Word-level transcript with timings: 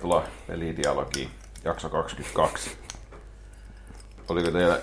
Tervetuloa 0.00 0.24
pelidialogiin, 0.46 1.30
jakso 1.64 1.88
22. 1.88 2.78
Oliko 4.28 4.50
teillä 4.50 4.80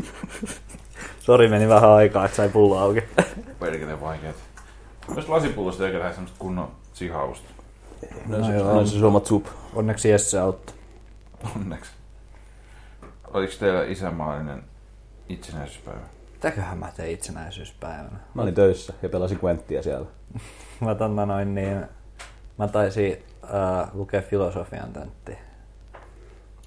Sori, 1.20 1.48
meni 1.48 1.68
vähän 1.68 1.90
aikaa, 1.90 2.24
että 2.24 2.36
sai 2.36 2.48
pullo 2.48 2.78
auki. 2.78 3.02
perkele 3.60 4.00
vaikeet? 4.00 4.36
Myös 5.14 5.28
lasipullosta 5.28 5.86
eikä 5.86 5.98
tehdä 5.98 6.12
semmoista 6.12 6.38
kunnon 6.38 6.72
sihausta. 6.92 7.48
No 8.26 8.46
se, 8.46 8.52
joo. 8.52 8.86
se 8.86 8.98
suomat 8.98 9.26
sup. 9.26 9.46
Onneksi 9.74 10.10
Jesse 10.10 10.38
auttoi. 10.38 10.74
Onneksi. 11.56 11.90
Oliko 13.34 13.52
teillä 13.58 13.84
isänmaallinen 13.84 14.62
itsenäisyyspäivä? 15.28 16.00
Mitäköhän 16.32 16.78
mä 16.78 16.92
tein 16.96 17.10
itsenäisyyspäivänä? 17.10 18.18
Mä 18.34 18.42
olin 18.42 18.54
töissä 18.54 18.92
ja 19.02 19.08
pelasin 19.08 19.38
Quenttiä 19.44 19.82
siellä. 19.82 20.06
Mä 20.80 20.94
tonna 20.94 21.26
noin 21.26 21.54
niin... 21.54 21.86
Mä 22.58 22.68
taisin 22.68 23.31
äh, 23.44 23.88
lukea 23.94 24.22
filosofian 24.22 24.92
tentti. 24.92 25.38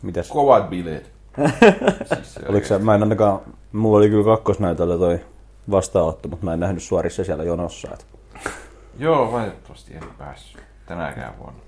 Mitäs? 0.02 0.29
Kovat 0.29 0.70
bileet. 0.70 1.11
siis 2.13 2.34
se 2.34 2.41
Oliko 2.48 2.67
se, 2.67 2.77
mä 2.77 2.95
en 2.95 3.03
ainakaan, 3.03 3.39
mulla 3.71 3.98
oli 3.98 4.09
kyllä 4.09 4.23
kakkosnäytöllä 4.23 4.98
toi 4.98 5.20
vastaanotto, 5.71 6.27
mutta 6.27 6.45
mä 6.45 6.53
en 6.53 6.59
nähnyt 6.59 6.84
suorissa 6.84 7.23
siellä 7.23 7.43
jonossa. 7.43 7.88
Et. 7.93 8.05
Joo, 8.99 9.31
valitettavasti 9.31 9.93
en 9.93 10.03
päässyt 10.17 10.61
tänäkään 10.85 11.38
vuonna. 11.38 11.59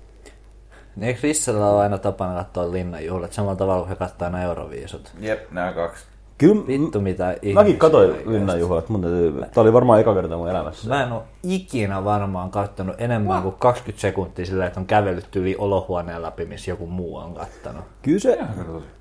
Niin 0.96 1.08
eikö 1.08 1.20
Rissellä 1.22 1.70
ole 1.70 1.80
aina 1.80 1.98
tapana 1.98 2.34
katsoa 2.34 2.72
linnanjuhlat 2.72 3.32
samalla 3.32 3.56
tavalla 3.56 3.80
kuin 3.80 3.88
he 3.88 3.96
katsoo 3.96 4.26
aina 4.26 4.42
Euroviisut? 4.42 5.12
Jep, 5.20 5.50
nämä 5.50 5.72
kaksi. 5.72 6.04
Kyllä, 6.38 6.66
Vittu 6.66 7.00
mitä 7.00 7.32
ihmisiä 7.32 7.54
mäkin 7.54 7.78
katsoin 7.78 8.16
linnanjuhlat, 8.26 8.88
mun 8.88 9.00
täytyy, 9.00 9.32
tää 9.32 9.62
oli 9.62 9.72
varmaan 9.72 10.00
eka 10.00 10.14
kerta 10.14 10.36
mun 10.36 10.48
elämässä. 10.48 10.88
Mä 10.88 11.02
en 11.02 11.12
ole 11.12 11.22
ikinä 11.42 12.04
varmaan 12.04 12.50
kattonut 12.50 12.94
enemmän 12.98 13.42
kuin 13.42 13.54
20 13.58 14.00
sekuntia 14.00 14.46
sillä, 14.46 14.66
että 14.66 14.80
on 14.80 14.86
kävellyt 14.86 15.36
yli 15.36 15.56
olohuoneen 15.58 16.22
läpi, 16.22 16.44
missä 16.44 16.70
joku 16.70 16.86
muu 16.86 17.16
on 17.16 17.34
kattonut. 17.34 17.84
Kyllä 18.02 18.18
se, 18.18 18.38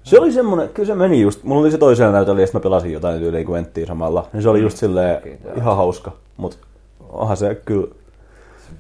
se 0.04 0.20
oli 0.20 0.32
semmonen, 0.32 0.70
kyllä 0.70 0.88
se 0.88 0.96
meni 0.96 1.22
just, 1.22 1.44
mulla 1.44 1.62
oli 1.62 1.72
se 1.72 1.78
toisella 1.78 2.12
näytöllä 2.12 2.42
ja 2.42 2.48
sitten 2.48 2.60
mä 2.60 2.64
pelasin 2.64 2.94
jotain 2.94 3.20
tyyliin 3.20 3.50
Quenttiä 3.50 3.86
samalla. 3.86 4.28
Niin 4.34 4.44
se 4.44 4.50
oli 4.50 4.62
just 4.62 4.78
silleen 4.78 5.22
ihan 5.56 5.78
hauska, 5.78 6.12
mut 6.38 6.60
onhan 7.10 7.38
se 7.38 7.56
kyllä, 7.66 7.88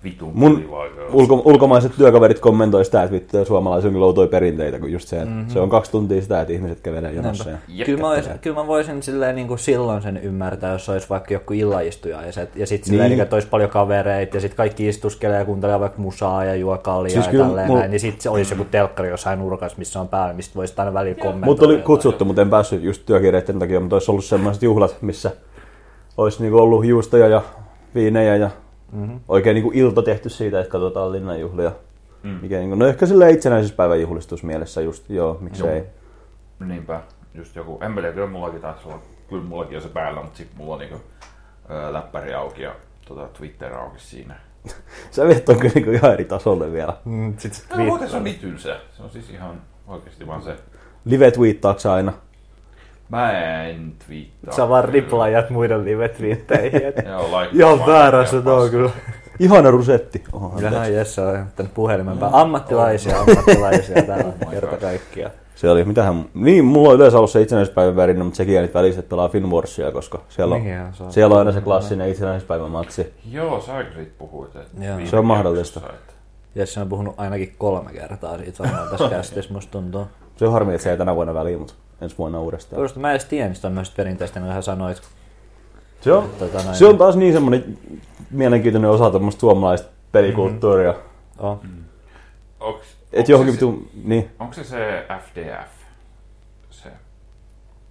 vitun 0.03 0.31
mun 0.33 0.69
ulko, 1.11 1.41
ulkomaiset 1.45 1.91
työkaverit 1.97 2.39
kommentoi 2.39 2.85
sitä, 2.85 3.03
että 3.03 3.13
vittu 3.13 3.45
suomalaisilla 3.45 3.89
on 3.89 3.93
kyllä 3.93 4.05
outoja 4.05 4.27
perinteitä, 4.27 4.79
kun 4.79 4.91
just 4.91 5.07
se, 5.07 5.15
että 5.15 5.29
mm-hmm. 5.29 5.49
se 5.49 5.59
on 5.59 5.69
kaksi 5.69 5.91
tuntia 5.91 6.21
sitä, 6.21 6.41
että 6.41 6.53
ihmiset 6.53 6.79
kävelee 6.81 7.11
jonossa. 7.13 7.49
Ja... 7.67 7.85
Kyllä 7.85 8.01
mä, 8.01 8.07
voisin, 8.07 8.39
kyllä 8.39 8.55
mä 8.55 8.67
voisin 8.67 9.03
silleen, 9.03 9.35
niin 9.35 9.47
kuin 9.47 9.59
silloin 9.59 10.01
sen 10.01 10.17
ymmärtää, 10.17 10.71
jos 10.71 10.89
olisi 10.89 11.09
vaikka 11.09 11.33
joku 11.33 11.53
illaistuja 11.53 12.19
ja 12.25 12.31
sitten 12.31 12.89
silleen, 12.89 13.09
Niin. 13.09 13.17
niin. 13.17 13.21
että 13.23 13.35
olisi 13.35 13.47
paljon 13.47 13.69
kavereita 13.69 14.37
ja 14.37 14.41
sitten 14.41 14.57
kaikki 14.57 14.87
istuskelee 14.87 15.39
ja 15.39 15.45
kuuntelee 15.45 15.79
vaikka 15.79 16.01
musaa 16.01 16.45
ja 16.45 16.55
juo 16.55 16.77
kaljaa 16.77 17.09
Siis 17.09 17.27
kyllä 17.27 17.43
ja 17.43 17.47
tälleen 17.47 17.67
mulla- 17.67 17.79
näin, 17.79 17.91
niin 17.91 17.99
sitten 17.99 18.21
se 18.21 18.29
olisi 18.29 18.53
joku 18.53 18.65
telkkari 18.71 19.09
jossain 19.09 19.39
nurkassa, 19.39 19.77
missä 19.77 20.01
on 20.01 20.07
päällä, 20.07 20.33
mistä 20.33 20.55
voisi 20.55 20.73
aina 20.77 20.93
välillä 20.93 21.15
kommentoida. 21.15 21.45
Mut 21.45 21.61
oli 21.61 21.77
kutsuttu, 21.77 22.25
mutta 22.25 22.41
en 22.41 22.49
päässyt 22.49 22.83
just 22.83 23.05
työkiireiden 23.05 23.59
takia, 23.59 23.79
mutta 23.79 23.95
olisi 23.95 24.11
ollut 24.11 24.25
sellaiset 24.25 24.63
juhlat, 24.63 24.97
missä 25.01 25.31
olisi 26.17 26.41
niinku 26.41 26.57
ollut 26.57 26.85
juustoja 26.85 27.27
ja 27.27 27.41
viinejä 27.95 28.35
ja 28.35 28.49
mm-hmm. 28.91 29.19
oikein 29.27 29.53
niinku 29.53 29.71
ilta 29.73 30.01
tehty 30.01 30.29
siitä, 30.29 30.59
että 30.59 30.71
katsotaan 30.71 31.11
linnanjuhlia. 31.11 31.71
Mm. 32.23 32.39
Mikä 32.41 32.57
niinku, 32.57 32.75
no 32.75 32.87
ehkä 32.87 33.05
silleen 33.05 33.33
itsenäisyyspäivän 33.33 34.01
juhlistus 34.01 34.43
mielessä 34.43 34.81
just, 34.81 35.09
joo, 35.09 35.37
miksei. 35.41 35.83
Niinpä, 36.59 37.01
just 37.33 37.55
joku, 37.55 37.79
en 37.81 37.91
mä 37.91 38.01
tiedä, 38.01 38.13
kyllä 38.13 38.27
mullakin 38.27 38.61
taisi 38.61 38.81
olla, 38.85 38.99
kyllä 39.29 39.43
mullakin 39.43 39.77
on 39.77 39.83
se 39.83 39.89
päällä, 39.89 40.21
mutta 40.21 40.37
sitten 40.37 40.57
mulla 40.57 40.73
on 40.73 40.79
niinku, 40.79 41.01
ää, 41.69 41.93
läppäri 41.93 42.33
auki 42.33 42.61
ja 42.61 42.75
tota, 43.07 43.27
Twitter 43.27 43.73
auki 43.73 43.99
siinä. 43.99 44.39
Sä 45.11 45.27
viet 45.27 45.49
on 45.49 45.59
kyllä 45.59 45.73
niinku 45.75 45.91
ihan 45.91 46.13
eri 46.13 46.25
tasolle 46.25 46.71
vielä. 46.71 46.93
Mm, 47.05 47.37
sit 47.37 47.53
se 47.53 47.63
No, 47.75 48.07
se 48.07 48.17
on 48.17 48.23
niin 48.23 48.39
tylsä. 48.39 48.79
Se 48.97 49.03
on 49.03 49.09
siis 49.09 49.29
ihan 49.29 49.61
oikeasti 49.87 50.27
vaan 50.27 50.41
se. 50.41 50.55
Live 51.05 51.31
twiittaaks 51.31 51.85
aina? 51.85 52.13
Mä 53.09 53.31
en 53.63 53.93
twiittaa. 54.07 54.53
Sä 54.55 54.69
vaan 54.69 54.85
riplayat 54.85 55.49
muiden 55.49 55.85
live-twiitteihin. 55.85 56.85
et- 56.85 57.05
Joo, 57.07 57.41
like 57.41 57.57
Ihan 57.57 57.79
vaan 57.79 57.89
väärässä 57.91 58.41
paska. 58.41 58.69
kyllä. 58.69 58.89
Ihana 59.39 59.71
rusetti. 59.71 60.23
Oho, 60.33 60.49
Kyllähän 60.49 60.93
Jesse 60.93 61.21
on 61.21 61.45
tänne 61.55 61.71
puhelimen 61.75 62.17
päällä. 62.17 62.41
Ammattilaisia, 62.41 63.19
ammattilaisia 63.19 64.01
täällä 64.03 64.23
my 64.39 64.51
kerta 64.51 64.67
God. 64.71 64.79
kaikkia. 64.79 65.29
Se 65.55 65.69
oli, 65.69 65.83
mitähän, 65.83 66.25
niin 66.33 66.65
mulla 66.65 66.89
on 66.89 66.95
yleensä 66.95 67.17
ollut 67.17 67.31
se 67.31 67.41
itsenäisyyspäivän 67.41 67.95
värinä, 67.95 68.23
mutta 68.23 68.37
sekin 68.37 68.55
jäi 68.55 68.69
välissä, 68.73 68.99
että 68.99 69.09
pelaa 69.09 69.29
Finwarsia, 69.29 69.91
koska 69.91 70.19
siellä 70.29 70.55
on, 70.55 70.61
se 70.93 71.03
on. 71.03 71.11
siellä 71.13 71.33
on 71.33 71.39
aina 71.39 71.51
se 71.51 71.61
klassinen 71.61 72.09
itsenäisyyspäivän 72.09 72.71
matsi. 72.71 73.13
Joo, 73.31 73.61
sä 73.61 73.85
siitä 73.95 74.11
puhuit. 74.17 74.55
että 74.55 74.85
Joo. 74.85 74.97
Se 75.05 75.17
on 75.17 75.25
mahdollista. 75.25 75.81
Jesse 76.55 76.79
on 76.79 76.89
puhunut 76.89 77.15
ainakin 77.17 77.55
kolme 77.57 77.91
kertaa 77.93 78.37
siitä 78.37 78.63
varmaan 78.63 78.87
tässä 78.89 79.09
kästissä, 79.09 79.53
musta 79.53 79.71
tuntuu. 79.71 80.07
Se 80.35 80.45
on 80.45 80.51
harmi, 80.51 80.73
että 80.73 80.83
se 80.83 80.91
ei 80.91 80.97
tänä 80.97 81.15
vuonna 81.15 81.33
väliin, 81.33 81.59
mutta 81.59 81.73
ensi 82.01 82.17
vuonna 82.17 82.39
uudestaan. 82.39 82.79
Tuosta 82.79 82.99
mä 82.99 83.09
en 83.09 83.11
edes 83.11 83.25
tiedä 83.25 83.47
niistä 83.47 83.61
tämmöistä 83.61 83.95
perinteistä, 83.95 84.39
niin 84.39 84.53
hän 84.53 84.63
sanoit. 84.63 85.01
Se 86.01 86.13
on, 86.13 86.29
Tota 86.39 86.63
noin. 86.63 86.75
se 86.75 86.85
on 86.85 86.97
taas 86.97 87.15
niin 87.15 87.33
semmoinen 87.33 87.77
mielenkiintoinen 88.31 88.89
osa 88.89 89.11
tämmöistä 89.11 89.39
suomalaista 89.39 89.89
pelikulttuuria. 90.11 90.91
Mm-hmm. 90.91 91.07
Oh. 91.39 91.59
Onks, 92.59 92.87
Et 93.13 93.19
onks 93.19 93.29
johonkin 93.29 93.53
se, 93.53 93.65
vitu, 93.65 93.87
niin. 94.03 94.31
Onko 94.39 94.53
se 94.53 94.63
se 94.63 95.05
FDF, 95.19 95.69
se 96.69 96.89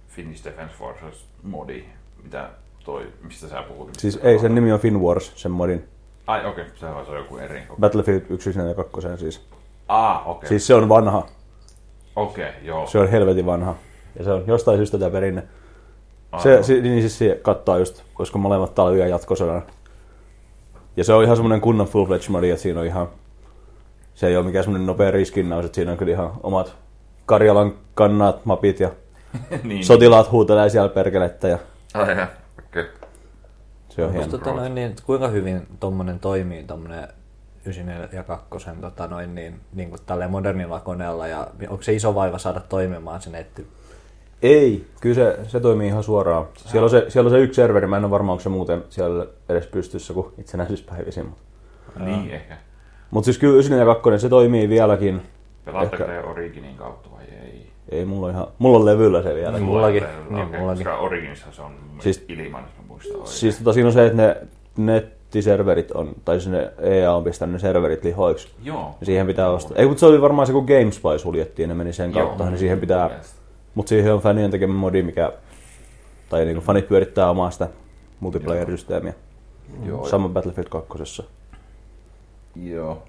Finnish 0.07 0.45
Defense 0.45 0.73
Forces 0.75 1.25
modi, 1.43 1.83
mitä 2.23 2.49
toi, 2.85 3.07
mistä 3.23 3.47
sä 3.47 3.63
puhut? 3.67 3.89
Siis 3.97 4.19
ei, 4.23 4.39
sen 4.39 4.55
nimi 4.55 4.71
on 4.71 4.79
Finwars, 4.79 5.31
sen 5.35 5.51
modin. 5.51 5.87
Ai 6.27 6.45
okei, 6.45 6.63
okay, 6.63 6.77
se 6.77 6.85
on 6.85 7.05
se 7.05 7.11
on 7.11 7.17
joku 7.17 7.37
eri. 7.37 7.63
Battlefield 7.79 8.21
1, 8.29 8.49
ja 8.49 8.73
2 8.73 9.17
siis. 9.17 9.41
Ah, 9.87 10.27
okei. 10.27 10.31
Okay. 10.31 10.49
Siis 10.49 10.67
se 10.67 10.75
on 10.75 10.89
vanha. 10.89 11.27
Okei, 12.15 12.49
okay, 12.49 12.61
joo. 12.63 12.87
Se 12.87 12.99
on 12.99 13.09
helvetin 13.09 13.45
vanha. 13.45 13.75
Ja 14.17 14.23
se 14.23 14.31
on 14.31 14.43
jostain 14.47 14.77
syystä 14.77 14.97
tämä 14.97 15.11
perinne. 15.11 15.43
Se, 16.43 16.63
se, 16.63 16.73
niin 16.73 17.01
siis 17.01 17.17
se 17.17 17.39
kattaa 17.41 17.77
just, 17.77 18.03
koska 18.13 18.37
molemmat 18.37 18.75
talvi- 18.75 18.99
ja 18.99 19.07
jatkosodan. 19.07 19.61
Ja 20.97 21.03
se 21.03 21.13
on 21.13 21.23
ihan 21.23 21.35
semmoinen 21.37 21.61
kunnon 21.61 21.87
full 21.87 22.05
fledged 22.05 22.29
modi, 22.29 22.49
että 22.49 22.61
siinä 22.61 22.79
on 22.79 22.85
ihan... 22.85 23.09
Se 24.15 24.27
ei 24.27 24.37
ole 24.37 24.45
mikään 24.45 24.63
semmoinen 24.63 24.87
nopea 24.87 25.11
riskinnaus, 25.11 25.65
että 25.65 25.75
siinä 25.75 25.91
on 25.91 25.97
kyllä 25.97 26.11
ihan 26.11 26.31
omat 26.43 26.75
Karjalan 27.25 27.73
kannat, 27.93 28.45
mapit 28.45 28.79
ja 28.79 28.91
niin. 29.63 29.85
sotilaat 29.85 30.31
huutelee 30.31 30.69
siellä 30.69 30.89
perkelettä 30.89 31.47
ja 31.47 31.57
Ai. 31.93 32.27
Okay. 32.67 32.85
se 33.89 34.05
on 34.05 34.11
hieno. 34.11 34.27
Tota 34.27 34.53
noin, 34.53 34.75
niin, 34.75 34.95
kuinka 35.05 35.27
hyvin 35.27 35.67
tommonen 35.79 36.19
toimii 36.19 36.63
tommonen 36.63 37.07
94 37.65 38.09
ja 38.13 38.23
2 38.23 38.47
tota 38.81 39.07
noin, 39.07 39.35
niin, 39.35 39.59
niin 39.73 39.89
kuin 39.89 40.01
tälleen 40.05 40.31
modernilla 40.31 40.79
koneella 40.79 41.27
ja 41.27 41.47
onko 41.69 41.83
se 41.83 41.93
iso 41.93 42.15
vaiva 42.15 42.37
saada 42.37 42.59
toimimaan 42.59 43.21
se 43.21 43.29
netti? 43.29 43.67
Ei, 44.41 44.85
kyllä 45.01 45.15
se, 45.15 45.37
se 45.47 45.59
toimii 45.59 45.87
ihan 45.87 46.03
suoraan. 46.03 46.45
Siellä 46.55 46.83
on, 46.83 46.89
se, 46.89 47.05
siellä 47.09 47.27
on 47.27 47.31
se 47.31 47.39
yksi 47.39 47.55
serveri, 47.55 47.87
mä 47.87 47.97
en 47.97 48.03
ole 48.03 48.11
varma, 48.11 48.31
onko 48.31 48.41
se 48.41 48.49
muuten 48.49 48.83
siellä 48.89 49.25
edes 49.49 49.67
pystyssä 49.67 50.13
kuin 50.13 50.27
itsenäisyyspäivisin. 50.37 51.25
Mutta 51.25 52.03
Niin 52.03 52.31
ehkä. 52.31 52.57
mut 53.11 53.23
siis 53.25 53.37
kyllä 53.37 53.53
9 53.53 53.77
ja 53.79 53.85
2, 53.85 54.19
se 54.19 54.29
toimii 54.29 54.69
vieläkin. 54.69 55.21
Pelaatteko 55.65 56.03
Ehkä- 56.03 56.13
te 56.21 56.27
Originin 56.27 56.75
kautta 56.75 57.09
vai 57.11 57.23
ei? 57.45 57.67
Ei, 57.89 58.05
mulla 58.05 58.27
on 58.27 58.33
ihan, 58.33 58.47
mulla 58.59 58.77
on 58.79 58.85
levyllä 58.85 59.23
se 59.23 59.35
vielä. 59.35 59.59
Mullakin, 59.59 60.03
Okei, 60.03 60.15
niin, 60.29 60.59
mullakin. 60.59 60.85
Koska 60.85 60.97
Originissa 60.99 61.47
se 61.51 61.61
on 61.61 61.71
Siis- 61.99 62.15
siis, 62.27 62.39
ilman, 62.39 62.63
jos 62.63 62.71
mä 62.77 62.83
muistan 62.87 63.15
oikein. 63.15 63.27
Siis 63.35 63.57
tota, 63.57 63.73
siinä 63.73 63.87
on 63.87 63.93
se, 63.93 64.05
että 64.05 64.17
ne 64.17 64.37
nettiserverit 64.77 65.91
on, 65.91 66.15
tai 66.25 66.39
sinne 66.41 66.71
EA 66.79 67.13
on 67.13 67.23
pistänyt 67.23 67.53
ne 67.53 67.59
serverit 67.59 68.03
lihoiksi. 68.03 68.47
Joo. 68.63 68.95
Ja 68.99 69.05
siihen 69.05 69.27
pitää 69.27 69.49
ostaa. 69.49 69.77
Ei, 69.77 69.87
mutta 69.87 69.99
se 69.99 70.05
oli 70.05 70.21
varmaan 70.21 70.47
se, 70.47 70.53
kun 70.53 70.65
GameSpy 70.65 71.19
suljettiin 71.19 71.63
ja 71.63 71.67
ne 71.67 71.73
meni 71.73 71.93
sen 71.93 72.13
Joo, 72.13 72.25
kautta, 72.25 72.45
niin 72.45 72.57
siihen 72.57 72.79
pitää... 72.79 73.07
mielestä. 73.07 73.37
Mutta 73.77 73.89
siihen 73.89 74.13
on 74.13 74.21
fanien 74.21 74.51
tekemä 74.51 74.73
modi, 74.73 75.03
mikä... 75.03 75.33
Tai 76.29 76.45
niinku 76.45 76.61
fanit 76.61 76.87
pyörittää 76.87 77.29
omaa 77.29 77.51
sitä 77.51 77.69
multiplayer-systeemiä. 78.19 79.13
Joo. 79.85 80.05
Sama 80.05 80.29
Battlefield 80.29 80.69
2. 80.69 81.23
Joo. 82.55 83.03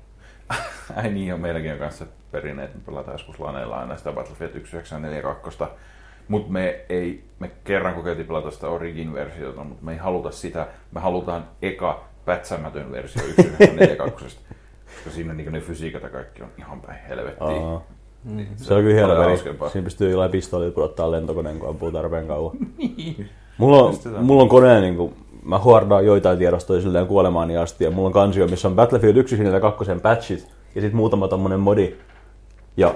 Ai 0.96 1.10
niin, 1.10 1.34
on 1.34 1.40
meilläkin 1.40 1.72
on 1.72 1.78
kanssa 1.78 2.06
perinne, 2.30 2.64
että 2.64 2.76
me 2.78 2.82
pelataan 2.86 3.14
joskus 3.14 3.40
laneilla 3.40 3.76
aina 3.76 3.96
sitä 3.96 4.12
Battlefield 4.12 4.50
1942. 4.50 5.58
Mutta 6.28 6.52
me 6.52 6.84
ei, 6.88 7.24
me 7.38 7.50
kerran 7.64 7.94
kokeiltiin 7.94 8.26
pelata 8.26 8.50
sitä 8.50 8.66
Origin-versiota, 8.66 9.64
mutta 9.64 9.84
me 9.84 9.92
ei 9.92 9.98
haluta 9.98 10.30
sitä. 10.30 10.66
Me 10.92 11.00
halutaan 11.00 11.48
eka 11.62 12.04
pätsämätön 12.24 12.92
versio 12.92 13.22
1942. 13.22 14.38
koska 14.86 15.10
siinä 15.10 15.34
niin 15.34 15.52
ne 15.52 15.60
fysiikat 15.60 16.02
ja 16.02 16.08
kaikki 16.08 16.42
on 16.42 16.50
ihan 16.58 16.80
päin 16.80 16.98
helvettiin. 17.08 17.62
Aa. 18.28 18.34
Niin, 18.36 18.48
Se 18.56 18.74
on 18.74 18.82
kyllä 18.82 18.94
hieno 18.94 19.22
peli. 19.24 19.38
Siinä 19.70 19.84
pystyy 19.84 20.10
jollain 20.10 20.30
pistoolilla 20.30 20.72
pudottaa 20.72 21.10
lentokoneen, 21.10 21.58
kun 21.58 21.68
ampuu 21.68 21.90
tarpeen 21.92 22.26
kauan. 22.26 22.56
Niin. 22.78 23.28
Mulla 23.58 23.82
on, 23.82 23.94
mulla 24.20 24.42
on 24.42 24.48
kone, 24.48 24.80
niin 24.80 24.96
kuin, 24.96 25.14
mä 25.44 25.58
huordaan 25.58 26.06
joitain 26.06 26.38
tiedostoja 26.38 26.80
silleen 26.80 27.06
kuolemaani 27.06 27.56
asti, 27.56 27.84
ja 27.84 27.90
mulla 27.90 28.06
on 28.06 28.12
kansio, 28.12 28.46
missä 28.46 28.68
on 28.68 28.74
Battlefield 28.74 29.16
1 29.16 29.44
ja 29.44 29.60
2 29.60 29.84
patchit, 30.02 30.48
ja 30.74 30.80
sitten 30.80 30.96
muutama 30.96 31.28
tommonen 31.28 31.60
modi. 31.60 31.94
Ja 32.76 32.94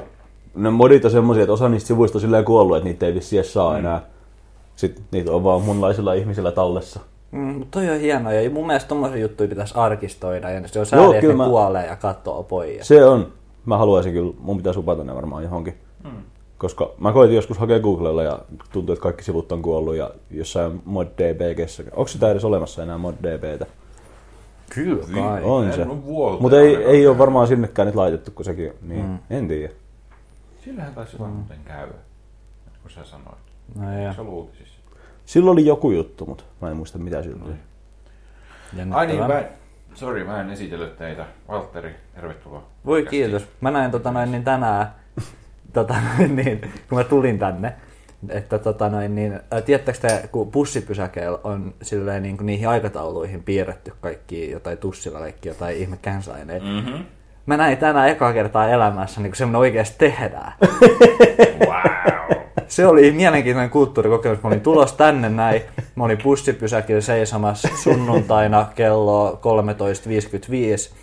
ne 0.55 0.71
modit 0.71 1.05
on 1.05 1.11
semmosia, 1.11 1.43
että 1.43 1.53
osa 1.53 1.69
niistä 1.69 1.87
sivuista 1.89 2.19
on 2.19 2.21
silleen 2.21 2.45
kuollut, 2.45 2.77
että 2.77 2.89
niitä 2.89 3.07
ei 3.07 3.15
vissiin 3.15 3.41
edes 3.41 3.53
saa 3.53 3.79
enää. 3.79 4.03
Sitten 4.77 5.05
niitä 5.11 5.33
on 5.33 5.45
vaan 5.45 5.63
munlaisilla 5.63 6.15
ihmisillä 6.15 6.53
tallessa. 6.53 7.01
Mm, 7.31 7.39
mutta 7.41 7.81
toi 7.81 7.91
on 7.91 8.01
hienoa 8.01 8.33
ja 8.33 8.51
mun 8.51 8.67
mielestä 8.67 8.89
tommosia 8.89 9.17
juttuja 9.21 9.49
pitäisi 9.49 9.75
arkistoida 9.77 10.51
ja 10.51 10.69
se 10.69 10.79
on 10.79 10.81
Joo, 10.81 10.85
sääli, 10.85 11.17
että 11.17 11.27
ne 11.29 11.35
mä- 11.35 11.47
kuolee 11.47 11.87
ja 11.87 11.97
katsoo 11.97 12.43
pojia. 12.43 12.85
Se 12.85 13.05
on. 13.05 13.27
Mä 13.67 13.79
haluaisin 13.79 14.13
kyllä, 14.13 14.33
mun 14.39 14.57
pitäisi 14.57 14.81
upata 14.81 15.05
ne 15.05 15.15
varmaan 15.15 15.43
johonkin. 15.43 15.75
Mm. 16.05 16.11
Koska 16.59 16.91
mä 16.99 17.13
koitin 17.13 17.37
joskus 17.37 17.59
hakea 17.59 17.81
Googlella 17.81 18.23
ja 18.23 18.39
tuntuu, 18.73 18.93
että 18.93 19.03
kaikki 19.03 19.25
sivut 19.25 19.53
on 19.53 19.63
kuollut 19.63 19.95
ja 19.95 20.11
jossain 20.31 20.83
ModDBGssä. 20.85 21.83
Onko 21.91 22.09
sitä 22.09 22.31
edes 22.31 22.45
olemassa 22.45 22.83
enää 22.83 22.99
ModDBtä? 22.99 23.67
Kyllä 24.75 25.05
kai. 25.15 25.43
On 25.45 25.73
se. 25.73 25.85
Mutta 26.41 26.61
ei, 26.61 26.77
ei 26.77 27.07
ole 27.07 27.19
varmaan 27.19 27.47
sinnekään 27.47 27.87
nyt 27.87 27.95
laitettu, 27.95 28.31
kun 28.31 28.45
sekin, 28.45 28.73
niin 28.83 29.05
mm. 29.05 29.19
en 29.31 29.49
tiedä. 29.49 29.73
Sillähän 30.65 30.95
taisi 30.95 31.15
jotain 31.15 31.33
muuten 31.33 31.59
käydä, 31.65 31.93
kun 32.83 32.91
sä 32.91 33.05
sanoit. 33.05 33.39
No 33.75 33.99
ja, 33.99 34.15
Se 34.15 34.21
oli. 34.21 34.49
Silloin 35.27 35.53
oli 35.53 35.67
joku 35.67 35.91
juttu, 35.91 36.27
mutta 36.27 36.45
mä 36.61 36.71
en 36.71 36.77
muista 36.77 36.99
mitä 36.99 37.23
sillä 37.23 37.45
oli. 37.45 37.55
Ai 38.91 39.07
niin, 39.07 39.19
mä, 39.19 39.45
sorry, 39.95 40.25
mä 40.25 40.41
en 40.41 40.51
esitellyt 40.51 40.99
teitä. 40.99 41.27
Valtteri, 41.49 41.95
tervetuloa. 42.15 42.63
Voi 42.87 43.07
kiitos. 43.07 43.49
Mä 43.61 43.71
näin 43.71 43.91
tota 43.91 44.11
noin, 44.13 44.33
niin 44.33 44.45
tänään, 44.45 44.87
tota 45.73 45.95
noin, 46.19 46.37
niin, 46.37 46.61
kun 46.89 46.99
mä 46.99 47.05
tulin 47.05 47.39
tänne, 47.39 47.73
että 48.29 48.59
tota 48.59 48.89
noin, 48.89 49.15
niin, 49.15 49.41
tiedättekö 49.65 49.99
te, 49.99 50.29
kun 50.33 50.51
bussipysäkeillä 50.51 51.39
on 51.45 51.75
silleen, 51.83 52.23
niin 52.23 52.37
kuin 52.37 52.47
niihin 52.47 52.69
aikatauluihin 52.69 53.43
piirretty 53.43 53.93
kaikki 54.01 54.51
jotain 54.51 54.79
tussilla 54.79 55.21
leikki, 55.21 55.49
jotain 55.49 55.77
ihme 55.77 55.99
känsaineja. 56.03 56.61
Mhm. 56.61 57.03
Mä 57.47 57.57
näin 57.57 57.79
tänään 57.79 58.09
ekaa 58.09 58.33
kertaa 58.33 58.69
elämässä, 58.69 59.21
niin 59.21 59.31
kun 59.31 59.37
semmoinen 59.37 59.61
oikeasti 59.61 59.99
tehdään. 59.99 60.53
Wow. 61.67 62.12
Se 62.73 62.87
oli 62.87 63.11
mielenkiintoinen 63.11 63.71
kulttuurikokemus. 63.71 64.43
Mä 64.43 64.49
olin 64.49 64.61
tulos 64.61 64.93
tänne 64.93 65.29
näin. 65.29 65.63
Mä 65.95 66.05
olin 66.05 66.19
bussipysäkillä 66.23 67.01
seisomassa 67.01 67.69
sunnuntaina 67.83 68.67
kello 68.75 69.41
13.55. 70.93 70.95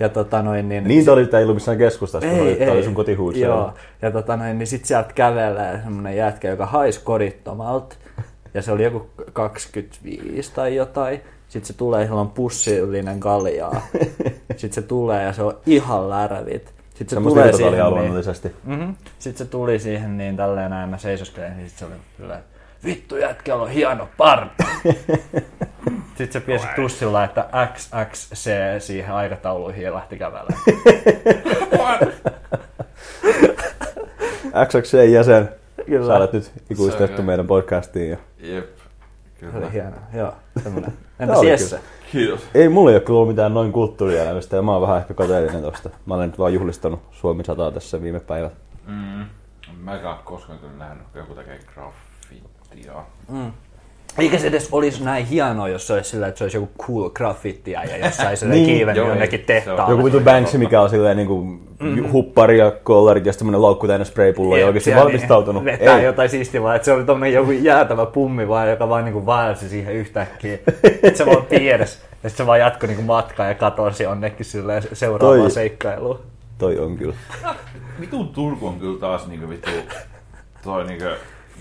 Ja 0.00 0.08
tota 0.08 0.42
noin, 0.42 0.68
niin, 0.68 0.84
Niin, 0.84 1.10
oli 1.10 1.28
ei 1.32 1.42
ollut 1.42 1.56
missään 1.56 1.78
keskustassa, 1.78 2.28
ei, 2.28 2.38
kun 2.38 2.46
oli, 2.46 2.70
oli 2.70 2.84
sun 2.84 2.94
kotihuusi. 2.94 3.40
Joo. 3.40 3.72
Ja 4.02 4.10
tota 4.10 4.36
noin, 4.36 4.58
niin 4.58 4.66
sit 4.66 4.84
sieltä 4.84 5.12
kävelee 5.14 5.80
semmonen 5.82 6.16
jätkä, 6.16 6.48
joka 6.48 6.66
haisi 6.66 7.00
kodittomalta. 7.04 7.96
Ja 8.54 8.62
se 8.62 8.72
oli 8.72 8.84
joku 8.84 9.06
25 9.32 10.52
tai 10.54 10.76
jotain. 10.76 11.20
Sitten 11.48 11.66
se 11.66 11.72
tulee, 11.72 12.06
sillä 12.06 12.20
on 12.20 12.30
pussillinen 12.30 13.20
kaljaa. 13.20 13.86
Sitten 14.56 14.72
se 14.72 14.82
tulee 14.82 15.22
ja 15.22 15.32
se 15.32 15.42
on 15.42 15.56
ihan 15.66 16.10
lärvit. 16.10 16.73
Sitten 16.94 17.08
se 17.08 17.14
Semmoista 17.14 17.40
tulee 17.40 17.52
siihen, 17.52 17.72
niin, 17.72 17.90
luonnollisesti. 17.90 18.52
mm-hmm. 18.64 18.94
Sitten 19.18 19.46
se 19.46 19.50
tuli 19.50 19.78
siihen 19.78 20.18
niin 20.18 20.36
tälleen 20.36 20.70
näin, 20.70 20.88
mä 20.90 20.98
seisoskelin, 20.98 21.56
niin 21.56 21.70
se 21.70 21.84
oli 21.84 21.94
kyllä, 22.16 22.40
vittu 22.84 23.16
jätkällä 23.16 23.62
on 23.62 23.70
hieno 23.70 24.08
parta. 24.16 24.64
Sitten 26.18 26.32
se 26.32 26.40
piesi 26.40 26.66
tussilla, 26.76 27.24
että 27.24 27.48
XXC 27.74 28.50
siihen 28.78 29.12
aikatauluihin 29.14 29.82
ja 29.84 29.94
lähti 29.94 30.16
kävelemään. 30.18 30.62
XXC-jäsen, 34.68 35.48
Kyllä. 35.86 36.06
sä 36.06 36.14
olet 36.14 36.32
nyt 36.32 36.52
ikuistettu 36.70 37.16
Se- 37.16 37.22
meidän 37.22 37.46
podcastiin. 37.46 38.10
Ja... 38.10 38.16
Jep. 38.38 38.66
Se 39.40 39.46
Kyllä. 39.46 39.58
oli 39.66 39.72
hieno, 39.72 39.96
joo, 40.14 40.34
Entäs 41.20 41.38
oli 41.38 41.50
Jesse? 41.50 41.80
Kiitos. 42.14 42.40
Ei 42.54 42.68
mulla 42.68 42.90
ei 42.90 42.96
ole 42.96 43.02
kyllä 43.02 43.16
ollut 43.18 43.28
mitään 43.34 43.54
noin 43.54 43.72
kulttuurielämästä 43.72 44.56
ja 44.56 44.62
mä 44.62 44.72
oon 44.72 44.82
vähän 44.82 44.98
ehkä 44.98 45.14
kateellinen 45.14 45.62
tosta. 45.62 45.90
Mä 46.06 46.14
olen 46.14 46.28
nyt 46.28 46.38
vaan 46.38 46.54
juhlistanut 46.54 47.00
Suomi 47.12 47.44
100 47.44 47.70
tässä 47.70 48.02
viime 48.02 48.20
päivät. 48.20 48.52
Mm. 48.86 49.24
Mä 49.78 49.94
en 49.94 50.00
koskaan 50.24 50.58
kyllä 50.58 50.72
nähnyt, 50.78 51.06
kun 51.12 51.20
joku 51.20 51.34
tekee 51.34 51.58
graffittia. 51.74 53.04
Eikä 54.18 54.38
se 54.38 54.46
edes 54.46 54.68
olisi 54.72 55.04
näin 55.04 55.26
hienoa, 55.26 55.68
jos 55.68 55.86
se 55.86 55.92
olisi 55.92 56.10
sillä, 56.10 56.26
että 56.26 56.38
se 56.38 56.44
olisi 56.44 56.56
joku 56.56 56.70
cool 56.82 57.08
graffitia 57.08 57.84
ja 57.84 57.96
jossain 58.06 58.36
se 58.36 58.46
Niin. 58.46 58.66
kiivennyt 58.66 59.06
jonnekin 59.06 59.40
tehtaalle. 59.40 59.92
Joku 59.92 60.04
vitu 60.04 60.20
Banksy, 60.20 60.58
mikä 60.58 60.80
on 60.80 60.90
silleen 60.90 61.16
niinku 61.16 61.40
mm-hmm. 61.40 62.12
huppari 62.12 62.58
ja 62.58 62.70
kollarit 62.70 63.26
ja 63.26 63.32
sitten 63.32 63.38
semmonen 63.38 63.62
laukku 63.62 63.86
täynnä 63.86 64.04
spraypulloa 64.04 64.58
ja 64.58 64.80
siellä 64.80 65.02
valmistautunut. 65.02 65.64
Niin, 65.64 65.78
vetää 65.78 65.98
Ei. 65.98 66.04
jotain 66.04 66.28
siistiä 66.28 66.62
vaan, 66.62 66.76
että 66.76 66.84
se 66.86 66.92
oli 66.92 67.04
tommonen 67.04 67.34
joku 67.34 67.50
jäätävä 67.50 68.06
pummi 68.06 68.48
vaan, 68.48 68.70
joka 68.70 68.88
vaan 68.88 69.04
niinku 69.04 69.26
vaelsi 69.26 69.68
siihen 69.68 69.94
yhtäkkiä. 69.94 70.58
Että 71.02 71.18
se 71.18 71.26
vaan. 71.26 71.46
Ja 72.22 72.30
sit 72.30 72.36
se 72.36 72.46
vaan 72.46 72.60
jatkoi 72.60 72.86
niinku 72.86 73.02
matkaa 73.02 73.46
ja 73.46 73.54
katosi 73.54 74.02
jonnekin 74.02 74.46
silleen 74.46 74.82
seuraavaan 74.92 75.40
Toi- 75.40 75.50
seikkailuun. 75.50 76.20
Toi 76.58 76.78
on 76.78 76.96
kyllä. 76.96 77.14
Vitun 78.00 78.28
Turku 78.28 78.66
on 78.66 78.80
kyllä 78.80 79.00
taas 79.00 79.26
niinku 79.26 79.48
vittu, 79.48 79.70
toi 80.62 80.84
niinku, 80.84 81.04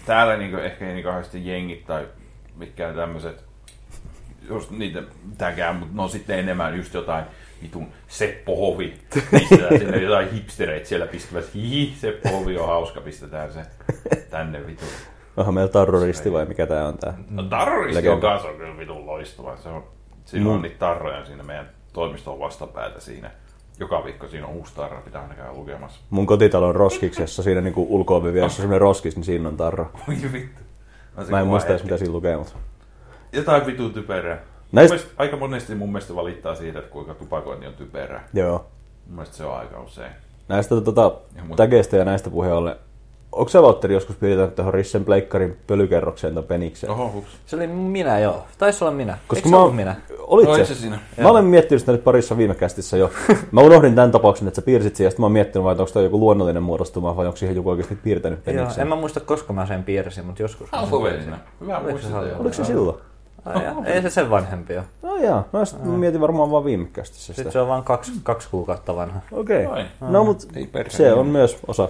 täällä 0.05 0.37
niinku 0.37 0.57
ehkä 0.57 0.87
ei 0.87 0.93
niin 0.93 1.03
kauheasti 1.03 1.47
jengit 1.47 1.85
tai 2.63 2.67
mitkään 2.67 2.95
tämmöiset, 2.95 3.45
just 4.49 4.71
niitä 4.71 5.03
mitäkään, 5.29 5.75
mutta 5.75 5.95
no 5.95 6.07
sitten 6.07 6.39
enemmän 6.39 6.77
just 6.77 6.93
jotain 6.93 7.25
vitun 7.61 7.87
Seppo 8.07 8.55
Hovi. 8.55 8.93
Pistetään 9.31 9.79
sinne 9.79 9.97
jotain 9.97 10.31
hipstereitä 10.31 10.87
siellä 10.87 11.07
pistävässä. 11.07 11.51
Hihi, 11.55 11.95
Seppo 11.99 12.29
Hovi 12.29 12.57
on 12.57 12.67
hauska, 12.67 13.01
pistetään 13.01 13.53
se 13.53 13.61
tänne 14.29 14.67
vitun. 14.67 14.87
Onhan 15.37 15.53
meillä 15.53 15.71
terroristi 15.71 16.31
vai 16.31 16.45
mikä 16.45 16.65
tää 16.65 16.87
on 16.87 16.97
tää? 16.97 17.17
No 17.29 17.43
terroristi 17.43 18.09
on 18.09 18.21
kanssa 18.21 18.47
on 18.47 18.57
kyllä 18.57 18.77
vitun 18.77 19.05
loistava. 19.05 19.57
Se 19.57 19.69
on, 19.69 19.83
siinä 20.25 20.49
on 20.49 20.61
niitä 20.61 20.77
tarroja 20.79 21.25
siinä 21.25 21.43
meidän 21.43 21.69
toimiston 21.93 22.39
vastapäätä 22.39 22.99
siinä. 22.99 23.31
Joka 23.79 24.03
viikko 24.03 24.27
siinä 24.27 24.47
on 24.47 24.53
uusi 24.53 24.75
tarra, 24.75 25.01
pitää 25.01 25.21
aina 25.21 25.33
käydä 25.33 25.53
lukemassa. 25.53 25.99
Mun 26.09 26.25
kotitalon 26.25 26.75
roskiksessa, 26.75 27.43
siinä 27.43 27.61
niinku 27.61 27.87
ulko-ovi 27.89 28.33
vieressä 28.33 28.55
on 28.55 28.61
semmonen 28.61 28.81
roskis, 28.81 29.15
niin 29.15 29.23
siinä 29.23 29.49
on 29.49 29.57
tarra. 29.57 29.85
Oi 30.09 30.15
vittu. 30.33 30.62
Mä 31.29 31.39
en 31.39 31.47
muista 31.47 31.69
edes 31.69 31.83
mitä 31.83 31.97
siinä 31.97 32.13
lukee, 32.13 32.37
mutta... 32.37 32.53
Jotain 33.31 33.65
vitun 33.65 33.93
typerää. 33.93 34.37
Näistä- 34.71 34.95
Näistä... 34.95 35.11
Aika 35.17 35.37
monesti 35.37 35.75
mun 35.75 35.89
mielestä 35.91 36.15
valittaa 36.15 36.55
siitä, 36.55 36.79
että 36.79 36.91
kuinka 36.91 37.13
tupakointi 37.13 37.67
on 37.67 37.73
typerää. 37.73 38.27
Joo. 38.33 38.65
Mun 39.05 39.15
mielestä 39.15 39.35
se 39.37 39.45
on 39.45 39.57
aika 39.57 39.79
usein. 39.81 40.11
Näistä 40.47 40.81
tota, 40.81 41.11
Ja 41.35 41.43
mut- 41.43 41.55
tägeistä 41.57 41.97
ja 41.97 42.05
näistä 42.05 42.29
puheen 42.29 42.53
ollen. 42.53 42.75
Onko 43.35 43.49
sä 43.49 43.61
Valtteri 43.61 43.93
joskus 43.93 44.15
piirtänyt 44.15 44.55
tuohon 44.55 44.73
Rissen 44.73 45.05
pleikkarin 45.05 45.57
pölykerrokseen 45.67 46.33
tai 46.33 46.43
penikseen? 46.43 46.91
Oho, 46.93 47.11
hups. 47.13 47.27
Se 47.45 47.55
oli 47.55 47.67
minä 47.67 48.19
joo. 48.19 48.43
Taisi 48.57 48.83
olla 48.83 48.93
minä. 48.93 49.17
Koska 49.27 49.35
Eikö 49.39 49.49
se 49.49 49.55
mä, 49.55 49.61
ollut 49.61 49.75
minä? 49.75 49.95
Olit 50.19 50.47
Olit 50.49 50.67
se? 50.67 50.73
se 50.75 50.81
siinä? 50.81 50.99
Mä 51.21 51.29
olen 51.29 51.45
miettinyt 51.45 51.79
sitä 51.81 51.91
nyt 51.91 52.03
parissa 52.03 52.37
viime 52.37 52.55
kästissä 52.55 52.97
jo. 52.97 53.11
Mä 53.51 53.61
unohdin 53.61 53.95
tämän 53.95 54.11
tapauksen, 54.11 54.47
että 54.47 54.55
sä 54.61 54.65
piirsit 54.65 54.95
siihen, 54.95 55.07
ja 55.07 55.11
sitten 55.11 55.21
mä 55.21 55.25
oon 55.25 55.31
miettinyt, 55.31 55.63
vai 55.63 55.71
että 55.71 55.83
onko 55.83 55.93
toi 55.93 56.03
joku 56.03 56.19
luonnollinen 56.19 56.63
muodostuma, 56.63 57.15
vai 57.15 57.25
onko 57.25 57.37
siihen 57.37 57.55
joku 57.55 57.69
oikeasti 57.69 57.95
piirtänyt 57.95 58.39
Joo, 58.39 58.55
penikseen. 58.55 58.81
en 58.81 58.87
mä 58.87 58.95
muista 58.95 59.19
koska 59.19 59.53
mä 59.53 59.65
sen 59.65 59.83
piirsin, 59.83 60.25
mutta 60.25 60.41
joskus. 60.41 60.71
mä 60.71 60.79
sen. 61.23 61.35
Hyvä 61.61 61.77
Oliko 61.77 61.99
se. 61.99 62.07
Oliko 62.39 62.63
silloin? 62.63 62.97
Ai 63.45 63.63
jaa, 63.63 63.85
Ei 63.85 64.01
se 64.01 64.09
sen 64.09 64.29
vanhempi 64.29 64.77
ole. 64.77 64.83
No 65.01 65.17
jaa, 65.17 65.43
no 65.53 65.65
sit 65.65 65.85
mä 65.85 65.97
mietin 65.97 66.21
varmaan 66.21 66.51
vaan 66.51 66.65
viime 66.65 66.85
kästissä 66.93 67.23
sitä. 67.25 67.35
Sitten 67.35 67.51
se 67.51 67.59
on 67.59 67.67
vaan 67.67 67.83
kaksi, 67.83 68.11
kaksi 68.23 68.47
kuukautta 68.51 68.95
vanha. 68.95 69.19
Okei. 69.31 69.65
Ai. 69.65 69.85
No 70.01 70.23
mut 70.23 70.47
Ei 70.55 70.67
perkele. 70.67 70.97
se 70.97 71.13
on 71.13 71.27
myös 71.27 71.57
osa 71.67 71.89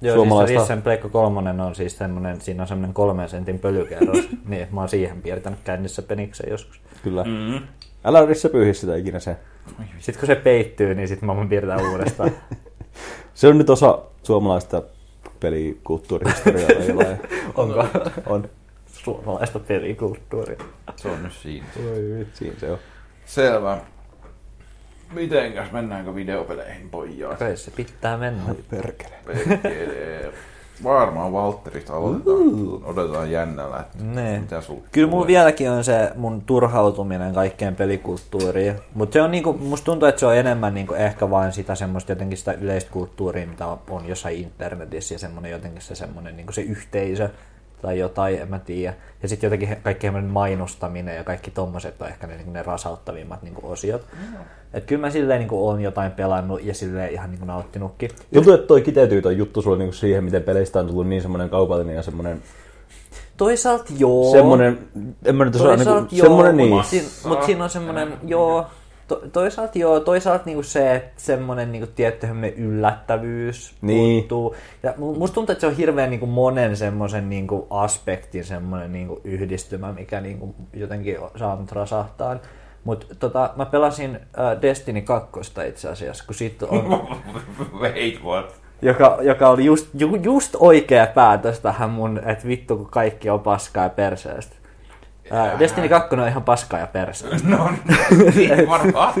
Joo, 0.00 0.14
siis 0.14 0.14
suomalaista. 0.14 0.54
se 0.54 0.58
Rissen 0.60 0.82
Pleikka 0.82 1.08
kolmonen 1.08 1.60
on 1.60 1.74
siis 1.74 1.98
semmonen, 1.98 2.40
siinä 2.40 2.62
on 2.62 2.68
semmonen 2.68 2.94
kolmen 2.94 3.28
sentin 3.28 3.58
pölykerros. 3.58 4.28
niin, 4.48 4.68
mä 4.72 4.80
oon 4.80 4.88
siihen 4.88 5.22
piirtänyt 5.22 5.58
kännissä 5.64 6.02
peniksen 6.02 6.50
joskus. 6.50 6.80
Kyllä. 7.02 7.24
Mm. 7.24 7.66
Älä 8.04 8.26
Risse 8.26 8.48
pyyhi 8.48 8.74
sitä 8.74 8.96
ikinä 8.96 9.20
se. 9.20 9.36
Sitten 9.98 10.20
kun 10.20 10.26
se 10.26 10.34
peittyy, 10.34 10.94
niin 10.94 11.08
sitten 11.08 11.26
mä 11.26 11.36
voin 11.36 11.48
piirtää 11.48 11.78
uudestaan. 11.90 12.30
Se 13.34 13.48
on 13.48 13.58
nyt 13.58 13.70
osa 13.70 13.98
suomalaista 14.22 14.82
pelikulttuurihistoriaa. 15.40 16.68
Onko 17.54 17.86
On. 18.26 18.48
suomalaista 18.86 19.58
pelikulttuuria? 19.58 20.58
Se 20.96 21.08
on 21.08 21.22
nyt 21.22 21.32
siinä. 21.32 21.66
Oi 21.90 22.18
vitsi, 22.18 22.52
se 22.60 22.70
on. 22.70 22.78
Selvä. 23.24 23.78
Mitenkäs, 25.12 25.72
mennäänkö 25.72 26.14
videopeleihin 26.14 26.90
pojat? 26.90 27.38
Kai 27.38 27.56
se 27.56 27.70
pitää 27.70 28.16
mennä. 28.16 28.42
Perkele. 28.70 29.14
Perkele. 29.26 30.32
Varmaan 30.84 31.32
Valtterista 31.32 31.96
aloitetaan. 31.96 32.84
Odotetaan 32.84 33.30
jännällä, 33.30 33.80
että 33.80 33.98
Nee. 34.04 34.38
mitä 34.40 34.60
sul 34.60 34.76
Kyllä 34.92 35.10
mulla 35.10 35.26
vieläkin 35.26 35.70
on 35.70 35.84
se 35.84 36.10
mun 36.16 36.42
turhautuminen 36.42 37.34
kaikkeen 37.34 37.76
pelikulttuuriin. 37.76 38.74
Mutta 38.94 39.12
se 39.12 39.22
on 39.22 39.30
niinku, 39.30 39.52
musta 39.52 39.84
tuntuu, 39.84 40.08
että 40.08 40.18
se 40.18 40.26
on 40.26 40.36
enemmän 40.36 40.74
niinku 40.74 40.94
ehkä 40.94 41.30
vain 41.30 41.52
sitä 41.52 41.74
semmoista 41.74 42.12
jotenkin 42.12 42.38
sitä 42.38 42.52
yleistä 42.52 42.90
kulttuuria, 42.90 43.46
mitä 43.46 43.66
on, 43.66 43.78
on 43.90 44.08
jossain 44.08 44.36
internetissä 44.36 45.14
ja 45.14 45.18
semmoinen 45.18 45.52
jotenkin 45.52 45.82
se 45.82 45.94
semmoinen 45.94 46.36
niinku 46.36 46.52
se 46.52 46.62
yhteisö 46.62 47.28
tai 47.82 47.98
jotain, 47.98 48.40
en 48.40 48.48
mä 48.48 48.58
tiedä. 48.58 48.94
Ja 49.22 49.28
sitten 49.28 49.46
jotenkin 49.46 49.76
kaikki 49.82 50.10
mainostaminen 50.10 51.16
ja 51.16 51.24
kaikki 51.24 51.50
tommoset 51.50 52.02
on 52.02 52.08
ehkä 52.08 52.26
ne, 52.26 52.34
niinku 52.34 52.52
ne 52.52 52.62
rasauttavimmat 52.62 53.42
niinku 53.42 53.70
osiot. 53.70 54.02
Et 54.72 54.84
kyllä 54.84 55.00
mä 55.00 55.10
silleen 55.10 55.38
niinku 55.38 55.68
on 55.68 55.80
jotain 55.80 56.12
pelannut 56.12 56.64
ja 56.64 56.74
silleen 56.74 57.12
ihan 57.12 57.30
niinku 57.30 57.46
nauttinutkin. 57.46 58.10
Tuntuu, 58.34 58.52
että 58.52 58.66
toi 58.66 58.82
kiteytyy 58.82 59.22
toi 59.22 59.36
juttu 59.36 59.62
sulle 59.62 59.78
niinku 59.78 59.94
siihen, 59.94 60.24
miten 60.24 60.42
peleistä 60.42 60.80
on 60.80 60.86
tullut 60.86 61.06
niin 61.06 61.22
semmoinen 61.22 61.50
kaupallinen 61.50 61.96
ja 61.96 62.02
semmoinen, 62.02 62.42
Toisaalta 63.36 63.84
joo. 63.98 64.32
semmoinen, 64.32 64.78
en 65.24 65.36
mä 65.36 65.44
nyt 65.44 65.54
osaa, 65.54 65.76
niinku, 65.76 65.92
joo, 66.10 66.26
semmoinen 66.26 66.56
niin. 66.56 66.68
mutta 66.68 66.88
siinä, 66.88 67.08
mut 67.24 67.42
siinä 67.42 67.64
on 67.64 67.70
semmoinen, 67.70 68.12
joo, 68.26 68.66
to, 69.14 69.22
toisaalta 69.32 69.78
joo, 69.78 70.00
toisaalta 70.00 70.44
niinku 70.46 70.62
se, 70.62 70.94
että 70.94 71.12
semmoinen 71.16 71.72
niinku 71.72 71.88
tietty 71.94 72.26
yllättävyys 72.56 73.74
Niin. 73.82 74.20
puuttuu. 74.22 74.54
Ja 74.82 74.90
mu- 74.92 75.18
musta 75.18 75.34
tuntuu, 75.34 75.52
että 75.52 75.60
se 75.60 75.66
on 75.66 75.76
hirveän 75.76 76.10
niinku 76.10 76.26
monen 76.26 76.76
semmoisen 76.76 77.30
niinku 77.30 77.66
aspektin 77.70 78.44
semmoinen 78.44 78.92
niinku 78.92 79.20
yhdistymä, 79.24 79.92
mikä 79.92 80.20
niinku 80.20 80.54
jotenkin 80.72 81.20
on 81.20 81.30
saanut 81.36 81.72
rasahtaa. 81.72 82.36
Mutta 82.84 83.06
tota, 83.18 83.50
mä 83.56 83.66
pelasin 83.66 84.14
äh, 84.16 84.62
Destiny 84.62 85.00
2 85.00 85.30
itse 85.68 85.88
asiassa, 85.88 86.24
kun 86.26 86.34
siitä 86.34 86.66
on, 86.66 87.08
Wait, 87.80 88.22
what? 88.24 88.54
joka, 88.82 89.18
joka 89.22 89.48
oli 89.48 89.64
just, 89.64 89.88
ju, 89.94 90.14
just 90.14 90.56
oikea 90.58 91.06
päätös 91.06 91.60
tähän 91.60 91.90
mun, 91.90 92.18
että 92.26 92.48
vittu 92.48 92.76
kun 92.76 92.86
kaikki 92.90 93.30
on 93.30 93.40
paskaa 93.40 93.84
ja 93.84 93.90
perseestä. 93.90 94.56
Destiny 95.58 95.88
2 95.88 96.14
on 96.14 96.28
ihan 96.28 96.42
paskaa 96.42 96.80
ja 96.80 96.86
perseestä. 96.86 97.48
No, 97.56 97.70
niin 98.34 98.68
varmaan? 98.68 99.14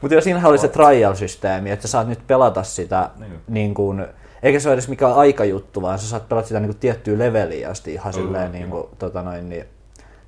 Mutta 0.00 0.14
jo 0.14 0.20
siinähän 0.20 0.50
oli 0.50 0.58
se 0.58 0.68
trial-systeemi, 0.68 1.70
että 1.70 1.88
sä 1.88 1.90
saat 1.92 2.08
nyt 2.08 2.26
pelata 2.26 2.62
sitä 2.62 3.10
Niin. 3.18 3.40
niin 3.48 3.74
kuin, 3.74 4.06
eikä 4.42 4.60
se 4.60 4.68
ole 4.68 4.74
edes 4.74 4.88
mikään 4.88 5.14
aikajuttu, 5.14 5.82
vaan 5.82 5.98
sä 5.98 6.06
saat 6.06 6.28
pelata 6.28 6.48
sitä 6.48 6.60
niin 6.60 6.68
kuin 6.68 6.78
tiettyä 6.78 7.18
leveliä 7.18 7.70
asti 7.70 7.92
ihan 7.94 8.12
silleen 8.12 8.52
niin 8.52 8.70
kuin, 8.70 8.86
tota 8.98 9.22
noin, 9.22 9.48
niin, 9.48 9.64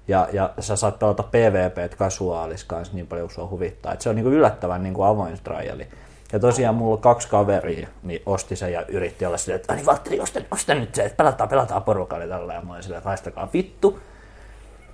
ja, 0.09 0.28
ja 0.32 0.50
sä 0.61 0.76
saat 0.76 0.99
pelata 0.99 1.23
PvP 1.23 1.97
kasuaalis 1.97 2.64
kanssa 2.64 2.94
niin 2.94 3.06
paljon, 3.06 3.28
kun 3.28 3.35
sua 3.35 3.49
huvittaa. 3.49 3.92
Et 3.92 4.00
se 4.00 4.09
on 4.09 4.14
niin 4.14 4.25
kuin 4.25 4.35
yllättävän 4.35 4.82
niin 4.82 4.94
kuin 4.94 5.06
avoin 5.06 5.38
triali. 5.44 5.87
Ja 6.32 6.38
tosiaan 6.38 6.75
mulla 6.75 6.94
on 6.94 7.00
kaksi 7.00 7.28
kaveria, 7.28 7.88
niin 8.02 8.22
osti 8.26 8.56
sen 8.56 8.72
ja 8.72 8.84
yritti 8.88 9.26
olla 9.26 9.37
silleen, 9.37 9.60
että 9.60 9.72
"Ai 9.72 9.76
niin 9.76 9.87
Valtteri, 9.87 10.20
osta, 10.20 10.40
osta 10.50 10.75
nyt 10.75 10.94
se, 10.94 11.02
että 11.02 11.16
pelataan, 11.16 11.49
pelataan 11.49 11.82
porukalla 11.82 12.26
tällä. 12.26 12.54
Ja 12.54 12.60
mä 12.60 12.72
olin 12.72 12.82
silleen, 12.82 12.99
että 12.99 13.08
haistakaa 13.08 13.49
vittu. 13.52 14.00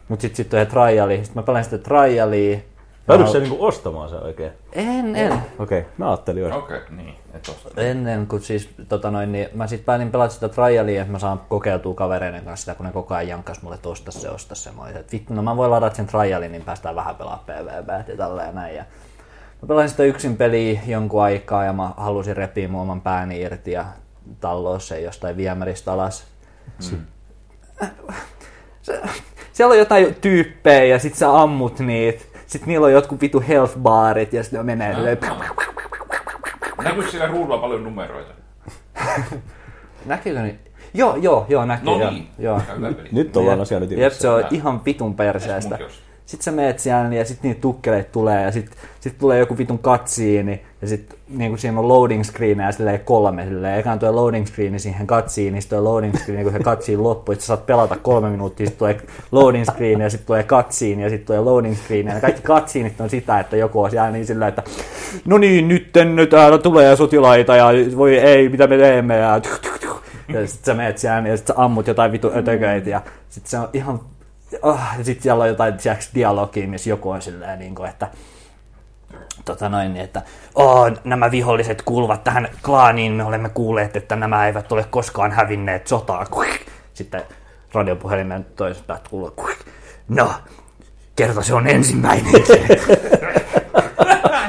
Mutta 0.08 0.22
sitten 0.22 0.36
sit 0.36 0.48
tulee 0.48 0.66
triali, 0.66 1.16
sitten 1.16 1.34
mä 1.34 1.42
pelasin 1.42 1.64
sitä 1.70 1.84
trialia. 1.84 2.58
Päädytkö 3.06 3.32
sä 3.32 3.38
niinku 3.38 3.64
ostamaan 3.64 4.08
se 4.08 4.16
oikein? 4.16 4.52
En, 4.72 5.16
en. 5.16 5.32
Okei, 5.32 5.80
okay. 5.80 5.92
mä 5.98 6.08
ajattelin 6.10 6.42
jo. 6.42 6.56
Okei, 6.58 6.76
okay, 6.76 6.96
niin. 6.96 7.14
Et 7.34 7.48
osta. 7.48 7.80
Ennen 7.80 8.26
kuin 8.26 8.42
siis, 8.42 8.70
tota 8.88 9.10
noin, 9.10 9.32
niin 9.32 9.48
mä 9.54 9.66
sitten 9.66 9.84
päätin 9.84 10.10
pelata 10.10 10.34
sitä 10.34 10.48
trialia, 10.48 11.00
että 11.00 11.12
mä 11.12 11.18
saan 11.18 11.40
kokeiltua 11.48 11.94
kavereiden 11.94 12.44
kanssa 12.44 12.64
sitä, 12.64 12.74
kun 12.74 12.86
ne 12.86 12.92
koko 12.92 13.14
ajan 13.14 13.28
jankkas 13.28 13.62
mulle, 13.62 13.74
että 13.74 13.88
osta 13.88 14.10
se, 14.10 14.30
osta 14.30 14.54
se. 14.54 14.72
Mä 14.72 14.82
olin, 14.82 14.96
että 14.96 15.12
vittu, 15.12 15.34
no 15.34 15.42
mä 15.42 15.56
voin 15.56 15.70
ladata 15.70 15.96
sen 15.96 16.06
trialin, 16.06 16.52
niin 16.52 16.62
päästään 16.62 16.96
vähän 16.96 17.16
pelaa 17.16 17.44
PvP 17.46 18.08
ja 18.08 18.16
tälleen 18.16 18.54
näin. 18.54 18.76
Ja 18.76 18.84
mä 19.62 19.68
pelasin 19.68 19.90
sitä 19.90 20.02
yksin 20.02 20.36
peliä 20.36 20.80
jonkun 20.86 21.22
aikaa 21.22 21.64
ja 21.64 21.72
mä 21.72 21.90
halusin 21.96 22.36
repiä 22.36 22.68
mun 22.68 22.80
oman 22.80 23.00
pääni 23.00 23.40
irti 23.40 23.72
ja 23.72 23.84
talloa 24.40 24.78
sen 24.78 25.02
jostain 25.02 25.36
viemäristä 25.36 25.92
alas. 25.92 26.26
Mm. 26.90 26.98
Se, 28.82 29.02
siellä 29.52 29.72
on 29.72 29.78
jotain 29.78 30.14
tyyppejä 30.14 30.84
ja 30.84 30.98
sit 30.98 31.14
sä 31.14 31.40
ammut 31.40 31.78
niitä. 31.78 32.24
Sitten 32.46 32.68
niillä 32.68 32.84
on 32.84 32.92
jotkut 32.92 33.20
vitu 33.20 33.44
health 33.48 33.78
barit 33.78 34.32
ja 34.32 34.42
sitten 34.42 34.58
ne 34.58 34.64
menee 34.64 34.94
silleen, 34.94 35.18
Näkyykö 36.84 37.10
siellä 37.10 37.26
ruudulla 37.26 37.58
paljon 37.58 37.84
numeroita? 37.84 38.32
Näkyykö 40.06 40.42
niin? 40.42 40.60
Joo, 40.94 41.16
joo, 41.16 41.46
joo, 41.48 41.64
näkyy. 41.64 41.84
No 41.84 42.10
niin. 42.10 42.28
joo. 42.38 42.62
Nyt 43.12 43.36
ollaan 43.36 43.58
Jep. 43.58 43.62
asian 43.62 43.90
Jep, 43.90 44.12
se 44.12 44.28
on 44.28 44.44
ihan 44.50 44.84
vitun 44.84 45.14
perseestä. 45.14 45.78
Munkin 45.78 46.05
Sitten 46.26 46.44
sä 46.44 46.52
meet 46.52 46.78
siellä 46.78 47.14
ja 47.14 47.24
sitten 47.24 47.48
niitä 47.48 47.60
tukkeleita 47.60 48.12
tulee 48.12 48.42
ja 48.42 48.52
sitten 48.52 48.76
sit 49.00 49.18
tulee 49.18 49.38
joku 49.38 49.58
vitun 49.58 49.78
katsiini 49.78 50.62
ja 50.82 50.88
sitten 50.88 51.18
niin 51.28 51.58
siinä 51.58 51.78
on 51.78 51.88
loading 51.88 52.24
screen 52.24 52.58
ja 52.58 52.72
silleen 52.72 53.00
kolme 53.00 53.44
silleen. 53.44 53.78
Ekaan 53.78 53.98
tuo 53.98 54.16
loading 54.16 54.46
screen 54.46 54.80
siihen 54.80 55.06
katsiin, 55.06 55.52
niin 55.52 55.62
sitten 55.62 55.84
loading 55.84 56.14
screen, 56.16 56.42
kun 56.44 56.52
se 56.52 56.58
katsiin 56.58 57.02
loppuu, 57.02 57.32
että 57.32 57.42
sä 57.42 57.46
saat 57.46 57.66
pelata 57.66 57.96
kolme 57.96 58.30
minuuttia, 58.30 58.66
sitten 58.66 58.78
tulee 58.78 59.00
loading 59.32 59.64
screen 59.64 60.00
ja 60.00 60.10
sitten 60.10 60.26
tulee 60.26 60.42
katsiin 60.42 61.00
ja 61.00 61.08
sitten 61.08 61.26
tulee 61.26 61.40
loading 61.40 61.76
screen 61.76 62.06
ja 62.06 62.20
kaikki 62.20 62.42
katsiinit 62.42 63.00
on 63.00 63.10
sitä, 63.10 63.40
että 63.40 63.56
joku 63.56 63.82
on 63.82 63.90
siellä 63.90 64.10
niin 64.10 64.26
sillä, 64.26 64.48
että 64.48 64.62
no 65.24 65.38
niin, 65.38 65.68
nyt 65.68 65.92
täällä 66.30 66.58
tulee 66.58 66.96
sotilaita 66.96 67.56
ja 67.56 67.66
voi 67.96 68.18
ei, 68.18 68.48
mitä 68.48 68.66
me 68.66 68.78
teemme 68.78 69.16
ja 69.16 69.40
ja 70.28 70.46
sit 70.46 70.64
sä 70.64 70.74
meet 70.74 70.98
siellä 70.98 71.28
ja 71.28 71.36
sit 71.36 71.46
sä 71.46 71.54
ammut 71.56 71.86
jotain 71.86 72.12
vitu 72.12 72.30
ötököitä 72.36 72.90
ja 72.90 73.02
sit 73.28 73.46
se 73.46 73.58
on 73.58 73.68
ihan 73.72 74.00
oh, 74.62 74.80
ja 74.98 75.04
sit 75.04 75.22
siellä 75.22 75.42
on 75.42 75.48
jotain 75.48 75.74
tiiäks, 75.74 76.10
dialogia, 76.14 76.68
missä 76.68 76.90
joku 76.90 77.10
on 77.10 77.22
silleen 77.22 77.58
niin 77.58 77.74
kuin, 77.74 77.88
että 77.88 78.08
tota 79.44 79.68
noin, 79.68 79.94
niin 79.94 80.04
että 80.04 80.22
oh, 80.54 80.90
nämä 81.04 81.30
viholliset 81.30 81.82
kuuluvat 81.82 82.24
tähän 82.24 82.48
klaaniin, 82.62 83.12
me 83.12 83.24
olemme 83.24 83.48
kuulleet, 83.48 83.96
että 83.96 84.16
nämä 84.16 84.46
eivät 84.46 84.72
ole 84.72 84.84
koskaan 84.90 85.32
hävinneet 85.32 85.86
sotaa. 85.86 86.26
Sitten 86.94 87.22
radiopuhelimen 87.72 88.46
toisesta 88.56 88.98
kuuluu, 89.10 89.50
no, 90.08 90.34
kerta 91.16 91.42
se 91.42 91.54
on 91.54 91.66
ensimmäinen. 91.66 92.32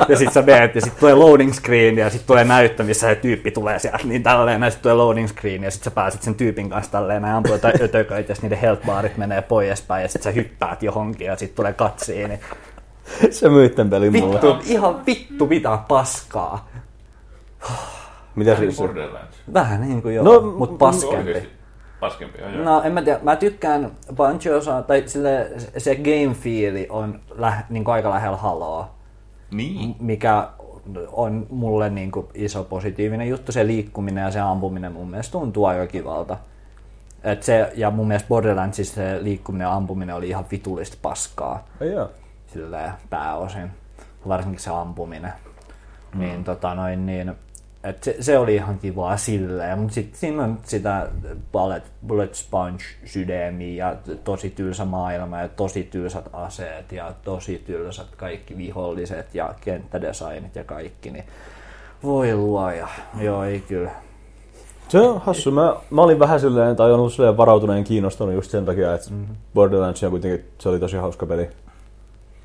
ja 0.09 0.17
sitten 0.17 0.33
sä 0.33 0.41
menet 0.41 0.75
ja 0.75 0.81
sitten 0.81 0.99
tulee 0.99 1.13
loading 1.13 1.53
screen 1.53 1.97
ja 1.97 2.09
sitten 2.09 2.27
tulee 2.27 2.43
näyttö, 2.43 2.83
missä 2.83 3.07
se 3.07 3.15
tyyppi 3.15 3.51
tulee 3.51 3.79
sieltä, 3.79 3.99
niin 4.03 4.23
tälleen, 4.23 4.61
ja 4.61 4.69
sitten 4.69 4.83
tulee 4.83 4.95
loading 4.95 5.27
screen 5.27 5.63
ja 5.63 5.71
sitten 5.71 5.91
sä 5.91 5.95
pääset 5.95 6.21
sen 6.21 6.35
tyypin 6.35 6.69
kanssa 6.69 6.91
tälleen, 6.91 7.23
ja 7.23 7.37
ampuu 7.37 7.53
jotain 7.55 7.73
ötököitä, 7.81 8.31
ja 8.31 8.35
niiden 8.41 8.57
health 8.57 8.85
barit 8.85 9.17
menee 9.17 9.41
poispäin, 9.41 10.01
ja 10.01 10.07
sitten 10.07 10.33
sä 10.33 10.35
hyppäät 10.35 10.83
johonkin, 10.83 11.27
ja 11.27 11.35
sitten 11.35 11.55
tulee 11.55 11.73
katsiin, 11.73 12.29
niin 12.29 12.39
Se 13.31 13.49
myit 13.49 13.75
tän 13.75 13.89
pelin 13.89 14.13
mulle. 14.19 14.33
vittu, 14.33 14.57
ihan 14.65 15.05
vittu 15.05 15.47
mitä 15.47 15.79
paskaa. 15.87 16.69
Mitä 18.35 18.51
Vähän 18.51 18.71
siis? 18.71 18.79
niin. 18.79 19.09
Vähän 19.53 19.81
niin 19.81 20.01
kuin 20.01 20.15
joo, 20.15 20.25
No, 20.25 20.41
mutta 20.41 20.77
paskempi. 20.77 21.49
Paskempi, 21.99 22.41
joo. 22.41 22.63
No 22.63 22.81
en 22.83 22.91
mä 22.91 23.01
tiedä, 23.01 23.19
mä 23.23 23.35
tykkään 23.35 23.91
Bungie-osaa, 24.15 24.81
tai 24.81 25.03
sille, 25.05 25.51
se 25.77 25.95
game 25.95 26.33
feeli 26.33 26.87
on 26.89 27.19
läh, 27.35 27.63
niin 27.69 27.83
kuin 27.83 27.93
aika 27.93 28.09
lähellä 28.09 28.37
Haloa. 28.37 28.96
Niin. 29.51 29.95
mikä 29.99 30.49
on 31.11 31.47
mulle 31.49 31.89
niin 31.89 32.11
kuin 32.11 32.27
iso 32.33 32.63
positiivinen 32.63 33.29
juttu. 33.29 33.51
Se 33.51 33.67
liikkuminen 33.67 34.21
ja 34.21 34.31
se 34.31 34.39
ampuminen 34.39 34.91
mun 34.91 35.09
mielestä 35.09 35.31
tuntuu 35.31 35.65
aika 35.65 35.87
kivalta. 35.87 36.37
Et 37.23 37.43
se, 37.43 37.71
ja 37.75 37.91
mun 37.91 38.07
mielestä 38.07 38.27
Borderlandsissa 38.27 38.95
se 38.95 39.23
liikkuminen 39.23 39.65
ja 39.65 39.73
ampuminen 39.73 40.15
oli 40.15 40.29
ihan 40.29 40.45
vitullista 40.51 40.97
paskaa 41.01 41.65
Ai 41.81 41.91
jaa. 41.91 42.07
silleen 42.53 42.91
pääosin. 43.09 43.71
Varsinkin 44.27 44.59
se 44.59 44.69
ampuminen. 44.69 45.33
Mm. 46.13 46.19
Niin, 46.19 46.43
tota 46.43 46.75
noin, 46.75 47.05
niin, 47.05 47.33
et 47.89 48.03
se, 48.03 48.15
se, 48.19 48.37
oli 48.37 48.55
ihan 48.55 48.79
kivaa 48.79 49.17
silleen, 49.17 49.79
mutta 49.79 49.93
sitten 49.93 50.19
siinä 50.19 50.43
on 50.43 50.59
sitä 50.63 51.07
bullet, 51.51 51.83
bullet 52.07 52.35
sponge 52.35 52.83
sydämiä 53.05 53.85
ja 53.85 53.95
tosi 54.23 54.49
tylsä 54.49 54.85
maailma 54.85 55.39
ja 55.39 55.47
tosi 55.47 55.83
tylsät 55.83 56.29
aseet 56.33 56.91
ja 56.91 57.11
tosi 57.23 57.63
tylsät 57.65 58.07
kaikki 58.17 58.57
viholliset 58.57 59.35
ja 59.35 59.53
kenttädesignit 59.61 60.55
ja 60.55 60.63
kaikki, 60.63 61.11
niin 61.11 61.25
voi 62.03 62.35
luoja. 62.35 62.87
Joo, 63.21 63.43
ei 63.43 63.59
kyllä. 63.59 63.91
Se 64.87 64.99
on 64.99 65.21
hassu. 65.21 65.51
Mä, 65.51 65.75
mä 65.89 66.01
olin 66.01 66.19
vähän 66.19 66.39
silleen, 66.39 66.75
tai 66.75 66.91
on 66.91 66.99
ollut 66.99 67.13
silleen 67.13 67.37
varautuneen 67.37 67.83
kiinnostunut 67.83 68.35
just 68.35 68.51
sen 68.51 68.65
takia, 68.65 68.93
että 68.93 69.09
mm-hmm. 69.09 69.35
Borderlands 69.53 70.03
on 70.03 70.09
kuitenkin, 70.09 70.45
se 70.59 70.69
oli 70.69 70.79
tosi 70.79 70.97
hauska 70.97 71.25
peli 71.25 71.49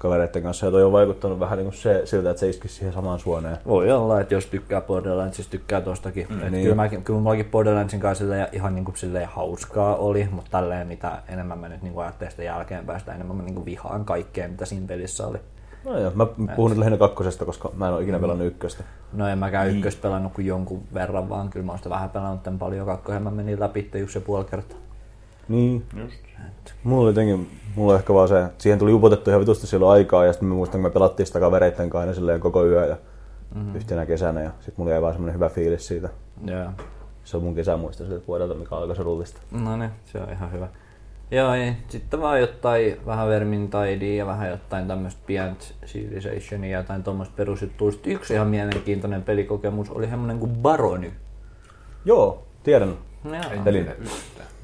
kavereiden 0.02 0.42
kanssa. 0.42 0.66
Ja 0.66 0.72
toi 0.72 0.84
on 0.84 0.92
vaikuttanut 0.92 1.40
vähän 1.40 1.58
niin 1.58 1.66
kuin 1.66 1.74
se, 1.74 2.02
siltä, 2.04 2.30
että 2.30 2.40
se 2.40 2.48
iskisi 2.48 2.74
siihen 2.74 2.94
samaan 2.94 3.18
suoneen. 3.18 3.56
Voi 3.66 3.92
olla, 3.92 4.20
että 4.20 4.34
jos 4.34 4.46
tykkää 4.46 4.80
Borderlandsista, 4.80 5.50
tykkää 5.50 5.80
tostakin. 5.80 6.26
Mm, 6.30 6.50
niin. 6.50 6.62
kyllä, 6.62 6.74
mäkin, 6.74 7.04
kyllä 7.04 7.20
mullakin 7.20 7.44
Borderlandsin 7.50 8.00
kanssa 8.00 8.24
ihan 8.52 8.74
niin 8.74 8.84
kuin 8.84 8.96
silleen 8.96 9.28
hauskaa 9.28 9.96
oli, 9.96 10.28
mutta 10.30 10.50
tälleen 10.50 10.86
mitä 10.86 11.22
enemmän 11.28 11.58
mä 11.58 11.68
nyt 11.68 11.82
niin 11.82 11.92
kuin 11.92 12.04
ajattelin 12.04 12.30
sitä 12.30 12.42
jälkeenpäin, 12.42 13.00
sitä 13.00 13.14
enemmän 13.14 13.36
mä 13.36 13.42
niin 13.42 13.54
kuin 13.54 13.64
vihaan 13.64 14.04
kaikkea, 14.04 14.48
mitä 14.48 14.64
siinä 14.64 14.86
pelissä 14.86 15.26
oli. 15.26 15.38
No 15.84 15.98
joo, 15.98 16.12
mä 16.14 16.26
puhun 16.56 16.70
nyt 16.70 16.78
lähinnä 16.78 16.98
kakkosesta, 16.98 17.44
koska 17.44 17.70
mä 17.76 17.88
en 17.88 17.94
ole 17.94 18.02
ikinä 18.02 18.18
pelannut 18.18 18.46
ykköstä. 18.46 18.84
No 19.12 19.28
en 19.28 19.38
mäkään 19.38 19.66
niin. 19.66 19.76
ykköstä 19.76 20.02
pelannut 20.02 20.32
kuin 20.32 20.46
jonkun 20.46 20.82
verran, 20.94 21.28
vaan 21.28 21.50
kyllä 21.50 21.66
mä 21.66 21.72
oon 21.72 21.78
sitä 21.78 21.90
vähän 21.90 22.10
pelannut 22.10 22.42
tämän 22.42 22.58
paljon 22.58 22.86
kakkosen. 22.86 23.22
Mä 23.22 23.30
menin 23.30 23.60
läpi 23.60 23.90
yksi 23.94 24.18
ja 24.18 24.22
puoli 24.22 24.44
kertaa. 24.44 24.78
Niin. 25.48 25.84
Just. 25.96 26.31
Mulla 26.84 27.02
oli 27.02 27.08
jotenkin, 27.08 27.50
mulla 27.76 27.96
ehkä 27.96 28.14
vaan 28.14 28.28
se, 28.28 28.44
että 28.44 28.62
siihen 28.62 28.78
tuli 28.78 28.92
upotettu 28.92 29.30
ihan 29.30 29.40
vitusti 29.40 29.66
silloin 29.66 29.92
aikaa 29.92 30.24
ja 30.24 30.32
sitten 30.32 30.48
mä 30.48 30.54
muistan, 30.54 30.80
kun 30.80 30.90
me 30.90 30.92
pelattiin 30.94 31.26
sitä 31.26 31.40
kavereitten 31.40 31.90
kanssa 31.90 32.00
aina 32.00 32.14
silleen 32.14 32.40
koko 32.40 32.66
yö 32.66 32.86
ja 32.86 32.96
mm-hmm. 33.54 33.76
yhtenä 33.76 34.06
kesänä 34.06 34.40
ja 34.42 34.50
sitten 34.50 34.74
mulla 34.76 34.90
jäi 34.90 35.02
vaan 35.02 35.12
semmonen 35.12 35.34
hyvä 35.34 35.48
fiilis 35.48 35.86
siitä. 35.86 36.08
Joo. 36.44 36.70
Se 37.24 37.36
on 37.36 37.42
mun 37.42 37.54
kesämuisto 37.54 38.04
siltä 38.04 38.26
vuodelta, 38.28 38.54
mikä 38.54 38.76
alkoi 38.76 38.96
surullista. 38.96 39.40
No 39.50 39.76
niin, 39.76 39.90
se 40.04 40.18
on 40.18 40.30
ihan 40.30 40.52
hyvä. 40.52 40.68
Joo, 41.30 41.54
ei. 41.54 41.72
Sitten 41.88 42.20
vaan 42.20 42.40
jotain 42.40 42.96
vähän 43.06 43.28
Vermintidea 43.28 44.16
ja 44.16 44.26
vähän 44.26 44.50
jotain 44.50 44.88
tämmöistä 44.88 45.22
pientä 45.26 45.64
Civilizationia 45.86 46.70
ja 46.70 46.78
jotain 46.78 47.02
tuommoista 47.02 47.34
perusjuttua. 47.36 47.90
Sitten 47.90 48.12
yksi 48.12 48.34
ihan 48.34 48.48
mielenkiintoinen 48.48 49.22
pelikokemus 49.22 49.90
oli 49.90 50.06
semmoinen 50.06 50.38
kuin 50.38 50.50
Barony. 50.50 51.12
Joo, 52.04 52.42
tiedän. 52.62 52.88
Joo. 53.24 53.34
Yhtään. 53.66 53.96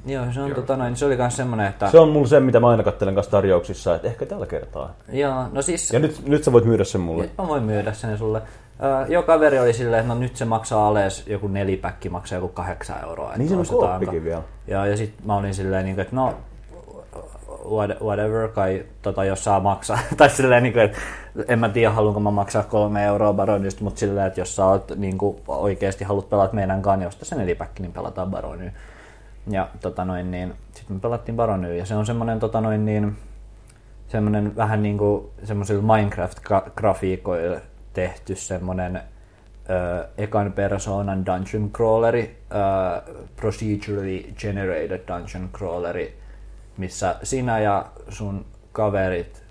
Joo, 0.05 0.25
se 0.31 0.41
on, 0.41 0.51
tota 0.51 0.77
noin, 0.77 0.95
se 0.95 1.05
oli 1.05 1.17
myös 1.17 1.35
semmoinen, 1.35 1.67
että... 1.67 1.91
Se 1.91 1.99
on 1.99 2.09
mulla 2.09 2.27
se, 2.27 2.39
mitä 2.39 2.59
mä 2.59 2.69
aina 2.69 2.83
katselen 2.83 3.15
kanssa 3.15 3.31
tarjouksissa, 3.31 3.95
että 3.95 4.07
ehkä 4.07 4.25
tällä 4.25 4.45
kertaa. 4.45 4.93
Joo, 5.11 5.45
no 5.51 5.61
siis... 5.61 5.93
Ja 5.93 5.99
nyt, 5.99 6.27
nyt 6.27 6.43
sä 6.43 6.51
voit 6.51 6.65
myydä 6.65 6.83
sen 6.83 7.01
mulle. 7.01 7.21
Nyt 7.21 7.37
mä 7.37 7.47
voin 7.47 7.63
myydä 7.63 7.93
sen 7.93 8.17
sulle. 8.17 8.41
Öö, 8.83 9.05
joo, 9.07 9.23
kaveri 9.23 9.59
oli 9.59 9.73
silleen, 9.73 9.99
että 9.99 10.13
no 10.13 10.19
nyt 10.19 10.35
se 10.35 10.45
maksaa 10.45 10.87
ales, 10.87 11.27
joku 11.27 11.47
nelipäkki 11.47 12.09
maksaa 12.09 12.37
joku 12.37 12.47
kahdeksan 12.47 13.03
euroa. 13.03 13.33
Niin 13.37 13.49
se 13.49 13.55
on 13.55 13.65
kooppikin 13.67 14.23
vielä. 14.23 14.41
Ja, 14.67 14.85
ja 14.85 14.97
sit 14.97 15.13
mä 15.25 15.35
olin 15.35 15.53
silleen, 15.53 15.85
niin 15.85 15.95
kuin, 15.95 16.01
että 16.01 16.15
no 16.15 16.33
what- 17.49 18.01
whatever, 18.01 18.47
kai 18.47 18.85
tota, 19.01 19.23
jos 19.23 19.43
saa 19.43 19.59
maksaa. 19.59 19.99
tai 20.17 20.29
silleen, 20.29 20.63
niin 20.63 20.73
kuin, 20.73 20.85
että 20.85 20.99
en 21.47 21.59
mä 21.59 21.69
tiedä, 21.69 21.91
haluanko 21.91 22.19
mä 22.19 22.31
maksaa 22.31 22.63
kolme 22.63 23.05
euroa 23.05 23.33
Baronista, 23.33 23.83
mutta 23.83 23.99
silleen, 23.99 24.27
että 24.27 24.41
jos 24.41 24.55
sä 24.55 24.65
oot, 24.65 24.91
niin 24.95 25.17
kuin, 25.17 25.37
oikeasti 25.47 26.03
haluat 26.03 26.29
pelata 26.29 26.53
meidän 26.53 26.81
kanssa, 26.81 26.97
niin 26.97 27.07
osta 27.07 27.25
se 27.25 27.35
nelipäkki, 27.35 27.81
niin 27.81 27.93
pelataan 27.93 28.31
Barony. 28.31 28.71
Ja 29.49 29.69
tota 29.81 30.05
noin, 30.05 30.31
niin, 30.31 30.53
sitten 30.75 30.95
me 30.95 30.99
pelattiin 30.99 31.35
Barony, 31.35 31.77
ja 31.77 31.85
se 31.85 31.95
on 31.95 32.05
semmoinen 32.05 32.39
tota 32.39 32.61
noin, 32.61 32.85
niin, 32.85 33.17
semmoinen 34.07 34.55
vähän 34.55 34.83
niin 34.83 34.97
kuin 34.97 35.29
semmoisilla 35.43 35.83
Minecraft-grafiikoilla 35.95 37.59
tehty 37.93 38.35
semmoinen 38.35 39.01
ö, 39.69 40.07
ekan 40.17 40.53
persoonan 40.53 41.25
dungeon 41.25 41.71
crawleri, 41.71 42.37
ö, 42.51 43.13
procedurally 43.35 44.23
generated 44.37 45.01
dungeon 45.07 45.49
crawleri, 45.53 46.19
missä 46.77 47.15
sinä 47.23 47.59
ja 47.59 47.85
sun 48.09 48.45
kaverit 48.71 49.43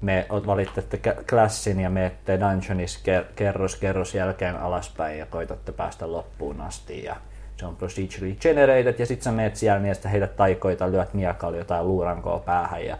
me 0.00 0.26
valitette 0.30 1.00
kä- 1.06 1.24
klassin 1.30 1.80
ja 1.80 1.90
menette 1.90 2.38
dungeonissa 2.40 3.00
ker- 3.00 3.32
kerros 3.36 3.76
kerros 3.76 4.14
jälkeen 4.14 4.56
alaspäin 4.56 5.18
ja 5.18 5.26
koitatte 5.26 5.72
päästä 5.72 6.12
loppuun 6.12 6.60
asti. 6.60 7.04
Ja 7.04 7.16
se 7.56 7.66
on 7.66 7.76
procedurally 7.76 8.34
generated 8.34 8.98
ja 8.98 9.06
sitten 9.06 9.24
sä 9.24 9.32
meet 9.32 9.56
siellä 9.56 9.80
niin 9.80 9.94
sitten 9.94 10.10
heität 10.10 10.36
taikoita, 10.36 10.90
lyöt 10.90 11.14
miekalla 11.14 11.56
jotain 11.56 11.88
luurankoa 11.88 12.38
päähän 12.38 12.84
ja 12.84 12.98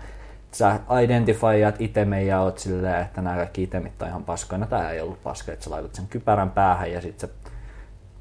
sä 0.53 0.81
identifioit 1.03 1.81
itemen 1.81 2.27
ja 2.27 2.41
oot 2.41 2.59
silleen, 2.59 3.03
että 3.03 3.23
nämä 3.23 3.37
kaikki 3.37 3.63
itemit 3.63 4.03
on 4.03 4.09
ihan 4.09 4.25
paskoina. 4.25 4.67
Tää 4.67 4.91
ei 4.91 5.01
ollut 5.01 5.23
paska, 5.23 5.53
että 5.53 5.65
sä 5.65 5.71
laitat 5.71 5.95
sen 5.95 6.07
kypärän 6.07 6.51
päähän 6.51 6.93
ja 6.93 7.01
sitten 7.01 7.29
sä 7.29 7.35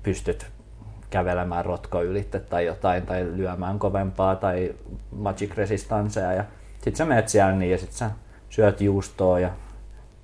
pystyt 0.03 0.47
kävelemään 1.09 1.65
rotko 1.65 2.03
ylitte 2.03 2.39
tai 2.39 2.65
jotain, 2.65 3.05
tai 3.05 3.25
lyömään 3.35 3.79
kovempaa 3.79 4.35
tai 4.35 4.75
magic 5.11 5.55
resistancea 5.55 6.33
ja 6.33 6.45
sit 6.83 6.95
sä 6.95 7.05
menet 7.05 7.29
siellä 7.29 7.51
niin 7.51 7.71
ja 7.71 7.77
sit 7.77 7.91
sä 7.91 8.11
syöt 8.49 8.81
juustoa 8.81 9.39
ja 9.39 9.49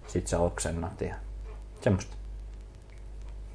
sit 0.08 0.28
sä 0.28 0.40
oksennat 0.40 1.02
ja 1.02 1.16
semmoista. 1.82 2.16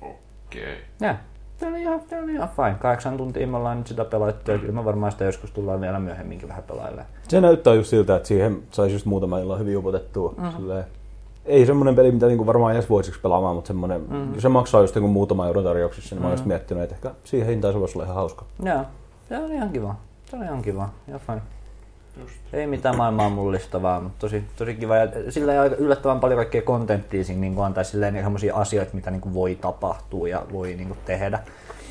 Okei. 0.00 0.84
Ja, 1.00 1.16
se 1.58 1.66
oli 1.66 1.82
ihan, 1.82 2.00
se 2.10 2.22
oli 2.22 2.32
ihan 2.32 2.48
fine. 2.56 2.76
Kahdeksan 2.80 3.16
tuntia 3.16 3.46
me 3.46 3.56
ollaan 3.56 3.78
nyt 3.78 3.86
sitä 3.86 4.04
pelattu 4.04 4.50
ja 4.50 4.58
kyllä 4.58 4.72
me 4.72 4.84
varmaan 4.84 5.12
sitä 5.12 5.24
joskus 5.24 5.50
tullaan 5.50 5.80
vielä 5.80 6.00
myöhemminkin 6.00 6.48
vähän 6.48 6.62
pelailemaan. 6.62 7.06
Se 7.28 7.40
näyttää 7.40 7.74
just 7.74 7.90
siltä, 7.90 8.16
että 8.16 8.28
siihen 8.28 8.62
saisi 8.70 8.94
just 8.94 9.06
muutama 9.06 9.38
illan 9.38 9.58
hyvin 9.58 9.78
upotettua. 9.78 10.34
Mm-hmm. 10.38 10.84
ei 11.44 11.66
semmoinen 11.66 11.94
peli, 11.94 12.12
mitä 12.12 12.26
niinku 12.26 12.46
varmaan 12.46 12.74
edes 12.74 12.90
voisiksi 12.90 13.20
pelaamaan, 13.20 13.54
mutta 13.54 13.68
semmoinen, 13.68 14.00
mm-hmm. 14.00 14.40
se 14.40 14.48
maksaa 14.48 14.80
just 14.80 14.94
niinku 14.94 15.08
muutama 15.08 15.46
euron 15.46 15.64
tarjouksissa, 15.64 16.14
niin 16.14 16.18
mm-hmm. 16.18 16.22
mä 16.22 16.28
oon 16.28 16.38
just 16.38 16.46
miettinyt, 16.46 16.82
että 16.82 16.94
ehkä 16.94 17.10
siihen 17.24 17.48
hintaan 17.48 17.74
se 17.74 17.80
voisi 17.80 17.98
olla 17.98 18.04
ihan 18.04 18.16
hauska. 18.16 18.44
Joo, 18.64 18.80
se 19.28 19.38
oli 19.38 19.54
ihan 19.54 19.70
kiva. 19.70 19.94
Se 20.30 20.36
oli 20.36 20.44
ihan 20.44 20.62
kiva. 20.62 20.88
Ihan 21.08 21.20
fine. 21.20 21.42
Just. 22.20 22.34
Ei 22.52 22.66
mitään 22.66 22.96
maailmaa 22.96 23.30
mullistavaa, 23.30 24.00
mutta 24.00 24.18
tosi, 24.18 24.44
tosi 24.56 24.74
kiva. 24.74 24.96
Ja 24.96 25.08
sillä 25.32 25.52
ei 25.52 25.58
aika 25.58 25.76
yllättävän 25.76 26.20
paljon 26.20 26.38
kaikkea 26.38 26.62
kontenttia 26.62 27.24
siinä 27.24 27.40
niin 27.40 27.58
antaa 27.58 27.84
silleen 27.84 28.14
sellaisia 28.14 28.56
asioita, 28.56 28.94
mitä 28.94 29.10
niin 29.10 29.20
kuin 29.20 29.34
voi 29.34 29.54
tapahtua 29.54 30.28
ja 30.28 30.42
voi 30.52 30.74
niin 30.74 30.88
kuin 30.88 30.98
tehdä. 31.04 31.38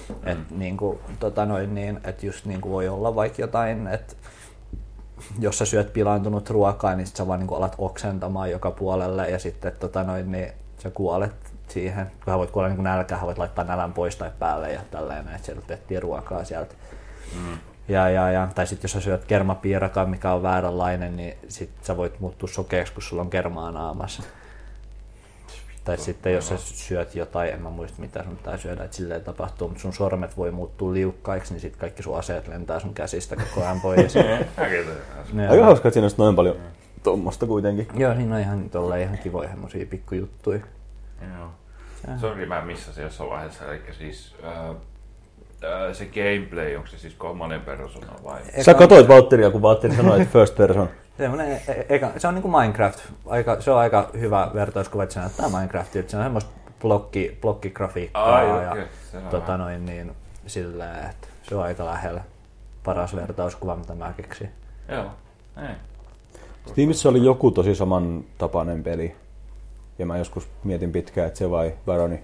Mm. 0.10 0.27
Et, 0.27 0.38
niin 0.51 0.77
kuin, 0.77 1.00
tota 1.20 1.46
noin, 1.46 1.75
niin, 1.75 2.00
et 2.03 2.24
just 2.24 2.46
niin 2.46 2.62
kuin 2.62 2.72
voi 2.72 2.88
olla 2.88 3.15
vaikka 3.15 3.41
jotain, 3.41 3.88
että 3.88 4.15
jos 5.39 5.58
sä 5.58 5.65
syöt 5.65 5.94
pilaantunut 5.94 6.50
ruokaa, 6.50 6.96
niin 6.96 7.08
sit 7.08 7.15
sä 7.15 7.27
vaan 7.27 7.39
niin 7.39 7.48
kuin 7.48 7.58
alat 7.58 7.75
oksentamaan 7.77 8.51
joka 8.51 8.72
puolelle 8.72 9.29
ja 9.29 9.39
sitten 9.39 9.72
tota 9.79 10.03
noin, 10.03 10.32
niin 10.32 10.51
sä 10.77 10.89
kuolet 10.89 11.53
siihen. 11.67 12.12
Kun 12.25 12.34
voit 12.34 12.51
kuolla 12.51 12.70
niin 12.70 12.84
nälkään, 12.84 13.22
voit 13.22 13.38
laittaa 13.38 13.65
nälän 13.65 13.94
pois 13.94 14.15
tai 14.15 14.32
päälle 14.39 14.72
ja 14.72 14.82
tälleen, 14.91 15.27
että 15.36 15.46
sieltä 15.46 15.77
ruokaa 16.00 16.44
sieltä. 16.44 16.75
Mm. 17.36 17.58
Ja, 17.88 18.10
ja, 18.10 18.32
ja, 18.32 18.48
tai 18.56 18.68
sitten 18.68 18.84
jos 18.84 18.92
sä 18.92 19.01
syöt 19.01 19.25
kermapiirakan, 19.25 20.10
mikä 20.10 20.34
on 20.34 20.44
vääränlainen, 20.44 21.15
niin 21.15 21.38
sit 21.48 21.70
sä 21.82 21.98
voit 21.98 22.20
muuttua 22.20 22.50
sokeaksi, 22.50 22.94
kun 22.94 23.04
sulla 23.04 23.22
on 23.22 23.30
kermaa 23.30 23.72
naamassa. 23.72 24.24
Tai 25.84 25.98
sitten 25.98 26.34
jos 26.34 26.48
sä 26.48 26.58
syöt 26.58 27.15
jotain, 27.15 27.54
en 27.54 27.62
mä 27.62 27.70
muista 27.70 28.01
mitä 28.01 28.24
sun 28.24 28.36
pitää 28.36 28.58
syödä, 28.58 28.84
että 28.84 28.98
silleen 28.98 29.24
tapahtuu, 29.24 29.68
mutta 29.68 29.82
sun 29.82 29.94
sormet 29.94 30.38
voi 30.38 30.51
muuttua 30.51 30.93
liukkaiksi, 30.93 31.54
niin 31.54 31.62
sitten 31.62 31.80
kaikki 31.80 32.04
sun 32.04 32.17
aseet 32.17 32.48
lentää 32.48 32.80
sun 32.80 32.93
käsistä 32.93 33.36
koko 33.36 33.65
ajan 33.65 33.82
pois. 33.82 34.15
Aika 35.50 35.65
hauska, 35.65 35.88
että 35.88 35.93
siinä 35.93 36.06
olisi 36.06 36.17
noin 36.17 36.36
paljon 36.36 36.56
tuommoista 37.04 37.45
kuitenkin. 37.45 37.88
Joo, 37.95 38.15
siinä 38.15 38.36
on 38.36 38.41
ihan, 38.41 38.69
tolleen 38.69 39.02
ihan 39.02 39.17
kivoja 39.17 39.50
semmosia 39.50 39.86
pikkujuttuja. 39.86 40.60
Joo. 41.21 41.50
Sori, 42.17 42.45
mä 42.45 42.62
missasin 42.62 43.04
jossain 43.04 43.30
vaiheessa, 43.30 43.65
eli 43.65 43.82
siis 43.98 44.36
äh, 44.43 44.76
se 45.93 46.06
gameplay, 46.06 46.75
onko 46.75 46.88
se 46.88 46.97
siis 46.97 47.13
kolmannen 47.13 47.62
persoonan 47.62 48.23
vai? 48.23 48.41
Sä 48.62 48.73
katsoit 48.73 49.08
Valtteria, 49.08 49.51
kun 49.51 49.62
Valtteri 49.62 49.95
sanoi, 49.95 50.21
että 50.21 50.34
first 50.34 50.56
person. 50.56 50.89
Semmoinen, 51.17 51.51
e- 51.51 51.86
eka, 51.89 52.12
se 52.17 52.28
on 52.28 52.36
niin 52.36 52.41
kuin 52.41 52.51
Minecraft. 52.51 52.99
Aika, 53.25 53.62
se 53.62 53.71
on 53.71 53.78
aika 53.78 54.10
hyvä 54.19 54.51
vertauskuva, 54.54 55.04
että 55.04 55.13
se 55.13 55.19
näyttää 55.19 55.49
Minecraftia. 55.49 55.99
Että 55.99 56.12
se 56.12 56.17
on 56.17 56.23
semmoista 56.23 56.51
blokki, 56.82 57.38
blokkigrafiikkaa 57.41 58.36
Ai, 58.36 58.63
ja 58.63 58.71
okei, 58.71 58.86
tota 59.32 59.58
noin, 59.58 59.86
niin, 59.86 60.12
sillä, 60.47 60.99
että 61.10 61.28
se 61.43 61.56
on 61.56 61.63
aika 61.63 61.86
lähellä 61.86 62.21
paras 62.84 63.15
vertauskuva, 63.15 63.75
mitä 63.75 63.95
mä 63.95 64.13
keksin. 64.17 64.49
Joo, 64.89 65.06
ei. 65.62 65.75
Steamissa 66.67 67.10
oli 67.10 67.23
joku 67.23 67.51
tosi 67.51 67.75
samantapainen 67.75 68.84
peli. 68.84 69.15
Ja 69.99 70.06
mä 70.06 70.17
joskus 70.17 70.47
mietin 70.63 70.91
pitkään, 70.91 71.28
että 71.28 71.38
se 71.38 71.51
vai 71.51 71.73
Baroni. 71.86 72.23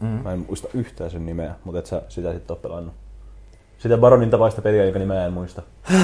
Mm. 0.00 0.06
Mä 0.06 0.32
en 0.32 0.44
muista 0.48 0.68
yhtään 0.74 1.10
sen 1.10 1.26
nimeä, 1.26 1.54
mutta 1.64 1.78
et 1.78 1.86
sä 1.86 2.02
sitä 2.08 2.32
sitten 2.32 2.54
ole 2.54 2.62
pelannut. 2.62 2.94
Sitä 3.78 3.98
Baronin 3.98 4.30
tapaista 4.30 4.62
peliä, 4.62 4.84
jonka 4.84 4.98
nimeä 4.98 5.26
en 5.26 5.32
muista. 5.32 5.62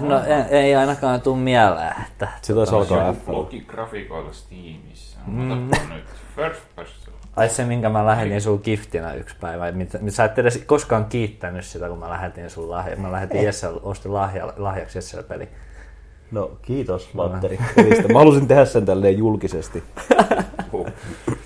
No 0.00 0.22
ei, 0.24 0.58
ei 0.58 0.74
ainakaan 0.74 1.20
tuu 1.20 1.36
mieleen, 1.36 1.94
että 2.06 2.28
Se 2.42 2.54
taisi 2.54 2.74
alkaa 2.74 3.12
F. 3.12 3.26
blogigrafiikoilla 3.26 4.32
Steamissa. 4.32 5.18
Mm. 5.26 5.70
nyt 5.94 6.04
first 6.36 6.60
person. 6.76 7.14
Ai 7.36 7.48
se, 7.48 7.64
minkä 7.64 7.88
mä 7.88 8.06
lähetin 8.06 8.40
sulla 8.40 8.60
giftinä 8.60 9.14
yksi 9.14 9.36
päivä. 9.40 9.72
Mitä, 9.72 9.98
sä 10.08 10.24
et 10.24 10.38
edes 10.38 10.62
koskaan 10.66 11.04
kiittänyt 11.04 11.64
sitä, 11.64 11.88
kun 11.88 11.98
mä 11.98 12.10
lähetin 12.10 12.50
sun 12.50 12.70
lahja. 12.70 12.96
Mä 12.96 13.12
lähetin 13.12 13.44
Jessel, 13.44 13.80
ostin 13.82 14.14
lahja, 14.14 14.52
lahjaksi 14.56 14.98
Jessel 14.98 15.22
peli. 15.22 15.48
No 16.30 16.50
kiitos 16.62 17.16
Valtteri. 17.16 17.58
Mä 18.12 18.18
halusin 18.18 18.48
tehdä 18.48 18.64
sen 18.64 18.86
tälleen 18.86 19.18
julkisesti. 19.18 19.82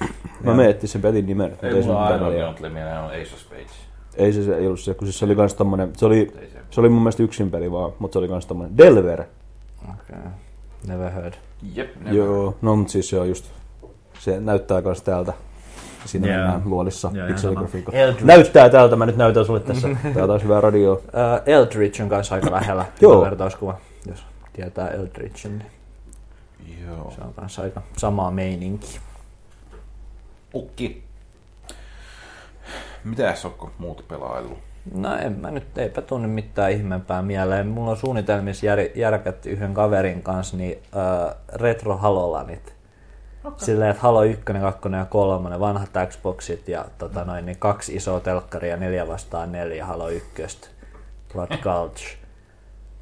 Mä 0.44 0.55
miettin 0.55 0.88
sen 0.88 1.02
pelin 1.02 1.26
nimen. 1.26 1.50
mutta 1.50 1.66
Ei 1.66 1.83
se 1.83 1.88
mulla 1.88 2.07
ainoa, 2.07 2.31
mikä 2.31 2.55
tuli 2.59 2.70
mieleen, 2.70 2.98
on 2.98 3.07
Ace 3.11 3.35
of 3.35 3.40
Spades. 3.40 3.72
Ei 4.16 4.33
se, 4.33 4.44
se 4.44 4.57
ei 4.57 4.66
ollut 4.66 4.81
se, 4.81 4.94
kun 4.94 5.07
siis 5.07 5.18
se 5.18 5.24
oli 5.24 5.37
kans 5.37 5.55
tommonen, 5.55 5.92
se 5.96 6.07
oli, 6.07 6.18
Ei 6.18 6.50
se. 6.52 6.59
se 6.70 6.81
oli 6.81 6.88
mun 6.88 7.02
mielestä 7.02 7.22
yksin 7.22 7.50
peli 7.50 7.72
vaan, 7.72 7.92
mutta 7.98 8.12
se 8.12 8.18
oli 8.18 8.28
kans 8.28 8.46
tommonen 8.46 8.78
Delver. 8.78 9.24
Okay. 9.83 10.22
Never 10.87 11.11
heard. 11.12 11.35
Jep, 11.74 11.96
never. 11.96 12.14
Joo, 12.14 12.57
no 12.62 12.76
mutta 12.76 12.92
siis 12.92 13.09
se 13.11 13.18
on 13.20 13.28
just, 13.28 13.44
se 14.18 14.40
näyttää 14.40 14.83
kans 14.83 15.02
täältä. 15.02 15.33
Siinä 16.05 16.26
Joo. 16.26 16.37
mennään 16.37 16.62
luolissa 16.64 17.11
ihan 17.14 17.28
pikseligrafiikka. 17.28 17.92
Näyttää 18.22 18.68
täältä, 18.68 18.96
mä 18.96 19.07
nyt 19.07 19.16
näytän 19.16 19.44
sulle 19.44 19.61
tässä. 19.61 19.88
Tää 20.14 20.22
on 20.22 20.28
taas 20.28 20.42
hyvää 20.42 20.61
radioa. 20.61 20.94
Uh, 20.94 21.02
Eldritch 21.46 22.02
on 22.02 22.09
kanssa 22.09 22.35
aika 22.35 22.52
lähellä 22.52 22.85
Joo. 23.00 23.22
Vertauskuva, 23.22 23.78
jos 24.09 24.24
tietää 24.52 24.88
Eldritchin. 24.88 25.64
Niin 26.66 26.87
Joo. 26.87 27.12
se 27.16 27.20
on 27.20 27.35
kanssa 27.35 27.62
aika 27.62 27.83
samaa 27.96 28.31
meininki. 28.31 29.00
Ukki. 30.55 31.03
Mitäs 33.05 33.45
onko 33.45 33.71
muut 33.79 34.09
pelaillut? 34.09 34.59
No 34.95 35.17
en 35.17 35.33
mä 35.33 35.51
nyt, 35.51 35.79
eipä 35.79 36.03
tunne 36.03 36.29
mitään 36.29 36.73
ihmeempää 36.73 37.23
mieleen. 37.23 37.67
Mulla 37.67 37.91
on 37.91 37.97
suunnitelmissa 37.97 38.67
jär, 38.67 38.79
järkätty 38.95 39.51
yhden 39.51 39.75
kaverin 39.75 40.23
kanssa 40.23 40.57
niin, 40.57 40.79
uh, 40.79 41.37
retro 41.55 41.97
halolanit. 41.97 42.75
Okay. 43.45 43.67
Silleen, 43.67 43.91
että 43.91 44.03
Halo 44.03 44.23
1, 44.23 44.43
2 44.45 44.88
ja 44.99 45.05
3, 45.05 45.61
vanhat 45.61 45.91
Xboxit 46.09 46.69
ja 46.69 46.85
tota 46.99 47.25
noin, 47.25 47.47
niin 47.47 47.59
kaksi 47.59 47.95
isoa 47.95 48.21
telkkaria, 48.21 48.77
neljä 48.77 49.09
vastaan 49.09 49.53
neljä 49.53 49.87
Halo 49.87 50.09
1. 50.09 50.71
Blood 51.33 51.57
Gulch. 51.62 52.17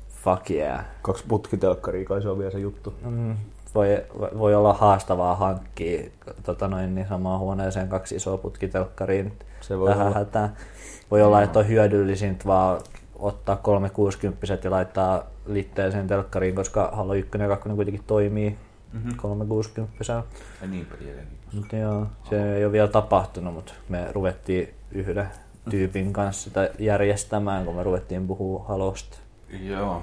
Fuck 0.09 0.51
yeah. 0.51 0.85
Kaksi 1.03 1.25
putkitelkkaria, 1.29 2.05
kai 2.05 2.23
se 2.23 2.29
on 2.29 2.39
vielä 2.39 2.51
se 2.51 2.59
juttu. 2.59 2.95
Mm, 3.05 3.37
voi, 3.75 4.05
voi 4.39 4.55
olla 4.55 4.73
haastavaa 4.75 5.37
hankkia 5.37 6.11
tota 6.43 6.69
noin, 6.69 6.95
niin 6.95 7.07
samaan 7.09 7.41
huoneeseen 7.41 7.89
kaksi 7.89 8.17
isoa 8.17 8.39
putkitelkkariin 8.39 9.33
Se 9.61 9.79
voi 9.79 9.89
tähän 9.91 10.07
olla. 10.07 10.19
hätään. 10.19 10.57
Voi 11.11 11.23
olla, 11.23 11.43
että 11.43 11.59
on 11.59 11.69
hyödyllisintä 11.69 12.45
vaan 12.47 12.81
ottaa 13.19 13.57
360 13.57 14.47
ja 14.65 14.71
laittaa 14.71 15.25
litteeseen 15.47 16.07
telkkariin, 16.07 16.55
koska 16.55 16.91
Halo 16.93 17.15
1 17.15 17.31
ja 17.39 17.49
2 17.49 17.69
kuitenkin 17.69 18.05
toimii 18.07 18.57
Mhm. 18.93 19.09
360 19.17 20.05
Ja 20.63 20.69
niin 20.69 20.87
peliä. 20.87 21.15
Mutta 21.53 21.77
joo, 21.77 22.07
se 22.31 22.55
ei 22.57 22.65
ole 22.65 22.73
vielä 22.73 22.89
tapahtunut, 22.89 23.55
mutta 23.55 23.73
me 23.89 24.07
ruvettiin 24.13 24.75
yhden 24.93 25.29
tyypin 25.71 26.13
kanssa 26.13 26.43
sitä 26.45 26.71
järjestämään, 26.79 27.65
kun 27.65 27.75
me 27.75 27.83
ruvettiin 27.83 28.27
puhua 28.27 28.65
Halosta. 28.69 29.19
Joo, 29.63 30.03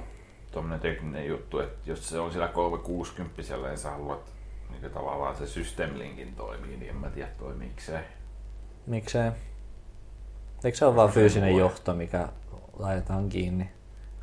tuommoinen 0.58 0.80
tekninen 0.80 1.28
juttu, 1.28 1.60
että 1.60 1.89
jos 1.89 2.10
se 2.10 2.20
on 2.20 2.32
siellä 2.32 2.48
360 2.48 3.41
ja 3.72 3.78
sä 3.78 3.91
haluat 3.91 4.34
niin 4.70 4.91
tavallaan 4.91 5.36
se 5.36 5.48
System 5.48 5.98
Linkin 5.98 6.36
toimii, 6.36 6.78
niin 6.78 6.89
en 6.89 6.96
mä 6.96 7.10
tiedä 7.10 7.30
toimiiko 7.39 7.82
se. 7.82 8.04
Miksei? 8.88 9.32
Eikö 10.63 10.78
se 10.78 10.86
ole 10.86 10.96
vaan 10.96 11.10
fyysinen 11.10 11.52
voi. 11.52 11.60
johto, 11.60 11.93
mikä 11.93 12.28
laitetaan 12.80 13.30
kiinni? 13.30 13.70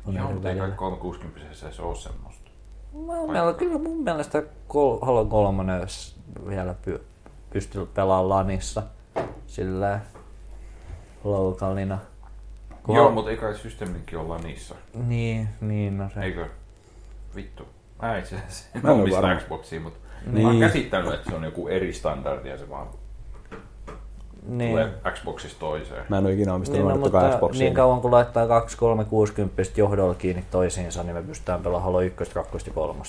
Joo, 0.07 0.25
eri 0.25 0.33
mutta 0.33 0.49
ei 0.49 0.55
kai 0.55 0.61
välillä? 0.61 0.75
360 0.75 1.53
se 1.53 1.81
ole 1.81 1.95
semmoista. 1.95 2.51
Mä, 2.93 3.33
meillä, 3.33 3.53
kyllä 3.53 3.77
mun 3.77 4.03
mielestä 4.03 4.43
kol, 4.67 4.99
Halo 5.01 5.25
3 5.25 5.79
jos 5.79 6.19
vielä 6.47 6.75
py, 6.85 7.05
pystyy 7.49 7.85
pelaamaan 7.85 8.29
lanissa 8.29 8.83
sillä 9.47 9.99
lokalina. 11.23 11.99
Joo, 12.87 13.11
mutta 13.11 13.31
ei 13.31 13.37
kai 13.37 13.55
System 13.55 13.93
Linkki 13.93 14.15
olla 14.15 14.37
niissä. 14.37 14.75
Niin, 15.07 15.47
niin, 15.61 15.97
no 15.97 16.09
se. 16.13 16.19
Eikö? 16.21 16.45
Vittu. 17.35 17.67
Mä 18.01 18.17
itse 18.17 18.35
asiassa 18.35 18.65
en 18.75 18.85
omista 18.89 19.21
varma. 19.21 19.39
Xboxia, 19.41 19.79
mutta 19.79 19.99
Niin. 20.31 20.41
mä 20.41 20.47
oon 20.47 20.59
käsittänyt, 20.59 21.13
että 21.13 21.29
se 21.29 21.35
on 21.35 21.43
joku 21.43 21.67
eri 21.67 21.93
standardi 21.93 22.49
ja 22.49 22.57
se 22.57 22.69
vaan 22.69 22.87
Niin. 24.47 24.69
tulee 24.71 24.89
Xboxista 25.11 25.59
toiseen. 25.59 26.05
Mä 26.09 26.17
en 26.17 26.25
ole 26.25 26.33
ikinä 26.33 26.53
omistanut 26.53 26.85
Niin, 26.87 26.93
no, 26.93 26.99
mutta 26.99 27.29
Xboxia. 27.35 27.59
niin 27.59 27.73
kauan 27.73 28.01
kun 28.01 28.11
laittaa 28.11 28.47
kaksi 28.47 28.77
360 28.77 29.63
johdolla 29.77 30.15
kiinni 30.15 30.43
toisiinsa, 30.51 31.03
niin 31.03 31.15
me 31.15 31.21
pystytään 31.23 31.59
pelaamaan 31.59 31.83
Halo 31.83 32.01
1, 32.01 32.33
2 32.33 32.57
ja 32.67 32.73
3. 32.73 33.01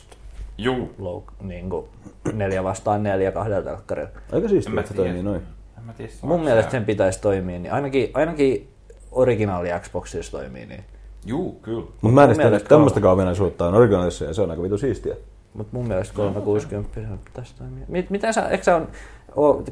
Juu, 0.59 0.95
Low, 0.99 1.23
niin 1.43 1.71
kuin 1.71 1.87
neljä 2.33 2.65
vastaan 2.65 3.03
neljä 3.03 3.33
kahdella 3.33 3.62
telkkarilla. 3.62 4.11
Aika 4.33 4.49
siistiä, 4.49 4.81
että 4.81 4.89
se 4.93 4.95
toimii 4.97 5.23
noin. 5.23 5.43
en 5.79 5.85
mä 5.85 5.93
tiedä. 5.93 6.12
Mun 6.23 6.41
mielestä 6.45 6.71
sen 6.71 6.85
pitäisi 6.85 7.21
toimia, 7.21 7.59
niin 7.59 7.73
ainakin, 7.73 8.11
ainakin 8.15 8.69
originaali 9.17 9.69
Xboxissa 9.81 10.39
toimii 10.39 10.67
niin. 10.67 10.85
Juu, 11.27 11.53
kyllä. 11.63 11.85
Mutta 12.01 12.15
mä 12.15 12.25
en 12.25 12.31
edes 12.31 12.39
tiedä, 12.39 12.61
tämmöistä 12.61 13.11
ominaisuutta 13.11 13.67
on 13.67 13.75
originaalissa 13.75 14.25
ja 14.25 14.35
se 14.35 14.43
on 14.43 14.51
aika 14.51 14.63
vitu 14.63 14.79
siistiä. 14.79 15.17
Mutta 15.55 15.77
mun 15.77 15.89
mielestä 15.89 16.15
360 16.15 17.01
pitäisi 17.25 17.55
toimia. 17.59 17.85
Mit, 17.89 18.11
mitä 18.11 18.33
sä, 18.33 18.49
eikö 18.49 18.65
sä 18.65 18.77
on, 18.77 18.89
o, 19.37 19.63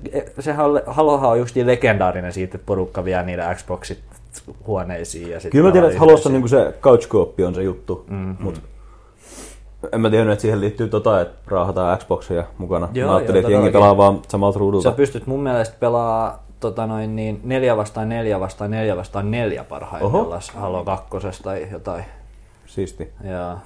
sehän 0.41 0.67
on, 0.67 0.83
Halohan 0.87 1.31
on 1.31 1.39
just 1.39 1.57
legendaarinen 1.57 2.33
siitä, 2.33 2.57
että 2.57 2.67
porukka 2.67 3.05
vie 3.05 3.23
niitä 3.23 3.55
Xboxit 3.55 3.99
huoneisiin. 4.67 5.31
Ja 5.31 5.41
sit 5.41 5.53
Kyllä 5.53 5.69
mä 5.69 5.73
tiedän, 5.73 5.91
että 5.91 6.01
Halossa 6.01 6.31
niinku 6.31 6.49
se 6.49 6.75
couch 6.81 7.09
co 7.09 7.35
on 7.47 7.55
se 7.55 7.63
juttu, 7.63 8.05
mm, 8.11 8.37
mutta 8.41 8.61
en 9.93 10.01
mä 10.01 10.11
tiennyt, 10.11 10.33
että 10.33 10.43
siihen 10.43 10.61
liittyy 10.61 10.89
tota, 10.89 11.21
että 11.21 11.39
raahataan 11.47 11.99
Xboxia 11.99 12.45
mukana. 12.59 12.89
Joo, 12.93 13.09
mä 13.09 13.17
ajattelin, 13.17 13.43
joo, 13.43 13.49
että 13.49 13.53
jengi 13.53 13.71
pelaa 13.71 13.97
vaan 13.97 14.21
samalta 14.29 14.59
ruudulta. 14.59 14.91
Sä 14.91 14.97
pystyt 14.97 15.27
mun 15.27 15.41
mielestä 15.41 15.77
pelaa 15.81 16.44
tota 16.69 16.87
noin, 16.87 17.17
niin 17.17 17.41
neljä 17.45 17.77
vastaan 17.77 18.09
neljä 18.09 18.41
vastaan 18.41 18.71
neljä 18.71 18.97
vastaan 18.97 19.31
neljä 19.31 19.65
parhaimmillaan 19.65 20.43
Halo 20.55 20.85
2 20.85 21.43
tai 21.43 21.69
jotain. 21.71 22.05
Siisti. 22.67 23.13
Ja, 23.25 23.59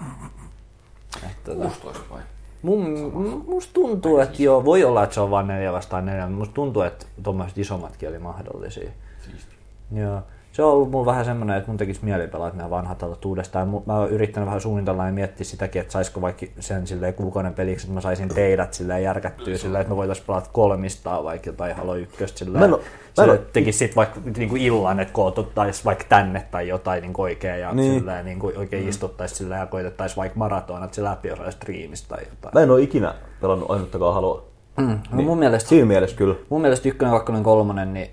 että, 1.17 1.55
tota, 1.55 1.63
16 1.63 2.01
vai? 2.11 2.21
mun, 2.63 3.45
musta 3.49 3.73
tuntuu, 3.73 4.19
että 4.19 4.43
joo, 4.43 4.65
voi 4.65 4.85
olla, 4.85 5.03
että 5.03 5.15
se 5.15 5.21
on 5.21 5.31
vain 5.31 5.47
neljä 5.47 5.73
vastaan 5.73 6.07
neljä, 6.07 6.27
mutta 6.27 6.39
musta 6.39 6.55
tuntuu, 6.55 6.83
että 6.83 7.07
tuommoiset 7.23 7.59
isommatkin 7.59 8.09
oli 8.09 8.19
mahdollisia. 8.19 8.91
Siisti. 9.21 9.55
Joo. 9.93 10.23
Se 10.59 10.63
on 10.65 10.73
ollut 10.73 10.91
mulla 10.91 11.07
vähän 11.07 11.25
semmoinen, 11.25 11.57
että 11.57 11.69
mun 11.71 11.77
tekisi 11.77 12.01
mieli 12.05 12.27
pelata 12.29 12.57
nämä 12.57 12.71
vanhat 12.71 13.03
alat 13.03 13.25
uudestaan. 13.25 13.69
Mä 13.87 13.99
oon 13.99 14.11
yrittänyt 14.11 14.47
vähän 14.47 14.61
suunnitella 14.61 15.07
ja 15.07 15.13
miettiä 15.13 15.45
sitäkin, 15.45 15.81
että 15.81 15.93
saisiko 15.93 16.21
vaikka 16.21 16.47
sen 16.61 16.87
silleen 16.87 17.15
kuukauden 17.15 17.55
peliksi, 17.55 17.87
että 17.87 17.95
mä 17.95 18.01
saisin 18.01 18.29
teidät 18.29 18.75
silleen 18.75 19.03
järkättyä 19.03 19.59
silleen, 19.59 19.81
että 19.83 19.91
me 19.93 19.97
voitais 19.97 20.21
pelata 20.21 20.51
kolmistaan 20.53 21.25
vaikka 21.25 21.49
jotain 21.51 21.77
Halo 21.77 21.95
1 21.95 22.27
silleen. 22.35 22.61
Mä 22.61 22.65
en 22.65 22.73
oo- 22.75 22.79
mä 22.79 22.85
en 22.85 23.13
silleen, 23.15 23.31
oo- 23.31 23.35
että 23.35 23.53
tekis 23.53 23.79
sit 23.79 23.97
vaikka 23.97 24.21
niinku 24.37 24.57
illan, 24.57 25.01
että 25.01 25.13
kootuttaisi 25.15 25.85
vaikka 25.85 26.05
tänne 26.09 26.45
tai 26.51 26.69
jotain 26.69 27.03
niin 27.03 27.13
oikein 27.19 27.61
ja 27.61 27.69
Niin. 27.73 27.77
niin. 27.77 28.01
silleen, 28.01 28.25
niin 28.25 28.39
oikein 28.57 28.89
istuttaisi 28.89 29.35
silleen 29.35 29.61
ja 29.61 29.67
koitettaisiin 29.67 30.17
vaikka 30.17 30.39
maratonat 30.39 30.95
se 30.95 31.03
läpi 31.05 31.29
jossain 31.29 31.53
striimistä 31.53 32.09
tai 32.09 32.25
jotain. 32.31 32.55
Mä 32.55 32.61
en 32.61 32.71
ole 32.71 32.83
ikinä 32.83 33.15
pelannut 33.41 33.71
ainuttakaan 33.71 34.15
Haloa. 34.15 34.43
Mm. 34.77 34.99
No 35.13 35.23
mun 35.23 35.39
mielestä 35.39 35.69
Siinä 35.69 35.87
mielessä 35.87 36.17
kyllä. 36.17 36.35
Mun 36.49 36.61
mielestä 36.61 36.89
ykkönen, 36.89 37.15
kakkonen, 37.15 37.43
kolmonen, 37.43 37.95
niin 37.95 38.11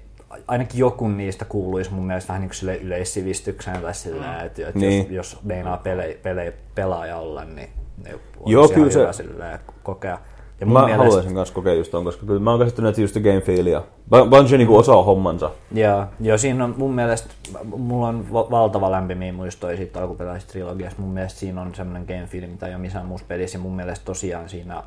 ainakin 0.47 0.79
joku 0.79 1.07
niistä 1.07 1.45
kuuluisi 1.45 1.93
mun 1.93 2.05
mielestä 2.07 2.27
vähän 2.27 2.41
niin 2.41 2.49
kuin 2.49 2.55
sille 2.57 2.75
yleissivistykseen 2.77 3.81
tai 3.81 3.93
silleen, 3.93 4.45
että, 4.45 4.67
että 4.67 4.79
Niin. 4.79 5.01
jos, 5.13 5.33
jos 5.33 5.43
meinaa 5.43 5.77
pelejä, 5.77 6.17
pelejä 6.23 6.51
pelaaja 6.75 7.17
olla, 7.17 7.45
niin 7.45 7.69
Joo, 8.45 8.67
kyllä 8.67 8.91
se- 8.91 8.99
hyvä 8.99 9.13
silleen 9.13 9.59
kokea. 9.83 10.17
Ja 10.59 10.65
mun 10.65 10.73
Mä 10.73 10.79
mielestä, 10.85 11.03
haluaisin 11.03 11.33
kanssa 11.35 11.55
kokea 11.55 11.73
just 11.73 11.91
ton, 11.91 12.03
koska 12.03 12.25
kyllä 12.25 12.39
mä 12.39 12.51
oon 12.51 12.59
käsittänyt, 12.59 12.89
että 12.89 13.01
just 13.01 13.15
game 13.15 13.41
feel 13.41 13.65
ja 13.65 13.83
Bu- 14.15 14.29
Bungie 14.29 14.57
niinku 14.57 14.77
osaa 14.77 15.03
hommansa. 15.03 15.51
ja, 15.71 16.07
ja 16.19 16.37
siinä 16.37 16.63
on 16.63 16.75
mun 16.77 16.93
mielestä, 16.95 17.29
mulla 17.63 18.07
on 18.07 18.33
va- 18.33 18.47
valtava 18.51 18.91
lämpimiä 18.91 19.33
muistoja 19.33 19.77
siitä 19.77 20.01
alkuperäisestä 20.01 20.51
trilogiasta. 20.51 21.01
Mun 21.01 21.11
mielestä 21.11 21.39
siinä 21.39 21.61
on 21.61 21.75
semmoinen 21.75 22.05
game 22.07 22.27
feel, 22.27 22.47
mitä 22.47 22.67
ei 22.67 22.73
ole 22.73 22.81
missään 22.81 23.05
muussa 23.05 23.27
pelissä. 23.27 23.57
Ja 23.57 23.61
mun 23.61 23.75
mielestä 23.75 24.05
tosiaan 24.05 24.49
siinä 24.49 24.83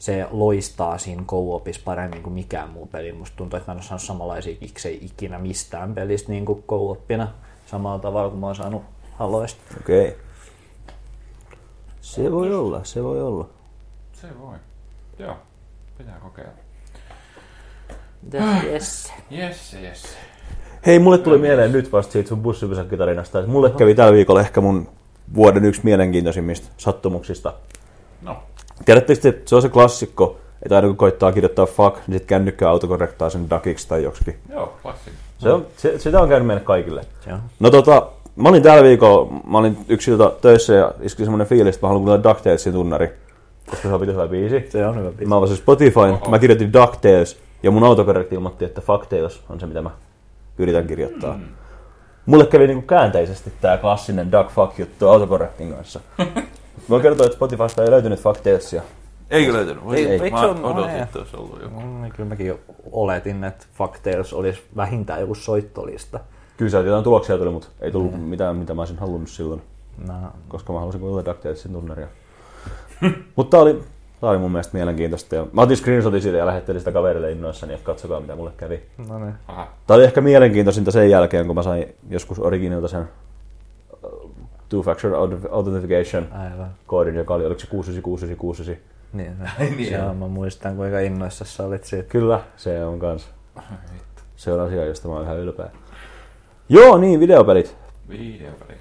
se 0.00 0.26
loistaa 0.30 0.98
siinä 0.98 1.22
co-opissa 1.26 1.80
paremmin 1.84 2.22
kuin 2.22 2.32
mikään 2.32 2.70
muu 2.70 2.86
peli. 2.86 3.12
Musta 3.12 3.36
tuntuu, 3.36 3.56
että 3.56 3.70
mä 3.70 3.72
en 3.72 3.78
ole 3.78 3.84
saanut 3.84 4.02
samanlaisia 4.02 4.56
kiksejä 4.56 4.98
ikinä 5.02 5.38
mistään 5.38 5.94
pelistä 5.94 6.32
niin 6.32 6.44
kuin 6.44 6.62
co-opina 6.68 7.28
samalla 7.66 7.98
tavalla 7.98 8.30
kuin 8.30 8.40
mä 8.40 8.46
oon 8.46 8.56
saanut 8.56 8.82
Haloista. 9.12 9.60
Okei. 9.80 10.08
Okay. 10.08 10.20
Se 12.00 12.32
voi 12.32 12.54
olla, 12.54 12.84
se 12.84 13.04
voi 13.04 13.22
olla. 13.22 13.48
Se 14.12 14.26
voi. 14.40 14.56
Joo, 15.18 15.36
pitää 15.98 16.18
kokeilla. 16.22 16.52
Yes. 18.64 19.12
Yes, 19.32 19.76
yes. 19.82 20.16
Hei, 20.86 20.98
mulle 20.98 21.18
tuli 21.18 21.38
mieleen 21.38 21.72
nyt 21.72 21.92
vasta 21.92 22.12
siitä 22.12 22.28
sun 22.28 22.42
bussipysäkkitarinasta, 22.42 23.46
mulle 23.46 23.70
kävi 23.70 23.94
tällä 23.94 24.12
viikolla 24.12 24.40
ehkä 24.40 24.60
mun 24.60 24.88
vuoden 25.34 25.64
yksi 25.64 25.80
mielenkiintoisimmista 25.84 26.68
sattumuksista. 26.76 27.52
Tiedättekö, 28.84 29.28
että 29.28 29.48
se 29.48 29.56
on 29.56 29.62
se 29.62 29.68
klassikko, 29.68 30.38
että 30.62 30.76
aina 30.76 30.88
kun 30.88 30.96
koittaa 30.96 31.32
kirjoittaa 31.32 31.66
fuck, 31.66 31.96
niin 31.96 32.18
sitten 32.18 32.26
kännykkä 32.26 32.70
autokorrektaa 32.70 33.30
sen 33.30 33.50
duckiksi 33.50 33.88
tai 33.88 34.02
joksikin. 34.02 34.36
joo, 34.50 34.74
klassikko. 34.82 35.18
Se 35.38 35.52
on, 35.52 35.66
se, 35.76 35.98
sitä 35.98 36.20
on 36.20 36.28
käynyt 36.28 36.46
meille 36.46 36.62
kaikille. 36.62 37.00
On. 37.32 37.40
No 37.60 37.70
tota, 37.70 38.06
mä 38.36 38.48
olin 38.48 38.62
tällä 38.62 38.82
viikolla, 38.82 39.32
mä 39.46 39.58
olin 39.58 39.78
yksi 39.88 40.10
ilta 40.10 40.32
töissä 40.40 40.74
ja 40.74 40.92
iski 41.00 41.22
semmonen 41.22 41.46
fiilis, 41.46 41.74
että 41.74 41.86
mä 41.86 41.88
haluan 41.88 42.04
kuunnella 42.04 42.28
DuckTalesin 42.28 42.72
tunnari. 42.72 43.10
Koska 43.70 43.88
se 43.88 43.94
on 43.94 44.06
hyvä 44.06 44.28
biisi. 44.28 44.66
Se 44.68 44.86
on 44.86 44.98
hyvä 44.98 45.10
biisi. 45.10 45.26
Mä 45.26 45.36
avasin 45.36 45.56
Spotifyn, 45.56 46.18
mä 46.28 46.38
kirjoitin 46.38 46.72
DuckTales 46.72 47.40
ja 47.62 47.70
mun 47.70 47.84
autokorrekti 47.84 48.34
ilmoitti, 48.34 48.64
että 48.64 48.80
Fucktails 48.80 49.42
on 49.48 49.60
se, 49.60 49.66
mitä 49.66 49.82
mä 49.82 49.90
yritän 50.58 50.86
kirjoittaa. 50.86 51.36
Mm. 51.36 51.44
Mulle 52.26 52.46
kävi 52.46 52.66
niinku 52.66 52.86
käänteisesti 52.86 53.52
tää 53.60 53.76
klassinen 53.76 54.32
Duck 54.32 54.50
Fuck 54.50 54.78
juttu 54.78 55.08
autokorrektin 55.08 55.72
kanssa. 55.74 56.00
Mä 56.88 57.00
kertoa, 57.00 57.26
että 57.26 57.36
Spotifysta 57.36 57.84
ei 57.84 57.90
löytynyt 57.90 58.20
Fucktailsia. 58.20 58.82
Eikö 59.30 59.52
löytynyt? 59.52 59.82
Ei- 59.94 60.06
Ei, 60.06 60.12
eikö 60.12 60.30
Mä 60.30 60.40
se 60.40 60.46
ole- 60.46 60.60
odotin, 60.74 60.96
että 60.96 61.18
olisi 61.18 61.36
ollut 61.36 61.62
joku. 61.62 61.80
Mm, 61.80 62.10
kyllä 62.16 62.28
mäkin 62.28 62.54
oletin, 62.92 63.44
että 63.44 63.66
Fucktails 63.74 64.32
olisi 64.32 64.62
vähintään 64.76 65.20
joku 65.20 65.34
soittolista. 65.34 66.20
Kyllä 66.56 66.70
sieltä 66.70 66.88
jotain 66.88 67.04
tuloksia 67.04 67.38
tuli, 67.38 67.50
mutta 67.50 67.68
ei 67.80 67.90
tullut 67.92 68.28
mitään, 68.28 68.56
mitä 68.56 68.74
mä 68.74 68.80
olisin 68.82 68.98
halunnut 68.98 69.28
silloin. 69.28 69.62
No, 70.08 70.14
koska 70.48 70.72
mä 70.72 70.80
halusin 70.80 71.00
kuulla 71.00 71.24
DuckTalesin 71.24 71.72
tunnaria. 71.72 72.06
Mutta 73.36 73.50
tää 73.50 73.60
oli, 73.60 73.82
tää 74.20 74.30
oli 74.30 74.38
mun 74.38 74.50
mielestä 74.52 74.76
mielenkiintoista. 74.76 75.34
Ja 75.34 75.46
mä 75.52 75.62
otin 75.62 75.76
screenshotin 75.76 76.22
siitä 76.22 76.38
ja 76.38 76.46
lähettelin 76.46 76.80
sitä 76.80 76.92
kaverille 76.92 77.32
innoissani, 77.32 77.74
että 77.74 77.86
katsokaa 77.86 78.20
mitä 78.20 78.36
mulle 78.36 78.52
kävi. 78.56 78.82
no 79.08 79.18
niin. 79.18 79.34
Tää 79.86 79.94
oli 79.96 80.04
ehkä 80.04 80.20
mielenkiintoisinta 80.20 80.90
sen 80.90 81.10
jälkeen, 81.10 81.46
kun 81.46 81.54
mä 81.56 81.62
sain 81.62 81.94
joskus 82.10 82.38
Originilta 82.38 82.88
sen 82.88 83.08
two-factor 84.74 85.14
authentication 85.50 86.26
Aivan. 86.32 86.68
koodin, 86.86 87.14
joka 87.14 87.34
oli, 87.34 87.46
oliko 87.46 87.60
se 87.60 87.66
69669. 87.66 88.76
Niin, 89.12 89.32
se, 89.38 89.62
Ai 89.64 89.70
niin, 89.70 89.88
se 89.88 89.94
joo. 89.96 90.08
on, 90.10 90.16
mä 90.16 90.28
muistan 90.28 90.76
kuinka 90.76 90.98
innoissa 91.00 91.44
sä 91.44 91.64
olit 91.64 91.84
siitä. 91.84 92.08
Kyllä, 92.08 92.40
se 92.56 92.84
on 92.84 92.98
kans. 92.98 93.28
Se 94.36 94.52
on 94.52 94.60
asia, 94.60 94.84
josta 94.84 95.08
mä 95.08 95.14
oon 95.14 95.24
ihan 95.24 95.38
ylpeä. 95.38 95.70
Joo, 96.68 96.98
niin, 96.98 97.20
videopelit. 97.20 97.76
Videopelit. 98.08 98.80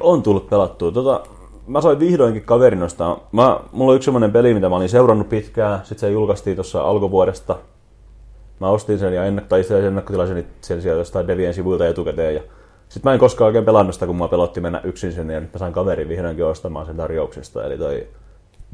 On 0.00 0.22
tullut 0.22 0.50
pelattua. 0.50 0.92
Tota, 0.92 1.20
mä 1.66 1.80
sain 1.80 1.98
vihdoinkin 2.00 2.42
kaverin 2.44 2.80
nostaa. 2.80 3.28
Mä, 3.32 3.60
mulla 3.72 3.90
on 3.92 3.96
yksi 3.96 4.04
semmonen 4.04 4.32
peli, 4.32 4.54
mitä 4.54 4.68
mä 4.68 4.76
olin 4.76 4.88
seurannut 4.88 5.28
pitkään. 5.28 5.78
Sitten 5.78 5.98
se 5.98 6.10
julkaistiin 6.10 6.56
tuossa 6.56 6.82
alkuvuodesta. 6.82 7.56
Mä 8.60 8.68
ostin 8.68 8.98
sen 8.98 9.12
ja 9.14 9.22
ennak- 9.24 9.46
tai 9.48 9.60
itse 9.60 9.86
ennakkotilasin 9.86 10.46
sen 10.60 10.82
sieltä 10.82 10.98
jostain 11.00 11.26
Devien 11.28 11.54
sivuilta 11.54 11.86
etukäteen. 11.86 12.34
Ja 12.34 12.42
sitten 12.90 13.10
mä 13.10 13.14
en 13.14 13.20
koskaan 13.20 13.46
oikein 13.46 13.64
pelannut 13.64 13.94
sitä, 13.94 14.06
kun 14.06 14.16
mua 14.16 14.28
pelotti 14.28 14.60
mennä 14.60 14.80
yksin 14.84 15.12
sinne. 15.12 15.34
Ja 15.34 15.40
nyt 15.40 15.52
mä 15.52 15.58
sain 15.58 15.72
kaverin 15.72 16.08
vihdoinkin 16.08 16.44
ostamaan 16.44 16.86
sen 16.86 16.96
tarjouksesta. 16.96 17.64
Eli 17.64 17.78
toi 17.78 18.06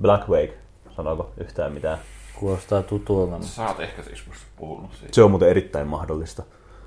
Black 0.01 0.29
Wake. 0.29 0.55
Sanooko 0.97 1.31
yhtään 1.39 1.73
mitään? 1.73 1.99
Kuulostaa 2.41 2.83
tutulta. 2.83 3.33
mutta- 3.33 3.47
Sä 3.47 3.69
oot 3.69 3.81
ehkä 3.81 4.03
siis 4.03 4.25
puhunut 4.57 4.91
siitä. 4.95 5.15
Se 5.15 5.23
on 5.23 5.31
muuten 5.31 5.49
erittäin 5.49 5.87
mahdollista. 5.89 6.43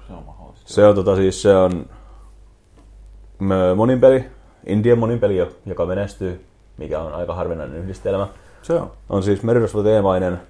Se 0.07 0.13
on 0.13 0.23
mahdollista. 0.23 0.73
Se 0.73 0.85
on 0.87 0.95
tota 0.95 1.15
siis, 1.15 1.41
se 1.41 1.55
on 1.55 1.85
mö- 3.41 3.75
monin 3.75 3.99
peli, 3.99 4.25
Indian 4.65 4.97
monin 4.99 5.19
peli, 5.19 5.37
jo- 5.37 5.51
joka 5.65 5.85
menestyy, 5.85 6.45
mikä 6.77 6.99
on 6.99 7.13
aika 7.13 7.33
harvinainen 7.35 7.77
yhdistelmä. 7.77 8.27
Se 8.61 8.73
on. 8.73 8.91
On 9.09 9.23
siis 9.23 9.43
merirosvoteemainen. 9.43 10.41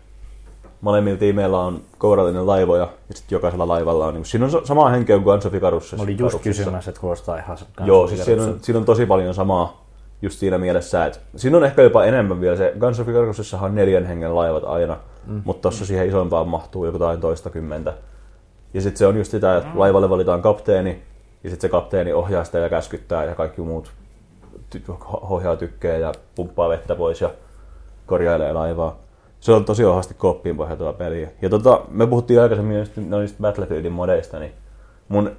Molemmilla 0.81 1.17
tiimeillä 1.17 1.59
on 1.59 1.81
kourallinen 1.97 2.47
laivoja 2.47 2.87
ja 3.09 3.15
sitten 3.15 3.35
jokaisella 3.35 3.67
laivalla 3.67 4.05
on, 4.05 4.13
niin 4.13 4.25
siinä 4.25 4.45
on 4.45 4.51
sa- 4.51 4.61
samaa 4.65 4.89
henkeä 4.89 5.15
kuin 5.15 5.23
Guns 5.23 5.45
of 5.45 5.53
Icarussa. 5.53 5.97
Mä 5.97 6.03
olin 6.03 6.19
just 6.19 6.39
kysymässä, 6.41 6.91
että 6.91 7.01
kuulostaa 7.01 7.37
ihan 7.37 7.57
Joo, 7.85 8.07
siis 8.07 8.25
siinä 8.25 8.43
on, 8.43 8.59
siinä 8.61 8.79
on 8.79 8.85
tosi 8.85 9.05
paljon 9.05 9.33
samaa 9.33 9.85
just 10.21 10.39
siinä 10.39 10.57
mielessä, 10.57 11.05
että 11.05 11.19
siinä 11.35 11.57
on 11.57 11.63
ehkä 11.63 11.81
jopa 11.81 12.03
enemmän 12.03 12.41
vielä 12.41 12.55
se, 12.55 12.73
Guns 12.79 12.99
of 12.99 13.09
Icarusissahan 13.09 13.69
on 13.69 13.75
neljän 13.75 14.05
hengen 14.05 14.35
laivat 14.35 14.63
aina, 14.63 14.97
mm. 15.27 15.41
mutta 15.45 15.61
tossa 15.69 15.85
siihen 15.85 16.07
isompaan 16.07 16.47
mahtuu 16.47 16.85
jotain 16.85 17.21
toista 17.21 17.49
kymmentä. 17.49 17.93
Ja 18.73 18.81
sitten 18.81 18.97
se 18.97 19.07
on 19.07 19.17
just 19.17 19.31
sitä, 19.31 19.57
että 19.57 19.69
laivalle 19.75 20.09
valitaan 20.09 20.41
kapteeni, 20.41 21.03
ja 21.43 21.49
sitten 21.49 21.69
se 21.69 21.71
kapteeni 21.71 22.13
ohjaa 22.13 22.43
sitä 22.43 22.59
ja 22.59 22.69
käskyttää, 22.69 23.25
ja 23.25 23.35
kaikki 23.35 23.61
muut 23.61 23.91
ty- 24.75 24.93
ohjaa 25.21 25.55
tykkää 25.55 25.97
ja 25.97 26.11
pumppaa 26.35 26.69
vettä 26.69 26.95
pois 26.95 27.21
ja 27.21 27.29
korjailee 28.05 28.53
laivaa. 28.53 28.97
Se 29.39 29.51
on 29.51 29.65
tosi 29.65 29.85
ohasti 29.85 30.13
koppiin 30.13 30.57
pohjautuva 30.57 30.93
peli. 30.93 31.27
Ja 31.41 31.49
tota, 31.49 31.81
me 31.91 32.07
puhuttiin 32.07 32.41
aikaisemmin 32.41 32.79
just 32.79 32.91
noista 32.97 33.37
Battlefieldin 33.41 33.91
modeista, 33.91 34.39
niin 34.39 34.51
mun 35.09 35.31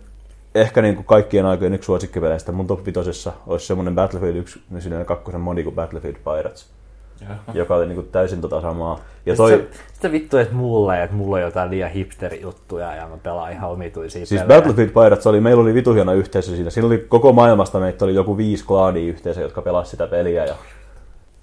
ehkä 0.55 0.83
niin 0.83 0.95
kuin 0.95 1.07
kaikkien 1.07 1.47
aikojen 1.47 1.75
yksi 1.75 1.87
suosikkipeleistä 1.87 2.53
mun 2.53 2.67
top 2.67 2.87
5 2.87 3.01
olisi 3.47 3.67
semmoinen 3.67 3.95
Battlefield 3.95 4.37
1 4.37 4.61
ja 4.99 5.05
2 5.05 5.37
modi 5.39 5.63
kuin 5.63 5.75
Battlefield 5.75 6.17
Pirates. 6.17 6.67
joka 7.55 7.77
oli 7.77 7.87
niinku 7.87 8.03
täysin 8.03 8.41
tota 8.41 8.61
samaa. 8.61 9.01
Ja 9.27 9.37
Toi... 9.37 9.67
sitten 9.93 10.13
vittu, 10.13 10.37
että 10.37 10.55
mulle, 10.55 11.03
että 11.03 11.17
mulla 11.17 11.37
on 11.37 11.43
jotain 11.43 11.71
liian 11.71 11.91
hipsterijuttuja 11.91 12.95
ja 12.95 13.09
mä 13.09 13.17
pelaan 13.17 13.53
ihan 13.53 13.71
omituisia 13.71 14.27
Siis 14.27 14.41
pelejä. 14.43 14.57
Battlefield 14.57 14.91
Pirates 14.91 15.27
oli, 15.27 15.41
meillä 15.41 15.63
oli 15.63 15.75
vitu 15.75 15.93
hieno 15.93 16.13
yhteisö 16.13 16.55
siinä. 16.57 16.71
Siinä 16.71 16.87
oli 16.87 16.99
koko 16.99 17.33
maailmasta 17.33 17.81
meitä 17.81 18.05
oli 18.05 18.15
joku 18.15 18.37
viisi 18.37 18.65
klaadia 18.65 19.09
yhteisö, 19.09 19.41
jotka 19.41 19.63
pelasivat 19.63 19.91
sitä 19.91 20.07
peliä. 20.07 20.45
Ja 20.45 20.55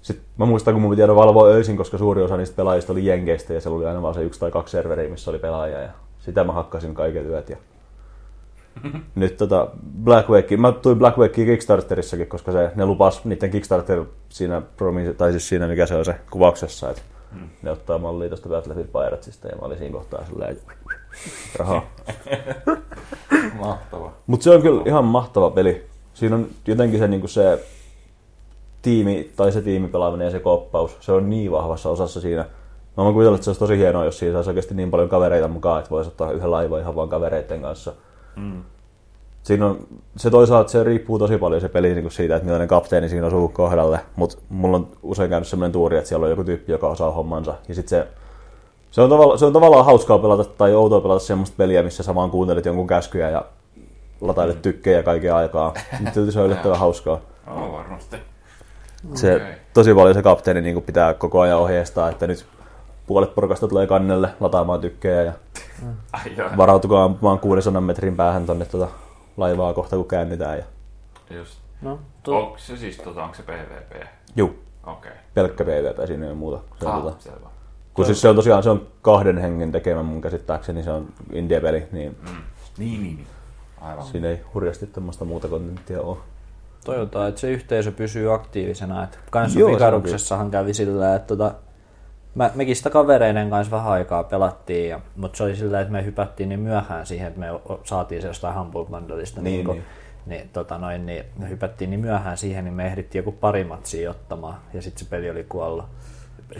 sit 0.02 0.20
mä 0.36 0.46
muistan, 0.46 0.74
kun 0.74 0.82
mun 0.82 0.90
piti 0.90 1.02
aina 1.02 1.14
valvoa 1.14 1.46
öisin, 1.46 1.76
koska 1.76 1.98
suuri 1.98 2.22
osa 2.22 2.36
niistä 2.36 2.56
pelaajista 2.56 2.92
oli 2.92 3.06
jenkeistä 3.06 3.54
ja 3.54 3.60
siellä 3.60 3.76
oli 3.76 3.86
aina 3.86 4.02
vaan 4.02 4.14
se 4.14 4.22
yksi 4.22 4.40
tai 4.40 4.50
kaksi 4.50 4.72
serveriä, 4.72 5.10
missä 5.10 5.30
oli 5.30 5.38
pelaajia. 5.38 5.80
Ja 5.80 5.90
sitä 6.18 6.44
mä 6.44 6.52
hakkasin 6.52 6.94
kaiken 6.94 7.26
yöt. 7.26 7.50
Ja... 7.50 7.56
Nyt 9.14 9.36
tota 9.36 9.68
Black 10.04 10.28
Wake, 10.28 10.56
mä 10.56 10.72
tuin 10.72 10.98
Black 10.98 11.18
Wakea 11.18 11.46
Kickstarterissakin, 11.46 12.26
koska 12.26 12.52
se, 12.52 12.70
ne 12.74 12.86
lupas 12.86 13.24
niiden 13.24 13.50
Kickstarter 13.50 14.04
siinä, 14.28 14.62
tai 15.16 15.30
siis 15.30 15.48
siinä 15.48 15.68
mikä 15.68 15.86
se 15.86 15.94
on 15.94 16.04
se 16.04 16.14
kuvauksessa, 16.30 16.90
että 16.90 17.02
ne 17.62 17.70
ottaa 17.70 17.98
mallia 17.98 18.28
tuosta 18.28 18.48
Battlefield 18.48 18.88
Piratesista 18.88 19.48
ja 19.48 19.56
mä 19.56 19.66
olin 19.66 19.78
siinä 19.78 19.92
kohtaa 19.92 20.24
silleen, 20.24 20.50
että 20.50 20.72
rahaa. 21.58 21.82
Mahtava. 23.60 24.12
Mutta 24.26 24.44
se 24.44 24.50
on 24.50 24.62
kyllä 24.62 24.82
ihan 24.86 25.04
mahtava 25.04 25.50
peli. 25.50 25.86
Siinä 26.14 26.36
on 26.36 26.46
jotenkin 26.66 26.98
se, 26.98 27.08
niinku 27.08 27.28
se 27.28 27.66
tiimi 28.82 29.30
tai 29.36 29.52
se 29.52 29.62
tiimipelaaminen 29.62 30.24
ja 30.24 30.30
se 30.30 30.40
koppaus, 30.40 30.96
se 31.00 31.12
on 31.12 31.30
niin 31.30 31.52
vahvassa 31.52 31.90
osassa 31.90 32.20
siinä. 32.20 32.44
Mä 32.96 33.04
oon 33.04 33.12
kuvitellut, 33.12 33.38
että 33.38 33.44
se 33.44 33.50
olisi 33.50 33.60
tosi 33.60 33.78
hienoa, 33.78 34.04
jos 34.04 34.18
siinä 34.18 34.32
saisi 34.32 34.50
oikeasti 34.50 34.74
niin 34.74 34.90
paljon 34.90 35.08
kavereita 35.08 35.48
mukaan, 35.48 35.78
että 35.78 35.90
voisi 35.90 36.08
ottaa 36.08 36.32
yhden 36.32 36.50
laivan 36.50 36.80
ihan 36.80 36.96
vaan 36.96 37.08
kavereiden 37.08 37.62
kanssa. 37.62 37.92
Mm. 38.36 38.62
Siinä 39.42 39.66
on, 39.66 39.78
se 40.16 40.30
toisaalta 40.30 40.70
se 40.70 40.84
riippuu 40.84 41.18
tosi 41.18 41.38
paljon 41.38 41.60
se 41.60 41.68
peli 41.68 41.94
niin 41.94 42.10
siitä, 42.10 42.36
että 42.36 42.44
millainen 42.44 42.68
kapteeni 42.68 43.08
siinä 43.08 43.26
osuu 43.26 43.48
kohdalle, 43.48 44.00
mutta 44.16 44.38
mulla 44.48 44.76
on 44.76 44.88
usein 45.02 45.30
käynyt 45.30 45.48
sellainen 45.48 45.72
tuuri, 45.72 45.96
että 45.96 46.08
siellä 46.08 46.24
on 46.24 46.30
joku 46.30 46.44
tyyppi, 46.44 46.72
joka 46.72 46.88
osaa 46.88 47.10
hommansa. 47.10 47.54
Ja 47.68 47.74
sit 47.74 47.88
se, 47.88 48.06
se, 48.90 49.00
on 49.00 49.10
tavalla, 49.10 49.36
se 49.36 49.44
on 49.44 49.52
tavallaan 49.52 49.84
hauskaa 49.84 50.18
pelata 50.18 50.44
tai 50.44 50.74
outoa 50.74 51.00
pelata 51.00 51.20
semmoista 51.20 51.54
peliä, 51.56 51.82
missä 51.82 52.02
sä 52.02 52.14
vaan 52.14 52.30
kuuntelet 52.30 52.64
jonkun 52.64 52.86
käskyjä 52.86 53.30
ja 53.30 53.44
latailet 54.20 54.62
tykkejä 54.62 55.02
kaiken 55.02 55.34
aikaa. 55.34 55.74
Mutta 56.00 56.30
se 56.30 56.40
on 56.40 56.46
yllättävän 56.46 56.78
hauskaa. 56.86 57.20
On 57.46 57.72
varmasti. 57.72 58.16
Se, 59.14 59.34
Okei. 59.36 59.54
tosi 59.74 59.94
paljon 59.94 60.14
se 60.14 60.22
kapteeni 60.22 60.60
niin 60.60 60.82
pitää 60.82 61.14
koko 61.14 61.40
ajan 61.40 61.58
ohjeistaa, 61.58 62.08
että 62.08 62.26
nyt 62.26 62.46
puolet 63.06 63.34
porukasta 63.34 63.68
tulee 63.68 63.86
kannelle 63.86 64.28
lataamaan 64.40 64.80
tykkejä 64.80 65.22
ja 65.22 65.32
varautukaa 66.56 67.04
ampumaan 67.04 67.38
600 67.38 67.80
metrin 67.80 68.16
päähän 68.16 68.46
tonne 68.46 68.64
tuota 68.64 68.92
laivaa 69.36 69.74
kohta 69.74 69.96
kun 69.96 70.08
käännytään. 70.08 70.58
Ja... 70.58 70.64
Just. 71.30 71.58
No, 71.82 71.98
tu- 72.22 72.34
Onko 72.36 72.58
se 72.58 72.76
siis, 72.76 72.96
tota, 72.96 73.22
onko 73.24 73.34
se 73.34 73.42
PvP? 73.42 74.06
Juu, 74.36 74.58
Okei. 74.86 75.12
pelkkä 75.34 75.64
PvP, 75.64 76.06
siinä 76.06 76.24
ei 76.24 76.30
ole 76.30 76.38
muuta. 76.38 76.60
Se 76.80 76.86
on, 76.86 76.92
Ah, 76.92 77.02
tota, 77.02 77.16
selvä. 77.22 77.48
kun 77.94 78.04
siis 78.06 78.20
se 78.20 78.28
on 78.28 78.36
tosiaan 78.36 78.62
se 78.62 78.70
on 78.70 78.86
kahden 79.02 79.38
hengen 79.38 79.72
tekemä 79.72 80.02
mun 80.02 80.20
käsittääkseni, 80.20 80.82
se 80.82 80.90
on 80.90 81.08
indie-peli, 81.32 81.86
niin 81.92 82.16
Mm. 82.22 82.26
Niin, 82.78 83.02
niin, 83.02 83.16
niin. 83.16 83.26
Aivan. 83.80 84.04
siinä 84.04 84.28
ei 84.28 84.40
hurjasti 84.54 84.86
tämmöistä 84.86 85.24
muuta 85.24 85.48
kontenttia 85.48 86.00
ole. 86.02 86.16
Toivotaan, 86.92 87.28
että 87.28 87.40
se 87.40 87.50
yhteisö 87.50 87.92
pysyy 87.92 88.34
aktiivisena. 88.34 89.04
Että 89.04 89.18
Icaruksessahan 89.76 90.50
kävi 90.50 90.74
sillä, 90.74 91.14
että 91.14 91.26
tota, 91.36 91.54
mä, 92.34 92.50
mekin 92.54 92.76
sitä 92.76 92.90
kavereiden 92.90 93.50
kanssa 93.50 93.76
vähän 93.76 93.92
aikaa 93.92 94.24
pelattiin, 94.24 94.88
ja, 94.88 95.00
mutta 95.16 95.36
se 95.36 95.42
oli 95.44 95.56
sillä, 95.56 95.80
että 95.80 95.92
me 95.92 96.04
hypättiin 96.04 96.48
niin 96.48 96.60
myöhään 96.60 97.06
siihen, 97.06 97.28
että 97.28 97.40
me 97.40 97.46
saatiin 97.84 98.22
se 98.22 98.28
jostain 98.28 98.58
Humble 98.58 98.84
Bundleista. 98.84 99.40
Niin, 99.40 99.64
kun- 99.64 99.74
niin. 99.74 99.84
Niin, 100.26 100.50
tota 100.52 100.78
noin, 100.78 101.06
niin 101.06 101.24
me 101.38 101.48
hypättiin 101.48 101.90
niin 101.90 102.00
myöhään 102.00 102.36
siihen, 102.38 102.64
niin 102.64 102.74
me 102.74 102.86
ehdittiin 102.86 103.20
joku 103.20 103.32
pari 103.32 103.64
matsia 103.64 104.10
ottamaan, 104.10 104.54
ja 104.74 104.82
sitten 104.82 105.04
se 105.04 105.10
peli 105.10 105.30
oli 105.30 105.46
kuollut. 105.48 105.84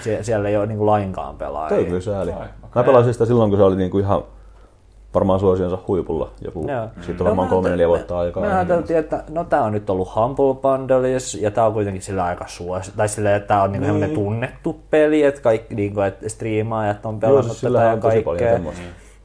Sie- 0.01 0.23
siellä 0.23 0.49
ei 0.49 0.57
ole 0.57 0.67
niin 0.67 0.79
kuin 0.79 0.87
lainkaan 0.87 1.37
pelaajia. 1.37 1.77
Toi 1.77 1.85
kyllä 1.85 2.01
sääli. 2.01 2.33
Mä 2.75 2.85
pelasin 2.85 3.13
sitä 3.13 3.27
silloin, 3.27 3.51
kun 3.51 3.59
se 3.59 3.63
oli 3.63 3.77
niinku 3.77 3.99
ihan 3.99 4.23
varmaan 5.19 5.41
suosionsa 5.41 5.79
huipulla 5.89 6.31
joku, 6.45 6.67
Joo. 6.69 6.87
siitä 7.01 7.25
on 7.25 7.27
varmaan 7.27 7.49
kolme 7.49 7.69
neljä 7.71 7.89
vuotta 7.89 8.19
aikaa. 8.19 8.43
Me 8.43 8.55
ajateltiin, 8.55 8.99
että 8.99 9.25
no 9.29 9.45
tää 9.45 9.63
on 9.63 9.73
nyt 9.73 9.91
ollut 9.91 10.15
Humble 10.15 10.55
Bundles 10.55 11.35
ja 11.35 11.51
tää 11.51 11.67
on 11.67 11.73
kuitenkin 11.73 12.03
sillä 12.03 12.25
aika 12.25 12.45
suosi. 12.49 12.93
Tai 12.97 13.09
silleen, 13.09 13.37
että 13.37 13.49
tää 13.49 13.63
on 13.63 13.73
niinku 13.73 13.87
Niin. 13.89 14.01
niin. 14.01 14.15
tunnettu 14.15 14.81
peli, 14.91 15.23
että 15.23 15.41
kaikki 15.41 15.75
niinku, 15.75 16.01
että 16.01 16.29
striimaajat 16.29 17.07
on 17.07 17.15
Joo, 17.15 17.21
pelannut 17.21 17.45
siis 17.45 17.57
tätä 17.61 17.69
sillä 17.69 17.85
ja 17.85 17.93
on 17.93 18.01
tosi 18.01 18.21
paljon 18.21 18.51
kaikkea. 18.51 18.73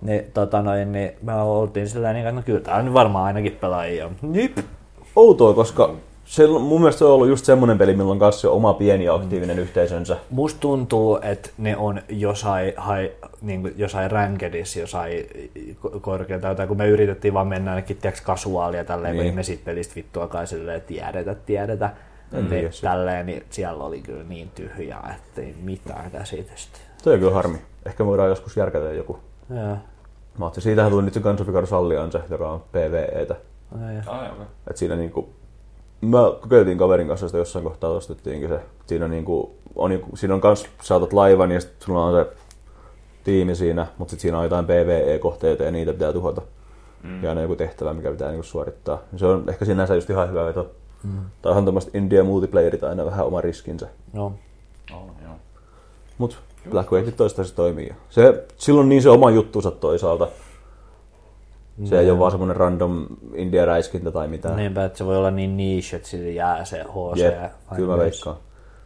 Niin, 0.01 0.23
tota 0.33 0.61
noin, 0.61 0.91
niin 0.91 1.11
me 1.21 1.33
oltiin 1.41 1.89
sillä 1.89 2.13
niin, 2.13 2.27
että 2.27 2.35
no 2.35 2.41
kyllä 2.45 2.59
tää 2.59 2.75
on 2.75 2.93
varmaan 2.93 3.25
ainakin 3.25 3.57
pelaajia. 3.61 4.09
Jip. 4.33 4.57
outoa, 5.15 5.53
koska 5.53 5.89
se, 6.25 6.47
mun 6.47 6.81
mielestä 6.81 6.99
se 6.99 7.05
on 7.05 7.11
ollut 7.11 7.27
just 7.27 7.45
semmoinen 7.45 7.77
peli, 7.77 7.95
milloin 7.95 8.19
kanssa 8.19 8.49
on 8.49 8.55
oma 8.55 8.73
pieni 8.73 9.03
ja 9.05 9.13
aktiivinen 9.13 9.59
yhteisönsä. 9.59 10.17
Musta 10.29 10.59
tuntuu, 10.59 11.19
että 11.21 11.49
ne 11.57 11.77
on 11.77 12.01
jossain, 12.09 12.73
hai, 12.77 13.11
niin 13.41 13.61
kuin 13.61 13.73
jossain 13.77 14.11
rankedissa, 14.11 14.79
jossain 14.79 15.11
ko- 15.85 15.99
korkealta, 15.99 16.55
tai 16.55 16.67
kun 16.67 16.77
me 16.77 16.87
yritettiin 16.87 17.33
vaan 17.33 17.47
mennä 17.47 17.71
ainakin 17.71 17.97
tiiäks, 17.97 18.21
kasuaalia 18.21 18.83
tälleen, 18.85 19.11
niin. 19.13 19.19
kun 19.19 19.25
Niin. 19.25 19.35
me 19.35 19.43
siitä 19.43 19.65
pelistä 19.65 19.95
vittuakaan 19.95 20.47
silleen 20.47 20.81
tiedetä, 20.81 21.35
tiedetä. 21.45 21.89
En 22.33 22.47
tiedä 22.47 22.61
Niin, 22.69 22.81
tälleen, 22.81 23.25
niin 23.25 23.43
siellä 23.49 23.83
oli 23.83 24.01
kyllä 24.01 24.23
niin 24.23 24.49
tyhjää, 24.55 25.15
ettei 25.17 25.55
mitään 25.63 26.11
käsitystä. 26.11 26.77
Se 26.97 27.09
on 27.09 27.19
kyllä 27.19 27.33
harmi. 27.33 27.57
Ehkä 27.85 28.03
me 28.03 28.07
voidaan 28.07 28.29
joskus 28.29 28.57
järkätä 28.57 28.91
joku. 28.91 29.19
Joo. 29.49 29.77
Mä 30.37 30.45
ajattelin, 30.45 30.63
siitähän 30.63 30.91
tuli 30.91 31.03
nyt 31.03 31.13
se 31.13 31.19
Guns 31.19 31.41
of 31.41 31.49
Icarus 31.49 31.73
Alliance, 31.73 32.19
joka 32.29 32.49
on 32.51 32.63
PvEtä. 32.71 33.35
Ai. 34.07 34.29
Et 34.69 34.77
siinä 34.77 34.95
niinku, 34.95 35.29
mä 36.05 36.17
kokeiltiin 36.41 36.77
kaverin 36.77 37.07
kanssa 37.07 37.27
sitä 37.27 37.37
jossain 37.37 37.65
kohtaa 37.65 37.89
ostettiinkin 37.89 38.49
se. 38.49 38.59
Siinä 38.85 39.05
on 39.05 39.11
niinku, 39.11 39.55
on, 39.75 39.91
joku- 39.91 40.15
siinä 40.15 40.33
on 40.33 40.41
kans, 40.41 40.65
saatat 40.81 41.13
laivan 41.13 41.51
ja 41.51 41.61
sit 41.61 41.71
sulla 41.79 42.05
on 42.05 42.13
se 42.13 42.31
tiimi 43.23 43.55
siinä, 43.55 43.87
mutta 43.97 44.11
sit 44.11 44.19
siinä 44.19 44.37
on 44.37 44.43
jotain 44.43 44.65
PvE-kohteita 44.65 45.63
ja 45.63 45.71
niitä 45.71 45.93
pitää 45.93 46.13
tuhota. 46.13 46.41
Mm. 47.03 47.23
Ja 47.23 47.29
aina 47.29 47.41
joku 47.41 47.55
tehtävä, 47.55 47.93
mikä 47.93 48.11
pitää 48.11 48.29
niinku 48.29 48.43
suorittaa. 48.43 49.01
Se 49.15 49.25
on 49.25 49.43
ehkä 49.47 49.65
sinänsä 49.65 49.95
just 49.95 50.09
ihan 50.09 50.29
hyvä 50.29 50.45
veto. 50.45 50.71
Mm. 51.03 51.19
Tai 51.41 51.53
on 51.53 51.65
tämmöistä 51.65 51.97
India 51.97 52.23
multiplayerit 52.23 52.83
aina 52.83 53.05
vähän 53.05 53.25
oma 53.25 53.41
riskinsä. 53.41 53.87
No. 54.13 54.25
On, 54.93 55.11
joo. 55.23 55.33
Mut 56.17 56.39
Black 56.69 56.91
Wake 56.91 57.11
toistaiseksi 57.11 57.55
toimii. 57.55 57.93
Se, 58.09 58.45
silloin 58.57 58.89
niin 58.89 59.01
se 59.01 59.09
oma 59.09 59.31
juttunsa 59.31 59.71
toisaalta. 59.71 60.27
Se 61.83 61.99
ei 61.99 62.11
ole 62.11 62.19
vaan 62.19 62.31
semmonen 62.31 62.55
random 62.55 63.05
India-räiskintä 63.33 64.11
tai 64.11 64.27
mitään. 64.27 64.55
Niinpä, 64.55 64.85
että 64.85 64.97
se 64.97 65.05
voi 65.05 65.17
olla 65.17 65.31
niin 65.31 65.57
niche, 65.57 65.95
että 65.95 66.09
sille 66.09 66.29
jää 66.29 66.65
se 66.65 66.83
HC. 66.83 67.19
Jep, 67.19 67.35
kyllä 67.75 67.97
veikkaan. 67.97 68.35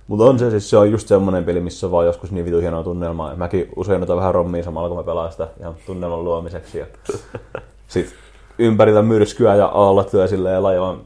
Mutta 0.07 0.25
on 0.25 0.39
se 0.39 0.49
siis, 0.49 0.69
se 0.69 0.77
on 0.77 0.91
just 0.91 1.07
semmonen 1.07 1.43
peli, 1.43 1.59
missä 1.59 1.87
on 1.87 1.91
vaan 1.91 2.05
joskus 2.05 2.31
niin 2.31 2.45
vitu 2.45 2.59
hienoa 2.59 2.83
tunnelmaa. 2.83 3.29
Ja 3.29 3.35
mäkin 3.35 3.69
usein 3.75 4.03
otan 4.03 4.17
vähän 4.17 4.33
rommia 4.33 4.63
samalla, 4.63 4.87
kun 4.87 4.97
mä 4.97 5.03
pelaan 5.03 5.31
sitä 5.31 5.47
ihan 5.59 5.75
tunnelman 5.85 6.23
luomiseksi. 6.23 6.79
Ja 6.79 6.85
sit 7.87 8.13
ympärillä 8.59 9.01
myrskyä 9.01 9.55
ja 9.55 9.65
aallot 9.65 10.13
lyö 10.13 10.27
silleen 10.27 10.63
laivan 10.63 11.01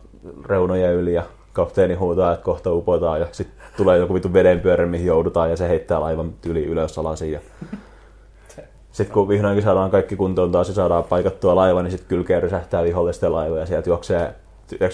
reunoja 0.46 0.92
yli 0.92 1.14
ja 1.14 1.24
kapteeni 1.54 1.94
huutaa, 1.94 2.34
että 2.34 2.44
kohta 2.44 2.74
upotaan 2.74 3.20
ja 3.20 3.28
sitten 3.32 3.66
tulee 3.78 3.98
joku 3.98 4.14
vitu 4.14 4.34
vedenpyörä, 4.34 4.86
mihin 4.86 5.08
joudutaan 5.08 5.50
ja 5.50 5.58
se 5.58 5.70
heittää 5.70 6.00
laivan 6.00 6.34
yli 6.46 6.66
ylös 6.66 6.98
alasin. 6.98 7.32
Ja... 7.32 7.40
Sitten 8.92 9.14
kun 9.14 9.28
vihdoinkin 9.28 9.64
saadaan 9.64 9.92
kaikki 9.92 10.16
kuntoon 10.16 10.52
taas 10.52 10.68
ja 10.68 10.74
saadaan 10.74 11.04
paikattua 11.04 11.56
laiva, 11.56 11.84
niin 11.84 11.92
sitten 11.92 12.08
kylkeä 12.08 12.40
rysähtää 12.40 12.84
vihollisten 12.84 13.34
laiva 13.34 13.58
ja 13.58 13.66
sieltä 13.66 13.90
juoksee, 13.90 14.36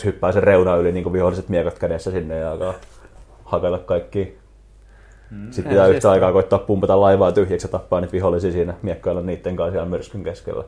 hyppää 0.05 0.31
sen 0.31 0.43
reuna 0.43 0.75
yli 0.75 0.91
niin 0.91 1.03
kuin 1.03 1.13
viholliset 1.13 1.49
miekat 1.49 1.79
kädessä 1.79 2.12
sinne 2.12 2.38
ja 2.38 2.51
alkaa 2.51 2.73
hakata 3.43 3.77
kaikki. 3.77 4.38
Sitten 5.51 5.69
pitää 5.69 5.88
yhtä 5.88 6.12
aikaa 6.12 6.31
koittaa 6.31 6.60
pumpata 6.60 7.01
laivaa 7.01 7.31
tyhjäksi 7.31 7.67
ja 7.67 7.71
tappaa 7.71 8.01
niitä 8.01 8.12
vihollisia 8.12 8.51
siinä 8.51 8.73
miekkailla 8.81 9.21
niiden 9.21 9.55
kanssa 9.55 9.71
siellä 9.71 9.89
myrskyn 9.89 10.23
keskellä. 10.23 10.63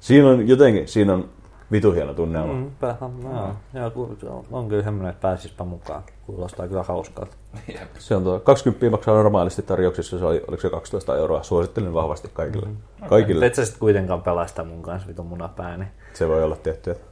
Siinä 0.00 0.28
on 0.28 0.48
jotenkin, 0.48 0.88
siinä 0.88 1.14
on 1.14 1.28
vitu 1.72 1.92
hieno 1.92 2.14
tunnelma. 2.14 2.52
Mm. 2.52 2.58
Mm, 2.58 2.70
päähän, 2.80 3.10
joo. 3.22 3.92
Joo, 4.22 4.44
on, 4.52 4.68
kyllä 4.68 4.82
semmoinen, 4.82 5.10
että 5.10 5.22
pääsispä 5.22 5.64
mukaan. 5.64 6.02
Kuulostaa 6.26 6.68
kyllä 6.68 6.82
hauskalta. 6.82 7.36
Jep. 7.68 7.88
Se 7.98 8.16
on 8.16 8.22
tuo 8.24 8.40
20 8.40 8.90
maksaa 8.90 9.14
normaalisti 9.14 9.62
tarjouksissa, 9.62 10.18
se 10.18 10.24
oli, 10.24 10.44
oliko 10.48 10.60
se 10.60 10.70
12 10.70 11.16
euroa, 11.16 11.42
suosittelen 11.42 11.94
vahvasti 11.94 12.30
kaikille. 12.32 12.66
Mm. 12.66 13.08
Kaikille. 13.08 13.46
Et 13.46 13.54
sä 13.54 13.64
sit 13.64 13.76
kuitenkaan 13.78 14.22
pelaa 14.22 14.46
sitä 14.46 14.64
mun 14.64 14.82
kanssa 14.82 15.08
vitun 15.08 15.26
munapää, 15.26 15.76
niin 15.76 15.88
Se 16.14 16.28
voi 16.28 16.42
olla 16.44 16.56
tietty. 16.56 16.90
että- 16.90 17.04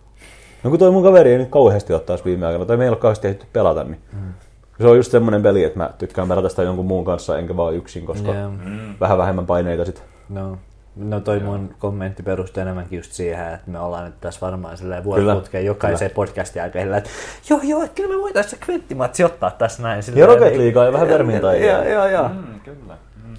No 0.65 0.71
kun 0.71 0.79
toi 0.79 0.91
mun 0.91 1.03
kaveri 1.03 1.33
ei 1.33 1.39
nyt 1.39 1.49
kauheasti 1.51 1.93
ole 1.93 2.01
taas 2.01 2.25
viime 2.25 2.47
aikoina, 2.47 2.65
tai 2.67 2.77
meillä 2.77 2.91
ei 2.91 2.95
ole 2.95 3.01
kauheasti 3.01 3.27
ehditty 3.29 3.47
pelata, 3.53 3.85
niin 3.85 4.01
mm. 4.13 4.33
se 4.81 4.87
on 4.87 4.97
just 4.97 5.11
semmoinen 5.11 5.43
peli, 5.43 5.65
että 5.65 5.79
mä 5.79 5.91
tykkään 5.99 6.29
pelata 6.29 6.49
sitä 6.49 6.63
jonkun 6.63 6.87
muun 6.87 7.05
kanssa, 7.05 7.39
enkä 7.39 7.57
vaan 7.57 7.75
yksin, 7.75 8.07
koska 8.07 8.35
Joo. 8.35 8.51
Mm. 8.51 8.95
vähän 9.01 9.19
vähemmän 9.19 9.47
paineita 9.47 9.85
sit. 9.85 10.03
No, 10.29 10.59
no 10.97 11.21
toi 11.21 11.41
mun 11.41 11.75
kommentti 11.79 12.23
perustuu 12.23 12.61
enemmänkin 12.61 12.97
just 12.97 13.13
siihen, 13.13 13.55
että 13.55 13.71
me 13.71 13.79
ollaan 13.81 14.05
nyt 14.05 14.21
tässä 14.21 14.41
varmaan 14.41 14.77
silleen 14.79 15.05
vuosiputkeen 15.05 15.65
jokaiseen 15.65 16.11
podcastin 16.11 16.61
jälkeen, 16.61 16.95
että 16.95 17.11
joo 17.51 17.61
joo, 17.63 17.83
että 17.83 17.95
kyllä 17.95 18.17
me 18.17 18.21
voitaisiin 18.23 18.51
se 18.61 18.65
kventtimatsi 18.67 19.25
ottaa 19.25 19.51
tässä 19.51 19.83
näin. 19.83 19.97
Ja 19.97 20.03
silleen, 20.03 20.29
Rocket 20.29 20.49
niin- 20.49 20.61
Leaguea 20.61 20.85
ja 20.85 20.93
vähän 20.93 21.09
Vermintainia. 21.09 21.73
Joo, 21.73 21.85
joo, 21.93 22.07
joo. 22.09 22.29
Mm, 22.29 22.61
kyllä. 22.61 22.99
Mm. 23.27 23.35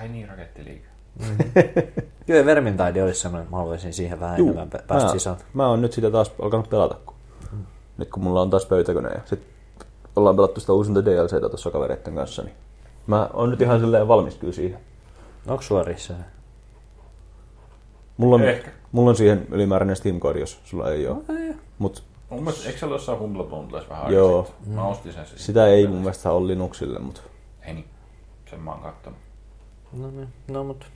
Ai 0.00 0.08
niin, 0.08 0.28
rakettiliiga. 0.28 0.86
Kyllä 2.26 2.44
Vermintide 2.46 3.02
olisi 3.02 3.20
semmoinen, 3.20 3.42
että 3.42 3.56
mä 3.56 3.58
haluaisin 3.58 3.92
siihen 3.92 4.20
vähän 4.20 4.38
Juu, 4.38 4.48
enemmän 4.48 4.68
pä- 4.68 4.82
päästä 4.86 5.06
mä, 5.08 5.12
sisään. 5.12 5.36
mä 5.54 5.68
oon 5.68 5.82
nyt 5.82 5.92
sitä 5.92 6.10
taas 6.10 6.32
alkanut 6.42 6.70
pelata, 6.70 6.96
kun, 7.06 7.14
nyt 7.98 8.10
kun 8.10 8.22
mulla 8.22 8.40
on 8.42 8.50
taas 8.50 8.66
pöytäkone 8.66 9.08
ja 9.08 9.20
sit 9.24 9.40
ollaan 10.16 10.36
pelattu 10.36 10.60
sitä 10.60 10.72
uusinta 10.72 11.04
DLCtä 11.04 11.40
tuossa 11.48 11.70
kavereiden 11.70 12.14
kanssa, 12.14 12.42
niin 12.42 12.54
Mä 13.06 13.28
oon 13.32 13.50
nyt 13.50 13.60
ihan 13.60 13.80
silleen 13.80 14.08
valmis 14.08 14.34
kyllä 14.36 14.52
siihen. 14.52 14.78
Onko 15.46 15.62
sulla 15.62 15.82
Risse? 15.82 16.14
Mulla 18.16 18.34
on, 18.34 18.42
Ehkä. 18.44 18.70
mulla 18.92 19.10
on 19.10 19.16
siihen 19.16 19.46
ylimääräinen 19.50 19.96
Steam-koodi, 19.96 20.40
jos 20.40 20.60
sulla 20.64 20.90
ei 20.90 21.08
ole. 21.08 21.18
Mut 21.78 22.04
Mun 22.30 22.42
mielestä, 22.42 22.66
eikö 22.66 22.78
se 22.78 22.86
ole 22.86 22.94
jossain 22.94 23.18
Humble 23.18 23.44
Bundles 23.44 23.88
vähän 23.88 24.12
Joo. 24.12 24.44
sitten? 24.44 24.72
Mä 24.74 24.86
ostin 24.86 25.12
sen 25.12 25.26
siis. 25.26 25.46
sitä 25.46 25.66
ei 25.66 25.86
mun 25.86 25.98
mielestä 25.98 26.30
ole 26.32 26.46
Linuxille, 26.46 26.98
mutta 26.98 27.20
Ei 27.62 27.74
niin. 27.74 27.86
Sen 28.50 28.60
mä 28.60 28.70
oon 28.70 28.80
kattonut. 28.80 29.18
No, 29.92 30.10
niin. 30.10 30.28
no 30.48 30.64
mut 30.64 30.86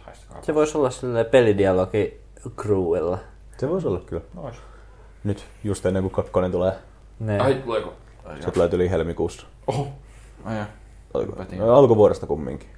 Haistakaa. 0.00 0.42
se 0.42 0.54
voisi 0.54 0.78
olla 0.78 0.90
silleen 0.90 1.26
pelidialogi 1.26 2.20
crewilla. 2.56 3.18
se 3.58 3.68
voisi 3.70 3.86
olla 3.88 4.00
kyllä. 4.00 4.22
Nois. 4.34 4.56
Nyt 5.24 5.44
just 5.64 5.86
ennen 5.86 6.02
kuin 6.02 6.12
kakkonen 6.12 6.52
tulee. 6.52 6.72
Ne. 7.20 7.38
Ai, 7.40 7.54
tuleeko? 7.54 7.92
Ai, 8.24 8.42
Se 8.42 8.50
tulee 8.50 8.68
yli 8.72 8.90
helmikuussa. 8.90 9.46
Oho. 9.66 9.88
Ai. 10.44 10.56
No, 11.58 11.74
alkuvuodesta 11.74 12.26
kumminkin. 12.26 12.68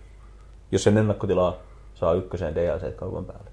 Jos 0.72 0.82
sen 0.82 0.98
ennakkotilaa 0.98 1.56
saa 1.94 2.14
ykköseen 2.14 2.54
DLC 2.54 2.96
kaupan 2.96 3.24
päälle. 3.24 3.50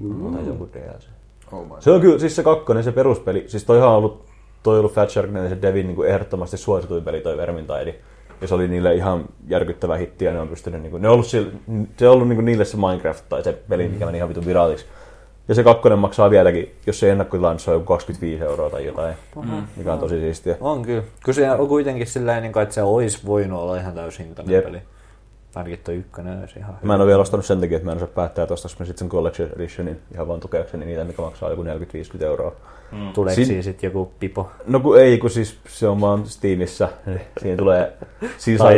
Mm. 0.00 0.34
Tai 0.34 0.46
joku 0.46 0.68
DLC. 0.72 1.04
Oh 1.52 1.80
Se 1.80 1.90
on 1.90 2.00
kyllä, 2.00 2.18
siis 2.18 2.36
se 2.36 2.42
kakkonen, 2.42 2.84
se 2.84 2.92
peruspeli, 2.92 3.44
siis 3.46 3.64
toihan 3.64 3.88
on 3.88 3.94
ollut, 3.94 4.24
toi 4.62 4.74
on 4.74 4.78
ollut 4.78 4.94
Fat 4.94 5.10
Shark 5.10 5.30
ja 5.34 5.48
se 5.48 5.62
Devin 5.62 5.86
niin 5.86 5.96
kuin 5.96 6.08
ehdottomasti 6.08 6.56
suosituin 6.56 7.04
peli, 7.04 7.20
toi 7.20 7.36
Vermintide. 7.36 7.94
Ja 8.40 8.48
se 8.48 8.54
oli 8.54 8.68
niille 8.68 8.94
ihan 8.94 9.24
järkyttävä 9.48 9.96
hitti 9.96 10.24
ja 10.24 10.32
ne 10.32 10.40
on 10.40 10.48
pystynyt, 10.48 10.82
niin 10.82 10.90
kuin, 10.90 11.02
ne 11.02 11.08
on 11.08 11.14
ollut, 11.14 11.26
sille, 11.26 11.52
se 11.96 12.08
on 12.08 12.14
ollut 12.14 12.28
niin 12.28 12.36
kuin 12.36 12.44
niille 12.44 12.64
se 12.64 12.76
Minecraft 12.76 13.24
tai 13.28 13.44
se 13.44 13.52
peli, 13.68 13.88
mikä 13.88 14.06
meni 14.06 14.18
ihan 14.18 14.28
vitun 14.28 14.46
viraaliksi. 14.46 14.86
Ja 15.48 15.54
se 15.54 15.64
kakkonen 15.64 15.98
maksaa 15.98 16.30
vieläkin, 16.30 16.74
jos 16.86 17.00
se 17.00 17.10
ennakkotilaan, 17.10 17.54
niin 17.54 17.60
se 17.60 17.70
on 17.70 17.74
joku 17.74 17.86
25 17.86 18.44
euroa 18.44 18.70
tai 18.70 18.86
jotain, 18.86 19.14
mm. 19.36 19.62
mikä 19.76 19.92
on 19.92 19.98
tosi 19.98 20.20
siistiä. 20.20 20.56
On 20.60 20.82
kyllä. 20.82 21.02
Kyllä 21.24 21.36
se 21.36 21.50
on 21.50 21.68
kuitenkin 21.68 22.06
silleen, 22.06 22.42
niin 22.42 22.52
kuin, 22.52 22.62
että 22.62 22.74
se 22.74 22.82
olisi 22.82 23.26
voinut 23.26 23.60
olla 23.60 23.76
ihan 23.76 23.94
täyshintainen 23.94 24.54
Jep. 24.54 24.64
peli. 24.64 24.78
Ainakin 25.54 25.78
toi 25.84 25.94
ykkönen 25.94 26.40
olisi 26.40 26.58
ihan 26.58 26.78
Mä 26.82 26.94
en 26.94 27.00
ole 27.00 27.06
vielä 27.08 27.22
ostanut 27.22 27.46
sen 27.46 27.60
takia, 27.60 27.76
että 27.76 27.86
mä 27.86 27.92
en 27.92 27.96
osaa 27.96 28.08
päättää, 28.08 28.42
että 28.42 28.54
ostaisi 28.54 28.76
mä 28.78 28.86
sitten 28.86 28.98
sen 28.98 29.08
Collection 29.08 29.50
Editionin 29.56 30.00
ihan 30.14 30.28
vaan 30.28 30.40
tukeakseni 30.40 30.86
niitä, 30.86 31.04
mikä 31.04 31.22
maksaa 31.22 31.50
joku 31.50 31.62
40-50 31.62 31.66
euroa. 32.24 32.52
Tuleeko 33.14 33.34
Sin- 33.34 33.46
siinä 33.46 33.62
sitten 33.62 33.88
joku 33.88 34.12
pipo? 34.20 34.50
No 34.66 34.80
kun 34.80 35.00
ei, 35.00 35.18
kun 35.18 35.30
siis 35.30 35.58
se 35.68 35.88
on 35.88 36.00
vaan 36.00 36.26
Steamissa. 36.26 36.88
Siinä 37.40 37.56
tulee, 37.56 37.92
siinä 38.38 38.74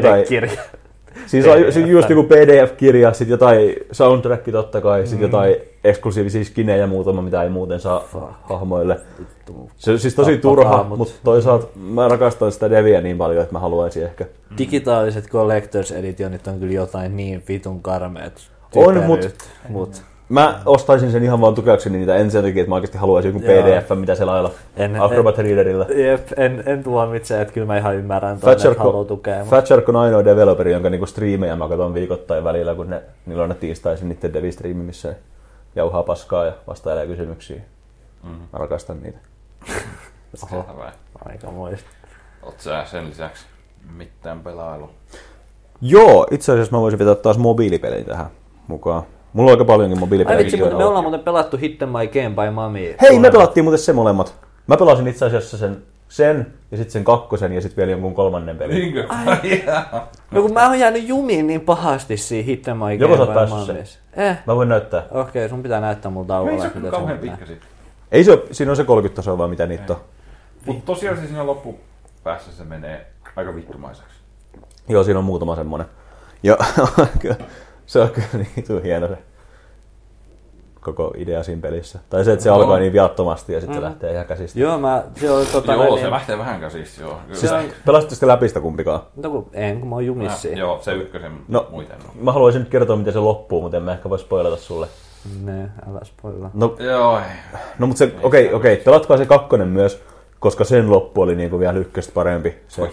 Taidekirja. 1.14 1.29
Siinä 1.29 1.46
saa 1.46 1.81
ju- 1.81 1.87
just 1.99 2.11
joku 2.11 2.23
PDF-kirja, 2.23 3.12
sitten 3.12 3.31
jotain 3.31 3.75
soundtrack 3.92 4.44
totta 4.53 4.81
kai, 4.81 5.07
sitten 5.07 5.27
jotain 5.27 5.57
eksklusiivisia 5.85 6.44
skinejä 6.44 6.87
muutama, 6.87 7.23
mitä 7.23 7.42
ei 7.42 7.49
muuten 7.49 7.81
saa 7.81 8.05
hahmoille. 8.42 9.01
Se 9.77 9.90
on 9.90 9.99
siis 9.99 10.14
tosi 10.14 10.37
Tappakaa 10.37 10.64
turha, 10.64 10.85
mut. 10.85 10.99
mutta 10.99 11.14
toisaalta 11.25 11.66
mä 11.77 12.09
rakastan 12.09 12.53
sitä 12.53 12.70
Deviä 12.70 13.01
niin 13.01 13.18
paljon, 13.18 13.42
että 13.42 13.53
mä 13.55 13.59
haluaisin 13.59 14.05
ehkä. 14.05 14.25
Digitaaliset 14.59 15.29
Collectors 15.29 15.92
Editionit 15.92 16.46
on 16.46 16.59
kyllä 16.61 16.73
jotain 16.75 17.16
niin 17.16 17.42
vitun 17.49 17.83
karmeet. 17.83 18.33
On, 18.77 18.94
typeryt, 18.94 19.07
mut- 19.07 19.44
mut 19.68 20.03
Mä 20.31 20.61
ostaisin 20.66 21.11
sen 21.12 21.23
ihan 21.23 21.40
vaan 21.40 21.55
tukeakseni 21.55 21.99
niitä, 21.99 22.16
en 22.16 22.31
sen 22.31 22.45
takia, 22.45 22.61
että 22.61 22.69
mä 22.69 22.75
oikeasti 22.75 22.99
haluaisin 22.99 23.35
joku 23.35 23.47
Joo. 23.47 23.62
PDF, 23.62 23.90
mitä 24.01 24.14
se 24.14 24.25
lailla 24.25 24.51
En- 24.77 25.01
Acrobat 25.03 25.38
Readerilla. 25.38 25.85
Jep, 25.85 26.29
en, 26.37 26.62
en 26.66 26.85
tuomitse, 26.85 27.40
että 27.40 27.55
kyllä 27.55 27.66
mä 27.66 27.77
ihan 27.79 27.97
ymmärrän 27.97 28.40
tuonne, 28.40 28.69
että 28.69 28.83
haluaa 28.83 29.05
tukea. 29.05 29.38
mut- 29.40 29.49
Fat 29.51 29.66
Shark 29.66 29.88
on 29.88 29.97
ainoa 29.97 30.25
developeri, 30.25 30.73
jonka 30.73 30.90
niinku 30.90 31.07
striimejä 31.07 31.57
mä 31.57 31.69
katson 31.69 31.95
viikoittain 31.95 32.45
välillä, 32.45 32.75
kun 32.75 32.90
ne, 32.90 33.03
niillä 33.27 33.43
on 33.43 33.49
ne 33.49 33.55
tiistaisin 33.55 34.09
niiden 34.09 34.33
devistriimi, 34.33 34.83
missä 34.85 35.09
ne 35.09 35.16
jauhaa 35.77 36.03
paskaa 36.03 36.45
ja 36.45 36.53
vastailee 36.66 37.07
kysymyksiin. 37.07 37.62
Mm. 38.23 38.31
Mä 38.31 38.59
rakastan 38.59 39.03
niitä. 39.03 39.19
Oho, 40.53 40.64
aika 41.25 41.51
moista. 41.51 41.90
Oot 42.43 42.61
sä 42.61 42.85
sen 42.85 43.09
lisäksi 43.09 43.45
mitään 43.97 44.40
pelailu? 44.40 44.90
Joo, 45.81 46.27
itse 46.31 46.53
asiassa 46.53 46.77
mä 46.77 46.81
voisin 46.81 46.99
vetää 46.99 47.14
taas 47.14 47.38
mobiilipelejä 47.38 48.05
tähän 48.05 48.27
mukaan. 48.66 49.03
Mulla 49.33 49.51
on 49.51 49.55
aika 49.55 49.64
paljonkin 49.64 49.99
Ai 49.99 50.01
mobiilipelejä. 50.01 50.45
vitsi, 50.45 50.57
mutta 50.57 50.77
me 50.77 50.85
ollaan 50.85 51.05
muuten 51.05 51.21
pelattu 51.21 51.57
Hit 51.57 51.79
My 51.81 52.07
Game 52.23 52.35
by 52.45 52.51
Mami. 52.55 52.97
Hei, 53.03 53.19
me 53.19 53.31
pelattiin 53.31 53.64
muuten 53.64 53.79
se 53.79 53.93
molemmat. 53.93 54.35
Mä 54.66 54.77
pelasin 54.77 55.07
itse 55.09 55.25
asiassa 55.27 55.59
sen, 55.59 55.83
sen 56.09 56.47
ja 56.71 56.77
sitten 56.77 56.93
sen 56.93 57.05
kakkosen 57.05 57.53
ja 57.53 57.61
sitten 57.61 57.77
vielä 57.77 57.90
jonkun 57.90 58.14
kolmannen 58.14 58.59
pelin. 58.59 58.77
Niinkö? 58.77 59.07
Jaa. 59.66 60.09
No 60.31 60.43
kun 60.43 60.53
mä 60.53 60.66
oon 60.69 60.79
jäänyt 60.79 61.09
jumiin 61.09 61.47
niin 61.47 61.61
pahasti 61.61 62.14
Hit 62.47 62.66
My 62.66 62.95
Joko 62.95 63.16
sä 63.16 63.19
Game 63.19 63.21
oot 63.21 63.29
by 63.29 63.35
päässyt 63.35 63.69
Mami. 63.69 64.29
Eh, 64.29 64.37
Mä 64.47 64.57
voin 64.57 64.69
näyttää. 64.69 65.03
okei, 65.11 65.49
sun 65.49 65.62
pitää 65.62 65.81
näyttää 65.81 66.11
mulla 66.11 66.25
Ei 66.25 66.29
tauolla. 66.29 66.61
se 66.62 66.66
että 66.66 66.81
ole 66.81 66.90
kauhean 66.90 67.19
pitkä 67.19 67.47
sitten. 67.47 67.69
Ei 68.12 68.25
se 68.25 68.33
ole, 68.33 68.43
siinä 68.51 68.73
on 68.73 68.77
se 68.77 68.85
30 68.85 69.16
tasoa 69.16 69.38
vaan 69.38 69.51
mitä 69.51 69.66
niitä 69.66 69.93
on. 69.93 69.99
Mutta 70.66 70.87
tosiaan 70.87 71.16
se 71.19 71.27
siinä 71.27 71.47
loppupäässä 71.47 72.53
se 72.53 72.64
menee 72.64 73.07
aika 73.37 73.55
vittumaiseksi. 73.55 74.14
Joo, 74.88 75.05
siinä 75.05 75.19
on 75.19 75.25
muutama 75.25 75.57
semmonen. 75.57 75.87
Ja 76.43 76.57
kyllä, 77.21 77.37
se 77.90 78.00
on 78.00 78.11
kyllä 78.11 78.29
niin 78.33 78.83
hieno 78.83 79.09
se 79.09 79.18
koko 80.81 81.14
idea 81.16 81.42
siinä 81.42 81.62
pelissä. 81.62 81.98
Tai 82.11 82.24
se, 82.24 82.33
että 82.33 82.42
se 82.42 82.48
Joo. 82.48 82.57
alkaa 82.57 82.79
niin 82.79 82.92
viattomasti 82.92 83.53
ja 83.53 83.61
sitten 83.61 83.76
se 83.79 83.83
lähtee 83.83 84.12
ihan 84.12 84.26
käsistä. 84.26 84.61
Joo, 84.61 84.79
mä, 84.79 85.05
se 85.20 85.31
oli 85.31 85.46
tota... 85.46 85.72
Joo, 85.72 85.85
näin- 85.85 86.00
se 86.00 86.11
lähtee 86.11 86.38
vähän 86.38 86.61
käsistä, 86.61 87.03
joo. 87.03 87.18
Kyllä. 87.26 87.38
Siis, 87.40 87.53
on- 87.53 87.64
pelasitte 87.87 88.14
sitä 88.14 88.26
läpi 88.26 88.48
sitä 88.48 88.61
kumpikaan? 88.61 89.00
No 89.16 89.31
kun 89.31 89.50
en, 89.53 89.81
kun 89.81 89.88
mä 89.88 89.94
oon 89.94 90.07
jumissa. 90.07 90.48
Joo, 90.48 90.79
se 90.83 90.92
ykkösen 90.92 91.33
No. 91.48 91.66
muuten 91.70 91.96
on. 92.09 92.24
Mä 92.24 92.33
haluaisin 92.33 92.61
nyt 92.61 92.68
kertoa, 92.68 92.96
miten 92.96 93.12
se 93.12 93.18
loppuu, 93.18 93.62
mutta 93.62 93.76
en 93.76 93.83
mä 93.83 93.92
ehkä 93.92 94.11
voi 94.11 94.18
spoilata 94.18 94.57
sulle. 94.57 94.87
Ne, 95.44 95.70
älä 95.90 96.00
spoilaa. 96.05 96.50
No, 96.55 96.76
Joo, 96.79 97.18
ei. 97.18 97.24
no 97.79 97.87
mutta 97.87 97.98
se, 97.98 98.05
okei, 98.05 98.44
okay, 98.44 98.57
okei, 98.57 98.72
okay, 98.72 98.85
pelatkaa 98.85 99.16
se 99.16 99.26
kakkonen 99.26 99.68
myös, 99.68 100.03
koska 100.38 100.64
sen 100.64 100.90
loppu 100.90 101.20
oli 101.20 101.35
niinku 101.35 101.59
vielä 101.59 101.79
ykköstä 101.79 102.12
parempi. 102.14 102.59
Se, 102.68 102.83
Oi, 102.83 102.90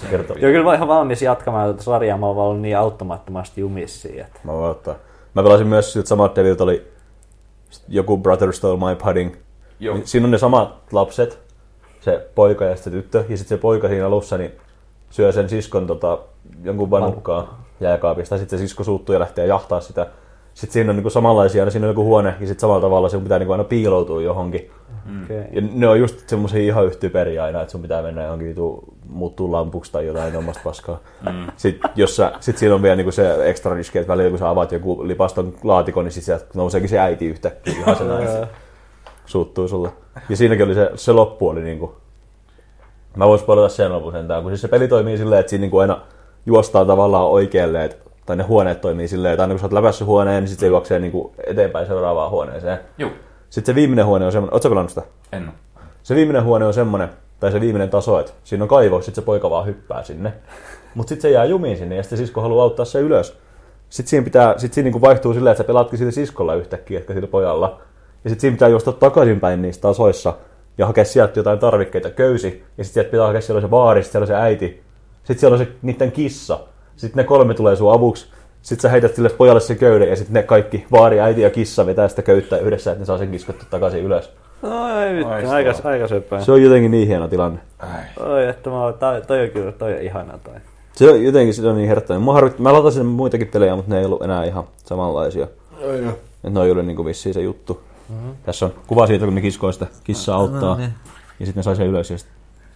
se 0.00 0.06
kertoo. 0.06 0.36
Joo, 0.36 0.50
kyllä 0.50 0.62
mä 0.62 0.68
oon 0.68 0.76
ihan 0.76 0.88
valmis 0.88 1.22
jatkamaan 1.22 1.70
tätä 1.70 1.82
sarjaa. 1.82 2.18
Mä 2.18 2.26
oon 2.26 2.36
vaan 2.36 2.48
ollut 2.48 2.62
niin 2.62 2.78
auttamattomasti 2.78 3.60
jumissa 3.60 4.08
siinä. 4.08 4.26
Että... 4.26 4.40
Mä 4.44 4.52
voin 4.52 4.70
ottaa. 4.70 4.94
Mä 5.34 5.42
pelasin 5.42 5.66
myös 5.66 5.92
siltä 5.92 6.08
samat 6.08 6.36
Deviltä 6.36 6.64
oli 6.64 6.86
joku 7.88 8.18
Brother 8.18 8.52
Stole 8.52 8.78
My 8.78 8.96
Pudding. 9.04 9.36
Joo. 9.80 9.94
Niin 9.94 10.06
Siinä 10.06 10.24
on 10.24 10.30
ne 10.30 10.38
samat 10.38 10.74
lapset, 10.92 11.38
se 12.00 12.28
poika 12.34 12.64
ja 12.64 12.76
sitten 12.76 12.92
se 12.92 12.98
tyttö. 12.98 13.18
Ja 13.18 13.36
sitten 13.36 13.58
se 13.58 13.62
poika 13.62 13.88
siinä 13.88 14.06
alussa 14.06 14.38
niin 14.38 14.52
syö 15.10 15.32
sen 15.32 15.48
siskon 15.48 15.86
tota, 15.86 16.18
jonkun 16.62 16.90
vanukkaa 16.90 17.64
jääkaapista. 17.80 18.38
Sitten 18.38 18.58
se 18.58 18.62
sisko 18.62 18.84
suuttuu 18.84 19.12
ja 19.12 19.18
lähtee 19.18 19.46
jahtaa 19.46 19.80
sitä. 19.80 20.06
Sitten 20.58 20.72
siinä 20.72 20.90
on 20.90 20.96
niinku 20.96 21.10
samanlaisia, 21.10 21.62
aina 21.62 21.70
siinä 21.70 21.86
on 21.86 21.90
joku 21.90 22.04
huone 22.04 22.28
ja 22.28 22.46
sitten 22.46 22.60
samalla 22.60 22.80
tavalla 22.80 23.08
sun 23.08 23.22
pitää 23.22 23.38
niinku 23.38 23.52
aina 23.52 23.64
piiloutua 23.64 24.22
johonkin. 24.22 24.70
Okay. 25.24 25.44
Ja 25.52 25.62
ne 25.72 25.88
on 25.88 26.00
just 26.00 26.28
semmoisia 26.28 26.60
ihan 26.60 26.86
yhtä 26.86 27.00
typeriä 27.00 27.44
aina, 27.44 27.60
että 27.60 27.72
sun 27.72 27.82
pitää 27.82 28.02
mennä 28.02 28.22
johonkin 28.22 28.48
vitu, 28.48 28.84
muuttuu 29.08 29.52
lampuksi 29.52 29.92
tai 29.92 30.06
jotain 30.06 30.32
tuommoista 30.32 30.62
paskaa. 30.64 31.00
Mm. 31.26 31.46
Sitten, 31.56 31.90
jos 31.96 32.16
sä, 32.16 32.32
sit 32.40 32.58
siinä 32.58 32.74
on 32.74 32.82
vielä 32.82 32.96
niinku 32.96 33.12
se 33.12 33.48
extra 33.48 33.74
riski, 33.74 33.98
että 33.98 34.12
välillä 34.12 34.30
kun 34.30 34.38
sä 34.38 34.50
avaat 34.50 34.72
joku 34.72 35.08
lipaston 35.08 35.54
laatikon, 35.64 36.04
niin 36.04 36.12
sieltä 36.12 36.44
nouseekin 36.54 36.88
se 36.88 36.98
äiti 36.98 37.26
yhtäkkiä 37.26 37.74
ihan 37.78 37.96
se 37.96 38.04
näin. 38.04 38.46
suuttuu 39.26 39.68
sulle. 39.68 39.88
Ja 40.28 40.36
siinäkin 40.36 40.66
oli 40.66 40.74
se, 40.74 40.90
se 40.94 41.12
loppu 41.12 41.48
oli 41.48 41.62
niinku... 41.62 41.96
Mä 43.16 43.26
voin 43.26 43.40
spoilata 43.40 43.68
sen 43.68 43.92
lopun 43.92 44.12
sentään, 44.12 44.42
kun 44.42 44.50
siis 44.50 44.60
se 44.60 44.68
peli 44.68 44.88
toimii 44.88 45.18
silleen, 45.18 45.40
että 45.40 45.50
siinä 45.50 45.60
niinku 45.60 45.78
aina 45.78 46.00
juostaan 46.46 46.86
tavallaan 46.86 47.26
oikealle, 47.26 47.84
et, 47.84 48.07
tai 48.28 48.36
ne 48.36 48.42
huoneet 48.42 48.80
toimii 48.80 49.08
silleen, 49.08 49.32
että 49.32 49.42
aina 49.42 49.54
kun 49.54 49.60
sä 49.60 49.66
oot 49.66 49.72
läpässyt 49.72 50.06
huoneen, 50.06 50.42
niin 50.42 50.48
sit 50.48 50.58
se 50.58 50.66
juoksee 50.66 50.98
niinku 50.98 51.32
eteenpäin 51.46 51.86
seuraavaan 51.86 52.30
huoneeseen. 52.30 52.78
Joo. 52.98 53.10
Sitten 53.50 53.72
se 53.72 53.74
viimeinen 53.74 54.06
huone 54.06 54.26
on 54.26 54.32
semmoinen, 54.32 54.54
ootko 54.54 54.68
pelannut 54.68 54.90
sitä? 54.90 55.02
En. 55.32 55.52
Se 56.02 56.14
viimeinen 56.14 56.44
huone 56.44 56.66
on 56.66 56.74
semmonen, 56.74 57.08
tai 57.40 57.52
se 57.52 57.60
viimeinen 57.60 57.90
taso, 57.90 58.20
että 58.20 58.32
siinä 58.44 58.64
on 58.64 58.68
kaivo, 58.68 59.02
sit 59.02 59.14
se 59.14 59.22
poika 59.22 59.50
vaan 59.50 59.66
hyppää 59.66 60.02
sinne. 60.02 60.32
Mutta 60.94 61.08
sitten 61.08 61.22
se 61.22 61.30
jää 61.30 61.44
jumiin 61.44 61.76
sinne 61.76 61.96
ja 61.96 62.02
sitten 62.02 62.18
sisko 62.18 62.40
haluaa 62.40 62.62
auttaa 62.62 62.84
se 62.84 63.00
ylös. 63.00 63.38
Sitten 63.88 64.10
siinä, 64.10 64.24
pitää, 64.24 64.58
sit 64.58 64.72
siinä 64.72 64.84
niinku 64.84 65.00
vaihtuu 65.00 65.34
silleen, 65.34 65.52
että 65.52 65.62
sä 65.62 65.66
pelaatkin 65.66 65.98
sillä 65.98 66.12
siskolla 66.12 66.54
yhtäkkiä, 66.54 66.98
etkä 66.98 67.14
sillä 67.14 67.28
pojalla. 67.28 67.80
Ja 68.24 68.30
sitten 68.30 68.40
siinä 68.40 68.54
pitää 68.54 68.68
juosta 68.68 68.92
takaisinpäin 68.92 69.62
niissä 69.62 69.80
tasoissa 69.80 70.34
ja 70.78 70.86
hakea 70.86 71.04
sieltä 71.04 71.38
jotain 71.40 71.58
tarvikkeita, 71.58 72.10
köysi. 72.10 72.64
Ja 72.78 72.84
sitten 72.84 72.94
sieltä 72.94 73.10
pitää 73.10 73.26
hakea 73.26 73.40
siellä 73.40 73.60
se 73.60 73.68
baari, 73.68 74.02
sit 74.02 74.12
siellä 74.12 74.26
se 74.26 74.34
äiti. 74.34 74.82
Sitten 75.16 75.38
siellä 75.38 75.54
on 75.54 75.58
se 75.58 75.72
niiden 75.82 76.12
kissa. 76.12 76.60
Sitten 76.98 77.16
ne 77.22 77.24
kolme 77.24 77.54
tulee 77.54 77.76
sun 77.76 77.92
avuksi. 77.92 78.26
Sitten 78.62 78.82
sä 78.82 78.88
heität 78.88 79.14
sille 79.14 79.28
pojalle 79.28 79.60
se 79.60 79.74
köyden 79.74 80.08
ja 80.08 80.16
sitten 80.16 80.34
ne 80.34 80.42
kaikki, 80.42 80.86
vaari, 80.92 81.20
äiti 81.20 81.40
ja 81.40 81.50
kissa 81.50 81.86
vetää 81.86 82.08
sitä 82.08 82.22
köyttä 82.22 82.58
yhdessä, 82.58 82.90
että 82.90 83.02
ne 83.02 83.06
saa 83.06 83.18
sen 83.18 83.30
kiskottu 83.30 83.64
takaisin 83.70 84.04
ylös. 84.04 84.32
No 84.62 85.00
ei 85.00 85.14
vittu, 85.14 85.28
aika, 85.28 85.74
aika 85.84 86.08
söpöä. 86.08 86.40
Se 86.40 86.52
on 86.52 86.62
jotenkin 86.62 86.90
niin 86.90 87.08
hieno 87.08 87.28
tilanne. 87.28 87.60
Ai. 87.78 88.28
Oi, 88.30 88.48
että 88.48 88.70
mä 88.70 88.84
oon, 88.84 88.94
toi, 88.94 89.22
toi 89.22 89.42
on 89.42 89.50
kyllä, 89.50 89.72
toi 89.72 89.94
on 89.94 90.00
ihana 90.00 90.38
toi. 90.38 90.54
Se 90.92 91.10
on 91.10 91.24
jotenkin 91.24 91.54
se 91.54 91.68
on 91.68 91.76
niin 91.76 91.88
herättävä. 91.88 92.18
Mä, 92.18 92.32
harvit, 92.32 92.58
mä 92.58 92.72
latasin 92.72 93.06
muitakin 93.06 93.48
pelejä, 93.48 93.76
mutta 93.76 93.94
ne 93.94 93.98
ei 93.98 94.04
ollut 94.04 94.22
enää 94.22 94.44
ihan 94.44 94.64
samanlaisia. 94.84 95.46
Et 96.44 96.52
ne 96.52 96.60
on 96.60 96.70
ollut 96.70 96.86
niinku 96.86 97.04
vissiin 97.04 97.34
se 97.34 97.40
juttu. 97.40 97.80
Mm-hmm. 98.08 98.32
Tässä 98.42 98.66
on 98.66 98.72
kuva 98.86 99.06
siitä, 99.06 99.24
kun 99.24 99.34
ne 99.34 99.40
kiskoo 99.40 99.72
sitä 99.72 99.86
kissaa 100.04 100.36
auttaa. 100.36 100.74
No 100.74 100.76
niin. 100.76 100.94
Ja 101.40 101.46
sitten 101.46 101.60
ne 101.60 101.62
sai 101.62 101.76
sen 101.76 101.86
ylös 101.86 102.10
ja 102.10 102.18
sit 102.18 102.28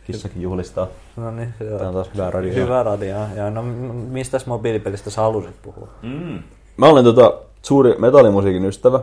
kissakin 0.04 0.42
juhlistaa. 0.42 0.86
No 1.16 1.30
niin, 1.30 1.54
se 1.58 1.64
Tää 1.64 1.76
on 1.80 1.86
on. 1.86 1.94
taas 1.94 2.10
hyvä 2.14 2.30
radio. 2.30 2.54
Hyvä 2.54 2.82
radio. 2.82 3.16
Ja 3.36 3.50
no, 3.50 3.62
mistä 4.10 4.40
mobiilipelistä 4.46 5.10
sä 5.10 5.20
halusit 5.20 5.54
puhua? 5.62 5.88
Mm. 6.02 6.42
Mä 6.76 6.86
olen 6.86 7.04
tota 7.04 7.34
suuri 7.62 7.94
metallimusiikin 7.98 8.64
ystävä. 8.64 9.00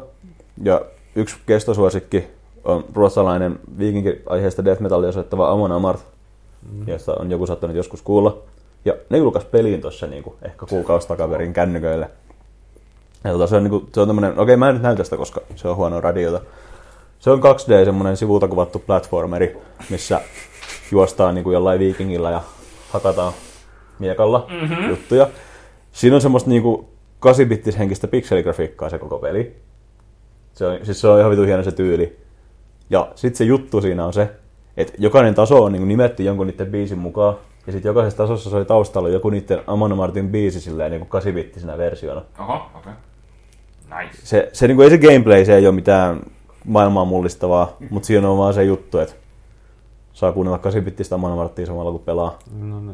Ja 0.64 0.82
yksi 1.16 1.36
kestosuosikki 1.46 2.28
on 2.64 2.86
ruotsalainen 2.94 3.60
viikinki-aiheesta 3.78 4.66
death 4.66 4.82
metallia 4.82 5.12
soittava 5.12 5.52
Amon 5.52 5.72
Amarth, 5.72 6.04
mm. 6.72 6.88
josta 6.88 7.14
on 7.20 7.32
joku 7.32 7.48
saattanut 7.48 7.76
joskus 7.76 8.02
kuulla. 8.02 8.38
Ja 8.86 8.94
ne 9.10 9.18
julkaisi 9.18 9.48
pelin 9.48 9.82
tuossa 9.82 10.08
niinku, 10.08 10.36
ehkä 10.42 10.66
kuukausi 10.66 11.08
takaperin 11.08 11.54
kännyköille. 11.54 12.10
Ja 13.24 13.32
tota, 13.32 13.48
se 13.48 13.56
on, 13.56 13.64
niinku, 13.64 13.90
se 13.94 14.02
on 14.02 14.08
tämmönen, 14.08 14.40
okei 14.40 14.58
mä 14.58 14.70
en 14.70 14.76
nyt 14.76 14.84
näytä 14.84 15.04
sitä, 15.04 15.18
koska 15.18 15.42
se 15.56 15.68
on 15.68 15.76
huono 15.76 16.02
radiota. 16.02 16.42
Se 17.20 17.30
on 17.30 17.40
2D 17.40 17.86
semmonen 17.86 18.18
sivulta 18.18 18.48
kuvattu 18.48 18.80
platformeri, 18.80 19.58
missä 19.90 20.22
juostaan 20.92 21.36
niinku 21.36 21.52
jollain 21.52 21.80
viikingillä 21.80 22.32
ja 22.32 22.42
hakataan 22.90 23.34
miekalla 24.00 24.48
mm-hmm. 24.50 24.90
juttuja. 24.90 25.28
Siinä 25.92 26.16
on 26.16 26.22
semmoista 26.22 26.50
niinku 26.50 26.90
8-bittis 27.26 27.78
henkistä 27.78 28.08
pikseligrafiikkaa 28.08 28.90
se 28.90 28.98
koko 28.98 29.20
peli. 29.20 29.56
Se 30.54 30.66
on, 30.66 30.80
siis 30.84 31.02
se 31.02 31.08
on 31.08 31.20
ihan 31.20 31.32
vitu 31.32 31.44
hieno 31.44 31.64
se 31.64 31.72
tyyli. 31.72 32.18
Ja 32.90 33.12
sitten 33.16 33.38
se 33.38 33.44
juttu 33.44 33.82
siinä 33.82 34.06
on 34.06 34.14
se, 34.14 34.30
että 34.78 34.94
jokainen 34.98 35.36
taso 35.36 35.64
on 35.64 35.72
niinku 35.72 35.86
nimetty 35.86 36.24
jonkun 36.24 36.48
niiden 36.48 36.68
biisin 36.68 36.98
mukaan. 36.98 37.36
Ja 37.68 37.74
sitten 37.74 37.90
jokaisessa 37.90 38.18
tasossa 38.18 38.50
soi 38.50 38.66
taustalla 38.66 39.10
joku 39.10 39.30
niiden 39.30 39.62
Amon 39.68 39.98
Martin 39.98 40.30
biisi 40.30 40.62
silleen 40.62 40.92
niinku 40.92 41.18
8-bittisenä 41.18 41.78
versiona. 41.78 42.22
Oho, 42.40 42.54
okei. 42.54 42.70
Okay. 42.80 42.94
Nice. 44.04 44.18
Se, 44.24 44.50
se 44.54 44.68
niinku, 44.68 44.82
ei 44.82 44.90
se 44.90 44.98
gameplay, 44.98 45.46
se 45.46 45.56
ei 45.56 45.68
ole 45.68 45.76
mitään 45.76 46.20
maailmaa 46.66 47.06
mullistavaa, 47.06 47.78
mutta 47.90 48.08
siinä 48.08 48.30
on 48.30 48.38
vaan 48.38 48.54
se 48.54 48.64
juttu, 48.64 49.00
että 49.00 49.16
saa 50.20 50.32
kuunnella 50.32 50.58
8-bittistä 50.58 51.16
Amon 51.16 51.38
Martia 51.38 51.66
samalla 51.66 51.92
kun 51.92 52.00
pelaa. 52.00 52.40
No, 52.60 52.80
no. 52.80 52.94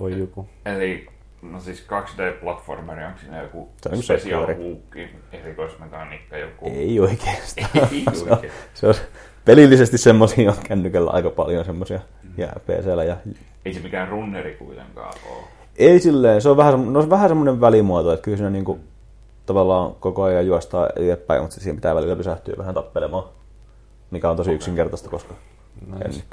Voi 0.00 0.18
joku. 0.18 0.48
Eli 0.64 1.06
no 1.42 1.60
siis 1.60 1.86
2D-platformeri, 1.86 3.06
onko 3.06 3.18
siinä 3.20 3.42
joku 3.42 3.68
Se 3.82 3.88
on 3.88 3.92
joku 3.92 4.02
special 4.02 4.46
hookki, 4.46 5.08
erikoismekaniikka, 5.32 6.36
joku... 6.36 6.66
Ei 6.68 7.00
oikeastaan. 7.00 7.68
Ei 7.92 8.04
se, 8.14 8.30
on, 8.30 8.38
se 8.74 8.86
on 8.86 8.94
pelillisesti 9.44 9.98
semmosia 9.98 10.50
on 10.50 10.56
kännykällä 10.68 11.10
aika 11.10 11.30
paljon 11.30 11.64
semmosia 11.64 12.00
ja 12.36 12.48
PCllä 12.66 13.04
ja 13.04 13.16
Ei 13.64 13.74
se 13.74 13.80
mikään 13.80 14.08
runneri 14.08 14.54
kuitenkaan 14.54 15.14
ole. 15.30 15.44
Ei 15.78 16.00
silleen, 16.00 16.42
se 16.42 16.48
on 16.48 16.56
vähän, 16.56 16.92
no, 16.92 17.00
se 17.00 17.04
on 17.04 17.10
vähän 17.10 17.28
semmoinen 17.28 17.60
välimuoto, 17.60 18.12
että 18.12 18.24
kyllä 18.24 18.36
siinä 18.36 18.50
niinku 18.50 18.78
tavallaan 19.46 19.94
koko 20.00 20.22
ajan 20.22 20.46
juostaa 20.46 20.88
eteenpäin, 20.96 21.42
mutta 21.42 21.60
siihen 21.60 21.76
pitää 21.76 21.94
välillä 21.94 22.16
pysähtyä 22.16 22.54
vähän 22.58 22.74
tappelemaan, 22.74 23.24
mikä 24.10 24.30
on 24.30 24.36
tosi 24.36 24.52
yksinkertaista, 24.52 25.10
koska 25.10 25.34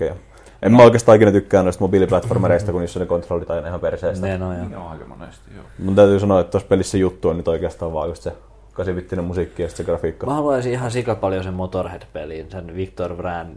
ja... 0.02 0.16
En 0.62 0.72
mä 0.72 0.84
oikeastaan 0.84 1.16
ikinä 1.16 1.32
tykkää 1.32 1.64
noista 1.64 1.84
mobiiliplatformereista, 1.84 2.72
kun 2.72 2.82
niissä 2.82 3.00
on 3.00 3.02
ne 3.02 3.08
kontrollit 3.08 3.50
aina 3.52 3.68
ihan 3.68 3.80
perseestä. 3.80 4.28
Ne 4.28 4.38
no, 4.38 4.54
joo. 4.54 4.70
Ne 4.70 4.78
on 4.78 4.88
aika 4.88 5.06
monesti, 5.06 5.52
joo. 5.56 5.66
Mun 5.80 5.96
täytyy 5.96 6.20
sanoa, 6.20 6.39
että 6.39 6.52
tuossa 6.52 6.68
pelissä 6.68 6.98
juttu 6.98 7.30
on 7.30 7.38
nyt 7.38 7.48
oikeastaan 7.48 7.94
vaan 7.94 8.10
just 8.10 8.24
se 8.24 8.34
8-bittinen 8.82 9.22
musiikki 9.22 9.62
ja 9.62 9.68
sitten 9.70 9.86
se 9.86 9.91
grafiikka. 9.91 10.26
Mä 10.26 10.34
haluaisin 10.34 10.72
ihan 10.72 10.91
sika 10.91 11.16
paljon 11.16 11.44
sen 11.44 11.54
Motorhead-peliin, 11.54 12.52
sen 12.52 12.76
Victor 12.76 13.18
Vran 13.18 13.48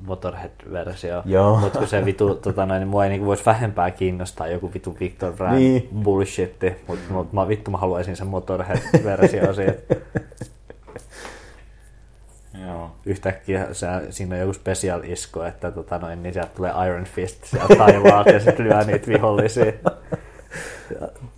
Motorhead-versio. 0.00 1.22
Joo. 1.24 1.56
Mutta 1.60 1.78
kun 1.78 1.88
se 1.88 2.04
vitu, 2.04 2.34
tota 2.34 2.66
noin, 2.66 2.80
niin 2.80 2.88
mua 2.88 3.04
ei 3.04 3.10
niinku 3.10 3.26
voisi 3.26 3.44
vähempää 3.46 3.90
kiinnostaa 3.90 4.48
joku 4.48 4.70
vitu 4.74 4.96
Victor 5.00 5.32
Vran 5.38 5.56
Niin. 5.56 5.88
bullshitti, 6.02 6.72
mutta 6.86 7.12
mut, 7.12 7.32
mä 7.32 7.48
vittu 7.48 7.70
mä 7.70 7.78
haluaisin 7.78 8.16
sen 8.16 8.26
Motorhead-versio 8.26 9.54
siitä. 9.54 9.94
Joo. 12.68 12.90
Yhtäkkiä 13.06 13.66
se, 13.72 13.86
siinä 14.10 14.34
on 14.34 14.40
joku 14.40 14.52
special 14.52 15.00
isku, 15.04 15.40
että 15.40 15.70
tota 15.70 15.98
noin, 15.98 16.22
niin 16.22 16.32
sieltä 16.32 16.50
tulee 16.56 16.72
Iron 16.86 17.04
Fist 17.04 17.44
sieltä 17.44 17.76
taivaalta 17.76 18.30
ja 18.30 18.40
sitten 18.40 18.66
lyö 18.68 18.84
niitä 18.84 19.06
vihollisia. 19.06 19.72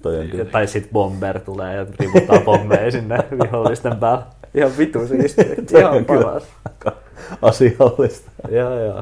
Toi 0.03 0.17
on 0.19 0.25
Ja, 0.25 0.31
kyllä. 0.31 0.45
tai 0.45 0.67
sitten 0.67 0.93
Bomber 0.93 1.41
tulee 1.41 1.77
ja 1.77 1.87
rivuttaa 2.01 2.41
pommeja 2.41 2.91
sinne 2.91 3.19
vihollisten 3.45 3.97
päälle. 3.97 4.25
Ihan 4.55 4.71
vitu 4.79 5.07
siistiä. 5.07 5.45
Ihan 5.79 5.93
on 5.93 6.05
kyllä 6.05 6.23
paras. 6.23 6.47
aika 6.65 6.93
asiallista. 7.43 8.31
Joo, 8.51 8.81
joo. 8.85 8.95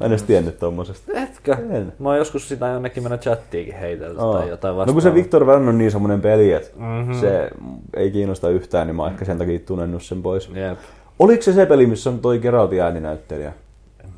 Mä 0.00 0.06
en 0.06 0.12
edes 0.12 0.22
tiennyt 0.22 0.58
tommosesta. 0.58 1.12
Etkö? 1.14 1.56
En. 1.70 1.92
Mä 1.98 2.08
oon 2.08 2.18
joskus 2.18 2.48
sitä 2.48 2.66
jonnekin 2.66 3.02
mennä 3.02 3.18
chattiinkin 3.18 3.74
heitellyt 3.74 4.18
Aa. 4.18 4.38
tai 4.38 4.48
jotain 4.48 4.72
No 4.72 4.76
vastaavaa. 4.76 4.92
kun 4.92 5.02
se 5.02 5.14
Victor 5.14 5.46
Van 5.46 5.68
on 5.68 5.78
niin 5.78 5.90
semmonen 5.90 6.20
peli, 6.20 6.52
että 6.52 6.70
Mhm. 6.76 6.84
mm-hmm. 6.84 7.14
se 7.20 7.50
ei 7.96 8.10
kiinnosta 8.10 8.48
yhtään, 8.50 8.86
niin 8.86 8.96
mä 8.96 9.02
oon 9.02 9.12
ehkä 9.12 9.24
sen 9.24 9.38
takia 9.38 9.58
tunnennut 9.58 10.02
sen 10.02 10.22
pois. 10.22 10.48
Jep. 10.54 10.78
Oliko 11.18 11.42
se 11.42 11.52
se 11.52 11.66
peli, 11.66 11.86
missä 11.86 12.10
on 12.10 12.18
toi 12.18 12.38
Geraltin 12.38 12.80
ääninäyttelijä? 12.80 13.52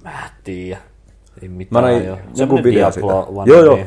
Mä 0.04 0.10
en 0.10 0.30
tiedä. 0.44 0.78
Ei 1.42 1.48
Mä 1.48 1.56
mitään 1.56 1.84
näin 1.84 2.06
jo. 2.06 2.18
joku 2.36 2.64
video 2.64 2.92
sitä. 2.92 3.06
Joo, 3.46 3.64
joo. 3.64 3.78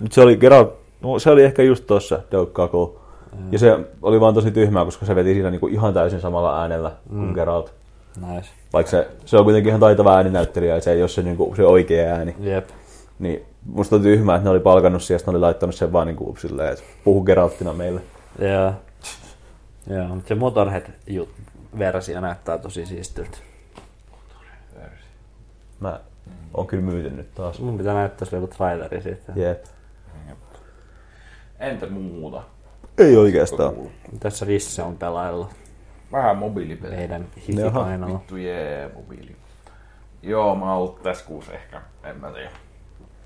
Mut 0.00 0.12
se 0.12 0.20
oli 0.20 0.36
Geralt, 0.36 0.74
no, 1.00 1.18
se 1.18 1.30
oli 1.30 1.42
ehkä 1.42 1.62
just 1.62 1.86
tossa, 1.86 2.20
Doug 2.32 2.52
Cockle. 2.52 3.00
Ja 3.50 3.58
se 3.58 3.78
oli 4.02 4.20
vaan 4.20 4.34
tosi 4.34 4.50
tyhmää, 4.50 4.84
koska 4.84 5.06
se 5.06 5.14
veti 5.14 5.34
siinä 5.34 5.50
niinku 5.50 5.66
ihan 5.66 5.94
täysin 5.94 6.20
samalla 6.20 6.60
äänellä 6.60 6.92
mm. 7.10 7.18
kuin 7.18 7.34
Geralt. 7.34 7.74
Nice. 8.16 8.48
Vaikka 8.72 8.90
se, 8.90 9.08
se 9.24 9.36
on 9.36 9.44
kuitenkin 9.44 9.68
ihan 9.68 9.80
taitava 9.80 10.16
ääninäyttelijä 10.16 10.74
ja 10.74 10.80
se 10.80 10.92
ei 10.92 11.02
ole 11.02 11.08
se, 11.08 11.22
niinku, 11.22 11.52
se 11.56 11.64
oikea 11.66 12.14
ääni. 12.14 12.36
Jep. 12.40 12.68
Niin 13.18 13.42
musta 13.64 13.96
on 13.96 14.02
tyhmää, 14.02 14.36
että 14.36 14.44
ne 14.44 14.50
oli 14.50 14.60
palkannut 14.60 15.02
siihen, 15.02 15.20
ne 15.26 15.30
oli 15.30 15.38
laittanut 15.38 15.74
sen 15.74 15.92
vaan 15.92 16.06
niinku 16.06 16.36
silleen, 16.38 16.72
että 16.72 16.84
puhu 17.04 17.22
Geralttina 17.22 17.72
meille. 17.72 18.00
Joo. 18.38 18.72
Joo, 19.96 20.08
mutta 20.08 20.28
se 20.28 20.34
Motorhead-versio 21.72 22.20
näyttää 22.20 22.58
tosi 22.58 22.86
siistiltä. 22.86 23.38
Mä 25.80 26.00
oon 26.54 26.66
kyllä 26.66 26.82
myyty 26.82 27.10
nyt 27.10 27.34
taas. 27.34 27.58
Mun 27.60 27.78
pitää 27.78 27.94
näyttää 27.94 28.28
sulle 28.28 28.42
joku 28.42 28.54
traileri 28.56 29.02
siitä. 29.02 29.32
Jep. 29.36 29.64
Entä 31.58 31.86
muuta? 31.86 32.42
Ei 32.98 33.16
oikeastaan. 33.16 33.74
Tässä 34.20 34.44
Risse 34.46 34.82
on 34.82 34.96
pelailla 34.96 35.50
Vähän 36.12 36.36
mobiilipelejä. 36.36 36.98
meidän 36.98 37.20
Jaha. 37.22 37.46
hikikainalla. 37.48 38.18
Vittu 38.18 38.36
jee, 38.36 38.90
mobiili. 38.94 39.36
Joo, 40.22 40.54
mä 40.54 40.64
oon 40.64 40.74
ollut 40.76 41.02
tässä 41.02 41.24
kuussa 41.24 41.52
ehkä, 41.52 41.82
en 42.04 42.16
mä 42.16 42.30
tiedä, 42.32 42.50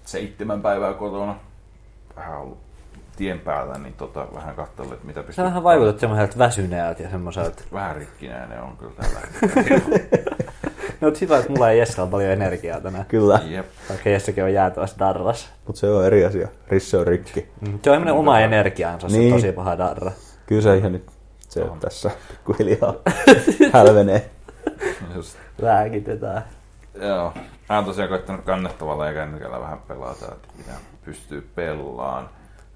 seitsemän 0.05 0.63
päivää 0.63 0.93
kotona. 0.93 1.37
Vähän 2.17 2.39
ollut 2.39 2.59
tien 3.17 3.41
päällä, 3.41 3.79
niin 3.79 3.95
tota, 3.95 4.27
vähän 4.35 4.55
katsellut, 4.55 4.93
että 4.93 5.07
mitä 5.07 5.21
Sä 5.21 5.27
pystyy... 5.27 5.45
vähän 5.45 5.63
vaikutat 5.63 5.99
semmoiselta 5.99 6.39
väsyneeltä 6.39 7.03
ja 7.03 7.11
semmoiselta. 7.11 7.63
Vähän 7.73 7.97
rikkinäinen 7.97 8.61
on 8.63 8.77
kyllä 8.77 8.93
tällä 8.97 9.21
hetkellä. 9.21 9.99
No 11.01 11.09
mutta 11.09 11.19
hyvä, 11.21 11.39
että 11.39 11.51
mulla 11.53 11.71
ei 11.71 11.79
Jessellä 11.79 12.11
paljon 12.11 12.31
energiaa 12.31 12.81
tänään. 12.81 13.07
Kyllä, 13.07 13.41
Jep. 13.47 13.67
Vaikka 13.89 14.09
Jessekin 14.09 14.45
on 14.45 14.53
jäätävässä 14.53 14.97
darras. 14.99 15.53
mutta 15.67 15.81
se 15.81 15.91
on 15.91 16.07
eri 16.07 16.25
asia. 16.25 16.49
Risse 16.69 16.99
on 16.99 17.07
rikki. 17.07 17.49
Mm, 17.61 17.67
Se 17.67 17.91
on 17.91 17.95
semmoinen 17.95 18.15
oma 18.15 18.41
energiaansa, 18.41 19.09
se 19.09 19.15
on 19.17 19.21
Niin. 19.21 19.35
tosi 19.35 19.53
paha 19.53 19.79
darra. 19.79 20.13
Kyllä 20.47 20.63
se 20.63 20.77
ihan 20.77 20.93
nyt 20.93 21.07
se 21.49 21.63
on 21.63 21.81
tässä 21.81 22.11
pikkuhiljaa 22.29 22.95
hälvenee. 23.73 24.31
Just. 25.15 25.37
Lääkitetään. 25.63 26.45
Joo. 27.03 27.33
Mä 27.69 27.77
oon 27.77 27.85
tosiaan 27.85 28.09
koittanut 28.09 28.45
kannettavalla 28.45 29.07
ja 29.07 29.13
kännykällä 29.13 29.61
vähän 29.61 29.79
pelata, 29.89 30.27
että 30.33 30.49
mitä 30.57 30.73
pystyy 31.05 31.49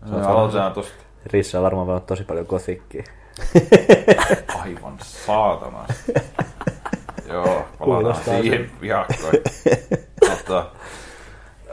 pelaan. 0.00 0.22
No, 0.22 0.28
aloitetaan 0.28 0.72
tosta 0.72 0.92
Rissa 1.26 1.58
on 1.58 1.64
varmaan 1.64 1.86
pelannut 1.86 2.06
tosi 2.06 2.24
paljon 2.24 2.46
gothikkiä. 2.48 3.04
aivan 4.62 4.98
saatanasti. 5.02 6.12
Joo, 7.28 7.44
palataan 7.44 7.76
Kuulostaa 7.78 8.40
siihen 8.40 8.70
piakkoin. 8.80 9.42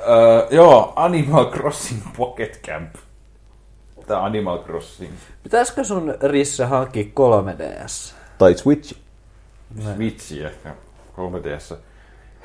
öö, 0.08 0.48
joo, 0.52 0.94
Animal 0.96 1.46
Crossing 1.52 2.02
Pocket 2.18 2.62
Camp. 2.62 2.96
Tää 4.08 4.24
Animal 4.24 4.64
Crossing 4.64 5.14
Pitäisikö 5.44 5.84
sun 5.84 6.16
Risse 6.22 6.66
hankkia 6.66 7.04
3DS? 7.04 8.14
Tai 8.38 8.58
Switch. 8.58 8.96
Switchi 9.96 10.44
ehkä 10.44 10.76
3DS. 11.18 11.78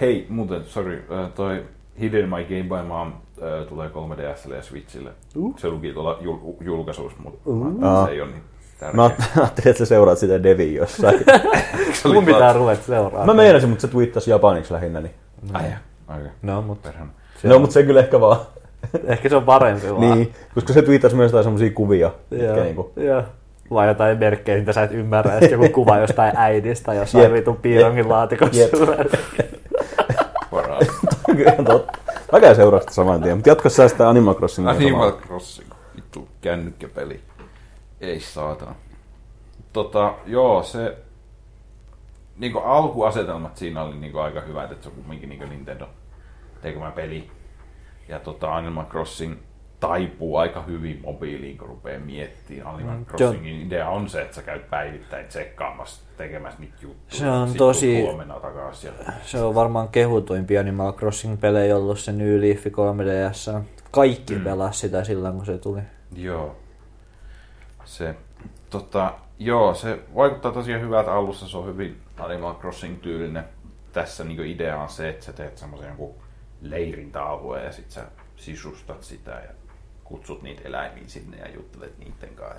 Hei, 0.01 0.27
muuten, 0.29 0.65
sorry, 0.65 1.05
toi 1.35 1.65
Hidden 2.01 2.29
My 2.29 2.45
Game 2.45 2.83
by 2.83 2.89
Mom 2.89 3.13
öö, 3.43 3.65
tulee 3.65 3.89
3DSlle 3.89 4.55
ja 4.55 4.63
Switchille. 4.63 5.11
Uh. 5.37 5.59
Se 5.59 5.69
luki 5.69 5.93
tuolla 5.93 6.19
jul- 6.21 6.57
julkaisuus, 6.61 7.13
mutta 7.19 7.51
Aa. 7.83 8.05
se 8.07 8.13
ei 8.13 8.21
ole 8.21 8.31
niin 8.31 8.43
tärkeä. 8.81 8.97
Mä 8.97 9.11
ajattelin, 9.37 9.69
että 9.71 9.79
sä 9.79 9.87
seuraat 9.87 10.19
sitä 10.19 10.43
Deviä 10.43 10.79
jossain. 10.81 11.19
Se 12.03 12.09
Mun 12.09 12.25
pitää 12.35 12.53
ruveta 12.53 12.83
seuraamaan. 12.83 13.27
Mä 13.27 13.35
meinasin, 13.43 13.69
mutta 13.69 13.83
se 13.83 13.89
twiittasi 13.89 14.31
japaniksi 14.31 14.73
lähinnä. 14.75 15.01
Niin. 15.01 15.15
Ai, 15.53 15.65
okei. 16.17 16.29
No, 16.43 16.63
mutta 16.63 16.89
Perhana. 16.89 17.11
No, 17.43 17.59
mutta 17.59 17.75
se 17.75 17.83
kyllä 17.83 18.01
ehkä 18.01 18.21
vaan. 18.21 18.37
ehkä 19.07 19.29
se 19.29 19.37
on 19.37 19.45
parempi 19.45 19.87
vaan. 19.91 20.01
Niin, 20.01 20.33
koska 20.55 20.73
se 20.73 20.83
twiittasi 20.83 21.17
myös 21.17 21.29
jotain 21.33 21.45
semmosia 21.45 21.71
kuvia, 21.71 22.11
Joo. 22.31 22.57
niinku... 22.65 22.93
Joo. 22.97 23.23
Vai 23.71 23.89
jotain 23.89 24.19
merkkejä, 24.19 24.59
mitä 24.59 24.73
sä 24.73 24.83
et 24.83 24.93
ymmärrä, 24.93 25.35
ja 25.35 25.41
sitten 25.41 25.63
joku 25.63 25.75
kuva 25.75 25.99
jostain 25.99 26.33
äidistä 26.37 26.95
jossain 26.95 27.25
Jep. 27.25 27.33
vitun 27.33 27.57
piirongin 27.57 28.09
laatikossa. 28.09 28.61
Jep. 28.61 28.71
Ihan 31.39 31.65
totta. 31.65 32.00
Mä 32.33 32.41
käyn 32.41 32.57
seuraa 32.57 32.81
sitä 32.81 32.93
saman 32.93 33.23
tien, 33.23 33.37
mutta 33.37 33.51
jatko 33.51 33.69
sä 33.69 33.89
sitä 33.89 34.09
Animal 34.09 34.35
Crossingia 34.35 34.73
Animal. 34.73 35.13
Crossing, 35.13 35.71
vittu 35.97 36.29
kännykkäpeli. 36.41 37.21
Ei 38.01 38.21
saatana. 38.21 38.75
Tota, 39.73 40.15
joo, 40.27 40.63
se... 40.63 40.97
Niinku 42.37 42.59
alkuasetelmat 42.59 43.57
siinä 43.57 43.83
oli 43.83 43.97
niinku 43.97 44.19
aika 44.19 44.41
hyvät, 44.41 44.73
että 44.73 44.83
se 44.83 44.89
on 44.89 44.95
kumminkin 44.95 45.29
niinku 45.29 45.45
Nintendo 45.47 45.89
tekemä 46.63 46.91
peli. 46.91 47.31
Ja 48.09 48.19
tota, 48.19 48.57
Animal 48.57 48.85
Crossing 48.85 49.37
taipuu 49.81 50.37
aika 50.37 50.63
hyvin 50.63 51.01
mobiiliin, 51.05 51.59
kun 51.59 51.69
rupeaa 51.69 52.01
miettimään. 52.01 52.75
Animal 52.75 52.97
Mm, 52.97 53.07
Crossingin 53.07 53.67
idea 53.67 53.89
on 53.89 54.09
se, 54.09 54.23
että 54.23 54.35
sä 54.35 54.43
käyt 54.43 54.71
päivittäin 54.71 55.27
tsekkaamassa, 55.27 56.03
tekemässä 56.17 56.61
niitä 56.61 56.77
juttuja. 56.83 57.19
Se 57.21 57.31
on 57.31 57.55
tosi- 57.55 58.03
Huomenna 58.03 58.41
takaisin. 58.41 58.91
Se 59.25 59.43
on 59.43 59.55
varmaan 59.55 59.89
kehutuimpia 59.89 60.61
Animal 60.61 60.93
Crossing-pelejä 60.93 61.77
ollut 61.77 61.99
se 61.99 62.13
New 62.13 62.41
Leaf 62.41 62.67
3DS. 62.67 63.63
kaikki 63.91 64.35
mm. 64.35 64.45
pelas 64.45 64.81
sitä 64.81 65.05
silloin, 65.05 65.35
kun 65.35 65.47
se 65.47 65.59
tuli. 65.59 65.81
Joo. 66.17 66.57
Se, 67.85 68.15
tota, 68.71 69.15
joo, 69.39 69.75
se 69.75 69.99
vaikuttaa 70.15 70.53
tosiaan 70.53 70.83
hyvältä 70.83 71.13
alussa, 71.13 71.49
se 71.49 71.57
on 71.59 71.67
hyvin 71.67 71.97
Animal 72.19 72.55
Crossing-tyylinen. 72.55 73.45
Tässä 73.93 74.25
niin 74.25 74.41
idea 74.47 74.83
on 74.83 74.89
se, 74.89 75.09
että 75.09 75.25
sä 75.25 75.33
teet 75.33 75.59
semmoisen 75.59 75.95
leirintäalueen 76.63 77.65
ja 77.65 77.73
sit 77.73 77.91
sä 77.91 78.05
sisustat 78.37 79.03
sitä 79.03 79.31
ja 79.31 79.60
kutsut 80.11 80.43
niitä 80.43 80.63
eläimiä 80.65 81.05
sinne 81.07 81.37
ja 81.37 81.55
juttelet 81.55 81.99
niiden 81.99 82.35
kanssa. 82.35 82.57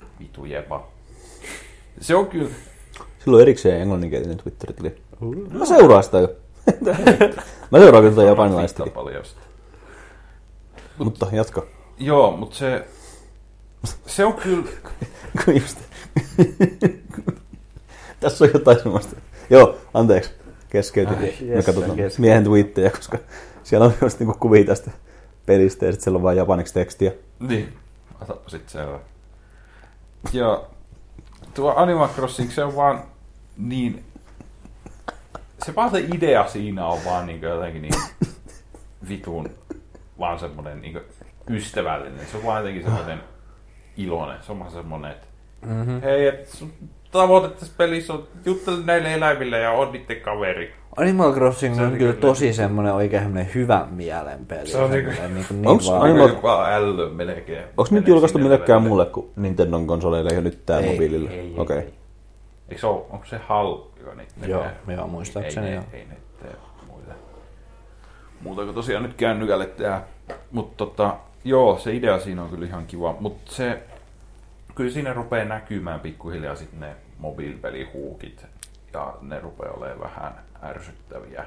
Ja 0.00 0.06
vitu 0.20 0.44
jepa. 0.44 0.88
Se 2.00 2.14
on 2.14 2.26
kyllä... 2.26 2.50
Silloin 3.24 3.42
erikseen 3.42 3.80
englanninkielinen 3.80 4.36
Twitter-tili. 4.36 4.96
Mä 5.58 5.66
seuraan 5.66 6.04
sitä 6.04 6.18
jo. 6.18 6.28
Mä 7.70 7.78
seuraan 7.78 8.04
kyllä 8.04 8.16
tätä 8.16 8.28
japanilaista. 8.28 8.86
paljon 8.86 9.24
sitä. 9.24 9.40
Mutta 10.98 11.26
jatka. 11.32 11.66
Joo, 11.98 12.36
mutta 12.36 12.56
se, 12.56 12.86
se 14.06 14.24
on 14.24 14.34
kyllä... 14.34 14.64
Just... 15.60 15.78
Tässä 18.20 18.44
on 18.44 18.50
jotain 18.54 18.78
semmoista. 18.82 19.16
Joo, 19.50 19.76
anteeksi. 19.94 20.30
Keskeytin. 20.68 21.18
Ai, 21.18 21.34
Me 21.40 21.54
yes, 21.54 21.66
katsotaan 21.66 21.96
kesken. 21.96 22.20
miehen 22.20 22.44
twiittejä, 22.44 22.90
koska 22.90 23.18
siellä 23.62 23.86
on 23.86 23.94
just 24.02 24.18
niinku 24.18 24.36
kuvia 24.40 24.64
tästä 24.64 24.90
pelistä 25.46 25.86
ja 25.86 25.92
sitten 25.92 26.04
siellä 26.04 26.16
on 26.16 26.22
vain 26.22 26.36
japaniksi 26.36 26.74
tekstiä. 26.74 27.12
Niin, 27.40 27.76
otapa 28.20 28.50
sit 28.50 28.68
selvä. 28.68 28.98
Joo, 30.32 30.70
tuo 31.54 31.74
Animal 31.76 32.08
Crossing, 32.08 32.50
se 32.50 32.64
on 32.64 32.76
vaan 32.76 33.02
niin... 33.56 34.04
Se 35.64 35.74
vaan 35.74 35.90
se 35.90 36.00
idea 36.14 36.46
siinä 36.48 36.86
on 36.86 36.98
vaan 37.04 37.26
niin 37.26 37.42
jotenkin 37.42 37.82
niin 37.82 37.94
vitun 39.08 39.50
vaan 40.18 40.38
semmonen 40.38 40.80
niin 40.80 41.00
ystävällinen. 41.50 42.26
Se 42.26 42.36
on 42.36 42.44
vaan 42.44 42.58
jotenkin 42.58 42.84
semmoinen 42.84 43.20
iloinen. 43.96 44.42
Se 44.42 44.52
on 44.52 44.58
vaan 44.58 44.70
semmonen, 44.70 45.10
että 45.10 45.26
mm-hmm. 45.66 46.00
hei, 46.00 46.26
et 46.26 46.48
sun 46.48 46.72
tavoite 47.10 47.48
tässä 47.48 47.74
pelissä 47.76 48.12
on 48.12 48.28
juttele 48.44 48.84
näille 48.84 49.14
eläimille 49.14 49.58
ja 49.58 49.70
on 49.70 49.92
niiden 49.92 50.20
kaveri. 50.20 50.74
Animal 50.96 51.32
Crossing 51.34 51.74
Se 51.74 51.80
on, 51.80 51.86
on 51.86 51.92
kyllä 51.98 52.12
niinku- 52.12 52.26
tosi 52.26 52.52
semmoinen 52.52 52.94
oikein 52.94 53.22
semmoinen 53.22 53.50
hyvän 53.54 53.88
mielen 53.90 54.46
peli. 54.46 54.66
Se 54.68 54.78
on 54.78 54.90
niinku- 54.90 55.10
Semmoinen 55.10 55.34
niinku 55.34 55.54
niin 55.54 55.68
Onks 55.68 55.90
vaan... 55.90 56.02
Animal-. 56.02 56.42
Vaan 56.42 56.72
ällö 56.72 57.08
melkein. 57.10 57.64
Onko 57.76 57.88
nyt 57.90 58.08
julkaistu 58.08 58.38
millekään 58.38 58.82
muulle 58.82 59.06
kuin 59.06 59.30
Nintendon 59.36 59.86
konsoleille 59.86 60.30
ja 60.34 60.40
nyt 60.40 60.66
tää 60.66 60.78
Ei, 60.80 60.92
mobiilille? 60.92 61.30
Ei, 61.30 61.38
ei, 61.40 61.54
Okei. 61.56 61.78
ei. 61.78 61.94
Eikö 62.68 62.80
se 62.80 62.86
ole, 62.86 63.02
onko 63.10 63.24
se 63.26 63.38
HAL, 63.46 63.78
joka 64.00 64.14
niitä 64.14 64.32
Joo, 64.46 64.64
joo, 64.88 65.06
muistaakseni 65.08 65.66
ei, 65.68 65.74
joo. 65.74 65.84
ne, 65.92 65.98
ei 65.98 66.04
ne 66.06 66.16
tee 66.42 66.56
muille. 66.90 67.14
Muuta 68.40 68.62
kuin 68.64 68.74
tosiaan 68.74 69.02
nyt 69.02 69.14
kännykälle 69.14 69.66
tää. 69.66 70.04
Mutta 70.50 70.76
tota, 70.76 71.16
joo, 71.44 71.78
se 71.78 71.94
idea 71.94 72.18
siinä 72.18 72.42
on 72.42 72.50
kyllä 72.50 72.66
ihan 72.66 72.86
kiva. 72.86 73.16
Mutta 73.20 73.52
se, 73.52 73.82
kyllä 74.74 74.90
siinä 74.90 75.12
rupeaa 75.12 75.44
näkymään 75.44 76.00
pikkuhiljaa 76.00 76.56
sitten 76.56 76.80
ne 76.80 76.96
mobiilipelihuukit. 77.18 78.46
Ja 78.92 79.14
ne 79.22 79.40
rupeaa 79.40 79.72
olemaan 79.72 80.00
vähän 80.00 80.32
ärsyttäviä. 80.68 81.46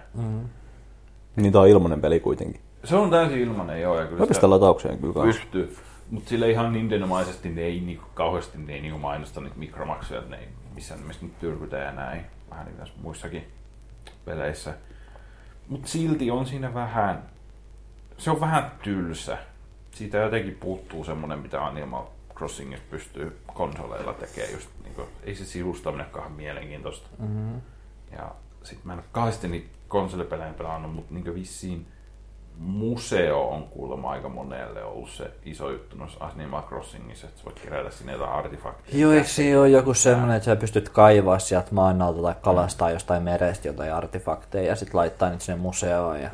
Niin 1.35 1.51
tää 1.51 1.61
on 1.61 1.67
ilmanen 1.67 2.01
peli 2.01 2.19
kuitenkin. 2.19 2.61
Se 2.83 2.95
on 2.95 3.09
täysin 3.09 3.39
ilmanen, 3.39 3.81
joo. 3.81 3.99
Ja 3.99 4.07
kyllä 4.07 4.25
Mä 4.41 4.49
lataukseen 4.49 4.97
kyllä 4.97 5.25
pystyy. 5.25 5.75
Mutta 6.11 6.29
sille 6.29 6.49
ihan 6.49 6.73
Nintendo-maisesti 6.73 7.49
ne 7.49 7.61
ei 7.61 7.79
niinku, 7.79 8.05
kauheasti 8.13 8.57
ne 8.57 8.73
ei 8.73 8.81
niinku 8.81 8.99
mainosta 8.99 9.41
niitä 9.41 9.59
mikromaksuja, 9.59 10.21
ne 10.21 10.37
ei 10.37 10.47
missään 10.75 10.99
nimessä 10.99 11.25
nyt 11.25 11.39
tyrkytä 11.39 11.77
ja 11.77 11.91
näin. 11.91 12.21
Vähän 12.49 12.65
niin 12.65 12.75
kuin 12.75 12.85
tässä 12.85 13.01
muissakin 13.03 13.47
peleissä. 14.25 14.73
Mutta 15.67 15.87
silti 15.87 16.31
on 16.31 16.45
siinä 16.45 16.73
vähän, 16.73 17.23
se 18.17 18.31
on 18.31 18.41
vähän 18.41 18.71
tylsä. 18.83 19.37
Siitä 19.91 20.17
jotenkin 20.17 20.57
puuttuu 20.59 21.03
semmonen, 21.03 21.39
mitä 21.39 21.65
Animal 21.65 22.03
Crossingissa 22.35 22.85
pystyy 22.89 23.39
konsoleilla 23.53 24.13
tekemään. 24.13 24.53
Just, 24.53 24.69
niinku, 24.83 25.01
ei 25.23 25.35
se 25.35 25.45
sivustaminenkaan 25.45 26.31
mielenkiintoista. 26.31 27.09
Mm-hmm. 27.19 27.61
Ja 28.11 28.31
sit 28.69 28.85
mä 28.85 28.93
en 28.93 28.99
ole 28.99 29.05
kauheasti 29.11 29.47
niitä 29.47 29.67
konsolipelejä 29.87 30.53
pelannut, 30.53 30.93
mutta 30.95 31.13
niinku 31.13 31.33
vissiin 31.33 31.87
museo 32.57 33.49
on 33.49 33.63
kuulemma 33.63 34.11
aika 34.11 34.29
monelle 34.29 34.83
ollut 34.83 35.09
se 35.09 35.31
iso 35.45 35.69
juttu 35.71 35.97
noissa 35.97 36.25
Animal 36.25 36.61
Crossingissa, 36.61 37.27
että 37.27 37.39
sä 37.39 37.45
voit 37.45 37.59
kerätä 37.59 37.91
sinne 37.91 38.11
jotain 38.11 38.31
artefakteja. 38.31 38.97
Joo, 38.97 39.11
eikö 39.11 39.27
siinä 39.27 39.59
ole 39.59 39.69
joku 39.69 39.93
semmoinen, 39.93 40.37
että 40.37 40.45
sä 40.45 40.55
pystyt 40.55 40.89
kaivaa 40.89 41.39
sieltä 41.39 41.67
maan 41.71 42.01
alta 42.01 42.21
tai 42.21 42.35
kalastaa 42.41 42.91
jostain 42.91 43.23
merestä 43.23 43.67
jotain 43.67 43.93
artefakteja 43.93 44.67
ja 44.69 44.75
sitten 44.75 44.97
laittaa 44.97 45.29
niitä 45.29 45.43
sinne 45.43 45.59
museoon 45.61 46.21
ja 46.21 46.29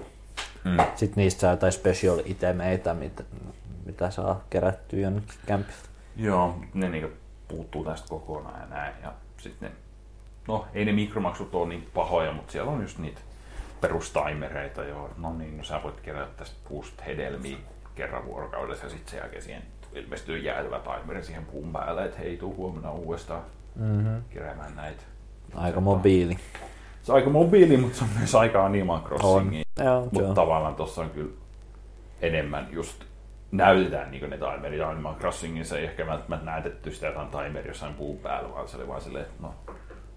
Mm. 0.63 0.77
sitten 0.95 1.21
niistä 1.23 1.41
saa 1.41 1.51
jotain 1.51 1.71
special 1.71 2.19
itemeitä, 2.25 2.93
mitä, 2.93 3.23
mitä 3.85 4.09
saa 4.11 4.41
kerättyä 4.49 4.99
jonnekin 4.99 5.35
kämpiltä. 5.45 5.79
Joo, 6.15 6.55
ne 6.73 6.89
niinku 6.89 7.09
puuttuu 7.47 7.83
tästä 7.83 8.07
kokonaan 8.09 8.61
ja 8.61 8.67
näin. 8.67 8.93
Ja 9.03 9.13
sitten 9.37 9.71
no 10.47 10.65
ei 10.73 10.85
ne 10.85 10.91
mikromaksut 10.91 11.55
ole 11.55 11.67
niin 11.69 11.87
pahoja, 11.93 12.31
mutta 12.31 12.51
siellä 12.51 12.71
on 12.71 12.81
just 12.81 12.97
niitä 12.97 13.21
perustaimereita, 13.81 14.83
joo. 14.83 15.09
No 15.17 15.33
niin, 15.33 15.57
no 15.57 15.63
sä 15.63 15.79
voit 15.83 16.01
kerätä 16.01 16.31
tästä 16.37 16.55
puusta 16.69 17.03
hedelmiä 17.03 17.57
kerran 17.95 18.25
vuorokaudessa 18.25 18.85
ja 18.85 18.89
sitten 18.89 19.11
sen 19.11 19.17
jälkeen 19.19 19.41
siihen 19.41 19.61
ilmestyy 19.93 20.37
jäätävä 20.37 20.79
taimeri 20.79 21.23
siihen 21.23 21.45
puun 21.45 21.71
päälle, 21.73 22.05
että 22.05 22.17
hei, 22.19 22.37
tuu 22.37 22.55
huomenna 22.55 22.91
uudestaan 22.91 23.41
Mm-hmm. 23.75 24.21
keräämään 24.29 24.75
näitä. 24.75 25.03
Aika 25.55 25.81
mobiili. 25.81 26.37
Se 27.01 27.11
on 27.11 27.15
aika 27.15 27.29
mobiili, 27.29 27.77
mutta 27.77 27.97
se 27.97 28.03
on 28.03 28.09
myös 28.17 28.35
aika 28.35 28.65
Animal 28.65 28.99
Crossingi. 29.01 29.63
Joo, 29.83 30.07
Mutta 30.11 30.33
tavallaan 30.33 30.75
tuossa 30.75 31.01
on 31.01 31.09
kyllä 31.09 31.31
enemmän 32.21 32.67
just 32.71 33.03
näytetään 33.51 34.11
niin 34.11 34.29
ne 34.29 34.37
timerit 34.37 34.81
Animal 34.81 35.15
Crossingissa. 35.15 35.77
Ei 35.77 35.85
ehkä 35.85 36.07
välttämättä 36.07 36.45
näytetty 36.45 36.91
sitä 36.91 37.07
jotain 37.07 37.27
timeria 37.27 37.67
jossain 37.67 37.93
puun 37.93 38.17
päällä, 38.17 38.51
vaan 38.51 38.67
se 38.67 38.77
oli 38.77 38.87
vaan 38.87 39.01
silleen, 39.01 39.25
että 39.25 39.43
no 39.43 39.53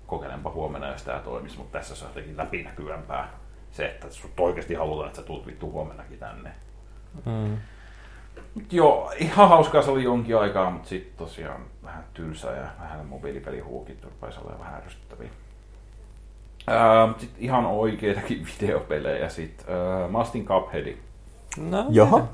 kokeilenpa 0.09 0.51
huomenna, 0.51 0.89
jos 0.93 1.03
tämä 1.03 1.19
toimisi, 1.19 1.59
mutta 1.59 1.79
tässä 1.79 1.95
se 1.97 2.05
on 2.05 2.11
jotenkin 2.11 2.37
läpinäkyvämpää 2.37 3.29
se, 3.71 3.87
että 3.87 4.11
sut 4.11 4.41
oikeasti 4.41 4.75
halutaan, 4.75 5.07
että 5.09 5.21
sä 5.21 5.27
tulet 5.27 5.47
vittu 5.47 5.71
huomennakin 5.73 6.19
tänne. 6.19 6.51
Mm. 7.27 7.57
Mut 8.55 8.73
joo, 8.73 9.13
ihan 9.19 9.49
hauskaa 9.49 9.83
se 9.83 9.91
oli 9.91 10.05
jonkin 10.05 10.37
aikaa, 10.37 10.71
mutta 10.71 10.89
sitten 10.89 11.19
tosiaan 11.19 11.61
vähän 11.85 12.05
tylsää 12.15 12.57
ja 12.57 12.69
vähän 12.81 13.07
mobiilipelihuukit 13.07 14.05
rupesi 14.05 14.41
olemaan 14.41 14.61
vähän 14.61 14.83
ärsyttäviä. 14.83 15.29
Sitten 17.19 17.45
ihan 17.45 17.67
oikeitakin 17.67 18.47
videopelejä. 18.61 19.29
Sitten 19.29 19.75
ää, 19.75 20.09
Mastin 20.09 20.45
Cupheadi 20.47 20.97
No, 21.57 21.87
Jaha. 21.91 22.27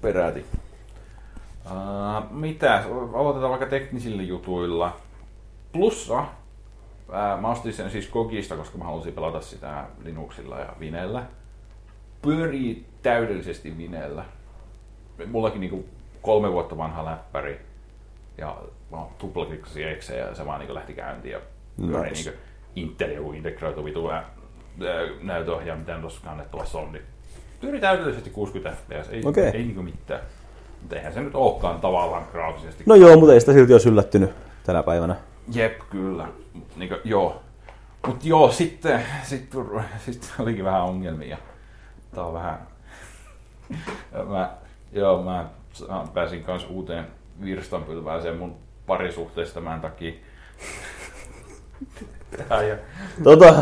peräti. 0.00 0.44
Ää, 1.66 2.22
mitä? 2.30 2.82
Aloitetaan 3.14 3.50
vaikka 3.50 3.66
teknisillä 3.66 4.22
jutuilla. 4.22 4.96
Plussa. 5.72 6.24
Ää, 7.12 7.36
mä 7.36 7.48
ostin 7.50 7.72
sen 7.72 7.90
siis 7.90 8.06
Kogista, 8.08 8.56
koska 8.56 8.78
mä 8.78 8.84
halusin 8.84 9.12
pelata 9.12 9.40
sitä 9.40 9.84
Linuxilla 10.04 10.58
ja 10.58 10.68
Vinellä. 10.80 11.22
Pyörii 12.22 12.86
täydellisesti 13.02 13.78
Vinellä. 13.78 14.24
Mullakin 15.26 15.60
niinku 15.60 15.84
kolme 16.22 16.52
vuotta 16.52 16.76
vanha 16.76 17.04
läppäri. 17.04 17.60
Ja 18.38 18.56
mä 18.90 18.98
tuplaklikkasin 19.18 19.88
Exe 19.88 20.16
ja 20.18 20.34
se 20.34 20.46
vaan 20.46 20.58
niinku 20.58 20.74
lähti 20.74 20.92
käyntiin. 20.94 21.32
Ja 21.32 21.40
pyörii 21.86 22.10
Nice. 22.12 22.30
niinku 22.30 22.44
Intel 22.76 23.10
joku 23.10 23.32
integroitu 23.32 23.84
vitu 23.84 24.08
näytöohjaa, 25.22 25.76
mitä 25.76 25.98
tuossa 26.00 26.20
kannettavassa 26.24 26.78
on. 26.78 26.92
Niin 26.92 27.02
pyörii 27.60 27.80
täydellisesti 27.80 28.30
60 28.30 28.76
fps, 28.82 29.08
ei, 29.08 29.22
Okei. 29.24 29.44
ei 29.46 29.62
niinku 29.64 29.82
mitään. 29.82 30.20
Mutta 30.80 30.96
eihän 30.96 31.12
se 31.14 31.20
nyt 31.20 31.34
olekaan 31.34 31.80
tavallaan 31.80 32.24
graafisesti. 32.32 32.84
No 32.86 32.94
joo, 32.94 33.16
mutta 33.18 33.34
ei 33.34 33.40
sitä 33.40 33.52
silti 33.52 33.72
olisi 33.72 33.88
yllättynyt 33.88 34.30
tänä 34.66 34.82
päivänä. 34.82 35.16
Jep, 35.52 35.80
kyllä. 35.90 36.28
Niin 36.76 36.88
kuin, 36.88 37.00
joo. 37.04 37.42
Mut 38.06 38.24
joo, 38.24 38.50
sitten, 38.50 39.02
sitten, 39.22 39.64
sitten 39.98 40.30
olikin 40.38 40.64
vähän 40.64 40.82
ongelmia. 40.82 41.36
Tää 42.14 42.24
on 42.24 42.34
vähän... 42.34 42.58
mä, 44.28 44.50
joo, 44.92 45.22
mä 45.22 45.46
pääsin 46.14 46.44
kanssa 46.44 46.68
uuteen 46.68 47.06
virstanpylvääseen 47.44 48.36
mun 48.36 48.56
parisuhteesta 48.86 49.54
tämän 49.54 49.80
takia. 49.80 50.12
Tää 52.48 52.58
on, 52.58 52.64
Tota, 53.22 53.54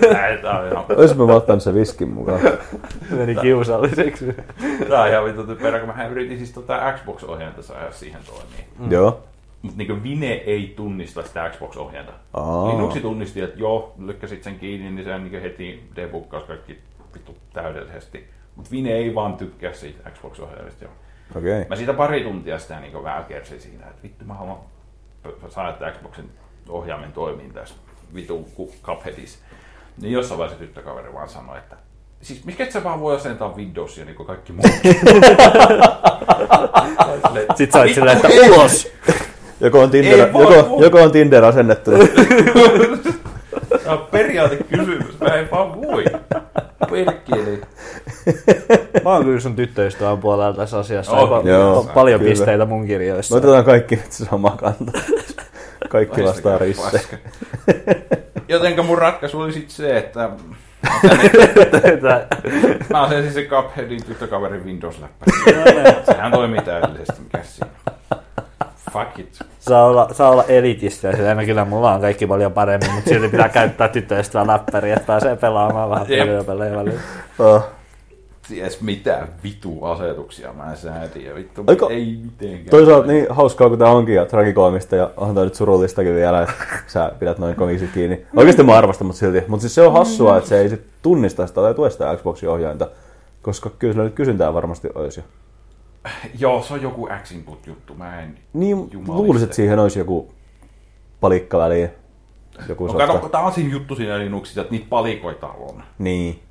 tää, 0.00 0.36
tää 0.42 0.58
on 0.58 0.68
ihan, 0.68 0.84
olisin 0.96 1.16
mä 1.16 1.24
ottanut 1.24 1.62
sen 1.62 1.74
viskin 1.74 2.08
mukaan. 2.08 2.40
Meni 3.10 3.34
kiusalliseksi. 3.34 4.36
tää 4.88 5.02
on 5.02 5.08
ihan 5.08 5.24
vittu 5.24 5.46
typerä, 5.46 5.78
kun 5.78 5.88
mä 5.96 6.06
yritin 6.06 6.38
siis 6.38 6.52
tota 6.52 6.92
Xbox-ohjainta 6.92 7.62
saada 7.62 7.92
siihen 7.92 8.20
toimii. 8.26 8.66
Mm. 8.78 8.92
Joo. 8.92 9.24
Mutta 9.62 9.78
niin 9.78 10.02
Vine 10.02 10.32
ei 10.32 10.72
tunnista 10.76 11.22
sitä 11.22 11.50
Xbox-ohjainta. 11.50 12.12
Linuxi 12.72 13.00
tunnisti, 13.00 13.40
että 13.40 13.60
joo, 13.60 13.94
lykkäsit 13.98 14.42
sen 14.42 14.58
kiinni, 14.58 14.90
niin 14.90 15.04
se 15.04 15.18
niin 15.18 15.42
heti 15.42 15.88
debuggaus 15.96 16.44
kaikki 16.44 16.78
vittu 17.14 17.36
täydellisesti. 17.52 18.28
Mutta 18.56 18.70
Vine 18.70 18.92
ei 18.92 19.14
vaan 19.14 19.36
tykkää 19.36 19.72
siitä 19.72 20.10
Xbox-ohjaimesta. 20.10 20.84
Okay. 21.36 21.64
Mä 21.68 21.76
siitä 21.76 21.92
pari 21.92 22.24
tuntia 22.24 22.58
sitä 22.58 22.80
niin 22.80 23.02
vähän 23.02 23.24
kersin 23.24 23.60
siinä, 23.60 23.86
että 23.86 24.02
vittu 24.02 24.24
mä 24.24 24.34
haluan 24.34 24.58
saada 25.48 25.70
että 25.70 25.90
Xboxin 25.90 26.30
ohjaimen 26.68 27.12
toimiin 27.12 27.52
tässä 27.52 27.74
vitu 28.14 28.48
ku- 28.54 28.74
Cupheadissa. 28.82 29.38
Niin 30.00 30.12
jossain 30.12 30.38
vaiheessa 30.38 30.64
tyttökaveri 30.64 31.12
vaan 31.12 31.28
sanoi, 31.28 31.58
että 31.58 31.76
Siis 32.22 32.44
mikä 32.44 32.64
et 32.64 32.72
sä 32.72 32.84
vaan 32.84 33.00
voi 33.00 33.16
asentaa 33.16 33.56
Windowsia 33.56 34.04
niin 34.04 34.16
kuin 34.16 34.26
kaikki 34.26 34.52
muut? 34.52 34.66
Sitten 37.56 37.72
sä 37.72 37.78
oot 37.78 37.94
silleen, 37.94 38.16
että 38.16 38.28
ulos! 38.28 38.92
Joko 39.62 39.80
on 39.80 39.90
Tinder, 39.90 40.26
Ei 40.26 40.32
voi, 40.32 40.56
joko, 40.56 40.70
voi. 40.70 40.84
joko 40.84 41.02
on 41.02 41.12
Tinder 41.12 41.44
asennettu. 41.44 41.90
Tämä 43.84 43.96
on 43.96 44.06
periaatekysymys. 44.10 45.20
Mä 45.20 45.26
en 45.34 45.48
vaan 45.50 45.82
voi. 45.82 46.04
Perkele. 46.90 47.58
Mä 49.04 49.10
oon 49.10 49.24
kyllä 49.24 49.40
sun 49.40 49.56
tyttöystävän 49.56 50.18
puolella 50.18 50.56
tässä 50.56 50.78
asiassa. 50.78 51.12
Oh, 51.12 51.32
Aika- 51.36 51.48
joo, 51.48 51.78
on 51.78 51.88
paljon 51.88 52.20
kyllä. 52.20 52.30
pisteitä 52.30 52.66
mun 52.66 52.86
kirjoissa. 52.86 53.34
Me 53.34 53.38
otetaan 53.38 53.64
kaikki 53.64 53.96
nyt 53.96 54.12
se 54.12 54.24
sama 54.24 54.50
kanta. 54.50 54.92
Kaikki 55.88 56.24
vastaa 56.24 56.58
risse. 56.58 56.82
Paska. 56.92 57.16
Jotenka 58.48 58.82
mun 58.82 58.98
ratkaisu 58.98 59.40
oli 59.40 59.52
sitten 59.52 59.70
se, 59.74 59.96
että 59.98 60.30
mä 62.90 63.02
asensin 63.02 63.32
se 63.32 63.42
Cupheadin 63.44 64.04
tyttökaverin 64.04 64.64
Windows-läppäri. 64.64 65.32
Sehän 66.06 66.32
toimii 66.32 66.60
täydellisesti, 66.60 67.22
mikä 67.22 67.38
siinä. 67.42 67.70
Fuck 69.16 69.52
saa, 69.58 69.86
olla, 69.86 70.08
saa 70.12 70.30
olla 70.30 70.44
elitistä 70.44 71.08
ja 71.08 71.34
no 71.34 71.44
kyllä 71.44 71.64
mulla 71.64 71.94
on 71.94 72.00
kaikki 72.00 72.26
paljon 72.26 72.52
paremmin, 72.52 72.92
mutta 72.94 73.10
silti 73.10 73.28
pitää 73.28 73.48
käyttää 73.48 73.88
tyttöystävän 73.88 74.46
läppäriä, 74.46 74.94
että 74.94 75.06
pääsee 75.06 75.36
pelaamaan 75.36 75.90
vähän 75.90 76.08
videopelejä 76.08 76.76
välillä. 76.76 77.00
Oh. 77.38 77.64
Ties 78.48 78.80
mitä 78.80 79.28
vitu 79.44 79.84
asetuksia 79.84 80.52
mä 80.52 80.74
säätin 80.74 81.24
ja 81.24 81.34
vittu 81.34 81.64
Aika- 81.66 81.90
ei 81.90 82.18
mitenkään. 82.22 82.70
Toisaalta 82.70 83.06
niin 83.06 83.26
hauskaa 83.30 83.68
kuin 83.68 83.78
tämä 83.78 83.90
onkin 83.90 84.14
ja 84.14 84.26
tragikoomista 84.26 84.96
ja 84.96 85.10
onhan 85.16 85.34
tämä 85.34 85.44
nyt 85.44 85.54
surullistakin 85.54 86.14
vielä, 86.14 86.42
että 86.42 86.54
sä 86.86 87.12
pidät 87.18 87.38
noin 87.38 87.54
komiksi 87.54 87.88
kiinni. 87.94 88.26
Oikeasti 88.36 88.62
mä 88.62 88.78
arvostan, 88.78 89.06
mutta 89.06 89.20
silti. 89.20 89.44
Mutta 89.48 89.60
siis 89.62 89.74
se 89.74 89.82
on 89.82 89.92
hassua, 89.92 90.36
että 90.36 90.48
se 90.48 90.60
ei 90.60 90.68
sit 90.68 90.82
tunnista 91.02 91.46
sitä 91.46 91.60
tai 91.60 91.74
tue 91.74 91.90
sitä 91.90 92.16
Xboxin 92.16 92.48
ohjainta. 92.48 92.88
Koska 93.42 93.70
kyllä 93.78 93.92
sillä 93.92 94.04
nyt 94.04 94.14
kysyntää 94.14 94.54
varmasti 94.54 94.88
olisi. 94.94 95.24
Jo. 96.04 96.10
Joo, 96.38 96.62
se 96.62 96.74
on 96.74 96.82
joku 96.82 97.08
X-input 97.22 97.66
juttu. 97.66 97.94
Mä 97.94 98.20
en 98.20 98.38
Niin 98.52 98.90
luulisin, 99.06 99.44
että 99.44 99.56
siihen 99.56 99.78
olisi 99.78 99.98
joku 99.98 100.34
palikka 101.20 101.58
väliin. 101.58 101.90
Joku 102.68 102.86
No 102.86 102.92
kato, 102.92 103.28
tää 103.28 103.40
on 103.40 103.52
siinä 103.52 103.72
juttu 103.72 103.94
siinä 103.94 104.18
Linuxissa, 104.18 104.60
että 104.60 104.72
niitä 104.72 104.86
palikoita 104.88 105.46
on. 105.46 105.82
Niin. 105.98 106.42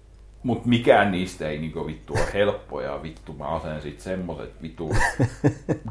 Mut 0.43 0.65
mikään 0.65 1.11
niistä 1.11 1.49
ei 1.49 1.57
niinku 1.59 1.85
vittu 1.85 2.13
ole 2.13 2.33
helppoja. 2.33 3.03
Vittu 3.03 3.33
mä 3.33 3.47
asensin 3.47 3.95
semmoset 3.97 4.61
vittu 4.61 4.89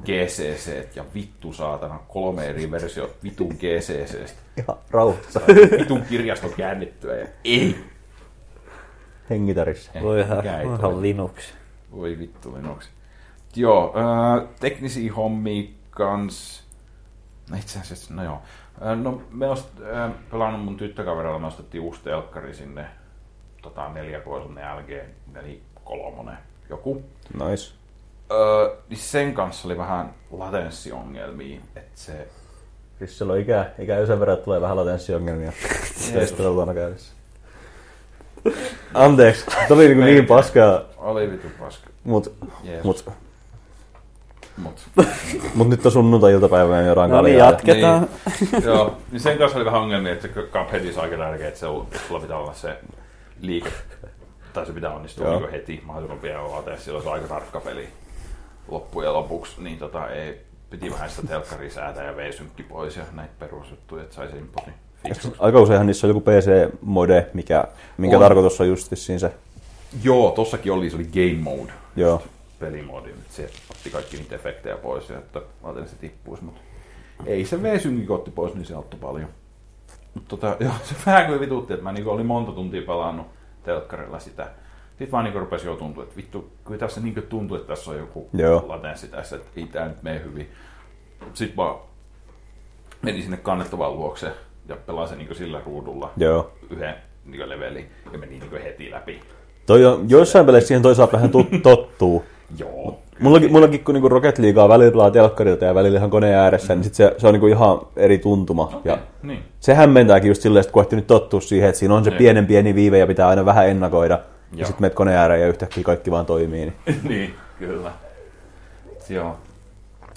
GCC 0.04 0.86
ja 0.96 1.04
vittu 1.14 1.52
saatana 1.52 1.98
kolme 2.08 2.46
eri 2.46 2.70
versiota 2.70 3.14
vitun 3.24 3.48
GCCstä. 3.48 4.40
Ihan 4.62 4.78
rauhoittaa. 4.90 5.42
Vitun 5.78 6.02
kirjasto 6.02 6.48
käännettyä 6.48 7.16
ja 7.16 7.26
ei. 7.44 7.76
Hengitärissä. 9.30 9.90
Voi 10.02 10.20
ihan. 10.20 11.02
Linux. 11.02 11.54
Voi 11.92 12.18
vittu 12.18 12.54
Linux. 12.54 12.88
Joo, 13.56 13.94
äh, 13.96 14.48
teknisiä 14.60 15.12
hommia 15.12 15.70
kans. 15.90 16.64
No 17.50 17.56
itse 17.56 17.80
asiassa, 17.80 18.14
no 18.14 18.24
joo. 18.24 18.42
Äh, 18.86 18.98
no 18.98 19.22
me 19.30 19.48
ost, 19.48 19.68
äh, 19.94 20.10
pelannut 20.30 20.64
mun 20.64 20.76
tyttökaverilla, 20.76 21.38
me 21.38 21.46
ostettiin 21.46 21.82
uusi 21.82 22.00
telkkari 22.04 22.54
sinne 22.54 22.86
tota, 23.62 23.88
neljä 23.88 24.20
semmonen 24.20 24.76
LG, 24.76 24.90
kolmonen 25.84 26.38
joku. 26.68 27.02
Nice. 27.34 27.72
Öö, 28.32 28.76
niin 28.88 28.98
sen 28.98 29.34
kanssa 29.34 29.68
oli 29.68 29.78
vähän 29.78 30.14
latenssiongelmia, 30.30 31.60
että 31.76 31.90
se... 31.94 32.28
Siis 32.98 33.18
sillä 33.18 33.32
on 33.32 33.38
ikä, 33.38 33.70
ikä 33.78 34.06
sen 34.06 34.20
verran, 34.20 34.34
että 34.34 34.44
tulee 34.44 34.60
vähän 34.60 34.76
latenssiongelmia 34.76 35.52
testiteltuna 36.12 36.74
käydessä. 36.74 37.12
Anteeksi, 38.94 39.46
toi 39.68 39.76
oli 39.76 39.88
niinku 39.88 40.04
niin 40.04 40.26
paskaa, 40.26 40.82
Oli 40.96 41.30
vitu 41.30 41.46
paska. 41.58 41.90
mut, 42.04 42.34
Jeesus. 42.64 42.84
mut, 42.84 43.04
Mut. 44.56 44.80
mut 45.54 45.68
nyt 45.68 45.86
on 45.86 45.92
sunnuntai-iltapäivä 45.92 46.76
ja 46.80 46.86
jotain 46.86 47.10
No 47.10 47.22
niin, 47.22 47.38
jatketaan. 47.38 48.08
Joo, 48.64 48.96
niin 49.12 49.20
sen 49.20 49.38
kanssa 49.38 49.58
oli 49.58 49.64
vähän 49.64 49.80
ongelmia, 49.80 50.12
että 50.12 50.28
on 50.36 51.02
aika 51.02 51.16
tärkeä, 51.16 51.48
että 51.48 51.60
se 51.60 51.66
on, 51.66 51.86
sulla 52.08 52.20
pitää 52.20 52.36
olla 52.36 52.52
se 52.52 52.76
liike, 53.40 53.70
tai 54.52 54.66
se 54.66 54.72
pitää 54.72 54.94
onnistua 54.94 55.26
Joo. 55.26 55.40
niin 55.40 55.50
heti 55.50 55.82
mahdollisimman 55.84 56.22
pian 56.22 56.52
lateessa, 56.52 56.84
silloin 56.84 57.02
se 57.02 57.08
on 57.08 57.14
aika 57.14 57.28
tarkka 57.28 57.60
peli 57.60 57.88
loppujen 58.68 59.12
lopuksi, 59.12 59.62
niin 59.62 59.78
tota, 59.78 60.08
ei, 60.08 60.40
piti 60.70 60.90
vähän 60.90 61.10
sitä 61.10 61.26
telkkaria 61.26 61.70
säätää 61.70 62.04
ja 62.04 62.16
V-synkki 62.16 62.62
pois 62.62 62.96
ja 62.96 63.04
näitä 63.12 63.32
perusjuttuja, 63.38 64.02
että 64.02 64.14
sai 64.14 64.28
sen 64.28 64.38
inputin 64.38 64.74
fiksuksi. 65.02 65.38
Aika 65.40 65.60
useinhan 65.60 65.86
niissä 65.86 66.06
on 66.06 66.10
joku 66.10 66.20
PC-mode, 66.20 67.26
mikä, 67.34 67.64
minkä 67.98 68.16
On. 68.16 68.22
tarkoitus 68.22 68.60
on 68.60 68.68
just 68.68 68.92
siinä 68.94 69.18
se. 69.18 69.32
Joo, 70.02 70.30
tossakin 70.30 70.72
oli, 70.72 70.90
se 70.90 70.96
oli 70.96 71.04
game 71.04 71.42
mode. 71.42 71.72
Joo. 71.96 72.22
pelimoodi, 72.58 73.10
että 73.10 73.34
se 73.34 73.50
otti 73.80 73.90
kaikki 73.90 74.16
niitä 74.16 74.34
efektejä 74.34 74.76
pois 74.76 75.08
ja 75.10 75.18
että 75.18 75.42
latenssi 75.62 75.96
tippuisi, 75.96 76.44
mutta 76.44 76.60
ei 77.26 77.44
se 77.44 77.62
V-synkin 77.62 78.10
otti 78.10 78.30
pois, 78.30 78.54
niin 78.54 78.66
se 78.66 78.74
auttoi 78.74 79.00
paljon. 79.00 79.28
Mutta 80.14 80.28
tota, 80.28 80.56
joo, 80.64 80.72
se 80.82 80.94
vähän 81.06 81.26
kyllä 81.26 81.40
vitutti, 81.40 81.72
että 81.72 81.84
mä 81.84 81.92
niinku 81.92 82.10
olin 82.10 82.26
monta 82.26 82.52
tuntia 82.52 82.82
pelannut 82.82 83.26
telkkarilla 83.62 84.18
sitä. 84.18 84.50
Sitten 84.88 85.10
vaan 85.12 85.24
niinku 85.24 85.38
rupesi 85.38 85.66
jo 85.66 85.76
tuntua, 85.76 86.02
että 86.02 86.16
vittu, 86.16 86.52
kyllä 86.64 86.78
tässä 86.78 87.00
niinku 87.00 87.22
tuntuu, 87.22 87.56
että 87.56 87.68
tässä 87.68 87.90
on 87.90 87.98
joku 87.98 88.28
Joo. 88.32 88.64
latenssi 88.68 89.08
tässä, 89.08 89.36
että 89.36 89.48
ei 89.56 89.66
tää 89.66 89.88
nyt 89.88 90.02
mene 90.02 90.22
hyvin. 90.24 90.50
Sitten 91.34 91.56
vaan 91.56 91.78
menin 93.02 93.22
sinne 93.22 93.36
kannettavan 93.36 93.96
luokse 93.96 94.32
ja 94.68 94.76
pelasin 94.76 95.18
niinku 95.18 95.34
sillä 95.34 95.60
ruudulla 95.66 96.12
Joo. 96.16 96.52
yhden 96.70 96.94
niinku 97.24 97.48
levelin 97.48 97.90
ja 98.12 98.18
meni 98.18 98.38
niinku 98.38 98.56
heti 98.56 98.90
läpi. 98.90 99.20
Toi 99.66 99.86
on, 99.86 100.10
joissain 100.10 100.46
peleissä 100.46 100.68
siihen 100.68 100.82
toisaalta 100.82 101.12
vähän 101.12 101.30
tottuu. 101.62 102.24
Joo. 102.58 102.98
Mullakin, 103.20 103.52
mullakin 103.52 103.84
kun 103.84 103.94
niinku 103.94 104.08
Rocket 104.08 104.38
Leaguea 104.38 104.68
välillä 104.68 104.90
pelaa 104.90 105.10
telkkarilta 105.10 105.64
ja 105.64 105.74
välillä 105.74 105.98
ihan 105.98 106.10
koneen 106.10 106.38
ääressä, 106.38 106.74
niin 106.74 106.84
sit 106.84 106.94
se, 106.94 107.14
se 107.18 107.26
on 107.26 107.32
niinku 107.34 107.46
ihan 107.46 107.80
eri 107.96 108.18
tuntuma. 108.18 108.80
Ja 108.84 108.98
Niin. 109.22 109.42
se 109.60 109.74
hämmentääkin 109.74 110.28
just 110.28 110.42
silleen, 110.42 110.60
että 110.60 110.72
kun 110.72 110.82
ehti 110.82 110.96
nyt 110.96 111.06
tottua 111.06 111.40
siihen, 111.40 111.68
että 111.68 111.78
siinä 111.78 111.94
on 111.94 112.04
se 112.04 112.10
Niin. 112.10 112.18
pienen 112.18 112.46
pieni 112.46 112.74
viive 112.74 112.98
ja 112.98 113.06
pitää 113.06 113.28
aina 113.28 113.44
vähän 113.44 113.68
ennakoida. 113.68 114.14
Ja 114.14 114.58
Joo. 114.58 114.66
sitten 114.66 114.82
menet 114.82 114.94
koneen 114.94 115.18
ääreen 115.18 115.40
ja 115.40 115.48
yhtäkkiä 115.48 115.84
kaikki 115.84 116.10
vaan 116.10 116.26
toimii. 116.26 116.60
Niin. 116.86 117.00
niin, 117.08 117.34
kyllä. 117.58 117.92
Joo. 119.08 119.36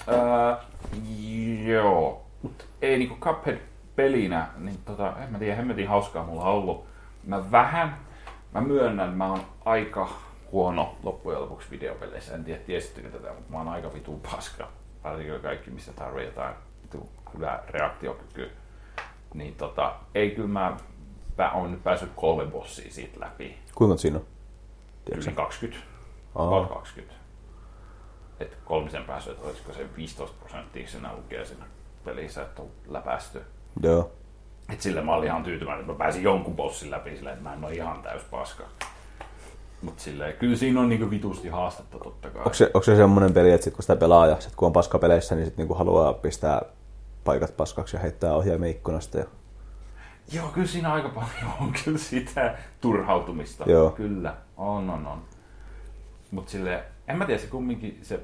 Ää, 0.06 0.56
joo. 1.66 2.20
Mut 2.42 2.64
ei 2.82 2.98
niinku 2.98 3.14
Cuphead 3.20 3.58
pelinä, 3.96 4.46
niin 4.58 4.76
tota, 4.84 5.12
en 5.24 5.32
mä 5.32 5.38
tiedä, 5.38 5.56
hemmetin 5.56 5.88
hauskaa 5.88 6.24
mulla 6.24 6.42
on 6.42 6.52
ollut. 6.52 6.84
Mä 7.26 7.50
vähän, 7.52 7.96
mä 8.54 8.60
myönnän, 8.60 9.12
mä 9.16 9.26
oon 9.30 9.40
aika 9.64 10.08
huono 10.54 10.96
loppujen 11.02 11.40
lopuksi 11.40 11.70
videopeleissä. 11.70 12.34
En 12.34 12.44
tiedä, 12.44 12.60
tiesittekö 12.60 13.10
tätä, 13.10 13.32
mutta 13.32 13.52
mä 13.52 13.58
oon 13.58 13.68
aika 13.68 13.94
vitu 13.94 14.20
paska. 14.30 14.68
Varsinkin 15.04 15.40
kaikki, 15.40 15.70
missä 15.70 15.92
tarvii 15.92 16.26
jotain 16.26 16.54
vitu 16.82 17.08
hyvää 17.34 17.64
reaktiokykyä. 17.68 18.46
Niin 19.34 19.54
tota, 19.54 19.94
ei 20.14 20.30
kyllä 20.30 20.48
mä, 20.48 20.76
mä 21.38 21.52
oon 21.52 21.70
nyt 21.72 21.84
päässyt 21.84 22.10
kolme 22.16 22.46
bossia 22.46 22.92
siitä 22.92 23.20
läpi. 23.20 23.58
Kuinka 23.74 23.96
siinä 23.96 24.18
on? 24.18 24.24
Tiedätkö 25.04 25.30
Yli 25.30 25.36
20. 25.36 25.86
Aa. 26.34 26.48
About 26.48 26.68
20. 26.68 27.14
Että 28.40 28.56
kolmisen 28.64 29.04
pääsy, 29.04 29.30
että 29.30 29.46
olisiko 29.46 29.72
se 29.72 29.96
15 29.96 30.36
prosenttia 30.40 30.88
siinä 30.88 31.16
lukee 31.16 31.44
siinä 31.44 31.64
pelissä, 32.04 32.42
että 32.42 32.62
on 32.62 32.68
läpästy. 32.86 33.42
Joo. 33.82 34.12
Et 34.72 34.80
sillä 34.80 35.02
mä 35.02 35.14
olin 35.14 35.26
ihan 35.26 35.42
tyytyväinen, 35.42 35.80
että 35.80 35.92
mä 35.92 35.98
pääsin 35.98 36.22
jonkun 36.22 36.56
bossin 36.56 36.90
läpi 36.90 37.16
sillä, 37.16 37.32
että 37.32 37.42
mä 37.42 37.54
en 37.54 37.64
ole 37.64 37.74
ihan 37.74 38.02
täys 38.02 38.22
paska. 38.22 38.64
Mut 39.84 39.98
silleen, 39.98 40.36
kyllä 40.36 40.56
siinä 40.56 40.80
on 40.80 40.88
niinku 40.88 41.10
vitusti 41.10 41.48
haastetta 41.48 41.98
totta 41.98 42.30
kai. 42.30 42.38
Onko 42.38 42.54
se, 42.54 42.64
onko 42.64 42.82
se 42.82 42.96
semmoinen 42.96 43.32
peli, 43.32 43.50
että 43.50 43.64
sit 43.64 43.74
kun 43.74 43.82
sitä 43.82 43.96
pelaa 43.96 44.26
ja 44.26 44.40
sit 44.40 44.56
kun 44.56 44.66
on 44.66 44.72
paskapeleissä, 44.72 45.34
niin 45.34 45.44
sit 45.44 45.56
niinku 45.56 45.74
haluaa 45.74 46.12
pistää 46.12 46.62
paikat 47.24 47.56
paskaksi 47.56 47.96
ja 47.96 48.00
heittää 48.00 48.34
ohjaimia 48.34 48.70
ikkunasta. 48.70 49.18
Ja... 49.18 49.24
Joo, 50.32 50.48
kyllä 50.48 50.66
siinä 50.66 50.92
aika 50.92 51.08
paljon 51.08 51.52
on 51.60 51.72
kyllä 51.84 51.98
sitä 51.98 52.58
turhautumista. 52.80 53.64
Joo. 53.66 53.90
Kyllä, 53.90 54.36
on, 54.56 54.90
on, 54.90 55.06
on. 55.06 55.22
Mutta 56.30 56.50
sille 56.50 56.84
en 57.08 57.16
mä 57.16 57.26
tiedä, 57.26 57.40
se 57.40 57.46
kumminkin 57.46 57.98
se 58.02 58.20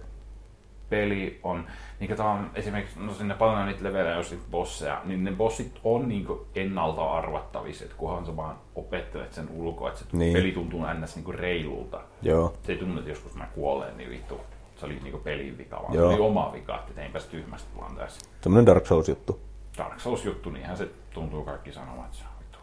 peli 0.90 1.40
on, 1.42 1.66
niin 2.00 2.20
on 2.20 2.50
esimerkiksi, 2.54 3.00
no 3.00 3.14
sinne 3.14 3.34
paljon 3.34 3.66
niitä 3.66 3.84
levelejä, 3.84 4.16
jos 4.16 4.30
niitä 4.30 4.44
bosseja, 4.50 5.00
niin 5.04 5.24
ne 5.24 5.32
bossit 5.32 5.80
on 5.84 6.08
niin 6.08 6.26
ennalta 6.54 7.10
arvattavissa, 7.12 7.84
että 7.84 7.96
kunhan 7.96 8.26
sä 8.26 8.36
vaan 8.36 8.56
opettelet 8.74 9.32
sen 9.32 9.48
ulkoa, 9.54 9.88
että 9.88 10.00
se 10.00 10.06
Niin. 10.12 10.32
peli 10.32 10.52
tuntuu 10.52 10.80
ns. 11.00 11.16
Niin 11.16 11.34
reilulta. 11.34 12.00
Joo. 12.22 12.54
Se 12.62 12.72
ei 12.72 12.78
tunnu, 12.78 12.98
että 12.98 13.10
joskus 13.10 13.34
mä 13.34 13.46
kuolen, 13.54 13.96
niin 13.96 14.10
vittu, 14.10 14.40
se 14.76 14.86
oli 14.86 15.00
niin 15.02 15.20
pelin 15.24 15.58
vika, 15.58 15.76
vaan 15.82 15.94
Joo. 15.94 16.08
se 16.10 16.14
oli 16.16 16.26
oma 16.26 16.52
vika, 16.52 16.84
että 16.88 17.02
einpäs 17.02 17.24
tyhmästä 17.26 17.68
vaan 17.80 17.96
tässä. 17.96 18.20
Semmoinen 18.40 18.66
Dark 18.66 18.86
Souls-juttu. 18.86 19.40
Dark 19.78 20.00
Souls-juttu, 20.00 20.50
niinhän 20.50 20.76
se 20.76 20.88
tuntuu 21.14 21.44
kaikki 21.44 21.72
sanomaan, 21.72 22.06
että 22.06 22.18
se 22.18 22.24
on 22.24 22.30
vittu 22.40 22.58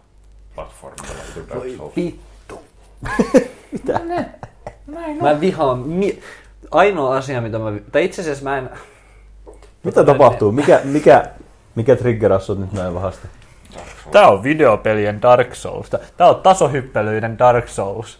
platformilla 0.55 1.23
vittu 1.35 1.49
Dark 1.55 1.77
Souls. 1.77 1.95
Vittu. 1.95 2.61
Mä 5.21 5.39
vihaan... 5.39 5.79
Mi- 5.79 6.19
Ainoa 6.71 7.15
asia, 7.17 7.41
mitä 7.41 7.59
mä... 7.59 7.71
Tai 7.91 8.05
itse 8.05 8.21
asiassa 8.21 8.43
mä 8.43 8.57
en... 8.57 8.69
Mitä 9.87 10.03
tapahtuu? 10.03 10.51
Mikä, 10.51 10.79
mikä, 10.83 11.23
mikä 11.75 11.95
triggerasi 11.95 12.45
sut 12.45 12.59
nyt 12.59 12.73
näin 12.73 12.93
vahasti? 12.93 13.27
Tää 14.11 14.27
on 14.27 14.43
videopelien 14.43 15.21
Dark 15.21 15.55
Souls. 15.55 15.89
Tää 16.17 16.29
on 16.29 16.35
tasohyppelyiden 16.35 17.39
Dark 17.39 17.67
Souls. 17.67 18.19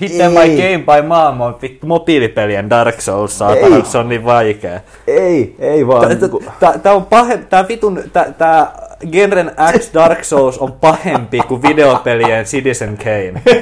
Hit 0.00 0.12
My 0.12 0.56
Game 0.56 0.78
by 1.02 1.06
Mom 1.08 1.40
on 1.40 1.58
vittu 1.62 1.86
mobiilipelien 1.86 2.70
Dark 2.70 3.00
Souls, 3.00 3.38
saatana, 3.38 3.76
Ei. 3.76 3.84
se 3.84 3.98
on 3.98 4.08
niin 4.08 4.24
vaikea. 4.24 4.80
Ei, 5.06 5.56
ei 5.58 5.86
vaan. 5.86 6.08
niinku- 6.08 6.44
Tämä 6.82 6.94
on 6.96 7.06
pahe, 7.06 7.36
tää 7.36 7.68
vitun, 7.68 8.02
tää, 8.12 8.32
tää 8.38 8.72
Genren 9.12 9.50
X 9.78 9.94
Dark 9.94 10.24
Souls 10.24 10.58
on 10.58 10.72
pahempi 10.72 11.38
kuin 11.48 11.62
videopelien 11.62 12.44
Citizen 12.44 12.96
Kane. 12.98 13.42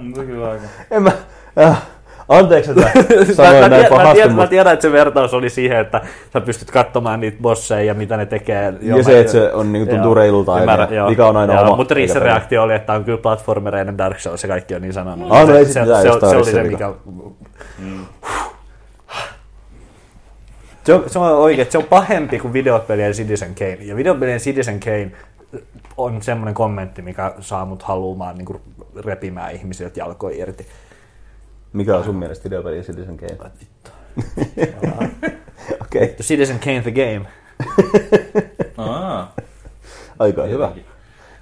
Mm, 0.00 0.14
se 0.14 0.24
kyllä 0.24 0.50
aika. 0.50 0.64
En 0.90 1.02
mä... 1.02 1.12
Äh, 1.60 1.82
anteeksi, 2.28 2.70
että 2.70 2.82
mä, 3.18 3.24
sanoin 3.34 3.54
mä, 3.54 3.68
näin 3.68 3.70
tiedän, 3.70 3.82
mä, 3.82 3.88
pahasti, 3.88 4.14
tiedän, 4.14 4.30
mä 4.30 4.36
mutta... 4.36 4.50
tiedän, 4.50 4.72
että 4.72 4.82
se 4.82 4.92
vertaus 4.92 5.34
oli 5.34 5.50
siihen, 5.50 5.78
että 5.78 6.00
sä 6.32 6.40
pystyt 6.40 6.70
katsomaan 6.70 7.20
niitä 7.20 7.38
bosseja 7.42 7.82
ja 7.82 7.94
mitä 7.94 8.16
ne 8.16 8.26
tekee. 8.26 8.74
Ja 8.80 9.02
se, 9.02 9.20
että 9.20 9.32
se 9.32 9.52
on, 9.52 9.72
niinku, 9.72 9.90
tuntuu 9.94 10.14
reilulta 10.14 10.54
aina, 10.54 10.88
mikä 11.08 11.26
on 11.26 11.36
aina 11.36 11.54
joo, 11.54 11.62
oma, 11.62 11.76
Mutta 11.76 11.94
peli. 11.94 12.06
reaktio 12.14 12.62
oli, 12.62 12.74
että 12.74 12.92
on 12.92 13.04
kyllä 13.04 13.18
platformereiden 13.18 13.98
Dark 13.98 14.20
Souls 14.20 14.42
ja 14.42 14.48
kaikki 14.48 14.74
on 14.74 14.82
niin 14.82 14.92
sanonut. 14.92 15.32
Ah, 15.32 15.40
no 15.40 15.46
se, 15.46 15.58
ei 15.58 15.64
se, 15.64 15.72
se, 15.72 15.80
se, 16.02 16.26
on 16.26 16.36
oli 16.36 16.44
se, 16.44 16.62
mikä... 16.62 16.92
Se 20.84 20.94
on, 20.94 21.04
se 21.06 21.18
on 21.18 21.32
oikein, 21.32 21.70
se 21.70 21.78
on 21.78 21.84
pahempi 21.84 22.38
kuin 22.38 22.52
videopelien 22.52 23.12
Citizen 23.12 23.54
Kane. 23.54 23.78
Ja 23.80 23.96
videopelien 23.96 24.40
Citizen 24.40 24.80
Kane 24.80 25.12
on 25.96 26.22
semmoinen 26.22 26.54
kommentti, 26.54 27.02
mikä 27.02 27.32
saa 27.40 27.64
mut 27.64 27.82
haluamaan 27.82 28.36
niin 28.38 28.60
repimään 29.04 29.54
ihmisiltä 29.54 30.00
jalkoja 30.00 30.36
irti. 30.36 30.66
Mikä 31.76 31.96
on 31.96 32.04
sun 32.04 32.16
mielestä 32.16 32.44
videopeli 32.44 32.82
Citizen 32.82 33.16
Kane? 33.16 33.38
Vittu. 33.60 33.90
Okei, 35.82 36.04
okay. 36.04 36.16
Citizen 36.22 36.58
Kane 36.58 36.82
the 36.82 36.90
game. 36.90 37.26
Aa, 38.88 39.34
aika 40.18 40.42
hyvä. 40.42 40.72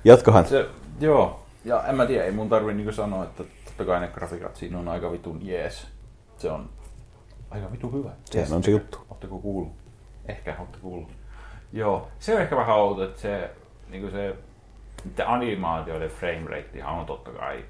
Jatkohan. 0.05 0.47
Se, 0.47 0.69
joo. 1.01 1.41
Ja 1.65 1.87
en 1.87 1.95
mä 1.95 2.07
tiedä, 2.07 2.25
ei 2.25 2.33
mun 2.33 2.49
tarvi 2.49 2.75
niinku 2.75 2.93
sanoa, 2.93 3.25
että 3.25 3.45
totta 3.65 3.85
kai 3.85 4.01
ne 4.01 4.09
grafiikat 4.09 4.57
siinä 4.57 4.79
on 4.79 4.89
aika 4.89 5.13
vitun 5.13 5.47
jees. 5.47 5.87
Se 6.39 6.51
on 6.51 6.71
aika 7.51 7.73
vitun 7.73 7.93
hyvä. 7.93 8.11
Sehän 8.25 8.53
on 8.53 8.63
se 8.63 8.71
juttu. 8.71 8.99
Oletteko 9.11 9.39
kuullut? 9.39 9.73
Ehkä 10.29 10.57
olette 10.59 10.79
kuullut. 10.83 11.09
Joo, 11.73 12.09
se 12.19 12.35
on 12.35 12.41
ehkä 12.41 12.57
vähän 12.57 12.77
outo, 12.77 13.05
että 13.05 13.21
se, 13.21 13.51
niinku 13.91 14.11
se 14.11 14.37
niiden 15.05 15.29
animaatioiden 15.29 16.11
frame 16.11 16.45
rate 16.51 16.85
on 16.85 17.07
totta 17.07 17.31
kai 17.31 17.65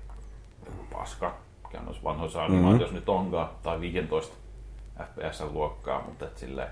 paska, 0.93 1.35
mikä 1.65 1.81
noissa 1.81 2.05
vanhoissa 2.05 2.45
animaatioissa 2.45 2.87
mm-hmm. 2.87 2.95
nyt 2.95 3.09
onkaan, 3.09 3.51
tai 3.63 3.81
15 3.81 4.37
FPS-luokkaa, 4.99 6.03
mutta 6.07 6.25
et 6.27 6.39
silleen, 6.39 6.69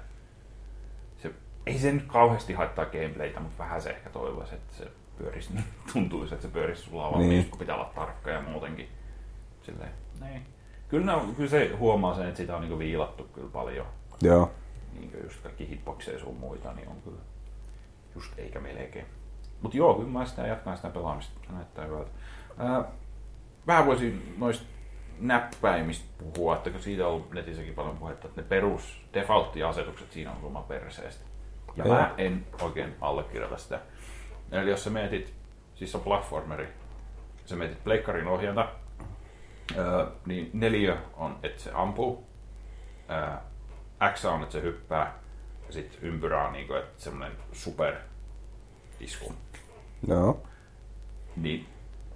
se, 1.22 1.30
ei 1.66 1.78
se 1.78 1.92
nyt 1.92 2.04
kauheasti 2.06 2.52
haittaa 2.52 2.84
gameplaytä, 2.86 3.40
mutta 3.40 3.58
vähän 3.58 3.82
se 3.82 3.90
ehkä 3.90 4.10
toivoisi, 4.10 4.54
että 4.54 4.76
se 4.76 4.90
pyörisi, 5.18 5.52
niin 5.54 5.64
tuntuisi, 5.92 6.34
että 6.34 6.46
se 6.46 6.52
pyörisi 6.52 6.82
sulla 6.82 7.18
Niin. 7.18 7.50
kun 7.50 7.58
pitää 7.58 7.74
olla 7.74 7.92
tarkka 7.94 8.30
ja 8.30 8.40
muutenkin. 8.40 8.88
Silleen, 9.62 9.90
niin. 10.20 10.46
Kyllä, 10.88 11.06
ne 11.06 11.12
on, 11.12 11.34
kyllä 11.34 11.50
se 11.50 11.76
huomaa 11.76 12.14
sen, 12.14 12.26
että 12.26 12.36
sitä 12.36 12.54
on 12.54 12.60
niinku 12.60 12.78
viilattu 12.78 13.24
kyllä 13.24 13.50
paljon 13.52 13.86
Joo. 14.22 14.50
niin 14.98 15.12
just 15.24 15.40
kaikki 15.42 15.68
hitboxeja 15.68 16.18
sun 16.18 16.36
muita, 16.36 16.72
niin 16.72 16.88
on 16.88 16.96
kyllä 17.04 17.20
just 18.14 18.38
eikä 18.38 18.60
melkein. 18.60 19.06
Mutta 19.62 19.76
joo, 19.76 19.94
kyllä 19.94 20.08
mä 20.08 20.26
sitä 20.26 20.46
jatkan 20.46 20.76
sitä 20.76 20.90
pelaamista. 20.90 21.32
Se 21.46 21.52
näyttää 21.52 21.86
hyvältä. 21.86 22.10
Ää, 22.58 22.84
vähän 23.66 23.86
voisin 23.86 24.34
noista 24.38 24.66
näppäimistä 25.22 26.04
puhua, 26.18 26.56
että 26.56 26.78
siitä 26.78 27.06
on 27.06 27.12
ollut 27.12 27.32
netissäkin 27.32 27.74
paljon 27.74 27.96
puhetta, 27.96 28.28
että 28.28 28.40
ne 28.40 28.48
perus 28.48 29.02
default-asetukset 29.14 30.12
siinä 30.12 30.30
on 30.30 30.38
oma 30.42 30.62
perseestä. 30.62 31.24
Ja 31.76 31.84
Joo. 31.84 31.94
mä 31.94 32.14
en 32.18 32.46
oikein 32.60 32.96
allekirjoita 33.00 33.58
sitä. 33.58 33.80
Eli 34.52 34.70
jos 34.70 34.84
sä 34.84 34.90
mietit, 34.90 35.34
siis 35.74 35.90
se 35.90 35.96
on 35.96 36.02
platformeri, 36.02 36.68
sä 37.44 37.56
mietit 37.56 37.84
pleikkarin 37.84 38.26
ohjanta, 38.26 38.68
ää, 39.76 40.06
niin 40.26 40.50
neljä 40.52 40.96
on, 41.16 41.38
että 41.42 41.62
se 41.62 41.70
ampuu, 41.74 42.26
X 44.14 44.24
on, 44.24 44.42
että 44.42 44.52
se 44.52 44.62
hyppää, 44.62 45.18
ja 45.66 45.72
sitten 45.72 45.98
ympyrä 46.02 46.46
on 46.46 46.52
niinku, 46.52 46.74
että 46.74 47.02
semmoinen 47.02 47.36
super 47.52 47.94
isku. 49.00 49.34
Joo. 50.08 50.42
Niin, 51.36 51.68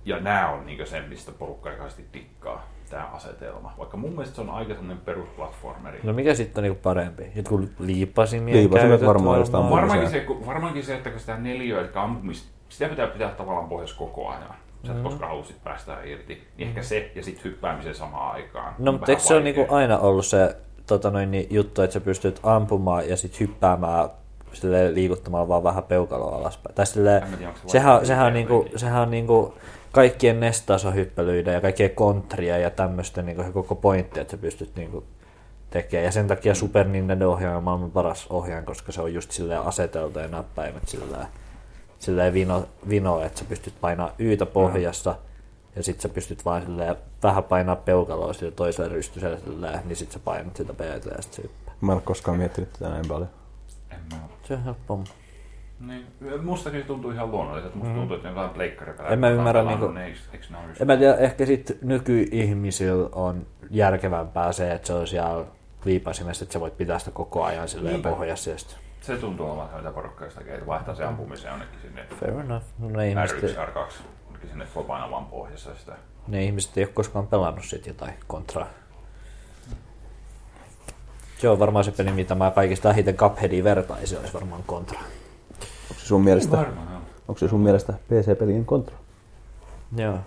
ja 0.04 0.20
nämä 0.20 0.48
on 0.48 0.66
niinku 0.66 0.86
se, 0.86 1.00
mistä 1.00 1.32
porukka 1.32 1.70
aikaisesti 1.70 2.06
tikkaa, 2.12 2.68
tämä 2.90 3.04
asetelma. 3.12 3.72
Vaikka 3.78 3.96
mun 3.96 4.10
mielestä 4.10 4.34
se 4.34 4.40
on 4.40 4.50
aika 4.50 4.74
semmoinen 4.74 5.04
perusplatformeri. 5.04 6.00
No 6.02 6.12
mikä 6.12 6.34
sitten 6.34 6.60
on 6.60 6.62
niinku 6.62 6.80
parempi? 6.82 7.32
Jotkut 7.34 7.60
liipasimien 7.78 8.58
Liipasimet 8.58 8.90
käytöt 8.90 9.06
varmaan 9.06 9.38
jostain 9.38 9.64
varmaan. 9.64 9.82
Varmaankin 9.82 10.10
se, 10.10 10.20
kun- 10.20 10.46
varmaankin 10.46 10.84
se, 10.84 10.94
että 10.94 11.10
kun 11.10 11.20
sitä 11.20 11.36
neliöä, 11.36 11.80
eli 11.80 11.88
ampumista, 11.94 12.48
sitä 12.68 12.88
pitää 12.88 13.06
pitää 13.06 13.28
tavallaan 13.28 13.68
pohjassa 13.68 13.96
koko 13.96 14.28
ajan. 14.28 14.54
Sä 14.86 14.92
et 14.92 15.02
koskaan 15.02 15.30
halua 15.30 15.44
sit 15.44 15.64
päästä 15.64 15.96
irti. 16.04 16.42
Niin 16.56 16.68
ehkä 16.68 16.82
se 16.82 17.10
ja 17.14 17.22
sitten 17.22 17.44
hyppäämisen 17.44 17.94
samaan 17.94 18.32
aikaan. 18.32 18.74
No, 18.78 18.90
on 18.90 18.94
mutta 18.94 19.12
eikö 19.12 19.22
se 19.22 19.34
ole 19.34 19.42
niinku 19.42 19.66
aina 19.68 19.98
ollut 19.98 20.26
se 20.26 20.56
tota 20.86 21.10
noin, 21.10 21.30
niin, 21.30 21.46
juttu, 21.50 21.82
että 21.82 21.94
sä 21.94 22.00
pystyt 22.00 22.40
ampumaan 22.42 23.08
ja 23.08 23.16
sitten 23.16 23.40
hyppäämään 23.40 24.08
liikuttamalla 24.92 25.48
vaan 25.48 25.64
vähän 25.64 25.82
peukaloa 25.84 26.36
alaspäin. 26.36 26.74
Tai 26.74 26.86
se 26.86 26.92
sehän, 27.66 27.92
vaikea 27.92 28.06
sehän, 28.06 28.26
on 28.26 28.32
niinku, 28.32 28.66
sehän 28.76 29.02
on 29.02 29.10
niinku 29.10 29.54
kaikkien 29.96 30.40
nestasohyppelyiden 30.40 31.54
ja 31.54 31.60
kaikkien 31.60 31.90
kontria 31.90 32.58
ja 32.58 32.70
tämmöisten 32.70 33.26
niinku 33.26 33.42
se 33.42 33.50
koko 33.50 33.74
pointti, 33.74 34.20
että 34.20 34.30
sä 34.30 34.36
pystyt 34.36 34.76
niinku 34.76 35.04
tekemään. 35.70 36.04
Ja 36.04 36.12
sen 36.12 36.28
takia 36.28 36.54
Super 36.54 36.88
Nintendo-ohjaaja 36.88 37.56
on 37.56 37.62
maailman 37.62 37.90
paras 37.90 38.26
ohjaaja, 38.30 38.62
koska 38.62 38.92
se 38.92 39.02
on 39.02 39.14
just 39.14 39.30
silleen 39.30 39.60
aseteltu 39.60 40.18
ja 40.18 40.28
näppäimet 40.28 40.88
silleen, 40.88 41.26
silleen 41.98 42.32
vino, 42.32 42.68
vino, 42.88 43.20
että 43.20 43.38
sä 43.38 43.44
pystyt 43.48 43.74
painaa 43.80 44.12
Ytä 44.18 44.46
pohjassa 44.46 45.14
ja 45.76 45.82
sit 45.82 46.00
sä 46.00 46.08
pystyt 46.08 46.44
vaan 46.44 46.62
silleen 46.62 46.96
vähän 47.22 47.44
painaa 47.44 47.76
peukaloa 47.76 48.32
sille 48.32 48.52
toiselle 48.52 48.88
rystyselle 48.88 49.38
silleen, 49.38 49.80
niin 49.84 49.96
sit 49.96 50.12
sä 50.12 50.18
painat 50.18 50.56
sitä 50.56 50.72
Btä 50.72 51.14
ja 51.16 51.22
sit 51.22 51.32
se. 51.32 51.42
Mä 51.80 51.92
en 51.92 51.96
ole 51.96 52.02
koskaan 52.04 52.38
miettinyt 52.38 52.72
tätä 52.72 52.88
näin 52.88 53.08
paljon. 53.08 53.30
En 53.90 53.98
mä 54.12 54.18
Se 54.48 54.54
on 54.54 54.64
helppo. 54.64 55.04
Niin, 55.80 56.06
mustakin 56.42 56.80
se 56.80 56.86
tuntuu 56.86 57.10
ihan 57.10 57.30
luonnolliselta. 57.30 57.76
Musta 57.76 57.94
tuntuu, 57.94 58.16
että 58.16 58.28
jotain 58.28 58.50
pleikkaripelejä. 58.50 59.08
Mm. 59.08 59.12
En 59.12 59.18
mä 59.18 59.28
ymmärrä 59.28 59.62
niin 59.62 59.70
eikö- 59.98 60.20
eikö 60.32 60.46
ne 60.50 60.58
just- 60.72 60.80
En 60.80 60.86
mä 60.86 60.96
tiedä, 60.96 61.14
ehkä 61.14 61.46
sit 61.46 61.78
nykyihmisillä 61.82 63.08
on 63.12 63.46
järkevämpää 63.70 64.52
se, 64.52 64.72
että 64.72 64.86
se 64.86 64.92
on 64.94 65.06
siellä 65.06 65.44
liipasimessa, 65.84 66.42
että 66.44 66.52
sä 66.52 66.60
voit 66.60 66.76
pitää 66.76 66.98
sitä 66.98 67.10
koko 67.10 67.44
ajan 67.44 67.68
silleen 67.68 67.92
Niinpä. 67.92 68.10
pohjassa. 68.10 68.50
Se 69.00 69.16
tuntuu 69.16 69.46
olevan 69.46 69.66
sellainen 69.66 69.92
porukka, 69.94 70.24
josta 70.24 70.40
tekee, 70.40 70.66
vaihtaa 70.66 70.94
se 70.94 71.04
ampumiseen 71.04 71.50
jonnekin 71.50 71.80
sinne 71.82 72.04
Fair 72.20 72.40
enough. 72.40 72.64
No, 72.78 72.88
ne, 72.88 73.08
ihmiset, 73.08 73.38
R1, 73.42 73.44
R2, 73.44 73.92
jonnekin 74.26 74.48
sinne 74.50 74.66
vaan 75.10 75.26
pohjassa 75.26 75.74
sitä. 75.74 75.92
ne 76.28 76.44
ihmiset 76.44 76.78
ei 76.78 76.84
ole 76.84 76.92
koskaan 76.92 77.26
pelannut 77.26 77.64
sit 77.64 77.86
jotain 77.86 78.14
kontraa. 78.26 78.66
Se 81.38 81.48
on 81.48 81.58
varmaan 81.58 81.84
se 81.84 81.90
peli, 81.92 82.10
mitä 82.12 82.34
mä 82.34 82.50
kaikista 82.50 82.88
vähiten 82.88 83.16
Cupheadia 83.16 83.64
vertaisin, 83.64 84.18
olisi 84.18 84.34
varmaan 84.34 84.62
kontra. 84.66 85.00
Onko 86.06 86.14
se 86.14 86.14
sun 86.14 86.24
mielestä, 86.24 86.56
Varmaan 86.56 86.92
joo. 86.92 87.00
onko 87.28 87.38
se 87.38 87.48
sun 87.48 87.60
mielestä 87.60 87.92
PC-pelien 87.92 88.64
kontra? 88.64 88.96
Joo. 89.96 90.18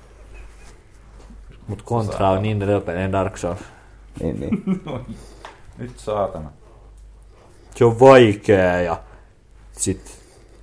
Mut 1.68 1.82
kontra 1.82 2.30
on 2.30 2.42
niin 2.42 2.62
edelleen 2.62 3.12
Dark 3.12 3.38
Souls. 3.38 3.60
Niin, 4.22 4.40
niin. 4.42 4.82
Nyt 5.78 6.00
saatana. 6.00 6.52
Se 7.76 7.86
on 7.86 8.00
vaikea 8.00 8.82
ja 8.82 8.98
sit 9.72 10.20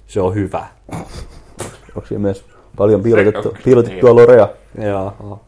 se 0.06 0.20
on 0.20 0.34
hyvä. 0.34 0.66
Onko 1.94 2.06
siinä 2.08 2.22
myös 2.22 2.44
paljon 2.76 3.02
piilotettu, 3.02 3.56
piilotettua 3.64 4.14
lorea? 4.14 4.48
Joo. 4.82 5.40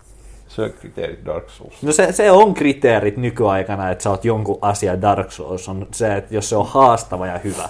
Se 0.48 0.62
on 0.62 0.70
kriteerit 0.72 1.24
Dark 1.24 1.50
Souls. 1.50 1.82
No 1.82 1.92
se, 1.92 2.12
se 2.12 2.30
on 2.30 2.54
kriteerit 2.54 3.16
nykyaikana, 3.16 3.90
että 3.90 4.04
sä 4.04 4.10
oot 4.10 4.24
jonkun 4.24 4.58
asian 4.60 5.02
Dark 5.02 5.32
Souls, 5.32 5.68
on 5.68 5.86
se, 5.90 6.16
että 6.16 6.34
jos 6.34 6.48
se 6.48 6.56
on 6.56 6.66
haastava 6.66 7.26
ja 7.26 7.38
hyvä, 7.38 7.68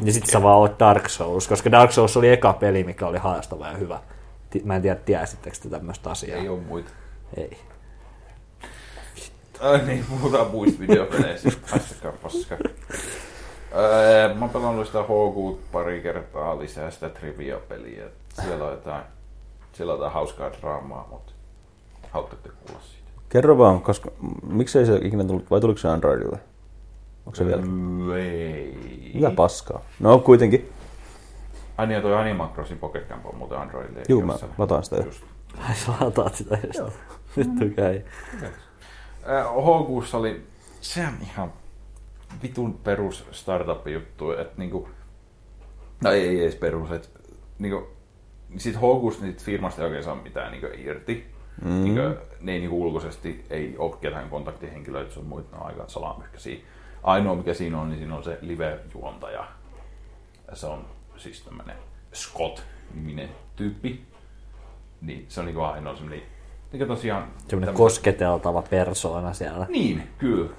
niin 0.00 0.12
sit 0.12 0.26
sä 0.26 0.42
vaan 0.42 0.58
oot 0.58 0.78
Dark 0.78 1.08
Souls, 1.08 1.48
koska 1.48 1.70
Dark 1.70 1.92
Souls 1.92 2.16
oli 2.16 2.28
eka 2.28 2.52
peli, 2.52 2.84
mikä 2.84 3.06
oli 3.06 3.18
haastava 3.18 3.68
ja 3.68 3.76
hyvä. 3.76 4.00
Mä 4.64 4.76
en 4.76 4.82
tiedä, 4.82 4.96
tiesittekö 4.96 5.56
te 5.62 5.68
tämmöistä 5.68 6.10
asiaa? 6.10 6.38
Ei 6.38 6.48
oo 6.48 6.56
muita. 6.56 6.90
Ei. 7.36 7.58
Ai 9.60 9.80
niin, 9.86 10.04
puhutaan 10.10 10.50
muista 10.50 10.80
videopeleistä. 10.80 11.50
Paska, 11.70 12.12
paska. 12.22 12.56
Öö, 13.74 14.34
mä 14.34 14.40
oon 14.40 14.50
pelannut 14.50 14.86
sitä 14.86 15.02
HQ 15.02 15.58
pari 15.72 16.00
kertaa 16.00 16.58
lisää 16.58 16.90
sitä 16.90 17.08
trivia-peliä. 17.08 18.04
Siellä 18.34 18.64
on 18.64 18.70
jotain, 18.70 19.02
siellä 19.72 19.92
on 19.92 19.98
jotain 19.98 20.12
hauskaa 20.12 20.50
draamaa, 20.60 21.08
mutta 21.10 21.32
haluatteko 22.10 22.54
kuulla 22.66 22.82
siitä? 22.82 23.10
Kerro 23.28 23.58
vaan, 23.58 23.80
koska 23.80 24.10
miksei 24.42 24.86
se 24.86 24.96
ikinä 25.02 25.24
tullut, 25.24 25.50
vai 25.50 25.60
tuliko 25.60 25.78
se 25.78 25.88
Androidille? 25.88 26.38
Onko 27.26 27.36
se 27.36 27.46
vielä? 27.46 27.62
Ei. 28.18 29.10
Mitä 29.14 29.30
paskaa? 29.30 29.80
No 30.00 30.18
kuitenkin. 30.18 30.72
Ai 31.76 31.86
niin, 31.86 31.94
ja 31.94 32.02
toi 32.02 32.14
Animal 32.14 32.48
Crossing 32.48 32.80
Pocket 32.80 33.08
Camp 33.08 33.26
on 33.26 33.36
muuten 33.36 33.58
Androidille. 33.58 33.98
ei 33.98 34.04
Juu, 34.08 34.22
mä 34.22 34.34
lataan 34.58 34.84
sitä 34.84 34.96
jo. 34.96 35.02
Just. 35.02 35.22
Ai 35.68 35.74
sä 35.74 35.92
lataat 36.00 36.34
sitä 36.34 36.58
edes. 36.64 36.82
Vittu 37.36 37.64
käy. 37.76 38.02
HQssa 39.62 40.18
oli 40.18 40.46
se 40.82 41.06
on 41.06 41.14
ihan 41.22 41.52
vitun 42.42 42.78
perus 42.84 43.24
startup-juttu, 43.30 44.32
että 44.32 44.54
niinku, 44.56 44.88
no 46.04 46.10
ei, 46.10 46.28
ei 46.28 46.42
edes 46.42 46.54
perus, 46.54 46.90
että 46.90 47.08
niinku, 47.58 47.88
sit 48.56 48.76
HQsta 48.76 49.24
niitä 49.24 49.44
firmasta 49.44 49.82
ei 49.82 49.86
oikein 49.86 50.04
saa 50.04 50.14
mitään 50.14 50.52
niinku 50.52 50.66
irti. 50.76 51.26
Mm. 51.64 51.84
Niin 51.84 51.94
kuin, 51.94 52.16
ne 52.40 52.52
ei 52.52 52.58
niin 52.58 52.70
ulkoisesti 52.70 53.44
ei 53.50 53.74
ole 53.78 53.96
ketään 54.00 54.30
kontaktihenkilöitä, 54.30 55.14
se 55.14 55.20
on 55.20 55.26
muita, 55.26 55.56
ne 55.56 55.62
on 55.62 55.66
aika 55.66 55.84
salamyhkäisiä. 55.86 56.58
Ainoa 57.02 57.34
mikä 57.34 57.54
siinä 57.54 57.80
on, 57.80 57.88
niin 57.88 57.98
siinä 57.98 58.16
on 58.16 58.24
se 58.24 58.38
live-juontaja. 58.40 59.44
Se 60.52 60.66
on 60.66 60.86
siis 61.16 61.42
tämmöinen 61.42 61.76
Scott-niminen 62.14 63.28
tyyppi. 63.56 64.02
Niin 65.00 65.26
se 65.28 65.40
on 65.40 65.46
niin 65.46 65.60
ainoa 65.60 65.96
semmoinen 65.96 66.22
niin 66.72 66.88
tosiaan... 66.88 67.28
Semmoinen 67.48 67.74
kosketeltava 67.74 68.62
persoona 68.62 69.32
siellä. 69.32 69.66
Niin, 69.68 70.02
kyllä. 70.18 70.50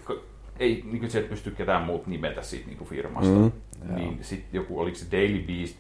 Ei 0.60 0.84
niin 0.92 1.12
sieltä 1.12 1.30
pysty 1.30 1.52
ketään 1.52 1.84
muut 1.84 2.08
nimetä 2.08 2.42
siitä 2.42 2.68
niin 2.68 2.86
firmasta. 2.86 3.34
Mm. 3.34 3.52
Niin 3.96 4.24
sitten 4.24 4.58
joku, 4.60 4.80
oliko 4.80 4.98
se 4.98 5.06
Daily 5.12 5.40
Beast, 5.40 5.78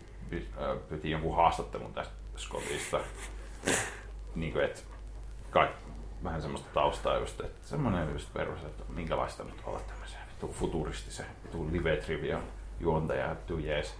piti 0.89 1.11
jonkun 1.11 1.35
haastattelun 1.35 1.93
tästä 1.93 2.13
Scottista. 2.37 2.99
niin 4.35 4.53
kuin, 4.53 4.65
että 4.65 4.81
kaikki, 5.49 5.83
vähän 6.23 6.41
semmoista 6.41 6.67
taustaa 6.73 7.17
just, 7.17 7.39
että 7.39 7.67
semmoinen 7.67 8.13
just 8.13 8.33
perus, 8.33 8.63
että 8.63 8.83
minkälaista 8.89 9.43
nyt 9.43 9.61
olla 9.65 9.79
tämmöisen 10.43 10.43
vittu 10.43 10.59
futuristisen, 10.59 11.25
vittu 11.43 11.67
live 11.71 11.97
trivia 11.97 12.39
juontaja, 12.79 13.29
vittu 13.29 13.59
jees. 13.59 13.95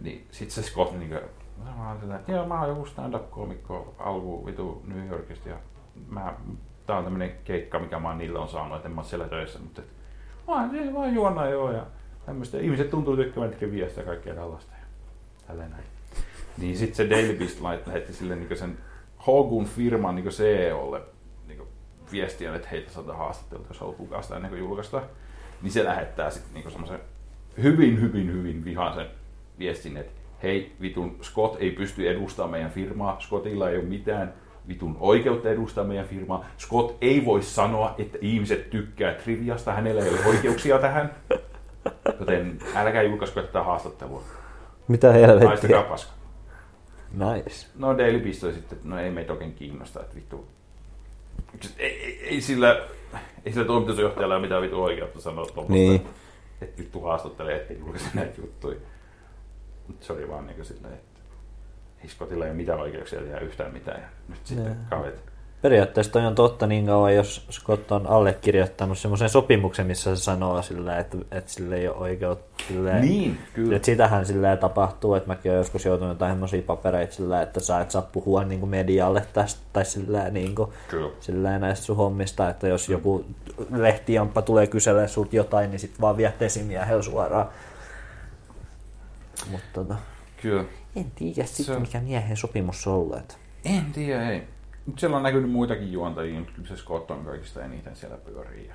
Niin 0.00 0.26
sit 0.30 0.50
se 0.50 0.62
Scott 0.62 0.98
niin 0.98 1.08
kuin, 1.08 1.20
mä 1.64 1.96
sillä, 2.00 2.16
että 2.16 2.32
joo, 2.32 2.46
mä 2.46 2.60
oon 2.60 2.68
joku 2.68 2.86
stand-up-komikko 2.86 3.94
alku 3.98 4.46
vitu 4.46 4.82
New 4.86 5.08
Yorkista 5.08 5.48
ja 5.48 5.56
mä, 6.08 6.34
tää 6.86 6.96
on 6.96 7.04
tämmönen 7.04 7.32
keikka, 7.44 7.78
mikä 7.78 7.98
mä 7.98 8.14
niillä 8.14 8.40
on 8.40 8.48
saanut, 8.48 8.76
että 8.76 8.88
en 8.88 8.94
mä 8.94 9.00
oon 9.00 9.08
siellä 9.08 9.28
töissä, 9.28 9.58
mutta 9.58 9.82
et, 9.82 9.88
mä 10.46 10.54
oon 10.54 10.94
vaan 10.94 11.14
juona 11.14 11.48
joo 11.48 11.72
ja 11.72 11.86
tämmöistä. 12.26 12.58
Ihmiset 12.58 12.90
tuntuu 12.90 13.16
tykkäämään 13.16 13.56
triviasta 13.58 14.00
ja 14.00 14.06
kaikkea 14.06 14.34
tällaista 14.34 14.72
ja 14.72 14.86
tälleen 15.46 15.70
näin. 15.70 15.84
Niin 16.58 16.76
sitten 16.76 16.96
se 16.96 17.10
Daily 17.10 17.38
Beast 17.38 17.60
lähetti 17.86 18.12
sille 18.12 18.36
niin 18.36 18.56
sen 18.56 18.78
Hogun 19.26 19.64
firman 19.64 20.14
niin 20.14 20.28
CEOlle 20.28 21.02
niin 21.46 21.62
viestiä, 22.12 22.54
että 22.54 22.68
heitä 22.68 22.92
saadaan 22.92 23.18
haastattelua, 23.18 23.66
jos 23.68 23.80
haluat 23.80 23.98
lukea 23.98 24.22
sitä 24.22 24.36
ennen 24.36 24.50
kuin 24.50 24.60
julkaista. 24.60 25.02
Niin 25.62 25.72
se 25.72 25.84
lähettää 25.84 26.30
sitten 26.30 26.54
niin 26.54 26.70
semmoisen 26.70 27.00
hyvin, 27.62 28.00
hyvin, 28.00 28.32
hyvin 28.32 28.64
vihaisen 28.64 29.06
viestin, 29.58 29.96
että 29.96 30.12
hei, 30.42 30.72
vitun 30.80 31.16
Scott 31.22 31.56
ei 31.60 31.70
pysty 31.70 32.10
edustamaan 32.10 32.50
meidän 32.50 32.70
firmaa, 32.70 33.20
Scottilla 33.20 33.70
ei 33.70 33.76
ole 33.76 33.84
mitään 33.84 34.32
vitun 34.68 34.96
oikeutta 35.00 35.50
edustaa 35.50 35.84
meidän 35.84 36.06
firmaa. 36.06 36.44
Scott 36.58 36.98
ei 37.00 37.24
voi 37.24 37.42
sanoa, 37.42 37.94
että 37.98 38.18
ihmiset 38.20 38.70
tykkää 38.70 39.14
triviasta, 39.14 39.72
hänellä 39.72 40.04
ei 40.04 40.10
ole 40.10 40.24
oikeuksia 40.26 40.78
tähän. 40.78 41.14
Joten 42.20 42.58
älkää 42.74 43.02
julkaisko 43.02 43.42
tätä 43.42 43.62
haastattelua. 43.62 44.22
Mitä 44.88 45.12
helvettiä? 45.12 45.48
Haistakaa 45.48 45.82
paska. 45.82 46.12
Nice. 47.12 47.66
No 47.74 47.98
Daily 47.98 48.20
Beast 48.20 48.40
sitten, 48.40 48.78
no 48.84 48.98
ei 48.98 49.10
meitä 49.10 49.32
oikein 49.32 49.54
kiinnosta, 49.54 50.00
että 50.00 50.14
vittu. 50.14 50.48
Ei, 51.78 52.20
ei, 52.22 52.40
sillä, 52.40 52.86
ei 53.44 53.52
sillä 53.52 53.66
toimitusjohtajalla 53.66 54.34
ole 54.34 54.42
mitään 54.42 54.62
vittu 54.62 54.82
oikeutta 54.82 55.20
sanoa 55.20 55.46
tuommoista. 55.46 55.72
Niin. 55.72 56.08
Että 56.60 56.82
vittu 56.82 57.00
haastattelee, 57.00 57.56
että 57.56 57.72
julkaisi 57.72 58.06
näitä 58.14 58.40
juttuja. 58.40 58.78
Mutta 59.86 60.06
se 60.06 60.12
oli 60.12 60.28
vaan 60.28 60.46
niin 60.46 60.64
silleen, 60.64 60.94
että 60.94 61.20
Hiskotilla 62.02 62.44
ei 62.44 62.50
ole 62.50 62.56
mitään 62.56 62.80
oikeuksia 62.80 63.20
tehdä 63.20 63.38
yhtään 63.38 63.72
mitään. 63.72 64.00
Ja 64.00 64.08
nyt 64.28 64.46
sitten 64.46 64.76
kavet 64.90 65.35
Periaatteessa 65.62 66.12
toi 66.12 66.26
on 66.26 66.34
totta 66.34 66.66
niin 66.66 66.86
kauan, 66.86 67.14
jos 67.14 67.46
Scott 67.50 67.92
on 67.92 68.06
allekirjoittanut 68.06 68.98
semmoisen 68.98 69.28
sopimuksen, 69.28 69.86
missä 69.86 70.16
se 70.16 70.22
sanoo 70.22 70.62
sillä, 70.62 70.98
että, 70.98 71.16
että 71.30 71.52
sille 71.52 71.76
ei 71.76 71.88
ole 71.88 71.96
oikeutta. 71.96 72.64
Silleen, 72.68 73.00
niin, 73.00 73.38
kyllä. 73.54 73.76
Että 73.76 73.86
sitähän 73.86 74.26
sillä 74.26 74.56
tapahtuu, 74.56 75.14
että 75.14 75.28
mäkin 75.28 75.50
olen 75.50 75.58
joskus 75.58 75.84
joutunut 75.84 76.14
jotain 76.14 76.32
semmoisia 76.32 76.62
papereita 76.62 77.14
sillä, 77.14 77.42
että 77.42 77.60
sä 77.60 77.80
et 77.80 77.90
saa 77.90 78.02
puhua 78.02 78.44
niin 78.44 78.60
kuin 78.60 78.70
medialle 78.70 79.26
tästä, 79.32 79.60
tai 79.72 79.84
sillä, 79.84 80.30
niin 80.30 80.54
kuin, 80.54 80.70
sillä 81.20 81.58
näistä 81.58 81.86
sun 81.86 81.96
hommista, 81.96 82.50
että 82.50 82.68
jos 82.68 82.88
joku 82.88 83.24
lehtijamppa 83.70 84.42
tulee 84.42 84.66
kyselemään 84.66 85.08
sut 85.08 85.32
jotain, 85.32 85.70
niin 85.70 85.80
sitten 85.80 86.00
vaan 86.00 86.16
viet 86.16 86.42
esimiehellä 86.42 87.02
suoraan. 87.02 87.48
Mutta 89.50 89.66
tota, 89.72 89.94
Kyllä. 90.42 90.64
En 90.96 91.10
tiedä 91.10 91.44
sitten, 91.44 91.80
mikä 91.80 92.00
miehen 92.00 92.36
sopimus 92.36 92.86
on 92.86 92.94
ollut. 92.94 93.38
En 93.64 93.92
tiedä, 93.92 94.30
ei. 94.30 94.42
Mutta 94.86 95.00
siellä 95.00 95.16
on 95.16 95.22
näkynyt 95.22 95.50
muitakin 95.50 95.92
juontajia, 95.92 96.38
mutta 96.38 96.52
kyllä 96.54 96.68
se 96.68 96.76
Scott 96.76 97.10
on 97.10 97.24
kaikista 97.24 97.64
eniten 97.64 97.96
siellä 97.96 98.16
pyörii. 98.16 98.70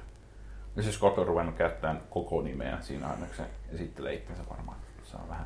Ja 0.75 0.83
se 0.83 0.91
Scott 0.91 1.17
on 1.17 1.27
ruvennut 1.27 1.55
käyttämään 1.55 2.01
koko 2.09 2.41
nimeä 2.41 2.77
siinä 2.81 3.07
aina, 3.07 3.25
kun 3.25 3.35
se 3.35 3.43
esittelee 3.73 4.13
itsensä 4.13 4.43
varmaan. 4.49 4.77
Saa 5.03 5.25
vähän 5.29 5.45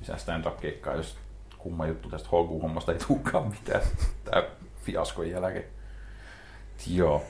lisää 0.00 0.16
stand-up-keikkaa, 0.16 0.94
jos 0.94 1.16
kumma 1.58 1.86
juttu 1.86 2.08
tästä 2.10 2.28
Hogu-hommasta 2.32 2.92
ei 2.92 2.98
tulekaan 2.98 3.48
mitään 3.48 3.82
tää 4.24 4.42
fiaskon 4.82 5.30
jälkeen. 5.30 5.64
Joo. 6.86 7.22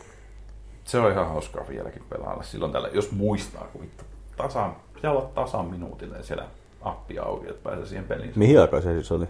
Se 0.85 0.99
on 0.99 1.13
ihan 1.13 1.29
hauskaa 1.29 1.69
vieläkin 1.69 2.05
pelailla 2.09 2.43
silloin 2.43 2.73
tällä, 2.73 2.89
jos 2.89 3.13
muistaa, 3.13 3.65
kun 3.73 3.81
vittu 3.81 4.05
tasan, 4.37 4.77
pitää 4.95 5.11
olla 5.11 5.31
tasan 5.35 5.67
minuutille 5.67 6.23
siellä 6.23 6.47
appi 6.83 7.19
auki, 7.19 7.51
että 7.51 7.63
pääsee 7.63 7.87
siihen 7.87 8.05
peliin. 8.05 8.33
Mihin 8.37 8.61
aikaan 8.61 8.83
se 8.83 8.93
siis 8.93 9.13
oli? 9.13 9.29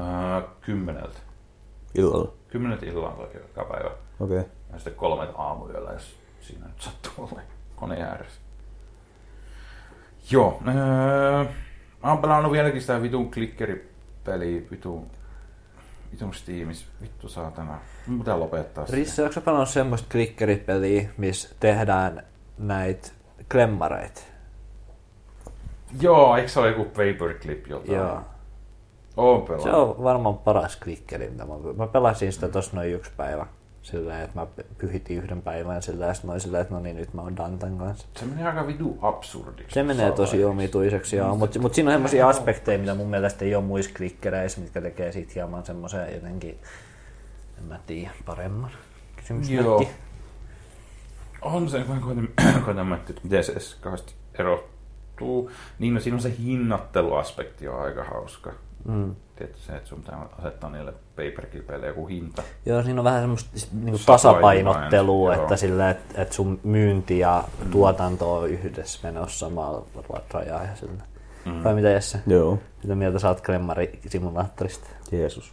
Äh, 0.00 0.44
kymmeneltä. 0.60 1.18
Illalla? 1.94 2.32
Kymmenet 2.56 2.82
illalla 2.82 3.10
toki 3.10 3.38
joka 3.38 3.64
päivä. 3.64 3.90
Okei. 4.20 4.38
Okay. 4.38 4.50
Ja 4.72 4.78
sitten 4.78 4.94
kolmet 4.94 5.30
aamuyöllä, 5.34 5.92
jos 5.92 6.16
siinä 6.40 6.66
nyt 6.66 6.80
sattuu 6.80 7.12
olla 7.16 7.40
koneen 7.76 8.02
ääressä. 8.02 8.40
Joo. 10.30 10.62
Öö, 10.68 11.44
mä 12.02 12.10
oon 12.10 12.18
pelannut 12.18 12.52
vieläkin 12.52 12.80
sitä 12.80 13.02
vitun 13.02 13.30
klikkeripeliä, 13.30 14.62
vitun 14.70 15.10
vitun 16.12 16.34
Steamis, 16.34 16.86
vittu 17.02 17.28
saatana. 17.28 17.78
Mun 18.06 18.18
pitää 18.18 18.40
lopettaa 18.40 18.86
sitä. 18.86 18.96
Risse, 18.96 19.22
onko 19.22 19.40
pelannut 19.40 19.68
semmoista 19.68 20.08
klikkeripeliä, 20.12 21.08
missä 21.16 21.54
tehdään 21.60 22.22
näitä 22.58 23.08
klemmareita? 23.52 24.20
Joo, 26.00 26.36
eikö 26.36 26.48
se 26.48 26.60
ole 26.60 26.68
joku 26.68 26.84
paperclip 26.84 27.66
jotain? 27.66 27.98
Joo. 27.98 28.22
Oon 29.16 29.60
Se 29.62 29.70
on 29.70 30.04
varmaan 30.04 30.38
paras 30.38 30.76
klikkeri. 30.76 31.30
Mä, 31.30 31.44
mä 31.76 31.86
pelasin 31.86 32.32
sitä 32.32 32.48
tossa 32.48 32.76
noin 32.76 32.92
yksi 32.92 33.10
päivä. 33.16 33.46
Sillä 33.82 34.22
että 34.22 34.40
mä 34.40 34.46
pyhitin 34.78 35.16
yhden 35.16 35.42
päivän 35.42 35.82
sillä 35.82 36.10
että 36.10 36.26
mä 36.26 36.38
sillä 36.38 36.60
että 36.60 36.74
no 36.74 36.80
niin, 36.80 36.96
nyt 36.96 37.14
mä 37.14 37.22
oon 37.22 37.36
Dantan 37.36 37.78
kanssa. 37.78 38.06
Se 38.18 38.26
menee 38.26 38.46
aika 38.46 38.66
vitu 38.66 38.98
absurdiksi. 39.02 39.74
Se 39.74 39.82
menee 39.82 40.12
tosi 40.12 40.44
omituiseksi, 40.44 41.16
joo. 41.16 41.36
Mutta 41.36 41.58
mut 41.58 41.74
siinä 41.74 41.90
on 41.90 41.94
semmoisia 41.94 42.28
aspekteja, 42.28 42.78
mitä 42.78 42.94
mun 42.94 43.06
mielestä 43.06 43.44
ei 43.44 43.54
ole 43.54 43.64
muissa 43.64 43.90
klikkereissä, 43.96 44.60
mitkä 44.60 44.80
tekee 44.80 45.12
siitä 45.12 45.32
hieman 45.34 45.66
semmoisen 45.66 46.14
jotenkin, 46.14 46.58
en 47.58 47.64
mä 47.64 47.80
tiedä, 47.86 48.10
paremman. 48.24 48.70
Joo. 49.48 49.82
On 51.42 51.68
se, 51.68 51.80
kun 51.80 52.00
koitan, 52.00 52.28
koitan 52.64 52.86
miettiä, 52.86 53.10
että 53.10 53.22
miten 53.24 53.44
se 53.44 53.52
edes 53.52 53.74
kauheasti 53.74 54.14
erottuu. 54.38 55.50
Niin, 55.78 55.94
no 55.94 56.00
siinä 56.00 56.14
on 56.14 56.22
se 56.22 56.34
hinnatteluaspekti 56.38 57.68
on 57.68 57.80
aika 57.80 58.04
hauska. 58.04 58.52
Mm. 58.88 59.14
Tietysti 59.36 59.66
se, 59.66 59.76
että 59.76 59.88
sun 59.88 60.00
pitää 60.00 60.26
asettaa 60.38 60.70
niille 60.70 60.92
paperclipeille 61.16 61.86
joku 61.86 62.06
hinta. 62.06 62.42
Joo, 62.66 62.82
siinä 62.82 63.00
on 63.00 63.04
vähän 63.04 63.20
semmoista 63.20 63.50
niin 63.72 63.96
tasapainottelua, 64.06 65.34
että, 65.34 65.56
sillä, 65.56 65.90
että, 65.90 66.22
että 66.22 66.34
sun 66.34 66.60
myynti 66.62 67.18
ja 67.18 67.44
mm. 67.64 67.70
tuotanto 67.70 68.34
on 68.34 68.48
yhdessä 68.48 69.00
menossa 69.02 69.46
samalla 69.46 69.86
rajaa. 70.32 70.62
Ja 70.62 70.76
sillä. 70.76 71.02
Mm. 71.44 71.64
Vai 71.64 71.74
mitä 71.74 71.88
Jesse? 71.88 72.18
Joo. 72.26 72.58
Mitä 72.82 72.94
mieltä 72.94 73.18
sä 73.18 73.28
oot 73.28 73.40
Klemmari-simulaattorista? 73.40 74.88
Jeesus. 75.12 75.52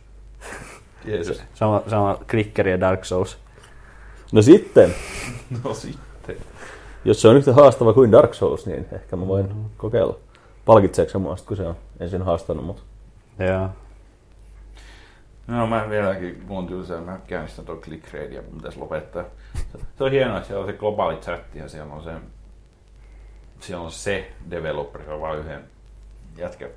Jeesus. 1.06 1.44
Sama, 1.56 1.84
sama 1.90 2.18
klikkeri 2.32 2.72
ja 2.72 2.80
Dark 2.80 3.06
Souls. 3.06 3.38
No 4.32 4.42
sitten. 4.42 4.96
no 5.64 5.74
sitten. 5.74 6.36
Jos 7.06 7.22
se 7.22 7.28
on 7.28 7.38
yhtä 7.38 7.54
haastava 7.54 7.94
kuin 7.94 8.12
Dark 8.12 8.34
Souls, 8.34 8.66
niin 8.66 8.86
ehkä 8.92 9.16
mä 9.16 9.28
voin 9.28 9.46
mm-hmm. 9.46 9.66
kokeilla. 9.78 10.18
Palkitseeko 10.66 11.12
se 11.12 11.46
kun 11.46 11.58
se 11.58 11.68
on 11.68 11.76
ensin 12.00 12.22
haastanut 12.22 12.66
mut? 12.66 12.84
Joo. 13.40 13.70
No 15.48 15.68
mä 15.68 15.90
vieläkin, 15.90 16.44
mun 16.48 16.58
on 16.58 16.68
tylsää, 16.68 17.02
mä 17.02 17.20
käynnistän 17.28 17.66
tuon 17.66 17.82
click 17.82 18.14
ja 18.14 18.42
mun 18.42 18.58
pitäisi 18.58 18.80
lopettaa. 18.80 19.24
Se 19.98 20.04
on 20.04 20.12
hienoa, 20.12 20.38
että 20.38 20.48
siellä 20.48 20.62
on 20.62 20.72
se 20.72 20.78
globaali 20.78 21.16
chatti 21.16 21.60
ja 21.60 21.70
siellä 21.70 21.94
on 21.94 22.04
se, 22.04 22.12
siellä 23.60 23.84
on 23.84 23.92
se 23.92 24.32
developer, 24.50 25.02
joka 25.02 25.14
on 25.14 25.22
vain 25.22 25.40
yhden 25.40 25.64
jätkä 26.38 26.70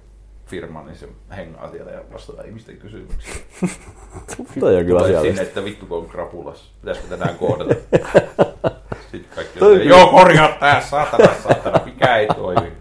firma, 0.46 0.82
niin 0.82 0.96
se 0.96 1.08
hengaa 1.36 1.70
siellä 1.70 1.92
ja 1.92 2.00
vastaa 2.12 2.44
ihmisten 2.44 2.76
kysymyksiin. 2.76 3.44
Toi 4.60 4.76
on 4.76 4.84
kyllä 4.84 5.00
asiallista. 5.00 5.22
sinne, 5.22 5.42
että 5.42 5.64
vittu 5.64 5.86
kun 5.86 5.98
on 5.98 6.08
krapulas, 6.08 6.72
pitäisikö 6.80 7.08
tänään 7.08 7.34
koodata. 7.34 7.74
Sitten 9.10 9.34
kaikki 9.34 9.64
on, 9.64 9.86
joo 9.86 10.06
korjaa 10.06 10.48
tää, 10.60 10.80
saatana, 10.80 11.34
saatana, 11.42 11.84
mikä 11.84 12.16
ei 12.16 12.26
toimi 12.26 12.72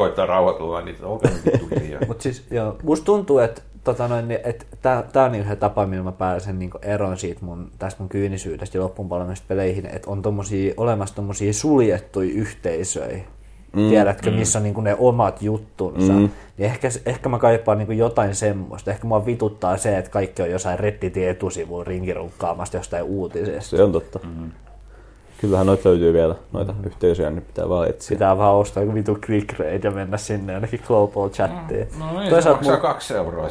koittaa 0.00 0.26
rauhoitella 0.26 0.80
niitä, 0.80 1.06
olkaa 1.06 1.30
vittu 1.44 1.68
hiljaa. 1.80 2.00
Mutta 2.08 2.22
siis 2.22 2.46
joo, 2.50 2.76
musta 2.82 3.04
tuntuu, 3.04 3.38
että 3.38 3.62
tota 3.84 4.08
noin, 4.08 4.30
että 4.30 4.66
tämä 5.12 5.24
on 5.24 5.34
yhden 5.34 5.56
tapa, 5.56 5.86
millä 5.86 6.04
mä 6.04 6.12
pääsen 6.12 6.58
niinku 6.58 6.78
eroon 6.82 7.16
siitä 7.18 7.44
mun, 7.44 7.70
tästä 7.78 8.02
mun 8.02 8.08
kyynisyydestä 8.08 8.78
ja 8.78 8.82
loppuun 8.82 9.08
peleihin, 9.48 9.86
että 9.86 10.10
on 10.10 10.22
tommosia, 10.22 10.74
olemassa 10.76 11.14
tommosia 11.14 11.52
suljettuja 11.52 12.30
yhteisöjä, 12.34 13.24
mm, 13.76 13.88
tiedätkö, 13.88 14.30
mm. 14.30 14.36
missä 14.36 14.58
on 14.58 14.62
niin 14.62 14.84
ne 14.84 14.96
omat 14.98 15.42
juttunsa. 15.42 16.12
Mm. 16.12 16.18
Niin 16.18 16.70
ehkä, 16.70 16.88
ehkä 17.06 17.28
mä 17.28 17.38
kaipaan 17.38 17.78
niin 17.78 17.98
jotain 17.98 18.34
semmoista. 18.34 18.90
Ehkä 18.90 19.06
mua 19.06 19.26
vituttaa 19.26 19.76
se, 19.76 19.98
että 19.98 20.10
kaikki 20.10 20.42
on 20.42 20.50
jossain 20.50 20.78
Redditin 20.78 21.28
etusivuun 21.28 21.86
rinkirunkkaamasta 21.86 22.76
jostain 22.76 23.04
uutisesta. 23.04 23.76
Se 23.76 23.82
on 23.82 23.92
totta. 23.92 24.18
Mm. 24.24 24.50
Kyllähän 25.40 25.66
noita 25.66 25.88
löytyy 25.88 26.12
vielä, 26.12 26.34
noita 26.52 26.72
mm. 26.72 26.84
yhteisöjä, 26.84 27.30
niin 27.30 27.42
pitää 27.42 27.68
vaan 27.68 27.88
etsiä. 27.88 28.14
Pitää 28.14 28.38
vaan 28.38 28.54
ostaa 28.54 28.82
joku 28.82 28.94
vitu 28.94 29.14
click 29.14 29.58
rate 29.58 29.80
ja 29.84 29.90
mennä 29.90 30.16
sinne 30.16 30.54
ainakin 30.54 30.80
global 30.86 31.28
chattiin. 31.28 31.86
No, 31.98 32.12
no 32.12 32.20
niin, 32.20 32.30
Toisaalta 32.30 32.64
se 32.64 32.70
maksaa 32.70 32.76
mulla, 32.76 32.94
kaksi 32.94 33.14
euroa. 33.14 33.48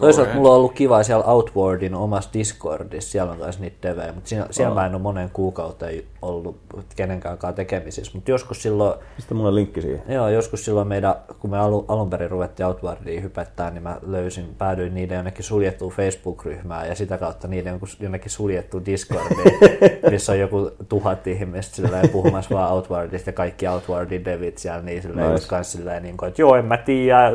Toisaalta 0.00 0.34
mulla 0.34 0.50
on 0.50 0.56
ollut 0.56 0.72
kiva 0.72 1.02
siellä 1.02 1.24
Outwardin 1.24 1.94
omassa 1.94 2.30
Discordissa, 2.32 3.10
siellä 3.10 3.32
on 3.32 3.38
myös 3.38 3.58
niitä 3.58 3.88
devejä, 3.88 4.12
mutta 4.12 4.28
siellä, 4.28 4.46
siellä 4.50 4.70
oh. 4.70 4.74
mä 4.74 4.86
en 4.86 4.94
ole 4.94 5.02
monen 5.02 5.30
kuukauteen 5.32 6.02
ollut 6.22 6.56
kenenkään 6.96 7.38
tekemisissä, 7.54 8.12
mutta 8.14 8.30
joskus 8.30 8.62
silloin... 8.62 8.98
Mistä 9.16 9.34
mulla 9.34 9.48
on 9.48 9.54
linkki 9.54 9.82
siihen? 9.82 10.02
Joo, 10.08 10.28
joskus 10.28 10.64
silloin 10.64 10.88
meidän, 10.88 11.14
kun 11.38 11.50
me 11.50 11.58
alu, 11.58 11.84
alun 11.88 12.10
perin 12.10 12.30
ruvettiin 12.30 12.66
Outwardiin 12.66 13.22
hypettää, 13.22 13.70
niin 13.70 13.82
mä 13.82 13.98
löysin, 14.06 14.54
päädyin 14.58 14.94
niiden 14.94 15.16
jonnekin 15.16 15.44
suljettuun 15.44 15.92
Facebook-ryhmään 15.92 16.88
ja 16.88 16.94
sitä 16.94 17.18
kautta 17.18 17.48
niiden 17.48 17.80
jonnekin 18.00 18.30
suljettuun 18.30 18.86
Discordiin, 18.86 19.58
missä 20.10 20.32
on 20.32 20.38
joku 20.38 20.70
tuhat 20.88 21.26
ihmistä 21.26 21.76
silleen, 21.76 22.08
puhumassa 22.08 22.54
vaan 22.54 22.72
Outwardista 22.72 23.28
ja 23.28 23.34
kaikki 23.34 23.68
Outwardin 23.68 24.24
devit 24.24 24.58
siellä, 24.58 24.82
niin 24.82 25.02
silleen, 25.02 25.32
nice. 25.32 25.56
just 25.56 25.70
silleen, 25.70 26.02
niin 26.02 26.16
kuin, 26.16 26.28
että 26.28 26.42
joo, 26.42 26.56
en 26.56 26.64
mä 26.64 26.76
tiedä, 26.76 27.32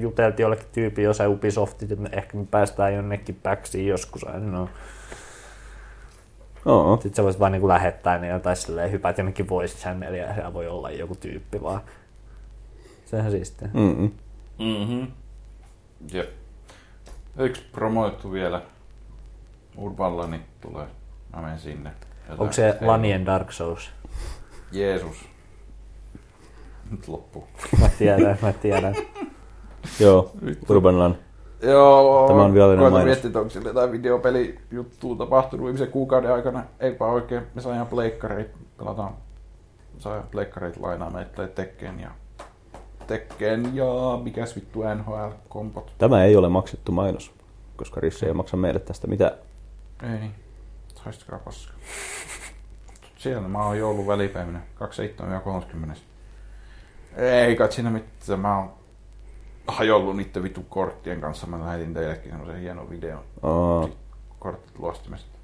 juteltiin 0.00 0.44
jollekin 0.44 0.66
tyyppi 0.72 1.02
jossain 1.02 1.30
Ubisoftit, 1.82 1.92
että 1.92 2.16
ehkä 2.16 2.36
me 2.36 2.46
päästään 2.50 2.94
jonnekin 2.94 3.40
backsiin 3.42 3.86
joskus, 3.86 4.24
no. 4.40 4.68
Oo. 6.64 6.96
Sitten 6.96 7.14
sä 7.14 7.22
voisit 7.22 7.40
vaan 7.40 7.52
niin 7.52 7.68
lähettää 7.68 8.18
niin 8.18 8.32
jotain 8.32 8.56
silleen, 8.56 8.92
hypäät 8.92 9.18
jonnekin 9.18 9.48
voice 9.48 9.78
channelia 9.78 10.26
ja 10.26 10.34
siellä 10.34 10.54
voi 10.54 10.68
olla 10.68 10.90
joku 10.90 11.14
tyyppi 11.14 11.62
vaan. 11.62 11.80
Sehän 13.04 13.30
siistiä. 13.30 13.68
Mm-hmm. 13.72 14.10
Mm-hmm. 14.58 15.06
Jep. 16.12 16.30
Yksi 17.38 17.62
promoittu 17.72 18.32
vielä. 18.32 18.62
Urban 19.76 20.30
niin 20.30 20.44
tulee. 20.60 20.86
Mä 21.34 21.42
menen 21.42 21.58
sinne. 21.58 21.90
Jotain 22.20 22.40
Onko 22.40 22.52
se 22.52 22.78
Lanien 22.80 23.26
Dark 23.26 23.52
Souls? 23.52 23.90
Jeesus. 24.72 25.16
Nyt 26.90 27.08
loppuu. 27.08 27.48
Mä 27.80 27.88
tiedän, 27.98 28.38
mä 28.42 28.52
tiedän. 28.52 28.94
Joo, 30.00 30.32
Urban 30.68 30.98
Lan. 30.98 31.16
Joo, 31.62 32.28
Tämä 32.28 32.42
on 32.42 32.54
virallinen 32.54 32.82
mainos. 32.92 33.04
miettiä, 33.04 33.26
että 33.28 33.38
onko 33.38 33.50
sille 33.50 33.68
jotain 33.68 33.92
videopelijuttua 33.92 35.16
tapahtunut 35.16 35.64
viimeisen 35.66 35.90
kuukauden 35.92 36.32
aikana. 36.32 36.64
Eipä 36.80 37.06
oikein. 37.06 37.42
Me 37.54 37.60
saimme 37.60 37.86
pleikkareita, 37.86 38.58
pelataan, 38.78 39.12
sai 39.98 40.20
pleikkareita 40.30 40.82
lainaa 40.82 41.10
meille 41.10 41.48
Tekken 41.48 42.00
ja 42.00 42.10
Tekken 43.06 43.76
ja 43.76 43.84
mikäs 44.22 44.56
vittu 44.56 44.80
NHL-kompot. 44.82 45.92
Tämä 45.98 46.24
ei 46.24 46.36
ole 46.36 46.48
maksettu 46.48 46.92
mainos, 46.92 47.32
koska 47.76 48.00
Risse 48.00 48.26
ei 48.26 48.34
maksa 48.34 48.56
meille 48.56 48.80
tästä 48.80 49.06
mitään. 49.06 49.32
Ei 50.02 50.18
niin. 50.18 50.34
Haistakaa 50.98 51.38
paska. 51.38 51.72
Siellä 53.16 53.48
mä 53.48 53.66
oon 53.66 53.78
joulun 53.78 54.06
välipäivinä, 54.06 54.60
27.30. 55.86 55.96
Ei 57.22 57.56
kai 57.56 57.72
siinä 57.72 57.90
mitään. 57.90 58.40
Mä 58.40 58.58
oon 58.58 58.70
hajollut 59.68 60.16
niiden 60.16 60.42
vitu 60.42 60.64
korttien 60.68 61.20
kanssa. 61.20 61.46
Mä 61.46 61.60
lähetin 61.60 61.94
teillekin 61.94 62.30
semmoisen 62.30 62.60
hienon 62.60 62.90
videon. 62.90 63.22
Oh. 63.42 63.90
Kortit 64.38 64.78
luostimesta. 64.78 65.38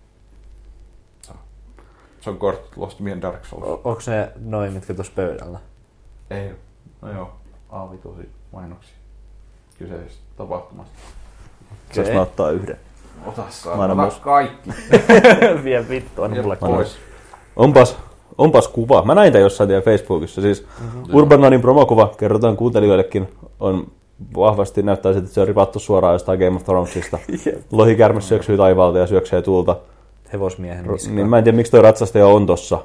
Se 2.21 2.31
on 2.31 2.39
kortit 2.39 2.77
luostimien 2.77 3.23
Dark 3.23 3.45
Souls. 3.45 3.65
O- 3.65 3.81
onko 3.85 4.01
ne 4.07 4.33
noin, 4.41 4.73
mitkä 4.73 4.95
tuossa 4.95 5.13
pöydällä? 5.17 5.59
Ei. 6.31 6.51
No 7.03 7.13
joo. 7.13 7.31
A5 7.71 8.27
mainoksia 8.53 8.95
kyseisestä 9.79 10.23
tapahtumasta. 10.37 10.95
Okay. 11.73 11.95
Saanko 11.95 12.13
mä 12.13 12.21
ottaa 12.23 12.51
yhden? 12.51 12.77
Ota 13.27 13.45
saa. 13.49 13.75
Ota 13.75 14.21
kaikki. 14.21 14.71
Vie 15.65 15.89
vittu, 15.89 16.23
on 16.23 16.31
mulle 16.31 16.57
pois. 16.57 16.97
Onpas, 17.57 17.97
onpas 18.39 18.69
kuva. 18.69 19.03
Mä 19.03 19.15
näin 19.15 19.33
tämän 19.33 19.43
jossain 19.43 19.69
teidän 19.69 19.85
Facebookissa. 19.85 20.41
Siis 20.41 20.67
mm-hmm. 20.81 21.15
Urbananin 21.15 21.61
promokuva, 21.61 22.15
kerrotaan 22.19 22.57
kuuntelijoillekin, 22.57 23.29
on 23.61 23.93
vahvasti 24.37 24.83
näyttää 24.83 25.13
siltä, 25.13 25.25
että 25.25 25.35
se 25.35 25.41
on 25.41 25.47
ripattu 25.47 25.79
suoraan 25.79 26.15
jostain 26.15 26.39
Game 26.39 26.57
of 26.57 26.65
Thronesista. 26.65 27.19
Lohikärme 27.73 28.21
syöksyy 28.21 28.57
taivaalta 28.57 28.99
ja 28.99 29.07
syöksee 29.07 29.43
tuulta. 29.43 29.77
Hevosmiehen 30.33 30.87
niskaan. 30.87 31.17
Niin 31.17 31.29
mä 31.29 31.39
en 31.39 31.45
tiedä, 31.45 31.57
miksi 31.57 31.73
toi 31.73 31.83
ratsastaja 31.83 32.27
on 32.27 32.47
tossa. 32.47 32.79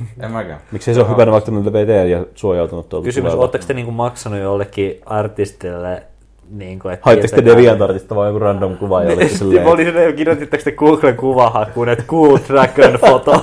En 0.20 0.30
mäkään. 0.30 0.60
Miksi 0.72 0.94
se 0.94 1.00
on 1.00 1.10
hypännyt 1.10 1.32
vaikka 1.32 1.52
VT 1.52 2.10
ja 2.10 2.24
suojautunut 2.34 2.88
tuolta 2.88 3.04
Kysymys, 3.04 3.34
oletteko 3.34 3.64
te 3.66 3.74
niinku 3.74 3.92
maksanut 3.92 4.40
jollekin 4.40 5.00
artistille 5.06 6.02
niin 6.50 6.78
kuin, 6.78 6.94
että 6.94 7.04
Haitteko 7.04 7.36
te 7.36 7.44
DeviantArtista 7.44 8.14
vai 8.14 8.28
joku 8.28 8.38
random 8.38 8.76
kuva 8.76 9.02
jollekin 9.02 9.38
silleen? 9.38 9.64
Mä 9.64 9.70
olin 9.70 9.86
silleen, 9.86 10.14
kirjoititteko 10.14 10.64
te 10.64 10.72
Googlen 10.72 11.16
kuvahakuun, 11.16 11.88
että 11.88 12.04
cool 12.04 12.38
dragon 12.48 13.00
foto. 13.00 13.42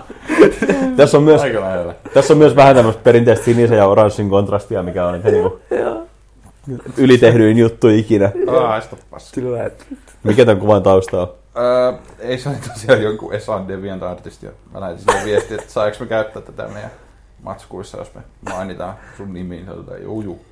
tässä, 0.96 1.18
on 1.18 1.24
myös, 1.24 1.42
tässä 2.14 2.34
on 2.34 2.38
myös 2.38 2.56
vähän 2.56 2.76
tämmöistä 2.76 3.02
perinteistä 3.02 3.44
sinisen 3.44 3.78
ja 3.78 3.86
oranssin 3.86 4.30
kontrastia, 4.30 4.82
mikä 4.82 5.06
on 5.06 5.12
niitä 5.12 5.30
niinku 5.30 5.60
ylitehdyin 6.96 7.58
juttu 7.58 7.88
ikinä. 7.88 8.32
Aista 8.68 8.96
Kyllä. 9.34 9.70
Mikä 10.22 10.44
tämän 10.44 10.60
kuvan 10.60 10.82
tausta 10.82 11.22
on? 11.22 11.34
Öö, 11.56 11.92
ei 12.18 12.38
se 12.38 12.48
ole 12.48 12.56
tosiaan 12.72 13.02
jonkun 13.02 13.34
Esan 13.34 13.68
Deviant 13.68 14.02
Artist. 14.02 14.42
Mä 14.72 14.80
näin 14.80 14.98
sille 14.98 15.24
viestiä, 15.24 15.56
että 15.60 15.72
saanko 15.72 15.96
me 16.00 16.06
käyttää 16.06 16.42
tätä 16.42 16.68
meidän 16.68 16.90
matskuissa, 17.42 17.98
jos 17.98 18.14
me 18.14 18.20
mainitaan 18.50 18.94
sun 19.16 19.34
nimiin. 19.34 19.66
Se 19.66 19.98
juu, 19.98 20.20
juu. 20.20 20.44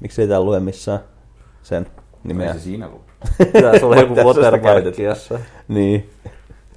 Miksi 0.00 0.22
ei 0.22 0.28
täällä 0.28 0.44
lue 0.44 0.60
missään 0.60 1.00
sen 1.62 1.86
nimeä? 2.24 2.48
Ei 2.48 2.54
se 2.54 2.60
siinä 2.60 2.88
lue. 2.88 3.00
Tässä 3.62 3.86
oli 3.86 4.00
joku 4.00 4.14
watermark 4.14 4.98
jossain. 4.98 5.40
Niin. 5.68 6.10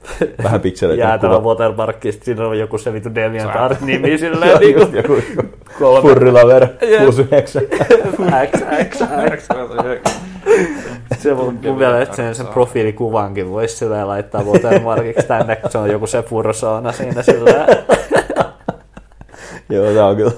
Vähän 0.43 0.61
pikseleitä. 0.61 1.03
Jäätävä 1.03 1.39
watermark, 1.39 1.97
siinä 2.21 2.47
on 2.47 2.59
joku 2.59 2.77
se 2.77 2.93
vitu 2.93 3.15
Deviant 3.15 3.55
Art 3.55 3.81
nimi 3.81 4.17
silleen. 4.17 4.59
niin 4.59 4.75
kuin, 4.75 4.95
joku, 4.95 5.13
joku 5.79 6.01
Furrilaver 6.01 6.67
69. 7.05 7.61
X, 8.51 8.59
X, 8.89 8.97
X. 9.37 9.47
Se 11.17 11.33
mun, 11.33 11.59
mun 11.63 11.77
mielestä 11.77 12.15
sen, 12.15 12.35
sen 12.35 12.47
profiilikuvankin 12.47 13.49
voisi 13.49 13.77
silleen 13.77 14.07
laittaa 14.07 14.43
watermarkiksi 14.43 15.27
tänne, 15.27 15.55
kun 15.55 15.71
se 15.71 15.77
on 15.77 15.89
joku 15.89 16.07
se 16.07 16.21
furrosauna 16.21 16.91
siinä 16.91 17.21
silleen. 17.21 17.67
Joo, 19.69 19.93
tää 19.93 20.05
on 20.05 20.15
kyllä. 20.15 20.31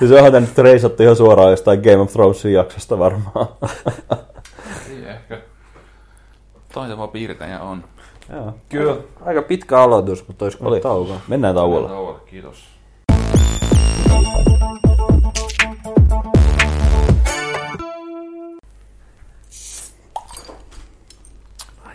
Ja 0.00 0.08
se 0.08 0.14
onhan 0.14 0.32
tänne 0.32 0.48
reisattu 0.58 1.02
ihan 1.02 1.16
suoraan 1.16 1.50
jostain 1.50 1.80
Game 1.80 1.96
of 1.96 2.12
Thronesin 2.12 2.52
jaksosta 2.52 2.98
varmaan. 2.98 3.48
Ei 4.90 5.04
ehkä. 5.08 5.38
Taitava 6.74 7.08
piirtäjä 7.08 7.60
on. 7.60 7.84
Joo. 8.32 8.54
Kyllä. 8.68 8.96
Aika 9.24 9.42
pitkä 9.42 9.78
aloitus, 9.82 10.28
mutta 10.28 10.44
olisiko 10.44 10.68
Oli. 10.68 10.80
tauko? 10.80 11.16
Mennään 11.28 11.54
tauolla. 11.54 11.80
Mennään 11.88 12.04
tauolla. 12.04 12.20
Kiitos. 12.20 12.64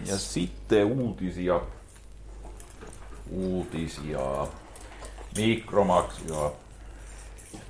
Ja 0.06 0.18
sitten 0.18 0.86
uutisia. 0.86 1.62
Uutisia. 3.32 4.48
Mikromaksia. 5.38 6.52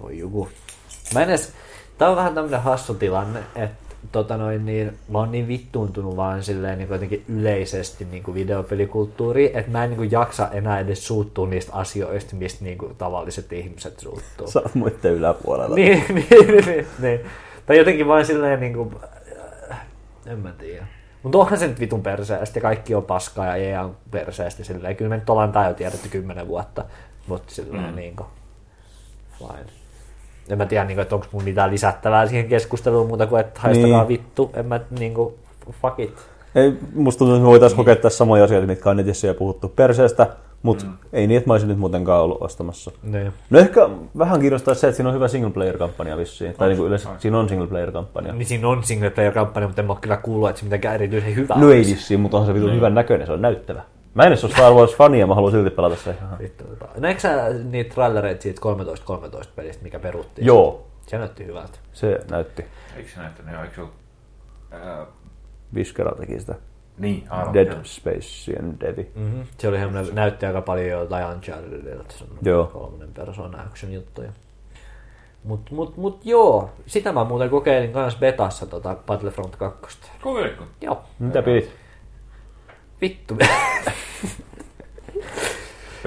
Voi 0.02 0.18
joku. 0.20 0.50
Mä 1.14 1.22
en 1.24 1.30
edes... 1.30 1.54
Tää 1.98 2.10
on 2.10 2.16
vähän 2.16 2.34
tämmönen 2.36 2.62
hassu 2.62 2.94
tilanne, 2.94 3.44
että 3.56 3.89
tota 4.12 4.38
noin, 4.38 4.66
niin, 4.66 4.98
mä 5.10 5.18
oon 5.18 5.32
niin 5.32 5.48
vittuuntunut 5.48 6.16
vaan 6.16 6.44
silleen 6.44 6.78
niin 6.78 6.90
jotenkin 6.90 7.24
yleisesti 7.28 8.08
niin 8.12 8.24
kuin 8.24 8.36
videopelikulttuuriin, 8.36 9.58
että 9.58 9.72
mä 9.72 9.84
en 9.84 9.90
niin 9.90 9.98
kuin, 9.98 10.12
jaksa 10.12 10.50
enää 10.52 10.80
edes 10.80 11.08
suuttua 11.08 11.48
niistä 11.48 11.74
asioista, 11.74 12.36
mistä 12.36 12.64
niin 12.64 12.78
kuin, 12.78 12.96
tavalliset 12.96 13.54
ihmiset 13.54 14.00
suuttuu. 14.00 14.48
Sä 14.48 14.60
oot 14.60 14.76
muiden 14.76 15.14
yläpuolella. 15.14 15.76
niin, 15.76 16.06
niin, 16.16 16.28
niin, 16.30 16.66
niin, 16.66 16.88
niin. 17.00 17.20
Tai 17.66 17.78
jotenkin 17.78 18.08
vaan 18.08 18.26
silleen, 18.26 18.60
niin 18.60 18.74
kuin, 18.74 18.96
äh, 19.72 19.88
en 20.26 20.40
mä 20.40 20.52
tiedä. 20.52 20.88
Mutta 21.24 21.38
onhan 21.38 21.60
se 21.60 21.68
nyt 21.68 21.80
vitun 21.80 22.04
perseestä 22.04 22.58
ja 22.58 22.62
kaikki 22.62 22.96
on 22.96 23.04
paskaa 23.04 23.46
ja 23.46 23.56
EA 23.56 23.84
on 23.84 23.98
perseestä 24.12 24.64
silleen. 24.64 24.96
Kyllä 24.96 25.10
me 25.10 25.18
nyt 25.18 25.30
ollaan 25.30 25.52
tää 25.52 25.68
jo 25.68 25.74
tiedetty 25.74 26.10
kymmenen 26.10 26.48
vuotta, 26.48 26.86
mutta 27.28 27.54
silleen 27.54 27.90
mm. 27.90 27.96
niin 27.96 28.16
kuin, 28.16 28.28
fine 29.40 29.79
en 30.50 30.58
mä 30.58 30.66
tiedä, 30.66 30.86
niin 30.86 31.00
että 31.00 31.16
onko 31.16 31.28
mun 31.32 31.44
mitään 31.44 31.72
lisättävää 31.72 32.28
siihen 32.28 32.48
keskusteluun 32.48 33.08
muuta 33.08 33.28
kuin, 33.28 33.40
että 33.40 33.60
haistakaa 33.60 34.04
niin. 34.04 34.08
vittu, 34.08 34.52
en 34.54 34.66
mä 34.66 34.80
niin 35.00 35.14
kuin, 35.14 35.34
fuck 35.82 36.00
it. 36.00 36.14
Ei, 36.56 36.74
musta 36.94 37.20
tuntuu, 37.20 37.36
että 37.36 37.44
me 37.44 37.50
voitaisiin 37.50 37.78
kokea 37.78 37.96
tässä 37.96 38.18
samoja 38.18 38.44
asioita, 38.44 38.68
mitkä 38.68 38.90
on 38.90 38.98
netissä 38.98 39.28
jo 39.28 39.34
puhuttu 39.34 39.68
perseestä, 39.68 40.28
mutta 40.64 40.86
mm. 40.86 40.94
ei 41.14 41.28
niin, 41.28 41.38
että 41.38 41.50
mä 41.50 41.54
olisin 41.54 41.70
nyt 41.70 41.80
muutenkaan 41.80 42.24
ollut 42.24 42.42
ostamassa. 42.42 42.92
Niin. 43.04 43.34
No 43.50 43.60
ehkä 43.60 43.90
vähän 44.18 44.40
kiinnostaa 44.40 44.74
se, 44.74 44.88
että 44.88 44.96
siinä 44.96 45.10
on 45.10 45.16
hyvä 45.16 45.28
single 45.28 45.52
player-kampanja 45.52 46.18
vissiin. 46.18 46.54
Tai 46.54 46.68
niin 46.68 46.78
kuin 46.78 46.88
yleensä 46.88 47.10
siinä 47.18 47.40
on 47.40 47.50
single 47.50 47.68
player-kampanja. 47.68 48.34
Niin 48.34 48.46
siinä 48.46 48.68
on 48.68 48.84
single 48.84 49.10
player-kampanja, 49.10 49.68
mutta 49.68 49.82
en 49.82 49.86
mä 49.86 49.94
ole 49.94 50.00
kyllä 50.02 50.18
kuullut, 50.18 50.50
että 50.50 50.60
se 50.60 50.66
mitenkään 50.66 50.96
erityisen 50.96 51.36
hyvä 51.36 51.56
No 51.58 51.72
ei 51.72 51.86
vissiin, 51.86 52.20
mutta 52.20 52.38
on 52.38 52.46
se 52.46 52.54
vitun 52.54 52.76
hyvän 52.76 52.96
näköinen, 52.96 53.28
se 53.28 53.34
on 53.34 53.42
näyttävä. 53.42 53.82
Mä 54.14 54.24
en 54.24 54.30
ole 54.32 54.38
Star 54.38 54.74
Wars-fani 54.74 55.20
ja 55.20 55.28
mä 55.28 55.36
haluan 55.36 55.52
silti 55.52 55.70
pelata 55.70 55.96
se. 55.96 56.16
Vittu, 56.40 56.64
tota. 56.64 56.88
Näetkö 56.98 57.22
sä 57.22 57.50
niitä 57.64 57.94
trailereita 57.94 58.42
siitä 58.42 58.62
13-13 59.46 59.50
pelistä, 59.56 59.84
mikä 59.84 60.00
peruttiin? 60.00 60.46
Joo, 60.48 60.88
Se 61.08 61.18
näytti 61.18 61.46
hyvältä. 61.46 61.80
se 61.94 62.20
näytti. 62.32 62.66
Eikö 62.98 63.10
se 63.10 63.20
näyttänyt? 63.20 63.54
Joo, 63.54 63.64
eikö 63.64 63.76
se 63.76 63.82
ollut... 63.82 63.94
Ää, 64.72 65.06
Viskera 65.76 66.12
teki 66.16 66.40
sitä. 66.40 66.56
niin, 66.98 67.24
aivan. 67.30 67.54
Dead 67.54 67.68
joo. 67.68 67.80
Space 67.84 68.60
and 68.60 68.82
Deadi. 68.82 69.08
Mm-hmm. 69.16 69.44
Se 69.58 69.68
oli 69.68 69.78
semmoinen, 69.78 70.16
näytti 70.16 70.46
aika 70.46 70.62
paljon 70.62 71.00
jotain 71.02 71.26
Unchartedilta, 71.36 72.14
semmoinen 72.14 72.46
Joo. 72.52 72.66
kolmonen 72.66 73.14
persona 73.14 73.62
action 73.62 73.94
juttuja. 73.94 74.32
Mut, 75.44 75.72
mut, 75.72 75.98
mut 75.98 76.26
joo, 76.26 76.70
sitä 76.86 77.12
mä 77.12 77.24
muuten 77.24 77.50
kokeilin 77.50 77.92
kans 77.94 78.16
betassa 78.16 78.66
tota 78.66 78.96
Battlefront 79.06 79.56
2. 79.56 79.98
Kokeilitko? 80.22 80.64
Joo, 80.82 81.02
Mitä 81.20 81.42
pidit? 81.42 81.72
Vittu. 83.02 83.38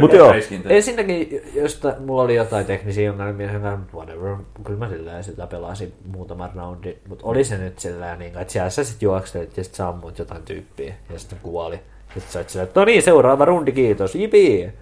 Mut 0.01 0.13
joo. 0.13 0.35
Ensinnäkin, 0.69 1.43
jos 1.55 1.77
ta, 1.77 1.95
mulla 1.99 2.23
oli 2.23 2.35
jotain 2.35 2.67
teknisiä 2.67 3.13
ongelmia, 3.13 3.49
kanssa, 3.49 3.97
whatever, 3.97 4.37
kyllä 4.65 4.79
mä 4.79 4.89
silleen 4.89 5.25
sitä 5.25 5.47
pelasin 5.47 5.93
muutaman 6.13 6.51
roundin, 6.57 6.99
mutta 7.09 7.27
oli 7.27 7.45
se 7.45 7.59
nyt 7.59 7.79
silleen, 7.79 8.19
niin, 8.19 8.39
että 8.39 8.53
siellä 8.53 8.71
sä 8.71 8.85
sit 8.85 9.03
juokselit 9.03 9.57
ja 9.57 9.65
sit 9.65 9.75
sä 9.75 9.89
ammut 9.89 10.19
jotain 10.19 10.43
tyyppiä 10.43 10.95
ja 11.13 11.19
sitten 11.19 11.39
kuoli. 11.43 11.81
Sitten 12.15 12.33
sä 12.33 12.39
oot 12.39 12.69
että 12.69 12.81
no 12.81 12.85
niin, 12.85 13.03
seuraava 13.03 13.45
rundi, 13.45 13.73
kiitos, 13.73 14.15
jipii. 14.15 14.73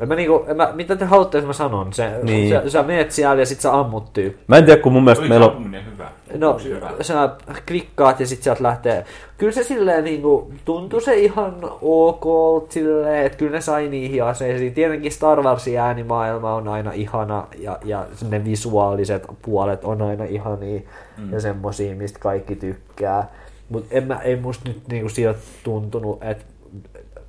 En 0.00 0.08
mä 0.08 0.14
niinku, 0.14 0.44
en 0.48 0.56
mä, 0.56 0.72
mitä 0.74 0.96
te 0.96 1.04
haluatte, 1.04 1.38
että 1.38 1.46
mä 1.46 1.52
sanon? 1.52 1.92
Se, 1.92 2.10
Niin. 2.22 2.50
sä, 2.50 2.70
sä 2.70 2.82
meet 2.82 3.10
siellä 3.10 3.42
ja 3.42 3.46
sit 3.46 3.60
sä 3.60 3.78
ammut 3.78 4.12
tyyppi. 4.12 4.44
Mä 4.46 4.56
en 4.56 4.64
tiedä, 4.64 4.82
kun 4.82 4.92
mun 4.92 5.04
mielestä 5.04 5.22
Oli 5.22 5.28
meillä 5.28 5.46
on... 5.46 5.76
hyvä. 5.92 6.10
No, 6.38 6.58
hyvä? 6.64 6.90
sä 7.00 7.30
klikkaat 7.68 8.20
ja 8.20 8.26
sit 8.26 8.42
sieltä 8.42 8.62
lähtee. 8.62 9.04
Kyllä 9.38 9.52
se 9.52 9.64
silleen 9.64 10.04
niinku, 10.04 10.52
tuntui 10.64 11.02
se 11.02 11.16
ihan 11.16 11.56
ok 11.82 12.24
silleen, 12.68 13.26
että 13.26 13.38
kyllä 13.38 13.52
ne 13.52 13.60
sai 13.60 13.88
niihin 13.88 14.24
aseisiin. 14.24 14.74
Tietenkin 14.74 15.12
Star 15.12 15.42
Warsin 15.42 15.78
äänimaailma 15.78 16.54
on 16.54 16.68
aina 16.68 16.92
ihana 16.92 17.46
ja, 17.58 17.78
ja 17.84 18.06
ne 18.30 18.44
visuaaliset 18.44 19.26
puolet 19.42 19.84
on 19.84 20.02
aina 20.02 20.24
ihania 20.24 20.80
mm. 21.18 21.32
ja 21.32 21.40
semmosia, 21.40 21.94
mistä 21.94 22.18
kaikki 22.18 22.56
tykkää. 22.56 23.28
Mutta 23.68 23.88
en 23.90 24.06
mä, 24.06 24.14
ei 24.14 24.36
musta 24.36 24.68
nyt 24.68 24.82
niinku 24.90 25.08
sieltä 25.08 25.38
tuntunut, 25.64 26.22
että 26.22 26.44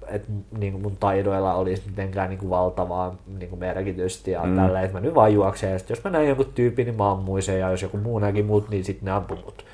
et, 0.10 0.26
niinku 0.58 0.80
mun 0.80 0.98
taidoilla 0.98 1.54
olisi 1.54 1.84
mitenkään 1.86 2.30
niinku 2.30 2.50
valtavaa 2.50 3.16
niinku 3.40 3.56
merkitystä 3.56 4.32
ja 4.32 4.44
mm. 4.44 4.56
tällä, 4.56 4.82
että 4.82 4.94
mä 4.94 5.00
nyt 5.00 5.16
vaan 5.16 5.34
juoksen 5.34 5.72
ja 5.72 5.80
sit 5.80 5.90
jos 5.90 6.04
mä 6.04 6.10
näin 6.10 6.28
jonkun 6.28 6.54
tyypin, 6.56 6.86
niin 6.86 6.96
mä 6.96 7.12
ammuin 7.12 7.44
sen 7.44 7.60
ja 7.60 7.72
jos 7.72 7.82
joku 7.82 7.98
muu 7.98 8.20
näki 8.20 8.44
mut, 8.44 8.70
niin 8.70 8.86
sitten 8.86 9.06
ne 9.06 9.12
ampui 9.12 9.38
mut. 9.46 9.66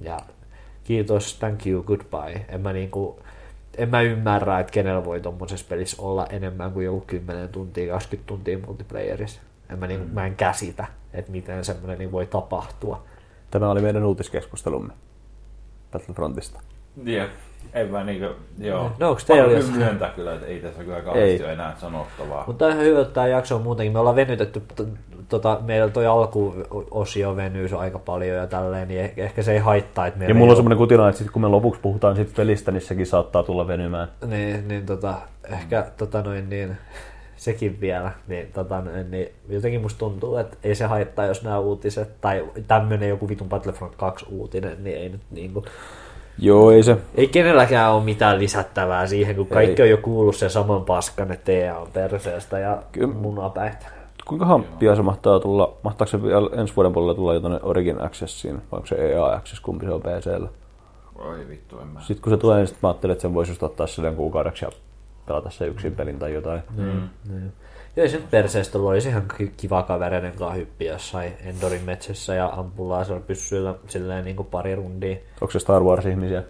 Ja 0.00 0.16
kiitos, 0.84 1.38
thank 1.38 1.66
you, 1.66 1.82
goodbye. 1.82 2.44
En 2.48 2.60
mä 2.60 2.72
niinku, 2.72 3.20
en 3.76 3.88
mä 3.88 4.00
ymmärrä, 4.00 4.60
että 4.60 4.72
kenellä 4.72 5.04
voi 5.04 5.20
tommosessa 5.20 5.66
pelissä 5.68 6.02
olla 6.02 6.26
enemmän 6.26 6.72
kuin 6.72 6.86
joku 6.86 7.00
10 7.06 7.48
tuntia, 7.48 7.92
20 7.92 8.28
tuntia 8.28 8.58
multiplayerissa. 8.66 9.40
En 9.70 9.78
mä, 9.78 9.86
niinku, 9.86 10.06
mm. 10.06 10.14
mä 10.14 10.26
en 10.26 10.36
käsitä, 10.36 10.86
että 11.12 11.32
miten 11.32 11.64
semmoinen 11.64 11.98
niinku 11.98 12.16
voi 12.16 12.26
tapahtua. 12.26 13.02
Tämä 13.50 13.70
oli 13.70 13.80
meidän 13.80 14.04
uutiskeskustelumme 14.04 14.92
Battlefrontista. 15.92 16.60
Jep. 17.04 17.30
En 17.74 17.90
mä 17.90 18.04
niinku, 18.04 18.26
joo. 18.58 18.92
No, 18.98 19.10
onks 19.10 19.24
teillä 19.24 19.42
Pakko 19.42 19.56
jos- 19.56 19.66
kyllä 19.70 19.84
myöntää 19.84 20.10
kyllä, 20.10 20.34
että 20.34 20.46
ei 20.46 20.60
tässä 20.60 20.84
kyllä 20.84 21.00
kauheasti 21.00 21.30
Ei. 21.30 21.42
ole 21.44 21.52
enää 21.52 21.74
sanottavaa. 21.78 22.44
Mutta 22.46 22.66
on 22.66 22.72
ihan 22.72 22.84
hyvä, 22.84 23.00
että 23.00 23.14
tämä 23.14 23.26
jakso 23.26 23.56
on 23.56 23.62
muutenkin. 23.62 23.92
Me 23.92 23.98
ollaan 23.98 24.16
venytetty, 24.16 24.62
tota, 25.28 25.58
meillä 25.66 25.88
toi 25.88 26.06
alkuosio 26.06 27.36
venyy 27.36 27.68
se 27.68 27.76
aika 27.76 27.98
paljon 27.98 28.36
ja 28.36 28.46
tälleen, 28.46 28.88
niin 28.88 29.00
ehkä, 29.00 29.24
ehkä 29.24 29.42
se 29.42 29.52
ei 29.52 29.58
haittaa, 29.58 30.06
että 30.06 30.24
Ja 30.24 30.28
ei 30.28 30.34
mulla 30.34 30.52
on 30.52 30.56
semmoinen 30.56 30.78
kutina, 30.78 31.08
että 31.08 31.18
sit 31.18 31.30
kun 31.30 31.42
me 31.42 31.48
lopuksi 31.48 31.80
puhutaan 31.80 32.16
sit 32.16 32.34
pelistä, 32.36 32.70
niin 32.72 32.80
sekin 32.80 33.06
saattaa 33.06 33.42
tulla 33.42 33.66
venymään. 33.66 34.08
Niin, 34.26 34.68
niin 34.68 34.86
tota, 34.86 35.14
ehkä 35.52 35.86
tota 35.96 36.22
noin 36.22 36.50
niin, 36.50 36.76
sekin 37.36 37.80
vielä, 37.80 38.12
niin, 38.28 38.52
tota, 38.52 38.82
niin 39.10 39.32
jotenkin 39.48 39.80
musta 39.80 39.98
tuntuu, 39.98 40.36
että 40.36 40.56
ei 40.64 40.74
se 40.74 40.84
haittaa, 40.84 41.26
jos 41.26 41.42
nämä 41.42 41.58
uutiset, 41.58 42.20
tai 42.20 42.44
tämmönen 42.68 43.08
joku 43.08 43.28
vitun 43.28 43.48
Battlefront 43.48 43.94
2 43.96 44.26
uutinen, 44.30 44.84
niin 44.84 44.96
ei 44.96 45.08
nyt 45.08 45.20
niinku, 45.30 45.64
Joo, 46.38 46.70
ei 46.70 46.82
se. 46.82 46.96
ei 47.14 47.28
kenelläkään 47.28 47.92
ole 47.92 48.04
mitään 48.04 48.38
lisättävää 48.38 49.06
siihen, 49.06 49.36
kun 49.36 49.46
kaikki 49.46 49.82
Ei. 49.82 49.86
on 49.86 49.90
jo 49.90 49.96
kuullut 49.96 50.36
sen 50.36 50.50
saman 50.50 50.84
paskan, 50.84 51.32
että 51.32 51.44
TEA 51.44 51.78
on 51.78 51.88
perseestä 51.92 52.58
ja 52.58 52.82
Kyllä. 52.92 53.14
munapäitä. 53.14 53.86
Kuinkahan 54.26 54.64
pian 54.78 54.96
se 54.96 55.02
mahtaa 55.02 55.40
tulla, 55.40 55.76
mahtaako 55.82 56.10
se 56.10 56.22
vielä 56.22 56.50
ensi 56.52 56.76
vuoden 56.76 56.92
puolella 56.92 57.14
tulla 57.14 57.34
jo 57.34 57.40
tuonne 57.40 57.60
Origin 57.62 58.02
Accessiin, 58.04 58.54
vai 58.54 58.62
onko 58.76 58.86
se 58.86 58.94
EA 58.94 59.26
Access, 59.26 59.60
kumpi 59.60 59.86
se 59.86 59.92
on 59.92 60.00
PCllä? 60.02 60.48
Oi 61.16 61.48
vittu, 61.48 61.78
en 61.80 61.86
mä. 61.88 62.00
Sitten 62.00 62.22
kun 62.22 62.32
se 62.32 62.36
tulee, 62.36 62.58
niin 62.58 62.66
sit 62.66 62.78
mä 62.82 62.88
ajattelin, 62.88 63.12
että 63.12 63.22
sen 63.22 63.34
voisi 63.34 63.50
just 63.52 63.62
ottaa 63.62 63.86
silleen 63.86 64.16
kuukaudeksi 64.16 64.64
ja 64.64 64.70
pelata 65.26 65.50
se 65.50 65.66
yksin 65.66 65.94
pelin 65.94 66.18
tai 66.18 66.34
jotain. 66.34 66.62
Mm. 66.76 67.08
Niin. 67.28 67.52
Joo, 67.96 68.02
ei 68.02 68.08
se 68.08 68.16
nyt 68.16 68.30
perseestä 68.30 68.78
olisi 68.78 69.08
ihan 69.08 69.22
ki- 69.38 69.52
kiva 69.56 69.82
kavereiden 69.82 70.32
kanssa 70.32 70.54
hyppi 70.54 70.84
jossain 70.84 71.32
Endorin 71.44 71.82
metsässä 71.84 72.34
ja 72.34 72.46
ampua 72.56 72.88
laserpyssyillä 72.98 73.74
silleen 73.88 74.24
niin 74.24 74.36
kuin 74.36 74.48
pari 74.50 74.74
rundia. 74.74 75.16
Onko 75.40 75.50
se 75.52 75.58
Star 75.58 75.82
Wars-ihmisiä? 75.82 76.42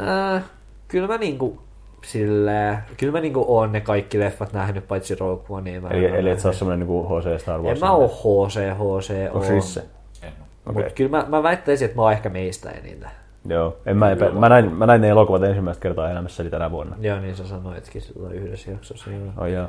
Äh, 0.00 0.42
kyllä 0.88 1.08
mä 1.08 1.18
niinku 1.18 1.62
silleen, 2.04 2.78
kyllä 2.96 3.12
mä 3.12 3.20
niinku 3.20 3.44
oon 3.48 3.72
ne 3.72 3.80
kaikki 3.80 4.18
leffat 4.18 4.52
nähnyt, 4.52 4.88
paitsi 4.88 5.14
Rogue 5.14 5.56
One. 5.56 5.70
Niin 5.70 5.82
mä 5.82 5.88
Eli, 5.88 6.06
eli 6.06 6.30
et 6.30 6.40
sä 6.40 6.48
ole 6.48 6.52
nähnyt. 6.52 6.58
semmoinen 6.58 6.78
niinku 6.88 7.04
HC 7.08 7.40
Star 7.40 7.60
Wars. 7.60 7.78
En 7.82 7.86
mä 7.86 7.92
oo 7.92 8.08
HC, 8.08 8.54
HC 8.54 9.10
Onko 9.34 9.38
oon. 9.46 9.48
Risse? 9.54 9.80
En 10.22 10.32
oo. 10.40 10.70
Okei. 10.70 10.82
Mut 10.84 10.92
kyllä 10.92 11.10
mä, 11.10 11.24
mä 11.28 11.42
väittäisin, 11.42 11.84
että 11.86 11.96
mä 11.96 12.02
oon 12.02 12.12
ehkä 12.12 12.28
meistä 12.28 12.70
eniten. 12.70 13.10
Joo, 13.48 13.76
en 13.86 13.96
mä, 13.96 14.10
epä, 14.10 14.30
mä, 14.30 14.48
näin, 14.48 14.72
mä 14.72 14.86
näin 14.86 15.00
ne 15.00 15.08
elokuvat 15.08 15.42
ensimmäistä 15.42 15.82
kertaa 15.82 16.10
elämässäni 16.10 16.50
tänä 16.50 16.70
vuonna. 16.70 16.96
Joo, 17.00 17.20
niin 17.20 17.36
sä 17.36 17.46
sanoitkin 17.48 18.02
silloin 18.02 18.34
yhdessä 18.34 18.70
jaksossa. 18.70 19.10
Joo. 19.10 19.20
Oh, 19.36 19.46
joo. 19.46 19.68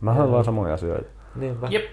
Mä 0.00 0.14
haluan 0.14 0.32
vaan 0.32 0.44
samoja 0.44 0.74
asioita. 0.74 1.10
Niinpä. 1.36 1.66
Jep. 1.70 1.84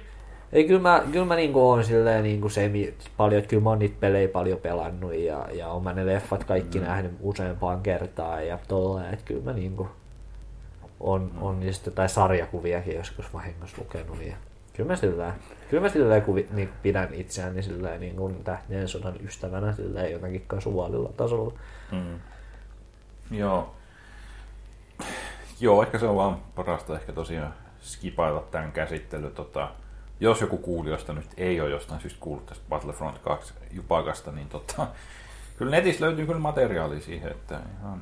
Ei, 0.51 0.67
kyllä 0.67 0.81
mä, 0.81 1.03
kyllä 1.11 1.25
mä 1.25 1.35
niinku 1.35 1.69
oon 1.69 1.83
silleen 1.83 2.23
niinku 2.23 2.49
semi, 2.49 2.93
paljon, 3.17 3.39
että 3.39 3.49
kyllä 3.49 3.63
mä 3.63 3.69
oon 3.69 3.79
niitä 3.79 3.97
pelejä 3.99 4.27
paljon 4.27 4.59
pelannut 4.59 5.13
ja, 5.13 5.47
ja 5.53 5.67
oon 5.67 5.83
mä 5.83 5.93
ne 5.93 6.05
leffat 6.05 6.43
kaikki 6.43 6.79
mm. 6.79 6.85
nähnyt 6.85 7.11
useampaan 7.21 7.81
kertaan 7.81 8.47
ja 8.47 8.59
tolleen, 8.67 9.13
että 9.13 9.25
kyllä 9.25 9.43
mä 9.43 9.53
niinku 9.53 9.87
on, 10.99 11.31
on 11.41 11.59
niistä 11.59 11.91
tai 11.91 12.09
sarjakuviakin 12.09 12.95
joskus 12.95 13.33
vahingossa 13.33 13.77
lukenut 13.79 14.21
ja 14.21 14.35
kyllä 14.73 14.87
mä 14.87 14.95
silleen, 14.95 15.33
kyllä 15.69 15.83
mä 15.83 15.89
silleen 15.89 16.21
kuvi, 16.21 16.47
niin 16.51 16.69
pidän 16.83 17.13
itseäni 17.13 17.63
silleen 17.63 17.99
niin 17.99 18.15
kuin 18.15 18.43
tähtien 18.43 18.87
sodan 18.87 19.15
ystävänä 19.25 19.73
silleen 19.73 20.11
jotenkin 20.11 20.43
kasuaalilla 20.47 21.09
tasolla. 21.17 21.53
Mm. 21.91 22.19
Joo. 23.37 23.75
Joo, 25.59 25.83
ehkä 25.83 25.99
se 25.99 26.05
on 26.05 26.15
vaan 26.15 26.37
parasta 26.55 26.95
ehkä 26.95 27.13
tosiaan 27.13 27.53
skipailla 27.87 28.41
tämän 28.51 28.71
käsittely. 28.71 29.29
Tota, 29.29 29.71
jos 30.19 30.41
joku 30.41 30.57
kuulijoista 30.57 31.13
nyt 31.13 31.29
ei 31.37 31.61
ole 31.61 31.69
jostain 31.69 32.01
syystä 32.01 32.19
kuullut 32.19 32.45
tästä 32.45 32.65
Battlefront 32.69 33.19
2 33.19 33.53
jupakasta, 33.71 34.31
niin 34.31 34.49
tota, 34.49 34.87
kyllä 35.57 35.71
netistä 35.71 36.05
löytyy 36.05 36.25
kyllä 36.25 36.39
materiaalia 36.39 36.99
siihen, 36.99 37.31
että 37.31 37.59
ihan 37.79 38.01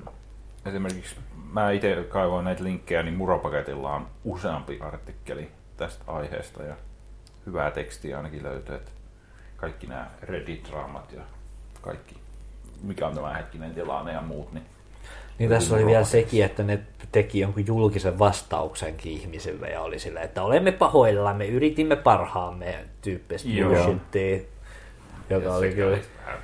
esimerkiksi 0.66 1.16
mä 1.52 1.72
itse 1.72 2.06
kaivoin 2.10 2.46
näitä 2.46 2.64
linkkejä, 2.64 3.04
niin 3.04 3.18
Muropaketilla 3.18 3.94
on 3.94 4.08
useampi 4.24 4.80
artikkeli 4.82 5.52
tästä 5.78 6.04
aiheesta 6.08 6.64
ja 6.64 6.76
hyvää 7.46 7.72
tekstiä 7.72 8.18
ainakin 8.18 8.44
löytyy, 8.44 8.76
että 8.76 8.92
kaikki 9.58 9.88
nämä 9.88 10.12
Reddit-draamat 10.22 11.14
ja 11.16 11.22
kaikki, 11.82 12.16
mikä 12.82 13.08
on 13.08 13.16
tämä 13.16 13.34
hetkinen 13.34 13.74
tilanne 13.74 14.14
ja 14.14 14.22
muut, 14.22 14.54
niin 14.54 14.66
Niin 15.40 15.50
tässä 15.50 15.76
oli 15.76 15.86
vielä 15.86 16.04
sekin, 16.04 16.46
että 16.46 16.64
ne 16.64 16.80
teki 17.12 17.40
jonkun 17.40 17.68
julkisen 17.68 18.20
vastauksenkin 18.20 19.12
ihmisille 19.12 19.68
ja 19.68 19.82
oli 19.82 20.00
silleen, 20.00 20.26
että 20.26 20.44
olemme 20.44 20.72
pahoillamme, 20.72 21.48
yritimme 21.48 21.96
parhaamme 21.96 22.76
tyyppistä 23.02 23.50
bullshittia, 23.68 24.40
joka 25.30 25.56
oli 25.56 25.70
kyllä. 25.72 25.88
oli 25.88 26.02
vähän- 26.26 26.40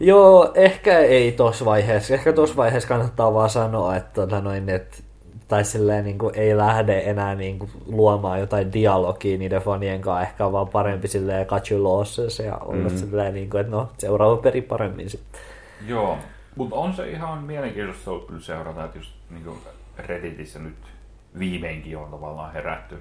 Joo, 0.00 0.52
ehkä 0.54 0.98
ei 0.98 1.32
tuossa 1.32 1.64
vaiheessa. 1.64 2.14
Ehkä 2.14 2.32
tuossa 2.32 2.56
vaiheessa 2.56 2.88
kannattaa 2.88 3.34
vaan 3.34 3.50
sanoa, 3.50 3.96
että, 3.96 4.10
tota 4.14 4.40
noin, 4.40 4.68
että 4.68 4.96
tai 5.48 5.64
silleen 5.64 6.04
niin 6.04 6.18
kuin, 6.18 6.34
ei 6.38 6.56
lähde 6.56 7.02
enää 7.06 7.34
niin 7.34 7.58
kuin, 7.58 7.70
luomaan 7.86 8.40
jotain 8.40 8.72
dialogia 8.72 9.38
niiden 9.38 9.62
fanien 9.62 10.00
kanssa. 10.00 10.22
Ehkä 10.22 10.46
on 10.46 10.52
vaan 10.52 10.68
parempi 10.68 11.08
silleen 11.08 11.46
losses 11.78 12.38
ja 12.38 12.56
olla 12.56 12.88
mm. 12.88 12.96
silleen, 12.96 13.34
niin 13.34 13.50
kuin, 13.50 13.60
että 13.60 13.70
no, 13.70 13.88
seuraava 13.98 14.36
peri 14.36 14.62
paremmin 14.62 15.10
sitten. 15.10 15.40
Joo, 15.86 16.18
mutta 16.56 16.76
on 16.76 16.94
se 16.94 17.10
ihan 17.10 17.38
mielenkiintoista 17.42 18.10
ollut 18.10 18.26
kyllä 18.26 18.40
seurata, 18.40 18.84
että 18.84 18.98
just 18.98 19.10
niin 19.30 19.44
Redditissä 19.98 20.58
nyt 20.58 20.76
viimeinkin 21.38 21.98
on 21.98 22.10
tavallaan 22.10 22.52
herätty 22.52 22.98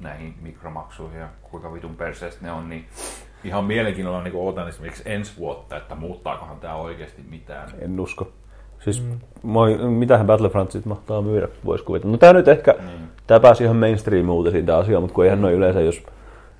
näihin 0.00 0.34
mikromaksuihin 0.42 1.20
ja 1.20 1.28
kuinka 1.42 1.72
vitun 1.72 1.96
perseestä 1.96 2.44
ne 2.44 2.52
on, 2.52 2.68
niin 2.68 2.84
ihan 3.44 3.64
mielenkiinnolla 3.64 4.22
niin 4.22 4.36
odotan 4.36 4.68
esimerkiksi 4.68 5.02
ensi 5.06 5.32
vuotta, 5.38 5.76
että 5.76 5.94
muuttaakohan 5.94 6.60
tämä 6.60 6.74
oikeasti 6.74 7.22
mitään. 7.30 7.68
En 7.80 8.00
usko. 8.00 8.32
Siis 8.80 9.02
mm. 9.02 9.90
mitähän 9.90 10.26
Battlefront 10.26 10.70
sit 10.70 10.86
mahtaa 10.86 11.22
myydä, 11.22 11.48
voisi 11.64 11.84
kuvitella. 11.84 12.12
No 12.12 12.18
tää 12.18 12.32
nyt 12.32 12.48
ehkä, 12.48 12.74
mm. 12.78 13.08
tää 13.26 13.40
pääsi 13.40 13.64
ihan 13.64 13.76
mainstream 13.76 14.28
uutisiin 14.28 14.66
tää 14.66 14.76
asia, 14.76 15.00
mutta 15.00 15.14
kun 15.14 15.24
eihän 15.24 15.40
noin 15.40 15.54
yleensä, 15.54 15.80
jos 15.80 16.02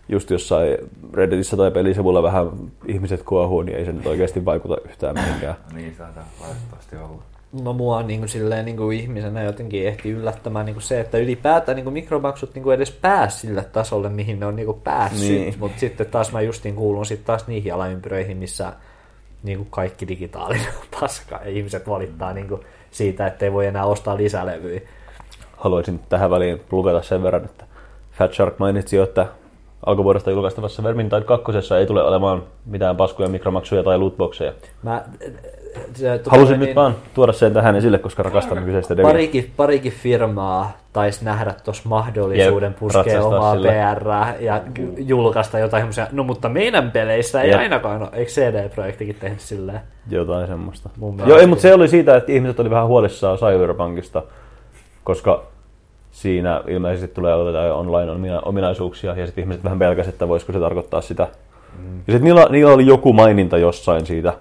just 0.09 0.31
jossain 0.31 0.77
Redditissä 1.15 1.57
tai 1.57 1.71
pelisivulla 1.71 2.23
vähän 2.23 2.51
ihmiset 2.87 3.23
kuohuu, 3.23 3.63
niin 3.63 3.79
ei 3.79 3.85
se 3.85 3.93
nyt 3.93 4.07
oikeasti 4.07 4.45
vaikuta 4.45 4.77
yhtään 4.85 5.15
mihinkään. 5.15 5.55
Niin 5.75 5.97
taitaa 5.97 6.25
valitettavasti 6.41 6.97
olla. 6.97 7.23
no, 7.63 7.73
mua 7.73 8.03
niin 8.03 8.21
kuin, 8.21 8.29
silleen, 8.29 8.65
niin 8.65 8.77
kuin 8.77 9.01
ihmisenä 9.01 9.43
jotenkin 9.43 9.87
ehti 9.87 10.11
yllättämään 10.11 10.67
niin 10.67 10.75
kuin 10.75 10.83
se, 10.83 11.01
että 11.01 11.19
ylipäätään 11.19 11.77
niin 11.77 11.85
kuin 11.85 11.95
mikromaksut 11.95 12.55
niin 12.55 12.63
kuin 12.63 12.75
edes 12.75 12.91
pääsi 12.91 13.39
sille 13.39 13.65
tasolle, 13.65 14.09
mihin 14.09 14.41
ne 14.41 14.47
on 14.47 14.57
niin 14.57 14.67
kuin 14.67 14.81
päässyt. 14.81 15.31
Niin. 15.31 15.55
Mutta 15.59 15.81
sitten 15.81 16.07
taas 16.07 16.33
mä 16.33 16.41
justiin 16.41 16.75
kuulun 16.75 17.07
sitten 17.07 17.27
taas 17.27 17.47
niihin 17.47 17.75
alaympyröihin, 17.75 18.37
missä 18.37 18.73
niin 19.43 19.59
kuin 19.59 19.69
kaikki 19.71 20.09
digitaalinen 20.09 20.69
on 20.81 21.01
paska 21.01 21.41
ja 21.45 21.51
ihmiset 21.51 21.89
valittaa 21.89 22.33
niin 22.33 22.49
kuin 22.49 22.61
siitä, 22.91 23.27
että 23.27 23.45
ei 23.45 23.53
voi 23.53 23.67
enää 23.67 23.85
ostaa 23.85 24.17
lisälevyjä. 24.17 24.81
Haluaisin 25.57 26.01
tähän 26.09 26.31
väliin 26.31 26.63
lukata 26.71 27.03
sen 27.03 27.23
verran, 27.23 27.45
että 27.45 27.65
Fat 28.13 28.33
Shark 28.33 28.59
mainitsi 28.59 28.97
jo, 28.97 29.03
että 29.05 29.27
alkuvuodesta 29.87 30.31
julkaistavassa 30.31 30.83
Vermintide 30.83 31.21
2 31.21 31.53
ei 31.79 31.87
tule 31.87 32.03
olemaan 32.03 32.43
mitään 32.67 32.97
paskuja, 32.97 33.29
mikromaksuja 33.29 33.83
tai 33.83 33.99
lootboxeja. 33.99 34.53
Mä, 34.83 35.05
se, 35.95 36.19
tota 36.19 36.31
Halusin 36.31 36.61
niin- 36.61 36.67
nyt 36.67 36.77
vaan 36.77 36.95
tuoda 37.15 37.33
sen 37.33 37.53
tähän 37.53 37.77
esille, 37.77 37.99
koska 37.99 38.23
rakastan 38.23 38.65
kyseistä 38.65 38.97
deviä. 38.97 39.11
parikin, 39.11 39.53
parikin 39.57 39.93
firmaa 39.93 40.73
taisi 40.93 41.25
nähdä 41.25 41.55
tuossa 41.65 41.89
mahdollisuuden 41.89 42.71
Jep, 42.71 42.79
puskea 42.79 43.25
omaa. 43.25 43.57
PR 43.57 44.09
ja 44.41 44.61
julkaista 44.99 45.59
jotain 45.59 45.81
semmoisia, 45.81 46.07
no 46.13 46.25
mutta 46.25 46.49
meidän 46.49 46.91
peleissä 46.91 47.43
ei 47.43 47.51
Jep. 47.51 47.61
ainakaan 47.61 48.03
ole, 48.03 48.09
eikö 48.13 48.31
CD-projektikin 48.31 49.17
tehnyt 49.21 49.41
silleen? 49.41 49.81
Jotain 50.11 50.47
semmoista. 50.47 50.91
Joo, 51.27 51.39
ei, 51.39 51.47
mutta 51.47 51.63
se 51.63 51.75
oli 51.75 51.89
siitä, 51.89 52.17
että 52.17 52.33
ihmiset 52.33 52.61
oli 52.61 52.71
vähän 52.71 52.87
huolissaan 52.87 53.39
Cyberpunkista, 53.39 54.23
koska 55.05 55.43
siinä 56.17 56.63
ilmeisesti 56.69 57.15
tulee 57.15 57.33
jotain 57.33 57.73
online-ominaisuuksia, 57.73 59.15
ja 59.15 59.27
sitten 59.27 59.43
ihmiset 59.43 59.65
vähän 59.65 59.79
pelkäsivät, 59.79 60.15
että 60.15 60.29
voisiko 60.29 60.53
se 60.53 60.61
tarkoittaa 60.61 61.01
sitä. 61.01 61.29
Mm. 61.79 61.97
Ja 61.97 62.13
sitten 62.13 62.25
niillä, 62.25 62.47
niillä 62.51 62.73
oli 62.73 62.87
joku 62.87 63.13
maininta 63.13 63.59
jossain 63.59 64.07
siitä, 64.07 64.39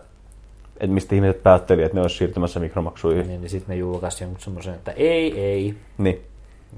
että 0.80 0.93
mistä 0.93 1.15
ihmiset 1.15 1.43
päätteli, 1.43 1.84
että 1.84 1.95
ne 1.95 2.02
olisi 2.02 2.18
siirtymässä 2.18 2.60
mikromaksuihin. 2.60 3.27
Niin, 3.27 3.41
niin 3.41 3.49
sitten 3.49 3.69
ne 3.69 3.80
julkaisi 3.80 4.23
jonkun 4.23 4.41
semmoisen, 4.41 4.73
että 4.73 4.91
ei, 4.91 5.39
ei. 5.39 5.76
Niin. 5.97 6.22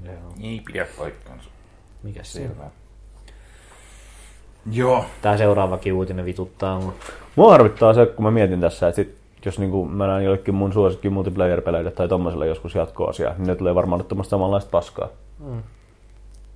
Joo. 0.04 0.14
Ei 0.42 0.62
pidä 0.66 0.86
paikkaansa. 0.98 1.48
Mikä 2.02 2.20
se 2.22 2.50
on? 2.60 2.70
Joo. 4.72 5.04
Tää 5.22 5.36
seuraavakin 5.36 5.92
uutinen 5.92 6.24
vituttaa 6.24 6.80
mun. 6.80 6.94
Mua 7.36 7.50
harvittaa 7.50 7.94
se, 7.94 8.06
kun 8.06 8.24
mä 8.24 8.30
mietin 8.30 8.60
tässä, 8.60 8.88
että 8.88 8.96
sit, 8.96 9.17
jos 9.44 9.58
niinku 9.58 9.84
mä 9.84 10.06
näen 10.06 10.24
jollekin 10.24 10.54
mun 10.54 10.72
suosikki 10.72 11.10
multiplayer-peleille 11.10 11.90
tai 11.90 12.08
tommoselle 12.08 12.46
joskus 12.46 12.74
jatkoasia, 12.74 13.34
niin 13.38 13.46
ne 13.46 13.54
tulee 13.54 13.74
varmaan 13.74 13.98
nyt 13.98 14.08
tuommoista 14.08 14.30
samanlaista 14.30 14.70
paskaa. 14.70 15.08
Mm. 15.38 15.62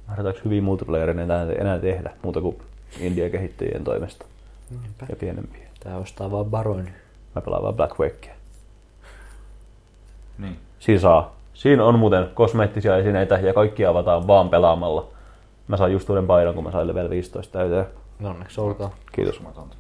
Harjoitaanko 0.07 0.41
hyviä 0.45 0.63
multiplayereja 0.63 1.23
enää, 1.23 1.47
enää 1.59 1.79
tehdä, 1.79 2.11
muuta 2.23 2.41
kuin 2.41 2.57
India-kehittäjien 3.01 3.85
toimesta 3.85 4.27
Niinpä. 4.71 5.07
ja 5.09 5.17
pienempiä. 5.17 5.69
Tää 5.85 5.97
ostaa 5.97 6.31
vaan 6.31 6.47
Baron. 6.47 6.89
Mä 7.35 7.43
pelaan 7.43 7.63
vaan 7.63 7.75
Black 7.75 7.99
Wakea. 8.01 8.35
Niin. 10.39 10.57
Siinä 10.79 11.01
saa. 11.01 11.37
Siinä 11.55 11.85
on 11.85 11.99
muuten 11.99 12.29
kosmeettisia 12.35 12.97
esineitä 12.97 13.35
ja 13.35 13.55
kaikki 13.55 13.87
avataan 13.87 14.27
vaan 14.27 14.49
pelaamalla. 14.49 15.07
Mä 15.69 15.77
sain 15.77 15.93
just 15.93 16.11
uuden 16.11 16.27
paidan, 16.27 16.55
kun 16.55 16.65
mä 16.65 16.71
sain 16.71 16.89
level 16.89 17.11
15 17.11 17.53
täyteen. 17.53 17.87
No 18.19 18.31
onneksi 18.31 18.61
olkoon. 18.61 18.91
Kiitos. 19.13 19.35
Uskomatonta. 19.35 19.77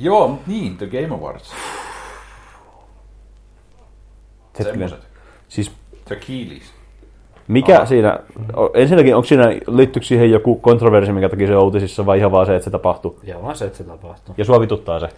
Joo, 0.00 0.28
mut 0.28 0.46
niin, 0.46 0.76
The 0.76 0.86
Game 0.86 1.14
Awards. 1.14 1.52
Hetkinen. 4.58 4.88
Semmoset. 4.88 5.10
Siis 5.48 5.72
The 6.04 6.16
Keeleys. 6.26 6.72
mikä 7.48 7.76
Aha. 7.76 7.86
siinä, 7.86 8.18
ensinnäkin 8.74 9.16
onko 9.16 9.26
siinä, 9.26 9.44
liittyykö 9.66 10.06
siihen 10.06 10.30
joku 10.30 10.56
kontroversi, 10.56 11.12
minkä 11.12 11.28
takia 11.28 11.46
se 11.46 11.56
on 11.56 11.64
uutisissa 11.64 12.06
vai 12.06 12.18
ihan 12.18 12.32
vaan 12.32 12.46
se, 12.46 12.54
että 12.56 12.64
se 12.64 12.70
tapahtuu? 12.70 13.18
Joo, 13.22 13.42
vaan 13.42 13.56
se, 13.56 13.64
että 13.64 13.78
se 13.78 13.84
tapahtuu. 13.84 14.34
Ja 14.38 14.44
sua 14.44 14.60
vituttaa 14.60 15.00
se. 15.00 15.08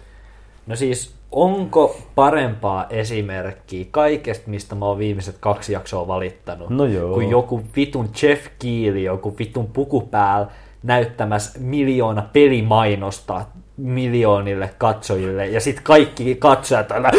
No 0.67 0.75
siis, 0.75 1.13
onko 1.31 1.97
parempaa 2.15 2.85
esimerkkiä 2.89 3.85
kaikesta, 3.91 4.49
mistä 4.49 4.75
mä 4.75 4.85
oon 4.85 4.97
viimeiset 4.97 5.35
kaksi 5.39 5.73
jaksoa 5.73 6.07
valittanut, 6.07 6.69
No 6.69 6.85
joo. 6.85 7.13
kuin 7.13 7.29
joku 7.29 7.61
vitun 7.75 8.09
Jeff 8.21 8.47
Keely, 8.59 8.99
joku 8.99 9.35
vitun 9.39 9.67
puku 9.67 10.01
päällä 10.01 10.47
näyttämässä 10.83 11.59
miljoona 11.59 12.21
pelimainosta 12.33 13.45
miljoonille 13.77 14.69
katsojille, 14.77 15.47
ja 15.47 15.59
sitten 15.61 15.83
kaikki 15.83 16.35
katsojat 16.35 16.91
aina 16.91 17.09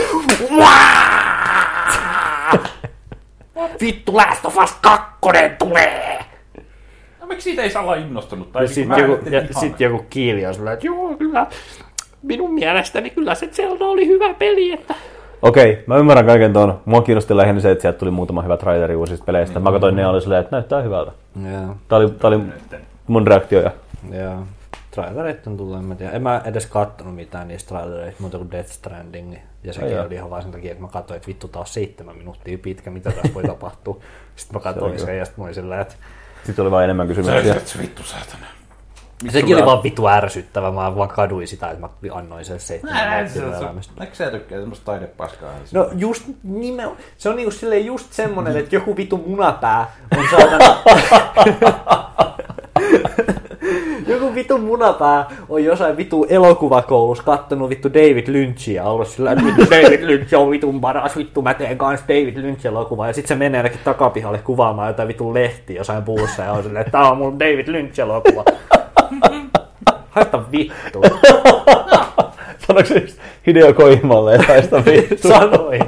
Vittu 3.81 4.16
Last 4.16 4.45
of 4.47 4.57
Us 4.59 4.73
2 4.81 5.07
tulee! 5.59 6.19
No 7.20 7.27
miksi 7.27 7.45
siitä 7.45 7.62
ei 7.62 7.70
saa 7.70 7.83
olla 7.83 7.95
innostunut? 7.95 8.53
Tai 8.53 8.65
Ja 8.65 8.69
sitten 8.69 8.99
joku, 9.11 9.29
ja 9.31 9.43
sit 9.61 9.81
joku 9.81 10.05
kiili 10.11 10.47
on 10.47 10.55
sillä, 10.55 10.73
että 10.73 10.87
joo, 10.87 11.15
kyllä, 11.16 11.47
minun 12.23 12.55
mielestäni 12.55 13.11
kyllä 13.11 13.35
se 13.35 13.47
Zelda 13.47 13.85
oli 13.85 14.07
hyvä 14.07 14.35
peli, 14.35 14.73
että 14.73 14.95
Okei, 15.43 15.85
mä 15.87 15.97
ymmärrän 15.97 16.27
kaiken 16.27 16.53
tuon. 16.53 16.81
Mua 16.85 17.03
kiinnosti 17.03 17.37
lähinnä 17.37 17.61
se, 17.61 17.70
että 17.70 17.83
sieltä 17.83 17.99
tuli 17.99 18.11
muutama 18.11 18.43
hyvä 18.43 18.57
traileri 18.57 18.97
uusista 18.97 19.24
peleistä. 19.24 19.61
Mä 19.61 19.73
katsoin 19.73 19.97
ne 19.97 20.07
oli 20.07 20.20
silleen, 20.20 20.41
että 20.41 20.57
näyttää 20.57 20.83
hyvältä. 20.83 21.12
Joo, 21.53 21.77
Tää 21.89 21.99
oli, 21.99 22.11
tää 22.11 22.29
oli 22.29 22.41
mun 23.07 23.27
reaktioja. 23.27 23.70
joo. 24.12 24.39
Trailerit 24.94 25.47
on 25.47 25.56
tullut, 25.56 25.78
en 25.78 25.85
mä 25.85 25.94
tiedä. 25.94 26.12
En 26.12 26.23
mä 26.23 26.43
edes 26.44 26.66
kattonut 26.66 27.14
mitään 27.14 27.48
niistä 27.48 27.69
trailereista 27.69 28.23
muuta 28.23 28.39
kuin 28.39 28.51
Death 28.51 28.70
Stranding. 28.70 29.36
Ja 29.64 29.73
sekin 29.73 29.89
Ai 29.89 29.94
joo. 29.94 30.06
oli 30.06 30.14
ihan 30.14 30.31
vaan 30.31 30.43
sen 30.43 30.52
takia, 30.52 30.70
että 30.70 30.82
mä 30.82 30.89
katsoin, 30.89 31.16
että 31.16 31.28
vittu 31.28 31.48
taas 31.48 31.74
seitsemän 31.74 32.16
minuuttia 32.16 32.59
pitkä, 32.59 32.90
mitä 32.90 33.10
tässä 33.10 33.35
voi 33.35 33.43
tapahtua. 33.43 34.01
Sitten 34.36 34.56
mä 34.56 34.60
katsoin 34.60 34.98
Se 34.98 35.02
oli 35.02 35.06
sen 35.06 35.19
ja 35.19 35.24
sitten 35.24 35.43
mä 35.43 35.44
olin 35.44 35.55
silleen, 35.55 35.81
että 35.81 35.94
Sitten 36.44 36.62
oli 36.62 36.70
vain 36.70 36.85
enemmän 36.85 37.06
kysymyksiä. 37.06 37.60
Se 37.64 37.78
vittu 37.78 38.02
saatana. 38.02 38.47
sekin 39.28 39.56
oli 39.56 39.66
vaan 39.66 39.82
vittu 39.82 40.09
ärsyttävä. 40.09 40.70
Mä 40.70 40.97
vaan 40.97 41.09
kaduin 41.09 41.48
sitä, 41.48 41.70
että 41.70 41.81
mä 41.81 41.89
annoin 42.12 42.44
sen 42.44 42.60
seitsemän 42.60 43.28
elämästä. 43.60 43.93
eikö 44.01 44.14
sä 44.14 44.31
tykkää 44.31 44.59
semmoista 44.59 44.85
taidepaskaa? 44.85 45.52
No 45.73 45.90
just 45.97 46.24
nime, 46.43 46.90
se 47.19 47.28
on 47.28 47.36
niinku 47.36 47.51
silleen 47.51 47.86
just 47.86 48.12
semmonen, 48.12 48.56
että 48.56 48.77
joku 48.77 48.97
vitu 48.97 49.16
munapää 49.27 49.93
on 50.16 50.24
saatana... 50.31 50.82
joku 54.32 54.34
vitu 54.34 54.59
munapää 54.59 55.26
on 55.48 55.64
jossain 55.64 55.96
vitu 55.96 56.26
elokuvakoulussa 56.28 57.24
kattonut 57.24 57.70
vittu 57.70 57.94
David 57.94 58.28
Lynchia 58.28 58.84
ollut 58.84 59.09
sillä 59.09 59.32
että 59.32 59.44
vittu 59.44 59.70
David 59.70 60.06
Lynch 60.06 60.34
on 60.34 60.50
vitun 60.50 60.80
paras 60.80 61.16
vittu 61.16 61.42
mä 61.42 61.54
teen 61.54 61.78
kans 61.78 62.00
David 62.09 62.36
Lynch 62.36 62.66
elokuvaa 62.66 63.06
ja 63.06 63.12
sit 63.12 63.26
se 63.26 63.34
menee 63.34 63.59
ainakin 63.59 63.80
takapihalle 63.84 64.38
kuvaamaan 64.38 64.88
jotain 64.88 65.09
vittu 65.09 65.34
lehtiä 65.34 65.76
jossain 65.76 66.02
puussa 66.02 66.42
ja 66.42 66.52
on 66.52 66.62
silleen, 66.62 66.80
että 66.80 66.92
tää 66.92 67.10
on 67.10 67.18
mun 67.18 67.38
David 67.38 67.68
Lynch 67.68 68.00
elokuva. 68.00 68.44
Haista 70.10 70.42
vittu. 70.52 71.02
Sanoiko 72.66 72.88
se 72.88 73.06
Hideo 73.46 73.74
Koimalle, 73.74 74.34
että 74.34 74.62
sitä 74.62 74.84
vittu? 74.84 75.28
Sanoin. 75.28 75.84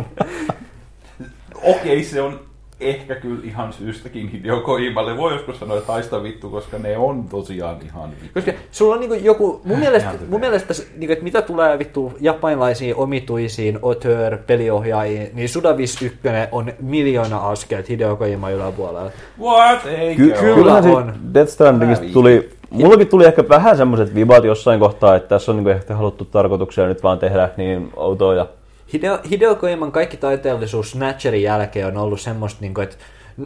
Okei, 1.62 2.04
se 2.04 2.22
on 2.22 2.40
ehkä 2.84 3.14
kyllä 3.14 3.40
ihan 3.44 3.72
syystäkin 3.72 4.28
Hideo 4.28 4.60
Koimalle. 4.60 5.16
Voi 5.16 5.32
joskus 5.32 5.58
sanoa, 5.60 5.78
että 5.78 5.92
haista 5.92 6.22
vittu, 6.22 6.50
koska 6.50 6.78
ne 6.78 6.96
on 6.98 7.24
tosiaan 7.24 7.76
ihan 7.84 8.10
vittu. 8.10 8.26
Koska 8.34 8.52
sulla 8.72 8.94
on 8.94 9.00
niinku 9.00 9.14
joku, 9.14 9.60
mun 9.64 9.78
mielestä, 9.78 10.08
Ihan 10.10 10.20
mun 10.28 10.40
mielestä 10.40 10.74
se- 10.74 10.86
niinku, 10.96 11.12
että 11.12 11.24
mitä 11.24 11.42
tulee 11.42 11.78
vittu 11.78 12.12
japanilaisiin 12.20 12.96
omituisiin 12.96 13.78
auteur 13.82 14.36
peliohjaajiin, 14.46 15.30
niin 15.34 15.48
Sudavis 15.48 16.02
1 16.02 16.18
on 16.52 16.72
miljoona 16.80 17.38
askelta 17.38 17.86
Hideo 17.88 18.16
Kojima 18.16 18.50
yläpuolella. 18.50 19.10
What? 19.40 19.86
Ei 19.86 20.16
Ky- 20.16 20.32
Kyllä 20.40 20.74
on. 20.74 21.12
Death 21.34 21.50
Strandingista 21.50 22.06
tuli, 22.12 22.50
mullakin 22.70 23.06
tuli 23.08 23.24
ehkä 23.24 23.44
vähän 23.48 23.76
semmoiset 23.76 24.14
vibat 24.14 24.44
jossain 24.44 24.80
kohtaa, 24.80 25.16
että 25.16 25.28
tässä 25.28 25.52
on 25.52 25.56
niinku 25.56 25.70
ehkä 25.70 25.94
haluttu 25.96 26.24
tarkoituksia 26.24 26.86
nyt 26.86 27.02
vaan 27.02 27.18
tehdä 27.18 27.48
niin 27.56 27.90
outoa 27.96 28.34
ja 28.34 28.46
Hideo, 28.92 29.18
Hideo 29.30 29.54
Kojiman 29.54 29.92
kaikki 29.92 30.16
taiteellisuus 30.16 30.90
Snatcherin 30.90 31.42
jälkeen 31.42 31.86
on 31.86 31.96
ollut 31.96 32.20
semmoista, 32.20 32.60
niinku, 32.60 32.80
että 32.80 32.96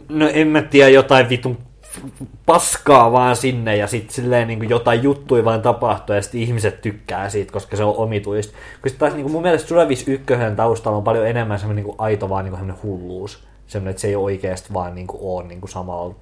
no 0.09 0.29
en 0.33 0.47
mä 0.47 0.61
tiedä 0.61 0.89
jotain 0.89 1.29
vitun 1.29 1.57
paskaa 2.45 3.11
vaan 3.11 3.35
sinne 3.35 3.75
ja 3.75 3.87
sitten 3.87 4.15
silleen 4.15 4.47
niin 4.47 4.59
kuin 4.59 4.69
jotain 4.69 5.03
juttuja 5.03 5.45
vaan 5.45 5.61
tapahtuu 5.61 6.15
ja 6.15 6.21
sitten 6.21 6.41
ihmiset 6.41 6.81
tykkää 6.81 7.29
siitä, 7.29 7.53
koska 7.53 7.77
se 7.77 7.83
on 7.83 7.95
omituista. 7.95 8.53
Kun 8.81 8.89
sit 8.89 8.99
taas 8.99 9.13
niin 9.13 9.23
kuin 9.23 9.31
mun 9.31 9.41
mielestä 9.41 9.67
Suravis 9.67 10.07
ykkösen 10.07 10.55
taustalla 10.55 10.97
on 10.97 11.03
paljon 11.03 11.27
enemmän 11.27 11.59
semmoinen 11.59 11.85
niin 11.85 11.95
kuin 11.95 11.99
aito 12.05 12.29
vaan 12.29 12.45
niin 12.45 12.57
kuin 12.57 12.73
hulluus. 12.83 13.48
Semmoinen, 13.69 13.89
että 13.91 14.01
se 14.01 14.07
ei 14.07 14.15
oikeasti 14.15 14.73
vaan 14.73 14.95
niin 14.95 15.07
kuin 15.07 15.19
ole 15.23 15.43
niin 15.47 15.61
kuin 15.61 15.69
samalla 15.71 16.15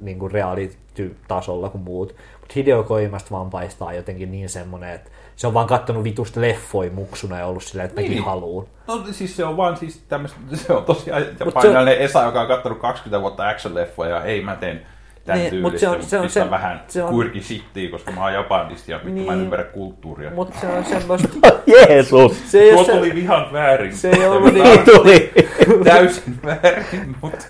niin 0.00 0.18
kuin 0.18 0.32
reality-tasolla 0.32 1.68
kuin 1.68 1.84
muut. 1.84 2.14
Mutta 2.40 2.52
Hideo 2.56 2.82
Kojimasta 2.82 3.30
vaan 3.30 3.50
paistaa 3.50 3.92
jotenkin 3.92 4.30
niin 4.32 4.48
semmoinen, 4.48 4.90
että 4.90 5.10
se 5.36 5.46
on 5.46 5.54
vaan 5.54 5.66
kattonut 5.66 6.04
vitusta 6.04 6.40
leffoja 6.40 6.90
muksuna 6.90 7.38
ja 7.38 7.46
ollut 7.46 7.62
silleen, 7.62 7.88
että 7.88 8.00
mäkin 8.00 8.10
Niin. 8.16 8.24
haluun. 8.24 8.68
No 8.86 9.02
siis 9.10 9.36
se 9.36 9.44
on 9.44 9.56
vaan 9.56 9.76
siis 9.76 10.04
tämmöistä, 10.08 10.38
se 10.66 10.72
on 10.72 10.84
tosiaan 10.84 11.22
se 11.62 11.78
on- 11.78 11.88
Esa, 11.88 12.22
joka 12.22 12.40
on 12.40 12.48
kattonut 12.48 12.78
20 12.78 13.20
vuotta 13.20 13.48
action-leffoja 13.50 14.08
ja 14.10 14.24
ei 14.24 14.42
mä 14.42 14.56
teen 14.56 14.86
tämän 15.24 15.40
Niin, 15.40 15.50
niin, 15.52 15.62
tyylistä, 15.62 15.80
se 15.80 15.88
on- 15.88 15.94
mutta 15.96 16.08
se 16.10 16.18
on 16.18 16.30
se- 16.30 16.50
vähän 16.50 16.82
se 16.88 17.02
on- 17.02 17.10
kuirki 17.10 17.40
shittiin, 17.42 17.90
koska 17.90 18.10
mä 18.10 18.22
oon 18.22 18.32
japanista 18.34 18.90
ja 18.90 18.96
vittu 19.04 19.20
mä 19.22 19.32
en 19.32 19.38
Niin. 19.38 19.44
ymmärrä 19.44 19.64
kulttuuria. 19.64 20.30
Mutta 20.30 20.60
se 20.60 20.66
on 20.66 20.84
semmoista... 20.84 21.28
Jeesus! 21.66 22.50
Se 22.50 22.60
ei, 22.60 22.72
Tuo 22.72 22.84
se, 22.84 22.92
tuli 22.92 23.08
ihan 23.08 23.46
väärin. 23.52 23.96
se 23.96 24.10
ei 24.10 24.24
ollut 24.24 24.54
Tämä 24.54 24.64
niin... 24.68 24.84
Tuli! 24.84 25.32
on 25.78 25.84
Täysin 25.84 26.34
väärin, 26.44 27.16
mutta... 27.22 27.44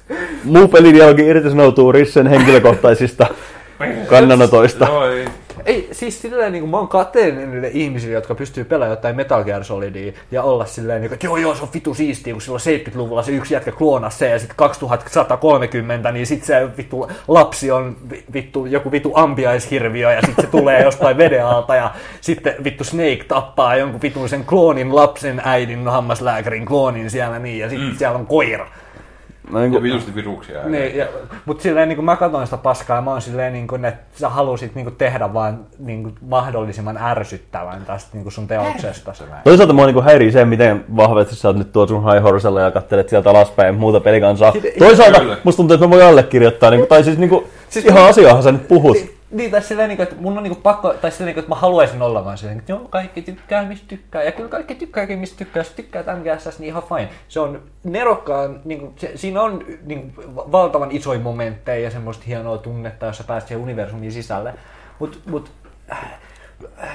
Muu 0.45 0.69
pelin 0.69 0.97
jälkeen 0.97 1.29
irtisanoutuu 1.29 1.93
Rissen 1.93 2.27
henkilökohtaisista 2.27 3.27
kannanotoista. 4.09 4.85
Joo, 4.85 5.07
ei. 5.07 5.25
Ei, 5.67 5.89
siis 5.93 6.23
silleen 6.23 6.53
niin 6.53 6.63
kuin 6.63 6.71
mä 6.71 6.77
oon 6.77 6.89
kateellinen 6.89 7.51
niille 7.51 7.71
ihmisille, 7.73 8.15
jotka 8.15 8.35
pystyy 8.35 8.65
pelaamaan 8.65 8.97
jotain 8.97 9.17
Metal 9.17 9.45
Gear 9.45 9.65
Solidia 9.65 10.13
ja 10.31 10.43
olla 10.43 10.67
silleen, 10.67 11.01
niin 11.01 11.09
kuin, 11.09 11.15
että 11.15 11.27
joo 11.27 11.37
joo, 11.37 11.55
se 11.55 11.63
on 11.63 11.69
vitu 11.75 11.95
siistiä, 11.95 12.33
kun 12.33 12.43
silloin 12.43 12.63
70-luvulla 12.63 13.23
se 13.23 13.33
yksi 13.33 13.55
jätkä 13.55 13.73
kloonasi 13.73 14.19
se 14.19 14.29
ja 14.29 14.39
sitten 14.39 14.57
2130, 14.57 16.13
niin 16.13 16.27
sitten 16.27 16.47
se 16.47 16.77
vittu 16.77 17.11
lapsi 17.29 17.71
on 17.71 17.97
vi- 18.11 18.25
vittu, 18.33 18.67
joku 18.67 18.93
vittu 18.93 19.13
ambiaishirviö 19.15 20.13
ja 20.13 20.21
sitten 20.21 20.45
se 20.45 20.51
tulee 20.51 20.83
jostain 20.89 21.17
veden 21.17 21.47
alta 21.47 21.77
ja 21.77 21.95
sitten 22.21 22.55
vittu 22.65 22.85
Snake 22.85 23.25
tappaa 23.29 23.77
jonkun 23.77 24.03
vitun 24.03 24.29
sen 24.29 24.45
kloonin 24.45 24.97
lapsen 24.97 25.43
äidin 25.45 25.89
hammaslääkärin 25.89 26.67
kloonin 26.67 27.11
siellä 27.11 27.39
niin 27.39 27.59
ja 27.59 27.69
sitten 27.69 27.89
mm. 27.89 27.97
siellä 27.97 28.19
on 28.19 28.27
koira. 28.27 28.69
Mä 29.51 29.61
niin 29.61 29.73
Ja 29.73 29.81
kuin, 29.81 29.83
vitusti 29.83 30.15
viruksia. 30.15 30.69
Niin, 30.69 30.97
ja, 30.97 31.07
mutta 31.45 31.63
silleen 31.63 31.89
niin 31.89 31.97
kuin 31.97 32.05
mä 32.05 32.17
katsoin 32.17 32.47
sitä 32.47 32.57
paskaa 32.57 32.97
ja 32.97 33.03
mä 33.03 33.11
oon 33.11 33.23
silleen 33.23 33.53
niin 33.53 33.67
kuin, 33.67 33.85
että 33.85 34.19
sä 34.19 34.29
halusit 34.29 34.75
niin 34.75 34.85
kuin 34.85 34.97
tehdä 34.97 35.33
vaan 35.33 35.59
niin 35.79 36.03
kuin 36.03 36.15
mahdollisimman 36.29 36.97
ärsyttävän 36.97 37.85
tästä 37.87 38.11
niin 38.13 38.23
kuin 38.23 38.33
sun 38.33 38.49
teoksesta. 38.49 39.13
toisaalta 39.45 39.73
mua 39.73 39.87
niin 39.87 40.05
häirii 40.05 40.33
se, 40.33 40.45
miten 40.45 40.85
vahvasti 40.97 41.37
sä 41.37 41.49
oot 41.49 41.57
nyt 41.57 41.73
tuolla 41.73 41.89
sun 41.89 42.13
high 42.13 42.23
horsella 42.23 42.61
ja 42.61 42.71
kattelet 42.71 43.09
sieltä 43.09 43.31
alaspäin 43.31 43.67
ja 43.67 43.73
muuta 43.73 44.01
pelikansaa. 44.01 44.53
Toisaalta 44.79 45.21
Kyllä. 45.21 45.37
musta 45.45 45.57
tuntuu, 45.57 45.75
että 45.75 45.87
mä 45.87 45.91
voin 45.91 46.05
allekirjoittaa, 46.05 46.71
niin 46.71 46.81
kuin, 46.81 46.89
tai 46.89 47.05
siis, 47.05 47.19
niin 47.19 47.31
kuin, 47.31 47.45
siis 47.69 47.85
ihan 47.85 48.05
asiaahan 48.05 48.43
sä 48.43 48.53
nyt 48.53 48.69
puhut. 48.69 48.97
Niin, 49.35 49.51
tai 49.51 49.63
silleen, 49.63 49.89
niin 49.89 49.97
kuin, 49.97 50.05
että 50.05 50.21
mun 50.21 50.37
on 50.37 50.43
niin 50.43 50.55
kuin 50.55 50.63
pakko, 50.63 50.95
tai 50.95 51.11
silleen, 51.11 51.27
niin 51.27 51.35
kuin, 51.35 51.43
että 51.43 51.49
mä 51.49 51.61
haluaisin 51.61 52.03
olla 52.03 52.25
vaan 52.25 52.39
silleen, 52.39 52.59
että 52.59 52.73
joo, 52.73 52.81
kaikki 52.91 53.23
tykkää 53.23 53.65
mistä 53.65 53.87
tykkää, 53.89 54.23
ja 54.23 54.33
kyllä 54.33 54.49
kaikki 54.49 54.75
tykkääkin 54.75 55.19
mistä 55.19 55.37
tykkää, 55.37 55.61
jos 55.61 55.71
tykkää 55.71 56.03
MGS, 56.03 56.59
niin 56.59 56.69
ihan 56.69 56.83
fine. 56.83 57.09
Se 57.29 57.41
on 57.41 57.63
nerokkaan, 57.85 58.61
niin 58.65 58.81
kuin, 58.81 58.93
se, 58.97 59.13
siinä 59.15 59.43
on 59.43 59.65
niin 59.85 60.13
kuin, 60.13 60.37
valtavan 60.37 60.91
isoja 60.91 61.21
momentteja 61.21 61.85
ja 61.85 61.91
semmoista 61.91 62.25
hienoa 62.27 62.59
tunnetta, 62.59 63.07
jos 63.07 63.19
sä 63.19 63.25
pääset 63.25 63.49
siihen 63.49 63.63
universumiin 63.63 64.13
sisälle, 64.13 64.55
mutta 64.99 65.19
mut, 65.31 65.51
äh, 65.93 66.21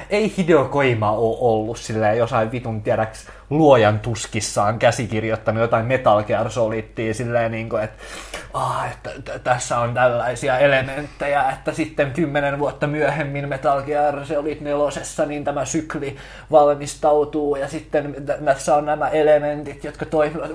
ei 0.09 0.33
Hideo 0.37 0.65
Koima 0.65 1.11
ole 1.11 1.37
ollut 1.39 1.77
silleen 1.77 2.17
jossain 2.17 2.51
vitun 2.51 2.81
tiedäks 2.81 3.27
luojan 3.49 3.99
tuskissaan 3.99 4.80
käsikirjoittanut 4.80 5.61
jotain 5.61 5.85
Metal 5.85 6.23
Gear 6.23 6.51
Solidtia 6.51 7.13
silleen 7.13 7.51
niin 7.51 7.69
kuin, 7.69 7.84
että, 7.84 7.97
ah, 8.53 8.91
että 8.91 9.39
tässä 9.39 9.77
on 9.77 9.93
tällaisia 9.93 10.57
elementtejä, 10.57 11.49
että 11.49 11.73
sitten 11.73 12.11
kymmenen 12.11 12.59
vuotta 12.59 12.88
myöhemmin 12.88 13.49
Metal 13.49 13.81
Gear 13.81 14.26
Solid 14.26 14.57
nelosessa 14.61 15.26
niin 15.26 15.43
tämä 15.43 15.65
sykli 15.65 16.15
valmistautuu 16.51 17.55
ja 17.55 17.67
sitten 17.67 18.15
tässä 18.45 18.76
on 18.76 18.85
nämä 18.85 19.07
elementit, 19.07 19.84
jotka 19.84 20.05
toimivat. 20.05 20.51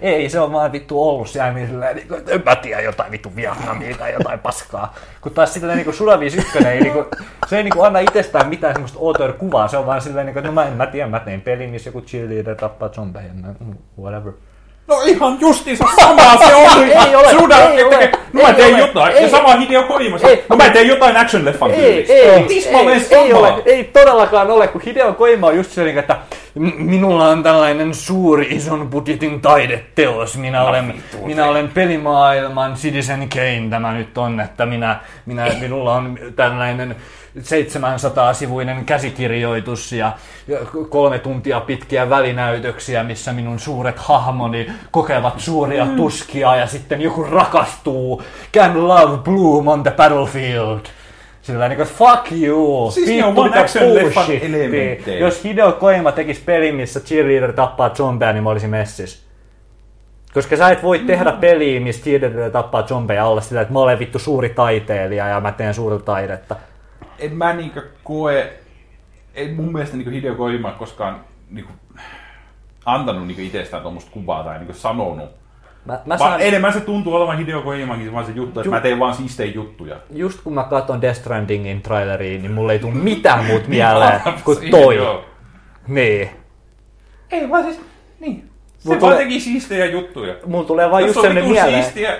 Ei, 0.00 0.28
se 0.28 0.40
on 0.40 0.52
vaan 0.52 0.72
vittu 0.72 1.08
ollut 1.08 1.28
siellä 1.28 1.52
niin 1.52 1.68
silleen, 1.68 1.96
niin 1.96 2.08
kuin, 2.08 2.18
että 2.18 2.32
en 2.32 2.42
mä 2.44 2.56
tiedä 2.56 2.80
jotain 2.82 3.12
vittu 3.12 3.36
Vietnamia 3.36 3.96
tai 3.96 4.12
jotain 4.12 4.38
paskaa. 4.38 4.94
Kun 5.20 5.32
taas 5.32 5.54
silleen 5.54 5.76
niin 5.76 5.84
kuin 5.84 5.94
Sulavis 5.94 6.34
1 6.34 6.58
ei 6.68 6.80
niin 6.80 6.92
kuin, 6.92 7.06
se 7.46 7.56
ei 7.56 7.62
niin 7.62 7.74
kuin 7.74 7.86
anna 7.86 7.98
itsestään 7.98 8.48
mitään 8.48 8.74
semmoista 8.74 8.98
auteur-kuvaa, 8.98 9.68
se 9.68 9.76
on 9.76 9.86
vaan 9.86 10.00
silleen, 10.00 10.26
niin 10.26 10.34
kuin, 10.34 10.40
että 10.40 10.48
no 10.48 10.54
mä 10.54 10.64
en 10.64 10.72
mä 10.72 10.86
tiedä, 10.86 11.08
mä 11.08 11.20
tein 11.20 11.40
pelin, 11.40 11.77
missä 11.78 11.88
joku 11.88 12.00
cheerleader 12.00 12.54
tappaa 12.56 12.88
zombeja, 12.88 13.28
mm, 13.34 13.74
whatever. 14.00 14.32
No 14.86 15.00
ihan 15.02 15.36
justiinsa 15.40 15.84
sama 16.00 16.36
se 16.46 16.54
on. 16.54 16.82
Ei 17.08 17.14
ole, 17.16 17.30
Suda, 17.30 17.58
ei 17.58 17.84
ole, 17.84 18.10
no 18.32 18.42
mä 18.42 18.52
teen 18.52 18.78
jotain. 18.78 19.16
ei. 19.16 19.22
Ja 19.22 19.28
sama 19.30 19.56
Hideo 19.56 19.82
Kojima. 19.82 20.18
Ei. 20.28 20.44
No 20.48 20.56
mä 20.56 20.70
teen 20.70 20.88
jotain 20.88 21.16
action-leffan 21.16 21.70
Ei, 21.70 21.80
tyylistä. 21.92 22.12
ei, 22.14 22.42
Tismalleen 22.44 23.00
ei, 23.10 23.16
ei, 23.18 23.32
ole, 23.32 23.62
ei 23.66 23.84
todellakaan 23.84 24.50
ole, 24.50 24.68
kun 24.68 24.80
Hideo 24.80 25.12
Koima 25.12 25.46
on 25.46 25.56
just 25.56 25.70
sellainen, 25.70 25.98
että 26.00 26.16
"M- 26.54 26.72
minulla 26.84 27.28
on 27.28 27.42
tällainen 27.42 27.94
suuri 27.94 28.46
ison 28.50 28.88
budjetin 28.90 29.40
taideteos, 29.40 30.36
minä 30.38 30.62
olen, 30.64 30.94
minä 31.24 31.46
olen 31.46 31.68
pelimaailman 31.68 32.74
Citizen 32.74 33.28
Kane 33.28 33.66
tämä 33.70 33.92
nyt 33.92 34.18
on, 34.18 34.40
että 34.40 34.66
minä, 34.66 35.00
minä, 35.26 35.46
minulla 35.60 35.94
on 35.94 36.18
tällainen 36.36 36.96
700-sivuinen 37.42 38.84
käsikirjoitus 38.84 39.92
ja 39.92 40.12
kolme 40.88 41.18
tuntia 41.18 41.60
pitkiä 41.60 42.10
välinäytöksiä, 42.10 43.04
missä 43.04 43.32
minun 43.32 43.58
suuret 43.58 43.98
hahmoni 43.98 44.70
kokevat 44.90 45.40
suuria 45.40 45.84
Mm. 45.84 45.96
tuskia 45.96 46.56
ja 46.56 46.66
sitten 46.66 47.00
joku 47.00 47.22
rakastuu. 47.24 48.22
Can 48.54 48.88
love 48.88 49.16
bloom 49.18 49.68
on 49.68 49.82
the 49.82 49.90
battlefield. 49.90 50.80
Sillä 51.42 51.68
niin 51.68 51.76
kuin, 51.76 51.88
fuck 51.88 52.32
you. 52.42 52.90
Siis 52.90 53.08
ne 53.08 53.24
on 53.24 53.36
vaan 53.36 53.50
elementtejä. 54.42 55.18
Jos 55.18 55.44
Hideo 55.44 55.72
Koima 55.72 56.12
tekisi 56.12 56.40
pelin, 56.44 56.74
missä 56.74 57.00
cheerleader 57.00 57.52
tappaa 57.52 57.90
zombeja, 57.90 58.32
niin 58.32 58.42
mä 58.44 58.50
olisin 58.50 58.70
messis. 58.70 59.28
Koska 60.34 60.56
sä 60.56 60.68
et 60.70 60.82
voi 60.82 60.98
tehdä 60.98 61.30
Mm. 61.30 61.38
peliä, 61.38 61.80
missä 61.80 62.02
cheerleader 62.04 62.50
tappaa 62.50 62.82
zombeja 62.82 63.24
alla 63.26 63.40
sillä, 63.40 63.60
että 63.60 63.72
mä 63.72 63.78
olen 63.80 63.98
vittu 63.98 64.18
suuri 64.18 64.48
taiteilija 64.48 65.28
ja 65.28 65.40
mä 65.40 65.52
teen 65.52 65.74
suurta 65.74 66.04
taidetta. 66.04 66.56
En 67.18 67.34
mä 67.36 67.52
niinkö 67.52 67.82
koe... 68.04 68.52
Ei 69.34 69.52
mun 69.52 69.72
mielestä 69.72 69.96
niinku 69.96 70.10
Hideo 70.10 70.34
Kojima 70.34 70.70
koskaan 70.72 71.20
niinku 71.50 71.72
antanut 72.84 73.26
niinku 73.26 73.42
itsestään 73.42 73.82
tuommoista 73.82 74.10
kuvaa 74.10 74.44
tai 74.44 74.58
niinku 74.58 74.74
sanonut. 74.74 75.30
Mä, 75.84 76.00
mä 76.06 76.18
Vaan 76.18 76.40
enemmän 76.40 76.72
se 76.72 76.80
tuntuu 76.80 77.14
olevan 77.14 77.38
Hideo 77.38 77.62
Kojimankin 77.62 78.12
vaan 78.12 78.26
se 78.26 78.32
juttu, 78.32 78.60
että 78.60 78.68
Ju- 78.68 78.70
mä 78.74 78.80
teen 78.80 78.98
vaan 78.98 79.14
siistejä 79.14 79.52
juttuja. 79.52 79.96
just 80.10 80.40
kun 80.44 80.52
mä 80.54 80.64
katson 80.64 81.02
Death 81.02 81.18
Strandingin 81.18 81.82
traileriin, 81.82 82.42
niin 82.42 82.52
mulle 82.52 82.72
ei 82.72 82.78
tule 82.78 82.94
mitään 82.94 83.44
muut 83.44 83.68
mieleen 83.76 84.20
kuin 84.44 84.70
toi. 84.70 84.96
joo. 84.96 85.24
Niin. 85.88 86.30
Ei 87.30 87.50
vaan 87.50 87.64
siis, 87.64 87.80
niin. 88.20 88.50
Se 88.78 88.88
Mut 88.88 89.00
vaan 89.00 89.12
tulee- 89.12 89.16
teki 89.24 89.40
siistejä 89.40 89.84
juttuja. 89.86 90.34
Mulla 90.46 90.64
tulee 90.64 90.90
vaan 90.90 91.02
Jos 91.02 91.08
just 91.08 91.20
sellainen 91.20 91.44
vitu 91.44 91.54
mieleen. 91.54 91.82
siistiä, 91.82 92.18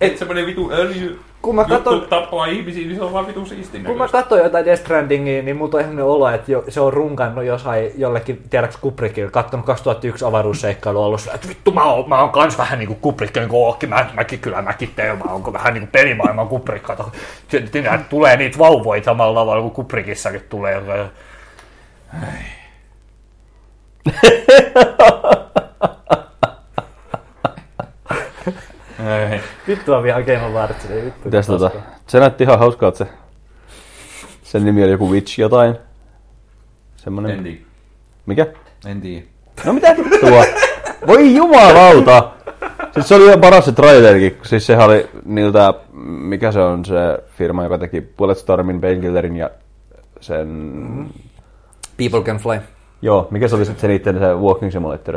et 0.00 0.18
semmonen 0.18 0.46
vitu 0.46 0.70
öljy 0.72 1.20
Kun 1.42 1.54
mä 1.54 1.64
juttu 1.68 1.90
katon- 1.90 2.08
tappaa 2.08 2.46
ihmisiä, 2.46 2.86
niin 2.86 2.96
se 2.96 3.02
on 3.02 3.12
vaan 3.12 3.26
vitu 3.26 3.46
siistin 3.46 3.84
Kun 3.84 3.98
mä 3.98 4.08
katsoin 4.08 4.42
jotain 4.42 4.64
Death 4.64 4.82
Strandingia, 4.82 5.42
niin 5.42 5.56
mulla 5.56 5.70
on 5.74 5.80
sellainen 5.80 6.04
olo, 6.04 6.28
että 6.28 6.52
jo, 6.52 6.64
se 6.68 6.80
on 6.80 6.92
runkannut 6.92 7.44
jossain 7.44 7.90
jollekin, 7.96 8.42
tiedäks 8.50 8.76
Kubrickilla, 8.76 9.30
kattonut 9.30 9.66
2001 9.66 10.24
avaruusseikkailu 10.24 11.02
ollut 11.02 11.28
että 11.34 11.48
vittu 11.48 11.70
mä 11.70 11.84
oon, 11.84 12.08
mä 12.08 12.20
oon 12.20 12.30
kans 12.30 12.58
vähän 12.58 12.78
niinku 12.78 12.94
Kubrick, 12.94 13.36
niin 13.36 13.48
kuin 13.48 13.66
Ookki, 13.66 13.86
mä, 13.86 14.10
mäkin 14.14 14.38
kyllä 14.38 14.62
mäkin 14.62 14.92
teen, 14.96 15.18
mä 15.18 15.24
oon 15.32 15.52
vähän 15.52 15.74
niinku 15.74 15.88
pelimaailman 15.92 16.48
Kubrick, 16.48 16.84
kato, 16.84 17.12
Siinä 17.48 17.98
tulee 18.10 18.36
niitä 18.36 18.58
vauvoja 18.58 19.02
samalla 19.02 19.40
tavalla 19.40 19.62
kuin 19.62 19.74
Kubrickissakin 19.74 20.42
tulee. 20.48 20.74
joka-. 20.74 21.08
Vittu 29.68 29.92
on 29.94 30.02
vielä 30.02 30.22
Game 30.22 30.46
of 30.46 30.56
Artsia, 30.56 31.04
vittu. 31.04 31.20
Mitäs 31.24 31.46
tota, 31.46 31.70
se 32.06 32.20
näytti 32.20 32.44
ihan 32.44 32.58
hauskaa, 32.58 32.90
se, 32.94 33.06
sen 34.42 34.64
nimi 34.64 34.82
oli 34.84 34.90
joku 34.90 35.10
Witch 35.10 35.38
jotain. 35.40 35.74
Semmonen, 36.96 37.30
En 37.30 37.42
tiedä. 37.42 37.58
mikä? 38.26 38.46
En 38.86 39.00
tiedä. 39.00 39.26
No 39.64 39.72
mitä 39.72 39.96
vittua? 39.96 40.44
Voi 41.06 41.34
jumalauta! 41.34 42.30
Siis 42.94 43.08
se 43.08 43.14
oli 43.14 43.24
ihan 43.26 43.40
paras 43.40 43.64
se 43.64 43.72
trailerikin, 43.72 44.34
kun 44.34 44.46
siis 44.46 44.66
sehän 44.66 44.86
oli 44.86 45.08
niiltä, 45.24 45.74
mikä 46.02 46.52
se 46.52 46.60
on 46.60 46.84
se 46.84 46.94
firma, 47.36 47.62
joka 47.62 47.78
teki 47.78 48.00
Bulletstormin, 48.00 48.80
Painkillerin 48.80 49.36
ja 49.36 49.50
sen... 50.20 50.48
People 51.96 52.22
can 52.22 52.36
fly. 52.36 52.60
Joo, 53.02 53.28
mikä 53.30 53.48
se 53.48 53.54
oli 53.56 53.64
sitten 53.64 53.80
se 53.80 53.88
niitten 53.88 54.18
se 54.18 54.34
Walking 54.34 54.72
Simulator? 54.72 55.14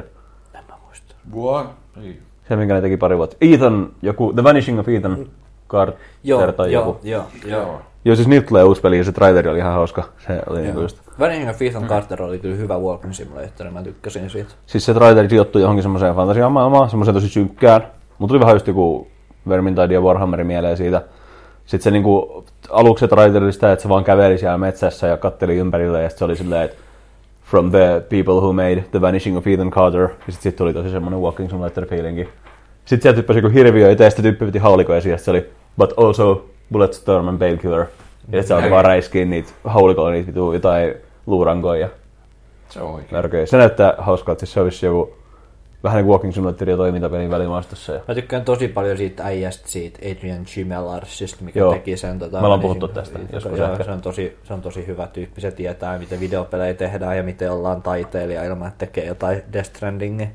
En 0.54 0.64
mä 0.70 0.76
muista. 0.86 1.16
What? 1.36 1.68
Ei. 2.04 2.20
Se, 2.48 2.56
minkä 2.56 2.74
ne 2.74 2.82
teki 2.82 2.98
pari 2.98 3.18
vuotta. 3.18 3.38
Ethan, 3.42 3.90
joku, 4.02 4.34
The 4.34 4.44
Vanishing 4.44 4.80
of 4.80 4.90
Ethan 4.90 5.28
Carter 5.70 6.00
Joo, 6.24 6.52
tai 6.52 6.72
joo, 6.72 6.86
joku. 6.86 7.00
joo, 7.04 7.24
joo. 7.46 7.62
Joo. 7.62 7.82
Joo, 8.06 8.16
siis 8.16 8.28
niiltä 8.28 8.48
tulee 8.48 8.64
uusi 8.64 8.82
peli 8.82 8.98
ja 8.98 9.04
se 9.04 9.12
traileri 9.12 9.50
oli 9.50 9.58
ihan 9.58 9.74
hauska. 9.74 10.04
Se 10.28 10.42
oli 10.50 10.62
niinku 10.62 10.82
just... 10.82 10.98
Vanishing 11.20 11.50
of 11.50 11.62
Ethan 11.62 11.88
Carter 11.88 12.22
oli 12.22 12.40
kyllä 12.40 12.56
hyvä 12.56 12.78
Walking 12.78 13.14
Simulator, 13.14 13.72
mä 13.72 13.84
tykkäsin 13.84 14.30
siitä. 14.30 14.54
Siis 14.66 14.86
se 14.86 14.94
traileri 14.94 15.30
sijoittui 15.30 15.62
johonkin 15.62 15.84
semmoiseen 15.84 16.16
fantasiamaailmaan, 16.16 16.90
semmoiseen 16.90 17.16
tosi 17.16 17.30
synkkään. 17.30 17.88
Mut 18.18 18.28
tuli 18.28 18.40
vähän 18.40 18.56
just 18.56 18.68
joku 18.68 19.08
Vermintide 19.50 19.94
ja 19.94 20.02
Warhammerin 20.02 20.48
mieleen 20.48 20.78
siitä. 20.78 21.02
Sitten 21.66 21.84
se 21.84 21.92
niinku, 21.92 22.44
aluksi 22.70 23.00
se 23.00 23.08
traileri 23.08 23.46
oli 23.46 23.54
sitä, 23.54 23.72
että 23.72 23.84
se 23.84 23.90
vaan 23.90 24.04
käveli 24.04 24.38
siellä 24.38 24.58
metsässä 24.58 25.08
ja 25.08 25.18
katteli 25.18 25.58
ympärillä 25.58 26.02
ja 26.02 26.10
sit 26.10 26.20
se 26.20 26.26
oli 26.26 26.36
silleen, 26.36 26.64
että 26.64 26.78
From 27.54 27.72
the 27.72 28.02
people 28.10 28.42
who 28.42 28.54
made 28.54 28.84
The 28.92 29.02
Vanishing 29.02 29.38
of 29.38 29.48
Ethan 29.48 29.70
Carter. 29.72 30.02
Ja 30.02 30.10
sitten 30.34 30.42
sit 30.52 30.56
tuli 30.56 30.74
tosi 30.74 30.90
semmoinen 30.90 31.20
Walking 31.20 31.50
Simulator 31.50 31.86
feelingi. 31.86 32.30
Sitten 32.86 33.02
sieltä 33.02 33.18
hyppäsi 33.18 33.40
joku 33.40 33.50
hirviö 33.54 33.92
ja 33.92 34.10
sitten 34.10 34.24
tyyppi 34.24 34.46
piti 34.46 34.60
haulikon 34.60 34.96
ja 34.96 35.02
sit 35.02 35.20
se 35.20 35.32
oli 35.32 35.50
But 35.78 35.94
also 35.98 36.46
Bulletstorm 36.72 37.28
and 37.28 37.40
Painkiller. 37.40 37.86
Ja 38.32 38.44
se 38.44 38.54
alkoi 38.54 38.70
vaan 38.72 38.86
räiskiä 38.86 39.26
niitä 39.26 39.52
haulikoilla 39.64 40.12
niitä 40.12 40.28
vitu 40.28 40.54
jotain 40.54 40.94
luurankoja 41.26 41.80
ja 41.82 41.90
Se 42.70 42.82
on 42.82 42.92
oikein. 42.94 43.10
märköjä. 43.12 43.46
Se 43.46 43.58
näyttää 43.58 43.94
hauskalta, 43.98 44.40
siis 44.40 44.54
se 44.54 44.62
olisi 44.62 44.86
joku 44.86 45.14
vähän 45.84 45.98
niin 45.98 46.06
kuin 46.06 46.14
Walking 46.14 46.34
Simulator 46.34 46.70
ja 46.70 46.78
toimintapelin 46.78 47.30
välimaastossa. 47.30 47.94
Ja... 47.94 48.02
Mä 48.08 48.16
tykkään 48.16 48.46
tosi 48.46 48.68
paljon 48.68 48.98
siitä 48.98 49.24
äijästä, 49.24 49.68
siitä 49.68 50.00
Adrian 50.12 50.46
Chimelarsista, 50.46 51.44
mikä 51.44 51.60
Joo. 51.60 51.74
teki 51.74 51.98
sen. 51.98 52.20
Tota, 52.20 52.40
Me 52.40 52.46
ollaan 52.46 52.62
puhuttu 52.62 52.86
of 52.86 52.94
tästä 52.94 53.20
joskus 53.34 53.60
Joo, 53.60 53.72
ehkä. 53.72 53.84
se, 53.84 53.92
on 53.92 54.02
tosi, 54.02 54.38
se 54.44 54.54
on 54.54 54.62
tosi 54.62 54.88
hyvä 54.88 55.08
tyyppi. 55.08 55.42
Se 55.42 55.52
tietää, 55.52 56.00
miten 56.00 56.20
videopelejä 56.20 56.74
tehdään 56.74 57.18
ja 57.18 57.24
miten 57.24 57.52
ollaan 57.52 57.82
taiteilija 57.82 58.44
ilman, 58.44 58.68
että 58.68 58.86
tekee 58.86 59.06
jotain 59.06 59.42
Death 59.54 59.70
Strandingia. 59.70 60.28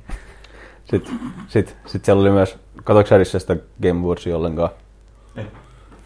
Sitten 0.85 1.15
sit, 1.49 1.77
sit 1.87 2.05
siellä 2.05 2.21
oli 2.21 2.31
myös, 2.31 2.59
katsoinko 2.85 3.09
Särissä 3.09 3.39
sitä 3.39 3.57
Game 3.83 4.01
Wardsia 4.01 4.37
ollenkaan? 4.37 4.71
Ei. 5.37 5.45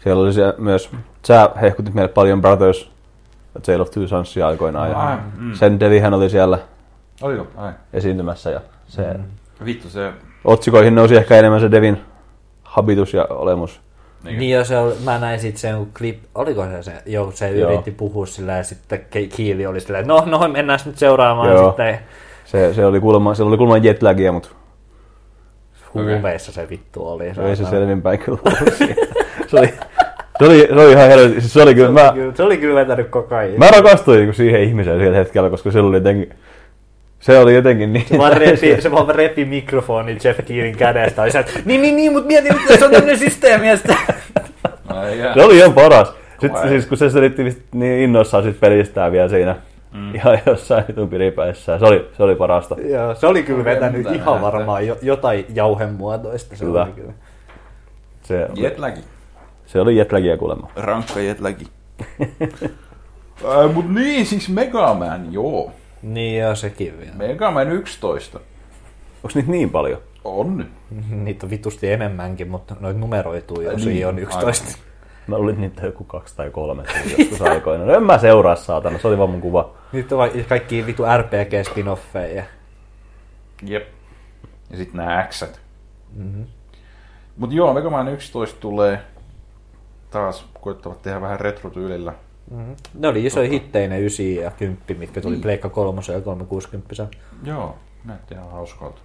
Siellä 0.03 0.23
oli 0.23 0.33
se 0.33 0.53
myös, 0.57 0.91
sä 1.27 1.49
hehkutit 1.61 1.93
meille 1.93 2.13
paljon 2.13 2.41
Brothers, 2.41 2.91
A 3.57 3.59
Tale 3.59 3.81
of 3.81 3.89
Two 3.89 4.07
Sonsia 4.07 4.47
aikoinaan. 4.47 4.89
Ja 4.89 5.19
mm. 5.37 5.53
sen 5.53 5.79
Devihän 5.79 6.13
oli 6.13 6.29
siellä 6.29 6.59
Oliko? 7.21 7.47
Ai. 7.55 7.73
esiintymässä 7.93 8.49
ja 8.49 8.61
se 8.87 9.13
mm. 9.13 9.23
Vittu 9.65 9.89
se... 9.89 10.11
otsikoihin 10.45 10.95
nousi 10.95 11.15
ehkä 11.15 11.35
enemmän 11.37 11.59
se 11.59 11.71
Devin 11.71 11.97
habitus 12.63 13.13
ja 13.13 13.25
olemus. 13.29 13.81
Niin. 14.23 14.39
Niin 14.39 14.51
ja 14.51 14.63
se 14.63 14.77
oli, 14.77 14.93
mä 15.03 15.19
näin 15.19 15.39
sitten 15.39 15.59
sen 15.59 15.87
klip, 15.97 16.17
oliko 16.35 16.65
se 16.65 16.83
se, 16.83 16.91
joo, 17.05 17.31
se 17.31 17.49
Joo. 17.49 17.71
yritti 17.71 17.91
puhua 17.91 18.25
sillä 18.25 18.57
ja 18.57 18.63
sitten 18.63 18.99
Ke- 18.99 19.35
Kiili 19.35 19.65
oli 19.65 19.79
silleen, 19.81 20.07
no, 20.07 20.23
no 20.25 20.47
mennään 20.47 20.79
nyt 20.85 20.97
seuraamaan 20.97 21.49
Joo. 21.49 21.67
sitten 21.69 21.99
Se, 22.45 22.73
se 22.73 22.85
oli 22.85 22.99
kuulemma, 22.99 23.33
se 23.35 23.43
oli 23.43 23.57
kuulemma 23.57 23.85
jetlagia, 23.85 24.31
mutta 24.31 24.49
huumeissa 25.93 26.51
se 26.51 26.69
vittu 26.69 27.07
oli. 27.07 27.35
se 27.35 27.49
ei 27.49 27.55
se 27.55 27.65
selvinpäin 27.65 28.19
kyllä 28.19 28.39
se, 29.47 29.57
oli, 29.57 29.67
se, 30.39 30.45
oli, 30.45 30.67
se 30.67 30.73
oli 30.73 30.91
ihan 30.91 31.07
helvetin, 31.09 31.41
siis 31.41 31.53
se 31.53 31.61
oli 31.61 31.75
kyllä, 31.75 31.91
mä, 31.91 32.11
Kyllä, 32.13 32.35
se 32.35 32.43
oli 32.43 32.57
kyllä 32.57 32.75
vetänyt 32.75 33.09
koko 33.09 33.35
ajan. 33.35 33.59
mä 33.59 33.67
rakastuin 33.71 34.17
niinku 34.17 34.33
siihen 34.33 34.61
ihmiseen 34.63 34.99
sillä 34.99 35.17
hetkellä, 35.17 35.49
koska 35.49 35.71
se 35.71 35.79
oli 35.79 35.97
jotenkin, 35.97 36.29
se 37.23 37.39
oli 37.39 37.55
jotenkin 37.55 37.93
niin... 37.93 38.05
Se 38.09 38.17
vaan 38.17 38.37
repi, 38.41 38.81
se 38.81 38.91
vaan 38.91 39.15
repi 39.15 39.45
mikrofoni 39.45 40.17
Jeff 40.23 40.39
Keelin 40.45 40.77
kädestä. 40.77 41.21
Oli 41.21 41.31
se, 41.31 41.39
että 41.39 41.59
niin, 41.65 41.81
niin, 41.81 41.95
niin, 41.95 42.13
mutta 42.13 42.27
mietin, 42.27 42.51
että 42.55 42.77
se 42.77 42.85
on 42.85 42.91
tämmöinen 42.91 43.17
systeemi. 43.17 43.67
Ja 43.67 43.77
jää. 45.17 45.33
Se 45.33 45.43
oli 45.43 45.57
ihan 45.57 45.73
paras. 45.73 46.13
Sitten 46.41 46.69
siis 46.69 46.85
kun 46.85 46.97
se 46.97 47.09
selitti 47.09 47.63
niin 47.73 47.99
innoissaan 47.99 48.43
sit 48.43 48.59
pelistään 48.59 49.11
vielä 49.11 49.29
siinä 49.29 49.55
mm. 49.93 50.15
ihan 50.15 50.39
jossain 50.45 50.83
vitun 50.87 51.09
piripäissään. 51.09 51.79
Se 51.79 51.85
oli, 51.85 52.09
se 52.17 52.23
oli 52.23 52.35
parasta. 52.35 52.75
joo, 52.81 53.15
se 53.15 53.27
oli 53.27 53.43
kyllä 53.43 53.65
vetänyt 53.65 53.97
Mitä 53.97 54.13
ihan 54.13 54.25
nähdä. 54.25 54.41
varmaan 54.41 54.87
jo, 54.87 54.97
jotain 55.01 55.45
jauhemuotoista. 55.53 56.55
Se 56.55 56.65
Kyllä. 56.65 56.83
oli 56.83 56.91
kyllä. 56.91 57.13
Se, 58.23 58.47
Jetlagi. 58.55 59.01
se 59.65 59.81
oli 59.81 59.97
jetlagia 59.97 60.37
kuulemma. 60.37 60.69
Rankka 60.75 61.19
jetlagi. 61.19 61.67
äh, 63.45 63.73
mut 63.73 63.89
niin, 63.89 64.25
siis 64.25 64.49
Mega 64.49 64.93
Man, 64.93 65.33
joo. 65.33 65.71
Niin 66.03 66.39
joo, 66.39 66.55
sekin 66.55 66.99
vielä. 66.99 67.13
Mega 67.13 67.51
Man 67.51 67.71
11. 67.71 68.39
Onks 69.23 69.35
niitä 69.35 69.51
niin 69.51 69.69
paljon? 69.69 70.01
On 70.23 70.57
nyt. 70.57 70.67
Niitä 71.23 71.45
on 71.45 71.49
vitusti 71.49 71.91
enemmänkin, 71.91 72.47
mutta 72.47 72.75
noita 72.79 72.99
numeroituja 72.99 73.71
osia 73.71 73.93
niin, 73.93 74.07
on 74.07 74.19
11. 74.19 74.65
aivan. 74.65 74.79
Mä 75.27 75.37
luulin, 75.37 75.61
niitä 75.61 75.85
joku 75.85 76.03
kaksi 76.03 76.35
tai 76.35 76.49
kolme 76.49 76.83
joskus 77.17 77.41
aikoina. 77.41 77.85
No 77.85 77.93
en 77.93 78.03
mä 78.03 78.17
seuraa 78.17 78.55
saatana, 78.55 78.99
se 78.99 79.07
oli 79.07 79.17
vaan 79.17 79.29
mun 79.29 79.41
kuva. 79.41 79.75
Niitä 79.91 80.15
on 80.15 80.19
vaan 80.19 80.31
kaikki 80.49 80.85
vitu 80.85 81.03
RPG-spin-offeja. 81.03 82.43
Jep. 83.65 83.87
Ja 84.69 84.77
sitten 84.77 84.97
nämä 84.97 85.27
X. 85.29 85.43
Mm-hmm. 86.15 86.45
Mut 87.37 87.53
joo, 87.53 87.73
Mega 87.73 87.89
Man 87.89 88.07
11 88.07 88.59
tulee 88.59 88.99
taas 90.11 90.45
koittavat 90.61 91.01
tehdä 91.01 91.21
vähän 91.21 91.39
retrotyylillä. 91.39 92.13
Ne 92.93 93.07
oli 93.07 93.25
isoja 93.25 93.49
hittejä 93.49 93.87
ne 93.87 93.99
9 93.99 94.25
ja 94.25 94.51
10, 94.51 94.77
mitkä 94.97 95.21
tuli 95.21 95.37
Pleikka 95.37 95.69
3 95.69 96.01
ja 96.13 96.21
360. 96.21 97.07
Joo, 97.43 97.75
näytti 98.05 98.33
ihan 98.33 98.51
hauskalta. 98.51 99.01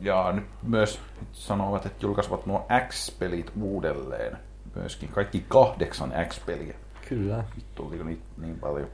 Ja 0.00 0.32
nyt 0.32 0.44
myös 0.62 1.00
sanovat, 1.32 1.86
että 1.86 2.06
julkaisivat 2.06 2.46
nuo 2.46 2.66
X-pelit 2.88 3.52
uudelleen. 3.60 4.38
Myöskin 4.74 5.08
kaikki 5.08 5.44
kahdeksan 5.48 6.12
X-peliä. 6.28 6.74
Kyllä. 7.08 7.44
Vittu, 7.56 7.86
oliko 7.86 8.04
niitä 8.04 8.22
niin 8.38 8.58
paljon? 8.58 8.88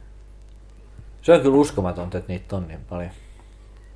Se 1.23 1.33
on 1.33 1.41
kyllä 1.41 1.57
uskomatonta, 1.57 2.19
että 2.19 2.33
niitä 2.33 2.57
on 2.57 2.69
niin 2.69 2.85
paljon. 2.89 3.11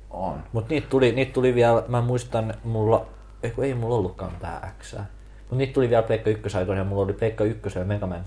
On. 0.09 0.43
Mutta 0.53 0.73
niitä 0.73 0.87
tuli, 0.87 1.11
niitä 1.11 1.33
tuli 1.33 1.55
vielä, 1.55 1.83
mä 1.87 2.01
muistan, 2.01 2.53
mulla, 2.63 3.05
ei, 3.43 3.53
ei 3.61 3.73
mulla 3.73 3.95
ollutkaan 3.95 4.31
tää 4.39 4.73
X. 4.81 4.93
Mutta 5.39 5.55
niitä 5.55 5.73
tuli 5.73 5.89
vielä 5.89 6.03
Pleikka 6.03 6.29
1 6.29 6.57
aikoina 6.57 6.81
ja 6.81 6.85
mulla 6.85 7.03
oli 7.03 7.13
Pleikka 7.13 7.43
1 7.43 7.79
ja 7.79 7.85
Mega 7.85 8.07
Man 8.07 8.21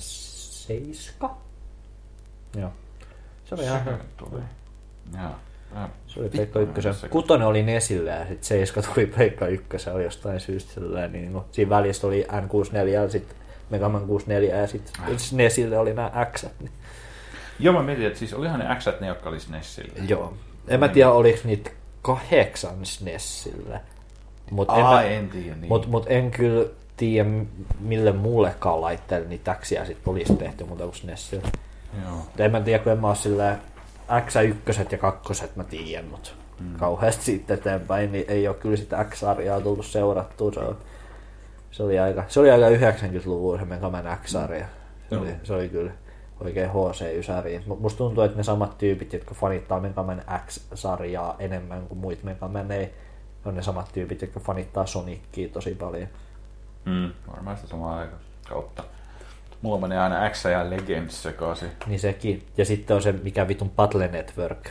7. 0.67 1.31
Joo. 2.57 2.71
Se 3.45 3.55
oli 3.55 3.65
ihan 3.65 4.01
tuli. 4.17 4.41
Äh, 5.17 5.31
Se 6.07 6.21
oli 6.21 6.29
Pleikka 6.29 6.61
en 6.61 6.69
1. 6.77 7.01
se- 7.01 7.09
Kutonen 7.09 7.47
oli 7.47 7.63
Nesillä 7.63 8.11
ja 8.11 8.21
sitten 8.27 8.45
7 8.45 8.85
tuli 8.95 9.07
Pleikka 9.07 9.47
1. 9.47 9.67
Se 9.79 9.91
oli 9.91 10.05
jostain 10.05 10.41
syystä 10.41 10.73
sellainen. 10.75 11.13
Niin 11.13 11.33
kuin, 11.33 11.45
siinä 11.53 11.71
välissä 11.71 12.07
oli 12.07 12.27
N64 12.31 12.89
ja 12.89 13.09
sitten 13.09 13.37
Mega 13.71 13.89
Man 13.89 14.07
64 14.07 14.57
ja 14.57 14.67
sitten 14.67 14.93
Nesille 15.33 15.79
oli 15.79 15.95
nämä 15.95 16.27
X. 16.33 16.45
Niin. 16.61 16.71
Joo, 17.59 17.75
mä 17.75 17.83
mietin, 17.83 18.07
että 18.07 18.19
siis 18.19 18.35
olihan 18.35 18.61
ne 18.61 18.77
X, 18.79 18.87
ne, 19.01 19.07
jotka 19.07 19.29
oli 19.29 19.41
SNESille. 19.41 19.93
Joo. 20.09 20.35
En 20.69 20.81
mä 20.81 20.89
tiedä, 20.89 21.11
oliko 21.11 21.39
niitä 21.45 21.71
kahdeksan 22.03 22.87
SNESillä. 22.87 23.81
Mutta 24.51 24.77
en, 24.77 24.85
Aa, 24.85 24.93
mä- 24.95 25.03
en 25.03 25.29
tiedä. 25.31 25.55
Niin. 25.57 25.69
Mut, 25.69 25.87
mut 25.87 26.07
en 26.09 26.31
kyllä 26.31 26.69
tiedä, 26.97 27.29
mille 27.81 28.13
muullekaan 28.13 28.81
laitteelle 28.81 29.29
niitä 29.29 29.45
täksiä 29.45 29.85
sit 29.85 29.99
olisi 30.07 30.37
tehty 30.37 30.65
muuta 30.65 30.85
kuin 30.85 30.95
SNESillä. 30.95 31.49
Joo. 32.05 32.27
En 32.39 32.51
mä 32.51 32.61
tiedä, 32.61 32.85
kun 32.85 32.93
en 32.93 33.01
mä 33.01 33.09
oo 33.09 33.15
sillä 33.15 33.59
X1 34.09 34.87
ja 34.93 34.99
2 34.99 35.45
mä 35.57 35.65
tiedän, 35.65 36.05
mut 36.05 36.37
mm. 36.61 36.77
kauheasti 36.77 37.25
siitä 37.25 37.55
eteenpäin, 37.55 38.13
niin 38.13 38.25
ei 38.29 38.49
oo 38.49 38.55
kyllä 38.55 38.77
sitä 38.77 39.05
X-sarjaa 39.05 39.61
tullut 39.61 39.87
seurattua. 39.87 40.53
Se, 40.53 40.61
on, 40.61 40.77
se, 41.71 41.83
oli 41.83 41.99
aika, 41.99 42.25
se 42.29 42.41
oli 42.41 42.51
aika 42.51 42.69
90-luvun 42.69 43.59
se 43.59 43.65
Mega 43.65 43.91
Man 43.91 44.19
X-sarja. 44.23 44.67
Se, 45.11 45.17
oli, 45.17 45.31
se 45.43 45.55
oli 45.55 45.69
kyllä 45.69 45.93
oikein 46.41 46.71
HC-ysäri. 46.71 47.63
Mut 47.67 47.81
Musta 47.81 47.99
tuntuu, 47.99 48.25
että 48.25 48.37
ne 48.37 48.43
samat 48.43 48.79
tyypit, 48.79 49.13
jotka 49.13 49.35
fanittaa 49.35 49.81
Mega 49.81 50.03
Man 50.03 50.23
X-sarjaa 50.47 51.37
enemmän 51.39 51.87
kuin 51.87 51.99
muita 51.99 52.25
Mega 52.25 52.49
Maneja, 52.49 52.89
on 53.45 53.55
ne 53.55 53.63
samat 53.63 53.93
tyypit, 53.93 54.23
jotka 54.23 54.41
fanittaa 54.41 54.87
Sonicia 54.87 55.49
tosi 55.49 55.75
paljon. 55.75 56.09
Mm, 56.85 57.13
varmaan 57.31 57.57
sitä 57.57 57.69
samaa 57.69 57.99
aikaa 57.99 58.19
kautta. 58.49 58.85
Mulla 59.63 59.81
menee 59.81 59.99
aina 59.99 60.31
X 60.31 60.45
ja 60.45 60.71
Legends 60.71 61.23
sekaisin. 61.23 61.69
Niin 61.87 62.01
sekin. 62.01 62.47
Ja 62.57 62.65
sitten 62.65 62.97
on 62.97 63.03
se, 63.03 63.13
mikä 63.13 63.49
vitun 63.49 63.71
Battle 63.71 64.09
Network. 64.09 64.71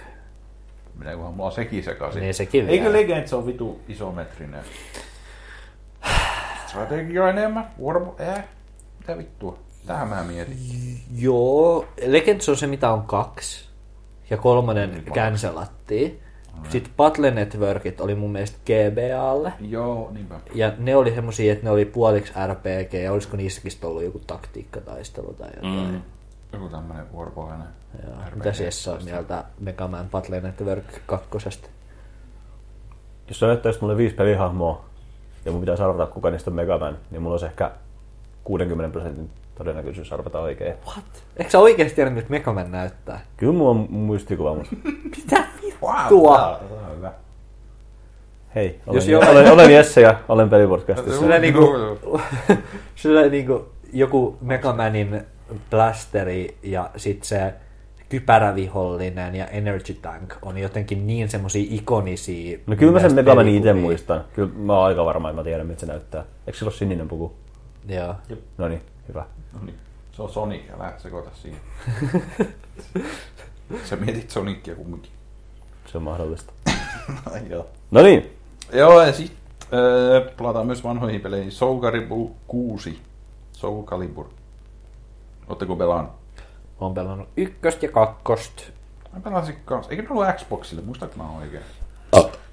Meneeköhän 0.96 1.34
mulla 1.34 1.52
sekin 1.52 1.84
sekaisin. 1.84 2.22
Niin 2.22 2.34
sekin 2.34 2.70
Eikö 2.70 2.84
vielä. 2.84 2.98
Legends 2.98 3.34
on 3.34 3.46
vitu 3.46 3.82
isometrinen? 3.88 4.64
Strategia 6.68 7.30
enemmän? 7.30 7.72
Warbo... 7.84 8.16
Eh? 8.20 8.44
Mitä 9.00 9.18
vittua? 9.18 9.60
Tähän 9.86 10.08
mä 10.08 10.24
mietin. 10.24 10.58
Joo, 11.16 11.86
Legends 12.06 12.50
on 12.50 12.58
se, 12.58 12.68
mitä 12.68 12.92
on 12.92 13.02
kaksi. 13.04 13.70
Ja 14.30 14.38
kolmonen 14.38 14.92
Niin, 14.92 15.06
cancelattiin. 15.06 16.23
Sitten 16.70 16.94
Battle 16.98 17.32
Networkit 17.32 18.02
oli 18.02 18.16
mun 18.16 18.32
mielestä 18.32 18.58
GBAlle. 18.66 19.54
Joo, 19.62 20.12
niinpä. 20.12 20.40
Ja 20.54 20.74
ne 20.78 20.96
oli 20.96 21.16
semmosia, 21.16 21.54
että 21.54 21.66
ne 21.66 21.72
oli 21.72 21.86
puoliksi 21.86 22.34
RPG, 22.48 22.94
ja 22.94 23.12
olisiko 23.12 23.38
niissäkin 23.38 23.72
ollut 23.84 24.04
joku 24.04 24.22
taktiikkataistelu 24.28 25.34
tai 25.34 25.50
jotain. 25.56 25.92
Mm. 25.92 26.02
Joku 26.54 26.70
tämmönen 26.70 27.12
vuoropohjainen. 27.12 27.68
Joo. 28.04 28.14
RPG. 28.28 28.36
Mitä 28.36 28.54
siellä 28.54 28.98
on 28.98 29.06
mieltä 29.06 29.44
Mega 29.60 29.88
Man 29.88 30.10
Battle 30.10 30.42
Network 30.42 30.86
kakkosesta? 31.06 31.70
Jos 33.28 33.40
sä 33.40 33.48
näyttäisit 33.48 33.82
mulle 33.82 33.98
viisi 33.98 34.16
pelihahmoa 34.16 34.86
ja 35.46 35.52
mun 35.52 35.60
pitäisi 35.60 35.84
arvata 35.84 36.12
kuka 36.12 36.30
niistä 36.30 36.50
on 36.52 36.56
Mega 36.56 36.78
Man, 36.78 36.98
niin 37.12 37.22
mulla 37.22 37.34
olisi 37.34 37.46
ehkä 37.46 37.72
60 38.44 38.92
prosentin 38.92 39.30
todennäköisyys 39.56 40.14
arvata 40.14 40.40
oikein. 40.40 40.74
What? 40.88 41.06
Eikö 41.38 41.52
sä 41.52 41.60
oikeesti 41.60 41.96
tiedä, 41.96 42.10
miltä 42.10 42.28
Mega 42.30 42.54
Man 42.54 42.72
näyttää? 42.72 43.20
Kyllä 43.38 43.54
mulla 43.54 43.70
on 43.72 43.88
muistikuva, 43.90 44.56
mutta 44.56 44.76
Mitä 45.18 45.44
Wow, 45.82 46.08
Tuo. 46.10 46.38
tää 46.38 46.48
on- 46.48 46.58
tää 46.80 46.90
on 46.90 46.98
hyvä. 46.98 47.12
hei, 48.56 48.80
Jos 48.88 48.96
olen, 49.04 49.10
jollain- 49.12 49.32
olen, 49.38 49.52
olen 49.52 49.74
Jesse 49.74 50.02
ja 50.02 50.20
olen 50.30 50.50
pelipodcastissa. 50.50 51.20
Sillä 51.20 51.40
niinku, 51.40 51.70
sillä 52.96 53.22
niinku 53.30 53.70
joku 53.94 54.38
Megamanin 54.42 55.22
blasteri 55.70 56.58
ja 56.64 56.90
sit 56.98 57.24
se 57.24 57.54
kypärävihollinen 58.10 59.36
ja 59.36 59.48
Energy 59.48 59.94
Tank 59.94 60.34
on 60.42 60.58
jotenkin 60.58 61.08
niin 61.08 61.30
semmosia 61.30 61.66
ikonisia. 61.70 62.60
No 62.68 62.76
kyllä 62.76 62.92
mä 62.92 63.00
sen 63.00 63.04
näistä 63.08 63.22
Mega 63.22 63.36
Manin 63.36 63.56
itse 63.56 63.74
muistan. 63.74 64.24
Kyllä 64.34 64.50
mä 64.56 64.74
oon 64.78 64.86
aika 64.86 65.06
varma, 65.06 65.30
että 65.30 65.40
mä 65.42 65.44
tiedän, 65.44 65.68
miltä 65.68 65.80
se 65.80 65.86
näyttää. 65.86 66.24
Eikö 66.48 66.58
sillä 66.60 66.70
ole 66.70 66.76
sininen 66.78 67.08
puku? 67.08 67.34
Joo. 67.88 68.16
No 68.58 68.68
niin, 68.68 68.82
hyvä. 69.08 69.26
No 69.54 69.60
niin, 69.66 69.78
se 70.12 70.22
on 70.22 70.30
Sonic, 70.30 70.62
älä 70.74 70.94
sekoita 70.98 71.30
siihen. 71.34 71.60
Sä 73.90 73.96
mietit 73.96 74.30
Sonicia 74.30 74.76
kumminkin. 74.76 75.12
Se 75.86 75.98
on 75.98 76.04
mahdollista. 76.04 76.54
Ai 77.32 77.42
joo. 77.50 77.68
No 77.92 78.02
niin, 78.02 78.38
Joo, 78.74 79.02
ja 79.02 79.14
sit 79.14 79.34
äh, 79.64 80.36
pelataan 80.38 80.66
myös 80.66 80.84
vanhoihin 80.84 81.22
peleihin. 81.22 81.52
Soul 81.52 81.82
Calibur 81.82 82.30
6. 82.48 83.02
Soul 83.52 83.84
Calibur. 83.84 84.26
Ootteko 85.50 85.76
pelannut? 85.76 86.12
On 86.80 86.94
pelannut 86.94 87.30
ykköstä 87.38 87.86
ja 87.86 87.92
kakkosta. 87.92 88.64
Mä 89.14 89.20
pelasin 89.20 89.56
kans. 89.66 89.88
Eikö 89.90 90.04
ne 90.04 90.10
ollut 90.10 90.36
Xboxille? 90.36 90.82
Muistatko 90.82 91.18
mä 91.18 91.38
oikein? 91.38 91.64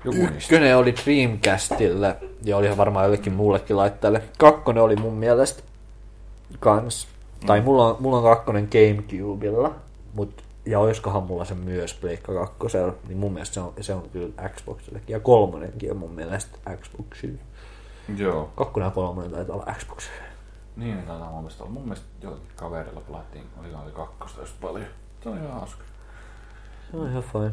Joku 0.05 0.19
niistä. 0.19 0.37
Ykkönen 0.37 0.77
oli 0.77 0.95
Dreamcastille 1.05 2.17
ja 2.45 2.57
oli 2.57 2.77
varmaan 2.77 3.05
jollekin 3.05 3.33
muullekin 3.33 3.77
laitteelle. 3.77 4.23
Kakkonen 4.39 4.83
oli 4.83 4.97
mun 4.97 5.15
mielestä 5.15 5.63
kans. 6.59 7.09
Tai 7.47 7.61
mulla 7.61 7.87
on, 7.87 7.97
mulla 8.01 8.17
on 8.17 8.23
kakkonen 8.23 8.69
Gamecubella, 8.73 9.75
mut 10.15 10.43
ja 10.67 10.79
oiskohan 10.79 11.23
mulla 11.23 11.45
se 11.45 11.55
myös 11.55 11.95
Pleikka 11.95 12.35
kakkosella, 12.35 12.95
niin 13.09 13.19
mun 13.19 13.33
mielestä 13.33 13.55
se 13.55 13.61
on, 13.61 13.73
se 13.81 13.95
on 13.95 14.09
kyllä 14.13 14.49
Xboxillekin. 14.49 15.15
Ja 15.15 15.21
kolmonenkin 15.21 15.91
on 15.91 15.97
mun 15.97 16.13
mielestä 16.13 16.59
Xboxille. 16.77 17.39
Joo. 18.17 18.51
Kakkonen 18.57 18.87
ja 18.87 18.91
kolmonen 18.91 19.31
taitaa 19.31 19.57
olla 19.57 19.75
Xboxille. 19.75 20.23
Niin, 20.77 20.95
niin 20.95 21.07
taitaa 21.07 21.31
mun 21.31 21.41
mielestä 21.41 21.63
olla. 21.63 21.73
Mun 21.73 21.83
mielestä 21.83 22.07
jollakin 22.23 22.49
kaverilla 22.57 23.01
pelattiin, 23.01 23.45
oli 23.61 23.69
oli 23.85 23.93
kakkosta 23.93 24.41
just 24.41 24.61
paljon. 24.61 24.87
Se 25.23 25.29
on 25.29 25.39
ihan 25.39 25.53
hauska. 25.53 25.85
Se 26.91 26.97
on 26.97 27.11
ihan 27.11 27.23
fine. 27.23 27.53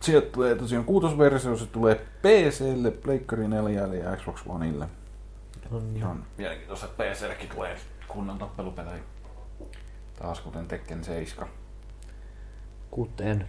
Sieltä 0.00 0.26
tulee 0.26 0.54
tosiaan 0.54 0.84
kuutosversio, 0.84 1.56
se 1.56 1.66
tulee 1.66 1.94
PClle, 1.94 2.90
Pleikkari 2.90 3.48
4 3.48 3.80
ja 3.80 4.16
Xbox 4.16 4.40
Oneille. 4.46 4.88
On 5.70 5.96
Ihan 5.96 6.24
mielenkiintoista, 6.38 6.86
että 6.86 7.04
PCllekin 7.04 7.48
tulee 7.48 7.76
kunnon 8.08 8.38
tappelupelejä. 8.38 9.02
Taas 10.18 10.40
kuten 10.40 10.68
Tekken 10.68 11.04
7. 11.04 11.48
kuten. 12.90 13.48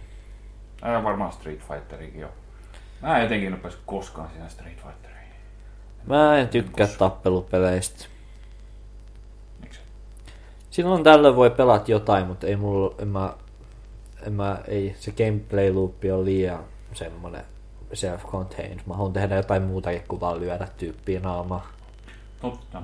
Ja 0.82 1.04
varmaan 1.04 1.32
Street 1.32 1.60
Fighterikin 1.60 2.20
jo. 2.20 2.28
Mä 3.02 3.16
en 3.16 3.22
jotenkin 3.22 3.52
ole 3.52 3.60
päässyt 3.60 3.82
koskaan 3.86 4.30
siinä 4.30 4.48
Street 4.48 4.76
Fighteriin. 4.76 5.32
Mä 6.06 6.38
en 6.38 6.48
tykkää 6.48 6.86
tappelupeleistä. 6.86 8.04
Miksi? 9.60 9.80
Silloin 10.70 11.04
tällöin 11.04 11.36
voi 11.36 11.50
pelata 11.50 11.90
jotain, 11.90 12.26
mutta 12.26 12.46
ei 12.46 12.56
mulla, 12.56 12.94
en 12.98 13.08
mä, 13.08 13.34
en 14.26 14.32
mä, 14.32 14.58
ei, 14.68 14.94
se 14.98 15.12
gameplay 15.12 15.72
loopi 15.72 16.10
on 16.10 16.24
liian 16.24 16.64
semmonen 16.94 17.44
self-contained. 17.94 18.80
Mä 18.86 18.94
haluan 18.94 19.12
tehdä 19.12 19.36
jotain 19.36 19.62
muutakin 19.62 20.02
kuin 20.08 20.20
vaan 20.20 20.40
lyödä 20.40 20.68
tyyppiä 20.76 21.20
naamaa. 21.20 21.77
Totta. 22.40 22.82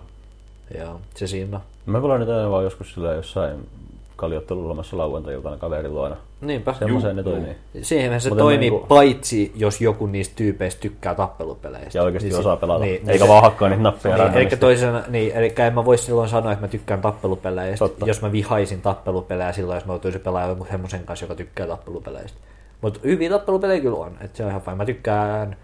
Ja 0.78 0.94
se 1.14 1.26
siinä. 1.26 1.60
Mä 1.86 2.00
pelaan 2.00 2.20
niitä 2.20 2.36
aina 2.36 2.50
vaan 2.50 2.64
joskus 2.64 2.94
sillä 2.94 3.12
jossain 3.12 3.68
kaljoittelulomassa 4.16 4.98
lauantai-iltana 4.98 5.56
kaverin 5.56 5.94
luona. 5.94 6.16
Niinpä. 6.40 6.74
Semmoiseen 6.78 7.16
ne 7.16 7.22
toimii. 7.22 7.56
Siihen 7.82 8.20
se 8.20 8.28
Mutta 8.28 8.42
toimii 8.44 8.70
niinku- 8.70 8.86
paitsi, 8.86 9.52
jos 9.56 9.80
joku 9.80 10.06
niistä 10.06 10.36
tyypeistä 10.36 10.80
tykkää 10.80 11.14
tappelupeleistä. 11.14 11.98
Ja 11.98 12.02
oikeasti 12.02 12.28
Niin 12.28 12.38
osaa 12.40 12.56
pelata. 12.56 12.84
Niin, 12.84 12.94
Eikä 13.10 13.12
niin, 13.24 13.28
vaan 13.28 13.42
hakkaa 13.42 13.68
niitä 13.68 13.82
nappeja 13.82 14.16
Niin, 14.16 14.34
eli 14.36 14.46
toisena, 14.46 15.02
niin, 15.08 15.32
eli 15.36 15.54
en 15.58 15.74
mä 15.74 15.84
voisi 15.84 16.04
silloin 16.04 16.28
sanoa, 16.28 16.52
että 16.52 16.64
mä 16.64 16.68
tykkään 16.68 17.00
tappelupeleistä, 17.00 17.84
Totta. 17.88 18.06
jos 18.06 18.22
mä 18.22 18.32
vihaisin 18.32 18.80
tappelupelejä 18.82 19.52
silloin, 19.52 19.76
jos 19.76 19.86
mä 19.86 19.92
joutuisin 19.92 20.20
pelaamaan 20.20 20.48
jonkun 20.50 20.66
semmoisen 20.70 21.04
kanssa, 21.04 21.24
joka 21.24 21.34
tykkää 21.34 21.66
tappelupeleistä. 21.66 22.38
Mutta 22.80 23.00
hyviä 23.04 23.30
tappelupelejä 23.30 23.80
kyllä 23.80 23.96
on, 23.98 24.16
että 24.20 24.36
se 24.36 24.44
on 24.44 24.50
ihan 24.50 24.62
fine. 24.62 24.76
Mä 24.76 24.84
tykkään 24.84 25.56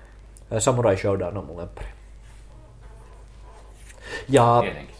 äh, 0.53 0.59
Samurai 0.59 0.97
Showdown 0.97 1.37
on 1.37 1.45
mun 1.45 1.57
lemppari. 1.57 1.87
Ja 4.29 4.59
Tietenkin. 4.63 4.95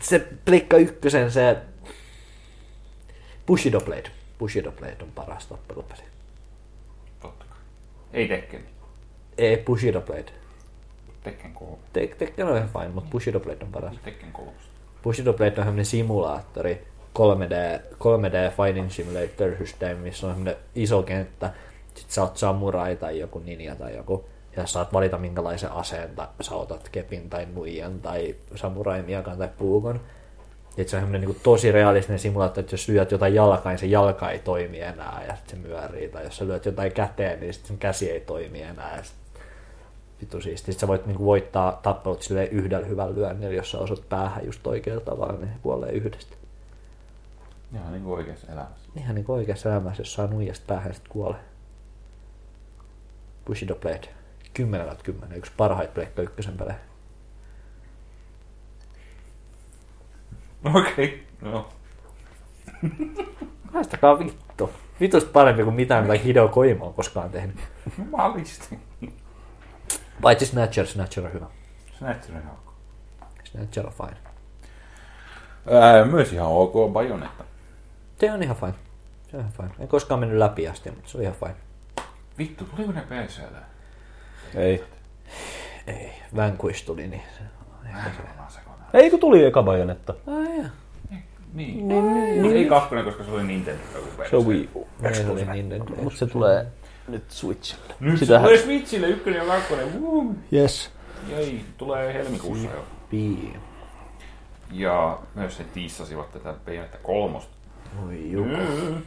se 0.00 0.26
Pleikka 0.44 0.76
ykkösen 0.76 1.30
se 1.30 1.56
Bushido 3.46 3.80
Blade. 3.80 4.10
Bushido 4.38 4.72
Blade 4.72 4.96
on 5.02 5.12
paras 5.14 5.46
tappelupeli. 5.46 6.00
Totta 7.20 7.44
kai. 7.48 7.58
Ei 8.12 8.28
Tekken. 8.28 8.64
Ei 9.38 9.56
Bushido 9.56 10.00
Blade. 10.00 10.32
Tekken 11.22 11.52
3. 11.54 11.76
Tek- 11.92 12.14
Tekken 12.18 12.46
on 12.46 12.56
ihan 12.56 12.68
fine, 12.68 12.88
mutta 12.88 13.10
Bushido 13.10 13.40
Blade 13.40 13.64
on 13.64 13.72
paras. 13.72 13.96
Tekken 14.04 14.32
3. 14.32 14.50
Bushido 15.02 15.32
Blade 15.32 15.50
on 15.50 15.56
sellainen 15.56 15.84
simulaattori, 15.84 16.86
3D, 17.18 17.80
3D 17.92 18.52
Fighting 18.56 18.90
Simulator-systeemi, 18.90 20.00
missä 20.00 20.26
on 20.26 20.32
sellainen 20.34 20.56
iso 20.74 21.02
kenttä. 21.02 21.52
Sitten 21.94 22.14
sä 22.14 22.22
oot 22.22 22.36
samurai 22.36 22.96
tai 22.96 23.18
joku 23.18 23.38
ninja 23.38 23.76
tai 23.76 23.96
joku. 23.96 24.24
Ja 24.56 24.66
saat 24.66 24.92
valita 24.92 25.18
minkälaisen 25.18 25.72
aseen 25.72 26.10
tai 26.16 26.26
sä 26.40 26.54
otat 26.54 26.88
kepin 26.88 27.30
tai 27.30 27.46
nuijan 27.54 28.00
tai 28.00 28.34
samurai 28.54 29.02
miakan 29.02 29.38
tai 29.38 29.48
puukon. 29.58 30.00
Ja 30.76 30.88
se 30.88 30.96
on 30.96 31.02
semmoinen 31.02 31.20
niin 31.20 31.40
tosi 31.42 31.72
realistinen 31.72 32.18
simulaattori, 32.18 32.64
että 32.64 32.74
jos 32.74 32.88
lyöt 32.88 33.10
jotain 33.10 33.34
jalkaa, 33.34 33.72
niin 33.72 33.78
se 33.78 33.86
jalka 33.86 34.30
ei 34.30 34.38
toimi 34.38 34.80
enää 34.80 35.24
ja 35.28 35.36
sitten 35.36 35.62
se 35.62 35.68
myörii. 35.68 36.08
Tai 36.08 36.24
jos 36.24 36.36
sä 36.36 36.46
lyöt 36.46 36.66
jotain 36.66 36.92
käteen, 36.92 37.40
niin 37.40 37.54
sitten 37.54 37.68
sen 37.68 37.78
käsi 37.78 38.10
ei 38.10 38.20
toimi 38.20 38.62
enää. 38.62 38.96
Ja 38.96 39.02
sit 39.02 39.14
vittu 40.20 40.40
siisti. 40.40 40.72
Sitten 40.72 40.80
sä 40.80 40.88
voit 40.88 41.06
niinku 41.06 41.24
voittaa 41.24 41.80
tappelut 41.82 42.22
silleen 42.22 42.48
yhdellä 42.48 42.86
hyvällä 42.86 43.14
lyönnillä, 43.14 43.54
jos 43.54 43.70
sä 43.70 43.78
osut 43.78 44.08
päähän 44.08 44.46
just 44.46 44.66
oikealla 44.66 45.04
tavalla, 45.04 45.38
niin 45.38 45.50
kuolee 45.62 45.92
yhdestä. 45.92 46.36
Ihan 47.74 47.92
niin 47.92 48.04
kuin 48.04 48.14
oikeassa 48.14 48.52
elämässä. 48.52 48.88
Ihan 48.96 49.14
niinku 49.14 49.32
oikeassa 49.32 49.70
elämässä, 49.70 50.00
jos 50.00 50.14
saa 50.14 50.26
nuijasta 50.26 50.64
päähän, 50.66 50.94
sit 50.94 51.08
kuolee. 51.08 51.40
Bushido 53.46 53.74
Blade. 53.74 54.08
10 54.54 54.96
10, 55.02 55.38
yksi 55.38 55.52
parhaita 55.56 55.92
Pleikka 55.92 56.22
ykkösen 56.22 56.56
pelejä. 56.56 56.78
Okei. 60.64 61.26
Okay. 61.40 61.52
No. 61.52 61.68
Haistakaa 63.74 64.18
vittu. 64.18 64.70
Vitusta 65.00 65.30
parempi 65.32 65.62
kuin 65.62 65.74
mitään, 65.74 66.06
mitä 66.06 66.18
Hideo 66.18 66.48
Kojima 66.48 66.84
on 66.84 66.94
koskaan 66.94 67.30
tehnyt. 67.30 67.56
Jumalisti. 67.98 68.78
Paitsi 70.22 70.46
Snatcher, 70.46 70.86
Snatcher 70.86 71.26
on 71.26 71.32
hyvä. 71.32 71.46
Snatcher 71.98 72.36
on 72.36 72.42
ihan 72.42 72.52
ok. 72.52 72.74
Snatcher 73.44 73.86
on 73.86 73.92
fine. 73.92 74.16
Ää, 75.70 76.04
myös 76.04 76.32
ihan 76.32 76.48
ok 76.48 76.92
Bajonetta. 76.92 77.44
Se 78.20 78.32
on 78.32 78.42
ihan 78.42 78.56
fine. 78.56 78.74
Se 79.30 79.36
on 79.36 79.40
ihan 79.40 79.52
fine. 79.52 79.70
En 79.78 79.88
koskaan 79.88 80.20
mennyt 80.20 80.38
läpi 80.38 80.68
asti, 80.68 80.90
mutta 80.90 81.10
se 81.10 81.18
on 81.18 81.22
ihan 81.22 81.36
fine. 81.36 81.56
Vittu, 82.38 82.64
tuliko 82.64 82.92
ne 82.92 83.00
PClle? 83.00 83.73
Ei. 84.56 84.84
Ei, 85.86 86.10
Vanquish 86.36 86.84
tuli, 86.86 87.06
niin 87.06 87.22
se. 87.38 87.44
Ei 88.94 89.10
kun 89.10 89.20
tuli 89.20 89.44
eka 89.44 89.62
bajonetta. 89.62 90.14
Ai 90.26 90.56
jaa. 90.58 90.68
Niin. 91.54 91.88
niin. 91.88 92.56
Ei 92.56 92.64
kakkonen, 92.64 93.04
koska 93.04 93.24
se 93.24 93.30
oli 93.30 93.42
Nintendo 93.44 93.82
joku. 93.94 94.08
Se 94.30 94.36
on 94.36 94.46
Wii 94.46 94.68
U. 94.74 94.88
Niin, 95.00 95.14
se 95.14 95.26
oli 95.30 95.44
Nintendo. 95.44 95.94
Mutta 96.02 96.18
se 96.18 96.26
tulee 96.26 96.66
nyt 97.08 97.30
Switchille. 97.30 97.94
Nyt 98.00 98.18
Sitähän- 98.18 98.42
se 98.42 98.46
tulee 98.48 98.62
Switchille 98.64 99.06
ykkönen 99.08 99.38
ja 99.38 99.44
kakkonen. 99.54 100.02
Woo. 100.02 100.24
Yes. 100.52 100.90
Jei, 101.28 101.64
tulee 101.78 102.14
helmikuussa 102.14 102.68
jo. 102.68 102.84
Pii. 103.10 103.56
Ja 104.72 105.18
myös 105.34 105.58
he 105.58 105.64
tiissasivat 105.64 106.32
tätä 106.32 106.54
Bayonetta 106.66 106.98
kolmosta. 107.02 107.54
Voi 108.02 108.30
juku. 108.30 108.48
Mm. 108.48 109.02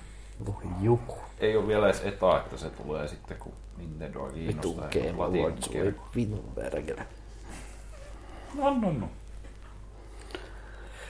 Voi 0.46 0.64
juku. 0.82 1.18
Ei 1.40 1.58
ole 1.58 1.68
vielä 1.68 1.86
edes 1.86 2.02
etaa, 2.06 2.38
että 2.38 2.58
se 2.58 2.70
tulee 2.70 3.08
sitten, 3.08 3.38
kun 3.38 3.54
Nintendoa 3.78 4.28
Vitu 4.28 4.74
kiinnostaa. 4.74 4.90
Ja 5.04 5.14
Platinum 5.14 5.44
voi 5.44 5.54
Kirkko. 5.72 6.10
vitun. 6.16 6.54
No, 8.56 8.70
no, 8.70 8.92
no. 8.92 9.10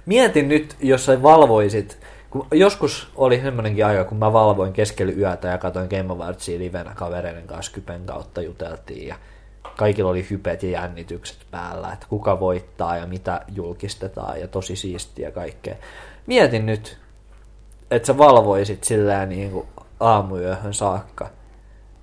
Mietin 0.06 0.48
nyt, 0.48 0.76
jos 0.80 1.06
sä 1.06 1.24
valvoisit, 1.24 2.00
kun 2.30 2.48
joskus 2.52 3.12
oli 3.16 3.42
semmoinenkin 3.42 3.86
aika, 3.86 4.04
kun 4.04 4.18
mä 4.18 4.34
valvoin 4.34 4.74
keskellä 4.74 5.14
yötä 5.14 5.48
ja 5.48 5.58
katsoin 5.58 5.90
Game 5.90 6.14
Awardsia 6.14 6.60
livenä 6.60 6.92
kavereiden 6.96 7.48
kanssa 7.48 7.72
Kypen 7.72 8.06
kautta 8.06 8.42
juteltiin 8.42 9.08
ja 9.08 9.16
kaikilla 9.78 10.12
oli 10.12 10.28
hypet 10.30 10.64
ja 10.64 10.70
jännitykset 10.70 11.38
päällä, 11.52 11.94
että 11.94 12.06
kuka 12.10 12.40
voittaa 12.40 12.98
ja 12.98 13.08
mitä 13.08 13.42
julkistetaan 13.56 14.40
ja 14.40 14.48
tosi 14.48 14.76
siistiä 14.76 15.32
kaikkea. 15.32 15.76
Mietin 16.26 16.66
nyt, 16.66 16.98
että 17.92 18.08
sä 18.08 18.18
valvoisit 18.18 18.84
silleen 18.84 19.30
niin 19.30 19.52
kuin 19.52 19.68
aamuyöhön 20.00 20.74
saakka 20.74 21.30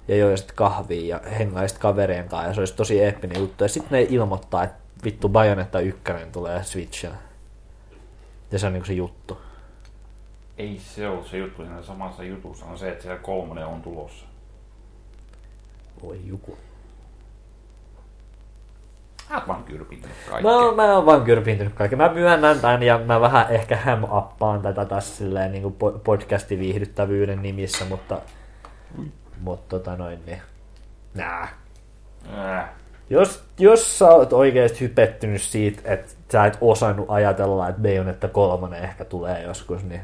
ja 0.08 0.16
joisit 0.16 0.52
kahvia 0.52 1.16
ja 1.16 1.30
hengaisit 1.30 1.78
kaverien 1.78 2.28
kanssa 2.28 2.48
ja 2.48 2.54
se 2.54 2.60
olisi 2.60 2.74
tosi 2.76 3.02
eeppinen 3.02 3.40
juttu. 3.40 3.64
Ja 3.64 3.68
sitten 3.68 3.90
ne 3.92 4.06
ilmoittaa, 4.10 4.64
että 4.64 4.76
vittu 5.04 5.28
Bayonetta 5.28 5.80
1 5.80 6.02
tulee 6.32 6.64
Switchillä. 6.64 7.16
Ja 8.52 8.58
se 8.58 8.66
on 8.66 8.72
niinku 8.72 8.86
se 8.86 8.92
juttu. 8.92 9.38
Ei 10.58 10.80
se 10.94 11.08
ole 11.08 11.24
se 11.24 11.36
juttu 11.38 11.62
siinä 11.62 11.82
samassa 11.82 12.22
jutussa, 12.22 12.66
on 12.66 12.78
se, 12.78 12.88
että 12.88 13.02
siellä 13.02 13.18
kolmonen 13.18 13.66
on 13.66 13.82
tulossa. 13.82 14.26
Voi 16.02 16.20
juku. 16.24 16.58
Sä 19.28 19.34
oot 19.34 19.48
vaan 19.48 19.64
kyrpinyt 19.64 20.10
kaikkea. 20.30 20.50
Mä, 20.50 20.56
oon- 20.56 20.76
mä 20.76 20.94
oon 20.94 21.06
vaan 21.06 21.22
kyrpintynyt 21.22 21.74
kaiken. 21.74 21.98
Mä 21.98 22.08
myönnän 22.12 22.60
tämän 22.60 22.82
ja 22.82 22.98
mä 22.98 23.20
vähän 23.20 23.46
ehkä 23.50 23.76
ham-appaan 23.76 24.62
tätä 24.62 24.84
tässä 24.84 25.16
silleen 25.16 25.52
niin 25.52 25.62
kuin 25.62 25.74
podcastin 26.04 26.58
viihdyttävyyden 26.58 27.42
nimissä, 27.42 27.84
mutta, 27.84 28.20
mutta 29.40 29.68
tota 29.68 29.96
noin 29.96 30.18
niin. 30.26 30.40
Nää. 31.14 31.48
Äh. 32.38 32.68
Jos, 33.10 33.42
jos 33.58 33.98
sä 33.98 34.08
oot 34.08 34.32
oikeesti 34.32 34.80
hypettynyt 34.80 35.42
siitä, 35.42 35.80
että 35.84 36.12
sä 36.32 36.46
et 36.46 36.58
osannut 36.60 37.06
ajatella, 37.08 37.68
että 37.68 37.82
Bayonetta 37.82 38.28
kolmonen 38.28 38.82
ehkä 38.82 39.04
tulee 39.04 39.42
joskus, 39.42 39.84
niin 39.84 40.00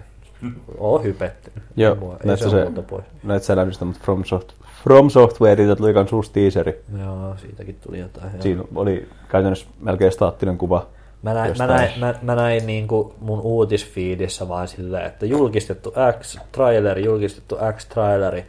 oo 0.78 0.98
hypettynyt. 0.98 1.62
Joo, 1.76 1.94
Mua- 1.94 2.16
ei 2.20 2.26
näet 2.26 2.40
se 2.40 2.50
se, 2.50 2.66
pois. 2.90 3.04
näet 3.22 3.42
sä 3.42 3.56
lämistä, 3.56 3.84
mutta 3.84 4.00
From, 4.04 4.24
Soft, 4.24 4.52
From 4.82 5.10
Softwareilta 5.10 5.76
tuli 5.76 5.94
kans 5.94 6.12
uusi 6.12 6.32
teaseri. 6.32 6.84
Joo, 6.98 7.36
siitäkin 7.36 7.78
tuli 7.80 7.98
jotain. 7.98 8.32
joo. 8.32 8.42
Siinä 8.42 8.62
oli 8.74 9.08
käytännössä 9.28 9.66
melkein 9.80 10.12
staattinen 10.12 10.58
kuva. 10.58 10.86
Mä 11.22 11.34
näin, 11.34 11.54
mä 11.58 11.66
näin, 11.66 11.90
mä, 12.00 12.14
mä 12.22 12.34
näin 12.34 12.66
niin 12.66 12.88
kuin 12.88 13.12
mun 13.20 13.40
uutisfiidissä 13.40 14.48
vaan 14.48 14.68
silleen, 14.68 15.06
että 15.06 15.26
julkistettu 15.26 15.94
X-traileri, 16.20 17.04
julkistettu 17.04 17.56
X-traileri. 17.76 18.44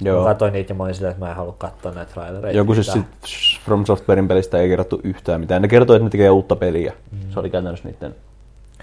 Joo. 0.00 0.22
Mä 0.22 0.28
katsoin 0.28 0.52
niitä 0.52 0.70
ja 0.70 0.74
mä 0.74 0.84
olin 0.84 0.94
silleen, 0.94 1.10
että 1.10 1.24
mä 1.24 1.30
en 1.30 1.36
halua 1.36 1.54
katsoa 1.58 1.92
näitä 1.92 2.12
trailereita. 2.12 2.58
Joku 2.58 2.74
siis 2.74 2.92
sit 2.92 3.06
From 3.64 3.86
Softwarein 3.86 4.28
pelistä 4.28 4.58
ei 4.58 4.68
kerrottu 4.68 5.00
yhtään 5.04 5.40
mitään. 5.40 5.62
Ne 5.62 5.68
kertoi, 5.68 5.96
että 5.96 6.04
ne 6.04 6.10
tekee 6.10 6.30
uutta 6.30 6.56
peliä. 6.56 6.92
Mm. 7.12 7.30
Se 7.30 7.40
oli 7.40 7.50
käytännössä 7.50 7.88
niiden... 7.88 8.14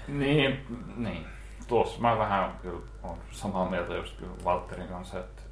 Niin, 0.08 0.58
niin. 0.96 1.26
Tuossa 1.68 2.00
mä 2.00 2.18
vähän 2.18 2.50
kyllä 2.62 2.78
on 3.02 3.16
samaa 3.30 3.70
mieltä 3.70 3.94
just 3.94 4.16
kyllä 4.16 4.32
Valtterin 4.44 4.88
kanssa, 4.88 5.18
että 5.18 5.42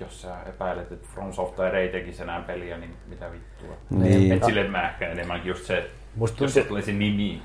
jos 0.00 0.22
sä 0.22 0.42
epäilet, 0.42 0.92
että 0.92 1.08
From 1.14 1.32
Software 1.32 1.80
ei 1.80 1.88
tekisi 1.88 2.22
enää 2.22 2.40
peliä, 2.40 2.78
niin 2.78 2.96
mitä 3.06 3.32
vittua. 3.32 3.76
Niin. 3.90 4.32
Et 4.32 4.44
silleen 4.44 4.70
mä 4.70 4.88
ehkä 4.88 5.08
enemmänkin 5.08 5.48
just 5.48 5.64
se, 5.64 5.90
Musta 6.16 6.44
jos 6.44 6.54
se 6.54 6.64
tulee 6.64 6.82
se 6.82 6.92
nimi 6.92 7.42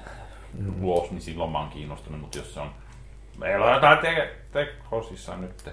ulos, 0.81 1.11
niin 1.11 1.21
silloin 1.21 1.51
mä 1.51 1.59
oon 1.59 1.69
kiinnostunut, 1.69 2.21
mutta 2.21 2.37
jos 2.37 2.53
se 2.53 2.59
on 2.59 2.69
meillä 3.39 3.65
on 3.65 3.73
jotain 3.73 3.99
te- 3.99 4.35
tekosissaan 4.51 5.41
nyt. 5.41 5.69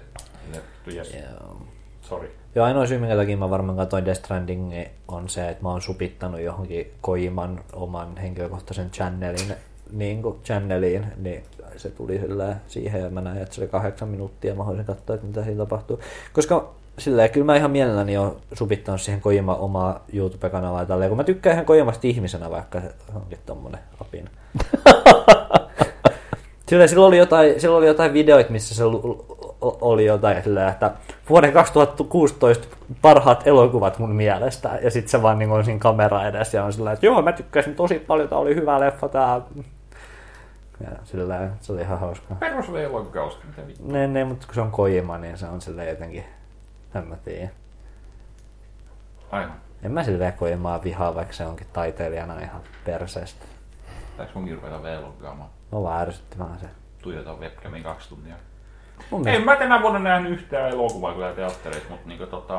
Yes. 0.93 1.13
Joo. 1.13 1.57
Sorry. 2.01 2.31
Joo, 2.55 2.65
ainoa 2.65 2.85
syy, 2.85 2.97
minkä 2.97 3.15
takia 3.15 3.37
mä 3.37 3.49
varmaan 3.49 3.77
katsoin 3.77 4.05
Death 4.05 4.19
Stranding, 4.19 4.73
on 5.07 5.29
se, 5.29 5.49
että 5.49 5.63
mä 5.63 5.69
oon 5.69 5.81
supittanut 5.81 6.41
johonkin 6.41 6.91
Koiman 7.01 7.59
oman 7.73 8.17
henkilökohtaisen 8.17 8.91
channelin, 8.91 9.53
niin 9.91 10.21
kuin 10.21 10.39
channeliin, 10.43 11.05
niin 11.17 11.43
se 11.77 11.89
tuli 11.89 12.19
sillä 12.19 12.55
siihen 12.67 13.01
ja 13.01 13.09
mä 13.09 13.21
näin, 13.21 13.41
että 13.41 13.55
se 13.55 13.61
oli 13.61 13.67
kahdeksan 13.67 14.09
minuuttia 14.09 14.55
mä 14.55 14.63
haluaisin 14.63 14.85
katsoa, 14.85 15.13
että 15.15 15.27
mitä 15.27 15.43
siinä 15.43 15.57
tapahtuu. 15.57 15.99
Koska 16.33 16.69
silleen, 16.97 17.29
kyllä 17.29 17.45
mä 17.45 17.55
ihan 17.55 17.71
mielelläni 17.71 18.17
oon 18.17 18.37
supittanut 18.53 19.01
siihen 19.01 19.21
Kojima 19.21 19.55
omaa 19.55 20.05
YouTube-kanavaa 20.13 20.81
ja 20.81 20.85
tälleen, 20.85 21.09
kun 21.09 21.17
mä 21.17 21.23
tykkään 21.23 21.53
ihan 21.53 21.65
Kojimasta 21.65 22.07
ihmisenä, 22.07 22.49
vaikka 22.51 22.81
se 22.81 22.93
onkin 23.15 23.39
tommonen 23.45 23.79
apina. 24.01 24.29
Sillä, 26.69 26.87
sillä, 26.87 27.05
oli 27.05 27.17
jotain, 27.17 27.61
sillä 27.61 27.77
oli 27.77 27.87
jotain 27.87 28.13
videoita, 28.13 28.51
missä 28.51 28.75
se 28.75 28.83
oli 29.61 30.05
jotain 30.05 30.43
sillä, 30.43 30.69
että 30.69 30.91
vuoden 31.29 31.53
2016 31.53 32.77
parhaat 33.01 33.47
elokuvat 33.47 33.99
mun 33.99 34.15
mielestä. 34.15 34.79
Ja 34.81 34.91
sitten 34.91 35.09
se 35.09 35.21
vaan 35.21 35.39
niin 35.39 35.51
on 35.51 35.65
siinä 35.65 35.79
kamera 35.79 36.27
edessä 36.27 36.57
ja 36.57 36.63
on 36.63 36.73
sillä, 36.73 36.91
että 36.91 37.05
joo, 37.05 37.21
mä 37.21 37.31
tykkäsin 37.31 37.75
tosi 37.75 37.99
paljon, 37.99 38.29
tää 38.29 38.37
oli 38.37 38.55
hyvä 38.55 38.79
leffa 38.79 39.09
tää. 39.09 39.41
Ja 40.81 40.89
sillä 41.03 41.49
se 41.61 41.73
oli 41.73 41.81
ihan 41.81 41.99
hauska. 41.99 42.35
Perus 42.35 42.71
V-logauska, 42.71 43.47
mitä 43.47 43.67
vittu. 43.67 43.91
Ne, 43.91 44.07
ne, 44.07 44.23
mutta 44.23 44.45
kun 44.45 44.55
se 44.55 44.61
on 44.61 44.71
Kojima, 44.71 45.17
niin 45.17 45.37
se 45.37 45.45
on 45.45 45.61
sillä 45.61 45.83
jotenkin, 45.83 46.23
en 46.95 47.07
mä 47.07 47.15
tiedä. 47.15 47.49
Aivan. 49.31 49.55
En 49.83 49.91
mä 49.91 50.03
silleen 50.03 50.33
Kojimaa 50.33 50.83
vihaa, 50.83 51.15
vaikka 51.15 51.33
se 51.33 51.45
onkin 51.45 51.67
taiteilijana 51.73 52.39
ihan 52.39 52.61
perseestä. 52.85 53.45
Tääks 54.17 54.33
munkin 54.33 54.55
ruveta 54.55 54.83
V-logaamaan? 54.83 55.49
No 55.71 55.83
vaan 55.83 56.01
ärsytti 56.01 56.39
vähän 56.39 56.59
se. 56.59 56.67
Tuijotan 57.01 57.39
webcamin 57.39 57.83
kaksi 57.83 58.09
tuntia. 58.09 58.35
Mun 59.09 59.27
En 59.27 59.43
mä 59.45 59.55
tänä 59.55 59.81
vuonna 59.81 59.99
nähnyt 59.99 60.31
yhtään 60.31 60.69
elokuvaa 60.71 61.13
kyllä 61.13 61.31
teattereissa, 61.31 61.89
mutta 61.89 62.07
niinku 62.07 62.25
tota... 62.25 62.53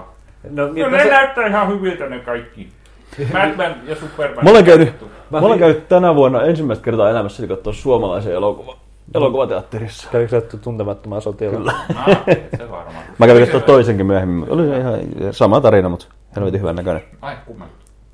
No, 0.51 0.67
No, 0.67 0.73
miltä 0.73 0.91
ne 0.91 1.03
se- 1.03 1.11
näyttää 1.11 1.47
ihan 1.47 1.69
hyviltä 1.69 2.07
ne 2.07 2.19
kaikki. 2.19 2.69
Batman 3.33 3.75
ja 3.87 3.97
Superman. 3.97 4.45
Mä 4.45 4.51
olen 4.51 4.65
käynyt, 4.65 4.93
mä 5.31 5.39
olen 5.39 5.59
käynyt 5.59 5.89
tänä 5.89 6.15
vuonna 6.15 6.43
ensimmäistä 6.43 6.85
kertaa 6.85 7.11
elämässäni 7.11 7.49
katsoa 7.49 7.73
suomalaisen 7.73 8.33
elokuva, 8.33 8.77
elokuvateatterissa. 9.15 10.09
Kävikö 10.13 10.31
sä 10.31 10.59
tuntemattomaa 10.59 11.21
sotilaa? 11.21 11.75
Ah, 11.97 12.07
se 12.57 12.71
varmaan. 12.71 13.05
Mä 13.19 13.27
kävin 13.27 13.43
katsoa 13.43 13.61
toisenkin 13.61 14.07
myöhemmin. 14.07 14.51
Oli 14.51 14.67
se 14.69 14.79
ihan 14.79 14.95
sama 15.31 15.61
tarina, 15.61 15.89
mutta 15.89 16.07
helvetin 16.37 16.61
hyvän 16.61 16.77
näköinen. 16.77 17.03
Ai, 17.23 17.37
kumman. 17.47 17.69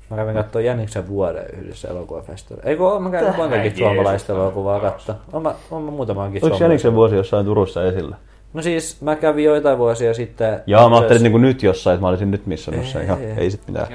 Mä 0.09 0.15
kävin 0.17 0.33
katsoa 0.33 0.61
Jäniksen 0.61 1.07
vuoden 1.07 1.45
yhdessä 1.53 1.87
elokuvafestarilla. 1.87 2.69
Eikö 2.69 2.83
oo, 2.83 2.99
mä 2.99 3.09
kävin 3.09 3.35
montakin 3.37 3.77
suomalaista 3.77 4.33
on 4.33 4.39
elokuvaa 4.39 4.79
katsoa. 4.79 5.15
Oon 5.33 5.43
mä, 5.43 5.49
mä 5.71 5.91
Oliko 6.33 6.39
suomalaista. 6.39 6.63
Jäniksen 6.63 6.95
vuosi 6.95 7.15
jossain 7.15 7.45
Turussa 7.45 7.83
esillä? 7.83 8.15
No 8.55 8.61
siis 8.61 9.01
mä 9.01 9.15
kävin 9.15 9.45
joitain 9.45 9.77
vuosia 9.77 10.13
sitten... 10.13 10.59
Jaa, 10.67 10.89
mä 10.89 10.95
ajattelin 10.97 11.23
niinku 11.23 11.37
nyt 11.37 11.63
jossain, 11.63 11.93
että 11.95 12.01
mä 12.01 12.07
olisin 12.07 12.31
nyt 12.31 12.45
missannut 12.45 12.85
sen. 12.85 13.01
Ei, 13.01 13.05
Ihan, 13.07 13.21
ei. 13.21 13.31
ei 13.37 13.51
sit 13.51 13.61
mitään. 13.67 13.87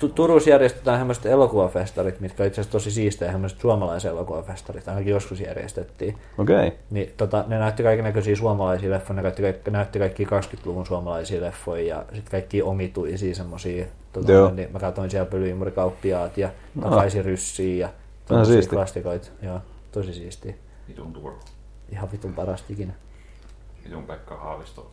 Tu- 0.00 0.08
Turussa 0.08 0.50
järjestetään 0.50 0.98
tämmöiset 0.98 1.26
elokuvafestarit, 1.26 2.20
mitkä 2.20 2.42
on 2.42 2.46
itse 2.46 2.60
asiassa 2.60 2.72
tosi 2.72 2.90
siistejä, 2.90 3.32
tämmöiset 3.32 3.60
suomalaiset 3.60 4.10
elokuvafestarit, 4.10 4.88
ainakin 4.88 5.10
joskus 5.10 5.40
järjestettiin. 5.40 6.16
Okei. 6.38 6.72
Niin, 6.90 7.12
tota, 7.16 7.44
ne 7.48 7.58
näytti 7.58 7.82
kaiken 7.82 8.04
näköisiä 8.04 8.36
suomalaisia 8.36 8.90
leffoja, 8.90 9.16
ne 9.16 9.22
näytti, 9.22 9.42
kaikki, 9.42 9.70
näytti 9.70 9.98
kaikki 9.98 10.24
20-luvun 10.24 10.86
suomalaisia 10.86 11.40
leffoja 11.40 11.86
ja 11.96 12.04
sitten 12.12 12.30
kaikki 12.30 12.62
omituisia 12.62 13.34
semmosia. 13.34 13.84
Tota, 14.12 14.32
Joo. 14.32 14.50
niin 14.50 14.68
mä 14.72 14.78
katsoin 14.78 15.10
siellä 15.10 15.30
pölyimurikauppiaat 15.30 16.38
ja 16.38 16.48
No. 16.74 16.90
takaisin 16.90 17.24
ryssiin 17.24 17.78
ja 17.78 17.88
siisti. 18.44 18.70
klassikoita. 18.76 19.28
Joo, 19.42 19.60
tosi 19.92 20.12
siistiä. 20.12 20.54
Vitun 20.88 21.12
Turku. 21.12 21.38
Ihan 21.92 22.12
vitun 22.12 22.34
parasta 22.34 22.66
ikinä. 22.72 22.92
Vitun 23.84 24.06
Pekka 24.06 24.36
Haavisto. 24.36 24.90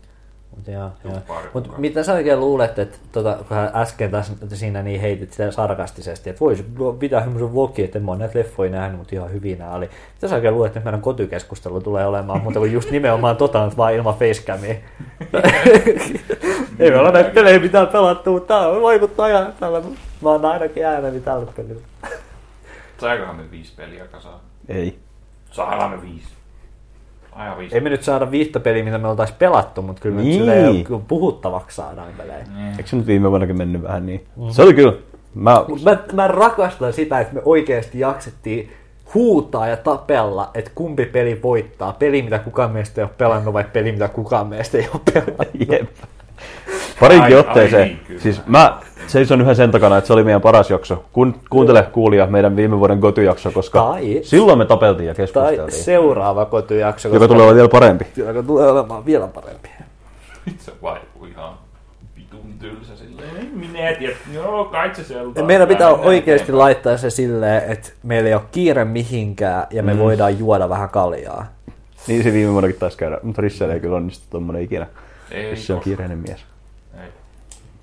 Mut, 0.55 0.67
joo, 0.67 0.89
Joo, 1.03 1.41
Mut 1.53 1.77
mitä 1.77 2.03
sä 2.03 2.13
oikein 2.13 2.39
luulet, 2.39 2.79
että 2.79 2.97
tota, 3.11 3.37
kun 3.47 3.57
hän 3.57 3.71
äsken 3.73 4.11
taas 4.11 4.31
siinä 4.53 4.83
niin 4.83 5.01
heitit 5.01 5.31
sitä 5.31 5.51
sarkastisesti, 5.51 6.29
että 6.29 6.39
voisi 6.39 6.65
pitää 6.99 7.21
semmoisen 7.21 7.53
vlogi, 7.53 7.83
että 7.83 7.99
en 7.99 8.05
mä 8.05 8.11
oon 8.11 8.19
näitä 8.19 8.39
leffoja 8.39 8.71
nähnyt, 8.71 8.97
mutta 8.97 9.15
ihan 9.15 9.31
hyvin 9.31 9.59
nämä 9.59 9.71
oli. 9.71 9.89
Mitä 10.13 10.27
sä 10.27 10.35
oikein 10.35 10.53
luulet, 10.53 10.69
että 10.69 10.79
meidän 10.83 11.01
kotikeskustelu 11.01 11.81
tulee 11.81 12.05
olemaan 12.05 12.41
muuta 12.41 12.59
kuin 12.59 12.73
just 12.73 12.91
nimenomaan 12.91 13.37
tota, 13.37 13.59
mutta 13.63 13.77
vaan 13.77 13.93
ilman 13.93 14.13
facecamia? 14.13 14.75
Ei 16.79 16.91
me 16.91 16.97
olla 16.97 17.11
näitä 17.11 17.29
pelejä 17.29 17.59
mitään 17.59 17.87
pelattu, 17.87 18.31
mutta 18.31 18.47
tää 18.47 18.67
on 18.67 18.81
vaikuttaa 18.81 19.25
ajan 19.25 19.53
tällä. 19.59 19.81
Mä 20.21 20.29
oon 20.29 20.45
ainakin 20.45 20.85
ääneni 20.85 21.19
tällä 21.19 21.51
pelillä. 21.55 21.81
Saikohan 22.97 23.35
me 23.35 23.51
viisi 23.51 23.73
peliä 23.75 24.07
kasaan? 24.07 24.39
Ei. 24.69 24.99
Saadaan 25.51 25.91
me 25.91 26.01
viisi. 26.01 26.40
Viisi. 27.57 27.75
Ei 27.75 27.81
me 27.81 27.89
nyt 27.89 28.03
saada 28.03 28.31
viittä 28.31 28.59
peliä, 28.59 28.83
mitä 28.83 28.97
me 28.97 29.07
oltais 29.07 29.31
pelattu, 29.31 29.81
mutta 29.81 30.01
kyllä 30.01 30.15
me 30.15 30.21
Niin. 30.21 30.29
nyt 30.29 30.39
silleen 30.39 30.83
kyllä 30.83 31.01
puhuttavaksi 31.07 31.75
saadaan 31.75 32.07
pelejä. 32.17 32.45
Niin. 32.55 32.67
Eikö 32.77 32.87
se 32.89 32.95
nyt 32.95 33.07
viime 33.07 33.29
vuonnakin 33.29 33.57
mennyt 33.57 33.83
vähän 33.83 34.05
niin? 34.05 34.25
Se 34.49 34.61
oli 34.61 34.73
kyllä. 34.73 34.93
Mä, 35.35 35.65
mä, 35.83 35.97
mä 36.13 36.27
rakastan 36.27 36.93
sitä, 36.93 37.19
että 37.19 37.33
me 37.33 37.41
oikeasti 37.45 37.99
jaksettiin 37.99 38.71
huutaa 39.13 39.67
ja 39.67 39.77
tapella, 39.77 40.49
että 40.53 40.71
kumpi 40.75 41.05
peli 41.05 41.39
voittaa. 41.43 41.93
Peli, 41.99 42.21
mitä 42.21 42.39
kukaan 42.39 42.71
meistä 42.71 43.01
ei 43.01 43.03
ole 43.03 43.11
pelannut, 43.17 43.53
vai 43.53 43.65
peli, 43.73 43.91
mitä 43.91 44.07
kukaan 44.07 44.47
meistä 44.47 44.77
ei 44.77 44.89
ole 44.93 45.01
pelannut. 45.13 45.47
jep. 45.71 45.89
Parinkin 46.99 47.37
otteeseen. 47.37 47.81
ai 47.81 47.97
niin, 48.09 48.19
siis 48.19 48.41
mä 48.45 48.77
seison 49.07 49.41
yhden 49.41 49.55
sen 49.55 49.71
takana, 49.71 49.97
että 49.97 50.07
se 50.07 50.13
oli 50.13 50.23
meidän 50.23 50.41
paras 50.41 50.69
jakso. 50.69 51.03
Kun, 51.13 51.35
kuuntele 51.49 51.83
kuulija 51.83 52.27
meidän 52.27 52.55
viime 52.55 52.79
vuoden 52.79 52.99
kotijakso, 53.01 53.51
koska 53.51 53.79
Tai- 53.79 54.19
silloin 54.23 54.57
me 54.57 54.65
tapeltiin 54.65 55.07
ja 55.07 55.13
Tai 55.15 55.23
keskusteltiin. 55.25 55.83
seuraava 55.83 56.45
kotijakso, 56.45 57.09
Joka 57.09 57.27
tulee 57.27 57.37
olemaan 57.41 57.55
vielä 57.55 57.69
parempi. 57.69 58.05
joka 58.15 58.43
tulee 58.43 58.71
olemaan 58.71 59.05
vielä 59.05 59.27
parempi. 59.27 59.69
Se 60.57 60.71
vaikuu 60.81 61.25
ihan 61.25 61.53
vitun 62.17 62.53
tylsä 62.59 62.95
silleen. 62.95 63.29
En 63.39 63.51
Minä 63.53 63.93
tiedä. 63.99 64.15
Joo, 64.33 64.65
kai 64.65 64.91
se. 64.95 65.41
Meidän 65.43 65.67
pitää 65.67 65.89
oikeasti 65.89 66.31
eteenpäin. 66.31 66.57
laittaa 66.57 66.97
se 66.97 67.09
silleen, 67.09 67.71
että 67.71 67.89
meillä 68.03 68.27
ei 68.29 68.33
ole 68.35 68.43
kiire 68.51 68.85
mihinkään 68.85 69.67
ja 69.71 69.83
me 69.83 69.99
voidaan 69.99 70.39
juoda 70.39 70.69
vähän 70.69 70.89
kaljaa. 70.89 71.45
Niin 72.07 72.23
se 72.23 72.33
viime 72.33 72.51
vuonnakin 72.51 72.79
taisi 72.79 72.97
käydä, 72.97 73.17
mutta 73.23 73.41
Risselle 73.41 73.73
ei 73.73 73.79
kyllä 73.79 73.95
onnistu 73.95 74.25
tommonen 74.29 74.61
ikinä. 74.61 74.87
Ei, 75.31 75.51
Risse 75.51 75.73
on 75.73 75.79
koska- 75.79 75.83
kiireinen 75.83 76.17
mies. 76.17 76.45
Ei. 77.01 77.09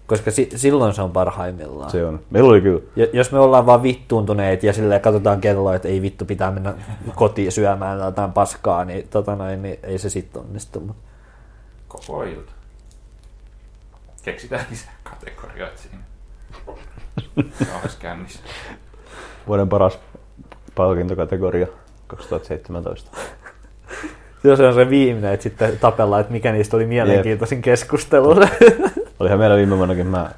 Koska 0.07 0.31
si- 0.31 0.49
silloin 0.57 0.95
se 0.95 1.03
on 1.03 1.11
parhaimmillaan. 1.13 1.91
Se 1.91 2.05
on. 2.07 2.21
Meillä 2.31 2.49
oli 2.51 2.61
kyllä. 2.61 2.81
Ja 2.97 3.07
jos 3.13 3.33
me 3.33 3.39
ollaan 3.39 3.67
vaan 3.67 3.83
vittuuntuneet 3.83 4.63
ja 4.63 4.73
silleen 4.73 5.01
katsotaan 5.01 5.41
kelloa, 5.41 5.75
että 5.75 5.89
ei 5.89 6.03
vittu 6.03 6.25
pitää 6.25 6.51
mennä 6.51 6.75
kotiin 7.15 7.53
syömään 7.53 7.99
jotain 8.01 8.33
paskaa, 8.33 8.85
niin, 8.85 9.09
tota 9.09 9.37
noin, 9.37 9.63
niin 9.63 9.79
ei 9.83 9.99
se 9.99 10.11
sitten 10.11 10.43
onnistu. 10.43 10.97
Koko 11.89 12.23
ilta. 12.23 12.53
Keksitään 14.23 14.67
lisää 14.71 14.93
kategorioita 15.03 15.79
siinä. 15.83 15.99
Kännissä. 17.99 18.41
Vuoden 19.47 19.69
paras 19.69 19.99
palkintokategoria 20.75 21.67
2017. 22.07 23.11
Se 24.43 24.67
on 24.67 24.75
se 24.75 24.91
viimeinen, 24.91 25.33
että 25.33 25.43
sitten 25.45 25.79
tapellaan, 25.81 26.21
että 26.21 26.33
mikä 26.33 26.53
niistä 26.53 26.77
oli 26.77 26.87
mielenkiintoisin 26.87 27.63
keskustelu. 27.63 28.29
Olihan 29.21 29.39
meillä 29.39 29.57
viime 29.57 29.77
vuonnakin, 29.77 30.07
mä 30.07 30.31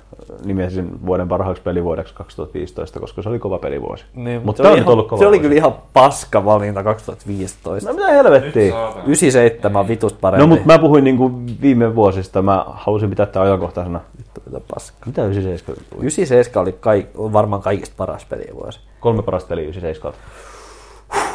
nimesin 0.44 1.06
vuoden 1.06 1.28
parhaaksi 1.28 1.62
pelivuodeksi 1.62 2.14
2015, 2.14 3.00
koska 3.00 3.22
se 3.22 3.28
oli 3.28 3.38
kova 3.38 3.58
pelivuosi. 3.58 4.04
niin, 4.14 4.42
mutta 4.44 4.56
se 4.56 4.62
tämä 4.62 4.72
oli 4.72 4.80
on 4.80 4.82
ihan- 4.84 4.92
ollut 4.92 5.08
kova 5.08 5.18
Se 5.20 5.26
oli 5.26 5.38
kyllä 5.38 5.54
ihan 5.54 5.74
paska 5.92 6.44
valinta 6.44 6.82
2015. 6.84 7.90
No 7.90 7.96
mitä 7.96 8.08
helvettiä? 8.10 8.70
saatana. 8.72 9.04
97 9.04 9.80
on 9.80 9.88
vitusta 9.88 10.18
parempi. 10.20 10.40
No 10.40 10.46
mutta 10.46 10.66
mä 10.66 10.78
puhuin 10.78 11.04
niinku 11.04 11.32
viime 11.60 11.94
vuosista, 11.94 12.42
mä 12.42 12.64
halusin 12.68 13.10
pitää 13.10 13.26
tämän 13.26 13.48
ajankohtaisena. 13.48 14.00
Vittu 14.18 14.40
mitä 14.46 14.60
paska. 14.74 14.96
Mitä 15.06 15.24
97? 15.26 15.84
97 15.98 16.62
oli 16.62 16.72
kaik, 16.80 17.06
varmaan 17.16 17.62
kaikista 17.62 17.94
paras 17.96 18.24
pelivuosi. 18.24 18.80
Kolme 19.00 19.22
parasta 19.22 19.48
peliä 19.48 19.64
97. 19.64 20.14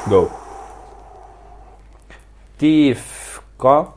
Go. 0.10 0.32
Thief 2.58 3.00
2, 3.58 3.92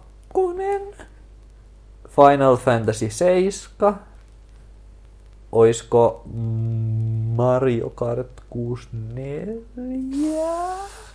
Final 2.16 2.56
Fantasy 2.56 3.10
7, 3.10 3.94
oisko 5.52 6.22
Mario 7.36 7.90
Kart 7.90 8.40
64? 8.50 9.54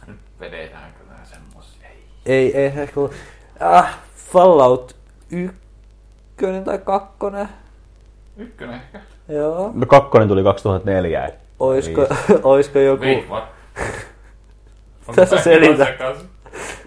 Nyt 0.07 0.17
vedetään 0.39 0.93
kyllä 0.93 1.13
semmosia. 1.23 1.87
Ei. 2.25 2.57
Ei, 2.57 2.65
ehkä 2.65 2.99
ollut. 2.99 3.13
Ah, 3.59 3.97
Fallout 4.15 4.95
1 5.31 5.55
tai 6.65 6.77
2, 6.77 7.13
Ykkönen 8.37 8.75
ehkä. 8.75 9.01
joo. 9.27 9.71
No 9.73 9.85
kakkonen 9.85 10.27
tuli 10.27 10.43
2004. 10.43 11.25
et- 11.25 11.43
Oisko, 11.59 12.07
oisko 12.43 12.79
joku... 12.79 13.03
Wait, 13.03 13.29
what? 13.29 13.43
Tässä 15.15 15.41
selitä. 15.41 15.87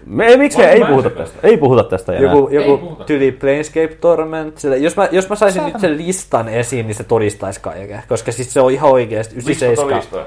Me, 0.05 0.25
ei, 0.25 0.37
miksi 0.37 0.57
me 0.57 0.65
ei 0.65 0.85
puhuta 0.85 1.09
tästä? 1.09 1.39
Ei 1.43 1.57
puhuta 1.57 1.83
tästä 1.83 2.13
enää. 2.13 2.31
Joku, 2.31 2.49
joku 2.49 3.03
tyli 3.05 3.31
Planescape 3.31 3.97
Torment. 4.01 4.57
Sille, 4.57 4.77
jos, 4.77 4.95
mä, 4.95 5.07
jos 5.11 5.29
mä 5.29 5.35
saisin 5.35 5.65
nyt 5.65 5.79
sen 5.79 5.97
listan 5.97 6.49
esiin, 6.49 6.87
niin 6.87 6.95
se 6.95 7.03
todistaisi 7.03 7.61
kaiken. 7.61 8.03
Koska 8.09 8.31
siis 8.31 8.53
se 8.53 8.61
on 8.61 8.71
ihan 8.71 8.91
oikeasti 8.91 9.35
97. 9.35 10.25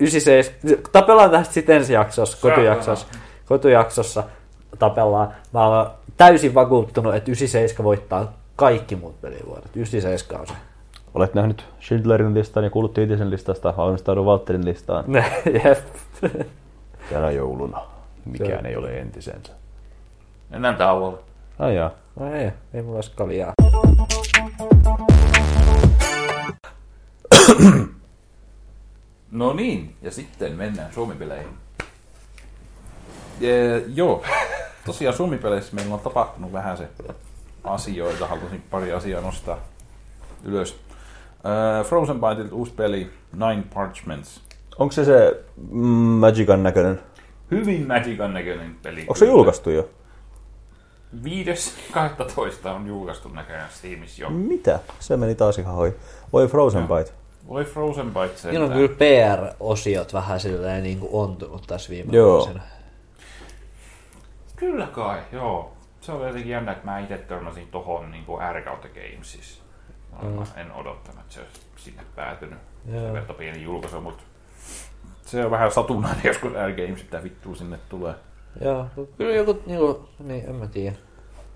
97. 0.00 0.82
Tapellaan 0.92 1.30
tästä 1.30 1.54
sitten 1.54 1.76
ensi 1.76 1.92
jaksossa, 1.92 2.38
kotujaksossa. 2.40 3.06
Kotujaksossa 3.46 4.24
tapellaan. 4.78 5.28
Mä 5.52 5.66
olen 5.66 5.86
täysin 6.16 6.54
vakuuttunut, 6.54 7.14
että 7.14 7.30
97 7.30 7.84
voittaa 7.84 8.32
kaikki 8.56 8.96
muut 8.96 9.20
pelivuodet. 9.20 9.76
97 9.76 10.40
on 10.40 10.46
se. 10.46 10.52
Olet 11.14 11.34
nähnyt 11.34 11.64
Schindlerin 11.80 12.34
listan 12.34 12.64
ja 12.64 12.70
kuulut 12.70 12.94
Tiitisen 12.94 13.30
listasta, 13.30 13.74
valmistaudu 13.76 14.24
Walterin 14.24 14.64
listaan. 14.64 15.04
Jep. 15.64 15.78
Tänä 17.10 17.30
jouluna. 17.30 17.97
Mikään 18.28 18.66
ei 18.66 18.76
ole 18.76 18.98
entisensä. 18.98 19.52
Mennään 20.50 20.76
tauolle. 20.76 21.18
Ai 21.58 21.76
jaa. 21.76 21.90
No 22.16 22.34
ei, 22.34 22.50
ei 22.74 22.82
mulla 22.82 22.96
olisi 22.96 23.12
kaljaa. 23.16 23.52
No 29.30 29.52
niin, 29.52 29.96
ja 30.02 30.10
sitten 30.10 30.52
mennään 30.52 30.92
Suomi-peleihin. 30.92 31.48
Jee, 33.40 33.84
joo, 33.94 34.22
tosiaan 34.86 35.16
Suomi-peleissä 35.16 35.74
meillä 35.74 35.94
on 35.94 36.00
tapahtunut 36.00 36.52
vähän 36.52 36.76
se 36.76 36.88
asioita. 37.64 38.26
Haluaisin 38.26 38.62
pari 38.70 38.92
asiaa 38.92 39.20
nostaa 39.20 39.58
ylös. 40.44 40.76
Äh, 41.46 41.86
Frozen 41.86 42.20
Byteilta 42.20 42.54
uusi 42.54 42.72
peli 42.72 43.10
Nine 43.32 43.62
Parchments. 43.74 44.40
Onko 44.78 44.92
se 44.92 45.04
se 45.04 45.44
Magican 46.18 46.62
näköinen? 46.62 47.00
Hyvin 47.50 47.86
Magican 47.86 48.34
näköinen 48.34 48.76
peli. 48.82 49.00
Onko 49.00 49.14
se 49.14 49.26
julkaistu 49.26 49.70
jo? 49.70 49.88
5.12. 51.24 52.68
on 52.68 52.86
julkaistu 52.86 53.28
näköjään 53.28 53.70
Steamissa 53.70 54.22
jo. 54.22 54.30
Mitä? 54.30 54.80
Se 54.98 55.16
meni 55.16 55.34
taas 55.34 55.58
ihan 55.58 55.74
hoi. 55.74 55.96
Voi 56.32 56.48
Frozen 56.48 56.88
Byte. 56.88 57.12
Voi 57.48 57.64
Frozen 57.64 58.14
Byte 58.14 58.36
sen. 58.36 58.50
Niillä 58.50 58.66
on 58.66 58.72
kyllä 58.72 58.88
PR-osiot 58.88 60.12
vähän 60.12 60.40
silleen 60.40 60.82
niin 60.82 60.98
kuin 60.98 61.12
ontunut 61.12 61.64
tässä 61.66 61.90
viime 61.90 62.12
Joo. 62.12 62.36
vuosina. 62.36 62.60
Kyllä 64.56 64.86
kai, 64.86 65.18
joo. 65.32 65.72
Se 66.00 66.12
oli 66.12 66.26
jotenkin 66.26 66.52
jännä, 66.52 66.72
että 66.72 66.84
mä 66.84 66.98
itse 66.98 67.18
törmäsin 67.18 67.68
tohon 67.68 68.10
niin 68.10 68.24
kuin 68.24 68.42
R 68.52 68.62
kautta 68.62 68.88
Gamesissa. 68.88 69.62
Mm. 70.22 70.42
En 70.56 70.72
odottanut, 70.72 71.20
että 71.20 71.34
se 71.34 71.40
olisi 71.40 71.60
sinne 71.76 72.02
päätynyt. 72.16 72.58
Joo. 72.92 73.06
Se 73.06 73.12
verta 73.12 73.34
pieni 73.34 73.62
julkaisu, 73.62 74.00
mutta 74.00 74.22
se 75.30 75.44
on 75.44 75.50
vähän 75.50 75.72
satunnainen 75.72 76.20
joskus 76.30 76.52
R 76.52 76.72
Games, 76.72 77.02
mitä 77.02 77.22
vittua 77.22 77.54
sinne 77.54 77.78
tulee. 77.88 78.14
Joo, 78.60 78.86
kyllä 79.18 79.34
joku, 79.34 79.58
niinku, 79.66 80.00
niin 80.24 80.44
en 80.48 80.54
mä 80.54 80.66
tiedä. 80.66 80.96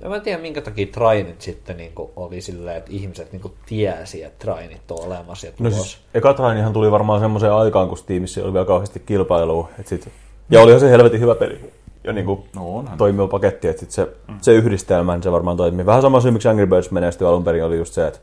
En 0.01 0.11
mä 0.11 0.21
tiedä, 0.21 0.43
minkä 0.43 0.61
takia 0.61 0.87
trainit 0.87 1.41
sitten 1.41 1.77
niinku, 1.77 2.13
oli 2.17 2.41
silleen, 2.41 2.77
että 2.77 2.91
ihmiset 2.95 3.33
niinku, 3.33 3.55
tiesi, 3.67 4.23
että 4.23 4.39
trainit 4.45 4.91
on 4.91 5.07
olemassa 5.07 5.47
ja 5.47 5.53
No 5.59 5.71
tulos. 5.71 5.83
siis, 5.91 5.99
eka 6.15 6.35
Trainihan 6.35 6.73
tuli 6.73 6.91
varmaan 6.91 7.21
semmoiseen 7.21 7.53
aikaan, 7.53 7.89
kun 7.89 7.99
Steamissa 7.99 8.45
oli 8.45 8.53
vielä 8.53 8.67
kauheasti 8.67 9.01
kilpailua. 9.01 9.69
Et 9.81 9.87
sit, 9.87 10.09
ja 10.51 10.61
olihan 10.61 10.81
se 10.81 10.91
helvetin 10.91 11.21
hyvä 11.21 11.35
peli. 11.35 11.73
Ja 12.05 12.13
niinku 12.13 12.45
No 12.57 12.77
onhan. 12.77 12.99
toimiva 12.99 13.29
paketti, 13.29 13.69
että 13.69 13.81
sit 13.81 13.91
se, 13.91 14.09
se 14.41 14.53
yhdistelmä, 14.55 15.15
niin 15.15 15.23
se 15.23 15.33
varmaan 15.33 15.57
toimii. 15.57 15.87
Vähän 15.87 16.03
sama 16.03 16.21
syy, 16.21 16.31
miksi 16.31 16.49
Angry 16.49 16.67
Birds 16.67 16.91
menestyi 16.91 17.27
alun 17.29 17.45
perin, 17.45 17.65
oli 17.65 17.77
just 17.79 17.95
se, 17.95 18.07
että 18.07 18.21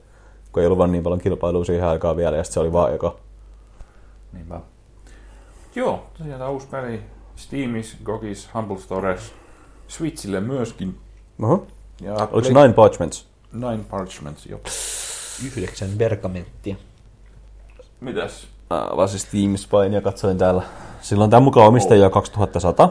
kun 0.51 0.61
ei 0.61 0.67
ollut 0.67 0.77
vaan 0.79 0.91
niin 0.91 1.03
paljon 1.03 1.21
kilpailua 1.21 1.65
siihen 1.65 1.87
aikaan 1.87 2.17
vielä, 2.17 2.37
ja 2.37 2.43
sit 2.43 2.53
se 2.53 2.59
oli 2.59 2.73
vaan 2.73 2.93
eka. 2.93 3.15
Niinpä. 4.33 4.59
Joo, 5.75 6.03
tosiaan 6.17 6.39
tämä 6.39 6.49
uusi 6.49 6.67
peli 6.67 7.01
Steamis, 7.35 7.97
Gogis, 8.03 8.49
Humble 8.53 8.77
Stores, 8.77 9.33
Switchille 9.87 10.39
myöskin. 10.39 10.97
Oho. 11.43 11.67
Ja 12.01 12.13
Oliko 12.13 12.47
se 12.47 12.53
Nine 12.53 12.73
Parchments? 12.73 13.27
Nine 13.53 13.79
Parchments, 13.89 14.45
joo. 14.45 14.59
Yhdeksän 15.45 15.89
bergamenttia. 15.97 16.75
Mitäs? 17.99 18.47
Äh, 18.71 18.97
vaan 18.97 19.09
siis 19.09 19.21
Steam 19.21 19.57
Spine 19.57 19.95
ja 19.95 20.01
katsoin 20.01 20.37
täällä. 20.37 20.63
Silloin 21.01 21.29
tämän 21.29 21.43
mukaan 21.43 21.67
omistajia 21.67 22.09
2100. 22.09 22.89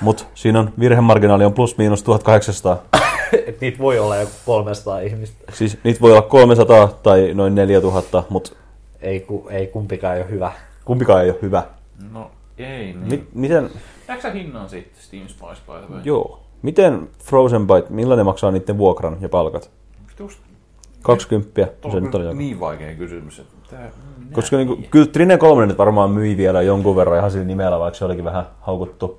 Mutta 0.00 0.24
siinä 0.34 0.60
on 0.60 0.72
virhemarginaali 0.78 1.44
on 1.44 1.52
plus 1.54 1.78
miinus 1.78 2.02
1800. 2.02 2.82
Et 3.46 3.60
niitä 3.60 3.78
voi 3.78 3.98
olla 3.98 4.16
joku 4.16 4.32
300 4.46 4.98
ihmistä. 5.00 5.52
Siis 5.52 5.78
niitä 5.84 6.00
voi 6.00 6.10
olla 6.12 6.22
300 6.22 6.88
tai 6.88 7.34
noin 7.34 7.54
4000, 7.54 8.22
mutta 8.28 8.50
Ei, 9.00 9.20
ku, 9.20 9.46
ei 9.50 9.66
kumpikaan 9.66 10.16
ole 10.16 10.30
hyvä. 10.30 10.52
kumpikaan 10.84 11.24
ei 11.24 11.30
ole 11.30 11.38
hyvä. 11.42 11.62
No 12.12 12.30
ei 12.58 12.84
niin. 12.84 12.98
Mi- 13.08 13.26
miten, 13.34 13.70
Näetkö 14.08 14.30
hinnan 14.32 14.68
siitä 14.68 14.90
Steam 15.00 15.28
Spice 15.28 15.62
by 15.66 15.86
the 15.86 15.94
way? 15.94 16.00
joo, 16.04 16.40
miten 16.62 17.08
Frozen 17.18 17.66
Byte, 17.66 17.86
millä 17.90 18.16
ne 18.16 18.22
maksaa 18.22 18.50
niiden 18.50 18.78
vuokran 18.78 19.16
ja 19.20 19.28
palkat? 19.28 19.70
Just, 20.18 20.38
20, 21.02 21.66
tuo 21.80 21.90
se 21.90 21.96
on 21.96 22.02
nyt 22.02 22.14
oli 22.14 22.34
niin 22.34 22.60
vaikea 22.60 22.94
kysymys. 22.94 23.38
Että 23.38 23.54
tää, 23.70 23.90
Koska 24.32 24.56
en 24.56 24.58
niinku, 24.58 24.74
tiedä. 24.74 24.88
kyllä 24.90 25.06
Trine 25.06 25.38
3 25.38 25.66
nyt 25.66 25.78
varmaan 25.78 26.10
myi 26.10 26.36
vielä 26.36 26.62
jonkun 26.62 26.96
verran 26.96 27.18
ihan 27.18 27.30
sillä 27.30 27.44
nimellä, 27.44 27.78
vaikka 27.78 27.98
se 27.98 28.04
olikin 28.04 28.24
vähän 28.24 28.46
haukuttu. 28.60 29.18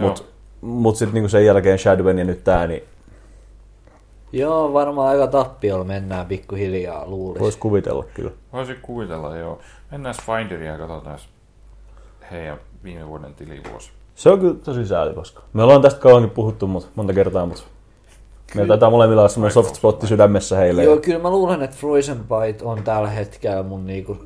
Mutta 0.00 0.22
mut 0.60 0.96
sitten 0.96 1.14
niinku 1.14 1.28
sen 1.28 1.44
jälkeen 1.46 1.78
Shadwen 1.78 2.18
ja 2.18 2.24
nyt 2.24 2.44
tää, 2.44 2.66
niin 2.66 2.82
Joo, 4.32 4.72
varmaan 4.72 5.08
aika 5.08 5.26
tappiolla 5.26 5.84
mennään 5.84 6.26
pikkuhiljaa 6.26 7.06
luulisi. 7.06 7.40
voisi 7.42 7.58
kuvitella 7.58 8.04
kyllä. 8.14 8.30
Voisin 8.52 8.76
kuvitella, 8.82 9.36
joo. 9.36 9.58
Mennään 9.90 10.14
Finderia 10.26 10.72
ja 10.72 10.78
katsotaan 10.78 11.18
heidän 12.30 12.58
viime 12.84 13.08
vuoden 13.08 13.34
tilivuosi. 13.34 13.90
Se 14.14 14.30
on 14.30 14.40
kyllä 14.40 14.54
tosi 14.64 14.86
sääli, 14.86 15.14
koska 15.14 15.42
me 15.52 15.62
ollaan 15.62 15.82
tästä 15.82 16.00
kauankin 16.00 16.30
puhuttu 16.30 16.66
mut, 16.66 16.90
monta 16.94 17.12
kertaa, 17.12 17.46
mutta 17.46 17.62
meillä 18.54 18.68
taitaa 18.68 18.90
molemmilla 18.90 19.22
olla 19.22 19.28
semmoinen 19.28 19.54
soft 19.54 19.74
spotti 19.74 20.06
sydämessä 20.06 20.56
heille. 20.56 20.84
Joo, 20.84 20.96
kyllä 20.96 21.18
mä 21.18 21.30
luulen, 21.30 21.62
että 21.62 21.76
Frozen 21.76 22.18
Byte 22.18 22.64
on 22.64 22.82
tällä 22.82 23.08
hetkellä 23.08 23.62
mun 23.62 23.86
niinku 23.86 24.16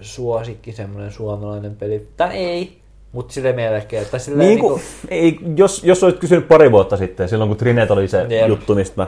suosikki 0.00 0.72
semmoinen 0.72 1.12
suomalainen 1.12 1.76
peli. 1.76 2.08
Tai 2.16 2.36
ei, 2.36 2.78
mutta 3.12 3.34
sille 3.34 3.52
melkein. 3.52 4.06
Tai 4.10 4.20
silleen 4.20 4.48
Niin 4.48 4.60
niinku, 4.60 4.68
kuin, 4.68 4.82
ei, 5.08 5.38
jos, 5.56 5.84
jos 5.84 6.02
olisit 6.02 6.20
kysynyt 6.20 6.48
pari 6.48 6.72
vuotta 6.72 6.96
sitten, 6.96 7.28
silloin 7.28 7.48
kun 7.48 7.56
Trinet 7.56 7.90
oli 7.90 8.08
se 8.08 8.26
Jep. 8.28 8.48
juttu, 8.48 8.74
mistä 8.74 9.02
mä... 9.02 9.06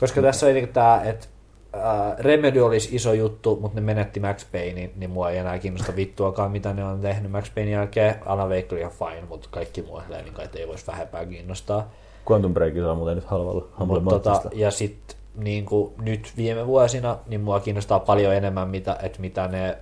koska 0.00 0.22
tässä 0.22 0.46
oli 0.46 0.54
niinku 0.54 0.72
tää, 0.72 1.02
että 1.02 1.26
äh, 1.76 2.18
Remedy 2.18 2.60
olisi 2.60 2.96
iso 2.96 3.12
juttu, 3.12 3.58
mutta 3.60 3.80
ne 3.80 3.86
menetti 3.86 4.20
Max 4.20 4.46
Paynein, 4.52 4.92
niin 4.96 5.10
mua 5.10 5.30
ei 5.30 5.38
enää 5.38 5.58
kiinnosta 5.58 5.96
vittuakaan, 5.96 6.50
mitä 6.50 6.72
ne 6.72 6.84
on 6.84 7.00
tehnyt 7.00 7.32
Max 7.32 7.54
Paynein 7.54 7.74
jälkeen. 7.74 8.14
Alan 8.26 8.48
Wake 8.48 8.68
oli 8.70 8.80
ihan 8.80 8.92
fine, 8.92 9.26
mutta 9.28 9.48
kaikki 9.50 9.82
muu 9.82 10.00
niin 10.08 10.34
kai 10.34 10.48
ei 10.54 10.68
voisi 10.68 10.86
vähempää 10.86 11.26
kiinnostaa. 11.26 11.90
Quantum 12.30 12.54
Break 12.54 12.74
saa 12.74 12.94
muuten 12.94 13.16
nyt 13.16 13.24
halvalla. 13.24 13.64
halvalla 13.72 14.00
Mut 14.00 14.22
tota, 14.22 14.50
ja 14.52 14.70
sitten 14.70 15.16
niin 15.34 15.66
nyt 16.02 16.32
viime 16.36 16.66
vuosina, 16.66 17.18
niin 17.26 17.40
mua 17.40 17.60
kiinnostaa 17.60 18.00
paljon 18.00 18.34
enemmän, 18.34 18.68
mitä, 18.68 18.96
että 19.02 19.20
mitä 19.20 19.48
ne 19.48 19.78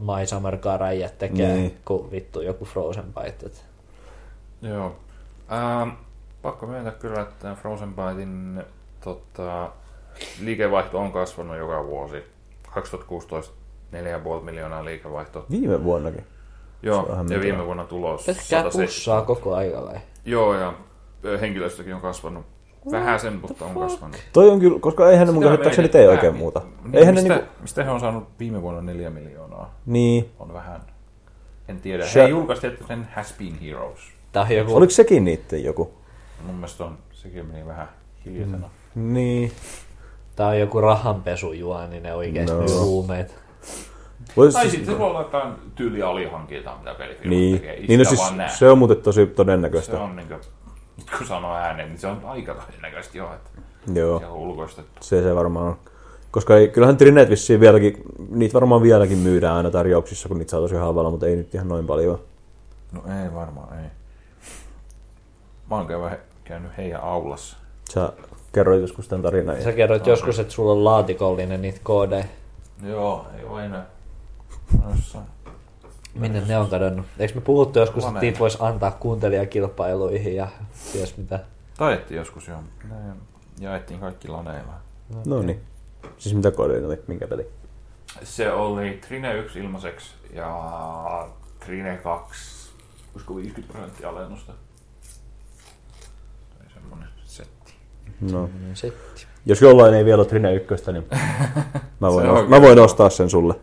My 0.00 0.26
Summer 0.26 0.56
Car-äijät 0.56 1.18
tekee, 1.18 1.46
Niin. 1.46 1.60
niin. 1.60 1.78
kuin 1.84 2.10
vittu 2.10 2.40
joku 2.40 2.64
Frozen 2.64 3.04
Byte. 3.14 3.46
Et. 3.46 3.64
Joo. 4.62 4.96
Ähm, 5.52 5.88
pakko 6.42 6.66
myöntää 6.66 6.92
kyllä, 6.92 7.20
että 7.22 7.54
Frozen 7.54 7.94
Bytein 7.94 8.62
tota, 9.04 9.70
liikevaihto 10.40 10.98
on 10.98 11.12
kasvanut 11.12 11.56
joka 11.58 11.86
vuosi. 11.86 12.22
2016 12.74 13.54
4,5 14.38 14.44
miljoonaa 14.44 14.84
liikevaihto. 14.84 15.46
Viime 15.50 15.84
vuonnakin. 15.84 16.24
Joo, 16.82 17.08
ja 17.08 17.24
viime 17.28 17.44
mitään. 17.44 17.66
vuonna 17.66 17.84
tulos. 17.84 18.26
Pelkkää 18.26 18.44
107. 18.44 18.86
pussaa 18.86 19.22
koko 19.22 19.54
ajan 19.54 19.84
vai? 19.86 19.98
Joo, 20.24 20.54
ja 20.54 20.72
henkilöstökin 21.40 21.94
on 21.94 22.00
kasvanut. 22.00 22.46
Vähän 22.90 23.20
sen, 23.20 23.32
mutta 23.36 23.64
on 23.64 23.74
kasvanut. 23.74 24.16
Toi 24.32 24.50
on 24.50 24.60
kyllä, 24.60 24.78
koska 24.80 25.10
eihän 25.10 25.26
ne 25.26 25.32
mun 25.32 25.42
käsittääkseni 25.42 25.88
tee 25.88 26.08
oikein 26.08 26.36
muuta. 26.36 26.62
Niin, 26.84 26.94
Eihän 26.96 27.14
ne 27.14 27.20
mistä, 27.20 27.34
niinku... 27.34 27.52
mistä 27.60 27.84
he 27.84 27.90
on 27.90 28.00
saanut 28.00 28.28
viime 28.38 28.62
vuonna 28.62 28.80
4 28.82 29.10
miljoonaa? 29.10 29.74
Niin. 29.86 30.30
On 30.38 30.52
vähän. 30.52 30.80
En 31.68 31.80
tiedä. 31.80 32.06
Se- 32.06 32.22
He 32.22 32.28
julkaisivat 32.28 32.74
sen 32.88 33.08
Has 33.14 33.34
Been 33.38 33.58
Heroes. 33.60 34.00
On 34.36 34.56
joku... 34.56 34.76
Oliko 34.76 34.90
sekin 34.90 35.24
niitten 35.24 35.64
joku? 35.64 35.94
Mun 36.46 36.54
mielestä 36.54 36.84
on, 36.84 36.98
sekin 37.12 37.46
meni 37.46 37.66
vähän 37.66 37.88
hiljaisena. 38.24 38.70
Niin. 38.94 39.52
Tää 40.36 40.46
on 40.48 40.60
joku 40.60 40.80
rahanpesujuoni, 40.80 41.88
niin 41.90 42.02
ne 42.02 42.14
oikeesti 42.14 42.52
No. 42.54 42.60
no. 42.60 42.84
huumeet. 42.84 43.34
Vois, 44.36 44.54
Tai 44.54 44.70
sitten 44.70 44.86
se 44.94 44.98
voi 44.98 45.06
olla 45.10 45.18
jotain 45.20 45.52
tyyli 45.74 46.02
alihankintaa, 46.02 46.78
mitä 46.78 46.94
pelifirmat 46.94 47.30
niin. 47.30 47.56
tekee. 47.58 47.72
Ei 47.74 47.86
niin 47.86 47.98
no 47.98 48.04
siis, 48.04 48.32
näe. 48.36 48.48
se 48.48 48.70
on 48.70 48.78
muuten 48.78 48.96
tosi 48.96 49.26
todennäköistä. 49.26 49.92
se 49.96 50.02
on 50.02 50.16
niin 50.16 50.28
kuin, 50.28 50.40
kun 51.18 51.26
sanoo 51.26 51.54
ääneen, 51.54 51.88
niin 51.88 51.98
se 51.98 52.06
on 52.06 52.20
aika 52.24 52.54
todennäköisesti 52.54 53.18
jo, 53.18 53.30
että 53.34 53.50
Joo. 54.00 54.18
se 54.18 54.26
on 54.26 54.32
ulkoistettu. 54.32 54.92
Se 55.04 55.22
se 55.22 55.34
varmaan 55.34 55.66
on. 55.66 55.76
Koska 56.30 56.56
ei, 56.56 56.68
kyllähän 56.68 56.96
Trinet 56.96 57.30
vissiin 57.30 57.60
vieläkin, 57.60 57.96
niitä 58.30 58.54
varmaan 58.54 58.82
vieläkin 58.82 59.18
myydään 59.18 59.56
aina 59.56 59.70
tarjouksissa, 59.70 60.28
kun 60.28 60.38
niitä 60.38 60.50
saa 60.50 60.60
tosi 60.60 60.74
halvalla, 60.74 61.10
mutta 61.10 61.26
ei 61.26 61.36
nyt 61.36 61.54
ihan 61.54 61.68
noin 61.68 61.86
paljon. 61.86 62.18
No 62.92 63.02
ei 63.22 63.34
varmaan, 63.34 63.78
ei. 63.78 63.86
Mä 65.70 65.76
oon 65.76 65.86
käynyt, 65.86 66.18
käynyt 66.44 66.70
heidän 66.76 67.00
aulassa. 67.02 67.56
Sä 67.90 68.12
kerroit 68.52 68.80
joskus 68.80 69.08
tämän 69.08 69.22
tarinan. 69.22 69.62
Sä 69.62 69.72
kerroit 69.72 70.06
joskus, 70.06 70.38
että 70.38 70.52
sulla 70.52 70.72
on 70.72 70.84
laatikollinen 70.84 71.62
niitä 71.62 71.80
koodeja. 71.82 72.24
Joo, 72.82 73.26
ei 73.38 73.44
ole 73.44 73.64
enää. 73.64 73.86
Minne 76.14 76.40
ne 76.40 76.58
on 76.58 76.70
kadonnut? 76.70 77.06
Eikö 77.18 77.34
me 77.34 77.40
puhuttu 77.40 77.78
joskus, 77.78 78.04
että 78.04 78.20
niitä 78.20 78.38
voisi 78.38 78.58
antaa 78.60 78.90
kuuntelijakilpailuihin 78.90 80.36
ja 80.36 80.48
ties 80.92 81.16
mitä? 81.16 81.40
Taidettiin 81.78 82.18
joskus 82.18 82.48
jo. 82.48 82.56
Ne 82.88 82.96
jaettiin 83.60 84.00
kaikki 84.00 84.28
laneilla. 84.28 84.72
No 85.26 85.42
niin. 85.42 85.60
Siis 86.18 86.34
mitä 86.34 86.50
kodein 86.50 86.86
oli? 86.86 87.02
Minkä 87.06 87.26
peli? 87.26 87.46
Se 88.22 88.52
oli 88.52 89.00
Trine 89.08 89.34
1 89.34 89.58
ilmaiseksi 89.58 90.10
ja 90.32 91.28
Trine 91.60 91.96
2, 91.96 92.70
olisiko 93.14 93.36
50 93.36 93.72
prosenttia 93.72 94.08
alennusta. 94.08 94.52
Tai 96.58 96.66
semmonen 96.74 97.08
setti. 97.24 97.72
No. 98.32 98.50
Niin 98.60 98.76
setti. 98.76 99.26
Jos 99.46 99.62
jollain 99.62 99.94
ei 99.94 100.04
vielä 100.04 100.20
ole 100.20 100.26
Trine 100.26 100.54
1, 100.54 100.92
niin 100.92 101.06
mä 102.00 102.12
voin, 102.12 102.26
Se 102.26 102.30
on 102.30 102.44
os- 102.44 102.48
mä 102.48 102.62
voin 102.62 102.78
ostaa 102.78 103.10
sen 103.10 103.30
sulle. 103.30 103.54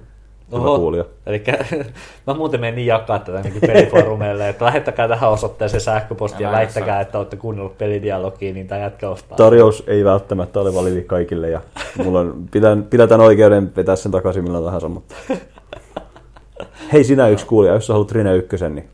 Hyvä 0.52 0.62
Oho. 0.62 0.78
kuulija. 0.80 1.06
Eli 1.26 1.44
mä 2.28 2.34
muuten 2.34 2.60
menin 2.60 2.86
jakaa 2.86 3.20
tätä 3.20 3.42
niin 3.42 3.62
pelifoorumeille, 3.62 4.50
että 4.50 4.66
lähettäkää 4.66 5.08
tähän 5.08 5.30
osoitteeseen 5.30 5.82
sähköpostia 5.82 6.48
ja 6.48 6.52
väittäkää, 6.52 7.02
että 7.02 7.18
olette 7.18 7.38
kuunnellut 7.38 7.78
pelidialogia, 7.78 8.54
niin 8.54 8.68
tämä 8.68 8.82
jätkä 8.82 9.10
ostaa. 9.10 9.38
Tarjous 9.38 9.84
ei 9.88 10.06
välttämättä 10.06 10.60
ole 10.60 10.76
validi 10.76 11.02
kaikille 11.02 11.50
ja 11.50 11.62
mulla 12.04 12.20
on, 12.20 12.44
pidän, 12.52 12.84
pidetään 12.84 13.22
oikeuden 13.22 13.76
vetää 13.76 13.96
sen 13.96 14.12
takaisin 14.12 14.44
millä 14.44 14.62
tahansa, 14.62 14.90
mutta... 14.90 15.16
Hei 16.94 17.04
sinä 17.04 17.28
yksi 17.28 17.46
kuulija, 17.46 17.74
jos 17.74 17.88
sä 17.88 17.94
haluat 17.94 18.08
Trine 18.08 18.36
1, 18.36 18.70
niin 18.70 18.90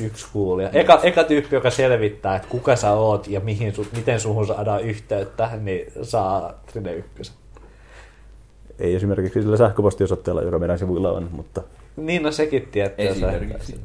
Yksi 0.00 0.26
kuulija. 0.32 0.70
Eka, 0.70 1.00
eka 1.02 1.24
tyyppi, 1.24 1.54
joka 1.54 1.70
selvittää, 1.70 2.36
että 2.36 2.48
kuka 2.48 2.76
sä 2.76 2.92
oot 2.92 3.28
ja 3.28 3.40
mihin 3.40 3.74
su, 3.74 3.86
miten 3.96 4.20
suhun 4.20 4.46
saadaan 4.46 4.80
yhteyttä, 4.82 5.50
niin 5.60 5.92
saa 6.02 6.52
Trine 6.72 6.92
1. 6.92 7.32
ei 8.78 8.94
esimerkiksi 8.94 9.42
sillä 9.42 9.56
sähköpostiosoitteella, 9.56 10.42
joka 10.42 10.58
meidän 10.58 10.78
sivuilla 10.78 11.12
on, 11.12 11.28
mutta... 11.32 11.62
Niin 11.96 12.22
no 12.22 12.30
sekin 12.32 12.68
tietää. 12.72 13.06
Esimerkiksi. 13.06 13.80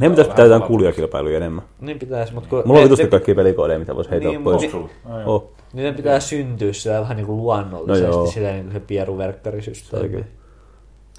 Ne 0.00 0.10
pitäisi 0.10 0.30
pitää 0.30 0.44
jotain 0.44 0.62
kuulijakilpailuja 0.62 1.36
enemmän. 1.36 1.64
Niin 1.80 1.98
pitäisi, 1.98 2.34
mutta 2.34 2.48
kun... 2.50 2.62
Mulla 2.64 2.80
on 2.80 2.84
vitusti 2.84 3.06
kaikkia 3.06 3.34
pelikoodeja, 3.34 3.78
mitä 3.78 3.96
voisi 3.96 4.10
heittää 4.10 4.30
Niin, 4.30 4.42
pois. 4.44 4.62
joo. 4.62 4.88
Oh. 5.26 5.52
Niiden 5.72 5.94
pitää 5.94 6.20
syntyä 6.20 6.72
sillä 6.72 7.00
vähän 7.00 7.16
niin 7.16 7.26
kuin 7.26 7.36
No 7.36 7.42
luonnollisesti, 7.42 8.10
joo. 8.10 8.24
no 8.24 8.30
sillä 8.30 8.50
niin 8.52 8.62
kuin 8.64 8.72
se 8.72 8.80
pieruverkkarisysteemi. 8.80 10.24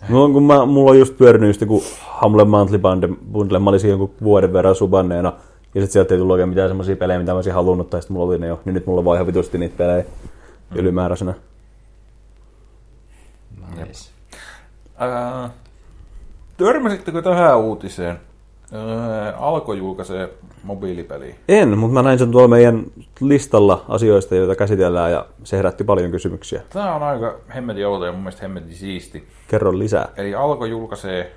On, 0.09 0.33
kun 0.33 0.43
mä, 0.43 0.65
mulla 0.65 0.91
on 0.91 0.99
just 0.99 1.17
pyörinyt 1.17 1.49
just 1.49 1.61
joku 1.61 1.83
Hamle 2.01 2.45
Monthly 2.45 2.79
Bundle, 3.31 3.59
mä 3.59 3.69
olin 3.69 3.79
siinä 3.79 3.91
jonkun 3.91 4.15
vuoden 4.23 4.53
verran 4.53 4.75
subanneena, 4.75 5.33
ja 5.75 5.81
sit 5.81 5.91
sieltä 5.91 6.13
ei 6.13 6.17
tullut 6.17 6.33
oikein 6.33 6.49
mitään 6.49 6.69
semmosia 6.69 6.95
pelejä, 6.95 7.19
mitä 7.19 7.31
mä 7.31 7.35
olisin 7.35 7.53
halunnut, 7.53 7.89
tai 7.89 8.01
sitten 8.01 8.13
mulla 8.13 8.27
oli 8.27 8.39
ne 8.39 8.47
jo, 8.47 8.61
niin 8.65 8.73
nyt 8.73 8.85
mulla 8.85 9.05
vaan 9.05 9.15
ihan 9.15 9.27
vitusti 9.27 9.57
niitä 9.57 9.77
pelejä 9.77 10.05
ylimääräisenä. 10.75 11.33
Nice. 13.75 14.09
Ää, 14.97 15.49
törmäsittekö 16.57 17.21
tähän 17.21 17.57
uutiseen? 17.57 18.19
Ää, 18.71 19.37
Alko 19.37 19.73
julkaisee 19.73 20.29
mobiilipeliä. 20.63 21.35
En, 21.47 21.77
mutta 21.77 21.93
mä 21.93 22.01
näin 22.01 22.19
sen 22.19 22.31
tuolla 22.31 22.47
meidän 22.47 22.83
listalla 23.19 23.85
asioista, 23.87 24.35
joita 24.35 24.55
käsitellään, 24.55 25.11
ja 25.11 25.25
se 25.43 25.57
herätti 25.57 25.83
paljon 25.83 26.11
kysymyksiä. 26.11 26.61
Tämä 26.69 26.95
on 26.95 27.03
aika 27.03 27.35
hemmetin 27.55 27.87
outo 27.87 28.05
ja 28.05 28.11
mun 28.11 28.21
mielestä 28.21 28.41
hemmetin 28.41 28.75
siisti. 28.75 29.27
Kerro 29.47 29.77
lisää. 29.79 30.09
Eli 30.17 30.35
Alko 30.35 30.65
julkaisee 30.65 31.31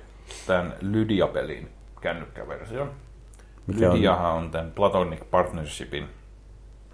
tämän 0.47 0.73
Lydia-pelin 0.81 1.69
kännykkäversion. 2.01 2.91
Mikä 3.67 3.89
on- 3.89 3.95
Lydiahan 3.95 4.33
on 4.33 4.51
tämän 4.51 4.71
Platonic 4.75 5.19
Partnershipin 5.31 6.05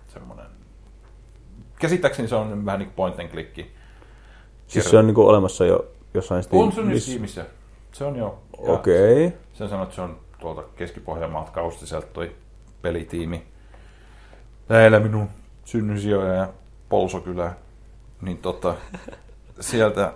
semmoinen... 0.08 0.46
Käsittääkseni 1.80 2.28
se 2.28 2.36
on 2.36 2.66
vähän 2.66 2.80
niin 2.80 2.88
kuin 2.88 2.96
point 2.96 3.20
and 3.20 3.30
click. 3.30 3.56
Siis 4.68 4.90
se 4.90 4.98
on 4.98 5.08
niinku 5.08 5.28
olemassa 5.28 5.66
jo 5.66 5.86
jossain 6.14 6.44
Steam- 6.44 6.56
On 6.60 6.72
se 6.72 6.82
nyt 6.82 6.94
miss- 6.98 7.06
Steamissa. 7.06 7.42
Se 7.92 8.04
on 8.06 8.16
jo. 8.16 8.40
Okei. 8.58 9.26
Okay. 9.28 9.38
Sen 9.54 9.70
sanoi, 9.70 9.84
että 9.84 9.96
se 9.96 10.02
on 10.02 10.18
tuolta 10.42 10.64
Keski-Pohjanmaalta 10.76 11.52
Kaustiselta 11.52 12.08
toi 12.08 12.36
pelitiimi. 12.82 13.48
Lähellä 14.70 15.00
minun 15.00 15.30
synnysijoja 15.66 16.34
ja 16.34 16.50
Polsokylää. 16.90 17.54
Niin 18.22 18.38
tota, 18.38 18.76
sieltä... 19.60 20.14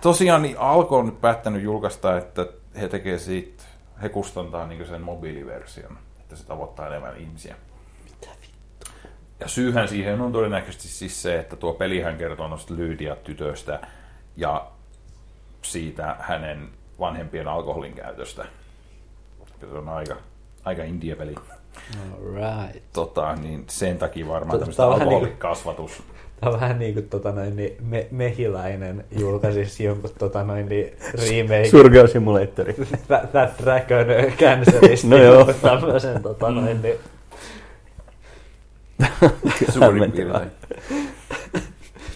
Tosiaan 0.00 0.42
niin 0.42 0.58
Alko 0.58 0.98
on 0.98 1.06
nyt 1.06 1.20
päättänyt 1.20 1.62
julkaista, 1.62 2.18
että 2.18 2.46
he 2.80 2.88
tekee 2.88 3.18
siitä, 3.18 3.64
he 4.02 4.08
kustantaa 4.08 4.66
niin 4.66 4.86
sen 4.86 5.02
mobiiliversion, 5.02 5.98
että 6.20 6.36
se 6.36 6.46
tavoittaa 6.46 6.86
enemmän 6.86 7.16
ihmisiä. 7.16 7.56
Ja 9.40 9.48
syyhän 9.48 9.88
siihen 9.88 10.20
on 10.20 10.32
todennäköisesti 10.32 10.88
siis 10.88 11.22
se, 11.22 11.38
että 11.38 11.56
tuo 11.56 11.74
pelihän 11.74 12.18
kertoo 12.18 12.48
noista 12.48 12.74
Lydia-tytöstä 12.76 13.80
ja 14.36 14.66
siitä 15.62 16.16
hänen 16.18 16.68
vanhempien 17.00 17.48
alkoholin 17.48 17.92
käytöstä. 17.92 18.44
Se 19.60 19.66
on 19.78 19.88
aika, 19.88 20.16
aika 20.64 20.84
indie-peli. 20.84 21.34
Alright. 22.12 22.82
Tota, 22.92 23.34
niin 23.34 23.64
sen 23.68 23.98
takia 23.98 24.28
varmaan 24.28 24.50
Tota, 24.50 24.58
tämmöistä 24.58 24.86
alkoholikasvatus. 24.86 26.02
Tämä 26.40 26.52
on 26.52 26.60
vähän 26.60 26.78
niin 26.78 26.94
kuin 26.94 27.08
tota 27.08 27.32
noin, 27.32 27.56
niin 27.56 27.76
me, 27.80 28.06
mehiläinen 28.10 29.04
julkaisisi 29.18 29.84
jonkun 29.88 30.10
tota 30.18 30.42
noin, 30.44 30.68
niin 30.68 30.92
remake 31.12 31.68
Surgeon 31.70 32.08
Simulatori. 32.08 32.74
That, 33.08 33.32
that 33.32 33.50
Dragon 33.62 34.32
Cancerista. 34.38 35.06
No 35.16 35.16
joo. 35.16 35.44
Tämmöisen 35.62 36.22
tota 36.22 36.50
noin, 36.50 36.82
niin 36.82 36.96
Suurin 39.72 40.12
piirtein. 40.12 40.50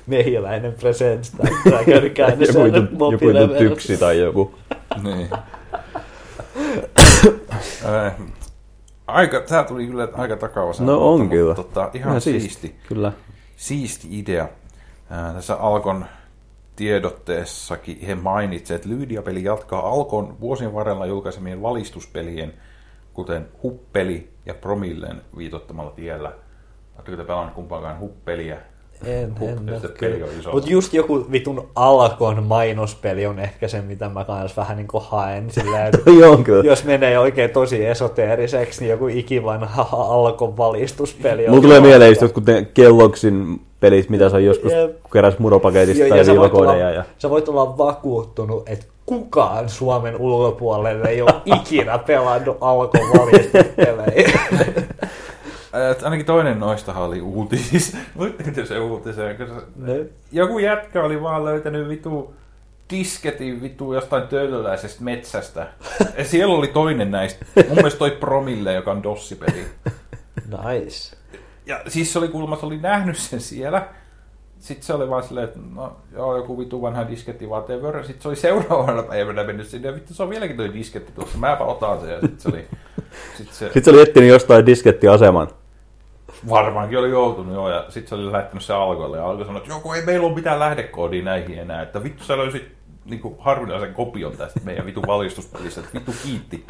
mehiläinen 0.06 0.72
presents 0.72 1.30
That 1.30 1.52
Dragon 1.64 1.94
joku 1.94 2.14
Cancer 2.14 2.54
joku 2.56 2.64
vitu 2.64 2.96
mobiile 2.98 3.48
tyksi 3.58 3.96
tai 3.96 4.18
joku. 4.18 4.54
Niin. 5.02 5.28
Äh, 7.84 8.14
aika, 9.06 9.40
tää 9.40 9.64
tuli 9.64 9.86
kyllä 9.86 10.08
aika 10.12 10.36
takava 10.36 10.72
No 10.80 11.12
on 11.12 11.28
kyllä. 11.28 11.54
Tota, 11.54 11.90
ihan 11.94 12.10
Ihan 12.10 12.20
siisti. 12.20 12.40
siisti. 12.48 12.76
Kyllä. 12.88 13.12
siisti 13.56 14.08
idea. 14.18 14.48
Tässä 15.34 15.54
Alkon 15.56 16.04
tiedotteessakin 16.76 18.00
he 18.06 18.14
mainitsevat, 18.14 18.82
että 18.84 18.94
Lydia-peli 18.94 19.44
jatkaa 19.44 19.88
Alkon 19.88 20.40
vuosien 20.40 20.74
varrella 20.74 21.06
julkaisemien 21.06 21.62
valistuspelien, 21.62 22.54
kuten 23.12 23.48
Huppeli 23.62 24.30
ja 24.46 24.54
Promillen 24.54 25.22
viitottamalla 25.36 25.90
tiellä. 25.90 26.32
Oletteko 26.94 27.16
te 27.16 27.24
pelannut 27.24 27.54
kumpaakaan 27.54 27.98
Huppeliä? 28.00 28.58
En, 29.04 29.34
en 29.40 29.58
ole 29.70 29.92
kyllä. 29.98 30.26
Mutta 30.52 30.70
just 30.70 30.94
joku 30.94 31.26
vitun 31.32 31.68
Alkon 31.74 32.44
mainospeli 32.44 33.26
on 33.26 33.38
ehkä 33.38 33.68
se, 33.68 33.80
mitä 33.80 34.08
mä 34.08 34.24
kans 34.24 34.56
vähän 34.56 34.76
niin 34.76 34.88
kuin 34.88 35.04
haen. 35.06 35.48
Joo, 36.20 36.32
on 36.32 36.44
kyllä. 36.44 36.64
jos 36.64 36.84
menee 36.84 37.18
oikein 37.18 37.50
tosi 37.50 37.86
esoteeriseksi, 37.86 38.80
niin 38.80 38.90
joku 38.90 39.08
ikivanha 39.08 39.88
Alkon 40.14 40.56
valistuspeli 40.56 41.44
on. 41.44 41.50
Mulla 41.50 41.62
tulee 41.62 41.80
mieleen 41.80 42.10
just 42.10 42.22
jotkut 42.22 42.46
ne 42.46 42.66
Kelloggsin 42.74 43.60
pelit, 43.80 44.10
mitä 44.10 44.26
on 44.26 44.44
joskus 44.44 44.72
Jep. 44.72 44.96
keräs 45.12 45.38
muropaketista 45.38 46.02
Ja, 46.02 46.08
tai 46.08 46.18
ja 46.18 46.24
sä, 46.24 46.32
olla, 46.32 46.42
viivakoodeja. 46.42 46.90
Ja... 46.90 47.04
sä 47.18 47.30
voit 47.30 47.48
olla 47.48 47.78
vakuuttunut, 47.78 48.68
että 48.68 48.86
kukaan 49.06 49.68
Suomen 49.68 50.16
ulkopuolelle 50.16 51.08
ei 51.08 51.22
ole 51.22 51.34
ikinä 51.60 51.98
pelannut 51.98 52.56
Alkon 52.60 53.10
valmistuspelejä. 55.72 55.88
Ää, 55.88 55.94
ainakin 56.04 56.26
toinen 56.26 56.60
noistahan 56.60 57.02
oli 57.02 57.20
uutisissa. 57.20 57.98
Luitteko 58.14 58.50
te 58.54 58.66
se 58.66 58.74
se, 59.14 59.36
Ne. 59.76 60.06
joku 60.32 60.58
jätkä 60.58 61.02
oli 61.02 61.22
vaan 61.22 61.44
löytänyt 61.44 61.88
vitu 61.88 62.34
disketin 62.90 63.62
vitu 63.62 63.94
jostain 63.94 64.28
töölöläisestä 64.28 65.04
metsästä. 65.04 65.66
Ja 66.18 66.24
siellä 66.24 66.54
oli 66.54 66.68
toinen 66.68 67.10
näistä. 67.10 67.46
Mun 67.68 67.74
mielestä 67.74 67.98
toi 67.98 68.10
Promille, 68.10 68.74
joka 68.74 68.90
on 68.90 69.02
Dossipeli. 69.02 69.64
Nice. 70.46 71.16
Ja 71.66 71.80
siis 71.88 72.12
se 72.12 72.18
oli 72.18 72.28
kuulemma, 72.28 72.56
se 72.56 72.66
oli 72.66 72.78
nähnyt 72.78 73.16
sen 73.16 73.40
siellä. 73.40 73.88
Sitten 74.58 74.86
se 74.86 74.92
oli 74.94 75.10
vaan 75.10 75.22
silleen, 75.22 75.48
että 75.48 75.58
no 75.74 75.96
joo, 76.12 76.36
joku 76.36 76.58
vitu 76.58 76.82
vanha 76.82 77.08
disketti 77.08 77.46
whatever. 77.46 78.04
Sitten 78.04 78.22
se 78.22 78.28
oli 78.28 78.36
seuraavana 78.36 79.02
päivänä 79.02 79.44
mennyt 79.44 79.66
sinne, 79.68 79.88
ja 79.88 79.94
vittu 79.94 80.14
se 80.14 80.22
on 80.22 80.30
vieläkin 80.30 80.56
toi 80.56 80.74
disketti 80.74 81.12
tuossa, 81.12 81.38
mäpä 81.38 81.64
otan 81.64 82.00
sen. 82.00 82.10
Ja 82.10 82.20
sitten 82.20 82.40
se 82.40 82.48
oli, 82.48 82.66
sit 83.36 83.52
se 83.52 83.64
Sitten 83.64 83.84
se 83.84 83.90
oli 83.90 84.02
etsinyt 84.02 84.28
jostain 84.28 84.66
diskettiaseman. 84.66 85.48
Varmaankin 86.48 86.98
oli 86.98 87.10
joutunut 87.10 87.54
joo, 87.54 87.70
ja 87.70 87.84
sitten 87.88 88.08
se 88.08 88.14
oli 88.14 88.32
lähettänyt 88.32 88.64
se 88.64 88.72
alkoille, 88.72 89.16
ja 89.16 89.26
alkoi 89.26 89.46
sanoa, 89.46 89.58
että 89.62 89.74
joku 89.74 89.92
ei 89.92 90.02
meillä 90.04 90.26
ole 90.26 90.34
mitään 90.34 90.58
lähdekoodia 90.58 91.24
näihin 91.24 91.58
enää, 91.58 91.82
että 91.82 92.02
vittu 92.02 92.24
sä 92.24 92.36
löysit 92.38 92.68
niinku 93.04 93.36
harvinaisen 93.38 93.94
kopion 93.94 94.36
tästä 94.36 94.60
meidän 94.64 94.86
vitun 94.86 95.04
valistuspelistä, 95.06 95.80
että 95.80 95.94
vittu 95.94 96.12
kiitti 96.22 96.64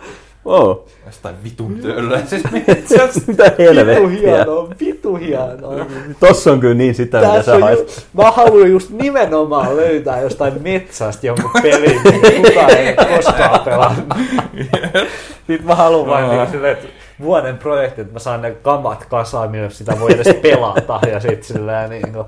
Oh. 0.45 0.87
jostain 1.07 1.35
vitun 1.45 1.75
töölläisestä 1.83 2.49
metsästä. 2.53 3.21
Mitä 3.27 3.45
Vitu 3.45 3.55
helvettiä. 3.63 4.09
hienoa, 4.21 4.69
vitu 4.81 5.17
hienoa. 5.17 5.87
Tossa 6.21 6.53
on 6.53 6.61
kyllä 6.61 6.75
niin 6.75 6.95
sitä, 6.95 7.21
mitä 7.21 7.33
Tässä 7.33 7.45
sä 7.53 7.57
on 7.57 7.63
haet. 7.63 7.79
ju- 7.79 8.23
mä 8.23 8.31
haluan 8.31 8.71
just 8.71 8.91
nimenomaan 8.91 9.77
löytää 9.77 10.21
jostain 10.21 10.63
metsästä 10.63 11.27
jonkun 11.27 11.51
pelin, 11.63 12.01
mitä 12.05 12.31
kukaan 12.49 12.71
ei 12.71 12.97
koskaan 13.17 13.61
pelannut. 13.61 14.05
Sitten 15.47 15.67
mä 15.67 15.75
haluan 15.75 16.07
vain 16.07 16.25
Joo. 16.27 16.35
niin 16.37 16.51
silleen, 16.51 16.73
että 16.73 16.89
vuoden 17.21 17.59
projekti, 17.59 18.01
että 18.01 18.13
mä 18.13 18.19
saan 18.19 18.43
ne 18.43 18.51
kamat 18.51 19.05
kasaan, 19.05 19.51
millä 19.51 19.71
sitä 19.71 20.01
voi 20.01 20.13
edes 20.13 20.37
pelata. 20.43 21.01
Ja 21.09 21.21
sit 21.21 21.45
silleen 21.45 21.91
niin 21.91 22.13
kuin... 22.13 22.27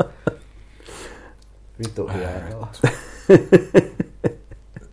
Vitu 1.79 2.09
hienoa. 2.09 2.69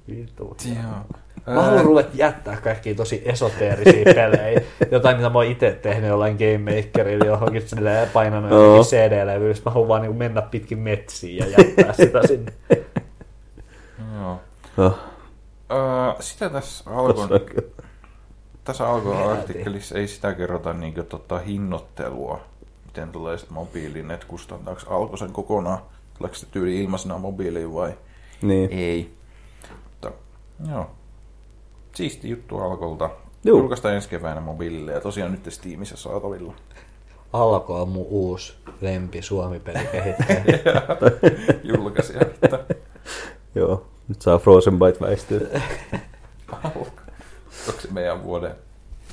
Vitu 0.10 0.58
Joo. 0.66 1.20
Mä 1.56 1.62
haluan 1.64 1.86
ruveta 1.86 2.10
jättää 2.14 2.58
kaikki 2.58 2.96
tosi 2.96 3.22
esoteerisia 3.26 4.14
pelejä. 4.16 4.62
Jotain, 4.92 5.18
mitä 5.18 5.30
mä 5.30 5.40
oon 5.40 5.46
itse 5.46 5.72
tehnyt 5.72 6.10
jollain 6.10 6.38
Game 6.38 6.76
Makerilla 6.76 7.26
johonkin 7.26 7.68
silleen 7.68 8.10
painanut 8.10 8.52
johonkin 8.52 8.86
CD-levyyn. 8.86 9.56
Sitten 9.56 9.72
Mä 9.72 9.74
haluan 9.74 9.88
vaan 9.88 10.02
niin 10.02 10.16
mennä 10.16 10.42
pitkin 10.42 10.80
metsiä 10.80 11.46
ja 11.46 11.52
jättää 11.58 11.94
sitä 11.94 12.28
sinne. 12.28 12.52
Joo. 14.16 14.40
Öö, 15.72 16.14
sitä 16.20 16.50
tässä 16.50 16.90
alkoi. 16.90 17.46
Tässä 18.70 18.90
alkoi 18.90 19.16
Helvetin. 19.18 19.40
artikkelissa 19.40 19.98
ei 19.98 20.08
sitä 20.08 20.34
kerrota 20.34 20.74
niin 20.74 20.94
tota 21.10 21.40
hinnoittelua, 21.40 22.40
miten 22.86 23.10
tulee 23.12 23.38
sitten 23.38 23.54
mobiiliin, 23.56 24.12
että 24.12 24.26
kustantaako 24.28 24.82
alko 24.96 25.18
sen 25.18 25.32
kokonaan, 25.32 25.80
tuleeko 26.18 26.36
se 26.36 26.46
tyyli 26.52 26.84
ilmaisena 26.84 27.18
mobiiliin 27.18 27.74
vai 27.74 27.94
Niin. 28.42 28.70
ei. 28.72 29.14
Mutta, 29.84 30.12
joo. 30.72 30.90
Siisti 31.96 32.30
juttu 32.30 32.58
alkolta. 32.58 33.10
Juu. 33.44 33.58
Julkaistaan 33.58 33.96
ensi 33.96 34.10
keväänä 34.10 34.42
mobiilille 34.42 34.92
ja 34.92 35.02
tosiaan 35.02 35.32
nyt 35.32 35.54
Steamissa 35.54 35.98
saatavilla. 35.98 36.54
Alko 37.34 37.82
on 37.82 37.90
mun 37.90 38.06
uusi 38.10 38.54
lempi 38.82 39.22
Suomi-pelikehittäjä. 39.22 40.60
Julkaisija. 41.74 42.22
Että 42.22 42.60
Joo. 43.56 43.86
Nyt 44.08 44.22
saa 44.22 44.38
Frozen 44.38 44.80
Bite 44.80 45.00
väistyä. 45.00 45.40
Onko 47.70 47.82
se 47.82 47.88
meidän 47.92 48.24
vuoden 48.24 48.56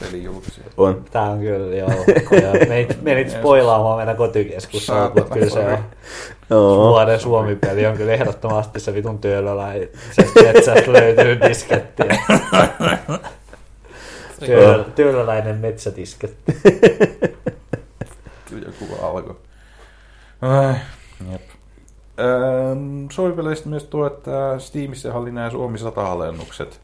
pelijulkaisija? 0.01 0.67
On. 0.77 1.05
Tää 1.11 1.23
on 1.23 1.41
kyllä 1.41 1.77
joo. 1.77 1.91
Ja 2.31 2.67
Menit, 2.69 3.03
menit 3.03 3.31
spoilaamaan 3.31 3.97
meidän 3.97 4.17
kotikeskussa, 4.17 5.11
mutta 5.15 5.35
kyllä 5.35 5.51
se 5.51 5.59
on. 5.59 5.79
Joo. 6.51 6.89
Vuoden 6.89 7.21
Suomi-peli 7.21 7.87
on 7.87 7.97
kyllä 7.97 8.13
ehdottomasti 8.13 8.81
se 8.81 8.95
vitun 8.95 9.19
työlöläinen. 9.19 9.89
Se 10.13 10.43
metsästä 10.43 10.93
löytyy 10.93 11.41
diskettiä. 11.41 12.17
Työlö, 14.47 14.85
työlöläinen 14.85 15.57
metsädisketti. 15.57 16.57
Kyllä 18.49 18.67
joku 18.67 18.95
alkoi. 19.03 19.37
Jep. 21.33 21.43
Öö, 22.19 22.75
Suomi-peleistä 23.13 23.69
myös 23.69 23.85
tuo, 23.85 24.07
että 24.07 24.59
Steamissa 24.59 25.15
oli 25.15 25.33
nämä 25.33 25.51
Suomi 25.51 25.79
100-alennukset. 25.79 26.81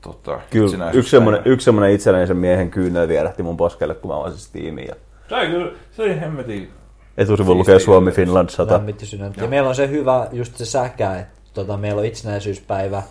Tota, 0.00 0.40
Kyllä, 0.50 0.90
yksi 0.90 1.10
semmonen, 1.10 1.42
yksi 1.44 1.64
semmonen 1.64 1.90
itsenäisen 1.92 2.36
miehen 2.36 2.70
kyynel 2.70 3.08
vierähti 3.08 3.42
mun 3.42 3.56
poskelle, 3.56 3.94
kun 3.94 4.10
mä 4.10 4.16
avasin 4.16 4.38
Steamin. 4.38 4.86
Ja 4.88 4.94
Se 5.28 5.34
oli 5.36 5.46
kyllä, 5.46 5.72
se 5.92 6.02
oli 6.02 6.20
hemmetin. 6.20 6.70
etusivu 7.18 7.54
lukee 7.54 7.78
Suomi. 7.78 8.10
Finland 8.12 8.48
100. 8.48 8.74
Lämmitti 8.74 9.06
sydäntä. 9.06 9.42
Ja 9.42 9.48
meillä 9.48 9.68
on 9.68 9.74
se 9.74 9.88
hyvä, 9.88 10.28
just 10.32 10.56
se 10.56 10.64
säkä, 10.64 11.16
että 11.18 11.40
tota, 11.54 11.76
meillä 11.76 11.98
on 11.98 12.04
itsenäisyyspäivä 12.06 13.02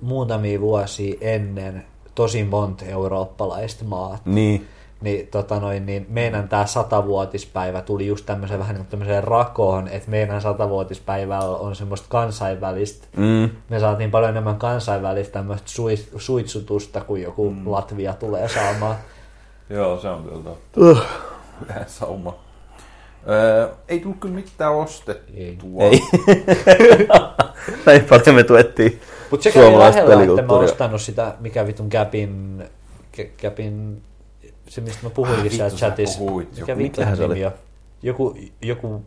muutamia 0.00 0.60
vuosia 0.60 1.14
ennen 1.20 1.84
tosi 2.14 2.44
monta 2.44 2.84
eurooppalaista 2.84 3.84
maata. 3.84 4.22
Niin. 4.24 4.66
Niin, 5.00 5.26
tota 5.26 5.60
noin, 5.60 5.86
niin 5.86 6.06
meidän 6.08 6.48
tämä 6.48 6.66
satavuotispäivä 6.66 7.82
tuli 7.82 8.06
just 8.06 8.26
tämmöiseen 8.26 8.60
vähän 8.60 8.76
niin 8.76 8.86
tämmöiseen 8.86 9.24
rakoon, 9.24 9.88
että 9.88 10.10
meidän 10.10 10.40
satavuotispäivällä 10.40 11.56
on 11.56 11.76
semmoista 11.76 12.06
kansainvälistä 12.10 13.06
Mm. 13.16 13.50
me 13.68 13.80
saatiin 13.80 14.10
paljon 14.10 14.30
enemmän 14.30 14.56
kansainvälistä 14.58 15.32
tämmöistä 15.32 15.68
sui, 15.70 15.98
suitsutusta, 16.16 17.00
kuin 17.00 17.22
joku 17.22 17.50
mm. 17.50 17.70
Latvia 17.70 18.12
tulee 18.12 18.48
saamaan. 18.48 18.96
Joo, 19.70 20.00
se 20.00 20.08
on 20.08 20.22
kyllä 20.22 20.42
totta. 20.42 20.80
Uh. 20.80 21.02
Vähän 21.68 21.84
sauma. 21.86 22.34
Öö, 23.28 23.68
ei 23.88 24.00
tullut 24.00 24.20
kyllä 24.20 24.34
mitään 24.34 24.72
ostettua. 24.72 25.24
Ei. 25.34 25.58
Ei. 25.80 26.00
Näin 27.86 28.04
paljon 28.04 28.36
me 28.36 28.44
tuettiin 28.44 29.00
Mutta 29.30 29.44
se 29.44 29.50
kävi 29.52 29.78
lähellä, 29.78 30.22
että 30.22 30.42
mä 30.42 30.52
ostanut 30.52 31.00
sitä, 31.00 31.34
mikä 31.40 31.66
vitun 31.66 31.88
Gapin, 31.90 32.64
Ga- 33.16 33.42
Gapin 33.42 34.02
se 34.68 34.80
mistä 34.80 34.98
mä 35.02 35.10
puhuinkin 35.10 35.46
Ah, 35.46 35.50
siellä 35.50 35.64
vittu, 35.64 35.78
chatissa. 35.78 36.18
puhuit 36.18 36.56
Mikä 36.56 36.74
Mikähän 36.74 37.16
se 37.16 37.24
on? 37.24 37.36
Joku, 38.02 38.34
joku 38.62 39.04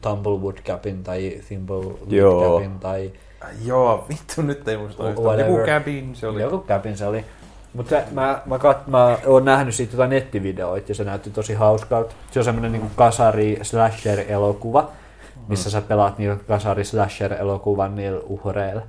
Tumblewood 0.00 0.56
Gapin 0.66 1.04
tai 1.04 1.40
Thimblewood 1.48 1.96
Joo. 2.08 2.58
Gapin 2.58 2.78
tai 2.78 3.12
Ai 3.40 3.52
Joo, 3.64 4.04
vittu 4.08 4.42
nyt 4.42 4.68
ei 4.68 4.76
muista. 4.76 5.08
Joku 5.08 5.22
cabin, 5.66 6.16
se 6.16 6.26
oli. 6.26 6.42
Joku 6.42 6.58
käpin 6.58 6.96
se 6.96 7.06
oli. 7.06 7.24
Mutta 7.74 7.96
mä, 8.10 8.42
mä, 8.46 8.58
kat, 8.58 8.86
mä 8.86 9.18
oon 9.26 9.44
nähnyt 9.44 9.74
siitä 9.74 9.92
jotain 9.92 10.10
nettivideoita 10.10 10.90
ja 10.90 10.94
se 10.94 11.04
näytti 11.04 11.30
tosi 11.30 11.54
hauskalta. 11.54 12.14
Se 12.30 12.38
on 12.40 12.44
semmoinen 12.44 12.72
niinku 12.72 12.88
kasari 12.96 13.58
slasher 13.62 14.24
elokuva, 14.28 14.90
missä 15.48 15.70
sä 15.70 15.80
pelaat 15.80 16.18
niillä 16.18 16.36
kasari 16.48 16.84
slasher 16.84 17.32
elokuvan 17.32 17.94
niillä 17.94 18.20
uhreilla. 18.20 18.82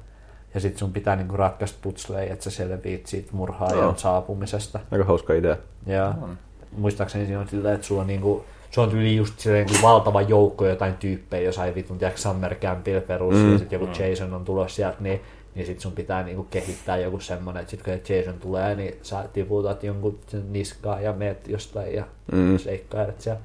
Ja 0.53 0.59
sit 0.59 0.77
sun 0.77 0.93
pitää 0.93 1.15
niinku 1.15 1.37
ratkaista 1.37 1.77
putsleja, 1.81 2.33
että 2.33 2.43
sä 2.43 2.51
selviit 2.51 3.07
siitä 3.07 3.29
murhaajan 3.31 3.77
Joo. 3.79 3.93
saapumisesta. 3.97 4.79
Aika 4.91 5.05
hauska 5.05 5.33
idea. 5.33 5.57
Ja 5.93 6.13
On. 6.21 6.37
muistaakseni 6.77 7.25
siinä 7.25 7.39
on 7.39 7.47
silleen, 7.49 7.75
että 7.75 7.87
sulla 7.87 8.01
on 8.01 8.07
niinku, 8.07 8.45
se 8.71 8.81
on 8.81 8.89
tyyli 8.89 9.15
just 9.15 9.39
silleen 9.39 9.65
niinku 9.67 9.87
valtava 9.87 10.21
joukko 10.21 10.67
jotain 10.67 10.93
tyyppejä 10.93 11.43
jossain 11.43 11.75
vitun 11.75 11.97
tiedätkö 11.97 12.21
Summer 12.21 12.55
Campilla 12.55 13.01
perus 13.01 13.35
mm. 13.35 13.51
ja 13.51 13.57
sitten 13.57 13.79
joku 13.81 13.91
Jason 14.03 14.33
on 14.33 14.45
tulossa 14.45 14.75
sieltä, 14.75 14.97
niin, 14.99 15.21
niin 15.55 15.65
sit 15.65 15.79
sun 15.79 15.91
pitää 15.91 16.23
niinku 16.23 16.43
kehittää 16.43 16.97
joku 16.97 17.19
semmonen, 17.19 17.61
että 17.61 17.71
sit 17.71 17.83
kun 17.83 17.93
se 18.05 18.15
Jason 18.17 18.33
tulee, 18.39 18.75
niin 18.75 18.95
sä 19.01 19.25
tiputat 19.33 19.83
jonkun 19.83 20.19
sen 20.27 20.53
niskaa 20.53 21.01
ja 21.01 21.13
meet 21.13 21.47
jostain 21.47 21.93
ja 21.95 22.05
Mm. 22.31 22.37
mm. 22.39 22.57
seikkailet 22.57 23.21
siellä. 23.21 23.41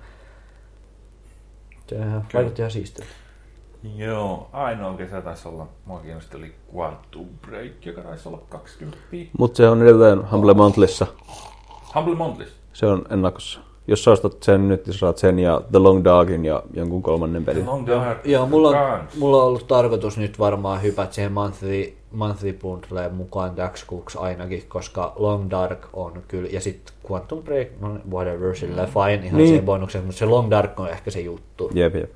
Se 1.86 1.96
ihan- 1.96 2.24
vaikutti 2.34 2.62
ihan 2.62 2.70
siistiltä. 2.70 3.10
Joo, 3.96 4.48
ainoa 4.52 4.94
kesä 4.96 5.20
taisi 5.22 5.48
olla, 5.48 5.68
mua 5.84 6.00
kiinnosti 6.00 6.36
oli 6.36 6.54
Quantum 6.76 7.26
Break, 7.46 7.86
joka 7.86 8.00
taisi 8.02 8.28
olla 8.28 8.42
20. 8.48 8.98
Mutta 9.38 9.56
se 9.56 9.68
on 9.68 9.82
edelleen 9.82 10.30
Humble 10.30 10.54
Monthlyssa. 10.54 11.06
Humble 11.94 12.14
Montlis. 12.14 12.48
Se 12.72 12.86
on 12.86 13.04
ennakossa. 13.10 13.60
Jos 13.86 14.04
sä 14.04 14.10
ostat 14.10 14.42
sen 14.42 14.68
nyt, 14.68 14.86
niin 14.86 14.94
saat 14.98 15.18
sen 15.18 15.38
ja 15.38 15.60
The 15.70 15.78
Long 15.78 16.04
Dogin 16.04 16.44
ja 16.44 16.62
jonkun 16.74 17.02
kolmannen 17.02 17.44
pelin. 17.44 17.66
Long 17.66 17.86
Dark. 17.86 18.26
Joo, 18.26 18.46
mulla 18.46 18.68
on, 18.68 19.00
mulla 19.18 19.36
on 19.36 19.46
ollut 19.48 19.66
tarkoitus 19.66 20.18
nyt 20.18 20.38
varmaan 20.38 20.82
hypätä 20.82 21.12
siihen 21.12 21.32
monthly, 21.32 21.92
monthly 22.12 22.52
bundleen 22.52 23.14
mukaan 23.14 23.54
täksi 23.54 23.86
kuuksi 23.86 24.18
ainakin, 24.18 24.62
koska 24.68 25.12
Long 25.16 25.50
Dark 25.50 25.86
on 25.92 26.22
kyllä, 26.28 26.48
ja 26.52 26.60
sitten 26.60 26.94
Quantum 27.10 27.42
Break, 27.42 27.68
no 27.80 27.98
whatever, 28.10 28.56
sillä 28.56 28.86
fine, 28.86 29.14
ihan 29.14 29.22
Niin. 29.22 29.36
niin. 29.36 29.48
siihen 29.48 29.64
bonukseen, 29.64 30.04
mutta 30.04 30.18
se 30.18 30.26
Long 30.26 30.50
Dark 30.50 30.80
on 30.80 30.88
ehkä 30.90 31.10
se 31.10 31.20
juttu. 31.20 31.70
Jep, 31.74 31.94
jep. 31.94 32.10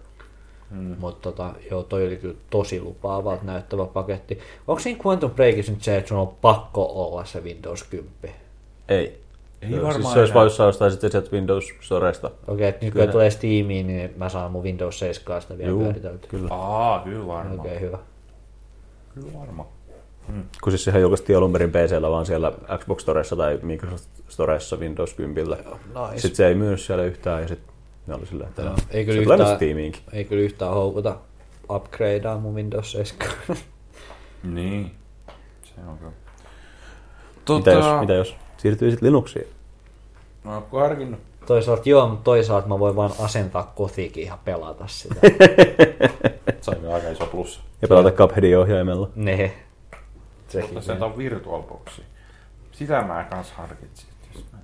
Mm. 0.71 0.97
Mutta 0.99 1.31
tota, 1.33 1.51
joo, 1.71 1.83
toi 1.83 2.07
oli 2.07 2.17
kyllä 2.17 2.35
tosi 2.51 2.81
lupaavalta 2.81 3.45
näyttävä 3.45 3.87
paketti. 3.87 4.39
Onko 4.69 4.81
siinä 4.81 5.01
Quantum 5.07 5.31
Breakissa 5.31 5.73
nyt 5.73 5.83
se, 5.83 5.97
että 5.97 6.09
sun 6.09 6.19
on 6.19 6.29
pakko 6.41 6.85
olla 6.95 7.25
se 7.25 7.41
Windows 7.45 7.83
10? 7.85 8.37
Ei. 8.89 9.19
Ei 9.63 9.71
Joo, 9.71 9.77
varmaan 9.83 9.95
siis 10.03 10.13
se 10.13 10.19
olisi 10.19 10.31
enää. 10.31 10.35
vaan, 10.35 10.47
jos 10.47 10.57
sä 10.57 10.67
ostaisit 10.67 11.01
sen 11.01 11.11
sieltä 11.11 11.31
Windows 11.33 11.65
Storesta. 11.81 12.31
Okei, 12.49 12.69
että 12.69 12.85
nyt 12.87 12.95
kun 12.95 13.09
tulee 13.09 13.31
Steamiin, 13.31 13.87
niin 13.87 14.15
mä 14.17 14.29
saan 14.29 14.51
mun 14.53 14.63
Windows 14.63 14.99
7 14.99 15.43
sitä 15.43 15.59
vielä 15.59 15.71
Juu, 15.71 15.83
pyöriteltyä. 15.83 16.31
kyllä. 16.31 16.49
Aa, 16.55 17.01
kyllä 17.05 17.27
varmaan. 17.27 17.61
Okei, 17.61 17.81
hyvä. 17.81 17.99
Kyllä 19.15 19.39
varmaan. 19.39 19.69
Kun 20.63 20.73
siis 20.73 20.85
sehän 20.85 21.01
julkaistiin 21.03 21.37
alun 21.37 21.53
perin 21.53 21.71
PCllä 21.71 22.11
vaan 22.11 22.27
siellä 22.27 22.53
Xbox 22.79 23.01
Storessa 23.03 23.37
tai 23.37 23.59
Microsoft 23.63 24.05
Storessa 24.29 24.77
Windows 24.77 25.15
10. 25.15 25.59
Nice. 25.59 26.21
Sitten 26.21 26.37
se 26.37 26.47
ei 26.47 26.55
myynyt 26.55 26.81
siellä 26.81 27.05
yhtään 27.05 27.43
ja 27.43 27.49
sitten 27.49 27.75
ne 28.07 28.15
oli 28.15 28.27
silleen, 28.27 28.49
että 28.49 28.63
Joo, 28.63 28.71
no, 28.71 28.77
ei 28.91 29.05
kyllä 29.05 29.25
se 29.27 29.33
yhtään- 29.33 29.57
Steamiinkin. 29.57 30.03
Ei 30.13 30.25
kyllä 30.25 30.43
yhtään 30.43 30.75
houkuta 30.75 31.17
upgradea 31.71 32.37
mun 32.39 32.55
Windows 32.55 32.93
7. 32.93 33.29
Niin. 34.43 34.91
Se 35.65 35.75
on 35.89 35.99
kyllä. 35.99 36.13
Mitä, 37.59 37.71
jos, 37.71 37.87
mitä 38.01 38.13
jos 38.15 38.37
siirtyy 38.59 38.91
sitten 38.91 39.07
Linuxiin? 39.07 39.47
Mä 40.45 40.55
oon 40.55 40.65
harkinnut. 40.73 41.21
toisaalta 41.47 41.89
joo, 41.89 42.09
mutta 42.09 42.25
toisaalta 42.25 42.69
mä 42.69 42.79
voin 42.79 42.97
vaan 42.97 43.11
asentaa 43.21 43.73
kotiikin 43.77 44.27
ja 44.27 44.39
pelata 44.45 44.85
sitä. 44.87 45.15
Saimme 46.61 46.93
aika 46.95 47.09
iso 47.09 47.27
plussa. 47.27 47.61
Ja 47.83 47.89
pelata 47.89 48.11
Cupheadin 48.11 48.59
ohjaimella. 48.59 49.11
ne. 49.17 49.53
Sekin. 50.49 50.75
Mutta 50.75 50.87
se 50.99 51.05
on 51.05 51.19
VirtualBoxi. 51.19 52.03
Sitä 52.73 53.03
mä 53.03 53.27
kans 53.31 53.51
harkitsin. 53.53 54.09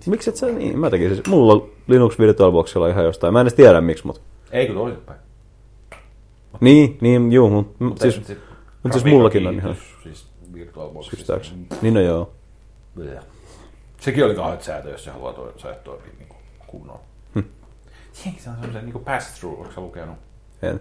Miksi 0.06 0.30
et 0.30 0.36
sä 0.36 0.46
niin? 0.46 0.78
Mä 0.78 0.90
tekisin. 0.90 1.22
Mulla 1.28 1.52
on 1.52 1.68
Linux 1.88 2.18
VirtualBoxilla 2.18 2.88
ihan 2.88 3.04
jostain. 3.04 3.32
Mä 3.32 3.40
en 3.40 3.44
edes 3.44 3.54
tiedä 3.54 3.80
miksi, 3.80 4.06
mutta... 4.06 4.20
Eikö 4.50 4.74
toisinpäin? 4.74 5.18
Niin, 6.60 6.98
niin, 7.00 7.32
juu, 7.32 7.50
mutta 7.50 7.84
Mutta 7.84 8.02
siis, 8.02 8.38
mut 8.82 8.92
siis 8.92 9.04
mullakin 9.04 9.46
on 9.46 9.54
ihan 9.54 9.76
Siis 10.02 10.26
VirtualBoxissa. 10.54 11.16
syystäkseni. 11.16 11.66
Niin 11.82 11.94
no 11.94 12.00
joo. 12.00 12.30
Bleh. 12.94 13.22
Sekin 14.04 14.24
oli 14.24 14.34
kauheat 14.34 14.62
säätö, 14.62 14.90
jos 14.90 15.04
se 15.04 15.10
haluaa 15.10 15.32
toi, 15.32 15.54
toimia 15.84 16.10
niin 16.18 16.28
kunnolla. 16.66 17.00
Hm. 17.34 17.42
Jengi 18.24 18.40
se 18.40 18.50
on 18.50 18.56
semmoisen 18.56 18.84
niin 18.84 19.04
pass-through, 19.04 19.60
onko 19.60 19.72
sä 19.72 19.80
lukenut? 19.80 20.18
En. 20.62 20.80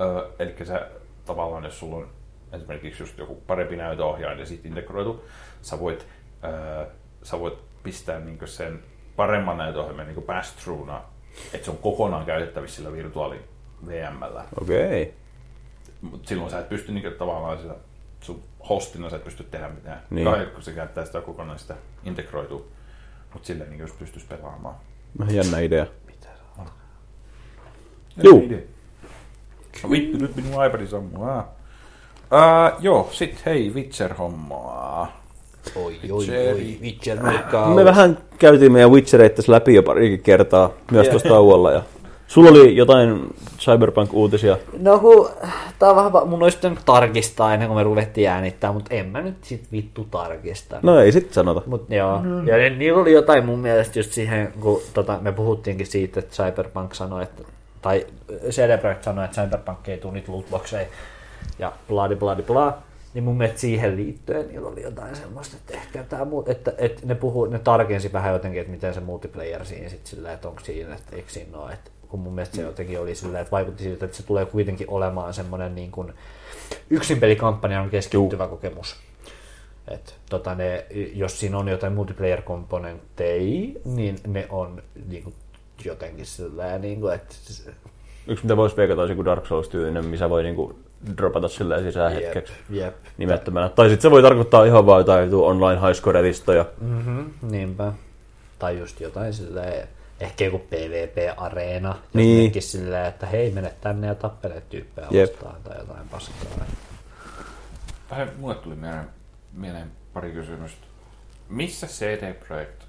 Öö, 0.00 0.30
eli 0.38 0.54
sä 0.64 0.90
tavallaan, 1.24 1.64
jos 1.64 1.78
sulla 1.78 1.96
on 1.96 2.08
esimerkiksi 2.52 3.02
just 3.02 3.18
joku 3.18 3.34
parempi 3.34 3.76
näytöohjaaja 3.76 4.38
ja 4.38 4.46
sitten 4.46 4.68
integroitu, 4.68 5.24
sä 5.62 5.80
voit, 5.80 6.06
öö, 6.44 6.86
sä 7.22 7.40
voit 7.40 7.58
pistää 7.82 8.20
niinku 8.20 8.46
sen 8.46 8.82
paremman 9.16 9.58
näytöohjelman 9.58 10.06
niinku 10.06 10.20
pass-throughna, 10.20 11.00
että 11.52 11.64
se 11.64 11.70
on 11.70 11.78
kokonaan 11.78 12.26
käytettävissä 12.26 12.76
sillä 12.76 12.92
virtuaali 12.92 13.40
VMllä. 13.86 14.44
Okei. 14.60 15.14
Mutta 16.00 16.28
silloin 16.28 16.50
sä 16.50 16.58
et 16.58 16.68
pysty 16.68 16.92
niinku 16.92 17.10
tavallaan 17.18 17.58
sitä 17.58 17.74
sun 18.20 18.42
hostina 18.68 19.10
sä 19.10 19.16
et 19.16 19.24
pysty 19.24 19.44
tehdä 19.44 19.68
mitään. 19.68 20.02
Niin. 20.10 20.32
Niin. 20.32 20.50
kun 20.50 20.62
se 20.62 20.72
käyttää 20.72 21.04
sitä 21.04 21.20
kokonaista 21.20 21.74
integroitua. 22.04 22.64
Mutta 23.32 23.46
silleen 23.46 23.70
niin 23.70 23.80
jos 23.80 23.92
pystyisi 23.92 24.26
pelaamaan. 24.26 24.74
Vähän 25.18 25.34
jännä 25.34 25.58
idea. 25.58 25.86
Juu. 28.22 28.48
Juu. 28.50 28.60
No 29.82 29.90
vittu, 29.90 30.18
nyt 30.18 30.36
minun 30.36 30.66
iPad 30.66 30.86
sammuu. 30.86 31.24
Ah. 31.24 31.44
Uh, 32.32 32.80
joo, 32.80 33.08
sit 33.12 33.46
hei, 33.46 33.72
Witcher-hommaa. 33.74 35.22
Oi, 35.76 35.98
oi, 36.10 36.18
Witcheri. 36.18 36.50
oi, 36.50 36.78
Witcher. 36.82 37.18
Me 37.74 37.84
vähän 37.84 38.18
käytiin 38.38 38.72
meidän 38.72 38.90
Witchereitä 38.90 39.42
läpi 39.46 39.74
jo 39.74 39.82
parikin 39.82 40.22
kertaa, 40.22 40.70
myös 40.90 41.08
tuossa 41.08 41.28
tauolla. 41.28 41.72
Ja... 41.72 41.82
Sulla 42.32 42.50
oli 42.50 42.76
jotain 42.76 43.34
Cyberpunk-uutisia. 43.58 44.58
No 44.78 44.98
kun, 44.98 45.30
tää 45.78 45.90
on 45.90 45.96
vähän, 45.96 46.28
mun 46.28 46.42
olisi 46.42 46.56
pitänyt 46.56 46.78
tarkistaa 46.84 47.54
ennen 47.54 47.68
kuin 47.68 47.78
me 47.78 47.82
ruvettiin 47.82 48.28
äänittää, 48.28 48.72
mutta 48.72 48.94
en 48.94 49.06
mä 49.06 49.20
nyt 49.20 49.44
sit 49.44 49.64
vittu 49.72 50.06
tarkista. 50.10 50.78
No 50.82 51.00
ei 51.00 51.12
sit 51.12 51.32
sanota. 51.32 51.62
Mut 51.66 51.90
joo, 51.90 52.18
mm. 52.18 52.48
ja 52.48 52.56
ni- 52.56 52.70
niillä 52.70 53.00
oli 53.00 53.12
jotain 53.12 53.46
mun 53.46 53.58
mielestä 53.58 53.98
just 53.98 54.12
siihen, 54.12 54.52
kun 54.60 54.82
tota, 54.94 55.18
me 55.20 55.32
puhuttiinkin 55.32 55.86
siitä, 55.86 56.20
että 56.20 56.34
Cyberpunk 56.34 56.94
sanoi, 56.94 57.22
että, 57.22 57.42
tai 57.82 58.06
CD 58.50 58.78
Projekt 58.78 59.04
sanoi, 59.04 59.24
että 59.24 59.42
Cyberpunk 59.42 59.88
ei 59.88 59.98
tule 59.98 60.12
niitä 60.12 60.32
lootboxeja, 60.32 60.86
ja 61.58 61.72
bladi 61.88 62.16
bladi 62.16 62.42
bla, 62.42 62.78
niin 63.14 63.24
mun 63.24 63.36
mielestä 63.36 63.60
siihen 63.60 63.96
liittyen 63.96 64.48
niillä 64.48 64.68
oli 64.68 64.82
jotain 64.82 65.16
semmoista, 65.16 65.56
että 65.56 65.74
ehkä 65.74 66.02
tämä 66.02 66.24
muu, 66.24 66.44
että, 66.48 66.72
että 66.78 67.02
ne, 67.04 67.14
puhuu, 67.14 67.46
ne 67.46 67.58
tarkensi 67.58 68.12
vähän 68.12 68.32
jotenkin, 68.32 68.60
että 68.60 68.72
miten 68.72 68.94
se 68.94 69.00
multiplayer 69.00 69.64
siinä 69.64 69.88
sitten 69.88 70.10
sillä, 70.10 70.32
että 70.32 70.48
onko 70.48 70.60
siinä, 70.60 70.94
että 70.94 71.16
eikö 71.16 71.30
siinä 71.30 71.58
ole, 71.58 71.72
että 71.72 71.90
kun 72.12 72.20
mun 72.20 72.34
mielestä 72.34 72.56
se 72.56 72.62
jotenkin 72.62 73.00
oli 73.00 73.14
sillä, 73.14 73.40
että 73.40 73.50
vaikutti 73.50 73.82
siltä, 73.82 74.04
että 74.04 74.16
se 74.16 74.22
tulee 74.22 74.46
kuitenkin 74.46 74.90
olemaan 74.90 75.34
semmoinen 75.34 75.74
niin 75.74 75.90
kuin 75.90 76.12
yksin 76.90 77.20
pelikampanjan 77.20 77.90
keskittyvä 77.90 78.48
kokemus. 78.48 78.96
Et, 79.88 80.14
tota, 80.30 80.54
ne, 80.54 80.86
jos 81.14 81.40
siinä 81.40 81.58
on 81.58 81.68
jotain 81.68 81.92
multiplayer-komponentteja, 81.92 83.80
niin 83.84 84.16
ne 84.26 84.46
on 84.50 84.82
niin 85.08 85.22
kuin, 85.22 85.34
jotenkin 85.84 86.26
sillä 86.26 86.78
niin 86.78 87.00
kuin, 87.00 87.14
että 87.14 87.34
Yksi 88.26 88.44
mitä 88.44 88.56
voisi 88.56 88.76
veikata 88.76 89.02
olisi 89.02 89.24
Dark 89.24 89.46
Souls-tyylinen, 89.46 90.04
missä 90.04 90.30
voi 90.30 90.42
niinku 90.42 90.78
dropata 91.16 91.48
silleen 91.48 91.82
sisään 91.82 92.12
hetkeksi 92.12 92.52
jep. 92.70 92.94
nimettömänä. 93.18 93.68
Tai 93.68 93.88
sitten 93.88 94.02
se 94.02 94.10
voi 94.10 94.22
tarkoittaa 94.22 94.64
ihan 94.64 94.86
vaan 94.86 95.00
jotain 95.00 95.30
jotain 95.30 95.44
online 95.44 95.80
highscore-listoja. 95.80 96.64
Mm-hmm, 96.80 97.30
niinpä. 97.42 97.92
Tai 98.58 98.78
just 98.78 99.00
jotain 99.00 99.32
silleen, 99.32 99.88
ehkä 100.22 100.44
joku 100.44 100.58
PvP-areena. 100.58 101.94
Niin. 102.14 102.62
Silleen, 102.62 103.06
että 103.06 103.26
hei, 103.26 103.50
mene 103.50 103.72
tänne 103.80 104.06
ja 104.06 104.14
tappele 104.14 104.62
tyyppejä 104.68 105.06
Jep. 105.10 105.32
vastaan 105.32 105.62
tai 105.62 105.78
jotain 105.78 106.08
paskaa. 106.08 106.36
Vähän 108.10 108.30
mulle 108.38 108.54
tuli 108.54 108.74
mieleen, 108.74 109.08
mieleen 109.52 109.92
pari 110.12 110.32
kysymystä. 110.32 110.86
Missä 111.48 111.86
CD 111.86 112.34
Projekt 112.34 112.82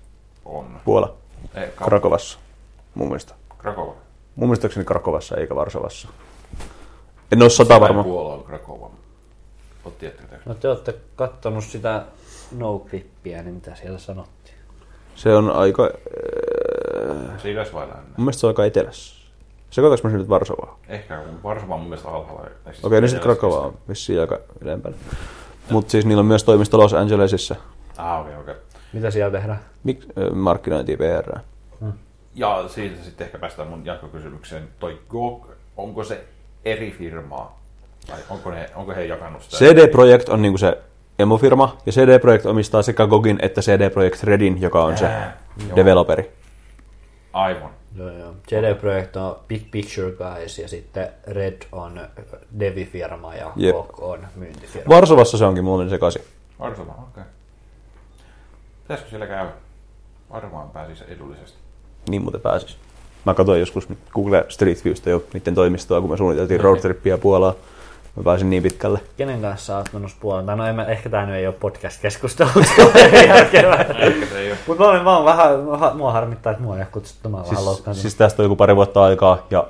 on? 0.45 0.81
Puola. 0.85 1.15
Eh, 1.55 1.69
Ka- 1.75 1.85
Krakovassa. 1.85 2.39
Mun 2.95 3.07
mielestä. 3.07 3.33
Krakova. 3.57 3.93
Mun 4.35 4.49
mielestäkseni 4.49 4.85
Krakovassa 4.85 5.37
eikä 5.37 5.55
Varsovassa. 5.55 6.07
En 7.31 7.41
ole 7.41 7.49
sata 7.49 7.79
varma. 7.79 8.03
Puola 8.03 8.33
on 8.33 8.43
Krakova. 8.43 8.91
No 10.45 10.53
te 10.53 10.69
olette 10.69 10.95
kattonut 11.15 11.63
sitä 11.63 12.05
no-clippiä, 12.51 13.41
niin 13.43 13.55
mitä 13.55 13.75
siellä 13.75 13.99
sanottiin? 13.99 14.57
Se 15.15 15.35
on 15.35 15.51
aika... 15.51 15.89
Äh, 17.33 17.41
Siiväs 17.41 17.73
vai 17.73 17.87
lännä? 17.87 18.01
mun 18.17 18.25
mielestä 18.25 18.39
se 18.39 18.47
on 18.47 18.49
aika 18.49 18.65
etelässä. 18.65 19.23
Sekoitaks 19.69 20.03
mä 20.03 20.09
sen 20.09 20.19
nyt 20.19 20.29
Varsovaa? 20.29 20.79
Ehkä 20.87 21.17
kun 21.17 21.43
Varsova 21.43 21.73
on 21.73 21.79
mun 21.79 21.89
mielestä 21.89 22.09
alhaalla. 22.09 22.49
Siis 22.71 22.85
Okei, 22.85 23.01
no 23.01 23.07
sitten 23.07 23.23
Krakova 23.23 23.59
on 23.59 23.73
vissiin 23.89 24.21
aika 24.21 24.39
ylempänä. 24.61 24.95
Mutta 25.69 25.91
siis 25.91 26.05
niillä 26.05 26.19
on 26.19 26.25
myös 26.25 26.43
toimisto 26.43 26.77
Los 26.77 26.93
Angelesissa. 26.93 27.55
Ah, 27.97 28.21
okei, 28.21 28.35
okei. 28.35 28.55
Mitä 28.93 29.11
siellä 29.11 29.31
tehdään? 29.39 29.59
Mik, 29.83 30.05
markkinointi 30.33 30.97
PR. 30.97 31.39
Ja 32.35 32.63
siitä 32.67 33.03
sitten 33.03 33.25
ehkä 33.25 33.39
päästään 33.39 33.67
mun 33.67 33.85
jatkokysymykseen. 33.85 34.63
Toi 34.79 34.99
GOG, 35.09 35.45
onko 35.77 36.03
se 36.03 36.23
eri 36.65 36.91
firmaa? 36.91 37.59
Tai 38.07 38.19
onko, 38.29 38.51
ne, 38.51 38.69
onko 38.75 38.91
he 38.95 39.05
jakanut 39.05 39.41
sitä? 39.43 39.57
CD 39.57 39.87
Projekt 39.87 40.29
on 40.29 40.41
niinku 40.41 40.57
se 40.57 40.77
emofirma, 41.19 41.77
ja 41.85 41.91
CD 41.91 42.19
Projekt 42.19 42.45
omistaa 42.45 42.81
sekä 42.81 43.07
GOGin 43.07 43.39
että 43.41 43.61
CD 43.61 43.89
Projekt 43.89 44.23
Redin, 44.23 44.61
joka 44.61 44.83
on 44.83 44.97
se 44.97 45.05
Ää, 45.05 45.37
joo. 45.67 45.75
developeri. 45.75 46.31
Aivan. 47.33 47.69
Joo, 47.95 48.09
joo. 48.09 48.33
CD 48.49 48.75
Projekt 48.75 49.15
on 49.15 49.39
Big 49.47 49.61
Picture 49.71 50.11
Guys 50.11 50.59
ja 50.59 50.67
sitten 50.67 51.09
Red 51.27 51.61
on 51.71 52.01
Devi-firma 52.59 53.35
ja 53.35 53.51
Jep. 53.55 53.75
GOG 53.75 54.03
on 54.03 54.27
myyntifirma. 54.35 54.95
Varsovassa 54.95 55.37
se 55.37 55.45
onkin 55.45 55.63
mulle 55.63 55.89
sekaisin. 55.89 56.21
Varsova, 56.59 56.91
okei. 56.91 57.03
Okay. 57.11 57.23
Pitäisikö 58.81 59.09
siellä 59.09 59.27
käydä? 59.27 59.51
Varmaan 60.31 60.69
pääsisi 60.69 61.03
edullisesti. 61.07 61.57
Niin 62.09 62.21
muuten 62.21 62.41
pääsis. 62.41 62.77
Mä 63.25 63.33
katsoin 63.33 63.59
joskus 63.59 63.87
Google 64.13 64.45
Street 64.49 64.85
Viewstä 64.85 65.09
jo 65.09 65.23
niiden 65.33 65.55
toimistoa, 65.55 66.01
kun 66.01 66.09
me 66.09 66.17
suunniteltiin 66.17 66.61
roadtrippiä 66.61 67.17
Puolaa. 67.17 67.55
Mä 68.15 68.23
pääsin 68.23 68.49
niin 68.49 68.63
pitkälle. 68.63 68.99
Kenen 69.17 69.41
kanssa 69.41 69.77
oot 69.77 69.93
menossa 69.93 70.17
puolella? 70.19 70.55
No 70.55 70.67
en 70.67 70.75
mä, 70.75 70.85
ehkä 70.85 71.09
tää 71.09 71.25
nyt 71.25 71.35
ei 71.35 71.47
ole 71.47 71.55
podcast-keskustelu 71.59 72.49
silleen. 72.63 74.57
Mutta 74.67 74.83
mä 74.83 74.89
olen 74.89 75.05
vaan 75.05 75.25
vähän, 75.25 75.59
mua- 75.95 76.11
harmittaa, 76.11 76.51
että 76.51 76.63
mua 76.63 76.75
ei 76.75 76.81
ole 76.81 76.87
kutsuttu, 76.91 77.29
mä 77.29 77.37
oon 77.37 77.45
vähän 77.45 77.63
Siis, 77.75 78.01
siis 78.01 78.15
tästä 78.15 78.41
on 78.41 78.45
joku 78.45 78.55
pari 78.55 78.75
vuotta 78.75 79.03
aikaa, 79.03 79.47
ja 79.51 79.67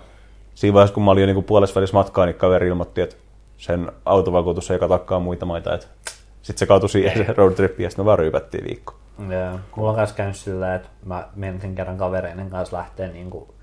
siinä 0.55 0.73
vaiheessa, 0.73 0.93
kun 0.93 1.03
mä 1.03 1.11
olin 1.11 1.21
jo 1.27 1.33
niin 1.33 1.43
puolessa 1.43 1.75
välissä 1.75 1.97
matkaa, 1.97 2.25
niin 2.25 2.35
kaveri 2.35 2.67
ilmoitti, 2.67 3.01
että 3.01 3.15
sen 3.57 3.91
autovakuutus 4.05 4.71
ei 4.71 4.79
katakaan 4.79 5.21
muita 5.21 5.45
maita. 5.45 5.73
Että 5.73 5.87
sitten 6.41 6.59
se 6.59 6.65
kaatui 6.65 6.89
siihen 6.89 7.25
se 7.25 7.33
roadtrippi, 7.37 7.83
ja 7.83 7.89
sitten 7.89 8.05
me 8.05 8.07
vaan 8.07 8.19
ryypättiin 8.19 8.63
viikko. 8.63 8.93
Joo. 9.29 9.59
Mulla 9.75 9.89
on 9.89 9.95
myös 9.95 10.13
käynyt 10.13 10.35
sillä, 10.35 10.75
että 10.75 10.89
mä 11.05 11.27
menen 11.35 11.75
kerran 11.75 11.97
kavereiden 11.97 12.49
kanssa 12.49 12.77
lähteä 12.77 13.07
niinku, 13.07 13.53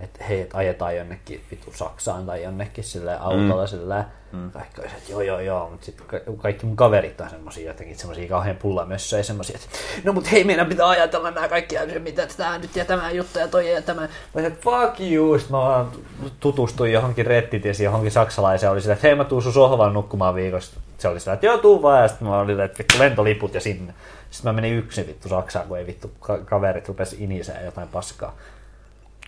että 0.00 0.24
hei, 0.24 0.40
et 0.40 0.50
ajetaan 0.54 0.96
jonnekin 0.96 1.44
vitu 1.50 1.72
Saksaan 1.72 2.26
tai 2.26 2.42
jonnekin 2.42 2.84
sillä 2.84 3.16
autolla 3.16 3.62
mm. 3.62 3.68
sillä 3.68 4.04
mm. 4.32 4.50
Kaikki 4.50 4.80
olisi, 4.80 4.96
että 4.96 5.12
joo 5.12 5.20
joo 5.20 5.40
joo, 5.40 5.70
mutta 5.70 5.86
sitten 5.86 6.06
ka- 6.06 6.32
kaikki 6.36 6.66
mun 6.66 6.76
kaverit 6.76 7.20
on 7.20 7.30
semmosia 7.30 7.66
jotenkin 7.66 7.98
semmosia 7.98 8.28
kauhean 8.28 8.56
pullamössöjä 8.56 9.22
semmosia, 9.22 9.56
että 9.56 9.78
no 10.04 10.12
mut 10.12 10.32
hei 10.32 10.44
meidän 10.44 10.66
pitää 10.66 10.88
ajatella 10.88 11.30
nämä 11.30 11.48
kaikki 11.48 11.78
asiat, 11.78 12.02
mitä 12.02 12.26
tää 12.36 12.58
nyt 12.58 12.76
ja 12.76 12.84
tämä 12.84 13.10
juttu 13.10 13.38
ja 13.38 13.48
toi 13.48 13.72
ja 13.72 13.82
tämä. 13.82 14.08
Mä 14.34 14.46
että 14.46 14.60
fuck 14.60 15.00
you, 15.00 15.38
sit 15.38 15.50
mä 15.50 15.58
vaan 15.58 15.92
tutustuin 16.40 16.92
johonkin 16.92 17.26
rettitiesi 17.26 17.84
johonkin 17.84 18.12
saksalaiseen, 18.12 18.72
oli 18.72 18.80
sillä, 18.80 18.94
että 18.94 19.06
hei 19.06 19.16
mä 19.16 19.24
tuun 19.24 19.42
sun 19.42 19.52
sohvalle 19.52 19.92
nukkumaan 19.92 20.34
viikosta. 20.34 20.80
Se 20.98 21.08
oli 21.08 21.20
sillä, 21.20 21.32
että 21.32 21.46
joo 21.46 21.58
tuu 21.58 21.82
vaan 21.82 22.02
ja 22.02 22.08
sitten 22.08 22.28
mä 22.28 22.38
olin, 22.38 22.60
että 22.60 22.78
vittu 22.78 22.98
lentoliput 22.98 23.54
ja 23.54 23.60
sinne. 23.60 23.94
Sitten 24.30 24.48
mä 24.48 24.52
menin 24.52 24.78
yksin 24.78 25.06
vittu 25.06 25.28
Saksaan, 25.28 25.66
kun 25.68 25.78
ei 25.78 25.86
vittu 25.86 26.10
ka- 26.20 26.38
kaverit 26.38 26.88
rupesi 26.88 27.16
iniseen 27.20 27.64
jotain 27.64 27.88
paskaa. 27.88 28.36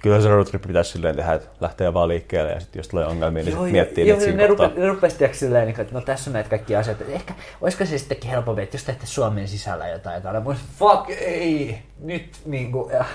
Kyllä 0.02 0.20
se 0.20 0.28
roadtrippi 0.28 0.68
pitäisi 0.68 0.90
silleen 0.90 1.16
tehdä, 1.16 1.32
että 1.32 1.48
lähtee 1.60 1.94
vaan 1.94 2.08
liikkeelle, 2.08 2.52
ja 2.52 2.60
sitten 2.60 2.80
jos 2.80 2.88
tulee 2.88 3.06
ongelmia, 3.06 3.42
niin 3.42 3.56
sit 3.56 3.72
miettii 3.72 4.08
joo, 4.08 4.18
niitä 4.18 4.30
siinä 4.30 4.42
ne, 4.42 4.46
rupe, 4.46 4.70
ne 4.76 4.88
rupesi 4.88 5.16
silleen, 5.32 5.66
niin 5.66 5.74
kuin, 5.74 5.82
että 5.82 5.94
no 5.94 6.00
tässä 6.00 6.30
on 6.30 6.32
näitä 6.32 6.50
kaikki 6.50 6.76
asioita. 6.76 7.04
Ehkä, 7.08 7.34
olisiko 7.60 7.84
se 7.84 7.98
sittenkin 7.98 8.30
helpompi, 8.30 8.62
että 8.62 8.76
jos 8.76 8.84
teette 8.84 9.06
Suomen 9.06 9.48
sisällä 9.48 9.88
jotain, 9.88 10.14
jotain. 10.14 10.36
Mä 10.36 10.48
olisin, 10.48 10.66
fuck, 10.78 11.10
ei, 11.10 11.78
nyt 12.00 12.36
niin 12.44 12.72
kuin, 12.72 12.94
äh, 12.94 13.08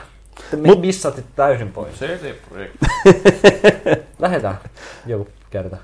te 0.51 0.57
Mut- 0.57 0.79
missatte 0.79 1.23
täysin 1.35 1.71
pois. 1.71 1.93
CD 1.93 2.33
Projekt. 2.49 2.75
Lähdetään 4.19 4.57
joku 5.05 5.27
kerta. 5.49 5.77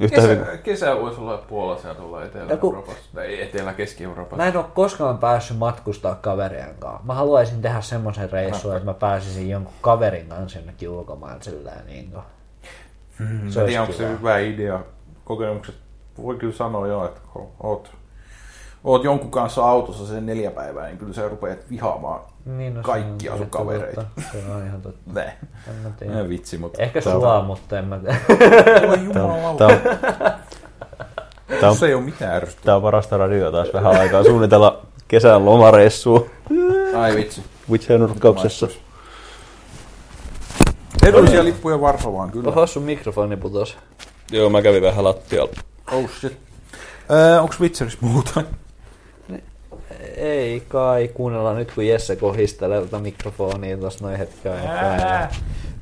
Yhtä 0.00 0.20
hyvin. 0.20 0.38
Kesä, 0.38 0.56
kesä 0.56 0.96
voisi 0.96 1.20
olla 1.20 1.38
Puolassa 1.48 1.88
ja 1.88 1.94
tuolla 1.94 2.24
Etelä-Euroopassa. 2.24 3.02
Tai 3.14 3.42
Etelä-Keski-Euroopassa. 3.42 4.36
Mä 4.36 4.46
en 4.48 4.56
ole 4.56 4.64
koskaan 4.74 5.18
päässyt 5.18 5.58
matkustaa 5.58 6.14
kaverien 6.14 6.74
kanssa. 6.78 7.00
Mä 7.06 7.14
haluaisin 7.14 7.62
tehdä 7.62 7.80
semmoisen 7.80 8.32
reissun, 8.32 8.72
että 8.76 8.84
mä 8.84 8.94
pääsisin 8.94 9.50
jonkun 9.50 9.74
kaverin 9.80 10.26
kanssa 10.28 10.58
jonnekin 10.58 10.88
ulkomaan 10.88 11.42
sillä 11.42 11.72
niin 11.86 12.10
kuin. 12.10 12.22
Mm, 13.18 13.50
Se 13.50 13.60
en 13.60 13.66
tiedä, 13.66 13.82
onko 13.82 13.92
se 13.94 14.08
hyvä 14.08 14.38
idea. 14.38 14.80
Kokemukset 15.24 15.74
voi 16.22 16.36
kyllä 16.36 16.52
sanoa 16.54 16.86
jo, 16.86 17.04
että 17.04 17.20
kun 17.32 17.48
oot, 17.62 17.90
oot 18.84 19.04
jonkun 19.04 19.30
kanssa 19.30 19.64
autossa 19.64 20.06
sen 20.06 20.26
neljä 20.26 20.50
päivää, 20.50 20.86
niin 20.86 20.98
kyllä 20.98 21.12
sä 21.12 21.28
rupeat 21.28 21.58
vihaamaan 21.70 22.20
Niin, 22.44 22.74
no, 22.74 22.82
kaikkia 22.82 23.32
on 23.32 23.38
sun 23.38 23.50
kavereita. 23.50 24.00
totta. 24.14 24.22
Se 24.32 24.38
on 24.54 24.66
ihan 24.66 24.82
totta. 24.82 25.10
Näin. 25.20 25.30
En 25.68 25.74
mä 25.82 25.90
tiedä. 25.98 26.18
Ei 26.20 26.28
vitsi, 26.28 26.58
mutta... 26.58 26.82
Ehkä 26.82 27.02
Tää 27.02 27.14
on- 27.14 27.20
sua, 27.20 27.42
mutta 27.42 27.78
en 27.78 27.84
mä 27.84 27.98
tiedä. 27.98 28.16
Voi 28.88 29.04
jumalauta. 29.04 29.68
Tää 31.60 31.70
on, 31.70 31.76
Se 31.76 31.86
ei 31.86 31.94
ole 31.94 32.02
mitään 32.02 32.34
ärsyttävää. 32.34 32.64
tää 32.64 32.76
on 32.76 32.82
parasta 32.82 33.16
radioa 33.16 33.52
taas 33.52 33.68
vähän 33.72 33.96
aikaa 34.00 34.24
suunnitella 34.24 34.86
kesän 35.08 35.44
lomareissua 35.44 36.26
Ai 36.98 37.14
vitsi. 37.16 37.42
Witcher 37.70 37.98
nurkkauksessa. 37.98 38.68
Edullisia 41.02 41.44
lippuja 41.44 41.80
Varsovaan, 41.80 42.30
kyllä. 42.30 42.48
Oho, 42.48 42.66
sun 42.66 42.82
mikrofoni 42.82 43.36
putos. 43.36 43.76
Joo, 44.32 44.50
mä 44.50 44.62
kävin 44.62 44.82
vähän 44.82 45.04
lattialla. 45.04 45.52
Oh 45.92 46.10
shit. 46.20 46.38
Öö, 47.10 47.40
onks 47.40 47.60
Witcherissa 47.60 47.98
muuta? 48.00 48.42
Ei 50.20 50.62
kai, 50.68 51.08
kuunnellaan 51.14 51.56
nyt 51.56 51.72
kun 51.74 51.86
Jesse 51.86 52.16
kohistelee 52.16 52.80
tätä 52.80 52.98
mikrofonia 52.98 53.76
tuossa 53.76 54.04
noin 54.04 54.18
hetken 54.18 54.52
aikaa. 54.52 55.28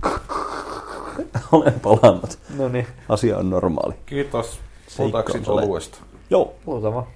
Olen 1.52 1.80
palannut. 1.80 2.38
No 2.56 2.68
niin. 2.68 2.86
Asia 3.08 3.38
on 3.38 3.50
normaali. 3.50 3.94
Kiitos 4.06 4.60
ole. 4.98 5.62
oluesta. 5.62 5.98
Joo. 6.30 6.54
Muutama. 6.64 7.06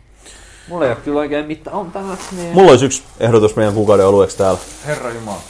Mulla 0.69 0.85
ei 0.85 0.91
ole 0.91 0.99
kyllä 1.05 1.21
oikein 1.21 1.47
mitään. 1.47 1.77
On 1.77 1.91
tää 1.91 2.03
niin. 2.37 2.55
Mulla 2.55 2.71
olisi 2.71 2.85
yksi 2.85 3.03
ehdotus 3.21 3.57
meidän 3.57 3.75
kuukauden 3.75 4.07
olueeksi 4.07 4.39
täällä. 4.39 4.61
Herra 4.87 5.11
Jumala. 5.11 5.41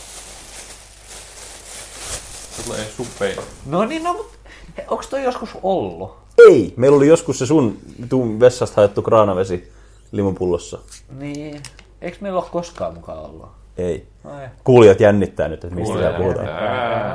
Tulee 2.65 2.87
suppeja. 2.97 3.43
No 3.67 3.85
niin, 3.85 4.05
no 4.05 4.13
mut 4.13 4.31
he, 4.79 4.85
onks 4.89 5.07
toi 5.07 5.25
joskus 5.25 5.51
ollut? 5.63 6.17
Ei! 6.49 6.75
Meillä 6.77 6.97
oli 6.97 7.07
joskus 7.07 7.39
se 7.39 7.47
sun 7.47 7.79
tuun 8.09 8.41
vessasta 8.41 8.77
haettu 8.77 9.03
kraanavesi 9.03 9.73
limupullossa. 10.13 10.79
Niin. 11.19 11.63
Eiks 12.01 12.21
meillä 12.21 12.39
ole 12.39 12.49
koskaan 12.53 12.95
mukaan 12.95 13.19
ollut? 13.19 13.49
Ei. 13.77 14.07
Ai. 14.25 14.49
Kuulijat 14.65 15.01
jännittää 15.01 15.49
nyt, 15.49 15.65
että 15.65 15.77
mistä 15.77 15.95
siellä 15.95 16.19
puhutaan. 16.19 16.49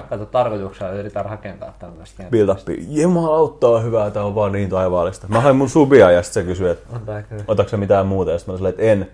Kato, 0.10 0.26
tarkoituksella 0.26 0.92
yritän 0.92 1.26
rakentaa 1.26 1.74
tämmöistä. 1.80 2.24
Build 2.32 2.50
up. 2.50 2.60
Jumalauttaa 2.90 3.80
hyvää, 3.80 4.12
tää 4.12 4.24
on 4.24 4.36
vaan 4.36 4.52
niin 4.52 4.70
taivaallista. 4.70 5.28
Mä 5.28 5.42
hain 5.42 5.56
mun 5.56 5.70
subia 5.70 6.12
ja 6.12 6.24
sit 6.24 6.34
se 6.34 6.44
kysyi, 6.44 6.70
että 6.70 6.98
otatko 7.48 7.70
sä 7.70 7.78
mitään 7.78 8.08
muuta? 8.08 8.32
Ja 8.32 8.40
sit 8.40 8.48
mä 8.48 8.56
silleen, 8.56 8.70
että 8.70 8.84
en. 8.84 9.12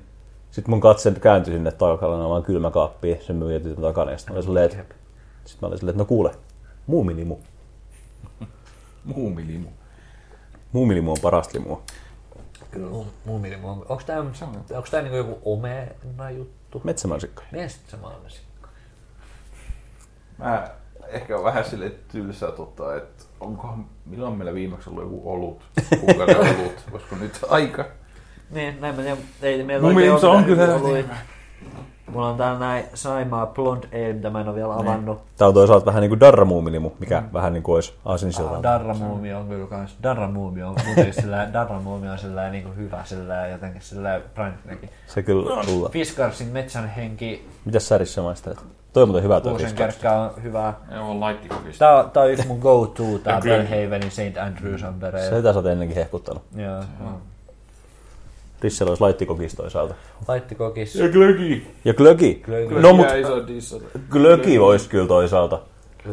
Sitten 0.51 0.69
mun 0.69 0.81
katse 0.81 1.11
kääntyi 1.11 1.53
sinne 1.53 1.71
takana 1.71 2.29
vaan 2.29 2.43
kylmäkaappiin 2.43 3.21
sen 3.21 3.35
myyjä 3.35 3.59
tytön 3.59 3.83
takana. 3.83 4.11
Ja 4.11 4.17
sit 4.17 4.29
mä 4.29 4.33
olin 4.33 4.43
silleen, 4.43 4.65
että, 4.65 4.95
sit 5.45 5.61
mä 5.61 5.67
olin 5.67 5.77
silleen, 5.77 5.93
että 5.93 6.03
no 6.03 6.05
kuule, 6.05 6.31
muumilimu. 6.87 7.37
Muumilimu. 9.03 9.69
Muumilimu 10.71 11.11
on 11.11 11.17
parasta 11.21 11.59
limua. 11.59 11.81
Kyllä 12.73 12.89
mun, 12.89 13.07
mun 13.25 13.41
mielestä 13.41 13.67
on. 13.67 13.85
Onks 13.89 14.05
tää, 14.05 14.19
onks 14.75 14.91
tää 14.91 15.01
niinku 15.01 15.17
joku 15.17 15.39
omena 15.45 16.29
juttu? 16.29 16.81
Metsämansikka. 16.83 17.43
Metsämansikka. 17.51 18.69
Mä 20.37 20.67
ehkä 21.07 21.37
on 21.37 21.43
vähän 21.43 21.65
sille 21.65 21.89
tylsää, 21.89 22.51
tota, 22.51 22.95
että 22.95 23.23
onkohan, 23.39 23.85
milloin 24.05 24.37
meillä 24.37 24.53
viimeksi 24.53 24.89
ollut 24.89 25.03
joku 25.03 25.31
olut, 25.31 25.63
kuukauden 25.99 26.37
olut, 26.59 26.83
olisiko 26.91 27.15
nyt 27.15 27.39
aika? 27.49 27.85
Niin, 28.49 28.81
näin 28.81 28.95
mä 28.95 29.01
tiedän. 29.01 29.17
Ei 29.41 29.63
meillä 29.63 29.87
Mun 29.87 29.95
mielestä 29.95 30.29
on 30.29 30.45
kyllä 30.45 30.75
oluita. 30.75 31.15
Mulla 32.13 32.29
on 32.29 32.37
täällä 32.37 32.59
näin 32.59 32.85
Saimaa 32.93 33.45
Blonde 33.45 33.87
Ale, 33.93 34.13
mitä 34.13 34.29
mä 34.29 34.41
en 34.41 34.47
ole 34.47 34.55
vielä 34.55 34.73
avannut. 34.73 35.19
Tää 35.37 35.47
on 35.47 35.53
toisaalta 35.53 35.85
vähän 35.85 36.01
niinku 36.01 36.19
darramuumilimu, 36.19 36.91
mikä 36.99 37.21
mm. 37.21 37.27
vähän 37.33 37.53
niinku 37.53 37.73
olisi 37.73 37.93
aasinsilta. 38.05 38.63
Darra 38.63 38.93
Muumi 38.93 39.33
on 39.33 39.47
kyllä 39.47 39.67
kans. 39.67 39.97
Darra 40.03 40.27
Muumi 40.27 40.63
on, 40.63 40.75
mutta 40.87 41.21
sillä 41.21 41.49
Darra 41.53 41.79
Muumi 41.79 42.09
on 42.09 42.17
sillä 42.17 42.49
niinku 42.49 42.69
hyvä 42.77 43.01
sillä 43.05 43.47
jotenkin 43.47 43.81
sillä 43.81 44.21
brandinäkin. 44.33 44.89
Se 45.07 45.23
kyllä 45.23 45.61
rulla. 45.67 45.89
Fiskarsin 45.89 46.47
metsän 46.47 46.87
henki, 46.89 47.47
Mitäs 47.65 47.87
särissä 47.87 48.21
maistelet? 48.21 48.57
Toi 48.93 49.03
on 49.03 49.09
muuten 49.09 49.23
hyvä 49.23 49.41
toi 49.41 49.51
kuusen 49.51 49.67
fiskars. 49.69 49.95
kärkkä 49.95 50.19
on 50.21 50.43
hyvä. 50.43 50.73
Joo, 50.95 51.09
on 51.11 51.19
laittikokista. 51.19 51.85
Tää, 51.85 51.95
on- 51.99 52.11
tää 52.11 52.23
on 52.23 52.31
yksi 52.31 52.47
mun 52.47 52.59
go-to, 52.59 53.03
tää 53.23 53.39
kyllä. 53.41 53.55
Bellhavenin 53.57 54.11
St. 54.11 54.37
Andrews 54.41 54.83
Amber 54.83 55.15
Ale. 55.15 55.23
Sitä 55.25 55.53
sä 55.53 55.59
oot 55.59 55.65
ennenkin 55.65 55.97
hehkuttanut. 55.97 56.43
Joo, 56.55 56.75
joo. 56.75 57.21
Rissellä 58.63 58.89
olisi 58.91 59.01
laittikokis 59.01 59.55
toisaalta. 59.55 59.95
Laittikokis. 60.27 60.95
Ja 60.95 61.09
glögi. 61.09 61.67
Ja 61.85 61.93
glögi. 61.93 62.35
Glögi. 62.45 62.73
No 62.75 62.93
mut 62.93 63.07
glögi 64.09 64.59
olisi 64.59 64.89
kyllä 64.89 65.07
toisaalta. 65.07 65.61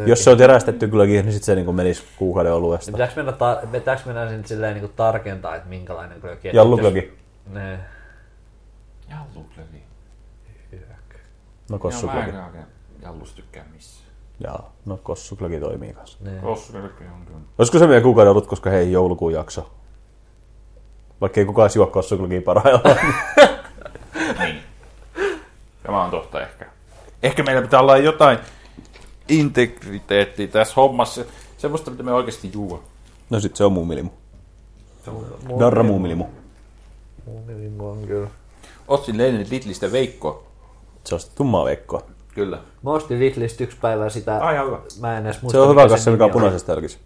Jos 0.06 0.24
se 0.24 0.31
on 0.31 0.39
terästetty 0.39 0.89
glögi, 0.89 1.22
niin 1.22 1.32
sit 1.32 1.43
se 1.43 1.55
niinku 1.55 1.72
menisi 1.72 2.02
kuukauden 2.16 2.52
oluesta. 2.52 2.93
Pitääks 2.93 3.16
mennä, 3.16 3.32
ta- 3.32 3.60
pitääks 3.72 4.05
mennä 4.06 4.28
sen 4.28 4.44
silleen 4.47 4.74
niinku 4.74 4.93
tarkentaa, 4.97 5.56
että 5.56 5.68
minkälainen 5.68 6.18
glögi? 6.20 6.48
Et 6.48 6.55
Jallu 6.55 6.77
jos- 6.78 6.81
glögi. 6.81 7.12
Ne. 7.51 7.78
Jallu 9.10 9.47
glögi. 9.55 9.82
No 11.70 11.78
kossu 11.78 12.06
Joo, 12.06 12.14
mä 12.14 12.22
glögi. 12.22 12.36
en 12.39 12.44
oikein 12.44 12.64
jallus 13.02 13.32
tykkää 13.35 13.64
missään. 13.74 14.10
Jaa, 14.40 14.72
no 14.86 14.98
kossu 15.02 15.36
glögi 15.36 15.60
toimii 15.60 15.93
kanssa. 15.93 16.18
ne. 16.20 16.31
Kossu 16.43 16.72
glögi 16.72 17.05
on 17.14 17.27
kyllä. 17.27 17.39
Olisiko 17.59 17.78
se 17.78 17.86
meidän 17.86 18.02
kuukauden 18.02 18.31
ollut, 18.31 18.47
koska 18.47 18.70
hei, 18.70 18.93
joulukuun 18.93 19.32
jakso. 19.32 19.70
Vaikka 21.20 21.40
ei 21.40 21.47
kukaan 21.47 21.66
edes 21.66 21.76
juo 21.76 21.86
kossu 21.86 22.18
glögiä 22.18 22.42
parhaillaan. 22.42 22.97
Niin. 24.38 24.62
Tämä 25.82 26.05
on 26.05 26.10
totta 26.10 26.42
ehkä. 26.42 26.66
Ehkä 27.22 27.42
meillä 27.42 27.62
pitää 27.62 27.80
olla 27.80 27.97
jotain 27.98 28.38
integriteettiä 29.28 30.47
tässä 30.47 30.74
hommassa. 30.76 31.24
Semmoista, 31.59 31.90
mitä 31.90 32.02
me 32.02 32.12
oikeasti 32.12 32.51
juo. 32.55 32.82
no 33.30 33.40
sit 33.40 33.56
se 33.56 33.64
on 33.64 33.72
muumilimu. 33.72 34.10
Mun- 35.06 35.59
Darra 35.60 35.82
muumilimu. 35.82 36.26
Mielestä 37.47 37.82
on 37.82 37.98
kyllä. 38.06 38.28
Otsin 38.88 39.18
Lenin 39.18 39.47
Lidlistä 39.51 39.92
Veikko. 39.92 40.47
Se 41.05 41.14
on 41.14 41.20
sitä 41.20 41.32
tummaa 41.34 41.64
veikkoa. 41.64 42.02
Kyllä. 42.34 42.59
Mä 42.82 42.90
ostin 42.90 43.20
Lidlistä 43.20 43.64
yksi 43.64 43.76
päivä 43.80 44.10
sitä. 44.10 44.38
Ai, 44.38 44.66
hyvä. 44.66 44.78
Mä 45.01 45.18
en 45.18 45.26
edes 45.26 45.42
muista, 45.42 45.56
Se 45.56 45.60
on 45.60 45.70
hyvä 45.70 45.88
kanssa, 45.88 46.05
sen 46.05 46.12
mikä 46.12 46.24
on 46.24 46.30
punaisesta 46.30 46.72
jälkissä. 46.72 46.98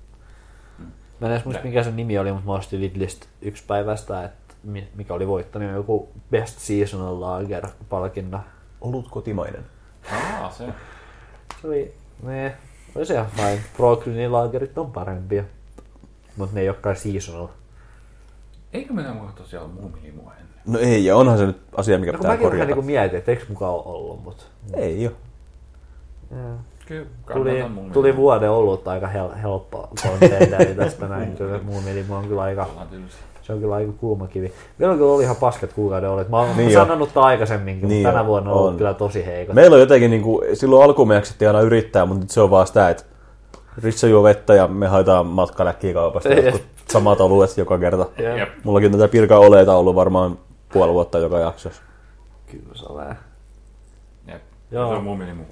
Mä 1.24 1.28
en 1.28 1.34
edes 1.34 1.44
muista, 1.44 1.64
mikä 1.64 1.82
sen 1.82 1.96
nimi 1.96 2.18
oli, 2.18 2.32
mutta 2.32 2.46
mä 2.46 2.54
ostin 2.54 2.80
Lidlistä 2.80 3.26
yksi 3.42 3.64
päivästä, 3.66 4.24
että 4.24 4.54
mi- 4.64 4.88
mikä 4.94 5.14
oli 5.14 5.28
voittanut 5.28 5.72
joku 5.72 6.08
Best 6.30 6.58
Seasonal 6.58 7.20
Lager-palkinnon. 7.20 8.40
Olut 8.80 9.08
kotimainen. 9.10 9.64
Aa, 10.12 10.50
se. 10.50 10.64
Se 11.60 11.66
oli, 11.68 11.94
ne, 12.22 12.56
oli 12.94 13.06
se 13.06 13.14
ihan 13.14 13.26
fine. 13.26 13.60
Brooklyn 13.76 14.32
Lagerit 14.32 14.78
on 14.78 14.92
parempia. 14.92 15.44
Mutta 16.36 16.54
ne 16.54 16.60
ei 16.60 16.68
olekaan 16.68 16.96
seasonal. 16.96 17.48
Eikö 18.72 18.92
meillä 18.92 19.14
mulla 19.14 19.32
tosiaan 19.32 19.66
ole 19.66 19.74
muumilimua 19.74 20.32
ennen? 20.32 20.48
No 20.66 20.78
ei, 20.78 21.04
ja 21.04 21.16
onhan 21.16 21.38
se 21.38 21.46
nyt 21.46 21.60
asia, 21.76 21.98
mikä 21.98 22.12
No 22.12 22.18
pitää 22.18 22.30
mäkin 22.30 22.42
vähän 22.44 22.50
korjata. 22.50 22.66
niinku 22.68 22.86
mietin, 22.86 23.18
että 23.18 23.30
eikö 23.30 23.44
mukaan 23.48 23.72
ole 23.74 23.82
ollut, 23.84 24.24
mutta... 24.24 24.44
Ei 24.74 25.06
oo. 25.06 25.12
Kyllä, 26.86 27.06
Tuli, 27.32 27.64
tuli 27.92 28.16
vuoden 28.16 28.50
ollut 28.50 28.88
aika 28.88 29.06
hel, 29.06 29.28
helppo 29.42 29.88
contenderi 30.02 30.74
tästä 30.74 31.08
näin. 31.08 31.36
Kyllä 31.36 31.60
muun 31.62 31.84
mieli 31.84 32.04
on 32.10 32.28
kyllä 32.28 32.42
aika, 32.42 32.66
se 33.42 33.52
on 33.52 33.60
kyllä 33.60 33.74
aika 33.74 33.92
kuuma 33.92 34.26
kivi. 34.26 34.52
Vielä 34.80 34.94
kyllä 34.94 35.12
oli 35.12 35.22
ihan 35.22 35.36
paskat 35.36 35.72
kuukauden 35.72 36.10
olet. 36.10 36.28
Mä 36.28 36.36
oon 36.38 36.46
Niin 36.48 36.56
niin 36.56 36.72
sanonut 36.72 37.14
tämän 37.14 37.26
aikaisemminkin, 37.28 37.88
Niin 37.88 38.02
mutta 38.02 38.12
tänä 38.12 38.26
vuonna 38.26 38.50
on 38.50 38.56
ollut 38.56 38.70
on. 38.70 38.76
kyllä 38.76 38.94
tosi 38.94 39.26
heikot. 39.26 39.54
Meillä 39.54 39.74
on 39.74 39.80
jotenkin 39.80 40.10
niinku, 40.10 40.42
silloin 40.54 40.84
alkuun 40.84 41.08
me 41.08 41.14
jaksettiin 41.14 41.48
aina 41.48 41.60
yrittää, 41.60 42.06
mutta 42.06 42.20
nyt 42.20 42.30
se 42.30 42.40
on 42.40 42.50
vaan 42.50 42.66
sitä, 42.66 42.90
että 42.90 43.04
Ritsa 43.82 44.06
juo 44.06 44.22
vettä 44.22 44.54
ja 44.54 44.66
me 44.68 44.86
haetaan 44.86 45.26
matkaläkkikaupasta 45.26 46.28
Ei. 46.28 46.44
jotkut 46.44 46.62
samat 46.88 47.20
oluet 47.20 47.58
joka 47.58 47.78
kerta. 47.78 48.06
Jep. 48.38 48.48
Mullakin 48.64 48.92
tätä 48.92 49.08
pirka 49.08 49.38
oleita 49.38 49.74
ollut 49.74 49.94
varmaan 49.94 50.38
puoli 50.72 50.92
vuotta 50.92 51.18
joka 51.18 51.38
jaksossa. 51.38 51.82
Kyllä 52.50 52.74
se 52.74 52.84
on. 52.88 53.04
Jep. 54.28 54.42
Joo. 54.70 54.88
Se 54.88 54.94
on 54.96 55.04
muumilimu. 55.04 55.42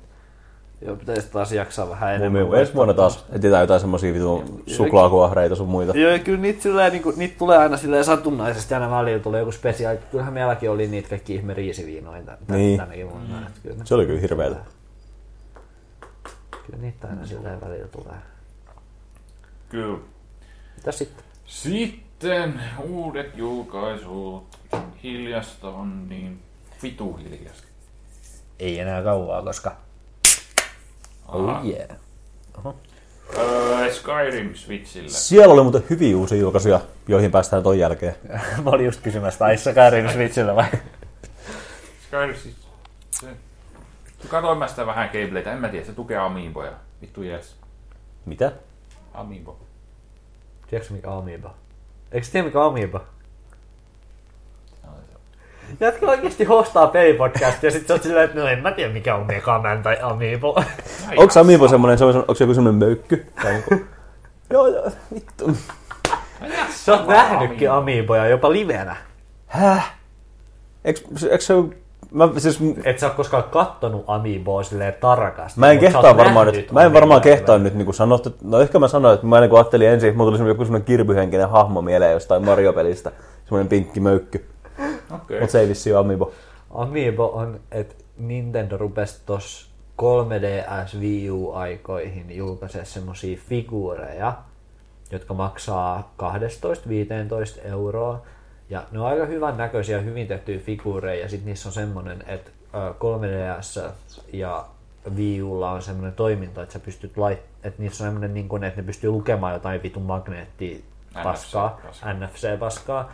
Joo, 0.86 0.96
pitäisi 0.96 1.28
taas 1.30 1.52
jaksaa 1.52 1.88
vähän 1.90 2.08
Mun 2.08 2.14
enemmän. 2.16 2.32
mielestä 2.42 2.60
ensi 2.60 2.74
vuonna 2.74 2.94
taas 2.94 3.24
etsitään 3.32 3.60
jotain 3.60 3.80
semmosia 3.80 4.14
vitun 4.14 4.62
suklaakuahreita 4.66 5.54
sun 5.56 5.68
muita. 5.68 5.98
Joo, 5.98 6.18
kyllä 6.24 6.38
niitä, 6.40 6.62
silleen, 6.62 6.92
niin 6.92 7.02
kuin, 7.02 7.18
niitä 7.18 7.38
tulee 7.38 7.58
aina 7.58 7.76
silleen 7.76 8.04
satunnaisesti, 8.04 8.74
aina 8.74 8.90
välillä 8.90 9.22
tulee 9.22 9.38
joku 9.40 9.52
spesiaali. 9.52 9.98
Kyllähän 10.10 10.32
meilläkin 10.34 10.70
oli 10.70 10.86
niitä 10.88 11.08
kaikki 11.08 11.34
ihme 11.34 11.54
riisiviinoja 11.54 12.22
tän, 12.22 12.38
Niin. 12.48 12.78
tänäkin 12.78 13.10
vuonna. 13.10 13.40
Mm. 13.40 13.46
Kyllä, 13.62 13.84
Se 13.84 13.94
oli 13.94 14.06
kyllä 14.06 14.20
hirveetä. 14.20 14.56
kyllä 16.66 16.78
niitä 16.80 17.08
aina 17.08 17.26
silleen 17.26 17.60
välillä 17.60 17.88
tulee. 17.88 18.16
Kyllä. 19.68 19.98
Mitä 20.76 20.92
sitten? 20.92 21.24
Sitten 21.44 22.60
uudet 22.88 23.36
julkaisut. 23.36 24.44
Hiljasta 25.02 25.68
on 25.68 26.08
niin 26.08 26.42
vitu 26.82 27.14
hiljasta. 27.14 27.66
Ei 28.58 28.78
enää 28.78 29.02
kauaa, 29.02 29.42
koska... 29.42 29.76
Aha. 31.32 31.58
Oh 31.58 31.66
yeah. 31.66 31.88
Öö, 33.38 33.92
Skyrim 33.92 34.54
Switchillä. 34.54 35.08
Siellä 35.08 35.54
oli 35.54 35.62
muuten 35.62 35.84
hyviä 35.90 36.16
uusia 36.16 36.38
julkaisuja, 36.38 36.80
joihin 37.08 37.30
päästään 37.30 37.62
ton 37.62 37.78
jälkeen. 37.78 38.16
Mä 38.64 38.70
olin 38.70 38.86
just 38.86 39.00
kysymässä, 39.00 39.38
tai 39.38 39.56
Skyrim 39.56 40.08
Switchillä 40.08 40.56
vai? 40.56 40.66
Skyrim 42.06 42.34
siis... 42.36 42.56
Se... 43.10 43.26
Katoin 44.28 44.58
mä 44.58 44.68
sitä 44.68 44.86
vähän 44.86 45.10
gameplaytä, 45.12 45.52
en 45.52 45.58
mä 45.58 45.68
tiedä, 45.68 45.86
se 45.86 45.92
tukee 45.92 46.16
Amiiboja. 46.16 46.72
Vittu 47.00 47.22
jees. 47.22 47.56
Mitä? 48.26 48.52
Amiibo. 49.14 49.58
Tiedätkö 50.66 50.94
mikä 50.94 51.14
Amiibo? 51.14 51.50
Eikö 52.12 52.26
tiedä 52.32 52.46
mikä 52.46 52.64
Amiibo? 52.64 53.00
Jätkä 55.80 56.06
oikeesti 56.06 56.44
hostaa 56.44 56.86
pelipodcastia 56.86 57.66
ja 57.66 57.70
sit 57.70 57.86
sä 57.86 57.94
oot 57.94 58.02
silleen, 58.02 58.24
että 58.24 58.40
no 58.40 58.46
en 58.46 58.58
mä 58.58 58.72
tiedä 58.72 58.92
mikä 58.92 59.14
on 59.14 59.26
Megaman 59.26 59.82
tai 59.82 59.96
Amiibo. 60.02 60.62
Onko 61.16 61.40
Amiibo 61.40 61.68
semmonen, 61.68 61.98
se 61.98 62.04
on, 62.04 62.16
onko 62.16 62.34
se 62.34 62.44
joku 62.44 62.54
semmonen 62.54 62.78
möykky? 62.78 63.26
Tai 63.42 63.54
joku? 63.54 63.84
joo, 64.52 64.66
joo, 64.66 64.90
vittu. 65.14 65.56
Sä 66.70 66.92
oot 66.92 67.06
nähnytkin 67.06 67.70
Amiiboja 67.70 68.26
jopa 68.26 68.52
livenä. 68.52 68.96
Häh? 69.46 69.94
Eikö, 70.84 71.00
eikö 71.30 71.40
se 71.40 71.54
Mä, 72.12 72.28
siis, 72.38 72.60
Et 72.84 72.98
sä 72.98 73.06
oo 73.06 73.12
koskaan 73.16 73.44
kattonut 73.44 74.04
Amiiboa 74.06 74.62
silleen 74.62 74.94
tarkasti. 75.00 75.60
mä 75.60 75.70
en 75.70 75.78
kehtaa 75.78 76.16
varmaan 76.16 76.46
nyt, 76.46 76.72
mä 76.72 76.82
en 76.82 76.92
varmaan 76.92 77.20
kehtaa 77.20 77.58
nyt 77.58 77.74
niin 77.74 77.94
sanoa, 77.94 78.16
että, 78.16 78.30
no 78.42 78.60
ehkä 78.60 78.78
mä 78.78 78.88
sanoin, 78.88 79.14
että 79.14 79.26
mä 79.26 79.40
niin 79.40 79.54
ajattelin 79.54 79.88
ensin, 79.88 80.16
mulla 80.16 80.38
tuli 80.38 80.48
joku 80.48 80.64
semmoinen 80.64 80.86
kirpyhenkinen 80.86 81.48
hahmo 81.48 81.82
mieleen 81.82 82.12
jostain 82.12 82.44
Mario-pelistä, 82.44 83.12
semmoinen 83.44 83.68
pinkki 83.68 84.00
möykky, 84.00 84.46
Okei. 85.14 85.40
mutta 85.40 85.52
se 85.52 85.60
ei 85.60 85.68
vissi 85.68 85.92
ole 85.92 86.00
Amiibo. 86.00 86.32
Amiibo 86.70 87.26
on, 87.26 87.60
että 87.70 87.94
Nintendo 88.18 88.76
rupesi 88.76 89.22
tos 89.26 89.70
3DS 90.02 90.98
Wii 91.00 91.30
U-aikoihin 91.30 92.36
julkaisee 92.36 92.84
semmosia 92.84 93.38
figuureja, 93.48 94.32
jotka 95.10 95.34
maksaa 95.34 96.14
12-15 96.22 97.66
euroa. 97.66 98.22
Ja 98.70 98.82
ne 98.90 99.00
on 99.00 99.06
aika 99.06 99.26
hyvän 99.26 99.56
näköisiä, 99.56 100.00
hyvin 100.00 100.26
tehtyjä 100.26 100.58
figuureja, 100.58 101.22
ja 101.22 101.28
sitten 101.28 101.46
niissä 101.46 101.68
on 101.68 101.72
semmoinen, 101.72 102.24
että 102.26 102.50
ö, 102.74 102.94
3DS 102.94 103.90
ja 104.32 104.64
Wii 105.16 105.42
Ulla 105.42 105.70
on 105.70 105.82
semmoinen 105.82 106.12
toiminta, 106.12 106.62
että 106.62 106.72
sä 106.72 106.78
pystyt 106.78 107.16
lait, 107.16 107.38
että 107.64 107.82
niissä 107.82 108.04
on 108.04 108.06
semmoinen, 108.08 108.34
niin 108.34 108.48
kuin, 108.48 108.64
että 108.64 108.80
ne 108.80 108.86
pystyy 108.86 109.10
lukemaan 109.10 109.52
jotain 109.52 109.82
vitun 109.82 110.02
magneettia 110.02 110.78
paskaa, 111.22 111.80
NFC-paskaa. 111.82 112.14
NFC-paskaa, 112.14 113.12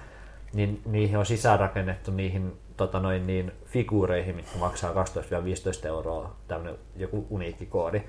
niin 0.52 0.80
niihin 0.86 1.18
on 1.18 1.26
sisäänrakennettu 1.26 2.10
niihin 2.10 2.52
tota 2.76 3.00
noin, 3.00 3.26
niin, 3.26 3.52
figuureihin, 3.66 4.36
mitkä 4.36 4.58
maksaa 4.58 4.92
12-15 4.92 5.86
euroa, 5.86 6.36
tämmöinen 6.48 6.78
joku 6.96 7.26
uniikki 7.30 7.66
koodi. 7.66 8.02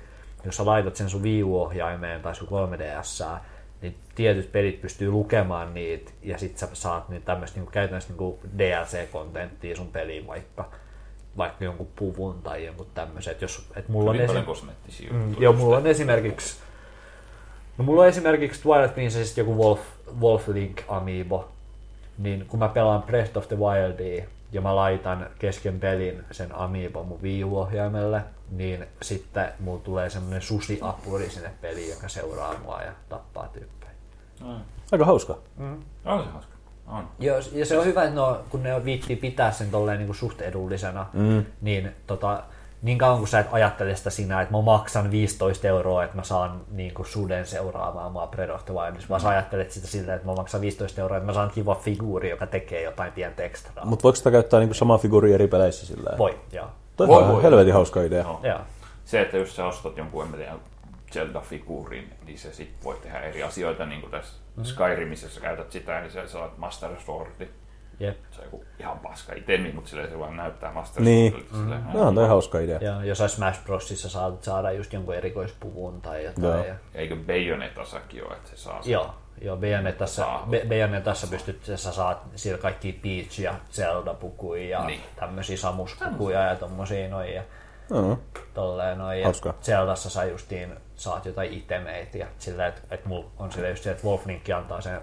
Jos 0.44 0.56
sä 0.56 0.66
laitat 0.66 0.96
sen 0.96 1.10
sun 1.10 1.22
Wii 1.22 1.42
U-ohjaimeen 1.42 2.22
tai 2.22 2.34
sun 2.34 2.48
3DS, 2.48 3.38
niin 3.82 3.94
tietyt 4.14 4.52
pelit 4.52 4.80
pystyy 4.80 5.10
lukemaan 5.10 5.74
niitä, 5.74 6.12
ja 6.22 6.38
sit 6.38 6.58
sä 6.58 6.68
saat 6.72 7.08
niin 7.08 7.22
tämmöistä 7.22 7.60
niin 7.60 7.70
käytännössä 7.70 8.12
niin 8.18 8.38
DLC-kontenttia 8.58 9.76
sun 9.76 9.88
peliin 9.88 10.26
vaikka 10.26 10.70
vaikka 11.36 11.64
jonkun 11.64 11.88
puvun 11.96 12.42
tai 12.42 12.66
jonkun 12.66 12.86
tämmöisen. 12.94 13.30
Että 13.30 13.44
jos, 13.44 13.70
et 13.76 13.88
mulla 13.88 14.10
on 14.10 14.14
Hyvin 14.14 14.24
esi- 14.24 14.28
paljon 14.28 14.46
kosmeettisia 14.46 15.12
Mm, 15.12 15.34
joo, 15.38 15.52
mulla 15.52 15.76
on 15.76 15.86
esimerkiksi 15.86 16.56
No 17.78 17.84
mulla 17.84 18.02
on 18.02 18.08
esimerkiksi 18.08 18.62
Twilight 18.62 18.94
Princessista 18.94 19.40
joku 19.40 19.56
Wolf, 19.56 19.80
Wolf 20.20 20.48
Link 20.48 20.80
Amiibo, 20.88 21.48
niin 22.20 22.46
kun 22.48 22.58
mä 22.58 22.68
pelaan 22.68 23.02
Breath 23.02 23.38
of 23.38 23.48
the 23.48 23.56
Wildia 23.56 24.24
ja 24.52 24.60
mä 24.60 24.76
laitan 24.76 25.26
kesken 25.38 25.80
pelin 25.80 26.24
sen 26.30 26.54
Amiibo 26.54 27.04
mun 27.04 27.22
Wii 27.22 27.44
U-ohjaimelle, 27.44 28.22
niin 28.50 28.86
sitten 29.02 29.48
mulla 29.60 29.80
tulee 29.80 30.10
semmonen 30.10 30.42
susiapuri 30.42 31.30
sinne 31.30 31.50
peliin, 31.60 31.90
joka 31.90 32.08
seuraa 32.08 32.54
mua 32.62 32.82
ja 32.82 32.92
tappaa 33.08 33.48
tyyppejä. 33.48 33.92
Mm. 34.40 34.60
Aika 34.92 35.04
hauska. 35.04 35.38
On 36.04 36.24
se 36.24 36.30
hauska. 36.30 36.54
On. 36.86 37.08
Joo, 37.18 37.36
ja 37.52 37.66
se 37.66 37.78
on 37.78 37.84
hyvä, 37.84 38.04
että 38.04 38.14
no, 38.14 38.40
kun 38.50 38.62
ne 38.62 38.84
viittii 38.84 39.16
pitää 39.16 39.52
sen 39.52 39.70
tolleen 39.70 39.98
niin 39.98 40.06
kuin 40.06 40.16
suht 40.16 40.40
edullisena, 40.40 41.06
mm. 41.12 41.44
niin 41.60 41.90
tota, 42.06 42.42
niin 42.82 42.98
kauan 42.98 43.18
kun 43.18 43.28
sä 43.28 43.38
et 43.38 43.46
ajattele 43.52 43.96
sitä 43.96 44.10
sinä, 44.10 44.40
että 44.40 44.54
mä 44.54 44.60
maksan 44.62 45.10
15 45.10 45.68
euroa, 45.68 46.04
että 46.04 46.16
mä 46.16 46.22
saan 46.24 46.60
niin 46.70 46.94
kuin 46.94 47.06
suden 47.06 47.46
seuraamaan 47.46 48.12
mua 48.12 48.26
the 48.26 48.72
Wildissa, 48.74 49.08
vaan 49.08 49.20
sä 49.20 49.28
ajattelet 49.28 49.70
sitä 49.70 49.86
siltä, 49.86 50.14
että 50.14 50.26
mä 50.28 50.34
maksan 50.34 50.60
15 50.60 51.00
euroa, 51.00 51.16
että 51.16 51.26
mä 51.26 51.32
saan 51.32 51.50
kiva 51.50 51.74
figuuri, 51.74 52.30
joka 52.30 52.46
tekee 52.46 52.82
jotain 52.82 53.12
pientä 53.12 53.42
ekstraa. 53.42 53.84
Mutta 53.84 54.02
voiko 54.02 54.16
sitä 54.16 54.30
käyttää 54.30 54.60
niinku 54.60 54.74
samaa 54.74 54.98
figuuria 54.98 55.34
eri 55.34 55.48
peleissä 55.48 55.86
sillä 55.86 56.10
Voi, 56.18 56.38
joo. 56.52 56.66
Toi 56.96 57.08
Voi, 57.08 57.22
on 57.22 57.28
voi. 57.32 57.42
helvetin 57.42 57.72
hauska 57.72 58.02
idea. 58.02 58.22
No. 58.22 58.40
joo. 58.42 58.58
Se, 59.04 59.20
että 59.20 59.36
jos 59.36 59.56
sä 59.56 59.66
ostat 59.66 59.96
jonkun, 59.96 60.24
en 60.26 60.32
tiedä, 60.32 60.52
Zelda-figuurin, 61.12 62.04
niin 62.26 62.38
se 62.38 62.52
sit 62.52 62.70
voi 62.84 62.96
tehdä 63.02 63.20
eri 63.20 63.42
asioita, 63.42 63.86
niin 63.86 64.00
kuin 64.00 64.10
tässä 64.10 64.40
Mhm. 64.56 64.64
Skyrimissä, 64.64 65.28
sä 65.28 65.40
käytät 65.40 65.72
sitä, 65.72 66.00
niin 66.00 66.10
sä 66.10 66.28
saat 66.28 66.58
Master 66.58 66.90
Swordi. 67.04 67.48
Jep. 68.00 68.16
Se 68.30 68.38
on 68.40 68.44
joku 68.44 68.64
ihan 68.78 68.98
paska 68.98 69.32
itemi, 69.34 69.72
mutta 69.72 69.90
silleen 69.90 70.10
se 70.10 70.18
vaan 70.18 70.36
näyttää 70.36 70.72
Master 70.72 71.02
Niin. 71.02 71.46
Silleen, 71.52 71.82
No 71.92 72.00
on 72.08 72.14
toi 72.14 72.28
hauska 72.28 72.58
idea. 72.58 72.78
Ja 72.80 73.04
jossain 73.04 73.30
Smash 73.30 73.64
Brosissa 73.64 74.08
saat 74.08 74.42
saada 74.42 74.72
just 74.72 74.92
jonkun 74.92 75.14
erikoispuvun 75.14 76.00
tai 76.00 76.24
jotain. 76.24 76.44
Joo. 76.44 76.64
Ja, 76.64 76.74
Eikö 76.94 77.16
Bayonetassakin 77.16 78.26
ole, 78.26 78.34
että 78.34 78.50
se 78.50 78.56
saa 78.56 78.82
sen? 78.82 78.92
Joo, 78.92 79.14
joo. 79.40 79.56
Be- 80.50 80.64
Bayonetassa 80.68 81.26
pystyt, 81.26 81.64
sä 81.64 81.92
saat 81.92 82.22
siellä 82.36 82.62
kaikki 82.62 82.92
Peach 82.92 83.40
ja 83.40 83.54
Zelda-pukuja 83.72 84.68
ja 84.68 84.84
Niin. 84.84 85.00
tämmöisiä 85.16 85.56
Samus-pukuja 85.56 86.40
ja 86.44 86.56
tommosia 86.56 87.08
noin. 87.08 87.34
Ja 87.34 87.42
No, 87.90 88.18
tolleen 88.54 88.98
noin. 88.98 89.20
Ja. 89.20 89.32
Zeldassa 89.62 90.10
sä 90.10 90.24
justiin 90.24 90.76
saat 90.96 91.26
jotain 91.26 91.52
itemeitä 91.52 92.18
ja 92.18 92.26
sillä, 92.38 92.66
että 92.66 92.80
et 92.90 93.06
mulla 93.06 93.30
on 93.38 93.52
sillä 93.52 93.68
just 93.68 93.82
se, 93.82 93.90
että 93.90 94.04
Wolflink 94.06 94.50
antaa 94.56 94.80
sen 94.80 95.00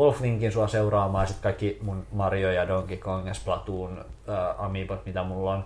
Wolflinkin 0.00 0.52
sua 0.52 0.68
seuraamaan 0.68 1.22
ja 1.22 1.28
sit 1.28 1.42
kaikki 1.42 1.78
mun 1.82 2.06
Mario 2.12 2.52
ja 2.52 2.68
Donkey 2.68 2.96
Kong 2.96 3.28
ja 3.28 3.34
Splatoon 3.34 3.98
äh, 3.98 4.64
amiibot, 4.64 5.06
mitä 5.06 5.22
mulla 5.22 5.54
on, 5.54 5.64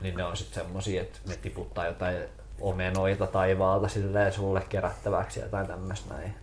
niin 0.00 0.16
ne 0.16 0.24
on 0.24 0.36
sitten 0.36 0.64
semmosia, 0.64 1.02
että 1.02 1.18
ne 1.28 1.36
tiputtaa 1.36 1.86
jotain 1.86 2.16
omenoita 2.60 3.26
taivaalta 3.26 3.88
silleen 3.88 4.32
sulle 4.32 4.62
kerättäväksi 4.68 5.40
ja 5.40 5.46
jotain 5.46 5.66
tämmöistä 5.66 6.14
näin. 6.14 6.34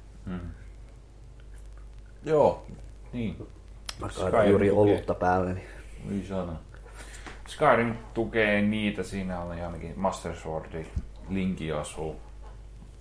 Joo, 2.23 2.65
niin. 3.13 3.47
Mä 3.99 4.43
juuri 4.43 4.69
tukee. 4.69 4.83
olutta 4.83 5.13
päälle. 5.13 5.61
Niin. 6.09 6.27
Sana. 6.27 6.53
Skyrim 7.47 7.95
tukee 8.13 8.61
niitä, 8.61 9.03
siinä 9.03 9.41
oli 9.41 9.61
ainakin 9.61 9.93
Master 9.95 10.35
Swordi, 10.35 10.85
Linki 11.29 11.71
asuu, 11.71 12.15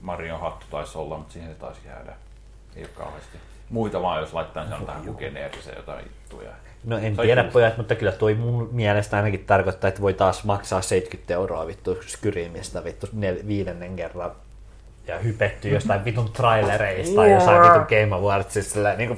Marion 0.01 0.41
hattu 0.41 0.67
taisi 0.71 0.99
olla, 0.99 1.19
mutta 1.19 1.33
siihen 1.33 1.53
se 1.53 1.59
taisi 1.59 1.81
jäädä. 1.87 2.17
Ei 2.77 2.83
ole 2.83 2.91
kauheasti. 2.95 3.39
Muita 3.71 4.03
vaan, 4.03 4.21
jos 4.21 4.35
laittaa 4.35 4.69
sen 4.69 4.87
tähän 4.87 5.03
kuin 5.03 5.17
geneeriseen 5.19 5.77
jotain 5.77 6.05
juttuja. 6.07 6.51
No 6.85 6.99
en 6.99 7.17
tiedä 7.17 7.43
just- 7.43 7.53
pojat, 7.53 7.77
mutta 7.77 7.95
kyllä 7.95 8.13
toi 8.13 8.35
mun 8.35 8.69
mielestä 8.73 9.17
ainakin 9.17 9.45
tarkoittaa, 9.45 9.89
että 9.89 10.03
voi 10.03 10.15
taas 10.15 10.45
maksaa 10.45 10.83
70 10.83 11.35
euroa 11.35 11.67
vittu 11.67 11.99
Skyrimistä 12.07 12.85
vittu 12.85 13.07
nel- 13.07 13.47
viidennen 13.47 13.97
kerran 13.97 14.31
ja 15.07 15.19
hypetty 15.19 15.69
jostain 15.69 16.05
vitun 16.05 16.33
trailereista 16.33 17.17
tai 17.17 17.33
jossain 17.33 17.63
vitun 17.63 17.87
Game 17.89 18.15
Awardsista 18.15 18.73
silleen 18.73 18.99
niinku 18.99 19.17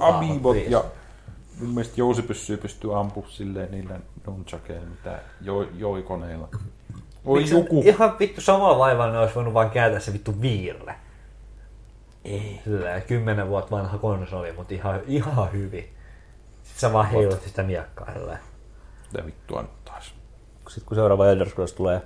Amiibot 0.00 0.56
ja 0.68 0.84
mun 1.60 1.70
mielestä 1.70 1.94
jousipyssyä 1.96 2.56
pystyy 2.56 2.98
ampumaan 3.00 3.32
silleen 3.32 3.70
niillä 3.70 4.00
nunchakeilla, 4.26 4.86
mitä 4.86 5.18
jo, 5.40 5.68
joikoneilla. 5.78 6.48
Oi 7.24 7.50
joku. 7.50 7.82
Ihan 7.86 8.16
vittu 8.18 8.40
samalla 8.40 8.78
vaivalla 8.78 9.12
ne 9.12 9.18
olisi 9.18 9.34
voinut 9.34 9.54
vaan 9.54 9.70
kääntää 9.70 10.00
se 10.00 10.12
vittu 10.12 10.40
viirre. 10.40 10.94
Ei. 12.28 12.60
Silleen, 12.64 13.02
kymmenen 13.02 13.48
vuotta 13.48 13.76
vanha 13.76 13.98
konsoli, 13.98 14.52
mutta 14.52 14.74
ihan, 14.74 15.00
ihan 15.06 15.52
hyvin. 15.52 15.94
Sitten 16.62 16.80
sä 16.80 16.92
vaan 16.92 17.06
heilut 17.06 17.42
sitä 17.42 17.62
miekkaa. 17.62 18.08
Mitä 19.12 19.26
vittua 19.26 19.62
nyt 19.62 19.84
taas? 19.84 20.14
Sitten 20.68 20.86
kun 20.86 20.94
seuraava 20.94 21.28
Elder 21.28 21.48
Scrolls 21.48 21.72
tulee, 21.72 22.02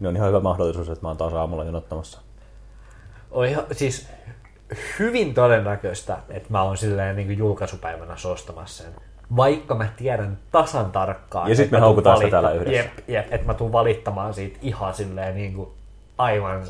niin 0.00 0.08
on 0.08 0.16
ihan 0.16 0.28
hyvä 0.28 0.40
mahdollisuus, 0.40 0.88
että 0.88 1.02
mä 1.04 1.08
oon 1.08 1.16
taas 1.16 1.32
aamulla 1.32 1.64
jonottamassa. 1.64 2.20
On 3.30 3.46
ihan, 3.46 3.64
siis 3.72 4.08
hyvin 4.98 5.34
todennäköistä, 5.34 6.18
että 6.28 6.48
mä 6.50 6.62
oon 6.62 6.76
silleen 6.76 7.16
niin 7.16 7.38
julkaisupäivänä 7.38 8.16
ostamassa 8.24 8.82
sen. 8.84 8.92
Vaikka 9.36 9.74
mä 9.74 9.88
tiedän 9.96 10.38
tasan 10.52 10.92
tarkkaan. 10.92 11.50
Ja 11.50 11.56
sit 11.56 11.64
että 11.64 11.76
me 11.76 11.78
mä 11.78 11.80
tuun 11.80 11.86
haukutaan 11.86 12.18
sitä 12.18 12.30
täällä 12.30 12.52
yhdessä. 12.52 12.72
Jep, 12.72 13.08
jep, 13.08 13.26
että 13.30 13.46
mä 13.46 13.54
tuun 13.54 13.72
valittamaan 13.72 14.34
siitä 14.34 14.58
ihan 14.62 14.94
silleen 14.94 15.34
niin 15.34 15.54
kuin 15.54 15.70
aivan 16.18 16.62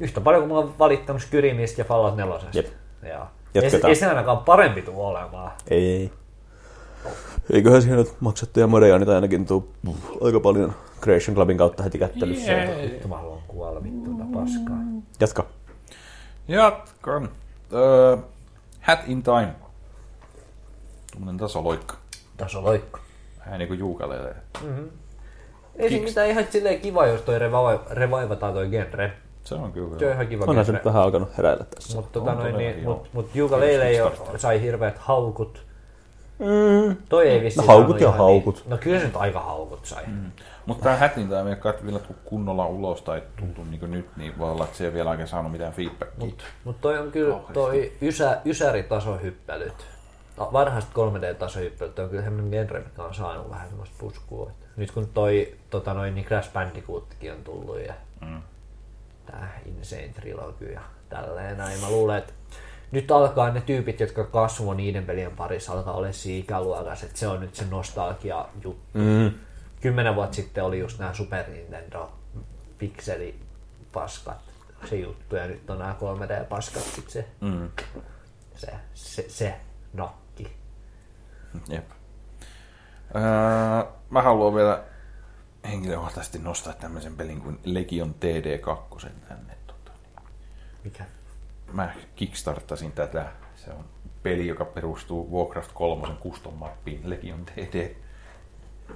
yhtä 0.00 0.20
paljon 0.20 0.42
kuin 0.42 0.52
mä 0.52 0.58
oon 0.58 0.74
valittanut 0.78 1.22
Skyrimistä 1.22 1.80
ja 1.80 1.84
Fallout 1.84 2.16
4. 2.16 2.34
Jep. 2.52 2.66
Joo. 3.02 3.12
Ei, 3.54 3.62
Jatketaan. 3.62 3.88
ei 3.88 3.94
se 3.96 4.06
ainakaan 4.06 4.38
parempi 4.38 4.82
tuu 4.82 5.06
olemaan. 5.06 5.52
Ei, 5.70 5.86
ei. 5.86 6.12
Eiköhän 7.52 7.82
siihen 7.82 7.98
nyt 7.98 8.12
maksettuja 8.20 8.66
modeja 8.66 8.98
niitä 8.98 9.14
ainakin 9.14 9.46
tuu 9.46 9.72
aika 10.24 10.40
paljon 10.40 10.74
Creation 11.02 11.34
Clubin 11.34 11.56
kautta 11.58 11.82
heti 11.82 11.98
kättelyssä. 11.98 12.52
Jee. 12.52 12.82
Vittu 12.82 13.08
mä 13.08 13.16
haluan 13.16 13.42
kuolla 13.48 13.82
vittu 13.82 14.10
tätä 14.10 14.24
paskaa. 14.34 14.76
Jatka. 15.20 15.46
Jatkan. 16.48 17.28
Öö, 17.72 18.16
Hat 18.80 18.98
in 19.06 19.22
Time. 19.22 19.54
Tuommoinen 21.12 21.38
tasoloikka. 21.38 21.96
Taso 22.36 22.62
loikko. 22.62 22.98
Vähän 23.46 23.58
niinku 23.58 23.74
juukalee. 23.74 24.36
Ei 25.76 25.90
se 25.90 25.98
mitään 26.00 26.28
ihan 26.30 26.44
silleen 26.50 26.80
kiva, 26.80 27.06
jos 27.06 27.20
toi 27.20 27.38
revive- 27.38 27.90
revaivataan 27.94 28.54
toi 28.54 28.68
genre. 28.68 29.12
Se 29.44 29.54
on 29.54 29.72
kyllä. 29.72 29.98
Se 29.98 30.06
on 30.06 30.12
ihan 30.12 30.26
kiva 30.26 30.44
Onhan 30.48 30.64
se 30.64 30.72
nyt 30.72 30.84
vähän 30.84 31.02
alkanut 31.02 31.36
heräillä 31.36 31.64
tässä. 31.64 31.96
Mutta 31.96 32.20
tota 32.20 32.34
noin, 32.34 32.56
niin, 32.56 32.84
mut, 32.84 33.08
mut 33.12 33.34
Juga 33.34 33.60
Leile 33.60 33.92
jo 33.92 34.12
sai 34.36 34.60
hirveät 34.60 34.98
haukut. 34.98 35.66
Mm. 36.38 36.96
Toi 37.08 37.28
ei 37.28 37.42
vissi 37.42 37.60
No 37.60 37.66
haukut 37.66 38.00
ja 38.00 38.06
ihan 38.06 38.18
haukut. 38.18 38.56
Niin. 38.56 38.70
No 38.70 38.78
kyllä 38.78 38.98
se 39.00 39.06
nyt 39.06 39.16
aika 39.16 39.40
haukut 39.40 39.86
sai. 39.86 40.02
Mm. 40.06 40.30
Mutta 40.66 40.82
tämä 40.82 40.96
Hat 40.96 41.18
in 41.18 41.28
Time 41.28 41.50
ei 41.50 41.56
kai 41.56 41.74
vielä 41.84 41.98
tullut 41.98 42.22
kunnolla 42.24 42.66
ulos 42.66 43.02
tai 43.02 43.22
tultu 43.40 43.64
niin 43.70 43.90
nyt, 43.90 44.16
niin 44.16 44.38
voi 44.38 44.50
olla, 44.50 44.64
että 44.64 44.76
se 44.76 44.84
ei 44.84 44.92
vielä 44.92 45.10
oikein 45.10 45.28
saanut 45.28 45.52
mitään 45.52 45.72
feedbackia. 45.72 46.26
Mut, 46.26 46.44
mut 46.64 46.80
toi 46.80 46.98
on 46.98 47.12
kyllä 47.12 47.36
toi 47.52 47.92
ysä, 48.02 48.40
ysäri-tasohyppelyt. 48.44 49.86
No, 50.36 50.50
Varhaiset 50.52 50.90
3D-tasohyppelyt 50.90 51.98
on 51.98 52.08
kyllä 52.10 52.24
semmoinen 52.24 52.50
genre, 52.50 52.78
mikä 52.80 53.02
on 53.02 53.14
saanut 53.14 53.50
vähän 53.50 53.68
semmoista 53.68 53.96
puskua. 53.98 54.50
Nyt 54.76 54.90
kun 54.90 55.08
toi 55.14 55.54
tota 55.70 55.94
noin, 55.94 56.14
niin 56.14 56.26
Crash 56.26 56.52
Bandicootikin 56.52 57.32
on 57.32 57.44
tullut 57.44 57.78
ja 57.86 57.94
Mm. 58.20 58.42
Tää 59.26 59.60
Insane 59.66 60.08
Trilogy 60.08 60.72
ja 60.72 60.80
tälleen 61.08 61.58
näin. 61.58 61.80
Mä 61.80 61.90
luulen, 61.90 62.18
että 62.18 62.32
nyt 62.92 63.10
alkaa 63.10 63.50
ne 63.50 63.60
tyypit, 63.60 64.00
jotka 64.00 64.24
kasvoi 64.24 64.76
niiden 64.76 65.06
pelien 65.06 65.36
parissa, 65.36 65.72
alkaa 65.72 65.94
olla 65.94 66.12
siinä 66.12 66.40
ikäluokassa, 66.44 67.06
että 67.06 67.18
se 67.18 67.26
on 67.28 67.40
nyt 67.40 67.54
se 67.54 67.64
nostalgia 67.70 68.48
juttu. 68.64 69.00
Mm. 69.00 69.30
Kymmenen 69.80 70.14
vuotta 70.14 70.36
sitten 70.36 70.64
oli 70.64 70.78
just 70.78 70.98
nämä 70.98 71.14
Super 71.14 71.50
Nintendo 71.50 72.12
pikselipaskat 72.78 74.38
se 74.88 74.96
juttu, 74.96 75.36
ja 75.36 75.46
nyt 75.46 75.70
on 75.70 75.78
nämä 75.78 75.96
3D-paskat 76.00 76.82
sit 76.82 77.10
se, 77.10 77.26
Mm. 77.40 77.68
se, 78.56 78.72
se, 78.94 79.24
se 79.28 79.54
nakki. 79.92 80.56
Jep. 81.68 81.84
Öö, 83.16 83.22
mä 84.10 84.22
haluan 84.22 84.54
vielä 84.54 84.82
henkilökohtaisesti 85.64 86.38
nostaa 86.38 86.72
tämmöisen 86.72 87.16
pelin 87.16 87.40
kuin 87.40 87.58
Legion 87.64 88.14
TD2 88.14 89.08
tänne. 89.28 89.56
Tota. 89.66 89.92
Mikä? 90.84 91.04
Mä 91.72 91.94
kickstarttasin 92.16 92.92
tätä. 92.92 93.32
Se 93.56 93.70
on 93.70 93.84
peli, 94.22 94.46
joka 94.46 94.64
perustuu 94.64 95.38
Warcraft 95.38 95.72
3 95.74 96.06
custom 96.22 96.54
mappiin 96.54 97.10
Legion 97.10 97.46
DD. 97.46 97.96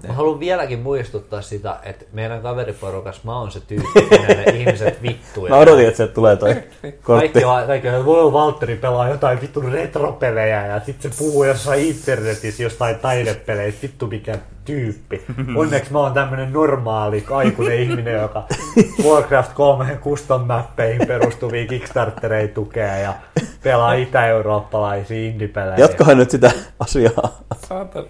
Mä 0.06 0.12
haluan 0.12 0.40
vieläkin 0.40 0.78
muistuttaa 0.78 1.42
sitä, 1.42 1.76
että 1.82 2.04
meidän 2.12 2.42
kaveriporukas 2.42 3.24
mä 3.24 3.38
oon 3.38 3.50
se 3.50 3.60
tyyppi, 3.60 4.02
kenelle 4.10 4.42
ihmiset 4.60 5.02
vittuja. 5.02 5.50
Mä 5.50 5.56
odotin, 5.58 5.86
että 5.86 5.96
sieltä 5.96 6.14
tulee 6.14 6.36
toi 6.36 6.54
kortti. 6.54 6.92
Kaikki, 7.02 7.44
on- 7.44 7.66
kaikki 7.66 7.88
on, 7.88 8.04
voi 8.04 8.32
Valtteri 8.32 8.76
pelaa 8.76 9.08
jotain 9.08 9.40
vittu 9.40 9.60
retropelejä 9.60 10.66
ja 10.66 10.80
sitten 10.86 11.12
se 11.12 11.18
puhuu 11.18 11.44
jossain 11.44 11.84
internetissä 11.88 12.62
jostain 12.62 12.96
taidepeleistä, 12.96 13.82
vittu 13.82 14.06
mikä 14.06 14.38
tyyppi. 14.64 15.22
Onneksi 15.56 15.92
mä 15.92 15.98
oon 15.98 16.12
tämmönen 16.14 16.52
normaali, 16.52 17.24
aikuinen 17.30 17.78
ihminen, 17.80 18.14
joka 18.14 18.44
Warcraft 19.04 19.52
3 19.52 19.98
custom 20.04 20.40
mappeihin 20.46 21.06
perustuvia 21.06 21.66
Kickstartereita 21.66 22.54
tukee 22.54 23.00
ja 23.02 23.14
pelaa 23.62 23.94
itä-eurooppalaisia 23.94 25.30
indie-pelejä. 25.30 25.76
Jatkahan 25.78 26.16
nyt 26.18 26.30
sitä 26.30 26.50
asiaa. 26.80 27.40
Saatan. 27.68 28.04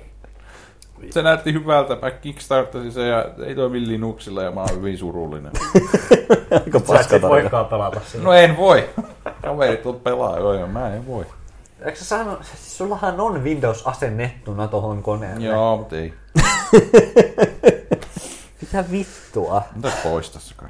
Se 1.10 1.22
näytti 1.22 1.52
hyvältä. 1.52 1.96
Mä 2.02 2.10
kickstartasin 2.10 2.92
se 2.92 3.06
ja 3.08 3.24
ei 3.46 3.54
toimi 3.54 3.88
Linuxilla 3.88 4.42
ja 4.42 4.50
mä 4.50 4.60
oon 4.60 4.76
hyvin 4.76 4.98
surullinen. 4.98 5.52
Aika 6.64 6.78
Sä 6.78 6.78
et 6.78 6.86
paska 6.86 7.02
sit 7.02 7.08
tarina. 7.08 7.28
voikaan 7.28 7.66
pelata 7.66 8.00
sillä. 8.06 8.24
No 8.24 8.32
en 8.32 8.56
voi. 8.56 8.88
Kaverit 9.44 9.86
on 9.86 10.00
pelaa 10.00 10.38
joo 10.38 10.66
mä 10.66 10.94
en 10.94 11.06
voi. 11.06 11.26
Eikö 11.84 11.98
sä 11.98 12.04
sano, 12.04 12.38
siis 12.42 12.78
sullahan 12.78 13.20
on 13.20 13.44
Windows 13.44 13.86
asennettuna 13.86 14.68
tohon 14.68 15.02
koneelle. 15.02 15.46
Joo, 15.46 15.76
mutta 15.76 15.96
ei. 15.96 16.14
Mitä 18.60 18.84
vittua? 18.90 19.62
Mitä 19.76 19.92
poistaa 20.02 20.40
se 20.40 20.54
kai? 20.54 20.68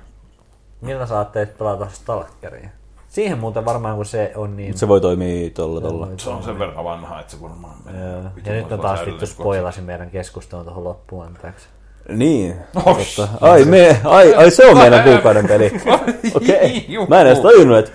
Millä 0.81 1.07
saatteet 1.07 1.59
pelata 1.59 1.89
Stalkeria? 1.93 2.69
Siihen 3.09 3.39
muuten 3.39 3.65
varmaan, 3.65 3.97
kun 3.97 4.07
se 4.07 4.33
on 4.37 4.57
niin... 4.57 4.79
Se 4.79 4.89
voi 4.89 5.01
toimia 5.01 5.51
tolla 5.51 5.81
tolla. 5.81 6.09
Se 6.17 6.31
on 6.31 6.43
sen 6.43 6.59
verran 6.59 6.85
vanha, 6.85 7.21
että 7.21 7.33
se 7.33 7.43
varmaan 7.43 7.75
menee. 7.85 8.11
Joo. 8.13 8.23
Ja 8.45 8.53
nyt 8.53 8.73
on 8.73 8.81
taas 8.81 9.07
vittu 9.07 9.27
spoilasin 9.27 9.85
meidän 9.85 10.11
keskustelun 10.11 10.65
tuohon 10.65 10.85
loppuun, 10.85 11.25
anteeksi. 11.27 11.67
Niin. 12.09 12.55
Oh, 12.77 12.99
Totta. 12.99 13.29
Ai, 13.41 13.65
me, 13.65 14.01
ai, 14.05 14.35
ai, 14.35 14.51
se 14.51 14.67
on 14.67 14.79
meidän 14.79 15.05
kuukauden 15.05 15.49
peli. 15.49 15.73
Okei. 16.37 16.85
Juhu. 16.89 17.07
Mä 17.07 17.21
en 17.21 17.27
edes 17.27 17.39
tajunnut, 17.41 17.79
että 17.79 17.91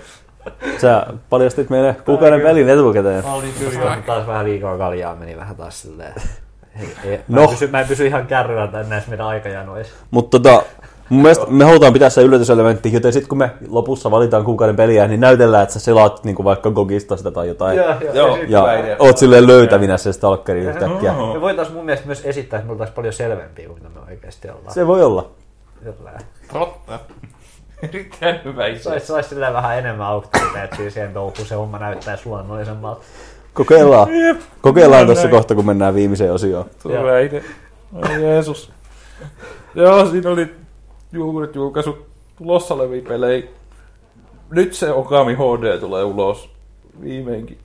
sä 0.80 1.06
paljastit 1.30 1.70
meidän 1.70 1.96
kuukauden 2.04 2.40
pelin 2.40 2.68
etukäteen. 2.68 3.24
Mä 3.24 3.34
olin 3.34 3.54
kyllä 3.58 3.96
taas 4.06 4.26
vähän 4.26 4.44
liikaa 4.44 4.78
kaljaa, 4.78 5.16
meni 5.16 5.36
vähän 5.36 5.56
taas 5.56 5.82
silleen. 5.82 6.12
Ei, 6.80 6.88
ei, 7.04 7.20
mä, 7.28 7.36
No. 7.36 7.42
en 7.42 7.48
pysy, 7.48 7.66
mä 7.66 7.80
en 7.80 7.88
pysy 7.88 8.06
ihan 8.06 8.26
kärryllä 8.26 8.66
tän- 8.66 8.86
näissä 8.88 9.10
meidän 9.10 9.26
aikajanoissa. 9.26 9.94
Mutta 10.10 10.38
tota, 10.40 10.62
mun 11.08 11.22
mielestä 11.22 11.46
me 11.48 11.64
halutaan 11.64 11.92
pitää 11.92 12.10
se 12.10 12.22
yllätyselementti, 12.22 12.92
joten 12.92 13.12
sitten 13.12 13.28
kun 13.28 13.38
me 13.38 13.50
lopussa 13.68 14.10
valitaan 14.10 14.44
kuukauden 14.44 14.76
peliä, 14.76 15.08
niin 15.08 15.20
näytellään, 15.20 15.62
että 15.62 15.72
sä 15.72 15.80
selaat 15.80 16.24
niin 16.24 16.36
vaikka 16.44 16.70
Gogista 16.70 17.16
sitä 17.16 17.30
tai 17.30 17.48
jotain. 17.48 17.76
Joo, 17.76 17.94
Joo. 18.14 18.36
ja 18.36 18.72
Ja 18.72 18.80
idea. 18.80 18.96
oot 18.98 19.18
silleen 19.18 19.46
löytävinä 19.46 19.96
se 19.96 20.12
stalkeri 20.12 20.60
yhtäkkiä. 20.60 21.12
Me 21.34 21.40
voitais 21.40 21.72
mun 21.72 21.84
mielestä 21.84 22.06
myös 22.06 22.22
esittää, 22.24 22.58
että 22.58 22.66
me 22.66 22.72
oltais 22.72 22.90
paljon 22.90 23.12
selvempiä 23.14 23.68
kuin 23.68 23.82
me 23.82 24.00
oikeasti 24.10 24.48
ollaan. 24.50 24.74
Se 24.74 24.86
voi 24.86 25.02
olla. 25.02 25.30
Jollain. 25.84 26.18
Totta. 26.52 26.98
Erittäin 27.88 28.40
hyvä 28.44 28.66
isä. 28.66 28.90
Sais, 28.90 29.06
sais 29.06 29.28
silleen 29.28 29.52
vähän 29.52 29.78
enemmän 29.78 30.06
auktoriteettia 30.06 30.90
siihen 30.90 31.12
touhuun, 31.12 31.46
se 31.46 31.54
homma 31.54 31.78
näyttäisi 31.78 32.22
luonnollisemmalta. 32.26 33.00
Kokeillaan. 33.54 34.08
Kokeillaan 34.60 35.06
tuossa 35.06 35.28
kohta, 35.28 35.54
kun 35.54 35.66
mennään 35.66 35.94
viimeiseen 35.94 36.32
osioon. 36.32 36.64
Idea. 37.24 37.42
Ai 38.02 38.22
Jeesus. 38.22 38.72
Joo, 39.74 40.06
siinä 40.06 40.30
oli 40.30 40.54
uudet 41.22 41.54
julkaisut 41.54 42.06
tulossa 42.36 42.74
olevia 42.74 43.02
pelejä. 43.08 43.46
Nyt 44.50 44.74
se 44.74 44.92
Okami 44.92 45.34
HD 45.34 45.78
tulee 45.78 46.04
ulos. 46.04 46.50
Viimeinkin. 47.02 47.58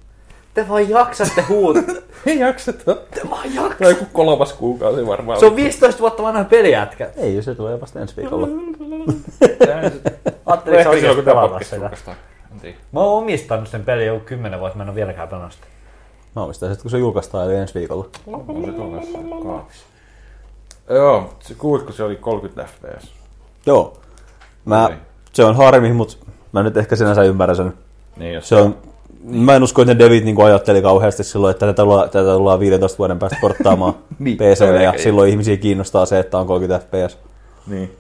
Te 0.53 0.69
vaan 0.69 0.89
jaksatte 0.89 1.41
huutaa. 1.41 1.83
Ei 2.25 2.39
jakseta. 2.39 2.95
Te 2.95 3.21
vaan 3.29 3.55
jaksatte. 3.55 3.83
Tai 3.83 3.93
joku 3.93 4.05
kolmas 4.13 4.53
kuukausi 4.53 5.07
varmaan. 5.07 5.39
Se 5.39 5.45
on 5.45 5.55
15 5.55 5.99
vuotta 5.99 6.23
vanha 6.23 6.43
pelijätkä. 6.43 7.09
Ei, 7.17 7.41
se 7.41 7.55
tulee 7.55 7.81
vasta 7.81 7.99
ensi 7.99 8.17
viikolla. 8.17 8.47
Ajattelin, 10.45 10.79
että 10.79 10.91
Ehkä 10.91 10.91
silloin, 10.91 10.93
oikeasti 10.93 11.21
pelata 11.21 11.59
sitä. 11.65 12.15
Mä 12.91 12.99
oon 12.99 13.17
omistanut 13.17 13.67
sen 13.67 13.83
pelin 13.83 14.07
jo 14.07 14.19
10 14.19 14.59
vuotta, 14.59 14.77
mä 14.77 14.83
en 14.83 14.89
oo 14.89 14.95
vieläkään 14.95 15.27
pelannut 15.27 15.53
sitä. 15.53 15.67
Mä 16.35 16.43
omistan 16.43 16.69
sitten, 16.69 16.81
kun 16.81 16.91
se 16.91 16.97
julkaistaan, 16.97 17.45
eli 17.45 17.55
ensi 17.55 17.73
viikolla. 17.79 18.09
On 18.27 18.65
se 18.65 18.71
tuolla 18.71 18.95
jossain 18.97 19.29
kaapissa. 19.43 19.85
Joo, 20.89 21.33
se 21.39 21.53
kuulitko 21.53 21.91
se 21.91 22.03
oli 22.03 22.15
30 22.15 22.71
fps. 22.71 23.18
Joo. 23.69 23.97
Mä, 24.65 24.85
Okei. 24.85 24.97
se 25.33 25.45
on 25.45 25.55
harmi, 25.55 25.93
mutta 25.93 26.17
mä 26.51 26.63
nyt 26.63 26.77
ehkä 26.77 26.95
sinänsä 26.95 27.23
ymmärrän 27.23 27.55
sen. 27.55 27.73
Niin, 28.17 28.33
jos 28.33 28.49
Se 28.49 28.55
on, 28.55 28.77
mä 29.23 29.55
en 29.55 29.63
usko, 29.63 29.81
että 29.81 29.93
ne 29.93 29.99
devit 29.99 30.25
niin 30.25 30.41
ajatteli 30.43 30.81
kauheasti 30.81 31.23
silloin, 31.23 31.51
että 31.51 31.65
tätä 31.65 31.83
tullaan, 31.83 32.09
tätä 32.09 32.33
tullaan 32.33 32.59
15 32.59 32.97
vuoden 32.97 33.19
päästä 33.19 33.37
porttaamaan 33.41 33.93
Niin, 34.19 34.37
PClle 34.37 34.83
ja 34.83 34.93
ei. 34.93 34.99
silloin 34.99 35.29
ihmisiä 35.29 35.57
kiinnostaa 35.57 36.05
se, 36.05 36.19
että 36.19 36.37
on 36.37 36.47
30 36.47 36.87
fps. 36.87 37.17
Niin. 37.67 37.97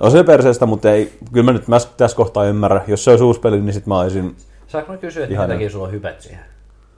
On 0.00 0.10
se 0.10 0.24
perseestä, 0.24 0.66
mutta 0.66 0.90
ei, 0.92 1.12
kyllä 1.32 1.44
mä 1.44 1.52
nyt 1.52 1.68
mä 1.68 1.76
tässä 1.96 2.16
kohtaa 2.16 2.44
ymmärrän. 2.44 2.82
Jos 2.86 3.04
se 3.04 3.10
olisi 3.10 3.24
uusi 3.24 3.40
peli, 3.40 3.60
niin 3.60 3.74
sit 3.74 3.86
mä 3.86 4.00
olisin... 4.00 4.36
Saanko 4.66 4.92
mä 4.92 4.98
kysyä, 4.98 5.24
että 5.24 5.38
minkä 5.38 5.54
takia 5.54 5.70
sulla 5.70 5.86
on 5.86 5.92
hypet 5.92 6.20
siihen? 6.20 6.44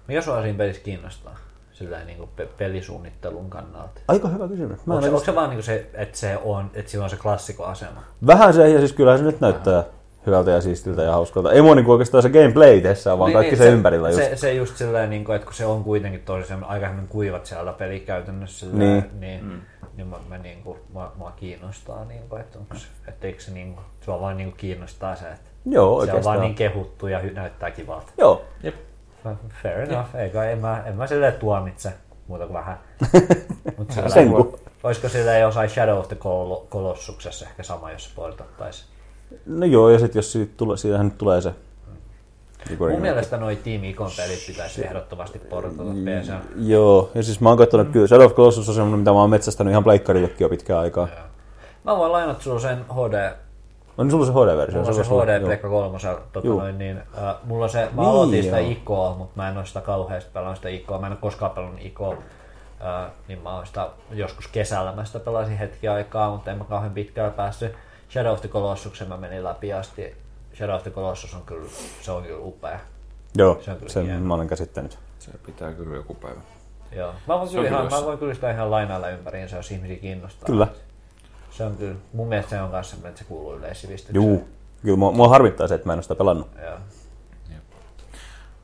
Mikä 0.09 0.21
sua 0.21 0.43
siinä 0.43 0.59
pelissä 0.59 0.83
kiinnostaa? 0.83 1.37
Sillä 1.79 2.05
niin 2.05 2.19
kuin 2.19 2.31
pe- 2.37 2.49
pelisuunnittelun 2.59 3.51
kannalta. 3.51 4.01
Aika 4.09 4.29
hyvä 4.29 4.49
kysymys. 4.49 4.87
Mä 4.87 4.95
en 4.95 4.97
Onko 4.97 5.05
se, 5.07 5.11
onko 5.11 5.25
se 5.25 5.35
vaan 5.35 5.51
niin 5.51 5.63
se, 5.63 5.87
että, 5.95 6.19
se 6.19 6.39
on, 6.45 6.71
että 6.75 6.91
sillä 6.91 7.05
on 7.05 7.11
se 7.11 7.17
klassikoasema? 7.17 8.03
Vähän 8.27 8.55
se, 8.55 8.69
ja 8.69 8.79
siis 8.79 8.93
kyllähän 8.93 9.19
se 9.19 9.25
nyt 9.25 9.41
näyttää 9.41 9.85
hyvältä 10.27 10.51
ja 10.51 10.61
siistiltä 10.61 11.03
ja 11.03 11.13
hauskalta. 11.13 11.53
Ei 11.53 11.63
mua 11.63 11.75
niinku 11.75 11.93
oikeastaan 11.93 12.23
se 12.23 12.29
gameplay 12.31 12.81
tässä, 12.81 13.19
vaan 13.19 13.33
kaikki 13.33 13.57
se, 13.57 13.69
ympärillä 13.71 14.09
just. 14.09 14.21
Niin, 14.21 14.31
Se, 14.31 14.37
se 14.37 14.53
just 14.55 14.77
silleen, 14.77 15.11
niin 15.11 15.25
kuin, 15.25 15.37
että 15.37 15.45
kun 15.47 15.55
se 15.55 15.67
on 15.67 15.85
kuitenkin 15.85 16.23
tosi 16.23 16.49
semmoinen 16.49 16.71
aika 16.71 16.87
semmoinen 16.87 17.09
kuivat 17.09 17.47
siellä 17.47 17.73
peli 17.73 18.01
käytännössä, 18.01 18.67
silleen, 18.67 18.79
Niin. 18.91 19.21
niin, 19.21 19.21
niin, 19.21 19.45
mm. 19.45 19.61
niin 19.97 20.07
mä, 20.07 20.17
mä, 20.29 20.39
niin 20.39 20.63
kuin, 20.63 20.79
mua, 20.93 21.13
mua 21.17 21.31
kiinnostaa, 21.37 22.05
niin 22.05 22.23
kuin, 22.29 22.41
että 22.41 22.59
onko 22.59 22.75
se, 22.75 22.87
että 23.09 23.27
eikö 23.27 23.41
se, 23.41 23.51
niin 23.51 23.75
kuin, 23.75 23.85
sua 24.01 24.21
vaan 24.21 24.37
niin 24.37 24.49
kuin 24.51 24.59
kiinnostaa 24.59 25.17
se, 25.17 25.25
että 25.29 25.51
Joo, 25.67 26.07
se 26.07 26.13
on 26.13 26.25
vaan 26.25 26.41
niin 26.41 26.55
kehuttu 26.55 27.07
ja 27.07 27.21
hy- 27.21 27.33
näyttää 27.35 27.71
kivalta. 27.71 28.13
Joo. 28.19 28.43
Jep. 28.63 28.75
Fair 29.63 29.81
enough, 29.81 30.17
eikä 30.17 30.45
en 30.45 30.59
mä, 30.59 30.83
en 30.87 30.97
mä 30.97 31.07
silleen 31.07 31.33
tuomitse 31.33 31.93
muuta 32.29 32.45
kuin 32.47 32.55
vähän. 32.55 32.79
Mut 33.79 33.91
silleen, 33.91 34.13
Sen 34.13 34.29
kun- 34.31 34.59
Olisiko 34.83 35.09
silleen 35.09 35.41
jossain 35.41 35.71
Shadow 35.71 35.99
of 35.99 36.09
the 36.09 36.17
Col- 36.17 36.67
Colossuksessa 36.71 37.47
ehkä 37.47 37.63
sama, 37.63 37.91
jos 37.93 38.05
se 38.05 38.11
portattaisiin? 38.17 38.89
No 39.47 39.67
joo, 39.67 39.91
ja 39.91 39.99
sitten 39.99 40.19
jos 40.19 40.33
siitä 40.33 40.53
tule, 40.57 40.77
siitähän 40.77 41.07
nyt 41.07 41.19
tulee 41.19 41.41
se. 41.41 41.53
Joku 42.71 42.89
Mun 42.89 43.01
mielestä 43.01 43.37
noi 43.37 43.57
Team 43.57 43.85
Icon 43.85 44.11
pelit 44.17 44.45
pitäisi 44.47 44.85
ehdottomasti 44.87 45.39
portata 45.39 45.83
PC. 45.83 46.33
Joo, 46.57 47.11
ja 47.15 47.23
siis 47.23 47.41
mä 47.41 47.49
oon 47.49 47.59
katsonut 47.59 47.89
kyllä, 47.89 48.07
Shadow 48.07 48.27
of 48.27 48.35
Colossus 48.35 48.69
on 48.69 48.75
semmonen, 48.75 48.99
mitä 48.99 49.11
mä 49.11 49.21
oon 49.21 49.31
metsästänyt 49.31 49.71
ihan 49.71 49.85
pleikkarillekin 49.85 50.37
jo 50.45 50.49
pitkään 50.49 50.81
aikaa. 50.81 51.09
Mä 51.85 51.97
voin 51.97 52.13
lainata 52.13 52.43
sulla 52.43 52.61
sen 52.61 52.79
HD, 52.85 53.33
On 53.99 54.07
niin 54.07 54.11
sulla 54.11 54.27
se 54.27 54.33
HD-versio? 54.33 54.79
mulla 54.79 54.89
on 54.99 55.05
se 55.05 55.13
olla, 55.15 55.25
HD. 55.25 55.41
Pleikka 55.45 55.69
3, 55.69 55.99
tota 56.33 56.47
Juu. 56.47 56.61
noin, 56.61 56.79
niin, 56.79 56.99
äh, 56.99 57.35
mulla 57.45 57.65
on 57.65 57.71
se, 57.71 57.79
mä 57.93 58.03
Niin, 58.03 58.11
aloitin 58.11 58.43
sitä 58.43 58.61
joo. 58.61 58.71
Icoa, 58.71 59.15
mutta 59.15 59.33
mä 59.37 59.49
en 59.49 59.57
oo 59.59 59.65
sitä 59.65 59.81
kauheasti 59.81 60.31
pelannut 60.33 60.57
sitä 60.57 60.69
Icoa, 60.69 60.99
mä 60.99 61.07
en 61.07 61.13
oo 61.13 61.19
koskaan 61.21 61.51
pelannut 61.51 61.81
Icoa. 61.83 62.17
Äh, 63.05 63.11
niin 63.29 63.43
mä 63.43 63.55
oon 63.55 63.67
sitä 63.67 63.89
joskus 64.11 64.49
kesällä 64.49 64.93
mä 64.93 65.05
sitä 65.05 65.21
pelasin 65.21 65.59
hetki 65.59 65.89
aikaa, 65.89 66.31
mutta 66.31 66.51
en 66.51 66.59
mä 66.59 66.65
kauhean 66.65 66.93
pitkällä 66.93 67.31
päässyt. 67.31 67.73
Shadow 68.13 68.33
of 68.33 68.41
the 68.41 68.49
Colossuksen 68.49 69.09
mä 69.09 69.17
menin 69.17 69.45
läpi 69.45 69.73
asti. 69.73 70.17
Shadow 70.55 70.75
of 70.75 70.83
the 70.83 70.91
Colossus 70.91 71.35
on 71.35 71.43
kyllä, 71.47 71.69
se 72.03 72.13
on 72.13 72.23
kyllä 72.23 72.41
upea. 72.45 72.79
Joo, 73.37 73.59
Se 73.61 73.71
on 73.71 73.77
kyllä 73.77 73.93
sen 73.93 74.05
hieno. 74.07 74.21
mä 74.21 74.35
olen 74.35 74.49
käsittänyt. 74.49 74.99
Se 75.19 75.31
pitää 75.47 75.73
kyllä 75.73 75.97
joku 75.97 76.15
päivä. 76.15 76.41
Joo. 76.93 77.13
Mä 77.27 77.39
voin, 77.39 77.49
Se 77.49 77.55
kyllä 77.57 77.69
ihan, 77.69 77.89
mä 77.91 78.03
voin 78.05 78.19
kyllä 78.19 78.35
sitä 78.35 78.51
ihan 78.51 78.71
lainailla 78.71 79.09
ympäriinsä, 79.09 79.57
jos 79.57 79.71
ihmisiä 79.71 79.97
kiinnostaa. 79.97 80.47
Kyllä. 80.47 80.67
Se 80.67 80.81
on 81.67 81.77
kyllä, 81.77 81.95
mun 82.13 82.29
mielestä 82.29 82.51
se 82.51 82.61
on 82.61 82.71
kanssa 82.71 82.91
semmoinen, 82.91 83.11
että 83.11 83.19
se 83.19 83.25
kuuluu 83.29 83.55
yleissivistykseen. 83.57 84.15
Juu. 84.15 84.49
Kyllä 84.83 84.97
mua, 84.97 85.13
mua 85.13 85.29
harmittaa 85.29 85.69
se, 85.69 85.75
että 85.75 85.87
mä 85.87 85.93
en 85.93 85.97
ole 85.97 86.03
sitä 86.03 86.15
pelannut. 86.15 86.49
Joo. 86.63 86.79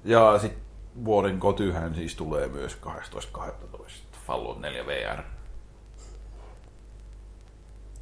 Ja 0.05 0.39
sitten 0.39 0.63
vuoden 1.05 1.39
kotyhän 1.39 1.95
siis 1.95 2.15
tulee 2.15 2.49
myös 2.49 2.79
12.12. 2.87 3.89
Fallout 4.27 4.61
4 4.61 4.87
VR. 4.87 5.23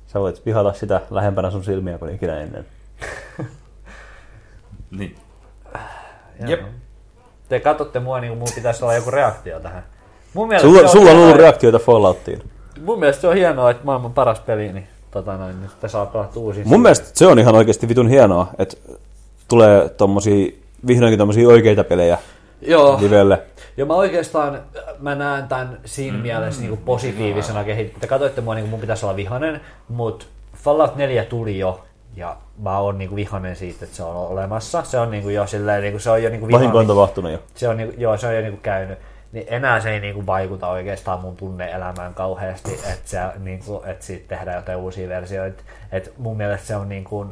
Sä 0.06 0.20
voit 0.20 0.47
vihata 0.47 0.73
sitä 0.73 1.01
lähempänä 1.10 1.51
sun 1.51 1.64
silmiä 1.64 1.98
kuin 1.98 2.14
ikinä 2.14 2.40
ennen. 2.40 2.66
Niin. 4.90 5.16
Joo. 6.40 6.51
Jep. 6.51 6.60
Te 7.48 7.60
katsotte 7.60 8.01
mua 8.01 8.20
niin 8.20 8.31
kuin 8.31 8.39
mulla 8.39 8.52
pitäisi 8.55 8.85
olla 8.85 8.94
joku 8.94 9.10
reaktio 9.10 9.60
tähän. 9.60 9.85
Mun 10.35 10.48
mielestä, 10.48 10.69
Sulla, 10.69 10.78
se 10.81 10.85
on 10.85 10.90
sulla 10.90 11.10
on 11.10 11.16
ollut 11.16 11.31
että- 11.31 11.43
reaktioita 11.43 11.78
Fallouttiin. 11.78 12.51
Mun 12.84 12.98
mielestä 12.98 13.20
se 13.20 13.28
on 13.28 13.34
hienoa, 13.36 13.70
että 13.70 13.84
maailman 13.84 14.12
paras 14.12 14.40
peli, 14.40 14.72
niin 14.72 14.86
tota 15.10 15.36
noin, 15.36 15.60
nyt 15.62 15.80
te 15.80 15.88
saa 15.88 16.06
pelata 16.06 16.40
uusia. 16.40 16.64
Mun 16.66 16.82
mielestä 16.82 17.09
se 17.14 17.26
on 17.26 17.38
ihan 17.38 17.54
oikeasti 17.54 17.88
vitun 17.88 18.09
hienoa, 18.09 18.46
että 18.59 18.76
tulee 19.48 19.88
tommosia, 19.88 20.52
vihdoinkin 20.86 21.18
tommosia 21.18 21.48
oikeita 21.48 21.84
pelejä 21.84 22.18
Joo. 22.62 22.98
livelle. 23.00 23.42
Ja 23.76 23.86
mä 23.86 23.94
oikeastaan, 23.94 24.60
mä 24.98 25.14
näen 25.14 25.48
tämän 25.48 25.78
siinä 25.84 26.16
Mm. 26.16 26.22
mielessä 26.22 26.62
niin 26.62 26.78
positiivisena 26.78 27.64
kehityksessä. 27.64 28.00
Te 28.00 28.06
katsoitte 28.06 28.40
mua, 28.40 28.54
niin 28.54 28.62
kuin 28.62 28.70
mun 28.70 28.80
pitäisi 28.80 29.06
olla 29.06 29.16
vihanen, 29.16 29.60
mutta 29.88 30.26
Fallout 30.54 30.96
4 30.96 31.24
tuli 31.24 31.59
jo 31.59 31.80
Ja 32.16 32.36
mä 32.62 32.78
oon 32.78 32.98
niinku 32.98 33.16
vihanen 33.16 33.56
siitä, 33.56 33.84
että 33.84 33.96
se 33.96 34.02
on 34.02 34.16
olemassa. 34.16 34.82
Se 34.82 34.98
on 34.98 35.10
niinku 35.10 35.28
jo 35.28 35.46
silleen, 35.46 35.82
niinku, 35.82 35.98
se 35.98 36.10
on 36.10 36.22
jo 36.22 36.30
niinku 36.30 36.46
Vahinko 36.50 36.78
on 36.78 36.86
vihanen. 36.86 36.86
tapahtunut 36.96 37.32
jo. 37.32 37.38
Se 37.54 37.68
on, 37.68 37.76
niinku, 37.76 37.94
joo, 38.00 38.16
se 38.16 38.26
on 38.26 38.34
jo 38.34 38.40
niinku 38.40 38.59
käynyt. 38.62 38.98
Niin 39.32 39.46
enää 39.48 39.80
se 39.80 39.90
ei 39.90 40.00
niinku 40.00 40.26
vaikuta 40.26 40.68
oikeastaan 40.68 41.20
mun 41.20 41.36
tunne-elämään 41.36 42.14
kauheasti, 42.14 42.74
että, 42.74 43.00
se, 43.04 43.18
niinku, 43.38 43.82
että 43.86 44.06
siitä 44.06 44.28
tehdään 44.28 44.56
jotain 44.56 44.78
uusia 44.78 45.09
versioita. 45.09 45.62
Et 45.92 46.12
mun 46.18 46.36
mielestä 46.36 46.66
se 46.66 46.76
on 46.76 46.88
niinku, 46.88 47.26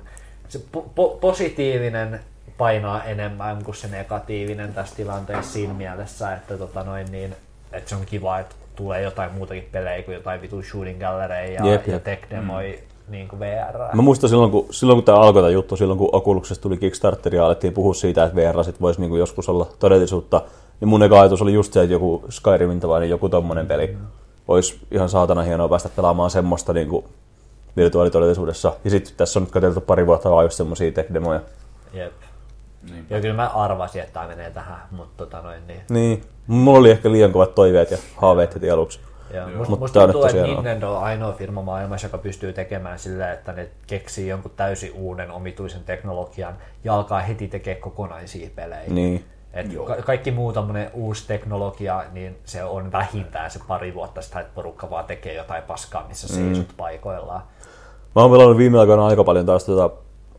se 0.48 0.59
po- 0.77 0.81
po- 0.81 1.18
positiivinen 1.20 2.20
painaa 2.59 3.05
enemmän 3.05 3.64
kuin 3.64 3.74
se 3.74 3.89
negatiivinen 3.89 4.74
tässä 4.74 4.97
tilanteessa 4.97 5.52
siinä 5.52 5.74
mielessä, 5.74 6.35
että, 6.35 6.59
tota 6.59 6.82
noin, 6.82 7.12
niin, 7.12 7.35
että 7.72 7.90
se 7.90 7.97
on 7.97 8.06
kiva, 8.06 8.39
että 8.39 8.55
tulee 8.77 9.02
jotain 9.02 9.32
muutakin 9.32 9.68
pelejä 9.72 10.02
kuin 10.02 10.14
jotain 10.14 10.43
vitu 10.43 10.62
shooting 10.62 11.01
gallereja 11.01 11.52
ja, 11.52 11.72
Jep, 11.72 11.86
ja 11.86 11.93
jep. 11.93 12.05
tech 12.05 12.31
demoi 12.31 12.78
mm. 12.81 13.12
niin 13.12 13.28
kuin 13.28 13.40
VR. 13.40 13.94
Mä 13.94 14.02
muistan 14.02 14.31
silloin, 14.31 14.51
kun, 14.51 14.66
silloin, 14.70 14.97
kun 14.97 15.05
tämä 15.05 15.18
alkoi 15.18 15.43
tämä 15.43 15.51
juttu, 15.51 15.77
silloin 15.77 15.98
kun 15.98 16.09
Oculuksesta 16.12 16.62
tuli 16.62 16.77
Kickstarter 16.77 17.35
ja 17.35 17.47
alettiin 17.47 17.72
puhua 17.72 17.94
siitä, 17.94 18.24
että 18.24 18.36
VR 18.36 18.64
sit 18.64 18.81
voisi 18.81 19.01
niinku 19.01 19.16
joskus 19.16 19.48
olla 19.48 19.66
todellisuutta, 19.78 20.43
niin 20.81 20.89
mun 20.89 21.02
eka 21.02 21.20
ajatus 21.20 21.43
oli 21.43 21.55
just 21.55 21.73
se, 21.73 21.82
että 21.82 21.93
joku 21.93 22.24
Skyrimin 22.28 22.81
tapainen 22.81 23.11
joku 23.11 23.28
tommonen 23.28 23.66
peli 23.66 23.97
olisi 24.48 24.81
ihan 24.90 25.09
saatana 25.09 25.43
hienoa 25.43 25.69
päästä 25.69 25.89
pelaamaan 25.97 26.31
semmoista 26.31 26.73
niinku 26.73 27.05
virtuaalitodellisuudessa. 27.77 28.73
Ja 28.85 28.90
sitten 28.90 29.15
tässä 29.16 29.39
on 29.39 29.43
nyt 29.43 29.52
katseltu 29.52 29.81
pari 29.81 30.07
vuotta 30.07 30.31
vaan 30.31 30.44
just 30.44 30.57
semmosia 30.57 30.90
tech-demoja. 30.90 31.40
Jep. 31.93 32.12
Niin. 32.90 33.07
Ja 33.11 33.20
kyllä 33.20 33.35
mä 33.35 33.48
arvasin, 33.48 34.01
että 34.01 34.12
tämä 34.12 34.27
menee 34.27 34.51
tähän, 34.51 34.81
mutta 34.90 35.12
tota 35.16 35.43
noin 35.43 35.66
niin. 35.66 35.81
Niin, 35.90 36.23
mulla 36.47 36.78
oli 36.78 36.90
ehkä 36.90 37.12
liian 37.12 37.32
kovat 37.32 37.55
toiveet 37.55 37.90
ja 37.90 37.98
haaveet 38.16 38.55
heti 38.55 38.70
aluksi. 38.70 39.01
Joo. 39.35 39.48
Musta, 39.48 39.77
Mut 39.77 39.93
tuntuu, 39.93 40.24
että 40.24 40.43
Nintendo 40.43 40.97
on 40.97 41.02
ainoa 41.02 41.32
firma 41.32 41.62
maailmassa, 41.62 42.07
joka 42.07 42.19
pystyy 42.19 42.52
tekemään 42.52 42.98
sillä, 42.98 43.32
että 43.32 43.52
ne 43.52 43.69
keksii 43.86 44.28
jonkun 44.28 44.52
täysin 44.57 44.93
uuden 44.93 45.31
omituisen 45.31 45.85
teknologian 45.85 46.55
ja 46.85 46.94
alkaa 46.94 47.20
heti 47.20 47.48
tekemään 47.48 47.81
kokonaisia 47.81 48.51
pelejä. 48.55 48.85
Niin. 48.89 49.24
Et 49.55 49.72
Joo. 49.72 49.86
ka- 49.86 49.97
kaikki 49.97 50.31
muu 50.31 50.52
tämmönen 50.52 50.90
uusi 50.94 51.27
teknologia, 51.27 52.05
niin 52.12 52.39
se 52.44 52.64
on 52.64 52.93
vähintään 52.93 53.51
se 53.51 53.60
pari 53.68 53.94
vuotta 53.94 54.22
sitä, 54.22 54.40
että 54.40 54.52
porukka 54.55 54.90
vaan 54.90 55.05
tekee 55.05 55.35
jotain 55.35 55.62
paskaa, 55.62 56.05
missä 56.09 56.28
seisot 56.28 56.68
Mm. 56.68 56.74
paikoillaan. 56.77 57.43
Mä 58.16 58.22
oon 58.22 58.31
pelannut 58.31 58.56
viime 58.56 58.78
aikoina 58.81 59.06
aika 59.06 59.24
paljon 59.24 59.47
taas 59.47 59.64
tota 59.64 59.90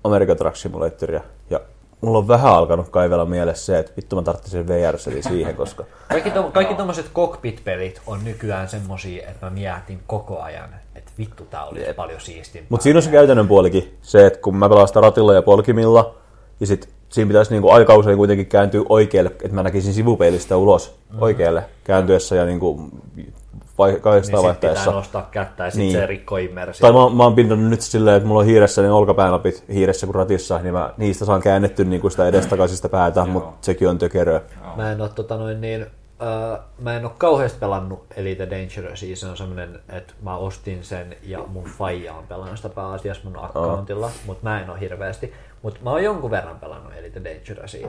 American 0.03 0.37
Truck 0.37 0.55
Simulatoria. 0.55 1.21
Ja 1.49 1.59
mulla 2.01 2.17
on 2.17 2.27
vähän 2.27 2.51
alkanut 2.53 2.89
kaivella 2.89 3.25
mielessä 3.25 3.65
se, 3.65 3.79
että 3.79 3.91
vittu 3.97 4.15
mä 4.15 4.21
tarvitsin 4.21 4.67
vr 4.67 4.97
siihen, 5.21 5.55
koska 5.55 5.83
Kaikki, 6.09 6.31
to, 6.31 6.43
kaikki 6.43 6.75
tommoset 6.75 7.11
cockpit-pelit 7.13 8.01
on 8.07 8.23
nykyään 8.23 8.69
semmosia, 8.69 9.29
että 9.29 9.45
mä 9.45 9.49
mietin 9.49 9.99
koko 10.07 10.41
ajan, 10.41 10.69
että 10.95 11.11
vittu 11.17 11.45
tää 11.45 11.63
Jep. 11.75 11.95
paljon 11.95 12.21
siistimpää. 12.21 12.67
Mutta 12.69 12.83
siinä 12.83 12.97
on 12.97 13.03
se 13.03 13.11
käytännön 13.11 13.47
puolikin, 13.47 13.97
se, 14.01 14.25
että 14.25 14.39
kun 14.39 14.55
mä 14.55 14.69
pelaan 14.69 14.87
sitä 14.87 15.01
ratilla 15.01 15.33
ja 15.33 15.41
polkimilla, 15.41 16.15
ja 16.59 16.67
sit 16.67 16.89
siinä 17.11 17.27
pitäisi 17.27 17.51
niinku 17.51 17.69
aika 17.69 17.95
usein 17.95 18.17
kuitenkin 18.17 18.45
kääntyä 18.47 18.81
oikealle, 18.89 19.29
että 19.29 19.55
mä 19.55 19.63
näkisin 19.63 19.93
sivupeilistä 19.93 20.57
ulos 20.57 20.95
Mm. 21.11 21.21
oikealle 21.21 21.63
kääntyessä 21.83 22.35
ja 22.35 22.45
niinku 22.45 22.89
vai, 23.77 23.91
niin 23.91 24.01
kahdesta 24.01 24.41
sit 24.41 24.59
pitää 24.59 24.85
nostaa 24.85 25.27
kättä 25.31 25.65
ja 25.65 25.71
sit 25.71 25.79
Niin. 25.79 25.91
se 25.91 26.05
rikkoo 26.05 26.37
immersio. 26.37 26.81
Tai 26.81 26.91
mä, 27.09 27.15
mä 27.15 27.23
oon 27.23 27.35
pintannut 27.35 27.69
nyt 27.69 27.81
silleen, 27.81 28.17
että 28.17 28.27
mulla 28.27 28.39
on 28.39 28.45
hiiressä 28.45 28.81
niin 28.81 28.91
olkapäänapit 28.91 29.63
hiiressä 29.73 30.05
kuin 30.07 30.15
ratissa, 30.15 30.59
niin 30.59 30.73
mä 30.73 30.93
niistä 30.97 31.25
saan 31.25 31.41
käännetty 31.41 31.85
niinku 31.85 32.09
sitä 32.09 32.27
edestakaisista 32.27 32.89
päätä, 32.89 33.25
mutta 33.25 33.65
sekin 33.65 33.89
on 33.89 33.97
tökeröä. 33.97 34.41
Mä 34.75 34.91
en 34.91 35.01
oo 35.01 35.07
tota 35.07 35.37
noin 35.37 35.61
niin, 35.61 35.81
äh, 35.81 36.59
mä 36.79 36.95
en 36.97 37.05
oo 37.05 37.13
kauheasti 37.17 37.59
pelannut 37.59 38.05
Elite 38.15 38.49
Dangerousia, 38.49 39.15
se 39.15 39.27
on 39.27 39.37
semmonen, 39.37 39.79
että 39.89 40.13
mä 40.21 40.35
ostin 40.37 40.83
sen 40.83 41.15
ja 41.23 41.39
mun 41.47 41.63
faija 41.63 42.13
on 42.13 42.27
pelannut 42.27 42.57
sitä 42.57 42.69
pääasiassa 42.69 43.29
mun 43.29 43.43
accountilla, 43.43 44.05
oh. 44.05 44.11
mutta 44.25 44.43
mä 44.49 44.61
en 44.61 44.69
oo 44.69 44.75
hirveästi. 44.75 45.33
Mutta 45.61 45.79
mä 45.83 45.89
oon 45.89 46.03
jonkun 46.03 46.31
verran 46.31 46.59
pelannut 46.59 46.70
Elite 47.15 47.29
Dangerousia. 47.29 47.87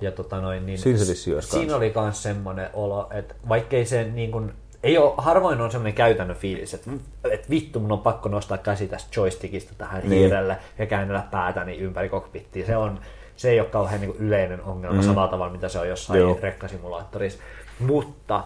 Ja 0.00 0.12
tota 0.12 0.40
noin, 0.40 0.66
niin 0.66 0.78
Siinä 0.78 0.98
siinä 0.98 1.40
kans. 1.66 1.72
oli 1.72 1.90
kans 1.90 2.22
semmonen 2.22 2.70
olo, 2.72 3.08
että 3.10 3.34
vaikkei 3.48 3.86
se 3.86 4.04
niin 4.04 4.30
kun, 4.30 4.52
ei 4.82 4.98
ole, 4.98 5.14
harvoin 5.18 5.60
on 5.60 5.70
semmoinen 5.70 5.94
käytännön 5.94 6.36
fiilis, 6.36 6.74
että, 6.74 6.90
että 7.30 7.50
vittu 7.50 7.80
mun 7.80 7.92
on 7.92 7.98
pakko 7.98 8.28
nostaa 8.28 8.58
käsi 8.58 8.88
tästä 8.88 9.20
joystickista 9.20 9.72
tähän 9.78 10.00
Niin. 10.02 10.10
hiirelle 10.12 10.56
ja 10.78 10.86
käännellä 10.86 11.24
päätäni 11.30 11.78
ympäri 11.78 12.08
kokpittia. 12.08 12.66
Se, 12.66 12.76
on, 12.76 13.00
se 13.36 13.50
ei 13.50 13.60
ole 13.60 13.68
kauhean 13.68 14.00
niin 14.00 14.16
yleinen 14.18 14.62
ongelma 14.62 15.00
mm. 15.00 15.06
samalla 15.06 15.30
tavalla, 15.30 15.52
mitä 15.52 15.68
se 15.68 15.78
on 15.78 15.88
jossain 15.88 16.20
Joo. 16.20 16.38
rekkasimulaattorissa. 16.42 17.38
Mutta 17.78 18.44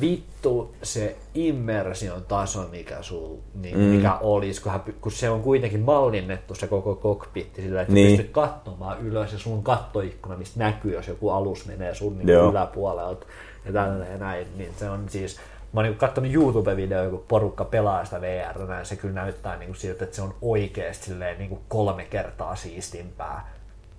vittu 0.00 0.74
se 0.82 1.16
immersion 1.34 2.24
taso, 2.28 2.68
mikä, 2.70 3.02
sul, 3.02 3.36
niin, 3.54 3.78
mm. 3.78 3.82
mikä 3.82 4.18
olisi, 4.18 4.62
kun, 4.62 4.72
hän 4.72 4.80
kun 5.00 5.12
se 5.12 5.30
on 5.30 5.42
kuitenkin 5.42 5.80
mallinnettu 5.80 6.54
se 6.54 6.66
koko 6.66 6.94
kokpitti 6.94 7.62
sillä, 7.62 7.80
että 7.80 7.94
Niin. 7.94 8.16
pystyt 8.16 8.32
katsomaan 8.32 9.00
ylös 9.00 9.32
ja 9.32 9.38
sun 9.38 9.62
kattoikkuna, 9.62 10.36
mistä 10.36 10.58
näkyy, 10.58 10.94
jos 10.94 11.08
joku 11.08 11.30
alus 11.30 11.66
menee 11.66 11.94
sun 11.94 12.18
niin 12.18 12.28
yläpuolelta 12.28 13.26
ja 13.64 13.72
tälleen 13.72 14.20
näin, 14.20 14.46
niin 14.56 14.72
se 14.76 14.90
on 14.90 15.08
siis 15.08 15.36
Mä 15.72 15.80
oon 15.80 15.84
niin 15.84 15.98
katsonut 15.98 16.32
YouTube-videoja, 16.32 17.10
kun 17.10 17.24
porukka 17.28 17.64
pelaa 17.64 18.04
sitä 18.04 18.20
VR, 18.20 18.72
ja 18.72 18.84
se 18.84 18.96
kyllä 18.96 19.14
näyttää 19.14 19.56
niin 19.56 19.66
kuin 19.66 19.76
siltä, 19.76 20.04
että 20.04 20.16
se 20.16 20.22
on 20.22 20.34
oikeasti 20.42 21.06
silleen 21.06 21.38
niin 21.38 21.48
kuin 21.48 21.60
kolme 21.68 22.04
kertaa 22.04 22.56
siistimpää 22.56 23.52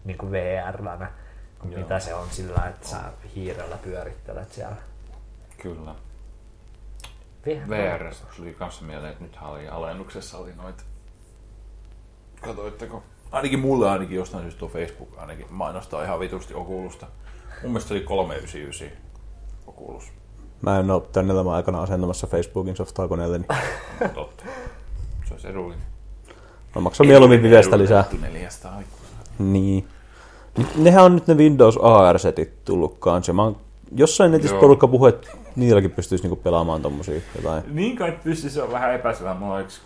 niin 0.05 0.17
kuin 0.17 0.31
Joo. 1.71 1.81
mitä 1.81 1.99
se 1.99 2.13
on 2.13 2.27
sillä, 2.31 2.61
että 2.69 2.87
sä 2.87 2.97
hiirellä 3.35 3.77
pyörittelet 3.83 4.51
siellä. 4.51 4.75
Kyllä. 5.65 5.95
VR. 7.69 8.13
Tuli 8.37 8.53
kanssa 8.53 8.85
mieleen, 8.85 9.11
että 9.11 9.23
nythän 9.23 9.49
oli 9.49 9.67
alennuksessa 9.67 10.37
oli 10.37 10.51
noit. 10.55 10.85
Katoitteko? 12.41 13.03
Ainakin 13.31 13.59
mulle 13.59 13.89
ainakin 13.89 14.15
jostain 14.17 14.43
syystä 14.43 14.59
tuo 14.59 14.69
Facebook 14.69 15.09
ainakin 15.17 15.45
mainostaa 15.49 16.03
ihan 16.03 16.19
vitusti 16.19 16.53
Oculusta. 16.53 17.07
Mun 17.63 17.71
mielestä 17.71 17.93
oli 17.93 18.01
399 18.01 18.87
Oculus. 19.67 20.03
Mä 20.61 20.79
en 20.79 20.91
oo 20.91 20.99
tänne 20.99 21.33
elämän 21.33 21.53
aikana 21.53 21.81
asentamassa 21.81 22.27
Facebookin 22.27 22.75
softaa 22.75 23.07
koneelle, 23.07 23.37
niin 23.37 23.47
Totta. 24.15 24.43
Se 25.27 25.33
olisi 25.33 25.47
edullinen. 25.47 25.85
mä 26.75 26.81
maksan 26.81 27.07
mieluummin 27.07 27.43
Vivestä 27.43 27.77
lisää. 27.77 28.03
400 28.21 28.75
aikuista. 28.75 29.15
Niin. 29.39 29.87
Nyt- 30.57 30.75
Nehän 30.75 31.03
on 31.03 31.15
nyt 31.15 31.27
ne 31.27 31.33
Windows 31.37 31.77
AR-setit 31.81 32.65
tullut 32.65 32.97
kanssa. 32.99 33.33
Mä 33.33 33.43
oon 33.43 33.57
jossain 33.91 34.31
netissä 34.31 34.55
Joo. 34.55 34.61
porukka 34.61 34.87
puhuu, 34.87 35.07
että 35.07 35.27
niilläkin 35.55 35.91
pystyisi 35.91 36.23
niinku 36.23 36.35
pelaamaan 36.35 36.81
tommosia 36.81 37.21
jotain. 37.35 37.63
Niin 37.75 37.97
kai 37.97 38.17
pysty, 38.23 38.49
se 38.49 38.61
on 38.61 38.71
vähän 38.71 38.95
epäselvä. 38.95 39.33
Mulla 39.33 39.53
on 39.55 39.61
yksi 39.61 39.81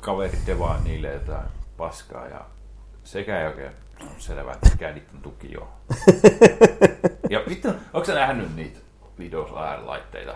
kaveri 0.00 0.38
devaa 0.46 0.80
niille 0.84 1.12
jotain 1.12 1.46
paskaa 1.76 2.26
ja 2.26 2.40
sekä 3.04 3.40
ei 3.40 3.46
oikein 3.46 3.72
on 4.00 4.08
selvä, 4.18 4.52
että 4.52 4.70
mikä 4.70 4.88
niiden 4.88 5.22
tuki 5.22 5.56
on. 5.56 5.68
ja 7.30 7.42
vittu, 7.48 7.68
onko 7.68 8.04
sä 8.04 8.14
nähnyt 8.14 8.56
niitä 8.56 8.78
Windows 9.18 9.50
AR-laitteita? 9.52 10.34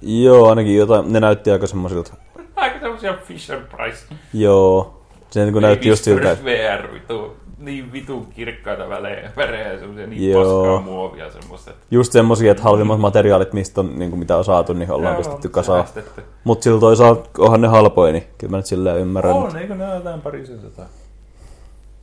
Joo, 0.00 0.48
ainakin 0.48 0.76
jotain. 0.76 1.12
Ne 1.12 1.20
näytti 1.20 1.50
aika 1.50 1.66
semmoisilta. 1.66 2.14
Aika 2.56 2.80
semmosia 2.80 3.14
Fisher 3.24 3.60
Price. 3.60 4.14
Joo. 4.32 5.00
Se 5.30 5.44
niinku 5.44 5.60
näytti 5.60 5.88
just 5.88 6.04
siltä, 6.04 6.32
että 6.32 6.44
VR, 6.44 6.92
vitu, 6.92 7.36
niin 7.64 7.92
vitun 7.92 8.26
kirkkaita 8.26 8.88
välejä, 8.88 9.32
värejä 9.36 9.72
ja 9.72 9.78
semmosia 9.78 10.06
niin 10.06 10.30
Joo. 10.32 10.62
paskaa 10.64 10.80
muovia 10.80 11.30
semmoista. 11.30 11.70
että- 11.70 11.86
just 11.90 12.12
semmosia, 12.12 12.50
että 12.50 12.62
halvimmat 12.62 13.00
materiaalit, 13.00 13.52
mistä 13.52 13.80
on, 13.80 13.98
niinku, 13.98 14.16
mitä 14.16 14.36
on 14.36 14.44
saatu, 14.44 14.72
niin 14.72 14.90
ollaan 14.90 15.14
Joo, 15.14 15.18
pistetty 15.22 15.48
kasaan. 15.48 15.82
säästetty. 15.82 16.22
Mut 16.44 16.62
sillä 16.62 16.80
toisaalta 16.80 17.28
onhan 17.38 17.60
ne 17.60 17.68
halpoja, 17.68 18.12
niin 18.12 18.24
kyllä 18.38 18.50
mä 18.50 18.56
nyt 18.56 18.66
silleen 18.66 18.98
ymmärrän. 18.98 19.32
On, 19.34 19.56
eikö 19.56 19.74
ne 19.74 19.86
ole 19.86 19.94
jotain 19.94 20.20
parisen 20.20 20.60
sata? 20.60 20.86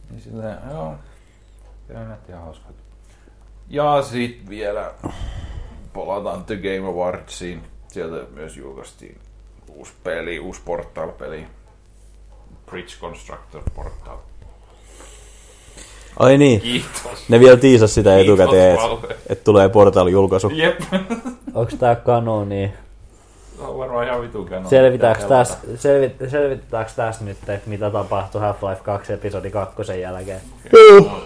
Niin 0.09 0.21
silleen, 0.21 0.57
joo. 0.71 0.83
On 1.95 2.09
nähty 2.09 2.31
ihan 2.31 2.43
hauska. 2.43 2.69
Ja 3.69 4.01
sit 4.01 4.49
vielä 4.49 4.91
palataan 5.93 6.43
The 6.45 6.55
Game 6.55 6.88
Awardsiin. 6.88 7.61
Sieltä 7.88 8.25
myös 8.33 8.57
julkaistiin 8.57 9.17
uusi 9.69 9.93
peli, 10.03 10.39
uusi 10.39 10.61
Portal-peli. 10.65 11.47
Bridge 12.65 12.93
Constructor 13.01 13.61
Portal. 13.75 14.17
Ai 16.19 16.38
niin, 16.38 16.61
Kiitos. 16.61 17.29
ne 17.29 17.39
vielä 17.39 17.57
tiisas 17.57 17.93
sitä 17.93 18.09
Kiitos, 18.15 18.39
etukäteen, 18.39 18.75
että 18.75 19.15
et 19.29 19.43
tulee 19.43 19.69
Portal-julkaisu. 19.69 20.49
Jep. 20.53 20.79
Onko 21.53 21.71
tää 21.79 21.95
kanoni? 21.95 22.73
Se 23.57 23.63
on 23.63 23.77
varmaan 23.77 24.07
ihan 24.07 24.21
vitun 24.21 24.45
kanon. 24.45 24.69
Selvitäänkö 24.69 25.21
Pitää 25.23 25.38
tästä, 25.38 25.57
selvit, 25.75 26.15
selvitetäänkö 26.27 26.91
tästä 26.95 27.25
nyt, 27.25 27.38
että 27.49 27.69
mitä 27.69 27.89
tapahtui 27.89 28.41
Half-Life 28.41 28.83
2 28.83 29.13
episodi 29.13 29.51
2 29.51 29.99
jälkeen? 30.01 30.41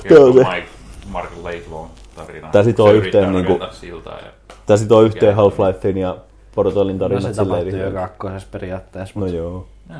Tää 0.10 0.20
on 0.20 0.34
se. 0.34 0.40
Mike, 0.40 0.68
Mark 1.10 1.30
Laidlaw 1.44 1.86
tarina. 2.16 2.50
Tää 2.52 2.64
sitoo 2.64 2.92
yhteen 2.92 3.32
niinku- 3.32 3.60
ja 3.62 4.02
Tää 4.66 4.78
sit 4.78 4.92
on 4.92 5.06
yhteen. 5.06 5.36
Half-Lifein 5.36 5.98
ja 5.98 6.18
Portalin 6.56 6.98
No 6.98 7.00
tarinat 7.00 7.24
se 7.24 7.34
silleen 7.34 7.48
tapahtui 7.64 7.80
jo 7.80 7.92
kakkosessa 7.92 8.48
periaatteessa. 8.52 9.20
No 9.20 9.26
mut- 9.26 9.36
joo. 9.36 9.66
Jaa. 9.90 9.98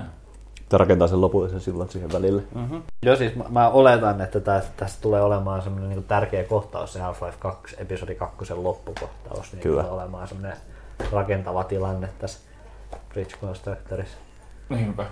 Tää 0.70 0.78
rakentaa 0.78 1.08
sen 1.08 1.22
lopullisen 1.22 1.60
sillan 1.62 1.90
siihen 1.90 2.12
välille. 2.14 2.42
Joo, 3.06 3.16
siis 3.16 3.36
mä, 3.36 3.44
mä 3.50 3.70
oletan, 3.70 4.22
että 4.22 4.40
tästä, 4.40 4.72
tästä 4.78 5.02
tulee 5.02 5.22
olemaan 5.22 5.62
semmoinen 5.62 5.90
niin 5.90 6.04
tärkeä 6.04 6.44
kohtaus, 6.44 6.94
se 6.94 7.00
Half-Life 7.00 7.36
2, 7.40 7.76
episodi 7.80 8.16
2 8.16 8.54
loppukohtaus. 8.54 9.52
Niin 9.54 9.62
Kyllä. 9.62 9.84
tulee 9.84 9.96
olemaan 10.02 10.28
semmoinen 10.28 10.58
rakentava 11.12 11.64
tilanne 11.64 12.10
tässä 12.20 12.40
Bridge 13.10 13.36
Constructorissa. 13.42 14.18
Niinpä. 14.70 15.06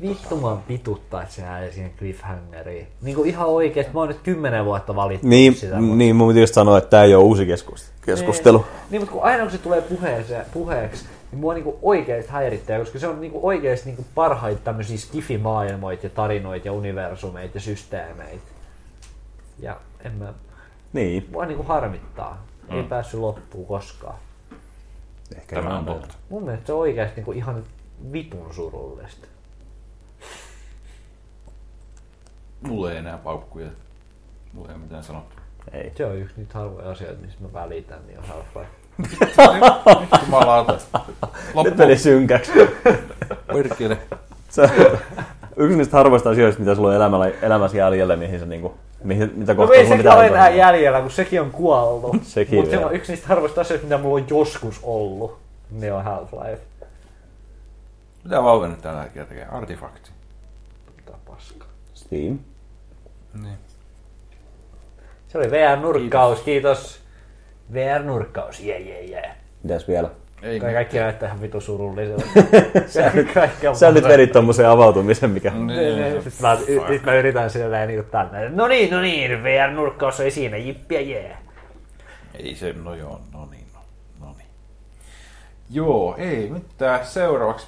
Vittu 0.00 0.36
mua 0.36 0.58
vituttaa, 0.68 1.22
että 1.22 1.34
se 1.34 1.42
jää 1.42 1.70
siihen 1.70 1.90
cliffhangeriin. 1.98 2.86
Niin 3.02 3.16
kuin 3.16 3.28
ihan 3.28 3.46
oikeesti, 3.48 3.92
mä 3.92 4.00
oon 4.00 4.08
nyt 4.08 4.20
kymmenen 4.22 4.64
vuotta 4.64 4.96
valittu 4.96 5.26
Niin, 5.28 5.54
sitä. 5.54 5.76
mutta- 5.80 5.96
niin 5.96 6.16
mun 6.16 6.28
piti 6.28 6.40
just 6.40 6.54
sanoa, 6.54 6.78
että 6.78 6.90
tämä 6.90 7.02
ei 7.02 7.14
ole 7.14 7.24
uusi 7.24 7.46
keskus- 7.46 7.90
keskustelu. 8.06 8.58
Niin, 8.58 8.66
niin, 8.90 9.02
mutta 9.02 9.12
kun 9.12 9.22
aina 9.24 9.42
kun 9.42 9.50
se 9.52 9.58
tulee 9.58 9.80
puheeseen, 9.80 10.46
puheeksi, 10.52 11.04
niin 11.34 11.40
mua 11.40 11.54
niinku 11.54 11.78
oikeesti 11.82 12.32
häirittää, 12.32 12.78
koska 12.78 12.98
se 12.98 13.06
on 13.06 13.20
niinku 13.20 13.46
oikeesti 13.46 13.86
niinku 13.86 14.04
parhaita 14.14 14.60
tämmöisiä 14.64 14.98
skifi-maailmoita 14.98 16.06
ja 16.06 16.10
tarinoita 16.10 16.68
ja 16.68 16.72
universumeita 16.72 17.56
ja 17.56 17.60
systeemeitä. 17.60 18.44
Ja 19.58 19.80
en 20.04 20.12
mä, 20.12 20.34
Niin, 20.92 21.28
mua 21.32 21.46
niinku 21.46 21.62
harmittaa. 21.62 22.44
Ei 22.70 22.82
päässyt 22.82 23.20
loppuun 23.20 23.66
koskaan. 23.66 24.18
ehkä 25.36 25.56
Tämä 25.56 25.78
on 25.78 25.84
totta. 25.84 26.14
Mun 26.28 26.42
mielestä 26.42 26.66
se 26.66 26.72
on 26.72 26.78
oikeesti 26.78 27.16
niinku 27.16 27.32
ihan 27.32 27.64
vitun 28.12 28.54
surullista. 28.54 29.26
Mulla 32.60 32.92
ei 32.92 32.98
enää 32.98 33.18
paukkuja. 33.18 33.68
Mulla 34.52 34.68
ei 34.68 34.74
ole 34.74 34.82
mitään 34.82 35.04
sanottu. 35.04 35.36
Ei. 35.72 35.92
Se 35.96 36.06
on 36.06 36.16
yksi 36.16 36.34
niitä 36.36 36.58
harvoja 36.58 36.90
asioita, 36.90 37.22
mistä 37.22 37.42
mä 37.42 37.52
välitän, 37.52 38.06
niin 38.06 38.18
on 38.18 38.24
Half-Life. 38.24 38.83
Jumalauta. 40.24 40.72
Nyt 40.72 41.14
Loppu. 41.54 41.74
meni 41.76 41.96
synkäksi. 41.98 42.52
Perkele. 43.46 43.98
Se, 44.48 44.70
yksi 45.56 45.76
niistä 45.76 45.96
harvoista 45.96 46.30
asioista, 46.30 46.60
mitä 46.60 46.74
sulla 46.74 46.88
on 46.88 46.94
elämällä, 46.94 47.30
elämässä 47.42 47.76
jäljellä, 47.76 48.16
mihin 48.16 48.40
se 48.40 48.46
niinku, 48.46 48.74
mihin, 49.04 49.32
mitä 49.36 49.54
No 49.54 49.56
kohtaa 49.56 49.76
ei 49.76 49.88
sekin 49.88 50.12
ole 50.12 50.26
enää 50.26 50.50
jäljellä, 50.50 51.00
kun 51.00 51.10
sekin 51.10 51.40
on 51.40 51.50
kuollut. 51.50 52.16
Sekin 52.22 52.58
Mutta 52.58 52.70
se 52.70 52.84
on 52.84 52.94
yksi 52.94 53.12
niistä 53.12 53.28
harvoista 53.28 53.60
asioista, 53.60 53.86
mitä 53.86 53.98
mulla 53.98 54.14
on 54.22 54.26
joskus 54.30 54.80
ollut. 54.82 55.38
Ne 55.70 55.92
on 55.92 56.04
Half-Life. 56.04 56.60
Mitä 58.24 58.42
Valve 58.42 58.68
nyt 58.68 58.82
tällä 58.82 59.02
hetkellä 59.02 59.26
tekee? 59.26 59.46
Artifakti. 59.52 60.10
Mitä 60.96 61.12
paskaa. 61.26 61.68
Steam. 61.94 62.38
Niin. 63.42 63.58
Se 65.28 65.38
oli 65.38 65.50
VR-nurkkaus, 65.50 66.40
kiitos. 66.40 67.03
VR-nurkkaus, 67.72 68.60
jee 68.60 68.78
jee 68.80 69.04
jee. 69.04 69.30
Mitäs 69.62 69.88
vielä? 69.88 70.10
Ei 70.42 70.48
Kai 70.48 70.54
mitään. 70.54 70.74
kaikki 70.74 70.98
näyttää 70.98 71.26
ihan 71.28 71.40
vitu 71.40 71.60
surulliselta. 71.60 72.24
Kaikki 73.34 73.68
on 73.68 73.76
Sä 73.76 73.90
nyt 73.92 74.04
vedit 74.04 74.32
tommosen 74.32 74.68
avautumisen, 74.68 75.30
mikä... 75.30 75.50
Niin, 75.50 75.66
Niin, 75.66 75.96
niin, 75.96 76.22
Sitten 76.22 76.42
mä, 76.48 76.56
y- 76.68 76.88
nyt 76.88 77.02
mä 77.02 77.14
yritän 77.14 77.50
silleen 77.50 77.88
niinku 77.88 78.10
tänne. 78.10 78.48
No 78.48 78.66
niin, 78.68 78.90
no 78.90 79.00
niin, 79.00 79.30
VR-nurkkaus 79.42 80.20
oli 80.20 80.30
siinä, 80.30 80.56
jippiä 80.56 81.00
jee. 81.00 81.36
Ei 82.34 82.54
se, 82.54 82.72
no 82.72 82.94
joo, 82.94 83.20
no 83.32 83.48
niin, 83.50 83.66
no, 83.74 83.80
no 84.26 84.34
niin. 84.38 84.48
Joo, 85.70 86.14
ei 86.18 86.50
mitään. 86.50 87.06
Seuraavaksi 87.06 87.66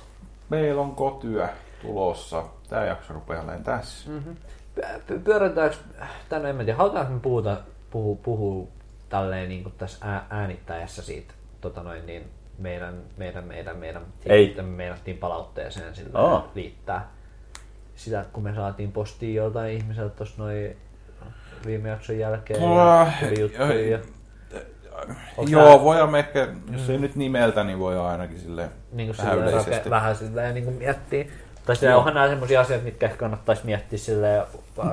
meillä 0.49 0.81
on 0.83 0.95
kotyä 0.95 1.49
tulossa. 1.83 2.45
Tää 2.69 2.85
jakso 2.87 3.13
rupeaa 3.15 3.43
olemaan 3.43 3.65
tässä. 3.65 4.11
Mm. 4.11 4.37
Py- 4.81 5.19
Pyörätäänkö, 5.25 5.77
tänne 6.29 6.51
en 6.51 6.57
mä 6.57 6.65
tiedä, 6.65 6.79
halutaanko 6.79 7.13
me 7.13 7.21
puhuta, 7.21 7.57
puhua, 7.91 8.17
puhua 8.23 8.67
tälleen 9.09 9.49
niin 9.49 9.73
tässä 9.79 9.99
ää- 10.11 10.27
äänittäessä 10.31 11.03
siitä, 11.03 11.35
tota 11.61 11.83
noin, 11.83 12.07
niin 12.07 12.25
meidän, 12.59 12.95
meidän, 13.17 13.45
meidän, 13.45 13.77
meidän, 13.77 14.03
Ei. 14.27 14.51
että 14.51 14.63
me 14.63 14.69
meinattiin 14.77 15.19
palautteeseen 15.19 15.95
sillä 15.95 16.19
Aa. 16.19 16.51
liittää. 16.55 17.09
Sitä, 17.97 18.25
kun 18.33 18.43
me 18.43 18.55
saatiin 18.55 18.93
postia 18.93 19.43
joltain 19.43 19.77
ihmiseltä 19.77 20.17
tuossa 20.17 20.43
noin 20.43 20.77
viime 21.67 21.89
jakson 21.89 22.19
jälkeen. 22.19 22.63
Ah, 22.63 23.23
ja 23.23 23.41
juttuja. 23.41 23.89
ja, 23.91 23.99
Onks 25.37 25.53
Joo, 25.53 25.83
voidaan 25.85 26.11
me 26.11 26.19
ehkä, 26.19 26.49
jos 26.73 26.91
ei 26.91 26.99
nyt 26.99 27.17
nimeltä, 27.17 27.65
niin 27.65 27.79
voi 27.79 27.99
ainakin 27.99 28.39
silleen 28.39 28.71
niin 28.93 29.07
kuin 29.09 29.17
vähän 29.19 29.33
silleen 29.35 29.49
yleisesti. 29.53 29.77
rake, 29.79 29.91
vähän 29.91 30.17
silleen 30.17 30.55
niin 30.55 30.65
kuin 30.65 30.77
miettiä. 30.77 31.25
Tai 31.67 31.77
Joo. 31.83 31.99
onhan 31.99 32.15
nämä 32.15 32.29
sellaisia 32.29 32.61
asioita, 32.61 32.85
mitkä 32.85 33.07
ehkä 33.07 33.19
kannattaisi 33.19 33.67
miettiä 33.67 33.99
silleen 34.09 34.43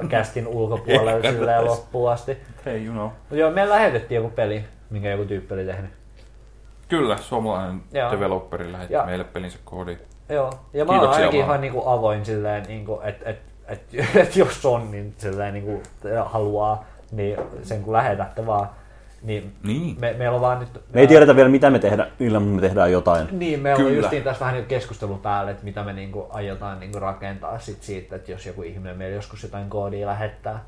kästin 0.09 0.47
ulkopuolella 0.47 1.11
silleen 1.21 1.35
kannattais. 1.35 1.65
loppuun 1.65 2.11
asti. 2.11 2.37
Hei, 2.65 2.85
you 2.85 2.93
know. 2.93 3.09
Mut 3.29 3.39
joo, 3.39 3.51
meillä 3.51 3.75
lähetettiin 3.75 4.15
joku 4.15 4.29
peli, 4.29 4.65
minkä 4.89 5.09
joku 5.11 5.25
tyyppi 5.25 5.53
oli 5.53 5.65
tehnyt. 5.65 5.91
Kyllä, 6.89 7.17
suomalainen 7.17 7.81
Joo. 7.91 8.11
developeri 8.11 8.71
lähetti 8.71 8.93
Ja- 8.93 9.05
meille 9.05 9.23
pelinsä 9.23 9.57
koodi. 9.65 9.97
Joo, 10.29 10.51
ja 10.73 10.85
mä 10.85 10.91
oon 11.01 11.09
ainakin 11.09 11.39
vaan. 11.39 11.47
ihan 11.49 11.61
niinku 11.61 11.89
avoin 11.89 12.25
silleen, 12.25 12.63
niinku, 12.67 13.01
että 13.03 13.29
et, 13.29 13.39
et, 13.67 13.81
et, 14.15 14.35
jos 14.35 14.65
on, 14.65 14.91
niin 14.91 15.15
silleen 15.17 15.53
niinku, 15.53 15.81
haluaa, 16.25 16.85
niin 17.11 17.37
sen 17.63 17.83
kun 17.83 17.93
lähetätte 17.93 18.45
vaan. 18.45 18.69
Niin 19.23 19.53
Niin. 19.63 19.95
me, 19.99 20.15
meillä 20.17 20.35
on 20.35 20.41
vaan 20.41 20.59
nyt... 20.59 20.69
Me 20.93 21.01
ei 21.01 21.07
tiedetä 21.07 21.35
vielä, 21.35 21.49
mitä 21.49 21.69
me 21.69 21.79
tehdään, 21.79 22.11
ilman 22.19 22.43
me 22.43 22.61
tehdään 22.61 22.91
jotain. 22.91 23.27
Niin, 23.31 23.59
meillä 23.59 23.77
on 23.79 23.85
Kyllä. 23.85 24.01
justiin 24.01 24.23
tässä 24.23 24.39
vähän 24.39 24.53
niinku 24.53 24.69
keskustelun 24.69 25.19
päälle, 25.19 25.51
että 25.51 25.63
mitä 25.63 25.83
me 25.83 25.93
niinku 25.93 26.27
aiotaan 26.29 26.79
niinku 26.79 26.99
rakentaa 26.99 27.59
sit 27.59 27.83
siitä, 27.83 28.15
että 28.15 28.31
jos 28.31 28.45
joku 28.45 28.61
ihminen 28.63 28.97
meillä 28.97 29.15
joskus 29.15 29.43
jotain 29.43 29.69
koodia 29.69 30.07
lähettää. 30.07 30.63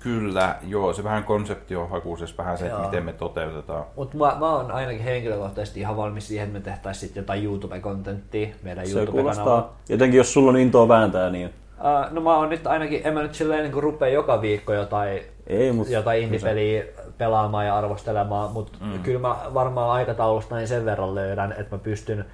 Kyllä, 0.00 0.56
joo, 0.68 0.92
se 0.92 1.04
vähän 1.04 1.24
konsepti 1.24 1.76
on 1.76 1.90
hakuisessa, 1.90 2.36
vähän 2.38 2.58
se, 2.58 2.66
että 2.66 2.78
miten 2.78 3.04
me 3.04 3.12
toteutetaan. 3.12 3.84
Mutta 3.96 4.16
mä, 4.16 4.36
mä 4.40 4.50
oon 4.56 4.70
ainakin 4.70 5.02
henkilökohtaisesti 5.02 5.80
ihan 5.80 5.96
valmis 5.96 6.28
siihen, 6.28 6.46
että 6.46 6.58
me 6.58 6.64
tehtäisiin 6.64 7.08
sit 7.08 7.16
jotain 7.16 7.44
YouTube-kontenttia 7.44 8.48
meidän 8.62 8.86
Se 8.86 8.92
YouTube-kanavalla. 8.98 9.42
kuulostaa, 9.44 9.76
jotenkin 9.88 10.18
jos 10.18 10.32
sulla 10.32 10.50
on 10.50 10.56
intoa 10.56 10.88
vääntää, 10.88 11.30
niin 11.30 11.50
Uh, 11.82 12.12
no 12.14 12.20
mä 12.20 12.36
oon 12.36 12.48
nyt 12.48 12.66
ainakin, 12.66 13.00
en 13.04 13.14
mä 13.14 13.22
nyt 13.22 13.34
silleen 13.34 13.62
niin 13.70 13.82
rupea 13.82 14.08
joka 14.08 14.40
viikko 14.42 14.72
jotain, 14.72 15.22
ei, 15.46 15.72
mutta 15.72 15.92
jotain 15.92 16.22
indie-peliä 16.22 16.84
pelaamaan 17.18 17.66
ja 17.66 17.78
arvostelemaan, 17.78 18.52
mutta 18.52 18.78
mm. 18.80 18.98
kyllä 19.02 19.18
mä 19.18 19.36
varmaan 19.54 19.90
aikataulusta 19.90 20.54
näin 20.54 20.68
sen 20.68 20.84
verran 20.84 21.14
löydän, 21.14 21.54
että 21.58 21.76
mä 21.76 21.82
pystyn 21.82 22.24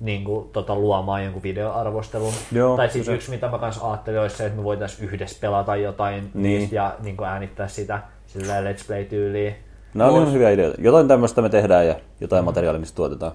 niin 0.00 0.24
kuin, 0.24 0.48
tota, 0.48 0.74
luomaan 0.74 1.24
jonkun 1.24 1.42
videoarvostelun. 1.42 2.32
Joo, 2.52 2.76
tai 2.76 2.88
siis 2.90 3.06
se- 3.06 3.14
yksi, 3.14 3.30
mitä 3.30 3.48
mä 3.48 3.58
kanssa 3.58 3.90
ajattelin, 3.90 4.20
olisi 4.20 4.36
se, 4.36 4.46
että 4.46 4.58
me 4.58 4.64
voitaisiin 4.64 5.08
yhdessä 5.08 5.38
pelata 5.40 5.76
jotain 5.76 6.30
Niin. 6.34 6.58
niistä 6.58 6.76
ja 6.76 6.94
niin 7.02 7.16
kuin 7.16 7.28
äänittää 7.28 7.68
sitä 7.68 8.00
sillä 8.26 8.60
let's 8.60 8.86
play-tyyliin. 8.86 9.54
nämä 9.94 10.10
on 10.10 10.16
ihan 10.16 10.32
hyviä 10.32 10.50
ideoita. 10.50 10.80
Jotain 10.80 11.08
tämmöistä 11.08 11.42
me 11.42 11.48
tehdään 11.48 11.86
ja 11.86 11.94
jotain 12.20 12.44
materiaalia, 12.44 12.80
mistä 12.80 12.96
tuotetaan. 12.96 13.32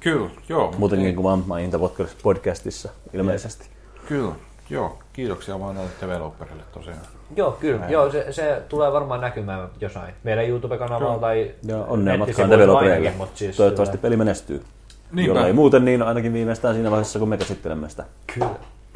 Kyllä, 0.00 0.30
joo. 0.48 0.74
Muuten 0.78 0.98
niin 0.98 1.16
kuin 1.16 1.26
mä 1.26 1.44
mainita 1.46 1.78
podcastissa 2.22 2.88
ilmeisesti. 3.12 3.66
Kyllä, 4.08 4.32
joo. 4.70 4.98
Kiitoksia 5.12 5.60
vaan 5.60 5.74
näille 5.74 5.90
developerille 6.00 6.62
tosiaan. 6.72 6.98
Joo, 7.36 7.52
kyllä. 7.52 7.86
Joo, 7.88 8.10
se, 8.10 8.26
se 8.32 8.62
tulee 8.68 8.92
varmaan 8.92 9.20
näkymään 9.20 9.68
jossain. 9.80 10.14
Meidän 10.24 10.48
YouTube-kanavalla 10.48 11.12
Joo. 11.12 11.20
tai 11.20 11.54
Ja 11.62 11.76
onnea 11.78 12.16
matkaan 12.18 12.50
developereille. 12.50 13.12
siis 13.34 13.56
Toivottavasti 13.56 13.92
silleen- 13.92 14.02
peli 14.02 14.16
menestyy. 14.16 14.64
Niinpä. 15.12 15.30
Jolla 15.30 15.46
ei 15.46 15.52
muuten, 15.52 15.84
niin 15.84 16.02
ainakin 16.02 16.32
viimeistään 16.32 16.74
siinä 16.74 16.90
vaiheessa, 16.90 17.18
kun 17.18 17.28
me 17.28 17.36
käsittelemme 17.38 17.88
sitä. 17.88 18.04
Kyllä. 18.34 18.50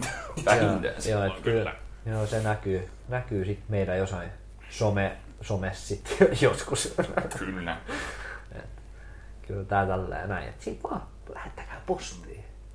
Vähintään 0.46 0.94
Joo, 1.10 1.24
et 1.24 1.40
kyllä. 1.42 1.72
Joo, 2.06 2.26
se 2.26 2.42
näkyy, 2.42 2.88
näkyy 3.08 3.44
sit 3.44 3.58
meidän 3.68 3.98
jossain 3.98 4.28
some, 4.70 5.16
somessa 5.40 5.86
sit 5.88 6.16
joskus. 6.42 6.94
Kyllä. 7.38 7.76
kyllä 9.46 9.64
tää 9.64 9.86
tälleen 9.86 10.28
näin. 10.28 10.48
Et 10.48 10.78
vaan 10.84 11.02
lähettäkää 11.34 11.80
postia. 11.86 12.31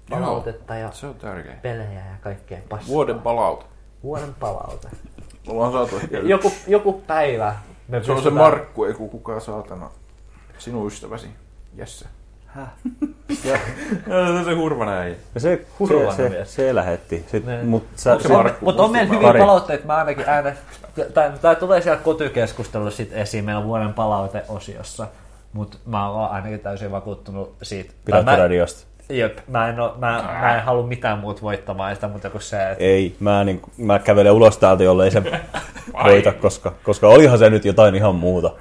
Joo. 0.09 0.19
Palautetta 0.19 0.75
ja 0.75 0.91
Se 0.91 1.07
on 1.07 1.15
tärkeä. 1.15 1.55
pelejä 1.61 1.99
ja 1.99 2.17
kaikkea 2.21 2.57
paskaa. 2.69 2.87
Vuoden 2.87 3.19
palaute. 3.19 3.65
Vuoden 4.03 4.33
palaute. 4.39 4.87
Ollaan 5.47 5.71
saatu 5.71 5.95
ehkä 5.97 6.17
yksi. 6.17 6.29
Joku, 6.31 6.51
joku 6.67 6.93
päivä 7.07 7.55
me 7.87 8.03
Se 8.03 8.11
on 8.11 8.23
se 8.23 8.29
Markku, 8.29 8.83
ei 8.85 8.93
ku- 8.93 9.09
kukaan 9.09 9.41
saatana. 9.41 9.89
Sinun 10.57 10.87
ystäväsi. 10.87 11.27
Jesse. 11.75 12.05
Häh? 12.47 12.67
se 13.43 13.53
on 14.39 14.45
se 14.45 14.53
hurvana 14.53 14.91
äijä. 14.91 15.15
Se, 15.37 15.65
Hurvainen 15.79 16.15
se, 16.15 16.29
se, 16.29 16.45
se 16.45 16.75
lähetti. 16.75 17.25
Ne. 17.45 17.63
mut 17.63 17.83
Markku? 18.29 18.65
Mutta 18.65 18.83
on 18.83 18.91
meillä 18.91 19.13
hyviä 19.13 19.27
Kari. 19.27 19.39
palautteita, 19.39 19.85
mä 19.85 19.95
ainakin 19.95 20.23
äänet... 20.27 20.57
Tämä 21.41 21.55
tulee 21.55 21.81
siellä 21.81 22.01
kotykeskustelussa 22.01 22.97
sit 22.97 23.13
esiin 23.13 23.45
meillä 23.45 23.63
vuoden 23.63 23.93
palauteosiossa, 23.93 25.07
mutta 25.53 25.77
mä 25.85 26.09
oon 26.09 26.29
ainakin 26.31 26.59
täysin 26.59 26.91
vakuuttunut 26.91 27.55
siitä. 27.63 27.89
Tai 27.89 27.97
mä, 27.97 28.03
Piraattiradiosta. 28.05 28.87
Jep, 29.09 29.37
mä 29.47 29.69
en, 29.69 29.79
oo, 29.79 29.95
mä, 29.97 30.37
mä 30.41 30.55
en 30.57 30.63
halua 30.63 30.87
mitään 30.87 31.19
muuta 31.19 31.41
voittamaan 31.41 31.95
sitä, 31.95 32.07
mutta 32.07 32.29
kun 32.29 32.41
se, 32.41 32.71
että 32.71 32.83
Ei, 32.83 33.15
mä, 33.19 33.43
niin, 33.43 33.61
mä 33.77 33.99
kävelen 33.99 34.31
ulos 34.31 34.57
täältä, 34.57 34.83
jollei 34.83 35.11
se 35.11 35.23
voita, 36.03 36.33
koska, 36.33 36.73
koska 36.83 37.07
olihan 37.07 37.37
se 37.37 37.49
nyt 37.49 37.65
jotain 37.65 37.95
ihan 37.95 38.15
muuta. 38.15 38.51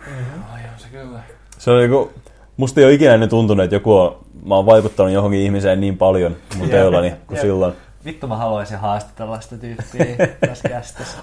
Ai 0.52 0.60
on 0.72 0.78
se 0.78 0.88
kyllä. 0.88 1.18
Se 1.58 1.70
on 1.70 1.78
niinku, 1.78 2.12
musta 2.56 2.80
ei 2.80 2.86
ole 2.86 2.92
ikinä 2.92 3.14
ennen 3.14 3.28
tuntunut, 3.28 3.64
että 3.64 3.76
joku 3.76 3.96
on, 3.96 4.16
mä 4.46 4.54
oon 4.54 4.66
vaikuttanut 4.66 5.12
johonkin 5.12 5.40
ihmiseen 5.40 5.80
niin 5.80 5.98
paljon 5.98 6.36
mun 6.56 6.68
teollani 6.68 7.12
kuin 7.26 7.40
silloin. 7.40 7.72
Vittu 8.06 8.26
mä 8.26 8.36
haluaisin 8.36 8.78
haastatella 8.78 9.40
sitä 9.40 9.56
tyyppiä 9.56 10.26
tässä 10.48 10.68
kästissä. 10.68 11.18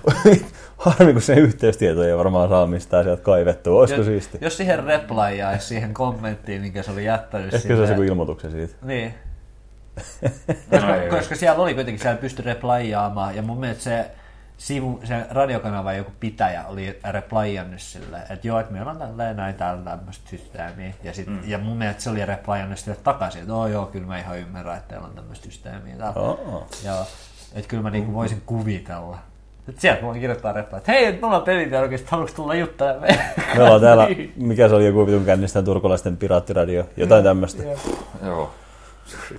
Harmi, 0.78 1.14
kun 1.14 1.22
se 1.22 1.34
yhteystietoja 1.34 2.10
ei 2.10 2.18
varmaan 2.18 2.50
saa 2.50 2.68
mistään 2.68 3.04
sieltä 3.04 3.24
kaivettua. 3.24 3.80
Olisiko 3.80 4.00
jos, 4.00 4.08
siisti? 4.08 4.38
jos 4.42 4.58
siihen 4.58 4.84
replyaisi 4.84 5.68
siihen 5.68 5.94
kommenttiin, 5.94 6.62
minkä 6.62 6.84
se 6.84 6.92
oli 6.92 7.06
jättänyt 7.06 7.54
Ehkä 7.54 7.68
se 7.68 7.76
olisi 7.76 7.94
joku 7.94 8.04
ilmoituksen 8.04 8.52
siitä. 8.52 8.74
Niin. 8.82 9.14
koska, 10.72 10.94
koska 11.10 11.36
siellä 11.36 11.64
oli 11.64 11.74
kuitenkin, 11.74 12.02
siellä 12.02 12.18
pystyi 12.18 12.46
replayaamaan, 12.46 13.36
ja 13.36 13.42
mun 13.42 13.60
mielestä 13.60 13.84
se, 13.84 14.12
sivu, 14.64 15.00
se 15.04 15.26
radiokanava 15.30 15.94
joku 15.94 16.12
pitäjä 16.20 16.64
oli 16.68 17.00
replayannut 17.12 17.82
sille, 17.82 18.18
että 18.18 18.48
joo, 18.48 18.60
että 18.60 18.74
meillä 18.74 18.92
on 18.92 18.98
tälleen 18.98 19.36
näin 19.36 19.56
täällä 19.56 19.82
tämmöistä 19.84 20.30
systeemiä. 20.30 20.94
Ja, 21.04 21.14
sit, 21.14 21.28
mm. 21.28 21.40
ja 21.48 21.58
mun 21.58 21.78
mielestä 21.78 22.02
se 22.02 22.10
oli 22.10 22.26
replayannut 22.26 22.80
sille 22.80 22.98
takaisin, 23.04 23.42
että 23.42 23.54
oo 23.54 23.68
joo, 23.68 23.86
kyllä 23.86 24.08
mä 24.08 24.20
ihan 24.20 24.40
ymmärrän, 24.40 24.78
että 24.78 24.90
teillä 24.90 25.08
on 25.08 25.16
tämmöistä 25.16 25.46
systeemiä 25.46 25.96
täällä. 25.96 26.22
Oh. 26.22 26.68
Ja, 26.84 27.06
että 27.54 27.68
kyllä 27.68 27.84
mä 27.84 27.90
niinku 27.90 28.14
voisin 28.14 28.42
kuvitella. 28.46 29.18
Et 29.70 29.80
sieltä 29.80 30.02
voi 30.02 30.20
kirjoittaa 30.20 30.54
reply, 30.54 30.78
että 30.78 30.92
hei, 30.92 31.20
mulla 31.22 31.38
on 31.38 31.44
pelitärkeistä, 31.44 32.08
haluatko 32.12 32.36
tulla 32.36 32.56
juttelemaan 32.56 33.20
Me 33.56 33.64
ollaan 33.64 33.82
täällä, 33.82 34.08
mikä 34.36 34.70
se 34.70 34.76
oli 34.76 34.86
joku 34.86 35.08
vitun 35.08 35.26
kännistä 35.26 35.64
turkulaisten 35.64 36.18
piraattiradio, 36.18 36.86
jotain 36.98 37.24
tämmöistä. 37.24 37.64
Joo. 38.26 38.54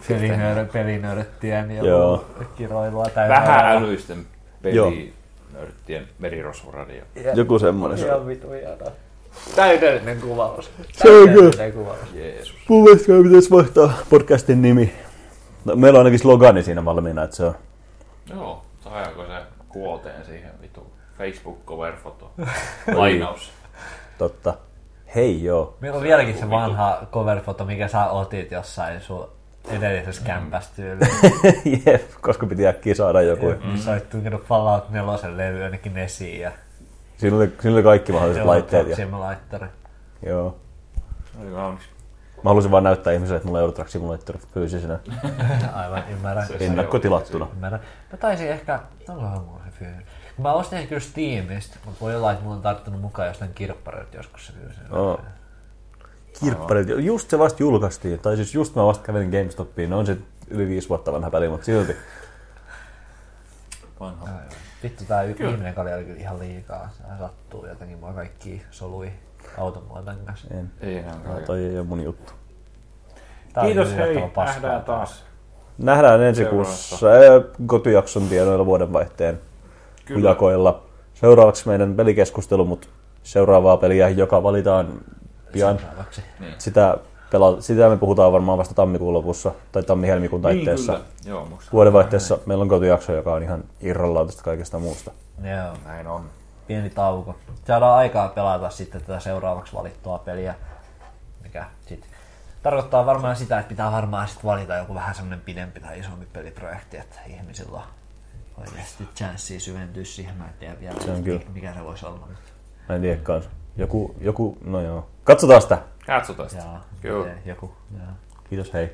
Pelinöörö, 0.09 0.65
pelinööröttien 0.65 1.71
ja 1.71 1.85
Joo. 1.85 2.25
kiroilua 2.57 3.05
täynnä. 3.05 3.35
Vähän 3.35 3.67
älyisten 3.67 4.27
pelinörttien 4.65 6.09
merirosvoradio. 6.19 7.05
Joku 7.35 7.59
semmoinen 7.59 7.99
se 7.99 8.15
on. 8.15 8.27
Vitu 8.27 8.51
hienoa. 8.51 8.91
Täydellinen 9.57 10.21
kuvaus. 10.21 10.71
Se 10.93 11.11
on 11.11 11.29
kyllä. 11.29 11.51
Täydellinen 11.51 11.73
kuvaus. 11.73 11.99
Jeesus. 12.15 12.55
Mun 12.69 12.85
mielestä 12.85 13.13
pitäisi 13.23 13.51
vaihtaa 13.51 13.93
podcastin 14.11 14.63
nimi. 14.63 14.93
No, 15.65 15.77
meillä 15.77 15.97
on 15.97 16.01
ainakin 16.01 16.19
slogani 16.19 16.63
siinä 16.63 16.85
valmiina, 16.85 17.23
että 17.23 17.37
se 17.37 17.45
on. 17.45 17.55
Joo, 18.31 18.63
saadaanko 18.81 19.27
se 19.27 19.33
kuoteen 19.69 20.25
siihen 20.25 20.51
vitu 20.63 20.93
Facebook 21.19 21.65
cover 21.67 21.97
foto. 21.97 22.31
Lainaus. 22.95 23.53
Totta. 24.19 24.55
Hei 25.15 25.45
joo. 25.45 25.77
Meillä 25.81 25.97
on 25.97 26.03
vieläkin 26.03 26.39
se 26.39 26.51
vanha 26.51 26.99
coverfoto, 27.13 27.65
mikä 27.65 27.89
sä 27.89 28.11
otit 28.11 28.51
jossain 28.51 29.01
sun 29.01 29.29
edellisessä 29.69 30.23
Mm. 30.23 30.27
kämpässä. 30.27 30.83
Jep, 31.87 32.11
koska 32.21 32.47
piti 32.47 32.67
äkkiä 32.67 32.95
saada 32.95 33.23
joku. 33.23 33.55
Mm. 33.65 33.77
Sä 33.77 33.93
olit 33.93 34.11
tunkenut 34.11 34.43
Fallout 34.45 34.91
4 34.91 35.37
levy 35.37 35.65
ainakin 35.65 35.99
esiin 35.99 36.41
ja 36.41 36.53
Siinä 37.17 37.37
oli, 37.37 37.53
siinä 37.61 37.75
oli 37.75 37.83
kaikki 37.83 38.13
mahdolliset 38.13 38.45
laitteet. 38.45 38.89
Ja, 38.89 38.97
Simulaattori. 38.97 39.67
joo. 40.27 40.57
Oli 41.43 41.51
kaunis. 41.51 41.83
Mä 42.45 42.51
halusin 42.51 42.71
vaan 42.71 42.85
näyttää 42.85 43.13
ihmisille, 43.13 43.37
että 43.37 43.47
mulla 43.47 43.59
on 43.59 43.63
Eurotrack 43.63 43.91
Simulator 43.91 44.39
fyysisenä, 44.55 44.99
Aivan, 45.75 46.05
ymmärrän. 46.11 46.47
Se- 46.47 46.57
ennakkotilattuna. 46.61 47.47
ymmärrän. 47.55 47.81
Mä 48.13 48.19
taisin 48.19 48.49
ehkä, 48.49 48.81
onkohan 49.09 49.43
mulla 49.45 49.61
se 49.65 49.71
fyysinen? 49.79 50.05
Kun 50.37 50.43
Mä 50.43 50.53
ostin 50.53 50.79
ehkä 50.79 50.89
kyllä 50.89 51.01
Steamista, 51.01 51.77
mutta 51.85 52.01
voi 52.01 52.17
olla, 52.17 52.33
että 52.33 52.43
mulla 52.45 52.57
on 52.57 52.63
tarttunut 52.63 53.01
mukaan 53.01 53.29
jostain 53.29 53.55
kirppareilta 53.55 54.17
joskus 54.17 54.47
se 54.47 54.53
fyysinen. 54.53 54.93
Oo. 54.93 55.21
Kirpparit, 56.41 56.89
just 56.99 57.31
se 57.31 57.39
vasta 57.39 57.63
julkaistiin. 57.63 58.19
Tai 58.19 58.37
siis 58.37 58.55
just 58.55 58.75
mä 58.75 58.87
vasta 58.87 59.05
kävelin 59.05 59.31
GameStopiin. 59.31 59.91
No 59.91 59.99
on 59.99 60.07
se 60.07 60.17
yli 60.49 60.69
viisi 60.69 60.89
vuotta 60.89 61.13
vanha 61.13 61.31
peli, 61.31 61.49
mutta 61.49 61.65
silti. 61.67 61.97
Vanha. 64.01 64.29
Vittu 64.83 65.05
tää 65.05 65.23
y- 65.23 65.35
viimeinen 65.39 65.75
kali 65.75 65.95
oli 65.95 66.05
kyllä 66.05 66.21
ihan 66.21 66.39
liikaa. 66.39 66.89
Se 66.97 67.03
sattuu 67.19 67.67
jotenkin 67.67 67.99
mua 67.99 68.13
kaikki 68.13 68.63
solui 68.71 69.13
automuoton 69.59 70.17
kanssa. 70.25 70.47
En. 70.51 70.71
Ei 70.81 70.97
enää 70.99 71.15
No, 71.25 71.41
toi 71.47 71.65
ei 71.65 71.79
ole 71.79 71.87
mun 71.87 72.05
juttu. 72.05 72.33
Tää 73.53 73.65
Kiitos, 73.65 73.97
hei. 73.97 74.31
Nähdään 74.37 74.85
taas. 74.85 75.25
Nähdään 75.79 76.23
ensi 76.23 76.45
kuussa 76.45 76.97
kotijakson 77.67 78.29
tienoilla 78.29 78.67
vuodenvaihteen 78.67 79.41
Kyllä. 80.05 80.31
jakoilla. 80.31 80.83
Seuraavaksi 81.15 81.69
meidän 81.69 81.95
pelikeskustelu, 81.95 82.65
mutta 82.65 82.89
seuraavaa 83.23 83.77
peliä, 83.77 84.09
joka 84.09 84.43
valitaan 84.43 85.01
pian. 85.55 85.79
Seuraavaksi. 85.79 86.23
Sitä, 86.59 86.99
pela, 87.31 87.61
sitä 87.61 87.89
me 87.89 87.97
puhutaan 87.97 88.33
varmaan 88.33 88.59
vasta 88.59 88.75
tammikuun 88.75 89.15
lopussa 89.15 89.53
tai 89.73 89.83
tammi-helmikuun 89.83 90.43
taitteessa. 90.43 90.93
Niin, 90.93 91.03
kyllä. 91.23 91.35
Joo, 91.35 91.45
musta. 91.47 91.71
Vuodenvaihteessa 91.73 92.39
meillä 92.47 92.63
on 92.63 92.69
kotijakso, 92.69 93.13
joka 93.13 93.35
on 93.35 93.43
ihan 93.43 93.65
irrallaan 93.81 94.27
tästä 94.27 94.43
kaikesta 94.43 94.79
muusta. 94.79 95.11
Joo, 95.45 95.75
Näin 95.85 96.07
on. 96.07 96.25
pieni 96.67 96.91
tauko. 96.91 97.35
Saadaan 97.67 97.95
aikaa 97.99 98.29
pelata 98.29 98.71
sitten 98.71 99.01
tätä 99.01 99.21
seuraavaksi 99.21 99.75
valittua 99.75 100.19
peliä, 100.19 100.55
mikä 101.43 101.65
sit 101.87 102.07
tarkoittaa 102.63 103.07
varmaan 103.07 103.37
sitä, 103.37 103.59
että 103.59 103.69
pitää 103.69 103.93
varmaan 103.93 104.29
sit 104.29 104.45
valita 104.45 104.75
joku 104.75 104.95
vähän 104.95 105.15
semmonen 105.15 105.41
pidempi 105.41 105.81
tai 105.81 105.99
isompi 106.01 106.27
peliprojekti, 106.33 106.97
että 106.97 107.17
ihmisillä 107.27 107.79
on 107.79 107.85
oikeasti 108.69 109.09
chanssiä 109.17 109.61
syventyä 109.61 110.05
siihen. 110.05 110.37
Mä 110.37 110.45
en 110.45 110.55
tiedä 110.59 110.81
vielä, 110.81 111.01
Se 111.05 111.11
on 111.11 111.23
kyllä. 111.25 111.41
mikä 111.55 111.75
se 111.75 111.85
voisi 111.85 112.07
olla. 112.07 112.29
Mä 112.89 112.95
en 112.95 113.01
tiedä 113.01 113.21
kans. 113.23 113.49
Joku, 113.77 114.15
joku, 114.21 114.59
no 114.65 114.81
joo. 114.81 115.07
Katsotaan 115.25 115.63
sitä. 115.63 115.79
Katsotaan 116.07 116.51
sitä. 116.51 116.63
jaa, 116.63 116.85
Kyllä. 117.01 117.19
miten 117.25 117.43
joku. 117.47 117.73
Jaa. 117.99 118.15
Kiitos, 118.51 118.73
hei. 118.73 118.89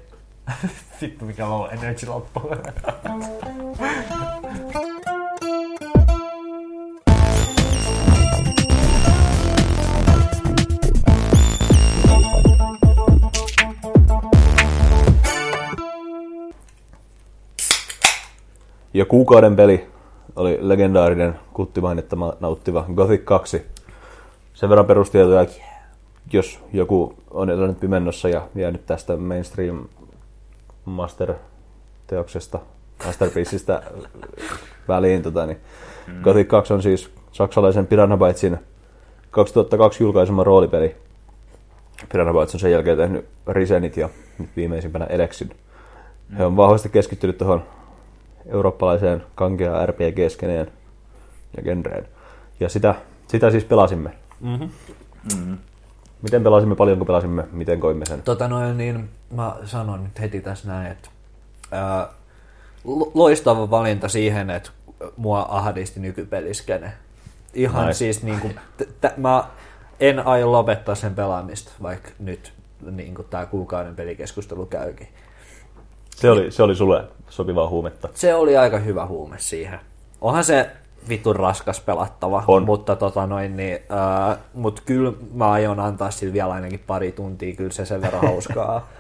Vittu 1.01 1.25
mikä 1.25 1.49
low 1.51 1.69
energy 1.73 2.07
loppu. 2.07 2.41
Ja 18.95 19.05
kuukauden 19.05 19.57
peli 19.57 19.87
oli 20.37 20.59
legendaarinen 20.61 21.39
kuttimainetta 21.53 22.17
ma- 22.17 22.35
nauttiva 22.41 22.85
Gothic 22.95 23.25
2. 23.25 23.63
Sen 24.61 24.69
verran 24.69 24.87
perustietoja, 24.87 25.47
jos 26.33 26.61
joku 26.73 27.15
on 27.31 27.51
elänyt 27.51 27.81
pimennossa 27.81 28.29
ja 28.29 28.49
jäänyt 28.55 28.87
tästä 28.87 29.17
mainstream 29.17 29.89
master-teoksesta, 30.85 32.59
masterpieceistä 33.07 33.83
väliin, 34.89 35.23
tota, 35.23 35.47
niin 35.47 35.59
mm. 36.07 36.23
Gothic 36.23 36.49
2 36.49 36.73
on 36.73 36.83
siis 36.83 37.11
saksalaisen 37.33 37.87
Piranha 37.87 38.17
Bytesin 38.17 38.59
2002 39.31 40.03
julkaisema 40.03 40.45
roolipeli. 40.45 40.97
Piranha 42.13 42.33
Bytes 42.33 42.55
on 42.55 42.61
sen 42.61 42.73
jälkeen 42.73 42.97
tehnyt 42.97 43.27
Risenit 43.47 43.97
ja 43.97 44.09
nyt 44.39 44.51
viimeisimpänä 44.57 45.05
Elexin. 45.05 45.51
He 46.39 46.45
on 46.45 46.57
vahvasti 46.57 46.89
keskittynyt 46.89 47.39
tuohon 47.39 47.63
eurooppalaiseen 48.47 49.23
kankea 49.35 49.87
RPG-skeneen 49.87 50.73
ja 51.57 51.63
genreen. 51.63 52.09
Ja 52.61 52.69
sitä, 52.69 52.95
sitä 53.29 53.51
siis 53.51 53.65
pelasimme. 53.65 54.20
Mm-hmm. 54.41 55.59
Miten 56.23 56.43
pelasimme, 56.43 56.77
paljonko 56.77 57.05
pelasimme, 57.05 57.45
miten 57.53 57.81
koimme 57.81 58.07
sen? 58.07 58.23
Tota 58.23 58.49
noin, 58.49 58.79
niin 58.79 59.11
mä 59.31 59.57
sanon 59.65 60.05
nyt 60.05 60.21
heti 60.21 60.41
tässä 60.41 60.69
näin, 60.69 60.93
että 60.93 61.09
ää, 61.71 62.09
lo- 62.85 63.11
loistava 63.15 63.71
valinta 63.71 64.09
siihen, 64.09 64.51
että 64.51 64.71
mua 65.17 65.47
ahdisti 65.51 66.01
nykypeliskene. 66.01 66.93
Ihan 67.55 67.87
Nice. 67.87 67.99
siis 67.99 68.23
niinku, 68.23 68.49
t- 68.77 69.01
t- 69.01 69.17
mä 69.17 69.45
en 70.01 70.27
aio 70.27 70.53
lopettaa 70.53 70.95
sen 70.95 71.15
pelaamista, 71.15 71.73
vaikka 71.83 72.11
nyt 72.19 72.53
niinku 72.91 73.23
tää 73.23 73.47
kuukauden 73.47 73.97
pelikeskustelu 73.97 74.67
käykin. 74.67 75.09
Se 76.17 76.31
oli, 76.31 76.51
se 76.51 76.63
oli 76.63 76.77
sulle 76.77 77.05
sopivaa 77.29 77.69
huumetta. 77.69 78.09
Se 78.15 78.35
oli 78.35 78.57
aika 78.57 78.79
hyvä 78.79 79.07
huume 79.07 79.37
siihen. 79.39 79.81
Onhan 80.21 80.45
se 80.45 80.71
vitun 81.09 81.37
raskas 81.37 81.81
pelattava, 81.81 82.45
On. 82.47 82.63
mutta 82.63 82.97
tota 82.97 83.27
noin, 83.27 83.57
niin, 83.57 83.79
ää, 83.89 84.37
mut 84.55 84.83
kyllä 84.87 85.13
mä 85.35 85.51
aion 85.51 85.81
antaa 85.81 86.11
sille 86.11 86.33
vielä 86.33 86.53
ainakin 86.53 86.81
pari 86.87 87.13
tuntia, 87.13 87.57
kyllä 87.57 87.73
se 87.73 87.85
sen 87.85 88.03
verran 88.03 88.23
hauskaa. 88.23 88.89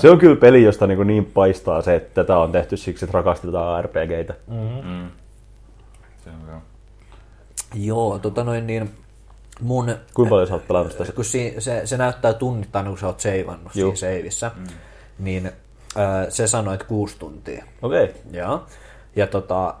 Se 0.00 0.10
on 0.10 0.18
kyllä 0.18 0.36
peli, 0.36 0.62
josta 0.62 0.86
niin, 0.86 1.06
niin 1.06 1.24
paistaa 1.24 1.82
se, 1.82 1.94
että 1.94 2.14
tätä 2.14 2.38
on 2.38 2.52
tehty 2.52 2.76
siksi, 2.76 3.04
että 3.04 3.18
rakastetaan 3.18 3.84
RPGitä. 3.84 4.34
Mm. 4.46 5.10
Se 6.24 6.30
on 6.30 6.48
joo. 6.48 6.60
Joo, 7.74 8.18
tota 8.18 8.44
noin 8.44 8.66
niin, 8.66 8.90
mun, 9.60 9.94
Kuinka 10.14 10.30
paljon 10.30 10.48
sä 10.48 10.54
oot 10.54 10.68
pelannut 10.68 10.92
sitä? 10.92 11.12
kun 11.12 11.24
si, 11.24 11.54
se, 11.58 11.82
se 11.84 11.96
näyttää 11.96 12.32
tunnittain, 12.32 12.86
kun 12.86 12.98
sä 12.98 13.06
oot 13.06 13.20
seivannut 13.20 13.72
siinä 13.72 13.96
seivissä, 13.96 14.50
mm. 14.56 14.66
niin 15.18 15.50
ää, 15.96 16.30
se 16.30 16.46
sanoi, 16.46 16.74
että 16.74 16.86
kuusi 16.86 17.16
tuntia. 17.18 17.64
Okei. 17.82 18.04
Okay. 18.04 18.14
Joo. 18.32 18.66
Ja 19.16 19.26
tota, 19.26 19.74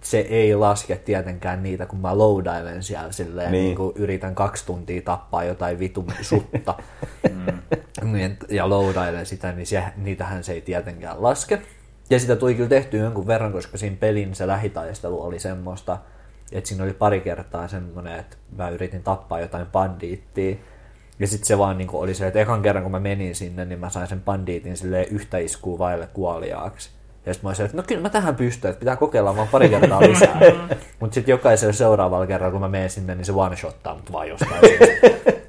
se 0.00 0.18
ei 0.18 0.54
laske 0.54 0.96
tietenkään 0.96 1.62
niitä, 1.62 1.86
kun 1.86 1.98
mä 1.98 2.18
loadailen 2.18 2.82
siellä 2.82 3.12
silleen, 3.12 3.52
Niin. 3.52 3.64
niin. 3.64 3.76
kuin 3.76 3.92
yritän 3.96 4.34
kaksi 4.34 4.66
tuntia 4.66 5.02
tappaa 5.02 5.44
jotain 5.44 5.78
vitun 5.78 6.06
sutta. 6.20 6.74
Niin, 8.02 8.36
ja 8.48 8.68
loadailen 8.68 9.26
sitä, 9.26 9.52
niin 9.52 9.66
se, 9.66 9.84
niitähän 9.96 10.44
se 10.44 10.52
ei 10.52 10.60
tietenkään 10.60 11.22
laske. 11.22 11.62
Ja 12.10 12.18
sitä 12.20 12.36
tuli 12.36 12.54
kyllä 12.54 12.68
tehty 12.68 12.96
jonkun 12.98 13.26
verran, 13.26 13.52
koska 13.52 13.78
siinä 13.78 13.96
pelin 14.00 14.34
se 14.34 14.46
lähitaistelu 14.46 15.22
oli 15.22 15.38
semmoista, 15.38 15.98
että 16.52 16.68
siinä 16.68 16.84
oli 16.84 16.92
pari 16.92 17.20
kertaa 17.20 17.68
semmoinen, 17.68 18.18
että 18.18 18.36
mä 18.56 18.68
yritin 18.68 19.02
tappaa 19.02 19.40
jotain 19.40 19.66
bandiittia. 19.66 20.56
Ja 21.18 21.26
sitten 21.26 21.46
se 21.46 21.58
vaan 21.58 21.78
niin 21.78 21.88
oli 21.92 22.14
se, 22.14 22.26
että 22.26 22.40
ekan 22.40 22.62
kerran 22.62 22.82
kun 22.82 22.92
mä 22.92 23.00
menin 23.00 23.34
sinne, 23.34 23.64
niin 23.64 23.78
mä 23.78 23.90
sain 23.90 24.06
sen 24.06 24.20
bandiitin 24.20 24.76
silleen 24.76 25.06
yhtä 25.10 25.38
iskua 25.38 25.78
vaille 25.78 26.06
kuoliaaksi. 26.06 26.90
Ja 27.26 27.34
sitten 27.34 27.46
mä 27.46 27.50
olisin, 27.50 27.66
että 27.66 27.76
no 27.76 27.82
kyllä 27.82 28.00
mä 28.00 28.10
tähän 28.10 28.36
pystyn, 28.36 28.70
että 28.70 28.80
pitää 28.80 28.96
kokeilla 28.96 29.36
vaan 29.36 29.48
pari 29.48 29.68
kertaa 29.68 30.00
lisää. 30.00 30.40
Mutta 31.00 31.14
sitten 31.14 31.32
jokaisella 31.32 31.72
seuraavalla 31.72 32.26
kerralla, 32.26 32.52
kun 32.52 32.60
mä 32.60 32.68
menen 32.68 32.90
sinne, 32.90 33.14
niin 33.14 33.24
se 33.24 33.32
one 33.32 33.56
shottaa 33.56 33.94
mut 33.94 34.12
vaan 34.12 34.28
jostain. 34.28 34.60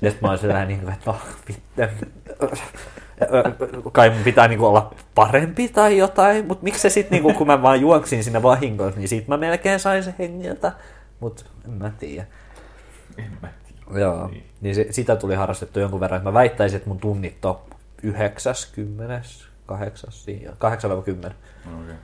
Ja 0.01 0.11
sitten 0.11 0.27
mä 0.27 0.29
olisin 0.29 0.49
vähän 0.49 0.67
niin 0.67 0.79
kuin, 0.79 0.93
että 0.93 1.11
no, 1.11 1.17
vittu. 1.47 1.81
kai 3.91 4.09
mun 4.09 4.23
pitää 4.23 4.47
niinku 4.47 4.65
olla 4.65 4.93
parempi 5.15 5.67
tai 5.67 5.97
jotain, 5.97 6.47
mutta 6.47 6.63
miksi 6.63 6.81
se 6.81 6.89
sitten, 6.89 7.11
niinku, 7.11 7.33
kun 7.33 7.47
mä 7.47 7.61
vaan 7.61 7.81
juoksin 7.81 8.23
sinne 8.23 8.43
vahingossa, 8.43 8.99
niin 8.99 9.07
siitä 9.07 9.27
mä 9.27 9.37
melkein 9.37 9.79
sain 9.79 10.03
se 10.03 10.15
hengiltä, 10.19 10.71
mutta 11.19 11.45
en 11.65 11.71
mä 11.71 11.91
tiedä. 11.99 12.25
En 13.17 13.31
mä 13.41 13.47
tiedä. 13.67 13.99
Joo, 13.99 14.27
niin, 14.27 14.49
niin 14.61 14.75
se, 14.75 14.87
sitä 14.89 15.15
tuli 15.15 15.35
harrastettu 15.35 15.79
jonkun 15.79 15.99
verran, 15.99 16.17
että 16.17 16.29
mä 16.29 16.33
väittäisin, 16.33 16.77
että 16.77 16.89
mun 16.89 16.99
tunnit 16.99 17.45
on 17.45 17.59
90, 18.03 19.21
8, 19.65 20.09
8 20.57 21.03
10. 21.03 21.31
Okei. 21.83 21.95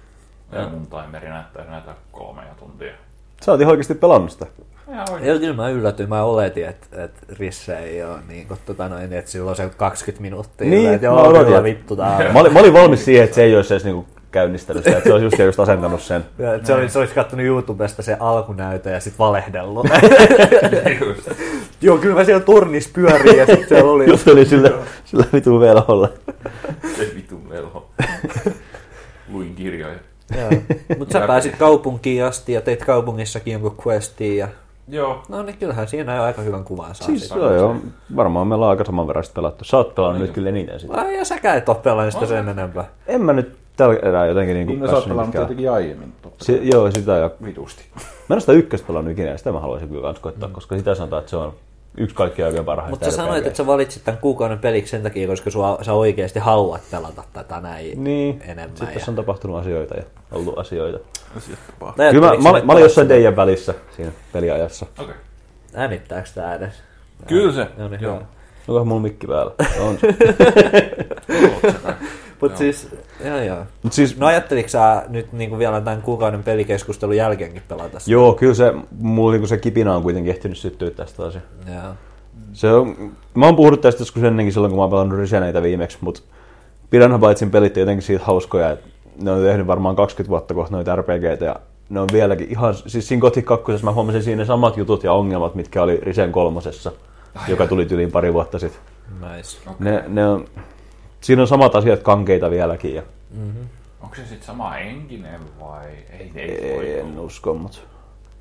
Ja 0.51 0.69
mun 0.69 0.87
timeri 0.87 1.29
näyttää 1.29 1.65
näitä 1.65 1.95
kolmea 2.11 2.55
tuntia. 2.59 2.93
Sä 3.41 3.51
oot 3.51 3.61
ihan 3.61 3.71
oikeasti 3.71 3.95
pelannut 3.95 4.31
sitä. 4.31 4.45
Ja 5.21 5.39
kyllä 5.39 5.55
mä 5.55 5.69
yllätyin, 5.69 6.09
mä 6.09 6.23
oletin, 6.23 6.65
että, 6.67 7.03
että 7.03 7.19
Risse 7.29 7.77
ei 7.77 8.03
ole 8.03 8.19
niin 8.27 8.47
kuin, 8.47 8.59
tota 8.65 8.89
noin, 8.89 9.13
että 9.13 9.31
sillä 9.31 9.49
on 9.49 9.55
se 9.55 9.69
20 9.77 10.21
minuuttia. 10.21 10.69
Niin, 10.69 10.93
että 10.93 11.07
mä 11.07 11.13
joo, 11.13 11.21
odotin, 11.21 11.45
kyllä 11.45 11.57
että- 11.57 11.63
vittu 11.63 11.95
tää 11.95 12.33
Mä 12.33 12.39
olin, 12.39 12.53
mä 12.53 12.59
olin 12.59 12.73
valmis 12.73 13.05
siihen, 13.05 13.23
että 13.23 13.35
se 13.35 13.43
ei 13.43 13.55
olisi 13.55 13.73
edes 13.73 13.83
niinku 13.83 14.05
käynnistänyt 14.31 14.83
sitä, 14.83 14.97
että 14.97 15.09
se 15.09 15.13
olisi 15.13 15.25
just, 15.25 15.39
just 15.39 15.59
asentanut 15.59 16.01
sen. 16.01 16.25
Ja, 16.37 16.53
että 16.53 16.67
se, 16.67 16.73
olisi, 16.73 16.93
se 16.93 16.99
olisi 16.99 17.13
kattonut 17.13 17.45
YouTubesta 17.45 18.01
se 18.01 18.17
alkunäytö 18.19 18.89
ja 18.89 18.99
sitten 18.99 19.17
valehdellut. 19.19 19.87
Just. 21.05 21.29
joo, 21.81 21.97
kyllä 21.97 22.15
mä 22.15 22.23
siellä 22.23 22.43
turnissa 22.43 22.89
pyörin 22.93 23.37
ja 23.37 23.45
sitten 23.45 23.67
siellä 23.67 23.91
oli... 23.91 24.09
Just 24.09 24.27
oli 24.27 24.45
sillä, 24.45 24.71
sillä 25.05 25.25
vitun 25.33 25.59
velholla. 25.59 26.09
Se 26.97 27.11
vitun 27.15 27.49
velho. 27.49 27.89
Luin 29.31 29.55
kirjoja. 29.55 29.95
Mutta 30.99 31.19
sä 31.19 31.27
pääsit 31.27 31.55
kaupunkiin 31.55 32.23
asti 32.23 32.53
ja 32.53 32.61
teit 32.61 32.85
kaupungissakin 32.85 33.51
jonkun 33.51 33.77
questiin 33.87 34.37
ja... 34.37 34.47
Joo. 34.87 35.23
No 35.29 35.43
niin, 35.43 35.57
kyllähän 35.57 35.87
siinä 35.87 36.15
jo 36.15 36.23
aika 36.23 36.41
hyvän 36.41 36.63
kuvan 36.63 36.95
saa 36.95 37.07
Siis 37.07 37.29
joo, 37.29 37.53
joo, 37.53 37.75
varmaan 38.15 38.47
meillä 38.47 38.65
on 38.65 38.69
aika 38.69 38.85
saman 38.85 39.07
verran 39.07 39.23
sitä 39.23 39.35
pelattu. 39.35 39.63
Sä 39.63 39.77
oot 39.77 39.95
pelannut 39.95 40.21
nyt 40.21 40.31
kyllä 40.31 40.49
eniten 40.49 40.79
sitä. 40.79 40.93
Ai, 40.93 41.17
ja 41.17 41.25
säkään 41.25 41.57
et 41.57 41.69
ole 41.69 41.77
pelannut 41.77 42.13
sitä 42.13 42.25
sen 42.25 42.49
enempää. 42.49 42.89
En 43.07 43.21
mä 43.21 43.33
nyt 43.33 43.60
tällä 43.77 43.95
erää 44.01 44.25
jotenkin 44.25 44.53
niinku 44.55 44.73
Niin, 44.73 44.81
no 44.81 44.87
sä 44.87 44.93
oot 44.95 45.07
pelannut 45.07 45.31
tietenkin 45.35 45.71
aiemmin. 45.71 46.13
Totta. 46.21 46.45
Si- 46.45 46.69
joo, 46.73 46.91
sitä 46.91 47.17
ja 47.17 47.31
Vitusti. 47.45 47.83
Mä 47.95 48.01
en 48.29 48.33
ole 48.35 48.39
sitä 48.39 48.51
ykköstä 48.51 48.87
pelannut 48.87 49.11
ikinä, 49.11 49.29
ja 49.29 49.37
sitä 49.37 49.51
mä 49.51 49.59
haluaisin 49.59 49.89
kyllä 49.89 50.01
kans 50.01 50.19
koittaa, 50.19 50.49
mm. 50.49 50.53
koska 50.53 50.77
sitä 50.77 50.95
sanotaan, 50.95 51.19
että 51.19 51.29
se 51.29 51.35
on 51.37 51.53
yksi 51.97 52.15
kaikkien 52.15 52.47
oikein 52.47 52.65
parhaista. 52.65 52.89
Mutta 52.89 53.05
sä 53.11 53.15
sanoit, 53.15 53.45
että 53.47 53.57
sä 53.57 53.65
valitsit 53.67 54.03
tämän 54.03 54.21
kuukauden 54.21 54.59
peliksi 54.59 54.91
sen 54.91 55.03
takia, 55.03 55.27
koska 55.27 55.49
sua, 55.49 55.77
sä 55.81 55.93
oikeasti 55.93 56.39
haluat 56.39 56.81
pelata 56.91 57.23
tätä 57.33 57.61
näin 57.61 58.03
Niin, 58.03 58.41
enemmän. 58.43 58.69
sitten 58.69 58.87
ja... 58.87 58.93
tässä 58.93 59.11
on 59.11 59.15
tapahtunut 59.15 59.57
asioita 59.57 59.95
ja 59.95 60.03
ollut 60.31 60.57
asioita. 60.57 60.99
Kyllä 62.11 62.27
mä, 62.31 62.37
mä, 62.43 62.49
olin- 62.49 62.65
mä 62.65 62.71
olin 62.71 62.83
jossain 62.83 63.07
teidän 63.07 63.35
välissä 63.35 63.73
siinä 63.95 64.11
peliajassa. 64.33 64.85
Okei. 64.99 65.15
Äänittääkö 65.73 66.29
tää 66.35 66.55
edes? 66.55 66.73
Kyllä 67.27 67.53
se. 67.53 67.67
No 67.77 67.87
niin, 67.87 68.01
Joo. 68.01 68.21
Onkohan 68.67 68.87
mulla 68.87 69.01
mikki 69.01 69.27
päällä? 69.27 69.51
On. 69.81 69.97
Mutta 72.41 72.57
siis, 72.57 72.87
joo 73.25 73.37
joo. 73.37 73.57
Mut 73.83 73.93
siis, 73.93 74.17
No 74.17 74.27
ajatteliko 74.27 74.69
sä 74.69 75.03
nyt 75.09 75.33
niinku 75.33 75.57
vielä 75.57 75.81
tämän 75.81 76.01
kuukauden 76.01 76.43
pelikeskustelun 76.43 77.17
jälkeenkin 77.17 77.61
pelata 77.67 77.99
sitä? 77.99 78.11
joo, 78.11 78.33
kyllä 78.33 78.53
se, 78.53 78.73
mulla 78.99 79.31
niinku 79.31 79.47
se 79.47 79.57
kipinä 79.57 79.95
on 79.95 80.03
kuitenkin 80.03 80.31
ehtinyt 80.33 80.57
syttyä 80.57 80.89
tästä 80.89 81.23
asiaa. 81.23 81.43
Joo. 81.67 81.93
Se 82.53 82.71
on, 82.71 83.11
mä 83.35 83.45
oon 83.45 83.55
puhunut 83.55 83.81
tästä 83.81 84.01
joskus 84.01 84.23
ennenkin 84.23 84.53
silloin, 84.53 84.71
kun 84.71 84.77
mä 84.77 84.83
oon 84.83 84.91
pelannut 84.91 85.19
Riseneitä 85.19 85.61
viimeksi, 85.61 85.97
mutta 86.01 86.21
Piranha 86.89 87.19
Bytesin 87.19 87.51
pelit 87.51 87.77
on 87.77 87.81
jotenkin 87.81 88.03
siitä 88.03 88.23
hauskoja, 88.25 88.71
että 88.71 88.87
ne 89.21 89.31
on 89.31 89.43
tehnyt 89.43 89.67
varmaan 89.67 89.95
20 89.95 90.29
vuotta 90.29 90.53
kohta 90.53 90.75
noita 90.75 90.95
RPGtä 90.95 91.45
ja 91.45 91.55
ne 91.89 91.99
on 91.99 92.07
vieläkin 92.13 92.47
ihan, 92.49 92.75
siis 92.75 93.07
siinä 93.07 93.21
Gothic 93.21 93.45
2. 93.45 93.71
mä 93.83 93.91
huomasin 93.91 94.23
siinä 94.23 94.41
ne 94.41 94.45
samat 94.45 94.77
jutut 94.77 95.03
ja 95.03 95.13
ongelmat, 95.13 95.55
mitkä 95.55 95.83
oli 95.83 95.99
Risen 96.01 96.31
kolmosessa, 96.31 96.91
joka 97.47 97.67
tuli 97.67 97.87
yliin 97.91 98.11
pari 98.11 98.33
vuotta 98.33 98.59
sitten. 98.59 98.81
Nice. 99.21 99.57
Ne, 99.79 100.03
ne 100.07 100.27
on, 100.27 100.45
siinä 101.21 101.41
on 101.41 101.47
samat 101.47 101.75
asiat 101.75 101.99
kankeita 102.03 102.49
vieläkin 102.49 102.95
ja 102.95 103.03
Onko 104.01 104.15
se 104.15 104.21
sitten 104.21 104.47
sama 104.47 104.69
henkinen 104.69 105.39
vai 105.59 105.85
ei? 106.19 106.31
Ei, 106.35 106.51
ei, 106.51 106.75
voi 106.75 106.99
en 106.99 107.05
olla. 107.05 107.21
usko, 107.21 107.53
mutta 107.53 107.77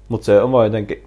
mut 0.09 0.23
se 0.23 0.43
on 0.43 0.53
vaan 0.53 0.67
jotenkin, 0.67 1.03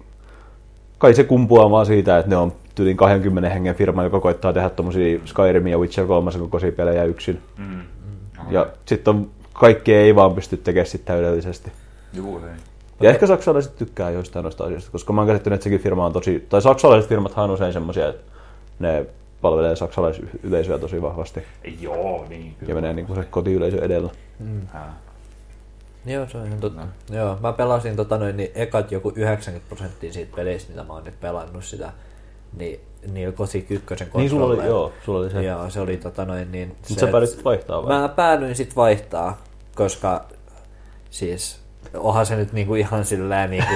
kai 0.98 1.14
se 1.14 1.24
kumpuaa 1.24 1.70
vaan 1.70 1.86
siitä, 1.86 2.18
että 2.18 2.30
ne 2.30 2.36
on 2.36 2.52
tyylin 2.74 2.96
20 2.96 3.50
hengen 3.50 3.74
firma, 3.74 4.04
joka 4.04 4.20
koittaa 4.20 4.52
tehdä 4.52 4.70
tommosia 4.70 5.18
Skyrim 5.24 5.66
ja 5.66 5.78
Witcher 5.78 6.06
3 6.06 6.30
kokoisia 6.38 6.72
pelejä 6.72 7.04
yksin. 7.04 7.40
Mm. 7.58 7.80
Ja 8.50 8.66
sitten 8.86 9.14
on, 9.14 9.30
kaikki 9.52 9.94
ei 9.94 10.14
vaan 10.14 10.34
pysty 10.34 10.56
tekemään 10.56 10.86
sitä 10.86 11.04
täydellisesti. 11.04 11.72
Juu, 12.12 12.38
ei. 12.38 12.54
Ja 13.00 13.10
ehkä 13.10 13.26
saksalaiset 13.26 13.76
tykkää 13.76 14.10
joistain 14.10 14.42
noista 14.42 14.64
asioista, 14.64 14.92
koska 14.92 15.12
mä 15.12 15.20
oon 15.20 15.28
käsittänyt, 15.28 15.54
että 15.54 15.64
sekin 15.64 15.80
firma 15.80 16.06
on 16.06 16.12
tosi, 16.12 16.46
tai 16.48 16.62
saksalaiset 16.62 17.08
firmathan 17.08 17.44
on 17.44 17.50
usein 17.50 17.72
semmoisia, 17.72 18.08
että 18.08 18.32
ne 18.78 19.06
palvelee 19.44 19.76
saksalaisyleisöä 19.76 20.78
tosi 20.78 21.02
vahvasti 21.02 21.42
Joo, 21.80 22.26
niin. 22.28 22.56
ja 22.68 22.74
menee 22.74 22.92
niin 22.92 23.06
kuin 23.06 23.16
se 23.16 23.24
kotiyleisö 23.24 23.84
edellä. 23.84 24.10
Hää. 24.66 24.98
Joo, 26.06 26.26
se 26.28 26.38
on 26.38 26.46
ihan 26.46 26.60
totta. 26.60 26.80
No. 26.80 27.16
Joo, 27.16 27.38
mä 27.40 27.52
pelasin 27.52 27.96
tota 27.96 28.18
noin, 28.18 28.36
niin 28.36 28.50
ekat 28.54 28.92
joku 28.92 29.12
90 29.16 29.68
prosenttia 29.68 30.12
siitä 30.12 30.36
pelistä, 30.36 30.70
mitä 30.70 30.84
mä 30.84 30.92
oon 30.92 31.04
nyt 31.04 31.20
pelannut 31.20 31.64
sitä, 31.64 31.92
niin 32.56 32.80
niillä 33.12 33.32
Gothic 33.32 33.70
1 33.70 33.94
Niin 34.14 34.30
sulla 34.30 34.46
oli, 34.46 34.66
joo, 34.66 34.92
sulla 35.04 35.18
oli 35.18 35.30
se. 35.30 35.42
Joo, 35.42 35.70
se 35.70 35.80
oli 35.80 35.96
tota 35.96 36.24
noin 36.24 36.52
niin... 36.52 36.68
Mutta 36.68 36.88
se, 36.88 37.00
sä 37.00 37.06
päädyt 37.06 37.44
vaihtaa 37.44 37.82
vai? 37.82 38.00
Mä 38.00 38.08
päädyin 38.08 38.56
sit 38.56 38.76
vaihtaa, 38.76 39.42
koska 39.74 40.24
siis 41.10 41.63
onhan 41.96 42.26
se 42.26 42.36
nyt 42.36 42.52
niinku 42.52 42.74
ihan 42.74 43.04
sillä 43.04 43.46
niinku... 43.46 43.74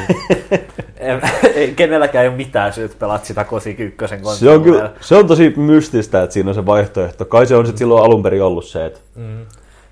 en, 0.96 1.20
ei, 1.54 1.74
kenelläkään 1.74 2.22
ei 2.22 2.28
ole 2.28 2.36
mitään 2.36 2.72
syytä 2.72 2.94
pelata 2.98 3.24
sitä 3.24 3.44
Gothic 3.44 3.80
1 3.80 3.96
Se 4.38 4.50
on, 4.50 4.62
kyllä, 4.62 4.92
se 5.00 5.16
on 5.16 5.26
tosi 5.26 5.54
mystistä, 5.56 6.22
että 6.22 6.34
siinä 6.34 6.48
on 6.48 6.54
se 6.54 6.66
vaihtoehto. 6.66 7.24
Kai 7.24 7.46
se 7.46 7.56
on 7.56 7.66
sitten 7.66 7.78
silloin 7.78 8.04
alun 8.04 8.22
perin 8.22 8.42
ollut 8.42 8.64
se, 8.64 8.86
että 8.86 9.00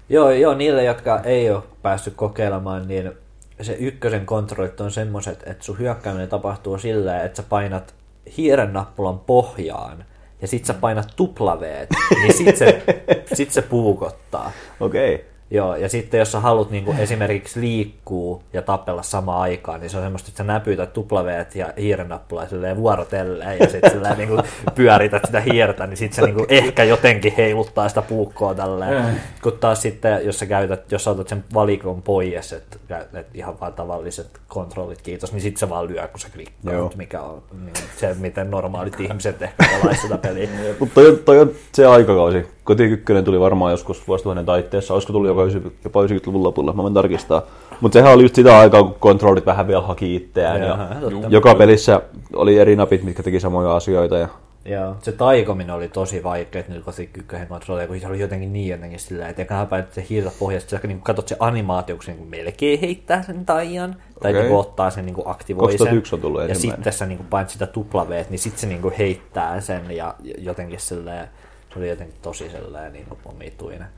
Joo, 0.08 0.30
joo, 0.30 0.54
niille, 0.54 0.84
jotka 0.84 1.20
ei 1.20 1.50
ole 1.50 1.62
päässyt 1.82 2.14
kokeilemaan, 2.16 2.88
niin 2.88 3.12
se 3.60 3.72
ykkösen 3.72 4.26
kontrollit 4.26 4.80
on 4.80 4.90
semmoiset, 4.90 5.42
että 5.46 5.64
sun 5.64 5.78
hyökkääminen 5.78 6.28
tapahtuu 6.28 6.78
sillä, 6.78 7.22
että 7.22 7.36
sä 7.36 7.48
painat 7.48 7.94
hiiren 8.36 8.72
nappulan 8.72 9.18
pohjaan 9.18 10.04
ja 10.42 10.48
sit 10.48 10.64
sä 10.64 10.74
painat 10.74 11.08
tuplaveet, 11.16 11.88
niin 12.22 12.34
sit 12.34 12.56
se, 12.56 12.82
sit 13.34 13.52
se 13.52 13.62
puukottaa. 13.62 14.52
okei. 14.80 15.14
Okay. 15.14 15.35
Joo, 15.50 15.76
ja 15.76 15.88
sitten 15.88 16.18
jos 16.18 16.32
sä 16.32 16.40
haluat 16.40 16.70
niin 16.70 16.98
esimerkiksi 16.98 17.60
liikkuu 17.60 18.42
ja 18.52 18.62
tapella 18.62 19.02
samaan 19.02 19.40
aikaan, 19.40 19.80
niin 19.80 19.90
se 19.90 19.96
on 19.96 20.02
semmoista, 20.02 20.28
että 20.28 20.36
sä 20.38 20.44
näpytät 20.44 20.92
tuplaveet 20.92 21.54
ja 21.54 21.72
hiirennappulaa 21.78 22.48
silleen 22.48 22.76
vuorotelleen 22.76 23.58
ja 23.60 23.68
sitten 23.68 23.90
silleen 23.96 24.18
niin 24.18 24.42
pyörität 24.74 25.22
sitä 25.26 25.40
hiirtä, 25.40 25.86
niin 25.86 25.96
sitten 25.96 26.16
se 26.16 26.32
niin 26.32 26.46
ehkä 26.48 26.84
jotenkin 26.84 27.34
heiluttaa 27.36 27.88
sitä 27.88 28.02
puukkoa 28.02 28.54
tälleen. 28.54 29.20
Kun 29.42 29.52
taas 29.52 29.82
sitten, 29.82 30.26
jos 30.26 30.38
sä 30.38 30.46
käytät, 30.46 30.92
jos 30.92 31.04
sä 31.04 31.10
otat 31.10 31.28
sen 31.28 31.44
valikon 31.54 32.02
pois, 32.02 32.52
että 32.52 32.78
käytät 32.88 33.26
ihan 33.34 33.60
vaan 33.60 33.72
tavalliset 33.72 34.40
kontrollit, 34.48 35.02
kiitos, 35.02 35.32
niin 35.32 35.42
sitten 35.42 35.60
se 35.60 35.68
vaan 35.68 35.88
lyö, 35.88 36.08
kun 36.08 36.20
sä 36.20 36.28
klikkaat, 36.30 36.96
mikä 36.96 37.22
on 37.22 37.42
niin 37.64 37.74
se, 37.96 38.16
miten 38.18 38.50
normaalit 38.50 39.00
ihmiset 39.00 39.42
ehkä 39.42 39.64
pelaisivat 39.68 40.02
sitä 40.02 40.18
peliä. 40.18 40.48
Mutta 40.80 40.94
toi, 40.94 41.22
toi 41.24 41.40
on 41.40 41.50
se 41.72 41.86
aikakausi. 41.86 42.55
Koti 42.66 42.84
1 42.84 43.04
tuli 43.24 43.40
varmaan 43.40 43.72
joskus 43.72 44.08
vuosituhannen 44.08 44.46
taitteessa. 44.46 44.94
Olisiko 44.94 45.12
tullut 45.12 45.28
jopa 45.28 45.42
90 45.42 45.80
jopa 45.84 46.02
90-luvun 46.02 46.42
lopulla, 46.42 46.72
mä 46.72 46.82
voin 46.82 46.94
tarkistaa. 46.94 47.42
Mutta 47.80 47.98
sehän 47.98 48.12
oli 48.12 48.22
just 48.22 48.34
sitä 48.34 48.58
aikaa, 48.58 48.82
kun 48.82 48.94
kontrollit 48.98 49.46
vähän 49.46 49.66
vielä 49.66 49.80
haki 49.80 50.16
itseään. 50.16 50.62
Ja 50.62 50.78
joka 51.28 51.54
pelissä 51.54 52.00
oli 52.32 52.58
eri 52.58 52.76
napit, 52.76 53.02
mitkä 53.02 53.22
teki 53.22 53.40
samoja 53.40 53.76
asioita. 53.76 54.18
Ja 54.18 54.28
Joo, 54.64 54.96
se 55.02 55.12
taikominen 55.12 55.74
oli 55.74 55.88
tosi 55.88 56.22
vaikea, 56.22 56.60
että 56.60 56.72
Gothic 56.84 57.16
1 57.18 57.36
kontrolleja, 57.48 57.88
kun 57.88 58.00
se 58.00 58.06
oli 58.06 58.20
jotenkin 58.20 58.52
niin 58.52 58.68
jotenkin 58.68 58.98
sillä, 58.98 59.28
että 59.28 59.42
ekana 59.42 59.66
päivät 59.66 59.92
se 59.92 60.06
hiirtä 60.10 60.30
pohjasta, 60.38 60.70
sä 60.70 60.80
niin 60.86 61.00
katsot 61.00 61.28
se 61.28 61.36
animaatio, 61.38 61.96
kun 61.96 62.04
se 62.04 62.12
niin 62.12 62.28
melkein 62.28 62.80
heittää 62.80 63.22
sen 63.22 63.46
taian, 63.46 63.96
tai 64.22 64.30
Okei. 64.30 64.42
niin 64.42 64.56
ottaa 64.56 64.90
sen 64.90 65.06
niin 65.06 65.16
aktivoi 65.24 65.72
sen. 65.72 65.78
2001 65.78 66.14
on 66.14 66.20
tullut 66.20 66.48
Ja 66.48 66.54
sitten 66.54 66.92
sä 66.92 67.06
niin 67.06 67.26
painat 67.30 67.50
sitä 67.50 67.66
tuplaveet, 67.66 68.30
niin 68.30 68.38
sitten 68.38 68.60
se 68.60 68.66
niin 68.66 68.92
heittää 68.98 69.60
sen 69.60 69.90
ja 69.90 70.14
jotenkin 70.38 70.80
silleen, 70.80 71.28
se 71.72 71.78
oli 71.78 71.88
jotenkin 71.88 72.18
tosi 72.22 72.50
sellainen 72.50 72.92
niin 72.92 73.06
omituinen. 73.24 73.88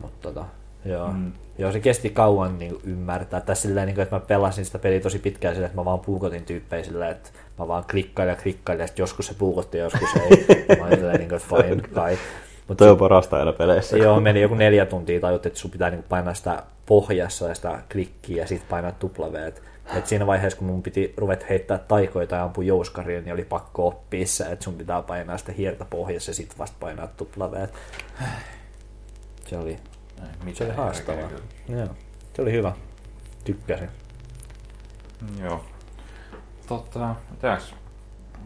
Mutta 0.00 0.28
tota, 0.28 0.44
joo. 0.84 1.08
Mm. 1.08 1.32
Joo, 1.58 1.72
se 1.72 1.80
kesti 1.80 2.10
kauan 2.10 2.58
niin 2.58 2.78
ymmärtää. 2.84 3.40
Tai 3.40 3.56
silleen, 3.56 3.86
niin 3.86 3.94
kuin, 3.94 4.02
että 4.02 4.16
mä 4.16 4.20
pelasin 4.20 4.64
sitä 4.64 4.78
peliä 4.78 5.00
tosi 5.00 5.18
pitkään 5.18 5.54
silleen, 5.54 5.66
että 5.66 5.80
mä 5.80 5.84
vaan 5.84 6.00
puukotin 6.00 6.44
tyyppejä 6.44 6.84
silleen, 6.84 7.10
että 7.10 7.30
mä 7.58 7.68
vaan 7.68 7.84
klikkailin 7.90 8.30
ja 8.30 8.36
klikkailin, 8.36 8.82
ja 8.82 8.88
joskus 8.96 9.26
se 9.26 9.34
puukotti 9.34 9.78
ja 9.78 9.84
joskus 9.84 10.08
ei. 10.16 10.46
mä 10.80 10.86
olin 10.86 11.00
niin 11.00 11.28
kuin, 11.28 11.40
että 11.42 11.56
fine, 11.56 11.82
kai. 11.94 12.18
Mutta 12.68 12.84
toi 12.84 12.90
on 12.90 12.98
parasta 12.98 13.36
aina 13.36 13.52
peleissä. 13.52 13.96
Joo, 13.96 14.20
meni 14.20 14.40
joku 14.40 14.54
neljä 14.54 14.86
tuntia 14.86 15.20
tajut, 15.20 15.46
että 15.46 15.58
sun 15.58 15.70
pitää 15.70 15.90
niin 15.90 16.04
painaa 16.08 16.34
sitä 16.34 16.62
pohjassa 16.86 17.48
ja 17.48 17.54
sitä 17.54 17.78
klikkiä 17.92 18.42
ja 18.42 18.46
sitten 18.46 18.68
painaa 18.68 18.92
tuplaveet. 18.92 19.62
Et 19.96 20.06
siinä 20.06 20.26
vaiheessa, 20.26 20.58
kun 20.58 20.66
mun 20.66 20.82
piti 20.82 21.14
ruveta 21.16 21.46
heittää 21.48 21.78
taikoita 21.78 22.36
ja 22.36 22.44
ampua 22.44 22.64
jouskaria, 22.64 23.20
niin 23.20 23.32
oli 23.32 23.44
pakko 23.44 23.86
oppia 23.86 24.26
se, 24.26 24.44
että 24.44 24.64
sun 24.64 24.74
pitää 24.74 25.02
painaa 25.02 25.38
sitä 25.38 25.52
hiertä 25.52 25.84
pohjassa 25.84 26.30
ja 26.30 26.34
sitten 26.34 26.58
vasta 26.58 26.76
painaa 26.80 27.06
tuplaveet. 27.06 27.74
Se 29.46 29.58
oli, 29.58 29.78
Mitä 30.44 30.58
se 30.58 30.64
oli 30.64 30.72
haastavaa. 30.72 31.30
Joo, 31.68 31.88
se 32.34 32.42
oli 32.42 32.52
hyvä. 32.52 32.72
Tykkäsin. 33.44 33.88
Joo. 35.40 35.64
Tota, 36.66 37.14
mitäs? 37.30 37.74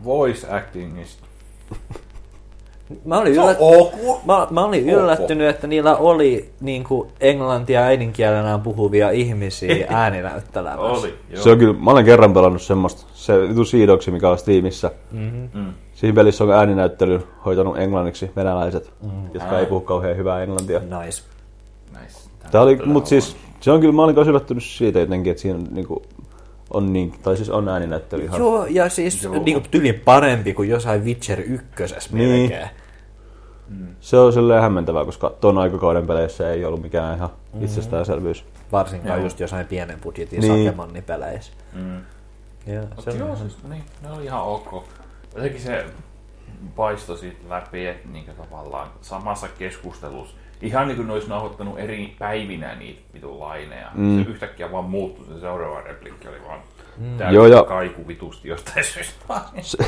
Voice 0.05 0.50
actingista. 0.50 1.26
Mä 3.05 3.18
olin, 3.18 3.33
yllät... 3.33 3.57
ok. 3.60 3.92
mä, 4.26 4.47
mä 4.50 4.65
olin 4.65 4.89
yllättynyt, 4.91 5.49
että 5.49 5.67
niillä 5.67 5.97
oli 5.97 6.50
niin 6.60 6.84
kuin 6.84 7.08
englantia 7.20 7.81
äidinkielenään 7.81 8.60
puhuvia 8.60 9.10
ihmisiä 9.10 9.86
ääninäyttelemässä. 9.89 10.83
Oli, 10.83 11.15
joo. 11.31 11.42
Se 11.42 11.50
on 11.50 11.58
kyllä, 11.58 11.75
mä 11.81 11.91
olen 11.91 12.05
kerran 12.05 12.34
pelannut 12.34 12.62
semmoista, 12.62 13.07
se 13.15 13.49
vitu 13.49 13.65
Siidoksi, 13.65 14.10
mikä 14.10 14.31
on 14.31 14.39
Steamissa. 14.39 14.91
Mm-hmm. 15.12 15.49
Mm. 15.55 15.73
Siinä 15.94 16.15
pelissä 16.15 16.44
on 16.44 16.50
ääninäyttely 16.50 17.20
hoitanut 17.44 17.78
englanniksi 17.78 18.31
venäläiset, 18.36 18.92
mm. 19.02 19.10
jotka 19.34 19.50
Ai. 19.50 19.60
ei 19.60 19.67
puhu 19.67 19.81
kauhean 19.81 20.17
hyvää 20.17 20.42
englantia. 20.42 20.78
Nice. 20.78 21.23
Nice. 22.00 22.28
Tää 22.50 22.62
oli, 22.62 22.76
Todella 22.76 22.92
mut 22.92 23.07
siis, 23.07 23.36
se 23.60 23.70
on 23.70 23.81
kyllä, 23.81 23.92
mä 23.92 24.02
olin 24.02 24.18
yllättynyt 24.18 24.65
siitä 24.65 24.99
jotenkin, 24.99 25.31
että 25.31 25.42
siinä 25.42 25.58
on, 25.58 25.67
niinku, 25.70 26.02
on 26.70 26.92
niin, 26.92 27.14
tai 27.22 27.36
siis 27.36 27.50
on 27.50 27.68
ääninäyttely 27.68 28.24
ihan. 28.24 28.40
Joo, 28.40 28.66
ja 28.66 28.88
siis 28.88 29.24
Joo. 29.24 29.34
niin 29.44 29.60
kuin 29.60 29.70
tyli 29.70 29.92
parempi 29.92 30.55
kuin 30.55 30.68
jossain 30.68 31.05
Witcher 31.05 31.40
1 31.40 31.64
Niin. 32.12 32.40
melkein. 32.40 32.68
Se 34.00 34.16
on 34.18 34.32
silleen 34.32 34.62
hämmentävää, 34.62 35.05
koska 35.05 35.30
ton 35.40 35.58
aikakauden 35.58 36.06
peleissä 36.06 36.50
ei 36.52 36.64
ollut 36.64 36.82
mikään 36.82 37.16
ihan 37.16 37.28
itsestäänselvyys. 37.60 38.44
Varsinkaan 38.72 39.18
Joo. 39.18 39.24
just 39.26 39.40
jossain 39.40 39.66
pienen 39.66 40.00
budjetin 40.00 40.40
Niin. 40.40 40.52
niin. 40.52 40.66
sakemannipeleissä. 40.66 41.52
Mm. 41.72 41.97
Joo, 42.66 42.84
Mut 42.97 43.05
se 43.05 43.10
on 43.10 43.18
joo, 43.18 43.26
ihan- 43.26 43.38
siis, 43.38 43.56
niin, 43.68 43.82
ne 44.02 44.10
oli 44.10 44.24
ihan 44.24 44.42
ok. 44.42 44.84
Jotenkin 45.34 45.60
se 45.60 45.84
paistoi 46.76 47.18
siitä 47.18 47.40
läpi, 47.48 47.86
että 47.86 48.08
niin 48.08 48.24
tavallaan 48.36 48.88
samassa 49.00 49.48
keskustelussa, 49.58 50.34
ihan 50.62 50.87
niin 50.89 50.97
kuin 50.97 51.07
ne 51.07 51.12
olisi 51.12 51.28
nauhoittanut 51.28 51.78
eri 51.78 52.15
päivinä 52.19 52.75
niitä 52.75 53.01
vitun 53.15 53.41
laineja. 53.41 53.89
Mm. 53.95 54.25
Se 54.25 54.31
yhtäkkiä 54.31 54.73
vaan 54.73 54.85
muuttui, 54.85 55.27
se 55.35 55.41
seuraava 55.41 55.81
replikki 55.81 56.28
oli 56.28 56.37
vaan 56.49 56.59
Joo, 57.01 57.19
täysin 57.19 57.57
ja- 57.57 57.62
kaiku 57.62 58.09
vitusti 58.09 58.49
jostain 58.49 58.85
syystä. 58.95 59.15
Se, 59.62 59.78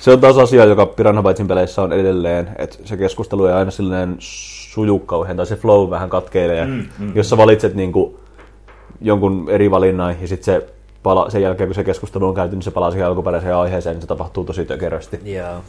se 0.00 0.10
on 0.10 0.20
taas 0.20 0.38
asia, 0.38 0.64
joka 0.64 0.86
Piranha 0.86 1.22
Bytesin 1.22 1.48
peleissä 1.48 1.82
on 1.82 1.92
edelleen, 1.92 2.48
että 2.58 2.78
se 2.84 2.96
keskustelu 2.96 3.46
ei 3.46 3.52
aina 3.52 3.70
silleen 3.70 4.16
suju 4.18 4.98
kauhean, 4.98 5.36
tai 5.36 5.46
se 5.46 5.56
flow 5.56 5.90
vähän 5.90 6.10
katkeilee. 6.10 6.66
Mm, 6.66 6.84
mm. 6.98 7.12
Jos 7.14 7.30
sä 7.30 7.36
valitset 7.36 7.74
niinku 7.74 8.20
jonkun 9.00 9.46
eri 9.50 9.70
valinnan 9.70 10.16
ja 10.20 10.28
sitten 10.28 10.44
se 10.44 10.66
pala, 11.02 11.30
sen 11.30 11.42
jälkeen, 11.42 11.68
kun 11.68 11.74
se 11.74 11.84
keskustelu 11.84 12.26
on 12.26 12.34
käyty, 12.34 12.54
niin 12.56 12.62
se 12.62 12.70
palaa 12.70 12.90
siihen 12.90 13.06
alkuperäiseen 13.08 13.56
aiheeseen, 13.56 13.94
niin 13.94 14.02
se 14.02 14.06
tapahtuu 14.08 14.44
tosi 14.44 14.64
tökerösti. 14.64 15.20
Joo, 15.24 15.60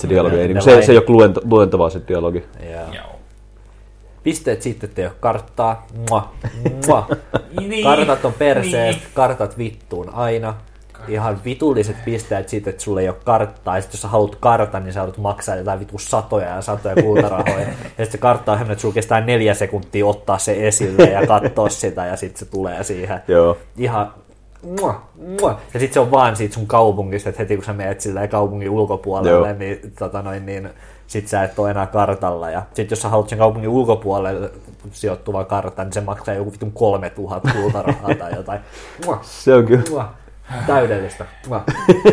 Et 0.00 0.08
se 0.08 0.08
dialogi 0.08 0.36
Ne- 0.36 0.42
ei, 0.42 0.48
ne 0.48 0.54
niinku, 0.54 0.70
se, 0.70 0.82
se 0.82 0.92
ei 0.92 0.98
ole 0.98 1.04
luento, 1.08 1.40
luentavaa 1.44 1.90
se 1.90 2.00
dialogi. 2.08 2.44
joo. 2.70 2.94
Joo. 2.94 3.04
Pisteet 4.22 4.62
sitten, 4.62 4.88
että 4.88 5.02
ei 5.02 5.06
ole 5.06 5.14
karttaa. 5.20 5.86
Mua. 6.10 6.32
Mua. 6.86 7.08
Niin. 7.68 7.84
Kartat 7.84 8.24
on 8.24 8.32
perseestä, 8.32 9.02
Niin. 9.02 9.10
kartat 9.14 9.58
vittuun 9.58 10.10
aina. 10.14 10.54
Ihan 11.08 11.40
vitulliset 11.44 11.96
pisteet 12.04 12.48
siitä, 12.48 12.70
että 12.70 12.82
sulla 12.82 13.00
ei 13.00 13.08
ole 13.08 13.16
karttaa. 13.24 13.76
Ja 13.76 13.82
sit 13.82 13.92
jos 13.92 14.02
sä 14.02 14.08
haluat 14.08 14.36
kartan, 14.40 14.84
niin 14.84 14.92
sä 14.92 15.00
haluat 15.00 15.18
maksaa 15.18 15.56
jotain 15.56 15.80
vitu 15.80 15.98
satoja 15.98 16.48
ja 16.48 16.62
satoja 16.62 16.94
kultarahoja. 17.02 17.60
ja 17.68 17.74
sitten 17.88 18.10
se 18.12 18.18
kartta 18.18 18.52
on 18.52 18.58
semmoinen, 18.58 18.72
että 18.72 18.82
sulla 18.82 18.94
kestää 18.94 19.20
neljä 19.20 19.54
sekuntia 19.54 20.06
ottaa 20.06 20.38
se 20.38 20.66
esille 20.68 21.04
ja 21.04 21.26
katsoa 21.26 21.68
sitä 21.68 22.06
ja 22.06 22.16
sitten 22.16 22.38
se 22.38 22.44
tulee 22.50 22.84
siihen. 22.84 23.20
Joo. 23.28 23.56
Ihan 23.76 24.12
mua, 24.62 25.02
mua. 25.40 25.60
Ja 25.74 25.80
sitten 25.80 25.94
se 25.94 26.00
on 26.00 26.10
vaan 26.10 26.36
siitä 26.36 26.54
sun 26.54 26.66
kaupungista, 26.66 27.28
että 27.28 27.42
heti 27.42 27.56
kun 27.56 27.64
sä 27.64 27.72
menet 27.72 28.00
silleen 28.00 28.28
kaupungin 28.28 28.70
ulkopuolelle, 28.70 29.48
Joo. 29.48 29.58
niin, 29.58 29.92
tota 29.98 30.22
noin, 30.22 30.46
niin 30.46 30.70
sit 31.06 31.28
sä 31.28 31.44
et 31.44 31.58
ole 31.58 31.70
enää 31.70 31.86
kartalla. 31.86 32.50
Ja 32.50 32.62
sit 32.74 32.90
jos 32.90 33.02
sä 33.02 33.08
haluat 33.08 33.28
sen 33.28 33.38
kaupungin 33.38 33.68
ulkopuolelle 33.70 34.50
sijoittuvan 34.92 35.46
kartan, 35.46 35.86
niin 35.86 35.92
se 35.92 36.00
maksaa 36.00 36.34
joku 36.34 36.52
vitun 36.52 36.72
3000 36.72 37.48
kultarahaa 37.52 38.14
tai 38.14 38.34
jotain. 38.36 38.60
Mua, 39.06 39.18
Se 39.22 39.54
on 39.54 39.66
kyllä. 39.66 39.82
mua. 39.90 40.08
Täydellistä. 40.66 41.26
Mua. 41.48 41.62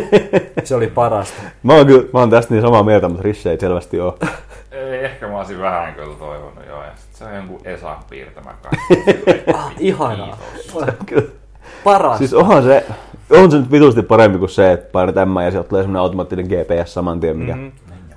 Se 0.64 0.74
oli 0.74 0.86
parasta. 0.86 1.42
Mä 1.62 1.74
oon, 1.74 1.86
kyllä, 1.86 2.04
mä 2.12 2.18
oon 2.20 2.30
tästä 2.30 2.54
niin 2.54 2.62
samaa 2.62 2.82
mieltä, 2.82 3.08
mutta 3.08 3.22
Risse 3.22 3.50
ei 3.50 3.60
selvästi 3.60 4.00
ole. 4.00 4.14
Ei, 4.72 5.04
ehkä 5.04 5.28
mä 5.28 5.38
olisin 5.38 5.60
vähän 5.60 5.94
kyllä 5.94 6.14
toivonut 6.18 6.66
joo. 6.66 6.82
Ja 6.82 6.90
sit 6.96 7.14
se 7.14 7.24
on 7.24 7.34
jonkun 7.34 7.60
Esan 7.64 7.96
piirtämä 8.10 8.54
kaikki. 8.62 9.50
Ah, 9.54 9.72
ihanaa. 9.78 10.38
Mua. 10.72 10.86
Kyllä. 11.06 11.37
Paras. 11.84 12.18
Siis 12.18 12.34
onhan 12.34 12.62
se, 12.62 12.86
on 13.30 13.50
se 13.50 13.58
nyt 13.58 13.70
vitusti 13.70 14.02
parempi 14.02 14.38
kuin 14.38 14.48
se, 14.48 14.72
että 14.72 14.92
painat 14.92 15.14
M 15.28 15.36
ja 15.44 15.50
sieltä 15.50 15.68
tulee 15.68 15.82
semmoinen 15.82 16.00
automaattinen 16.02 16.46
GPS 16.46 16.94
saman 16.94 17.20
tien, 17.20 17.36
mikä 17.36 17.56
mm-hmm. 17.56 17.72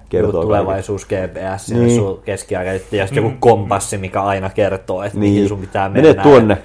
Kertoo 0.09 0.41
tulevaisuus 0.41 1.05
GPS 1.05 1.71
Niin. 1.73 1.95
sun 1.95 2.21
keskiaika, 2.25 2.71
ja 2.71 3.07
sitten 3.07 3.23
joku 3.23 3.35
kompassi, 3.39 3.97
mikä 3.97 4.21
aina 4.21 4.49
kertoo, 4.49 5.03
että 5.03 5.19
niin. 5.19 5.33
mihin 5.33 5.47
sun 5.47 5.59
pitää 5.59 5.89
mennä. 5.89 6.09
Mene 6.09 6.23
tuonne. 6.23 6.57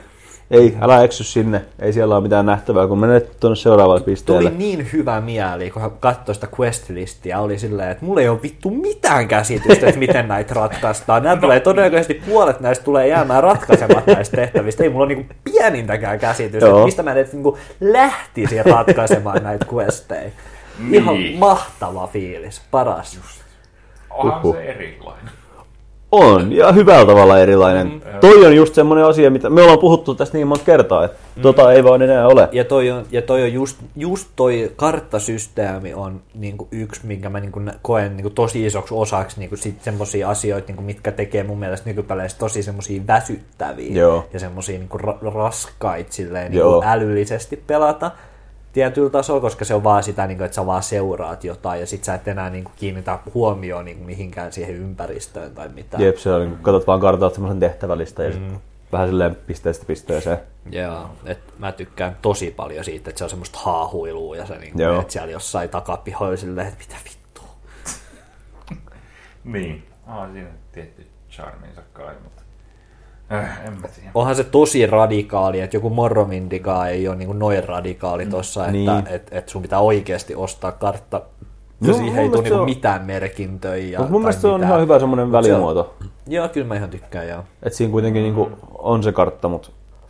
Ei, 0.51 0.77
älä 0.81 1.03
eksy 1.03 1.25
sinne. 1.25 1.63
Ei 1.79 1.93
siellä 1.93 2.15
ole 2.17 2.23
mitään 2.23 2.47
nähtävää, 2.47 2.87
kun 2.87 2.99
menet 2.99 3.41
tuonne 3.41 3.57
seuraavalle 3.57 4.01
pisteelle. 4.01 4.51
Tuli 4.51 4.59
niin 4.59 4.89
hyvä 4.93 5.21
mieli, 5.21 5.71
kun 5.71 5.83
hän 5.83 5.91
katsoi 6.01 6.35
sitä 6.35 6.47
quest-listiä, 6.61 7.41
oli 7.41 7.59
silleen, 7.59 7.91
että 7.91 8.05
mulla 8.05 8.21
ei 8.21 8.29
ole 8.29 8.43
vittu 8.43 8.71
mitään 8.71 9.29
käsitystä, 9.29 9.87
että 9.87 9.99
miten 9.99 10.29
näitä 10.29 10.55
ratkaistaan. 10.55 11.23
Nämä 11.23 11.37
tulee 11.37 11.61
todennäköisesti 11.61 12.15
puolet 12.15 12.61
näistä 12.61 12.85
tulee 12.85 13.09
jäämään 13.09 13.43
ratkaisemaan 13.43 14.03
näistä 14.07 14.37
tehtävistä. 14.37 14.83
Ei 14.83 14.89
mulla 14.89 15.05
ole 15.05 15.15
niinku 15.15 15.35
pienintäkään 15.45 16.19
käsitystä, 16.19 16.69
että 16.69 16.85
mistä 16.85 17.03
mä 17.03 17.13
edes 17.13 17.33
niinku 17.33 17.59
lähtisin 17.81 18.67
ratkaisemaan 18.67 19.43
näitä 19.43 19.67
questeja. 19.75 20.31
Ihan 20.91 21.15
Niin. 21.15 21.39
mahtava 21.39 22.07
fiilis, 22.07 22.63
paras. 22.71 23.19
Onhan 24.11 24.43
Huhhuh. 24.43 24.57
se 24.57 24.63
erilainen. 24.65 25.31
On, 26.17 26.53
ja 26.53 26.73
hyvällä 26.73 27.07
tavalla 27.07 27.39
erilainen. 27.39 27.87
Mm. 27.87 28.01
Toi 28.21 28.47
on 28.47 28.57
just 28.57 28.75
semmoinen 28.75 29.07
asia, 29.07 29.31
mitä 29.31 29.51
me 29.51 29.63
ollaan 29.63 29.79
puhuttu 29.79 30.15
tästä 30.15 30.37
niin 30.37 30.47
monta 30.47 30.65
kertaa, 30.65 31.05
että 31.05 31.17
mm. 31.37 31.43
tota 31.43 31.73
ei 31.73 31.85
vaan 31.85 32.03
enää 32.03 32.29
ole. 32.29 32.49
Ja 32.53 32.65
toi 32.65 32.91
on, 32.91 33.05
ja 33.11 33.23
toi 33.23 33.43
on 33.43 33.53
just, 33.53 33.77
just 33.97 34.29
toi 34.37 34.73
karttasysteemi 34.77 35.95
on 35.95 36.21
niinku 36.35 36.69
yksi, 36.71 37.07
minkä 37.07 37.31
mä 37.31 37.41
niinku 37.41 37.61
koen 37.83 38.17
niinku 38.17 38.31
tosi 38.31 38.67
isoksi 38.67 38.95
osaksi 38.95 39.39
niinku 39.39 39.57
sit 39.57 39.83
semmosia 39.83 40.31
asioita, 40.31 40.67
niinku, 40.67 40.83
mitkä 40.83 41.13
tekee 41.13 41.43
mun 41.43 41.59
mielestä 41.59 41.89
nykypeleissä 41.91 42.39
tosi 42.39 42.63
semmosia 42.63 43.03
väsyttäviä 43.07 44.01
Joo. 44.01 44.27
ja 44.33 44.41
semmosia 44.41 44.79
niinku 44.79 44.99
ra- 44.99 45.35
raskaita 45.35 46.13
silleen, 46.13 46.53
niinku 46.53 46.83
älyllisesti 46.85 47.63
pelata 47.67 48.11
tietyllä 48.77 49.11
tasolla, 49.11 49.41
koska 49.41 49.65
se 49.65 49.75
on 49.75 49.85
vaan 49.85 50.03
sitä, 50.03 50.27
niinku, 50.27 50.45
että 50.45 50.55
sä 50.55 50.67
vaan 50.67 50.83
seuraat 50.83 51.45
jotain 51.45 51.81
ja 51.81 51.87
sit 51.87 52.05
sä 52.05 52.15
et 52.15 52.29
enää 52.29 52.51
niinku, 52.51 52.71
kiinnitä 52.77 53.19
huomioon 53.35 53.85
niinku, 53.85 54.05
mihinkään 54.05 54.53
siihen 54.53 54.75
ympäristöön 54.75 55.55
tai 55.55 55.69
mitään. 55.69 56.03
Jep, 56.03 56.17
se 56.17 56.33
on, 56.33 56.41
niin 56.41 56.59
katsot 56.63 56.87
vaan 56.87 57.01
kartalta 57.01 57.35
semmoisen 57.35 57.61
tehtävälistä 57.61 58.25
ja 58.25 58.31
mm. 58.31 58.59
vähän 58.93 59.09
silleen 59.09 59.35
pisteestä 59.35 59.85
pisteeseen. 59.87 60.39
Joo, 60.71 61.11
et 61.25 61.39
mä 61.59 61.73
tykkään 61.73 62.17
tosi 62.23 62.51
paljon 62.51 62.85
siitä, 62.85 63.11
että 63.11 63.19
se 63.19 63.25
on 63.25 63.31
semmoista 63.31 63.59
haahuilua 63.59 64.37
ja 64.37 64.47
sä 64.47 64.55
niinku 64.55 64.83
Joo. 64.83 64.93
menet 64.93 65.11
siellä 65.11 65.33
jossain 65.33 65.69
takapihoilla 65.69 66.37
silleen, 66.37 66.67
että 66.67 66.79
mitä 66.79 66.97
vittua. 67.05 67.49
Niin. 69.45 69.85
Ah, 70.07 70.33
siinä 70.33 70.51
tietty 70.73 71.07
charminsa 71.31 71.83
kai, 71.93 72.15
mutta... 72.25 72.36
Äh, 73.33 73.67
en 73.67 73.73
mä 73.73 73.89
tiedä. 73.89 74.11
Onhan 74.15 74.35
se 74.37 74.45
tosi 74.45 74.87
radikaali, 74.87 75.61
että 75.61 75.77
joku 75.77 75.91
Morrowindikaan 75.91 76.91
ei 76.91 77.09
ole 77.09 77.17
niinku 77.17 77.33
noin 77.33 77.65
radikaali 77.65 78.27
tossa, 78.27 78.61
että 78.61 78.73
Niin. 78.73 79.07
et, 79.11 79.29
et 79.31 79.49
sun 79.49 79.63
pitää 79.63 79.81
oikeasti 79.81 80.35
ostaa 80.35 80.73
kartta 80.73 81.21
ja 81.81 81.89
Joo, 81.89 81.97
siihen 81.97 82.23
ei 82.23 82.29
tule 82.29 82.37
se 82.37 82.43
niinku 82.43 82.59
on- 82.59 82.65
mitään 82.65 83.05
merkintöjä. 83.05 83.99
Mutta 83.99 84.13
mun 84.13 84.21
mielestä 84.21 84.41
se 84.43 84.49
on 84.49 84.55
mitään. 84.55 84.69
ihan 84.71 84.81
hyvä 84.83 84.99
semmoinen 84.99 85.33
välimuoto. 85.33 85.95
Joo, 86.27 86.49
kyllä 86.49 86.67
mä 86.67 86.75
ihan 86.75 86.91
tykkään, 86.91 87.29
joo. 87.29 87.43
Että 87.63 87.77
siinä 87.77 87.91
kuitenkin 87.93 88.23
niinku 88.23 88.51
on 88.79 89.03
se 89.03 89.13
kartta, 89.13 89.49
mutta 89.49 89.69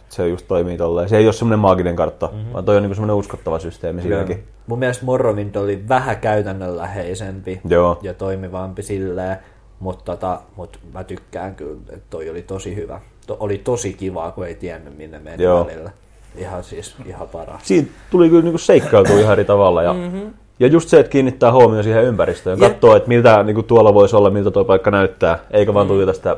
se 0.09 0.29
just 0.29 0.49
toimii 0.49 0.77
tolleen. 0.77 1.09
Se 1.09 1.17
ei 1.17 1.25
ole 1.27 1.33
semmoinen 1.33 1.59
maaginen 1.59 1.97
kartta, 1.97 2.29
mm-hmm. 2.33 2.53
vaan 2.53 2.65
toi 2.65 2.77
on 2.77 2.83
niinku 2.83 2.95
semmoinen 2.95 3.17
uskottava 3.17 3.59
systeemi 3.59 4.03
siinäkin. 4.03 4.45
Mun 4.67 4.79
mielestä 4.79 5.05
Morrowind 5.05 5.55
oli 5.55 5.85
vähän 5.89 6.17
käytännönläheisempi 6.17 7.61
Joo. 7.69 7.99
ja 8.03 8.15
toimivampi 8.15 8.83
silleen, 8.83 9.37
mutta 9.81 10.05
tota, 10.05 10.41
mut 10.57 10.79
mä 10.95 11.05
tykkään 11.05 11.55
kyllä, 11.55 11.81
että 11.89 12.07
toi 12.11 12.31
oli 12.31 12.43
tosi 12.43 12.77
hyvä. 12.77 13.01
To, 13.27 13.37
oli 13.41 13.59
tosi 13.59 13.93
kivaa, 13.93 14.33
kun 14.33 14.47
ei 14.47 14.55
tiennyt 14.55 14.97
minne 14.97 15.19
meni 15.19 15.43
Joo. 15.43 15.67
välillä. 15.67 15.91
Ihan 16.37 16.65
siis, 16.65 16.97
ihan 17.07 17.29
paras. 17.29 17.61
Siitä 17.65 17.91
tuli 18.11 18.29
kyllä 18.29 18.43
niinku 18.43 18.59
seikkailtua 18.59 19.21
ihan 19.21 19.33
eri 19.33 19.45
tavalla. 19.45 19.83
Ja, 19.83 19.93
mm-hmm. 19.93 20.35
ja 20.61 20.67
just 20.67 20.89
se, 20.89 21.01
että 21.01 21.11
kiinnittää 21.11 21.53
huomioon 21.53 21.85
siihen 21.85 22.05
ympäristöön. 22.05 22.61
Jep. 22.61 22.73
Katsoo, 22.73 22.97
että 22.97 23.09
miltä 23.09 23.43
niinku 23.43 23.63
tuolla 23.63 23.95
voisi 23.95 24.17
olla, 24.17 24.31
miltä 24.31 24.51
tuo 24.51 24.65
paikka 24.65 24.91
näyttää. 24.91 25.39
Eikä 25.51 25.75
vaan 25.75 25.87
tuijota 25.87 26.13
sitä 26.13 26.37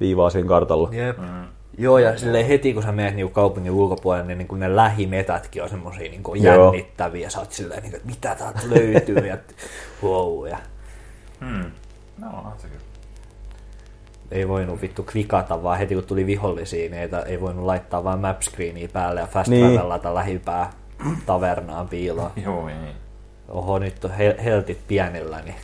viivaa 0.00 0.30
siinä 0.30 0.48
kartalla. 0.48 0.88
Jep. 0.92 1.18
Mm. 1.18 1.44
Joo, 1.78 1.98
ja 1.98 2.18
silleen 2.18 2.46
heti 2.46 2.74
kun 2.74 2.82
sä 2.82 2.92
menet 2.92 3.14
niinku 3.14 3.32
kaupungin 3.32 3.72
ulkopuolelle, 3.72 4.26
niin 4.26 4.38
niinku 4.38 4.54
ne 4.54 4.76
lähimetätkin 4.76 5.62
on 5.62 5.68
semmosia 5.68 6.10
niinku 6.10 6.34
Joo. 6.34 6.64
jännittäviä. 6.64 7.30
Sä 7.30 7.40
oot 7.40 7.52
silleen, 7.52 7.82
niinku, 7.82 7.96
että 7.96 8.08
mitä 8.08 8.34
täältä 8.34 8.60
löytyy. 8.70 9.26
ja 9.28 9.38
wow, 10.02 10.48
ja 10.48 10.58
Hmm. 11.40 11.70
No, 12.18 12.26
onhan 12.38 12.52
se 12.58 12.68
kyllä. 12.68 12.82
ei 14.30 14.48
voinut 14.48 14.82
vittu 14.82 15.02
kvikata, 15.02 15.62
vaan 15.62 15.78
heti 15.78 15.94
kun 15.94 16.04
tuli 16.04 16.26
vihollisia, 16.26 16.90
niin 16.90 16.94
ei, 17.02 17.08
ei 17.26 17.40
voinut 17.40 17.64
laittaa 17.64 18.04
vaan 18.04 18.18
map 18.20 18.40
screenia 18.42 18.88
päälle 18.92 19.20
ja 19.20 19.26
fast 19.26 19.50
Niin. 19.50 19.74
travelata 19.74 20.14
lähipää 20.14 20.70
tavernaan 21.26 21.88
piiloon. 21.88 22.30
Joo, 22.44 22.68
ei. 22.68 22.74
Oho, 23.48 23.78
nyt 23.78 24.04
on 24.04 24.10
hel- 24.10 24.42
heltit 24.44 24.78
pienillä, 24.88 25.40
niin 25.44 25.54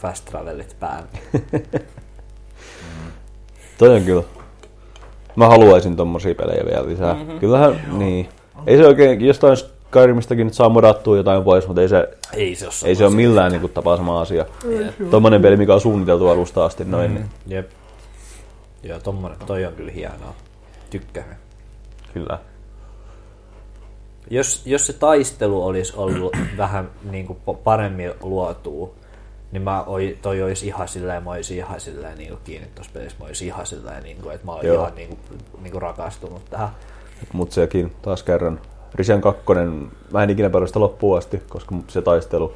fast 0.00 0.24
travelit 0.24 0.76
päälle. 0.80 1.08
Toi 3.78 3.96
on 3.96 4.02
kyllä. 4.02 4.22
Mä 5.36 5.46
haluaisin 5.48 5.96
tommosia 5.96 6.34
pelejä 6.34 6.64
vielä 6.64 6.86
lisää. 6.88 7.14
Mm-hmm. 7.14 7.38
Kyllähän, 7.40 7.80
niin. 7.98 8.28
Ei 8.66 8.76
se 8.76 8.86
oikein, 8.86 9.20
jostain 9.26 9.56
Skyrimistäkin 9.92 10.46
nyt 10.46 10.54
saa 10.54 10.68
modattua 10.68 11.16
jotain 11.16 11.42
pois, 11.42 11.66
mutta 11.66 11.82
ei 11.82 11.88
se, 11.88 12.08
Ei 12.32 12.54
se 12.54 12.64
ole 12.66 12.74
ei 12.84 12.94
se 12.94 13.04
ole 13.04 13.14
millään 13.14 13.52
niin 13.52 13.60
kuin, 13.60 13.72
tapaa 13.72 13.96
sama 13.96 14.20
asia. 14.20 14.44
Tuommoinen 15.10 15.42
peli, 15.42 15.56
mikä 15.56 15.74
on 15.74 15.80
suunniteltu 15.80 16.28
alusta 16.28 16.64
asti 16.64 16.84
noin, 16.84 17.10
Mm. 17.10 17.14
niin 17.16 17.28
Jep. 17.46 17.70
Joo, 18.82 18.98
tommonen, 18.98 19.38
toi 19.46 19.64
on 19.64 19.72
kyllä 19.72 19.92
hienoa. 19.92 20.34
Tykkään. 20.90 21.36
kyllä. 22.14 22.38
Jos, 24.30 24.62
jos 24.66 24.86
se 24.86 24.92
taistelu 24.92 25.66
olisi 25.66 25.92
ollut 25.96 26.36
vähän 26.56 26.90
niin 27.10 27.26
kuin 27.26 27.38
paremmin 27.64 28.12
luotua, 28.20 28.90
niin 29.52 29.62
mä 29.62 29.82
oi, 29.82 30.18
toi 30.22 30.42
olisi 30.42 30.66
ihan 30.66 30.88
silleen, 30.88 31.22
mä 31.22 31.30
olisin 31.30 31.56
ihan 31.56 31.80
silleen 31.80 32.18
niin 32.18 32.28
kuin 32.28 32.40
kiinni 32.44 32.68
tuossa 32.74 32.92
pelissä, 32.94 33.18
mä 33.20 33.26
olisin 33.26 33.48
ihan 33.48 33.66
silleen, 33.66 34.02
niin 34.02 34.16
kuin, 34.22 34.34
että 34.34 34.46
mä 34.46 34.52
olisin 34.52 34.68
Joo. 34.68 34.82
ihan 34.82 34.94
niin 34.96 35.08
kuin, 35.08 35.18
niin 35.62 35.72
kuin 35.72 35.82
rakastunut 35.82 36.42
tähän. 36.50 36.68
Mutta 37.32 37.54
sekin 37.54 37.92
taas 38.02 38.22
kerran. 38.22 38.60
Risen 38.94 39.20
kakkonen, 39.20 39.88
mä 40.12 40.22
en 40.22 40.30
ikinä 40.30 40.50
pelannut 40.50 40.68
sitä 40.68 40.80
loppuun 40.80 41.18
asti, 41.18 41.42
koska 41.48 41.74
se 41.88 42.02
taistelu, 42.02 42.52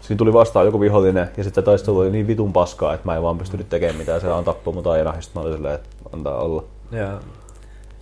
siinä 0.00 0.18
tuli 0.18 0.32
vastaan 0.32 0.66
joku 0.66 0.80
vihollinen 0.80 1.30
ja 1.36 1.44
sitten 1.44 1.64
taistelu 1.64 1.98
oli 1.98 2.10
niin 2.10 2.26
vitun 2.26 2.52
paskaa, 2.52 2.94
että 2.94 3.06
mä 3.06 3.16
en 3.16 3.22
vaan 3.22 3.38
pystynyt 3.38 3.68
tekemään 3.68 3.96
mitään. 3.98 4.20
Se 4.20 4.28
vaan 4.28 4.44
tappoi 4.44 4.74
mut 4.74 4.86
aina 4.86 5.14
ja 5.14 5.20
sitten 5.20 5.42
mä 5.42 5.46
olin 5.46 5.56
silleen, 5.56 5.74
että 5.74 5.88
antaa 6.12 6.38
olla. 6.38 6.64
Joo. 6.92 7.20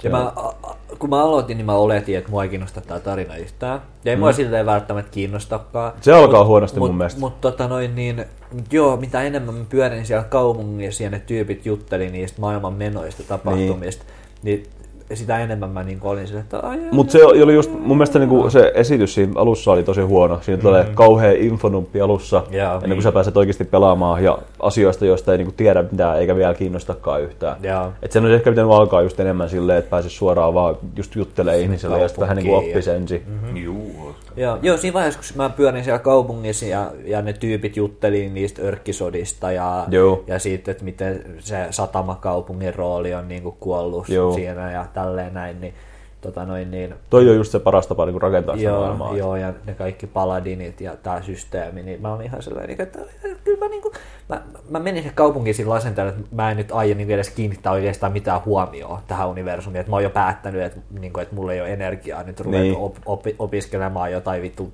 Ja 0.02 0.10
mä, 0.10 0.32
a- 0.36 0.54
a- 0.62 0.76
kun 0.98 1.10
mä 1.10 1.22
aloitin, 1.22 1.56
niin 1.56 1.66
mä 1.66 1.74
oletin, 1.74 2.18
että 2.18 2.30
mua 2.30 2.42
ei 2.42 2.48
kiinnosta 2.48 2.80
tää 2.80 3.00
tarina 3.00 3.36
yhtään. 3.36 3.82
Ja 4.04 4.12
ei 4.12 4.16
mua 4.16 4.32
silleen 4.32 4.66
välttämättä 4.66 5.10
kiinnostakaan. 5.10 5.92
Se 6.00 6.12
alkaa 6.12 6.44
huonosti 6.44 6.78
mun 6.78 6.94
mielestä. 6.94 7.20
Mutta 7.20 7.50
tota 7.50 7.68
noin 7.68 7.94
niin, 7.94 8.24
mut 8.52 8.72
joo, 8.72 8.96
mitä 8.96 9.22
enemmän 9.22 9.54
mä 9.54 9.64
pyörin 9.68 10.06
siellä 10.06 10.24
kaupungissa 10.24 11.02
ja 11.02 11.10
ne 11.10 11.18
tyypit 11.18 11.66
jutteli 11.66 12.10
niistä 12.10 12.40
maailman 12.40 12.72
menoista 12.72 13.22
tapahtumista, 13.22 14.04
niin, 14.42 14.66
sitä 15.14 15.38
enemmän 15.38 15.70
mä 15.70 15.82
niin 15.82 15.98
olin 16.02 16.26
sille, 16.26 16.40
että 16.40 16.58
ai, 16.58 16.78
ai, 16.78 16.88
Mutta 16.92 17.12
se 17.12 17.24
oli 17.24 17.54
just, 17.54 17.70
mun 17.80 17.96
mielestä 17.96 18.18
niinku 18.18 18.50
se 18.50 18.72
esitys 18.74 19.14
siinä 19.14 19.32
alussa 19.36 19.72
oli 19.72 19.82
tosi 19.82 20.00
huono. 20.00 20.38
Siinä 20.42 20.62
tulee 20.62 20.86
kauhea 20.94 21.32
infonumppi 21.32 22.00
alussa, 22.00 22.42
Mm. 22.48 22.56
Joo. 22.56 22.74
ennen 22.74 22.90
kuin 22.90 23.02
sä 23.02 23.12
pääset 23.12 23.36
oikeasti 23.36 23.64
pelaamaan 23.64 24.24
ja 24.24 24.38
asioista, 24.60 25.04
joista 25.06 25.32
ei 25.32 25.38
niinku 25.38 25.54
tiedä 25.56 25.84
mitään 25.90 26.18
eikä 26.18 26.36
vielä 26.36 26.54
kiinnostakaan 26.54 27.22
yhtään. 27.22 27.56
Joo. 27.62 27.92
Et 28.02 28.12
sen 28.12 28.22
olisi 28.22 28.34
ehkä 28.34 28.50
pitänyt 28.50 28.72
alkaa 28.72 29.02
just 29.02 29.20
enemmän 29.20 29.48
silleen, 29.48 29.78
että 29.78 29.90
pääsisi 29.90 30.16
suoraan 30.16 30.54
vaan 30.54 30.76
just 30.96 31.16
juttelee 31.16 31.60
ihmisille 31.60 32.00
ja 32.00 32.08
sitten 32.08 32.22
vähän 32.22 32.36
niinku 32.36 32.54
oppisi 32.54 32.90
ensin. 32.90 33.22
Juu, 33.54 33.92
hauska. 34.04 34.32
Joo, 34.36 34.58
joo, 34.62 34.76
siinä 34.76 34.94
vaiheessa, 34.94 35.20
kun 35.20 35.42
mä 35.42 35.50
pyörin 35.50 35.84
siellä 35.84 35.98
kaupungissa 35.98 36.66
ja, 36.66 36.90
ja 37.04 37.22
ne 37.22 37.32
tyypit 37.32 37.76
jutteli 37.76 38.28
niistä 38.28 38.62
örkkisodista 38.62 39.52
ja, 39.52 39.84
Joo. 39.90 40.24
ja 40.26 40.38
siitä, 40.38 40.70
että 40.70 40.84
miten 40.84 41.24
se 41.38 41.66
satamakaupungin 41.70 42.74
rooli 42.74 43.14
on 43.14 43.28
niin 43.28 43.42
kuin 43.42 43.54
kuollut 43.60 44.08
Joo. 44.08 44.32
siinä 44.32 44.72
ja 44.72 44.86
tälleen 45.04 45.34
näin, 45.34 45.60
niin, 45.60 45.74
tota 46.20 46.44
noin, 46.44 46.70
niin 46.70 46.94
Toi 47.10 47.30
on 47.30 47.36
just 47.36 47.52
se 47.52 47.58
paras 47.58 47.86
tapa 47.86 48.04
niinku 48.06 48.18
rakentaa 48.18 48.56
sitä 48.56 48.68
joo, 48.68 48.80
maailmaa. 48.80 49.16
joo, 49.16 49.36
ja 49.36 49.52
ne 49.66 49.74
kaikki 49.74 50.06
paladinit 50.06 50.80
ja 50.80 50.96
tämä 51.02 51.22
systeemi, 51.22 51.82
niin 51.82 52.00
mä 52.02 52.14
olin 52.14 52.26
ihan 52.26 52.42
sellainen, 52.42 52.80
että 52.80 52.98
kyllä 53.44 53.58
mä, 53.58 53.68
niinku, 53.68 53.92
mä, 54.28 54.42
mä 54.70 54.78
menin 54.78 55.02
se 55.02 55.10
kaupunkiin 55.14 55.54
sillä 55.54 55.74
asenteella, 55.74 56.12
että 56.12 56.22
mä 56.34 56.50
en 56.50 56.56
nyt 56.56 56.72
aio 56.72 56.94
niinku 56.94 57.12
edes 57.12 57.30
kiinnittää 57.30 57.72
oikeastaan 57.72 58.12
mitään 58.12 58.44
huomioon 58.44 59.00
tähän 59.06 59.28
universumiin, 59.28 59.80
että 59.80 59.90
mä 59.90 59.96
oon 59.96 60.02
jo 60.02 60.10
päättänyt, 60.10 60.62
että, 60.62 60.80
niinku, 61.00 61.20
että 61.20 61.34
mulla 61.34 61.52
ei 61.52 61.60
ole 61.60 61.72
energiaa 61.72 62.22
nyt 62.22 62.40
ruveta 62.40 62.62
Niin. 62.62 62.72
niin. 62.72 62.82
op, 62.84 62.96
op, 63.06 63.22
opiskelemaan 63.38 64.12
jotain 64.12 64.42
vittu 64.42 64.72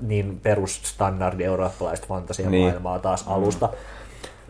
niin 0.00 0.40
perusstandardi 0.42 1.44
eurooppalaista 1.44 2.06
fantasiamaailmaa 2.06 2.94
Niin. 2.96 3.02
taas 3.02 3.24
alusta. 3.28 3.68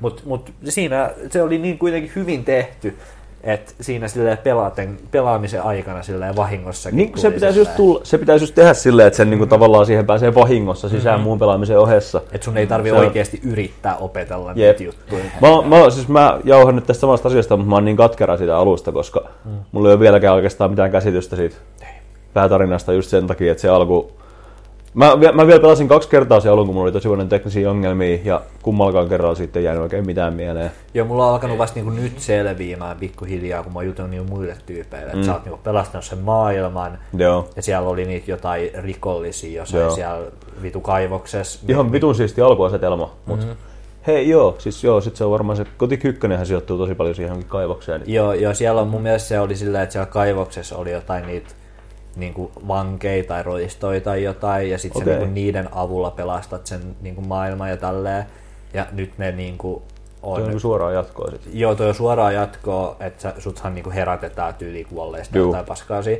Mutta 0.01 0.23
mut 0.27 0.53
siinä 0.65 1.11
se 1.31 1.43
oli 1.43 1.59
niin 1.59 1.79
kuitenkin 1.79 2.12
hyvin 2.17 2.45
tehty, 2.45 2.97
että 3.43 3.73
siinä 3.81 4.09
silleen 4.09 4.39
pelaaten, 4.39 4.99
pelaamisen 5.10 5.62
aikana 5.62 6.02
silleen 6.02 6.36
vahingossakin 6.36 6.97
Niin, 6.97 7.19
se 7.19 7.31
pitäisi, 7.31 7.59
just 7.59 7.77
tulla, 7.77 8.01
se 8.02 8.19
pitäisi 8.19 8.43
just 8.43 8.55
tehdä 8.55 8.75
silleen, 8.75 9.07
että 9.07 9.17
sen 9.17 9.31
niinku 9.31 9.47
tavallaan 9.47 9.86
siihen 9.86 10.07
pääsee 10.07 10.35
vahingossa 10.35 10.89
sisään 10.89 11.15
mm-hmm. 11.15 11.25
muun 11.25 11.39
pelaamisen 11.39 11.78
ohessa. 11.78 12.20
Että 12.33 12.44
sun 12.44 12.57
ei 12.57 12.67
tarvi 12.67 12.91
on- 12.91 12.99
oikeasti 12.99 13.41
yrittää 13.44 13.97
opetella 13.97 14.52
Jep. 14.55 14.78
niitä 14.78 14.85
juttuja. 14.85 15.25
Mä, 15.41 15.77
mä, 15.77 15.91
siis 15.91 16.09
mä 16.09 16.39
jauhan 16.44 16.77
nyt 16.77 16.86
tästä 16.86 17.01
samasta 17.01 17.28
asiasta, 17.28 17.57
mutta 17.57 17.70
mä 17.70 17.77
oon 17.77 17.85
niin 17.85 17.97
katkera 17.97 18.36
siitä 18.36 18.59
alusta, 18.59 18.93
koska 18.93 19.20
mm. 19.44 19.51
mulla 19.73 19.89
ei 19.89 19.93
ole 19.93 20.01
vieläkään 20.01 20.35
oikeastaan 20.35 20.70
mitään 20.70 20.91
käsitystä 20.91 21.36
siitä 21.36 21.57
päätarinasta 22.35 22.93
just 22.93 23.10
sen 23.10 23.27
takia, 23.27 23.52
että 23.52 23.60
se 23.60 23.69
alku... 23.69 24.20
Mä, 24.94 25.17
mä 25.33 25.47
vielä 25.47 25.60
pelasin 25.60 25.89
kaksi 25.89 26.09
kertaa 26.09 26.41
se 26.41 26.49
alun, 26.49 26.67
kun 26.67 26.75
mulla 26.75 26.85
oli 26.85 26.93
tosi 26.93 27.09
paljon 27.09 27.28
teknisiä 27.28 27.70
ongelmia 27.70 28.19
ja 28.25 28.43
kummallakaan 28.62 29.09
kerralla 29.09 29.35
siitä 29.35 29.59
ei 29.59 29.65
jäänyt 29.65 29.83
oikein 29.83 30.07
mitään 30.07 30.35
mieleen. 30.35 30.70
Joo, 30.94 31.07
mulla 31.07 31.27
on 31.27 31.33
alkanut 31.33 31.59
vasta 31.59 31.75
niinku 31.75 31.91
nyt 31.91 32.20
selviämään 32.20 32.97
pikkuhiljaa, 32.97 33.62
kun 33.62 33.73
mä 33.73 33.83
jutellut 33.83 34.10
niinku 34.10 34.35
muille 34.35 34.57
tyypeille, 34.67 35.07
että 35.07 35.17
mm. 35.17 35.23
sä 35.23 35.33
oot 35.33 35.44
niinku 35.44 35.60
pelastanut 35.65 36.05
sen 36.05 36.19
maailman, 36.19 36.99
Joo. 37.17 37.49
ja 37.57 37.62
siellä 37.62 37.89
oli 37.89 38.05
niitä 38.05 38.31
jotain 38.31 38.70
rikollisia 38.75 39.60
jossain 39.60 39.83
Joo. 39.83 39.91
siellä 39.91 40.31
vitu 40.62 40.81
kaivoksessa. 40.81 41.60
Ihan 41.69 41.93
vitun 41.93 42.15
siisti 42.15 42.41
alkuasetelma, 42.41 43.12
mutta 43.27 43.47
mm. 43.47 43.52
hei 44.07 44.28
joo, 44.28 44.55
siis 44.59 44.85
joo, 44.85 45.01
sit 45.01 45.17
se 45.17 45.25
on 45.25 45.31
varmaan 45.31 45.57
se 45.57 45.67
kotik 45.77 46.05
ykkönenhän 46.05 46.47
sijoittuu 46.47 46.78
tosi 46.78 46.94
paljon 46.94 47.15
siihen 47.15 47.44
kaivokseen. 47.44 48.02
Joo, 48.07 48.33
joo, 48.33 48.55
siellä 48.55 48.81
on 48.81 48.89
mun 48.89 49.02
mielestä 49.02 49.28
se 49.28 49.41
oli 49.41 49.57
silleen, 49.57 49.83
että 49.83 49.93
siellä 49.93 50.07
kaivoksessa 50.07 50.77
oli 50.77 50.93
jotain 50.93 51.27
niitä 51.27 51.60
niinku 52.17 52.53
vankeja 52.69 53.25
tai 53.25 53.43
roistoja 53.43 54.01
tai 54.01 54.23
jotain, 54.23 54.71
ja 54.71 54.79
sitten 54.79 55.03
okay. 55.03 55.15
niinku 55.15 55.35
niiden 55.35 55.69
avulla 55.73 56.11
pelastat 56.11 56.67
sen 56.67 56.81
niinku 57.01 57.21
maailman 57.21 57.71
ja 57.71 57.77
tälleen. 57.77 58.25
Ja 58.75 58.87
nyt 58.93 59.19
ne 59.19 59.33
niinku 59.33 59.83
on... 60.23 60.37
Se 60.37 60.43
on 60.43 60.51
niin 60.51 60.61
suoraan 60.61 60.95
jatkoa 60.95 61.31
sit. 61.31 61.41
Joo, 61.53 61.75
toi 61.75 61.89
on 61.89 61.95
suoraan 61.95 62.35
jatkoa, 62.35 62.97
että 63.01 63.35
suthan 63.39 63.75
niinku 63.75 63.91
herätetään 63.91 64.55
tyyli 64.55 64.85
kuolleista 64.85 65.39
Juu. 65.39 65.53
tai 65.53 65.65
paskaasia. 65.65 66.17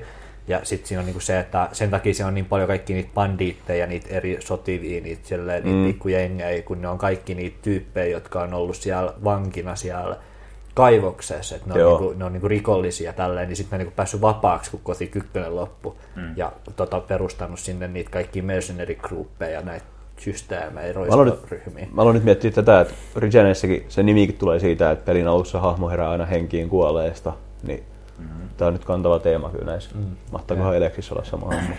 Ja 0.49 0.61
sitten 0.63 0.89
siinä 0.89 1.01
on 1.01 1.07
niinku 1.07 1.21
se, 1.21 1.39
että 1.39 1.69
sen 1.73 1.91
takia 1.91 2.15
se 2.15 2.25
on 2.25 2.35
niin 2.35 2.45
paljon 2.45 2.69
kaikki 2.69 2.95
niitä 2.95 3.11
bandiitteja, 3.15 3.87
niitä 3.87 4.09
eri 4.11 4.37
sotivia, 4.41 5.01
niitä, 5.01 5.29
silleen, 5.29 5.65
niitä 5.65 5.77
Mm. 5.79 5.87
pikkujengejä, 5.87 6.63
kun 6.63 6.83
ne 6.83 6.89
on 6.89 6.99
kaikki 6.99 7.35
niitä 7.35 7.59
tyyppejä, 7.63 8.07
jotka 8.07 8.43
on 8.43 8.55
ollut 8.55 8.77
siellä 8.77 9.15
vankina 9.25 9.77
siellä 9.77 10.17
kaivoksessa, 10.81 11.57
että 11.57 11.69
ne 11.69 11.75
on, 11.75 11.81
Joo. 11.81 11.99
niinku, 11.99 12.19
ne 12.19 12.25
on 12.25 12.33
niinku 12.33 12.49
rikollisia 12.49 13.13
tälleen, 13.13 13.49
niin 13.49 13.57
sitten 13.57 13.77
ne 13.77 13.83
on 13.83 13.85
niinku 13.85 13.97
päässyt 13.97 14.21
vapaaksi, 14.21 14.71
kun 14.71 14.81
koti 14.83 15.07
kykkönen 15.07 15.57
loppu. 15.57 15.97
Mm. 16.17 16.33
Ja 16.37 16.53
tota, 16.77 17.01
perustanut 17.01 17.59
sinne 17.59 17.89
niitä 17.89 18.11
kaikki 18.11 18.43
mercenary 18.43 18.99
ja 19.53 19.61
näitä 19.61 19.87
systeemejä, 20.19 20.93
roistoryhmiä. 20.93 21.87
Mä 21.93 22.03
aloin 22.03 22.15
nyt 22.15 22.25
miettiä 22.25 22.51
tätä, 22.51 22.81
että 22.81 22.95
Regenessäkin 23.17 23.85
se 23.89 24.03
nimikin 24.03 24.37
tulee 24.37 24.61
siitä, 24.61 24.91
että 24.91 25.05
pelin 25.05 25.29
alussa 25.29 25.61
hahmo 25.61 25.89
herää 25.89 26.11
aina 26.11 26.25
henkiin 26.25 26.69
kuolleesta. 26.69 27.33
Niin 27.63 27.85
mm-hmm. 28.19 28.49
tää 28.57 28.69
on 28.69 28.73
nyt 28.73 28.85
kantava 28.85 29.19
teema 29.19 29.51
kyllä 29.51 29.65
näissä. 29.65 29.91
Mm. 29.95 30.17
Mahtaakohan 30.33 30.77
Eleksis 30.77 31.13
olla 31.13 31.25
sama 31.25 31.47
hahmo. 31.47 31.75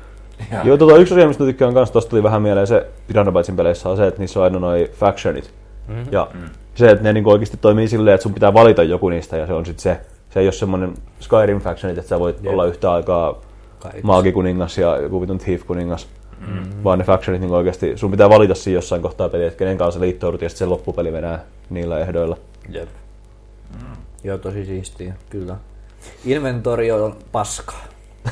Joo, 0.64 0.76
tota, 0.76 0.96
yksi 0.96 1.14
asia, 1.14 1.28
mistä 1.28 1.44
tykkään 1.44 1.74
kanssa, 1.74 1.92
tosta 1.92 2.10
tuli 2.10 2.22
vähän 2.22 2.42
mieleen 2.42 2.66
se 2.66 2.86
Piranha 3.06 3.32
Bytesin 3.32 3.56
peleissä 3.56 3.88
on 3.88 3.96
se, 3.96 4.06
että 4.06 4.20
niissä 4.20 4.40
on 4.40 4.44
aina 4.44 4.58
noi 4.58 4.90
factionit. 4.92 5.60
Mm-hmm. 5.90 6.12
Ja 6.12 6.28
mm. 6.34 6.40
se, 6.74 6.90
että 6.90 7.04
ne 7.04 7.12
niinku 7.12 7.30
oikeasti 7.30 7.56
toimii 7.56 7.88
silleen, 7.88 8.14
että 8.14 8.22
sun 8.22 8.34
pitää 8.34 8.54
valita 8.54 8.82
joku 8.82 9.08
niistä 9.08 9.36
ja 9.36 9.46
se 9.46 9.52
on 9.52 9.66
sitten 9.66 9.82
se. 9.82 10.00
Se 10.30 10.40
ei 10.40 10.46
ole 10.46 10.52
semmoinen 10.52 10.94
Skyrim 11.20 11.60
factionit, 11.60 11.98
että 11.98 12.08
sä 12.08 12.20
voit 12.20 12.36
Jep. 12.42 12.52
olla 12.52 12.64
yhtä 12.64 12.92
aikaa 12.92 13.40
Kaikissa. 13.78 14.06
maagikuningas 14.06 14.78
ja 14.78 14.96
joku 14.96 15.20
vitun 15.20 15.38
thief-kuningas. 15.38 16.06
Mm-hmm. 16.40 16.84
Vaan 16.84 16.98
ne 16.98 17.04
factionit 17.04 17.40
niin 17.40 17.52
oikeasti, 17.52 17.96
sun 17.96 18.10
pitää 18.10 18.30
valita 18.30 18.54
siinä 18.54 18.78
jossain 18.78 19.02
kohtaa 19.02 19.28
peliä, 19.28 19.46
että 19.46 19.58
kenen 19.58 19.78
kanssa 19.78 20.00
liittoudut 20.00 20.42
ja 20.42 20.48
sitten 20.48 20.66
se 20.66 20.70
loppupeli 20.70 21.10
menee 21.10 21.38
niillä 21.70 21.98
ehdoilla. 21.98 22.36
Jep. 22.68 22.88
Joo, 24.24 24.38
tosi 24.38 24.64
siistiä, 24.64 25.14
kyllä. 25.30 25.56
Inventori 26.24 26.92
on 26.92 27.16
paskaa. 27.32 27.84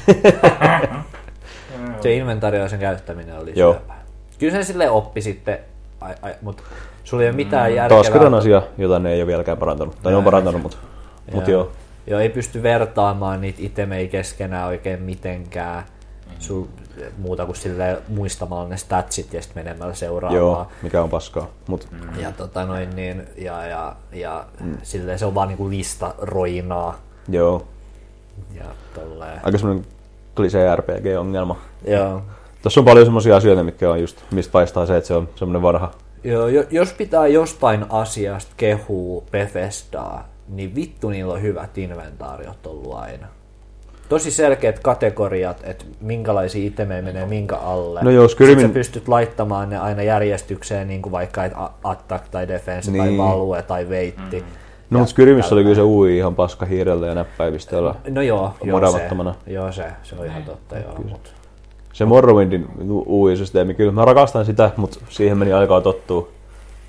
se 2.03 2.15
inventarioisen 2.15 2.81
käyttäminen 2.81 3.39
oli 3.39 3.53
Joo. 3.57 3.73
syöpää. 3.73 4.05
Kyllä 4.39 4.53
sen 4.53 4.65
silleen 4.65 4.91
oppi 4.91 5.21
sitten, 5.21 5.59
ai, 6.01 6.15
ai, 6.23 6.35
mutta 6.43 6.63
sulla 7.09 7.23
ei 7.23 7.29
ole 7.29 7.37
mitään 7.37 7.75
järkevää. 7.75 8.03
Taas 8.03 8.13
kerran 8.13 8.35
asia, 8.35 8.63
jota 8.79 8.99
ne 8.99 9.13
ei 9.13 9.21
ole 9.21 9.27
vieläkään 9.27 9.59
parantanut. 9.59 9.97
Tai 10.03 10.13
ne 10.13 10.19
on 10.19 10.25
parantanut, 10.25 10.63
mutta 10.63 10.77
mut 11.33 11.49
joo. 11.49 11.71
Joo, 12.07 12.21
ei 12.21 12.29
pysty 12.29 12.63
vertaamaan 12.63 13.41
niitä 13.41 13.59
itemei 13.63 14.09
keskenään 14.09 14.69
oikein 14.69 15.03
mitenkään. 15.03 15.85
Sul, 16.39 16.65
muuta 17.19 17.47
kuin 17.47 17.57
sille 17.57 17.99
muistamalla 18.09 18.69
ne 18.69 18.77
statsit 18.77 19.35
ja 19.35 19.43
sitten 19.43 19.65
menemällä 19.65 19.95
seuraavaan. 19.95 20.39
Joo, 20.39 20.67
mikä 20.83 21.03
on 21.03 21.11
paskaa. 21.11 21.47
Mut 21.67 21.89
Ja 22.21 22.33
tota 22.33 22.65
noin 22.65 22.97
niin, 22.97 23.23
ja, 23.39 23.67
ja, 23.67 23.97
ja 24.13 24.45
mm. 24.61 24.77
silleen 24.83 25.19
se 25.19 25.27
on 25.27 25.35
vaan 25.35 25.49
niinku 25.49 25.71
lista 25.71 26.15
roinaa. 26.19 26.99
joo, 27.29 27.67
Ja 28.55 28.65
tolleen. 28.95 29.41
aika 29.43 29.59
semmoinen 29.59 29.87
klisee 30.37 30.77
RPG-ongelma. 30.77 31.57
Joo. 31.87 32.23
Tuossa 32.63 32.81
on 32.81 32.85
paljon 32.85 33.07
semmoisia 33.07 33.37
asioita, 33.37 33.63
mitkä 33.63 33.91
on 33.91 34.01
just, 34.01 34.17
mistä 34.31 34.53
paistaa 34.53 34.87
se, 34.87 34.97
että 34.97 35.09
se 35.09 35.15
on 35.15 35.29
semmoinen 35.37 35.63
varha. 35.63 35.91
Joo, 36.25 36.49
jo- 36.49 36.65
jos 36.71 36.93
pitää 36.93 37.27
jostain 37.27 37.85
asiasta 37.89 38.53
kehua 38.57 39.23
Bethesdaa, 39.33 40.29
niin 40.49 40.75
vittu 40.75 41.11
niillä 41.11 41.33
on 41.35 41.43
hyvät 41.43 41.79
inventaariot 41.79 42.67
ollut 42.67 42.95
aina. 42.95 43.27
Tosi 44.09 44.31
selkeät 44.31 44.79
kategoriat, 44.79 45.61
että 45.65 45.85
minkälaisia 46.01 46.67
itemejä 46.67 47.03
menee 47.03 47.27
minkä 47.27 47.57
alle. 47.57 48.01
No 48.03 48.11
joo, 48.11 48.27
Skyrimin- 48.27 48.59
Sit 48.61 48.61
sä 48.61 48.69
pystyt 48.69 49.09
laittamaan 49.09 49.71
ne 49.71 49.79
aina 49.79 50.03
järjestykseen, 50.03 50.89
niin 50.89 51.03
kuin 51.03 51.13
vaikka 51.13 51.45
et 51.45 51.53
attack 51.85 52.29
tai 52.31 52.49
defense 52.49 52.91
niin. 52.91 53.01
tai 53.01 53.09
Niin. 53.09 53.19
value 53.19 53.63
tai 53.63 53.89
veitti. 53.89 54.45
No 54.91 54.99
mutta 54.99 55.11
Skyrimissä 55.11 55.55
oli 55.55 55.63
kyllä 55.63 55.75
se 55.75 55.83
UI 55.83 56.17
ihan 56.17 56.35
paska 56.35 56.67
hiirellä 56.67 57.07
ja 57.07 57.15
näppäimistöllä. 57.15 57.95
No 58.11 58.23
joo, 58.23 58.55
joo 58.65 58.81
se, 58.93 59.09
joo 59.47 59.73
se, 59.73 59.85
se 60.03 60.15
on 60.19 60.27
ihan 60.27 60.43
totta. 60.43 60.79
Joo, 60.79 60.95
mut. 61.09 61.35
Se 61.99 62.05
Morrowindin 62.05 62.67
UI-systeemi, 63.07 63.75
kyllä 63.75 63.93
mä 63.93 64.05
rakastan 64.05 64.45
sitä, 64.45 64.71
mutta 64.77 64.99
siihen 65.09 65.39
meni 65.39 65.53
aikaa 65.53 65.81
tottua. 65.81 66.29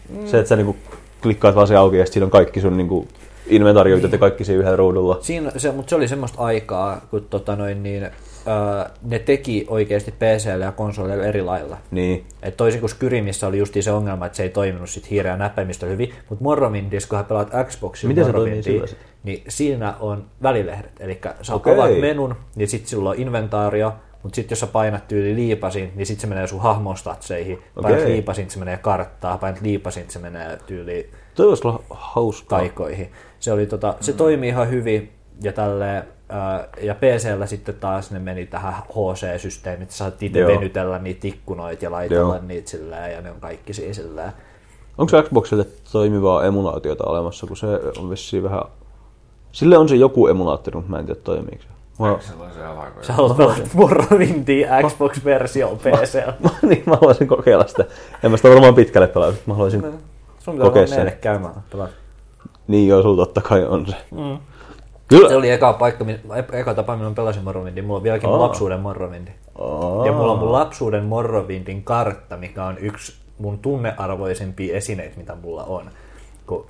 Mm. 0.10 0.28
Se, 0.28 0.38
että 0.40 0.50
sä 0.50 0.56
niinku 0.56 0.76
klikkaat 1.22 1.56
vaan 1.56 1.68
se 1.68 1.76
auki 1.76 1.98
ja 1.98 2.06
siinä 2.06 2.26
on 2.26 2.32
kaikki 2.32 2.62
sun 2.62 2.78
niinku 2.78 3.08
inventaarioita 3.48 4.08
niin. 4.08 4.12
ja 4.12 4.18
kaikki 4.18 4.44
siinä 4.44 4.60
yhdellä 4.60 4.76
ruudulla. 4.76 5.18
Siinä, 5.22 5.52
se, 5.58 5.72
mutta 5.72 5.90
se 5.90 5.96
oli 5.96 6.08
semmoista 6.08 6.42
aikaa, 6.42 7.02
kun 7.12 7.26
tota 7.30 7.56
noin, 7.56 7.84
niin, 7.84 8.04
öö, 8.04 8.12
ne 9.02 9.20
teki 9.20 9.66
oikeasti 9.70 10.12
PClle 10.12 10.66
ja 10.66 10.72
konsoleille 10.72 11.28
eri 11.28 11.42
lailla. 11.42 11.78
Niin. 11.92 12.26
Et 12.44 12.58
toisin 12.58 12.80
kuin 12.80 12.90
Skyrimissä 12.90 13.48
oli 13.48 13.58
just 13.58 13.74
se 13.80 13.92
ongelma, 13.92 14.26
että 14.26 14.36
se 14.36 14.44
ei 14.44 14.50
toiminut 14.50 14.90
sit 14.90 15.10
hiireä 15.10 15.38
näppäimistä 15.38 15.86
hyvin, 15.86 16.14
mutta 16.30 16.44
Morrowindissa, 16.44 17.10
kun 17.10 17.18
hän 17.18 17.26
pelaat 17.26 17.52
Xboxin 17.68 18.08
Miten 18.08 18.26
se 18.26 18.34
toimii 18.34 18.64
sillä 18.64 18.88
niin 19.24 19.44
siinä 19.48 19.94
on 20.00 20.24
välilehdet. 20.44 20.92
Eli 21.00 21.20
sä 21.42 21.56
Okei. 21.56 21.74
avaat 21.74 22.00
menun, 22.00 22.36
niin 22.56 22.68
sitten 22.68 22.90
sulla 22.90 23.10
on 23.10 23.16
inventaario, 23.20 23.94
mutta 24.24 24.36
sitten 24.36 24.52
jos 24.52 24.60
sä 24.60 24.68
painat 24.68 25.08
tyyli 25.08 25.36
liipasin, 25.36 25.92
niin 25.96 26.06
sitten 26.06 26.22
se 26.22 26.28
menee 26.28 26.48
sun 26.48 26.62
hahmon 26.62 26.98
statseihin. 26.98 27.60
Painat 27.82 28.06
liipasin, 28.06 28.50
se 28.50 28.60
menee 28.60 28.78
karttaan. 28.78 29.40
Painat 29.40 29.62
liipasin, 29.62 30.06
se 30.08 30.20
menee 30.20 30.58
tyyli 30.68 31.10
Toi 31.36 31.48
olla 31.48 31.84
hauskaa. 31.90 32.60
taikoihin. 32.60 33.12
Se, 33.40 33.52
oli 33.52 33.66
tota, 33.66 33.96
se 34.02 34.14
toimi 34.14 34.48
ihan 34.48 34.70
hyvin 34.70 35.12
ja 35.42 35.54
tälleen, 35.54 36.04
ää, 36.30 36.68
ja 36.82 36.96
PCllä 36.96 37.46
sitten 37.46 37.76
taas 37.76 38.12
ne 38.12 38.20
meni 38.20 38.46
tähän 38.46 38.74
HC-systeemit, 38.74 39.92
sä 39.92 39.98
saat 39.98 40.24
itse 40.24 40.48
venytellä 40.48 41.00
niitä 41.00 41.28
ikkunoita 41.28 41.86
ja 41.86 41.92
laitella 41.92 42.36
Joo. 42.36 42.46
niitä 42.48 42.70
silleen, 42.70 43.14
ja 43.14 43.22
ne 43.22 43.32
on 43.32 43.40
kaikki 43.40 43.74
siinä 43.74 43.94
silleen. 43.94 44.32
Onko 44.98 45.24
Xboxille 45.24 45.66
toimivaa 45.92 46.46
emulaatiota 46.46 47.04
olemassa, 47.04 47.48
kun 47.48 47.58
se 47.58 47.68
on 47.98 48.10
vissiin 48.10 48.44
vähän... 48.44 48.62
Sille 49.52 49.78
on 49.78 49.90
se 49.90 49.96
joku 49.96 50.28
emulaattori, 50.28 50.76
mutta 50.76 50.92
mä 50.92 51.00
en 51.00 51.06
tiedä 51.06 51.20
toimiiko 51.24 51.64
se. 51.64 51.70
Mä... 52.00 52.08
Alakoja? 52.08 53.04
Sä 53.06 53.14
haluat 53.14 53.38
pelata 53.38 53.62
Morrowindia 53.74 54.68
Xbox-versio 54.82 55.76
PCllä. 55.76 56.34
niin, 56.70 56.84
mä 56.86 56.96
haluaisin 56.96 57.28
kokeilla 57.28 57.68
sitä. 57.68 57.86
En 58.24 58.32
mä 58.32 58.38
sitä 58.38 58.50
varmaan 58.50 58.76
pitkälle 58.76 59.08
pelaa, 59.08 59.30
mutta 59.30 59.44
mä 59.48 59.54
haluaisin... 59.54 59.82
Sun 60.40 60.58
Kokea 60.58 60.70
pitää 60.70 60.88
sen. 60.88 60.98
meille 60.98 61.18
käymään 61.22 61.54
pelata. 61.72 61.94
Niin 62.68 62.88
joo, 62.88 63.02
sulla 63.02 63.26
totta 63.26 63.42
kai 63.42 63.66
on 63.66 63.88
se. 63.88 63.96
Mm. 64.12 64.38
Kyllä. 65.08 65.30
Se 65.30 65.36
oli 65.36 65.52
eka 65.52 65.74
paikka, 65.74 66.06
eka 66.54 66.74
tapa, 66.74 66.96
milloin 66.96 67.16
pelasin 67.16 67.44
Morrowindia. 67.44 67.84
Mulla 67.84 67.98
on 67.98 68.04
vieläkin 68.04 68.30
Aa. 68.30 68.40
lapsuuden 68.40 68.80
Morrowindi. 68.80 69.32
Aa. 69.60 70.06
Ja 70.06 70.12
mulla 70.12 70.32
on 70.32 70.40
mun 70.40 70.52
lapsuuden 70.52 71.04
Morrowindin 71.04 71.84
kartta, 71.84 72.38
mikä 72.38 72.66
on 72.66 72.78
yksi 72.78 73.14
mun 73.38 73.60
tunnearvoisimpia 73.60 74.78
esineitä, 74.78 75.18
mitä 75.18 75.36
mulla 75.36 75.64
on. 75.64 75.86
Kun 76.48 76.66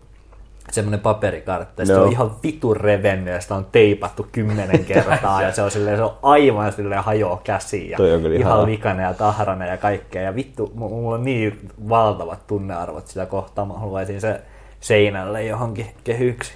semmoinen 0.72 0.99
paperikartta, 0.99 1.81
ja 1.81 1.85
se 1.85 1.98
on 1.98 2.11
ihan 2.11 2.31
vitun 2.43 2.77
revennyt, 2.77 3.33
ja 3.33 3.41
sitä 3.41 3.56
on 3.56 3.65
teipattu 3.72 4.27
kymmenen 4.31 4.85
kertaa, 4.85 5.41
ja 5.41 5.51
se 5.51 5.61
on, 5.61 5.72
silleen, 5.72 5.98
se 5.98 6.03
on 6.03 6.14
aivan 6.22 6.73
silleen 6.73 7.03
hajoa 7.03 7.41
käsiin, 7.43 7.89
ja 7.89 7.98
ihan 8.07 8.33
ihanaa. 8.33 8.65
likainen 8.65 9.03
ja 9.03 9.14
tahrainen 9.14 9.67
ja 9.67 9.77
kaikkea, 9.77 10.22
ja 10.22 10.35
vittu, 10.35 10.72
mu- 10.75 10.80
mulla 10.80 11.15
on 11.15 11.23
niin 11.23 11.69
valtavat 11.89 12.48
tunnearvot 12.48 13.07
sitä 13.07 13.25
kohtaa, 13.25 13.65
mä 13.65 13.73
haluaisin 13.73 14.22
se 14.22 14.41
seinälle 14.80 15.43
johonkin 15.43 15.88
kehyksi. 16.03 16.53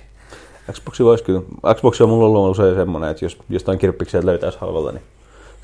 Xboxi 0.71 1.03
voisi 1.03 1.23
kyllä. 1.23 1.41
Xboxi 1.75 2.03
on 2.03 2.09
mulla 2.09 2.25
ollut 2.39 2.51
usein 2.51 2.75
semmonen, 2.75 3.09
että 3.09 3.25
jos 3.25 3.37
jostain 3.49 3.79
kirppiksiä 3.79 4.25
löytäisi 4.25 4.57
halvalla, 4.61 4.91
niin 4.91 5.03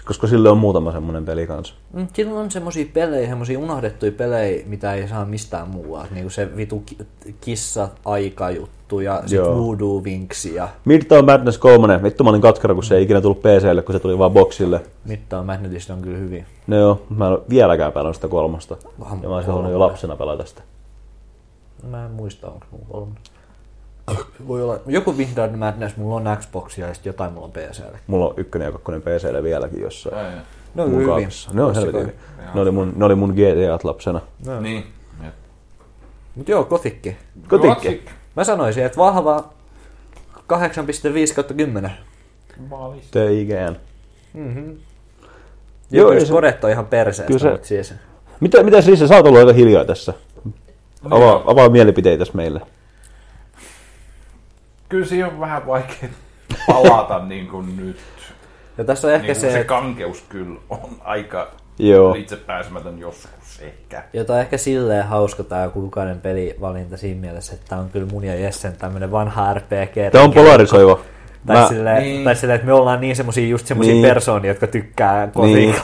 koska 0.10 0.28
sille 0.28 0.50
on 0.50 0.58
muutama 0.58 0.92
semmonen 0.92 1.26
peli 1.26 1.48
kanssa. 1.48 1.74
Mm, 1.94 2.08
Siinä 2.14 2.34
on 2.36 2.52
semmosia 2.52 2.86
pelejä, 2.94 3.30
semmosia 3.30 3.60
unohdettuja 3.60 4.12
pelejä, 4.12 4.64
mitä 4.66 4.94
ei 4.94 5.08
saa 5.08 5.26
mistään 5.26 5.68
muualta. 5.68 6.08
Niin 6.14 6.24
kuin 6.24 6.32
se 6.32 6.56
vitu 6.56 6.84
ki- 6.86 6.98
kissa 7.42 7.90
aikajuttu 8.06 9.00
ja 9.00 9.22
sit 9.26 9.32
Joo. 9.38 9.56
Voodoo 9.56 10.02
Winks 10.04 10.46
ja 10.46 10.70
Midtown 10.86 11.26
Madness 11.26 11.58
3, 11.58 12.04
vittu 12.04 12.24
mä 12.24 12.30
olin 12.30 12.42
katkera, 12.42 12.74
kun 12.74 12.84
se 12.84 12.96
ei 12.96 13.04
ikinä 13.04 13.22
tullut 13.22 13.40
PClle, 13.40 13.82
kun 13.82 13.94
se 13.96 14.00
tuli 14.00 14.18
vaan 14.18 14.32
boxille. 14.32 14.82
Midtown 15.06 15.46
Madnessista 15.46 15.94
on 15.94 16.02
kyllä 16.02 16.18
hyvin. 16.18 16.46
No 16.68 16.78
joo, 16.78 17.02
mä 17.10 17.26
en 17.26 17.32
ole 17.32 17.42
vieläkään 17.50 17.92
pelannut 17.92 18.16
sitä 18.16 18.28
kolmosta. 18.28 18.78
Vaan 19.00 19.20
Ja 19.24 19.30
mä 19.30 19.36
olisin 19.36 19.52
halunnut 19.52 19.74
jo 19.74 19.80
lapsena 19.80 20.16
pelata 20.16 20.46
sitä. 20.46 20.62
Mä 21.90 22.06
en 22.06 22.12
muista, 22.12 22.48
onko 22.48 22.66
mulla 22.72 22.86
kolme. 22.92 23.14
Voi 24.48 24.64
olla, 24.64 24.80
joku 24.88 25.14
Midtown 25.14 25.58
Madness 25.58 25.98
mulla 25.98 26.16
on 26.16 26.38
Xboxia 26.40 26.88
ja 26.88 26.94
sit 26.94 27.06
jotain 27.06 27.34
mulla 27.34 27.46
on 27.46 27.52
PClle. 27.52 28.00
Mulla 28.08 28.26
on 28.26 28.34
ykkönen 28.38 28.66
ja 28.66 28.72
kakkonen 28.72 29.02
PClle 29.02 29.44
vieläkin 29.44 29.82
jossain. 29.82 30.16
Ai. 30.18 30.32
No 30.76 30.84
mun 30.88 30.94
hyvin. 30.96 31.08
kaapissa. 31.08 31.50
Ne 31.54 31.64
on 31.64 31.76
helvetin 31.76 32.02
kai. 32.06 32.14
hyviä. 32.38 32.50
Ne 32.54 32.62
oli 32.62 32.72
mun, 32.72 32.94
ne 32.96 33.06
oli 33.06 33.16
mun 33.16 33.34
GTAt 33.34 33.84
lapsena. 33.84 34.22
Niin. 34.62 34.86
Ja- 35.24 35.32
Mut 36.36 36.50
joo, 36.50 36.64
Kotikki. 36.64 37.18
Kotikki. 37.48 38.06
Mä 38.36 38.44
sanoisin, 38.44 38.84
että 38.86 38.98
vahva 38.98 39.50
8,5 40.34 41.34
kautta 41.36 41.54
10. 41.54 41.92
Maalis. 42.70 43.04
TIGN. 43.12 43.76
Mm-hmm. 44.34 44.78
Joo, 45.92 46.12
jos 46.12 46.28
se- 46.28 46.34
kodet 46.34 46.64
on 46.64 46.70
ihan 46.70 46.86
perseestä, 46.86 47.28
Kyllä 47.28 47.40
se- 47.40 47.52
mutta 47.52 47.68
siis... 47.68 47.94
Mitä, 48.40 48.64
mitä 48.64 48.82
siis 48.82 49.00
sä 49.00 49.16
oot 49.16 49.26
ollut 49.28 49.40
aika 49.40 49.54
hiljaa 49.54 49.86
tässä? 49.86 50.14
Avaa, 51.12 51.44
avaa 51.46 51.70
mielipiteitä 51.70 52.26
meille. 52.34 52.62
Kyllä 54.90 55.06
siihen 55.06 55.28
on 55.28 55.40
vähän 55.40 55.68
vaikea 55.68 56.10
palata 56.68 57.26
niin 57.26 57.48
kuin 57.48 57.78
nyt. 57.78 58.00
Ja 58.78 58.84
tässä 58.84 59.08
on 59.08 59.14
ehkä 59.14 59.28
Niin 59.28 59.36
se, 59.36 59.42
se 59.52 59.60
että 59.60 59.64
kankeus 59.68 60.22
kyllä 60.30 60.60
on 60.70 60.90
aika 61.04 61.48
Joo. 61.80 62.14
itse 62.14 62.36
pääsemätön 62.36 63.00
joskus 63.00 63.60
ehkä. 63.62 64.04
Jota 64.14 64.34
on 64.34 64.40
ehkä 64.40 64.58
silleen 64.58 65.06
hauska 65.08 65.44
tämä 65.44 65.70
kuukauden 65.70 66.22
pelivalinta 66.22 66.98
siinä 66.98 67.22
mielessä, 67.22 67.54
että 67.54 67.66
tämä 67.70 67.82
on 67.82 67.90
kyllä 67.90 68.08
mun 68.12 68.24
ja 68.24 68.36
Jessen 68.36 68.74
tämmönen 68.78 69.12
vanha 69.12 69.54
RPG. 69.54 70.12
Tämä 70.12 70.24
on 70.24 70.34
polarisoiva. 70.34 71.00
Tai, 71.48 71.56
Mä, 71.56 71.68
silleen, 71.68 72.04
Niin. 72.04 72.24
tai 72.24 72.36
silleen, 72.36 72.56
että 72.56 72.68
me 72.68 72.74
ollaan 72.74 73.02
niin 73.02 73.16
semmosia, 73.16 73.48
just 73.48 73.68
semmosia 73.68 73.94
Niin. 73.94 74.06
persoonia, 74.08 74.52
jotka 74.52 74.68
tykkää 74.68 75.28
kotiin 75.28 75.56
Niin. 75.56 75.76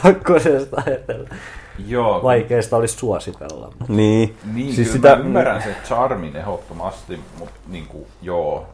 Joo. 1.86 2.22
vaikeasta 2.22 2.76
olisi 2.76 2.96
suositella. 2.96 3.72
niin. 3.88 4.36
Niin, 4.54 4.74
siis 4.74 4.88
kyllä 4.88 4.92
sitä, 4.92 5.16
mä 5.16 5.22
ymmärrän 5.22 5.62
sen 5.62 5.76
charmin 5.84 6.36
ehdottomasti, 6.36 7.20
mutta 7.38 7.54
niin 7.68 7.86
kuin, 7.86 8.06
joo, 8.22 8.66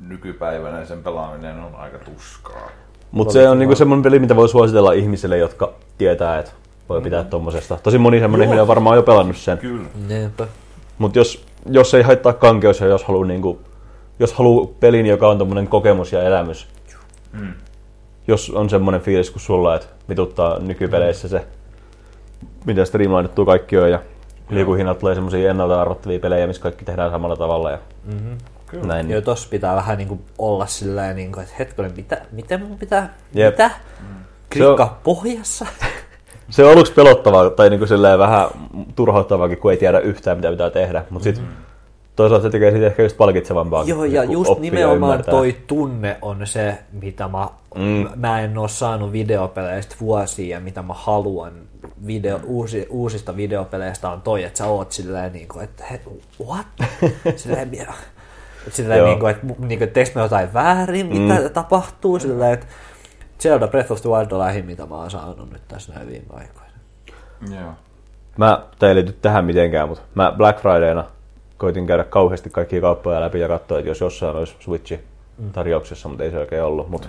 nykypäivänä 0.00 0.84
sen 0.84 1.02
pelaaminen 1.02 1.58
on 1.58 1.74
aika 1.74 1.98
tuskaa. 1.98 2.70
Mutta 3.10 3.32
se 3.32 3.48
on 3.48 3.58
niinku 3.58 3.74
semmoinen 3.76 4.02
peli, 4.02 4.18
mitä 4.18 4.36
voi 4.36 4.48
suositella 4.48 4.92
ihmisille, 4.92 5.38
jotka 5.38 5.72
tietää, 5.98 6.38
että 6.38 6.50
voi 6.88 7.00
pitää 7.00 7.22
Mm. 7.22 7.28
tommosesta. 7.28 7.78
Tosi 7.82 7.98
moni 7.98 8.20
semmoinen 8.20 8.44
ihminen 8.44 8.62
on 8.62 8.68
varmaan 8.68 8.96
jo 8.96 9.02
pelannut 9.02 9.36
sen. 9.36 9.58
Kyllä. 9.58 9.88
Mutta 10.98 11.18
jos, 11.18 11.46
jos 11.70 11.94
ei 11.94 12.02
haittaa 12.02 12.32
kankeus 12.32 12.80
ja 12.80 12.86
jos 12.86 13.04
haluaa 13.04 13.26
niinku, 13.26 13.60
jos 14.18 14.32
haluaa 14.34 14.66
pelin, 14.80 15.06
joka 15.06 15.28
on 15.28 15.38
tommonen 15.38 15.68
kokemus 15.68 16.12
ja 16.12 16.22
elämys. 16.22 16.68
Mm. 17.32 17.52
Jos 18.28 18.50
on 18.50 18.70
semmoinen 18.70 19.00
fiilis 19.00 19.30
kuin 19.30 19.42
sulla, 19.42 19.74
että 19.74 19.86
vituttaa 20.08 20.58
nykypeleissä 20.58 21.28
se, 21.28 21.46
miten 22.64 22.86
streamlinettua 22.86 23.44
kaikki 23.44 23.78
on 23.78 23.90
ja 23.90 23.98
liikuhinnat 24.50 24.98
tulee 24.98 25.14
semmoisia 25.14 25.50
ennalta 25.50 25.80
arvattavia 25.80 26.20
pelejä, 26.20 26.46
missä 26.46 26.62
kaikki 26.62 26.84
tehdään 26.84 27.10
samalla 27.10 27.36
tavalla 27.36 27.70
ja 27.70 27.78
Mm-hmm. 28.04 28.38
Kyllä. 28.66 28.86
näin. 28.86 29.10
Joo, 29.10 29.20
tossa 29.20 29.48
pitää 29.48 29.76
vähän 29.76 29.98
niinku 29.98 30.20
olla 30.38 30.66
silleen, 30.66 31.16
niinku, 31.16 31.40
että 31.40 31.54
hetkinen, 31.58 31.92
mitä, 31.96 32.20
miten 32.32 32.62
mun 32.66 32.78
pitää, 32.78 33.14
Jep. 33.34 33.54
mitä? 33.54 33.70
Mm. 34.00 34.06
Klikkaa 34.52 35.00
pohjassa? 35.04 35.66
Se 36.50 36.64
on 36.64 36.72
aluksi 36.72 36.92
pelottavaa 36.92 37.50
tai 37.50 37.70
niinku 37.70 37.86
silleen 37.86 38.18
vähän 38.18 38.48
turhauttavaakin, 38.96 39.58
kun 39.58 39.70
ei 39.70 39.76
tiedä 39.76 39.98
yhtään 39.98 40.36
mitä 40.38 40.50
pitää 40.50 40.70
tehdä. 40.70 41.04
Mutta 41.10 41.24
sitten 41.24 41.44
toisaalta 42.16 42.42
se 42.42 42.50
tekee 42.50 42.70
siitä 42.70 42.86
ehkä 42.86 43.02
just 43.02 43.16
palkitsevampaa. 43.16 43.84
Joo, 43.86 44.04
ja 44.04 44.22
kun 44.22 44.32
just 44.32 44.50
ja 44.50 44.56
nimenomaan 44.60 44.94
ymmärtää. 45.12 45.32
toi 45.34 45.56
tunne 45.66 46.18
on 46.22 46.46
se, 46.46 46.78
mitä 46.92 47.28
mä, 47.28 47.48
Mm. 47.74 47.82
mm. 47.82 48.08
mä 48.16 48.40
en 48.40 48.58
oo 48.58 48.68
saanut 48.68 49.12
videopeleistä 49.12 49.96
vuosia 50.00 50.56
ja 50.56 50.60
mitä 50.60 50.82
mä 50.82 50.94
haluan 50.96 51.52
video, 52.06 52.40
uusi, 52.44 52.86
uusista 52.90 53.36
videopeleistä 53.36 54.10
on 54.10 54.22
toi, 54.22 54.44
että 54.44 54.58
sä 54.58 54.66
oot 54.66 54.92
silleen 54.92 55.32
niin 55.32 55.48
kuin, 55.48 55.64
että 55.64 55.84
he, 55.90 56.00
what? 56.46 56.66
silleen, 57.36 57.70
Joo. 58.96 59.06
niin 59.06 59.18
kuin, 59.20 59.30
että, 59.30 59.46
niin 59.46 59.58
kuin, 59.58 59.82
että 59.82 59.94
teekö 59.94 60.10
mä 60.14 60.22
jotain 60.22 60.54
väärin, 60.54 61.06
mitä 61.06 61.40
Mm. 61.40 61.50
tapahtuu, 61.50 62.18
silleen, 62.18 62.52
että 62.52 62.66
Zelda 63.40 63.68
Breath 63.68 63.92
of 63.92 64.00
the 64.02 64.10
Wild 64.10 64.30
on 64.32 64.38
lähin, 64.38 64.64
mitä 64.66 64.86
mä 64.86 64.94
oon 64.94 65.10
saanut 65.10 65.52
nyt 65.52 65.62
tässä 65.68 65.92
näin 65.92 66.06
viime 66.08 66.26
aikoina. 66.32 66.70
Joo. 67.60 67.72
Mä, 68.36 68.62
tää 68.78 68.88
ei 68.88 68.94
liity 68.94 69.12
tähän 69.12 69.44
mitenkään, 69.44 69.88
mutta 69.88 70.04
mä 70.14 70.32
Black 70.36 70.60
Fridayna 70.60 71.04
koitin 71.58 71.86
käydä 71.86 72.04
kauheasti 72.04 72.50
kaikkia 72.50 72.80
kauppoja 72.80 73.20
läpi 73.20 73.40
ja 73.40 73.48
katsoa, 73.48 73.78
että 73.78 73.90
jos 73.90 74.00
jossain 74.00 74.36
olisi 74.36 74.56
Switchi 74.60 75.00
tarjouksessa, 75.52 76.08
mutta 76.08 76.24
ei 76.24 76.30
se 76.30 76.38
oikein 76.38 76.62
ollut. 76.62 76.88
Mutta 76.90 77.08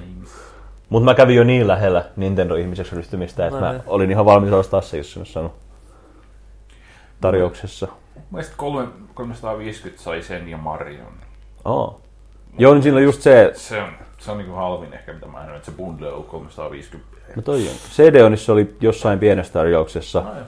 mut 0.90 1.04
mä 1.04 1.14
kävin 1.16 1.36
jo 1.36 1.44
niin 1.44 1.68
lähellä 1.68 2.06
Nintendo-ihmiseksi 2.16 2.96
ryhtymistä, 2.96 3.48
että 3.48 3.60
No 3.60 3.66
mä 3.66 3.72
niin. 3.72 3.82
olin 3.88 4.12
ihan 4.12 4.26
valmis 4.26 4.52
ostaa 4.54 4.82
se, 4.82 4.98
jos 4.98 5.14
se 5.14 5.20
olisi 5.20 5.34
sanonut 5.34 5.56
tarjouksessa. 7.22 7.88
Mielestäni 8.32 8.58
kolme- 8.58 8.88
350 9.14 10.04
sai 10.04 10.22
sen 10.22 10.48
ja 10.48 10.58
Marion. 10.58 11.14
Oh. 11.68 12.02
Joo, 12.58 12.74
niin 12.74 12.84
siinä 12.84 12.98
on 12.98 13.04
just 13.04 13.22
se, 13.22 13.52
Se 13.56 13.82
on, 13.82 13.90
se 14.18 14.32
on 14.32 14.38
niin 14.38 14.48
kuin 14.48 14.58
halvin 14.58 14.94
ehkä, 14.94 15.14
mitä 15.14 15.28
mä 15.28 15.44
en 15.44 15.56
että 15.56 15.66
se 15.66 15.78
bundle 15.78 16.12
on 16.12 16.24
350. 16.24 17.18
no 17.36 17.42
toi 17.42 17.68
on. 17.68 17.76
CD-onissa 17.92 18.54
oli 18.54 18.76
jossain 18.82 19.20
pienessä 19.20 19.54
tarjouksessa. 19.54 20.22
No, 20.22 20.34
joo. 20.34 20.46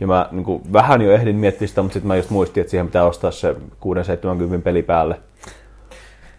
Ja 0.00 0.06
mä 0.06 0.28
niin 0.30 0.44
kuin, 0.44 0.72
vähän 0.72 1.02
jo 1.02 1.12
ehdin 1.12 1.36
miettiä 1.36 1.68
sitä, 1.68 1.82
mutta 1.82 1.92
sitten 1.92 2.08
mä 2.08 2.16
just 2.16 2.30
muistin, 2.30 2.60
että 2.60 2.70
siihen 2.70 2.86
pitää 2.86 3.04
ostaa 3.04 3.30
se 3.30 3.56
670 3.80 4.64
peli 4.64 4.82
päälle. 4.82 5.20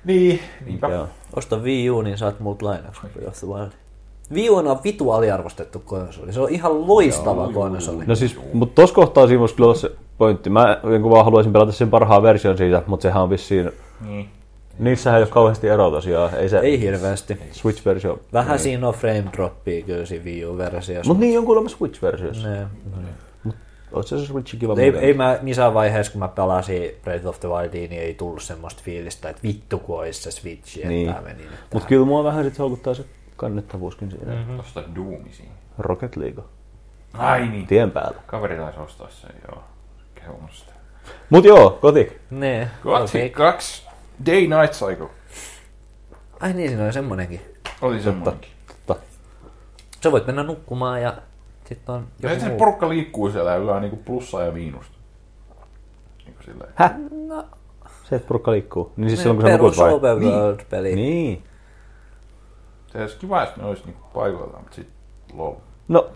Niin, 0.05 0.39
niinpä. 0.65 0.87
Joo. 0.87 1.07
Osta 1.35 1.57
Wii 1.57 1.89
U, 1.89 2.01
niin 2.01 2.17
saat 2.17 2.39
muut 2.39 2.61
lainaksi 2.61 3.01
the 3.13 3.47
Wild. 3.47 3.71
Wii 4.33 4.49
U 4.49 4.55
on 4.55 4.79
vitu 4.83 5.11
aliarvostettu 5.11 5.79
konsoli. 5.79 6.33
Se 6.33 6.39
on 6.41 6.49
ihan 6.49 6.87
loistava 6.87 7.49
konsoli. 7.53 8.03
No 8.07 8.15
siis, 8.15 8.39
mutta 8.53 8.75
tuossa 8.75 8.95
kohtaa 8.95 9.27
siinä 9.27 9.39
voisi 9.39 9.55
kyllä 9.55 9.67
olla 9.67 9.75
se 9.79 9.91
pointti. 10.17 10.49
Mä 10.49 10.79
niin 10.89 11.09
vaan 11.09 11.25
haluaisin 11.25 11.53
pelata 11.53 11.71
sen 11.71 11.89
parhaan 11.89 12.23
version 12.23 12.57
siitä, 12.57 12.83
mutta 12.87 13.03
sehän 13.03 13.23
on 13.23 13.29
vissiin... 13.29 13.71
Niin. 14.07 14.29
Niissähän 14.79 15.17
ei 15.19 15.23
ole 15.23 15.31
kauheasti 15.31 15.67
eroa 15.67 15.91
tosiaan. 15.91 16.35
Ei 16.35 16.49
se 16.49 16.59
Ei 16.59 16.79
hirveästi. 16.79 17.37
Switch-versio. 17.51 18.19
Vähän 18.33 18.59
siinä 18.59 18.87
on 18.87 18.93
frame 18.93 19.23
droppia 19.33 19.83
kyllä 19.83 20.05
siinä 20.05 20.25
Wii 20.25 20.45
U-versiossa. 20.45 21.07
Mutta 21.07 21.21
niin 21.21 21.39
on 21.39 21.45
kuulemma 21.45 21.69
Switch-versiossa. 21.69 22.47
Ne. 22.47 22.67
Oot 23.93 24.07
se 24.07 24.19
se 24.19 24.25
Switch 24.25 24.59
kiva 24.59 24.75
Ei, 24.77 24.93
ei 24.97 25.13
mä 25.13 25.39
missään 25.41 25.73
vaiheessa, 25.73 26.11
kun 26.11 26.19
mä 26.19 26.27
pelasin 26.27 26.91
Breath 27.03 27.27
of 27.27 27.39
the 27.39 27.49
Wildia, 27.49 27.87
niin 27.87 28.01
ei 28.01 28.13
tullut 28.13 28.43
semmoista 28.43 28.81
fiilistä, 28.85 29.29
että 29.29 29.41
vittu 29.43 29.79
kun 29.79 29.99
olisi 29.99 30.21
se 30.21 30.31
Switch, 30.31 30.77
että 30.77 30.87
Niin. 30.87 31.15
menin. 31.23 31.37
nyt 31.37 31.49
Mutta 31.73 31.87
kyllä 31.89 32.05
mua 32.05 32.23
vähän 32.23 32.43
sit 32.45 32.59
houkuttaa 32.59 32.93
se 32.93 33.05
kannettavuuskin 33.43 34.11
siinä. 34.11 34.45
Mm. 34.47 34.59
Osta 34.59 34.83
Doomi 34.95 35.31
siinä. 35.31 35.51
Rocket 35.77 36.15
League. 36.15 36.43
Ai 37.13 37.47
niin. 37.47 37.67
Tien 37.67 37.91
päällä. 37.91 38.17
Kaveri 38.25 38.57
taisi 38.57 38.79
ostaa 38.79 39.09
sen, 39.09 39.31
joo. 39.51 39.63
Kehunut 40.15 40.51
sitä. 40.51 40.71
Mut 41.29 41.45
joo, 41.45 41.79
Gothic. 41.81 42.11
Ne. 42.31 42.69
Gothic 42.83 43.33
2 43.33 43.87
Day 44.25 44.41
Night 44.41 44.71
Cycle. 44.73 45.07
Ai 46.39 46.53
niin, 46.53 46.69
siinä 46.69 46.85
on 46.85 46.93
semmonenkin. 46.93 47.41
Oli 47.81 48.01
semmoinenkin. 48.01 48.49
Totta. 48.87 49.03
Sä 50.03 50.11
voit 50.11 50.27
mennä 50.27 50.43
nukkumaan 50.43 51.01
ja 51.01 51.13
sitten 51.65 51.95
on 51.95 52.07
Ja 52.19 52.29
joku 52.29 52.41
se 52.41 52.49
muu. 52.49 52.57
porukka 52.57 52.89
liikkuu 52.89 53.31
siellä 53.31 53.51
ja 53.51 53.57
yllä 53.57 53.79
niinku 53.79 53.95
plussaa 54.05 54.43
ja 54.43 54.51
miinusta. 54.51 54.93
Niinku 56.25 56.43
silleen. 56.43 56.69
Häh? 56.75 56.93
No, 57.27 57.45
Se, 58.09 58.15
että 58.15 58.27
porukka 58.27 58.51
liikkuu. 58.51 58.91
Niin 58.97 59.09
siis 59.09 59.19
ne 59.19 59.23
silloin 59.23 59.39
kun 59.39 59.49
sä 59.49 59.57
nukut 59.57 59.65
perus 59.75 59.77
vai? 59.77 59.93
open 59.93 60.19
world-peli. 60.31 60.95
Niin. 60.95 61.43
Se 62.93 63.01
olisi 63.01 63.17
kiva, 63.17 63.41
jos 63.41 63.49
ne 63.57 63.65
olisi 63.65 63.83
niinku 63.85 64.01
paikoillaan, 64.13 64.61
mutta 64.63 64.75
sit 64.75 64.87
lol. 65.33 65.53
No, 65.87 66.07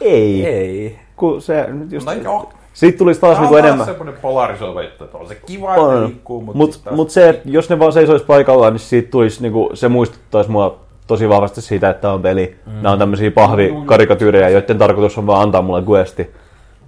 ei. 0.00 0.46
Ei. 0.46 0.98
Kun 1.16 1.42
se 1.42 1.66
nyt 1.72 1.92
just... 1.92 2.06
Mutta 2.06 2.22
joo. 2.22 2.50
Siitä 2.72 2.98
tulisi 2.98 3.20
taas 3.20 3.38
niinku 3.38 3.54
on 3.54 3.58
enemmän. 3.60 3.78
taas 3.78 3.88
semmonen 3.88 4.20
polarisoiva, 4.22 4.82
että 4.82 5.04
on 5.14 5.28
se 5.28 5.34
kiva, 5.34 5.70
että 5.70 5.82
On. 5.82 6.04
liikkuu, 6.06 6.40
mutta 6.40 6.58
Mut, 6.58 6.80
taas- 6.84 6.96
mut 6.96 7.10
se, 7.10 7.28
että 7.28 7.48
jos 7.48 7.70
ne 7.70 7.78
vaan 7.78 7.92
seisois 7.92 8.22
paikallaan, 8.22 8.72
niin 8.72 8.80
siitä 8.80 9.10
tulisi, 9.10 9.42
niinku, 9.42 9.70
se 9.74 9.88
muistuttaisi 9.88 10.50
mua 10.50 10.76
tosi 11.06 11.28
vahvasti 11.28 11.60
siitä, 11.62 11.90
että 11.90 12.00
tää 12.02 12.12
on 12.12 12.22
peli. 12.22 12.56
Mm. 12.66 12.72
Nämä 12.72 12.92
on 12.92 12.98
tämmöisiä 12.98 13.30
pahvikarikatyyrejä, 13.30 14.48
joiden 14.48 14.78
tarkoitus 14.78 15.18
on 15.18 15.26
vaan 15.26 15.42
antaa 15.42 15.62
mulle 15.62 15.82
questi. 15.90 16.30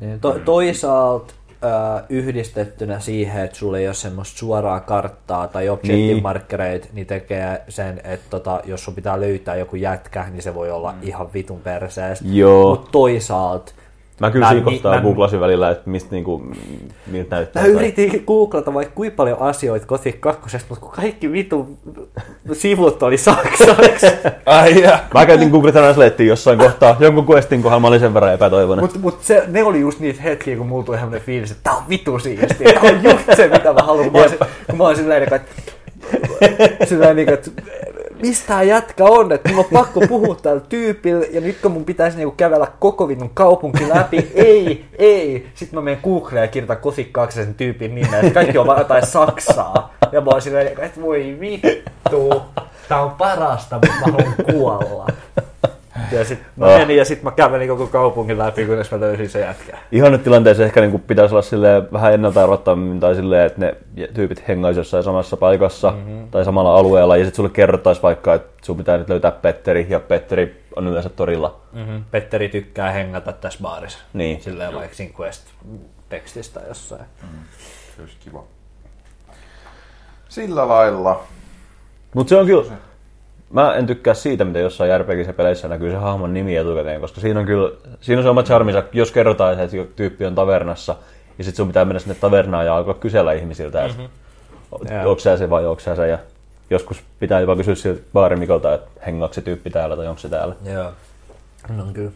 Niin, 0.00 0.20
to, 0.20 0.38
toisaalta 0.44 1.34
äh, 1.64 2.02
yhdistettynä 2.08 3.00
siihen, 3.00 3.44
että 3.44 3.56
sulla 3.58 3.78
ei 3.78 3.86
ole 3.88 3.94
semmoista 3.94 4.38
suoraa 4.38 4.80
karttaa 4.80 5.48
tai 5.48 5.68
objective 5.68 6.12
Niin. 6.12 6.22
niin 6.92 7.06
tekee 7.06 7.62
sen, 7.68 8.00
että 8.04 8.26
tota, 8.30 8.60
jos 8.64 8.84
sun 8.84 8.94
pitää 8.94 9.20
löytää 9.20 9.56
joku 9.56 9.76
jätkä, 9.76 10.26
niin 10.30 10.42
se 10.42 10.54
voi 10.54 10.70
olla 10.70 10.94
ihan 11.02 11.32
vitun 11.34 11.60
perseestä. 11.60 12.24
Mutta 12.70 12.90
toisaalta 12.92 13.72
Mä 14.20 14.30
kyllä 14.30 14.46
Mä- 14.46 14.50
siinä 14.50 14.64
kohtaa 14.64 14.94
mä- 14.94 15.00
googlasin 15.00 15.40
välillä, 15.40 15.70
että 15.70 15.90
mistä 15.90 16.08
niinku, 16.10 16.42
miltä 17.06 17.36
näyttää. 17.36 17.62
Mä 17.62 17.68
yritin 17.68 18.24
googlata 18.26 18.74
vaikka 18.74 18.94
kuinka 18.94 19.16
paljon 19.16 19.38
asioita 19.40 19.86
Gothic 19.86 20.16
2, 20.20 20.58
mutta 20.68 20.80
kun 20.86 20.90
kaikki 20.90 21.32
vitu 21.32 21.78
sivut 22.52 23.02
oli 23.02 23.18
saksaksi. 23.18 24.06
Ai 24.46 24.82
jää. 24.82 25.08
Mä 25.14 25.26
käytin 25.26 25.50
Google 25.50 25.72
Translatea 25.72 26.26
jossain 26.26 26.58
kohtaa. 26.58 26.96
Jonkun 27.00 27.26
questin 27.30 27.62
kohdalla 27.62 27.80
mä 27.80 27.88
olin 27.88 28.00
sen 28.00 28.14
verran 28.14 28.34
epätoivoinen. 28.34 28.84
Mutta 28.84 28.98
mut 28.98 29.18
se, 29.22 29.44
ne 29.46 29.64
oli 29.64 29.80
just 29.80 30.00
niitä 30.00 30.22
hetkiä, 30.22 30.56
kun 30.56 30.66
mulla 30.66 30.84
tuli 30.84 30.96
semmoinen 30.96 31.22
fiilis, 31.26 31.50
että 31.50 31.62
tää 31.64 31.72
on 31.74 31.82
vitu 31.88 32.18
siistiä. 32.18 32.72
Tää 32.72 32.82
on 32.82 33.04
just 33.04 33.24
se, 33.36 33.48
mitä 33.48 33.72
mä 33.72 33.80
haluan. 33.82 34.12
Mä 34.12 34.28
se- 34.28 34.38
kun 34.70 34.78
mä 34.78 34.84
oon 34.84 34.96
silleen, 34.96 35.22
että, 35.22 35.40
silleen, 36.88 37.16
niin, 37.16 37.28
että 37.28 37.50
mistä 38.22 38.48
tää 38.48 38.62
jätkä 38.62 39.04
on, 39.04 39.32
että 39.32 39.48
mun 39.48 39.58
on 39.58 39.70
pakko 39.72 40.00
puhua 40.08 40.34
tällä 40.34 40.60
tyypillä, 40.68 41.26
ja 41.30 41.40
nyt 41.40 41.58
kun 41.62 41.72
mun 41.72 41.84
pitäisi 41.84 42.16
niinku 42.16 42.34
kävellä 42.36 42.66
koko 42.78 43.08
vitun 43.08 43.30
kaupunki 43.34 43.88
läpi, 43.88 44.32
ei, 44.34 44.84
ei. 44.98 45.46
Sitten 45.54 45.78
mä 45.78 45.84
menen 45.84 46.00
Googleen 46.04 46.42
ja 46.42 46.48
kirjoitan 46.48 46.78
2 47.12 47.34
sen 47.34 47.54
tyypin 47.54 47.94
nimen, 47.94 48.14
että 48.14 48.34
kaikki 48.34 48.58
on 48.58 48.66
vaan 48.66 48.78
jotain 48.78 49.06
Saksaa. 49.06 49.94
Ja 50.12 50.20
mä 50.20 50.30
oon 50.30 50.42
silleen, 50.42 50.66
että 50.66 51.00
voi 51.02 51.36
vittu, 51.40 52.42
tää 52.88 53.02
on 53.02 53.10
parasta, 53.10 53.76
mutta 53.76 54.06
mä 54.06 54.12
haluan 54.12 54.34
kuolla. 54.52 55.06
Ja 56.12 56.24
sit 56.24 56.38
mä 56.56 56.66
Ah. 56.66 56.78
menin 56.78 56.96
ja 56.96 57.04
sit 57.04 57.22
mä 57.22 57.30
kävelin 57.30 57.68
koko 57.68 57.86
kaupungin 57.86 58.38
läpi, 58.38 58.66
kunnes 58.66 58.90
mä 58.90 59.00
löysin 59.00 59.30
se 59.30 59.40
jätkä. 59.40 59.78
Ihan 59.92 60.12
nyt 60.12 60.24
tilanteessa 60.24 60.64
ehkä 60.64 60.80
niinku 60.80 60.98
pitäisi 60.98 61.34
olla 61.34 61.42
silleen 61.42 61.88
vähän 61.92 62.14
ennalta 62.14 62.42
arvattavammin 62.42 63.00
tai 63.00 63.14
silleen, 63.14 63.46
että 63.46 63.60
ne 63.60 63.76
tyypit 64.14 64.48
hengaisi 64.48 64.80
jossain 64.80 65.04
samassa 65.04 65.36
paikassa 65.36 65.90
mm-hmm. 65.90 66.30
tai 66.30 66.44
samalla 66.44 66.74
alueella 66.74 67.16
ja 67.16 67.24
sitten 67.24 67.36
sulle 67.36 67.50
kerrottaisi 67.50 68.02
vaikka, 68.02 68.34
että 68.34 68.50
sun 68.62 68.76
pitää 68.76 68.98
nyt 68.98 69.08
löytää 69.08 69.30
Petteri 69.30 69.86
ja 69.88 70.00
Petteri 70.00 70.64
on 70.76 70.86
yleensä 70.86 71.08
torilla. 71.08 71.60
Mm-hmm. 71.72 72.04
Petteri 72.10 72.48
tykkää 72.48 72.90
hengata 72.90 73.32
tässä 73.32 73.58
baarissa. 73.62 73.98
Niin. 74.12 74.40
Silleen 74.42 74.74
vaikka 74.74 74.96
siinä 74.96 75.14
quest-tekstistä 75.18 76.60
jossain. 76.68 77.04
Se 77.96 78.02
olisi 78.02 78.16
kiva. 78.20 78.44
Sillä 80.28 80.68
lailla. 80.68 81.22
Mutta 82.14 82.28
se 82.28 82.36
on 82.36 82.46
kyllä, 82.46 82.64
mä 83.50 83.74
en 83.74 83.86
tykkää 83.86 84.14
siitä, 84.14 84.44
mitä 84.44 84.58
jossain 84.58 84.90
JRPG-peleissä 84.90 85.68
näkyy 85.68 85.90
se 85.90 85.96
hahmon 85.96 86.34
nimi 86.34 86.56
etukäteen, 86.56 87.00
koska 87.00 87.20
siinä 87.20 87.40
on 87.40 87.46
kyllä, 87.46 87.70
siinä 88.00 88.18
on 88.18 88.22
se 88.22 88.28
oma 88.28 88.42
charminsa, 88.42 88.82
jos 88.92 89.12
kerrotaan, 89.12 89.60
että 89.60 89.76
tyyppi 89.96 90.26
on 90.26 90.34
tavernassa, 90.34 90.96
ja 91.38 91.44
sitten 91.44 91.56
sun 91.56 91.68
pitää 91.68 91.84
mennä 91.84 92.00
sinne 92.00 92.14
tavernaan 92.14 92.66
ja 92.66 92.76
alkaa 92.76 92.94
kysellä 92.94 93.32
ihmisiltä, 93.32 93.84
että 93.84 93.98
mm-hmm. 93.98 95.06
Onko 95.06 95.18
sä 95.18 95.36
se 95.36 95.50
vai 95.50 95.66
onko 95.66 95.80
sä 95.80 95.96
se, 95.96 96.08
ja 96.08 96.18
joskus 96.70 97.02
pitää 97.20 97.40
jopa 97.40 97.56
kysyä 97.56 97.74
siltä 97.74 98.02
baarimikolta, 98.12 98.74
että 98.74 98.90
hengaako 99.06 99.34
se 99.34 99.40
tyyppi 99.40 99.70
täällä 99.70 99.96
tai 99.96 100.06
onko 100.06 100.20
se 100.20 100.28
täällä. 100.28 100.54
Joo. 100.64 100.92
No 101.68 101.82
on 101.82 101.92
kyllä. 101.92 102.10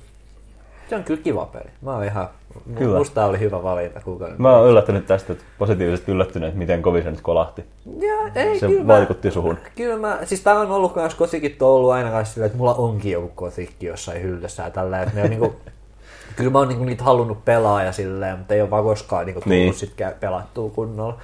Se 0.91 0.97
on 0.97 1.05
kyllä 1.05 1.23
kiva 1.23 1.47
peli. 1.47 1.71
Mä 1.83 1.95
oon 1.95 2.05
ihan, 2.05 2.29
Kyllä. 2.75 2.99
musta 2.99 3.25
oli 3.27 3.39
hyvä 3.39 3.63
valinta. 3.63 4.01
Kuka... 4.01 4.29
Mä 4.39 4.57
oon 4.57 4.69
yllättynyt 4.71 5.07
tästä, 5.07 5.33
että 5.33 5.45
positiivisesti 5.59 6.13
yllättynyt, 6.13 6.49
että 6.49 6.59
miten 6.59 6.83
kovin 6.83 7.03
se 7.03 7.11
nyt 7.11 7.21
kolahti. 7.21 7.65
Ja, 8.01 8.15
ei, 8.43 8.59
Se 8.59 8.67
kyllä 8.67 8.87
vaikutti 8.87 9.31
suhun. 9.31 9.59
Kyllä 9.77 9.97
mä, 9.99 10.19
siis 10.25 10.41
tää 10.41 10.59
on 10.61 10.71
ollut 10.71 10.93
kans 10.93 11.15
kotikit 11.15 11.63
on 11.63 11.69
ollut 11.69 11.91
aina 11.93 12.11
kanssa 12.11 12.35
silleen, 12.35 12.47
että 12.47 12.59
mulla 12.59 12.75
onkin 12.75 13.13
joku 13.13 13.29
kotikki 13.35 13.87
jossain 13.87 14.23
hyllyssä 14.23 14.63
ja 14.63 14.71
tällä, 14.71 15.03
että 15.03 15.15
ne 15.15 15.23
on 15.23 15.31
niinku, 15.31 15.55
kyllä 16.37 16.51
mä 16.51 16.59
oon 16.59 16.69
niinku 16.69 16.85
niitä 16.85 17.05
halunnut 17.05 17.45
pelaa 17.45 17.83
ja 17.83 17.93
silleen, 17.93 18.39
mutta 18.39 18.55
ei 18.55 18.61
ole 18.63 18.71
vaan 18.71 18.85
koskaan 18.85 19.27
niinku 19.27 19.41
tullut 19.41 19.57
Niin. 19.59 19.65
niin. 19.67 19.75
sit 19.75 19.95
pelattua 20.21 20.71
kunnolla. 20.71 21.19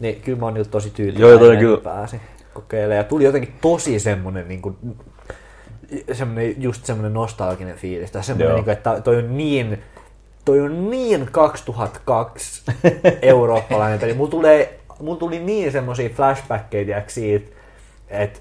Niin 0.00 0.20
kyllä 0.20 0.38
mä 0.38 0.44
oon 0.46 0.54
niiltä 0.54 0.70
tosi 0.70 0.90
tyytyväinen, 0.90 1.42
että 1.52 1.56
kyllä- 1.60 1.80
pääsin 1.80 2.20
kokeilemaan. 2.54 2.96
Ja 2.96 3.04
tuli 3.04 3.24
jotenkin 3.24 3.54
tosi 3.60 3.98
semmonen 4.00 4.48
niinku, 4.48 4.76
semmonen, 6.12 6.62
just 6.62 6.84
semmonen 6.84 7.14
nostalginen 7.14 7.76
fiilis. 7.76 8.10
Tai 8.10 8.24
semmonen, 8.24 8.48
Joo. 8.48 8.56
niinku, 8.56 8.70
että 8.70 9.00
toi 9.00 9.16
on 9.16 9.36
niin, 9.36 9.82
toi 10.48 10.60
on 10.60 10.90
niin 10.90 11.28
2002 11.32 12.62
eurooppalainen 13.22 13.98
peli. 13.98 14.14
Mulla, 14.14 14.30
tulee, 14.30 14.78
mulla 15.00 15.18
tuli 15.18 15.38
niin 15.38 15.72
semmosia 15.72 16.08
flashbackkejä 16.08 16.84
tiiäks, 16.84 17.14
siitä, 17.14 17.46
että 18.08 18.38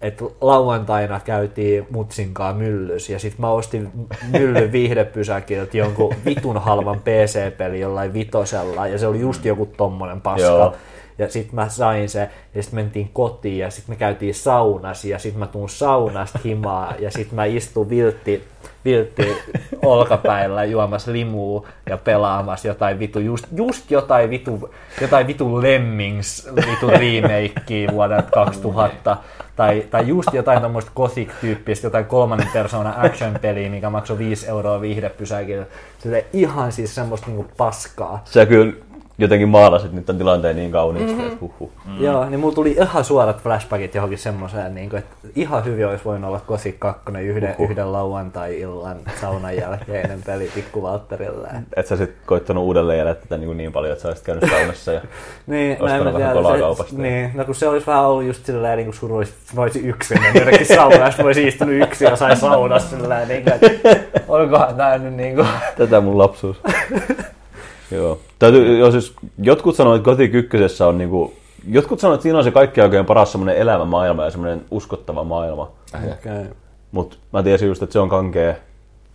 et 0.00 0.24
lauantaina 0.40 1.20
käytiin 1.24 1.86
mutsinkaan 1.90 2.56
myllys 2.56 3.10
ja 3.10 3.18
sit 3.18 3.38
mä 3.38 3.50
ostin 3.50 3.90
myllyn 4.30 4.72
viihdepysäkiltä 4.72 5.76
jonkun 5.76 6.14
vitun 6.24 6.58
halvan 6.58 7.00
PC-peli 7.00 7.80
jollain 7.80 8.14
vitosella 8.14 8.86
ja 8.86 8.98
se 8.98 9.06
oli 9.06 9.20
just 9.20 9.44
joku 9.44 9.66
tommonen 9.66 10.20
paska. 10.20 10.46
Joo. 10.46 10.74
Ja 11.18 11.28
sit 11.30 11.52
mä 11.52 11.68
sain 11.68 12.08
se, 12.08 12.28
ja 12.54 12.62
sit 12.62 12.72
mentiin 12.72 13.10
kotiin, 13.12 13.58
ja 13.58 13.70
sit 13.70 13.88
me 13.88 13.96
käytiin 13.96 14.34
saunassa, 14.34 15.08
ja 15.08 15.18
sit 15.18 15.36
mä 15.36 15.46
tuun 15.46 15.68
saunasta 15.68 16.38
himaa, 16.44 16.94
ja 16.98 17.10
sit 17.10 17.32
mä 17.32 17.44
istun 17.44 17.90
viltti, 17.90 18.44
viltti 18.84 19.36
olkapäillä 19.82 20.64
juomassa 20.64 21.12
limuu 21.12 21.66
ja 21.90 21.98
pelaamassa 21.98 22.68
jotain 22.68 22.98
vitu, 22.98 23.18
just, 23.18 23.46
just 23.56 23.90
jotain 23.90 24.30
vitu, 24.30 24.70
jotain 25.00 25.26
vitu 25.26 25.62
Lemmings 25.62 26.48
vitu 26.56 26.90
remakea 26.90 27.90
vuodelta 27.92 28.30
2000, 28.30 29.16
tai, 29.56 29.84
tai 29.90 30.08
just 30.08 30.28
jotain 30.32 30.62
tommoista 30.62 30.90
gothic-tyyppistä, 30.96 31.86
jotain 31.86 32.04
kolmannen 32.04 32.48
persoonan 32.52 32.94
action-peliä, 32.96 33.70
mikä 33.70 33.90
maksoi 33.90 34.18
5 34.18 34.48
euroa 34.48 34.80
viihdepysäkillä. 34.80 35.66
Se 35.98 36.26
ihan 36.32 36.72
siis 36.72 36.94
semmoista 36.94 37.26
niinku 37.26 37.46
paskaa. 37.56 38.22
Sä 38.24 38.46
kyllä 38.46 38.72
jotenkin 39.18 39.48
maalasit 39.48 39.92
nyt 39.92 40.06
tämän 40.06 40.18
tilanteen 40.18 40.56
niin 40.56 40.72
kauniisti, 40.72 41.12
mm-hmm. 41.12 41.26
että 41.26 41.38
huhhuh. 41.40 41.70
Mm. 41.86 42.04
Joo, 42.04 42.28
niin 42.28 42.40
mulla 42.40 42.54
tuli 42.54 42.70
ihan 42.70 43.04
suorat 43.04 43.42
flashbackit 43.42 43.94
johonkin 43.94 44.18
semmoiseen, 44.18 44.74
niin 44.74 44.90
kuin, 44.90 44.98
että 44.98 45.14
ihan 45.36 45.64
hyvin 45.64 45.86
olisi 45.86 46.04
voinut 46.04 46.28
olla 46.28 46.40
Gothic 46.48 46.78
2 46.78 47.02
yhden, 47.22 47.54
Uhuh. 47.58 47.70
yhden 47.70 47.92
lauantai-illan 47.92 48.96
saunan 49.20 49.56
jälkeinen 49.56 50.22
peli 50.26 50.50
pikku 50.54 50.82
Valtterille. 50.82 51.48
Et 51.76 51.86
sä 51.86 51.96
sit 51.96 52.10
koittanut 52.26 52.64
uudelleen 52.64 52.98
jälleen 52.98 53.16
tätä 53.16 53.36
niin, 53.38 53.56
niin 53.56 53.72
paljon, 53.72 53.92
että 53.92 54.02
sä 54.02 54.08
olisit 54.08 54.24
käynyt 54.24 54.50
saunassa 54.50 54.92
ja 54.92 55.00
Niin, 55.46 55.72
en 55.72 55.82
ostanut 55.82 56.04
mä 56.04 56.12
vähän 56.12 56.20
tiedä, 56.20 56.32
kolaa 56.32 56.52
se, 56.52 56.60
kaupasta. 56.60 56.94
niin, 56.96 57.30
no 57.34 57.44
kun 57.44 57.54
se 57.54 57.68
olisi 57.68 57.86
vähän 57.86 58.04
ollut 58.04 58.24
just 58.24 58.46
silleen 58.46 58.76
niin 58.76 58.86
kuin 58.86 58.94
surullista, 58.94 59.36
mä 59.54 59.62
olisin 59.62 59.88
yksin 59.88 60.22
mennyt 60.22 60.42
jonnekin 60.42 60.66
saunaan, 60.66 61.12
sitten 61.12 61.24
mä 61.24 61.28
olisin 61.28 61.48
istunut 61.48 61.74
yksin 61.74 62.08
ja 62.08 62.16
sain 62.16 62.36
saunassa 62.36 62.96
silleen, 62.96 63.28
niin 63.28 63.42
kuin, 63.42 63.54
että 63.54 64.00
olikohan 64.28 64.74
tää 64.74 64.98
nyt 64.98 65.14
niin 65.14 65.34
kuin, 65.34 65.48
Tätä 65.76 66.00
mun 66.00 66.18
lapsuus. 66.18 66.60
Joo. 67.90 68.18
Täytyy, 68.38 68.78
joo, 68.78 68.90
siis 68.90 69.12
jotkut 69.38 69.76
sanoo, 69.76 69.94
että 69.94 70.04
Gothic 70.04 70.34
1 70.34 70.82
on 70.82 70.98
niinku, 70.98 71.34
jotkut 71.68 72.00
sanoo, 72.00 72.14
että 72.14 72.22
siinä 72.22 72.38
on 72.38 72.44
se 72.44 72.50
kaikki 72.50 72.80
oikein 72.80 73.06
paras 73.06 73.32
semmoinen 73.32 73.56
elämä 73.56 73.84
maailma 73.84 74.24
ja 74.24 74.30
semmoinen 74.30 74.64
uskottava 74.70 75.24
maailma. 75.24 75.70
okay. 75.94 76.44
Mutta 76.92 77.16
mä 77.32 77.42
tiesin 77.42 77.68
just, 77.68 77.82
että 77.82 77.92
se 77.92 77.98
on 77.98 78.08
kankea. 78.08 78.54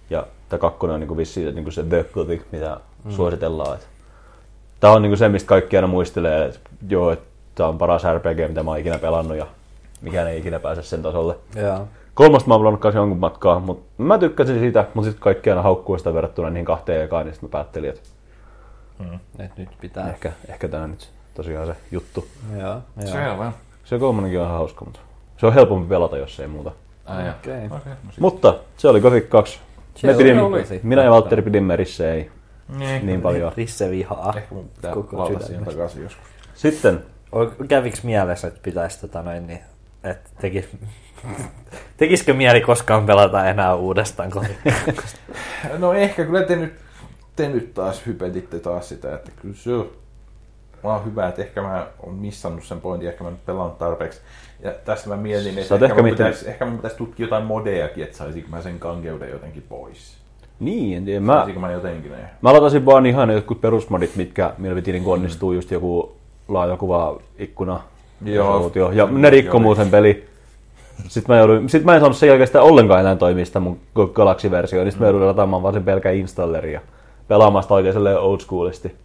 Ja 0.09 0.27
tämä 0.49 0.59
kakkonen 0.59 0.93
on 0.93 0.99
niinku 0.99 1.17
vissiin 1.17 1.47
se, 1.47 1.51
niinku 1.51 1.71
se 1.71 1.83
The 1.83 2.05
Gothic, 2.13 2.41
mitä 2.51 2.77
mm. 3.03 3.11
suositellaan. 3.11 3.75
Et 3.75 3.87
Tämä 4.79 4.93
on 4.93 5.01
niinku 5.01 5.17
se, 5.17 5.29
mistä 5.29 5.47
kaikki 5.47 5.75
aina 5.75 5.87
muistelee, 5.87 6.45
että 6.45 6.59
joo, 6.89 7.11
että 7.11 7.25
tämä 7.55 7.69
on 7.69 7.77
paras 7.77 8.03
RPG, 8.15 8.47
mitä 8.47 8.63
mä 8.63 8.71
oon 8.71 8.79
ikinä 8.79 8.97
pelannut 8.97 9.37
ja 9.37 9.47
mikään 10.01 10.27
ei 10.27 10.39
ikinä 10.39 10.59
pääse 10.59 10.83
sen 10.83 11.01
tasolle. 11.01 11.35
Joo. 11.55 11.87
Kolmasta 12.13 12.47
mä 12.47 12.53
oon 12.53 12.61
pelannut 12.61 12.81
kanssa 12.81 12.99
jonkun 12.99 13.19
matkaa, 13.19 13.59
mutta 13.59 14.03
mä 14.03 14.17
tykkäsin 14.17 14.59
siitä, 14.59 14.85
mutta 14.93 15.09
sitten 15.09 15.23
kaikki 15.23 15.49
aina 15.49 15.61
haukkuu 15.61 15.97
sitä 15.97 16.13
verrattuna 16.13 16.49
niihin 16.49 16.65
kahteen 16.65 17.03
ekaan, 17.03 17.25
niin 17.25 17.33
sitten 17.33 17.49
mä 17.49 17.51
päättelin, 17.51 17.89
että 17.89 18.01
Et 19.39 19.57
nyt 19.57 19.69
pitää. 19.81 20.09
ehkä, 20.09 20.31
ehkä 20.47 20.67
tämä 20.67 20.87
nyt 20.87 21.09
tosiaan 21.33 21.67
se 21.67 21.75
juttu. 21.91 22.27
Joo, 22.51 22.61
joo. 22.61 23.07
Selvä. 23.11 23.51
Se 23.85 23.99
kolmonenkin 23.99 24.39
on 24.39 24.45
ihan 24.45 24.57
hauska, 24.57 24.85
mutta 24.85 24.99
se 25.37 25.45
on 25.45 25.53
helpompi 25.53 25.89
pelata, 25.89 26.17
jos 26.17 26.39
ei 26.39 26.47
muuta. 26.47 26.71
Okei. 27.05 27.65
okay. 27.65 27.77
okay. 27.77 27.93
no 27.93 28.11
Mutta 28.19 28.55
se 28.77 28.87
oli 28.87 29.01
Gothic 29.01 29.29
2. 29.29 29.59
Se 29.95 30.07
Me 30.07 30.13
pidin, 30.13 30.35
minä 30.83 31.01
ja 31.01 31.09
2. 31.09 31.21
Valtteri 31.21 31.41
pidimme 31.41 31.75
Risse 31.75 32.11
ei 32.13 32.31
niin, 32.77 33.05
niin 33.05 33.21
paljon. 33.21 33.51
Risse 33.57 33.89
vihaa 33.89 34.33
Ehkä 34.37 34.55
mun 34.55 34.69
pitää 34.75 34.93
koko 34.93 35.17
valata 35.17 35.45
siihen 35.45 35.65
takaisin 35.65 36.03
joskus. 36.03 36.27
Sitten 36.53 37.03
Käviks 37.67 38.03
mielessä, 38.03 38.47
että 38.47 38.59
pitäisi 38.63 39.01
tota 39.01 39.21
noin, 39.21 39.47
niin, 39.47 39.59
että 40.03 40.29
tekis, 40.41 40.65
tekisikö 41.97 42.33
mieli 42.33 42.61
koskaan 42.61 43.05
pelata 43.05 43.49
enää 43.49 43.75
uudestaan? 43.75 44.31
No 45.77 45.93
ehkä 45.93 46.25
kyllä 46.25 46.43
te 46.43 46.55
nyt, 46.55 46.73
te 47.39 47.49
nyt 47.49 47.73
taas 47.73 48.05
hypetitte 48.05 48.59
taas 48.59 48.89
sitä, 48.89 49.15
että 49.15 49.31
kyllä 49.41 49.55
se 49.55 49.73
on 49.73 49.89
vaan 50.83 51.05
hyvä, 51.05 51.27
että 51.27 51.41
ehkä 51.41 51.61
mä 51.61 51.87
oon 52.03 52.15
missannut 52.15 52.63
sen 52.63 52.81
pointin, 52.81 53.09
ehkä 53.09 53.23
mä 53.23 53.29
nyt 53.29 53.45
pelannut 53.45 53.77
tarpeeksi. 53.77 54.19
Ja 54.63 54.71
tässä 54.85 55.09
mä 55.09 55.17
mietin, 55.17 55.57
että 55.57 55.75
ehkä, 55.75 55.85
ehkä 55.85 56.01
miettinyt- 56.01 56.17
pitäisi, 56.17 56.49
ehkä 56.49 56.65
mun 56.65 56.75
pitäisi 56.75 56.97
tutkia 56.97 57.25
jotain 57.25 57.43
modejakin, 57.43 58.03
että 58.03 58.17
saisinko 58.17 58.49
mä 58.49 58.61
sen 58.61 58.79
kankeuden 58.79 59.29
jotenkin 59.29 59.63
pois. 59.69 60.17
Niin, 60.59 60.97
en 60.97 61.05
tiedä. 61.05 61.19
Mä, 61.19 61.47
mä 61.59 61.71
jotenkin 61.71 62.11
ne? 62.11 62.17
mä 62.41 62.53
latasin 62.53 62.85
vaan 62.85 63.05
ihan 63.05 63.29
jotkut 63.29 63.61
perusmodit, 63.61 64.15
mitkä 64.15 64.53
millä 64.57 64.75
piti 64.75 64.91
niin 64.91 65.05
onnistuu 65.05 65.53
just 65.53 65.71
joku 65.71 66.15
laajakuva 66.47 67.19
ikkuna. 67.37 67.81
Joo. 68.25 68.47
resoluutio, 68.47 68.91
Ja 68.91 69.05
ne 69.05 69.29
rikkoo 69.29 69.59
muu 69.59 69.75
sen 69.75 69.89
peli. 69.89 70.25
Sitten 71.07 71.35
mä, 71.35 71.39
jouduin, 71.39 71.69
sit 71.69 71.83
mä 71.83 71.93
en 71.93 71.99
saanut 71.99 72.17
sen 72.17 72.27
jälkeen 72.27 72.47
sitä 72.47 72.61
ollenkaan 72.61 72.99
enää 72.99 73.15
toimia 73.15 73.45
sitä 73.45 73.59
mun 73.59 73.79
Galaxy-versiota, 74.13 74.83
niin 74.83 74.91
sitten 74.91 75.07
mä 75.07 75.11
jouduin 75.11 75.27
lataamaan 75.27 75.63
vaan 75.63 75.73
sen 75.73 75.83
pelkän 75.83 76.15
installerin 76.15 76.79
sitä 77.61 77.73
oikein 77.73 78.17
old 78.19 78.39
schoolisti. 78.39 78.95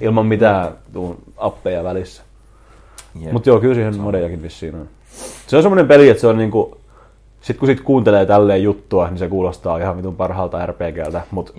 Ilman 0.00 0.26
mitään 0.26 0.72
tuun 0.92 1.18
appeja 1.36 1.84
välissä. 1.84 2.22
Jep. 3.20 3.32
Mutta 3.32 3.48
joo, 3.48 3.60
kyllä 3.60 3.74
siihen 3.74 4.00
modejakin 4.00 4.42
vissiin 4.42 4.74
on. 4.74 4.88
Se 5.46 5.56
on 5.56 5.62
semmoinen 5.62 5.88
peli, 5.88 6.08
että 6.08 6.20
se 6.20 6.26
on 6.26 6.38
niinku... 6.38 6.77
Sit 7.48 7.56
kun 7.58 7.68
sit 7.68 7.80
kuuntelee 7.80 8.26
tälleen 8.26 8.62
juttua, 8.62 9.08
niin 9.08 9.18
se 9.18 9.28
kuulostaa 9.28 9.78
ihan 9.78 9.96
vitun 9.96 10.16
parhaalta 10.16 10.66
RPGltä, 10.66 11.20
mutta 11.30 11.52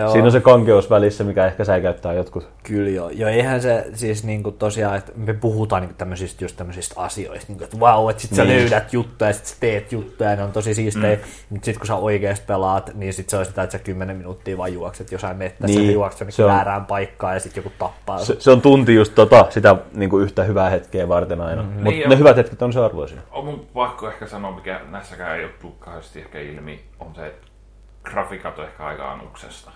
Joo. 0.00 0.10
siinä 0.12 0.26
on 0.26 0.32
se 0.32 0.40
kankeus 0.40 0.90
välissä, 0.90 1.24
mikä 1.24 1.46
ehkä 1.46 1.64
säikäyttää 1.64 2.12
jotkut. 2.12 2.48
Kyllä 2.62 2.90
joo. 2.90 3.10
joo. 3.10 3.30
eihän 3.30 3.62
se 3.62 3.86
siis 3.94 4.24
niinku 4.24 4.50
tosiaan, 4.50 4.96
että 4.96 5.12
me 5.16 5.32
puhutaan 5.34 5.82
niinku 5.82 5.94
tämmöisistä 5.98 6.44
just 6.44 6.56
tämmöisistä 6.56 7.00
asioista, 7.00 7.44
niinku, 7.48 7.64
että 7.64 7.80
vau, 7.80 8.08
että 8.08 8.22
sit 8.22 8.34
sä 8.34 8.44
Niin. 8.44 8.58
löydät 8.60 8.92
juttuja 8.92 9.30
ja 9.30 9.34
sit 9.34 9.46
sä 9.46 9.56
teet 9.60 9.92
juttuja 9.92 10.30
ja 10.30 10.36
ne 10.36 10.42
on 10.42 10.52
tosi 10.52 10.74
siistejä, 10.74 11.16
mm. 11.16 11.22
mutta 11.50 11.64
sit 11.64 11.78
kun 11.78 11.86
sä 11.86 11.94
oikeasti 11.96 12.44
pelaat, 12.46 12.90
niin 12.94 13.12
sit 13.12 13.28
se 13.28 13.36
on 13.36 13.44
sitä, 13.46 13.62
että 13.62 13.78
sä 13.78 13.84
10 13.84 14.16
minuuttia 14.16 14.58
vaan 14.58 14.72
juokset 14.74 15.12
jossain 15.12 15.36
mettässä 15.36 15.66
Niin, 15.66 15.78
niin. 15.78 15.86
ja 15.88 15.92
juokset 15.94 16.18
se 16.18 16.42
jonnekin 16.42 16.44
on- 16.44 16.50
väärään 16.50 16.86
paikkaan 16.86 17.34
ja 17.34 17.40
sit 17.40 17.56
joku 17.56 17.72
tappaa. 17.78 18.18
Se, 18.18 18.36
se 18.38 18.50
on 18.50 18.60
tunti 18.60 18.94
just 18.94 19.14
tota, 19.14 19.46
sitä 19.50 19.76
niinku 19.94 20.18
yhtä 20.18 20.44
hyvää 20.44 20.70
hetkeä 20.70 21.08
varten 21.08 21.40
aina. 21.40 21.62
Mm, 21.62 21.68
Mutta 21.68 21.90
Niin 21.90 22.08
ne 22.08 22.14
on. 22.14 22.18
hyvät 22.18 22.36
hetket 22.36 22.62
on 22.62 22.72
se 22.72 22.80
arvoisia. 22.80 23.20
On 23.32 23.44
mun 23.44 23.66
pakko 23.74 24.08
ehkä 24.08 24.26
sanoa, 24.26 24.52
mikä 24.54 24.80
näissäkään 24.90 25.23
ei 25.34 25.44
ole 25.44 25.52
tullut 25.60 25.78
kauheasti 25.78 26.20
ehkä 26.20 26.40
ilmi, 26.40 26.84
on 27.00 27.14
se, 27.14 27.26
että 27.26 27.46
grafiikat 28.02 28.58
on 28.58 28.64
ehkä 28.64 28.84
aika 28.84 29.12
anuksesta. 29.12 29.70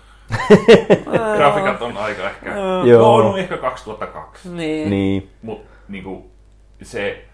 grafiikat 1.37 1.81
on 1.81 1.97
aika 1.97 2.29
ehkä... 2.29 2.53
Joo. 2.85 3.21
No 3.21 3.29
on 3.29 3.39
ehkä 3.39 3.57
2002. 3.57 4.49
Niin, 4.49 4.57
niin. 4.57 4.89
Niin. 4.89 5.29
Mut 5.41 5.65
niinku 5.87 6.31
se, 6.81 7.25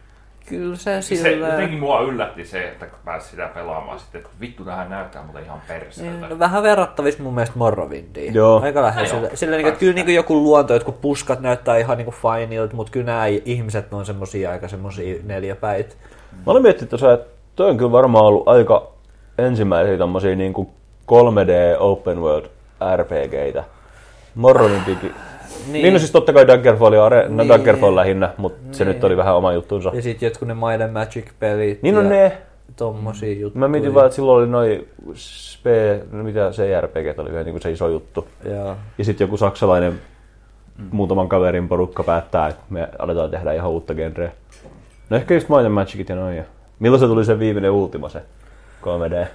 kyllä 0.45 0.75
se 0.75 1.01
se 1.01 1.15
sillä... 1.15 1.47
jotenkin 1.47 1.79
mua 1.79 2.01
yllätti 2.01 2.45
se, 2.45 2.67
että 2.67 2.85
kun 2.85 2.99
pääsi 3.05 3.29
sitä 3.29 3.47
pelaamaan 3.47 3.99
sitten, 3.99 4.21
että 4.21 4.33
vittu 4.39 4.65
tähän 4.65 4.89
näyttää 4.89 5.23
muuten 5.23 5.43
ihan 5.43 5.61
perseeltä. 5.67 6.27
No, 6.27 6.39
vähän 6.39 6.63
verrattavissa 6.63 7.23
mun 7.23 7.35
mielestä 7.35 7.57
Morrowindiin. 7.57 8.33
Joo. 8.33 8.61
Aika 8.61 8.81
lähellä. 8.81 9.09
Sillä, 9.09 9.29
sillä 9.33 9.57
niin, 9.57 9.67
että 9.67 9.79
kyllä 9.79 9.93
niin 9.93 10.15
joku 10.15 10.43
luonto, 10.43 10.73
jotkut 10.73 11.01
puskat 11.01 11.39
näyttää 11.39 11.77
ihan 11.77 11.97
niin 11.97 12.07
fineilta, 12.11 12.75
mutta 12.75 12.91
kyllä 12.91 13.05
nämä 13.05 13.25
ihmiset 13.25 13.93
on 13.93 14.05
semmosia 14.05 14.51
aika 14.51 14.67
semmosia 14.67 15.19
neljäpäit. 15.23 15.97
Mä 16.31 16.51
olin 16.51 16.63
miettinyt 16.63 16.89
tuossa, 16.89 17.13
että 17.13 17.34
toi 17.55 17.69
on 17.69 17.77
kyllä 17.77 17.91
varmaan 17.91 18.25
ollut 18.25 18.47
aika 18.47 18.87
ensimmäisiä 19.37 19.97
tommosia 19.97 20.35
niinku 20.35 20.69
3D 21.11 21.77
open 21.79 22.21
world 22.21 22.45
RPGitä. 22.95 23.63
Morronimpikin. 24.35 25.13
Niin. 25.71 25.83
niin 25.83 25.93
no 25.93 25.99
siis 25.99 26.11
totta 26.11 26.33
kai 26.33 26.47
Daggerfall, 26.47 26.93
ja 26.93 27.09
Are- 27.09 27.29
no 27.29 27.35
Niin. 27.43 27.49
Daggerfall 27.49 27.95
lähinnä, 27.95 28.29
mutta 28.37 28.59
niin. 28.63 28.73
se 28.73 28.85
Niin. 28.85 28.93
nyt 28.93 29.03
oli 29.03 29.17
vähän 29.17 29.35
oma 29.35 29.53
juttunsa. 29.53 29.91
Ja 29.93 30.01
sitten 30.01 30.27
jotkut 30.27 30.47
ne 30.47 30.53
Might 30.53 30.81
and 30.81 30.91
Magic-pelit 30.91 31.79
Niin 31.81 31.95
ja 31.95 31.99
on 32.01 32.09
ne. 32.09 32.37
tommosia 32.75 33.39
juttuja. 33.39 33.59
Mä 33.59 33.67
mietin 33.67 33.93
vaan, 33.93 34.05
että 34.05 34.15
silloin 34.15 34.37
oli 34.43 34.47
noin 34.51 34.87
spe, 35.13 36.01
no 36.11 36.23
mitä 36.23 36.51
CRPG 36.51 37.19
oli 37.19 37.31
vielä 37.31 37.43
niin 37.43 37.61
se 37.61 37.71
iso 37.71 37.87
juttu. 37.87 38.27
Joo. 38.49 38.75
Ja 38.97 39.03
sitten 39.05 39.25
joku 39.25 39.37
saksalainen 39.37 39.93
mm. 40.77 40.85
muutaman 40.91 41.29
kaverin 41.29 41.67
porukka 41.67 42.03
päättää, 42.03 42.47
että 42.47 42.61
me 42.69 42.89
aletaan 42.99 43.31
tehdä 43.31 43.53
ihan 43.53 43.69
uutta 43.69 43.93
genreä. 43.93 44.31
No 45.09 45.17
ehkä 45.17 45.33
just 45.33 45.49
Might 45.49 45.65
and 45.65 45.73
Magicit 45.73 46.09
ja 46.09 46.15
noin. 46.15 46.43
Milloin 46.79 46.99
se 46.99 47.07
tuli 47.07 47.25
se 47.25 47.39
viimeinen 47.39 47.71
Ultima, 47.71 48.09
se 48.09 48.23
3D? 48.81 49.27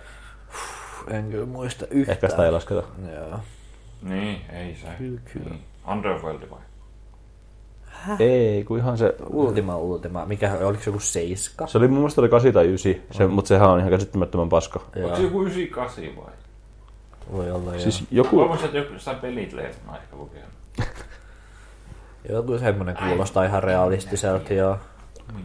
En 1.09 1.31
kyllä 1.31 1.47
muista 1.47 1.87
yhtään. 1.91 2.15
Ehkä 2.15 2.29
sitä 2.29 2.45
ei 2.45 2.53
lasketa. 2.53 2.83
Joo. 3.15 3.41
Niin, 4.03 4.41
ei 4.53 4.77
se. 4.77 4.87
Kyllä, 4.99 5.21
kyllä. 5.33 5.51
Niin. 5.51 5.63
Underworld 5.93 6.51
vai? 6.51 6.59
Ei, 8.19 8.65
kun 8.65 8.79
ihan 8.79 8.99
se... 8.99 9.15
Ultima, 9.31 9.77
Ultima. 9.77 10.27
Mikä, 10.27 10.53
oliko 10.63 10.83
se 10.83 10.91
joku 10.91 11.01
seiska? 11.01 11.67
Se 11.67 11.79
oli 11.79 11.89
mun 11.89 11.99
mielestä 11.99 12.21
oli 12.21 12.29
8 12.29 12.53
tai 12.53 12.67
9, 12.67 12.95
se, 13.11 13.27
mutta 13.27 13.49
sehän 13.49 13.71
on 13.71 13.79
ihan 13.79 13.91
käsittämättömän 13.91 14.49
paska. 14.49 14.81
Joo. 14.97 15.05
Onko 15.05 15.17
se 15.17 15.23
joku 15.23 15.43
98 15.43 16.17
vai? 16.17 16.33
Voi 17.33 17.51
olla 17.51 17.71
Siis 17.71 17.83
siis... 17.83 18.05
joku... 18.11 18.37
Toivoisin, 18.37 18.67
että 18.67 18.79
joku 18.79 18.93
jossain 18.93 19.17
pelit 19.17 19.53
mä 19.87 19.97
ehkä 19.97 20.17
lukenut. 20.17 20.51
Joku 22.29 22.59
semmonen 22.59 22.97
kuulostaa 22.97 23.45
ihan 23.45 23.63
realistiselta, 23.63 24.55
joo. 24.55 24.79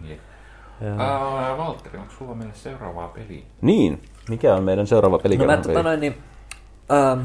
Niin. 0.03 0.19
Ää, 0.97 1.57
Valtteri, 1.57 1.97
onko 1.97 2.13
sulla 2.17 2.35
meille 2.35 2.53
seuraavaa 2.53 3.07
peliä? 3.07 3.43
Niin, 3.61 4.01
mikä 4.29 4.55
on 4.55 4.63
meidän 4.63 4.87
seuraava 4.87 5.15
No 5.17 5.21
pelikerran 5.23 5.57
mä, 5.57 5.63
tota 5.63 5.83
noin, 5.83 5.99
niin, 5.99 6.17
ähm, 6.91 7.19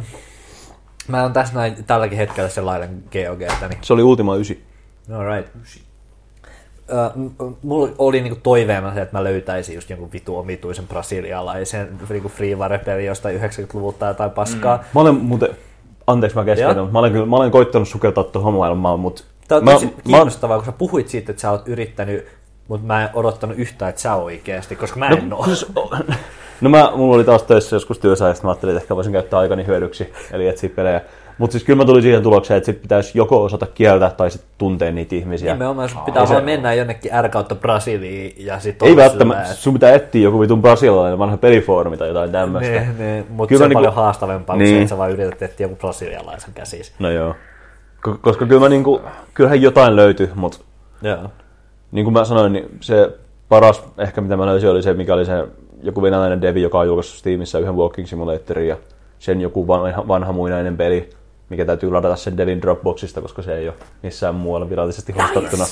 mä 1.09 1.23
oon 1.23 1.33
tässä 1.33 1.55
näin, 1.55 1.85
tälläkin 1.85 2.19
hetkellä 2.19 2.49
sellainen 2.49 3.03
GOG, 3.13 3.41
niin 3.41 3.79
Se 3.83 3.93
oli 3.93 4.03
Ultima 4.03 4.37
9. 4.37 4.57
No 5.09 5.25
right. 5.25 5.49
Äh, 6.93 7.13
m- 7.17 7.55
mulla 7.63 7.93
oli 7.99 8.21
niinku 8.21 8.41
toiveena 8.43 8.95
se, 8.95 9.03
että 9.03 9.19
mä 9.19 9.25
löytäisin 9.25 9.75
just 9.75 9.91
jonkun 9.91 10.13
vitu 10.13 10.39
omituisen 10.39 10.89
brasilialaisen 10.89 11.99
niinku 12.09 12.29
freeware-peli 12.29 13.07
jostain 13.07 13.41
90-luvulta 13.41 13.99
tai 13.99 14.11
jotain 14.11 14.31
paskaa. 14.31 14.77
Mm. 14.77 14.83
Mä 14.95 15.01
olen 15.01 15.15
muuten... 15.15 15.49
Anteeksi 16.07 16.39
mä 16.39 16.45
keskeytän, 16.45 16.77
mutta 16.77 16.93
mä 16.93 16.99
olen, 16.99 17.29
mä 17.29 17.37
olen 17.37 17.51
koittanut 17.51 17.89
sukeltaa 17.89 18.25
tuohon 18.25 18.55
maailmaan, 18.55 19.01
mutta... 19.01 19.23
Tämä 19.49 19.59
on 19.59 19.65
mä, 19.65 19.73
tosi 19.73 19.87
mä, 19.87 19.93
kiinnostavaa, 20.05 20.57
kun 20.57 20.67
sä 20.67 20.73
puhuit 20.73 21.09
siitä, 21.09 21.33
että 21.33 21.41
sä 21.43 21.51
oot 21.51 21.69
yrittänyt, 21.69 22.27
mutta 22.69 22.87
mä 22.87 23.03
en 23.03 23.09
odottanut 23.15 23.59
yhtään, 23.59 23.89
että 23.89 24.01
sä 24.01 24.15
oikeasti, 24.15 24.77
koska 24.77 24.99
mä 24.99 25.09
en 25.09 25.29
no, 25.29 25.37
oo. 25.37 25.45
siis, 25.47 25.67
no 26.61 26.71
mä, 26.71 26.93
mulla 26.97 27.17
oli 27.17 27.25
taas 27.25 27.43
töissä 27.43 27.77
joskus 27.77 27.99
työssä, 27.99 28.29
ja 28.29 28.35
sitten 28.35 28.49
mä 28.49 28.51
ajattelin, 28.51 28.77
että 28.77 28.85
ehkä 28.85 28.97
voisin 28.97 29.13
käyttää 29.13 29.41
aikani 29.41 29.67
hyödyksi, 29.67 30.13
eli 30.33 30.49
etsiä 30.49 30.71
pelejä. 30.71 31.01
Mutta 31.39 31.53
siis 31.53 31.65
kyllä 31.65 31.77
mä 31.77 31.85
tulin 31.85 32.03
siihen 32.03 32.23
tulokseen, 32.23 32.59
että 32.59 32.67
sit 32.67 32.83
pitäisi 32.83 33.19
joko 33.19 33.45
osata 33.45 33.67
kieltä 33.67 34.11
tai 34.17 34.31
sitten 34.31 34.51
tuntea 34.59 34.93
niitä 34.93 35.15
ihmisiä. 35.15 35.53
Nimenomaan 35.53 35.89
sun 35.89 36.01
pitää 36.01 36.29
vaan 36.29 36.45
mennä 36.45 36.75
jonnekin 36.75 37.11
R 37.23 37.29
kautta 37.29 37.55
Brasiliin 37.55 38.35
ja 38.39 38.61
sit 38.61 38.83
Ei 38.83 38.97
välttämättä, 38.97 39.45
sillä, 39.45 39.57
sun 39.57 39.73
pitää 39.73 39.93
etsiä 39.93 40.23
joku 40.23 40.41
vitun 40.41 40.63
brasilialainen 40.63 41.19
vanha 41.19 41.37
pelifoorumi 41.37 41.97
tai 41.97 42.09
jotain 42.09 42.33
tämmöistä. 42.33 42.73
Ne, 42.73 42.87
ne, 42.99 43.25
mutta 43.29 43.59
se 43.59 43.65
on 43.65 43.69
niinku- 43.69 43.79
paljon 43.79 43.95
haastavempaa, 43.95 44.57
kuin 44.57 44.65
Niin. 44.65 44.77
se, 44.77 44.79
että 44.83 44.89
sä 44.89 44.99
vaan 44.99 45.11
yrität 45.11 45.43
etsiä 45.43 45.65
joku 45.65 45.77
brasilialaisen 45.77 46.55
käsis. 46.55 46.93
No 46.99 47.11
joo. 47.11 47.35
Ko- 48.09 48.19
Koska 48.21 48.47
kyllä 48.47 48.61
mä 48.61 48.69
niinku, 48.69 49.01
kyllähän 49.35 49.63
jotain 49.63 49.97
löytyi, 49.97 50.31
mutta 50.35 50.59
Joo. 51.03 51.19
Niin 51.93 52.05
kuin 52.05 52.13
mä 52.13 52.25
sanoin, 52.25 52.53
niin 52.53 52.79
se 52.81 53.11
paras 53.49 53.85
ehkä 53.99 54.21
mitä 54.21 54.37
mä 54.37 54.47
löysin 54.47 54.71
oli 54.71 54.83
se, 54.83 54.95
mikä 54.95 55.15
oli 55.15 55.25
se 55.25 55.45
joku 55.83 56.03
venäläinen 56.03 56.43
devi, 56.43 56.63
joka 56.63 56.79
on 56.79 56.87
julkaissut 56.87 57.19
Steamissa 57.19 57.59
yhden 57.59 57.77
Walking 57.77 58.09
Simulatorin 58.09 58.69
ja 58.69 58.77
sen 59.19 59.41
joku 59.41 59.67
vanha, 59.67 60.09
vanha 60.09 60.33
muinainen 60.33 60.77
peli, 60.77 61.11
mikä 61.49 61.65
täytyy 61.65 61.91
ladata 61.91 62.17
sen 62.17 62.37
devin 62.37 62.63
Dropboxista, 62.63 63.21
koska 63.21 63.43
se 63.43 63.55
ei 63.55 63.69
ole 63.69 63.77
missään 64.03 64.35
muualla 64.35 64.71
virallisesti 64.71 65.13
hostattuna. 65.13 65.65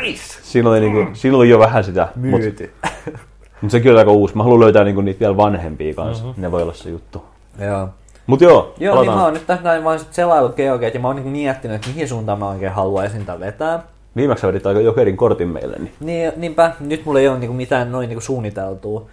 Nice! 0.00 0.22
Siinä 0.42 0.70
oli, 0.70 0.80
niinku, 0.80 1.06
siinä 1.12 1.36
oli 1.36 1.48
jo 1.48 1.58
vähän 1.58 1.84
sitä, 1.84 2.08
mutta 2.14 2.38
Myyty. 2.38 2.72
mut 3.60 3.70
sekin 3.70 3.90
oli 3.90 3.98
aika 3.98 4.10
uusi. 4.10 4.36
Mä 4.36 4.42
haluan 4.42 4.60
löytää 4.60 4.84
niinku 4.84 5.00
niitä 5.00 5.20
vielä 5.20 5.36
vanhempia 5.36 5.94
kanssa, 5.94 6.24
mm-hmm. 6.24 6.42
ne 6.42 6.50
voi 6.50 6.62
olla 6.62 6.72
se 6.72 6.90
juttu. 6.90 7.24
Joo. 7.60 7.88
Mut 8.26 8.40
joo, 8.40 8.74
Joo, 8.78 9.02
niin 9.02 9.12
mä 9.12 9.24
oon 9.24 9.34
nyt 9.34 9.46
tässä 9.46 9.64
näin 9.64 9.84
vaan 9.84 9.98
sit 9.98 10.14
selailut 10.14 10.56
GeoGet 10.56 10.94
ja 10.94 11.00
mä 11.00 11.08
oon 11.08 11.16
niinku 11.16 11.30
miettinyt, 11.30 11.74
että 11.74 11.88
mihin 11.88 12.08
suuntaan 12.08 12.38
mä 12.38 12.48
oikein 12.48 12.72
haluaisin 12.72 13.26
tämän 13.26 13.40
vetää. 13.40 13.82
Viimeksi 14.16 14.46
vedit 14.46 14.66
aika 14.66 14.80
jokerin 14.80 15.16
kortin 15.16 15.48
meille, 15.48 15.76
niin 15.78 15.92
Niin, 16.00 16.32
niinpä, 16.36 16.72
nyt 16.80 17.04
mulla 17.04 17.20
ei 17.20 17.28
ole 17.28 17.38
niinku 17.38 17.54
mitään 17.54 17.92
noin 17.92 18.08
niinku 18.08 18.20
suunniteltua. 18.20 19.06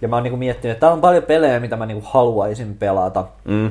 Ja 0.00 0.08
mä 0.08 0.16
oon 0.16 0.22
niinku 0.22 0.36
miettinyt, 0.36 0.72
että 0.72 0.80
täällä 0.80 0.94
on 0.94 1.00
paljon 1.00 1.22
pelejä, 1.22 1.60
mitä 1.60 1.76
mä 1.76 1.86
niinku 1.86 2.08
haluaisin 2.10 2.74
pelata. 2.74 3.26
Mm. 3.44 3.70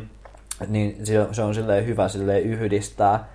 Niin 0.68 1.06
se, 1.32 1.44
on 1.44 1.56
silleen 1.56 1.86
hyvä 1.86 2.08
silleen 2.08 2.44
yhdistää. 2.44 3.28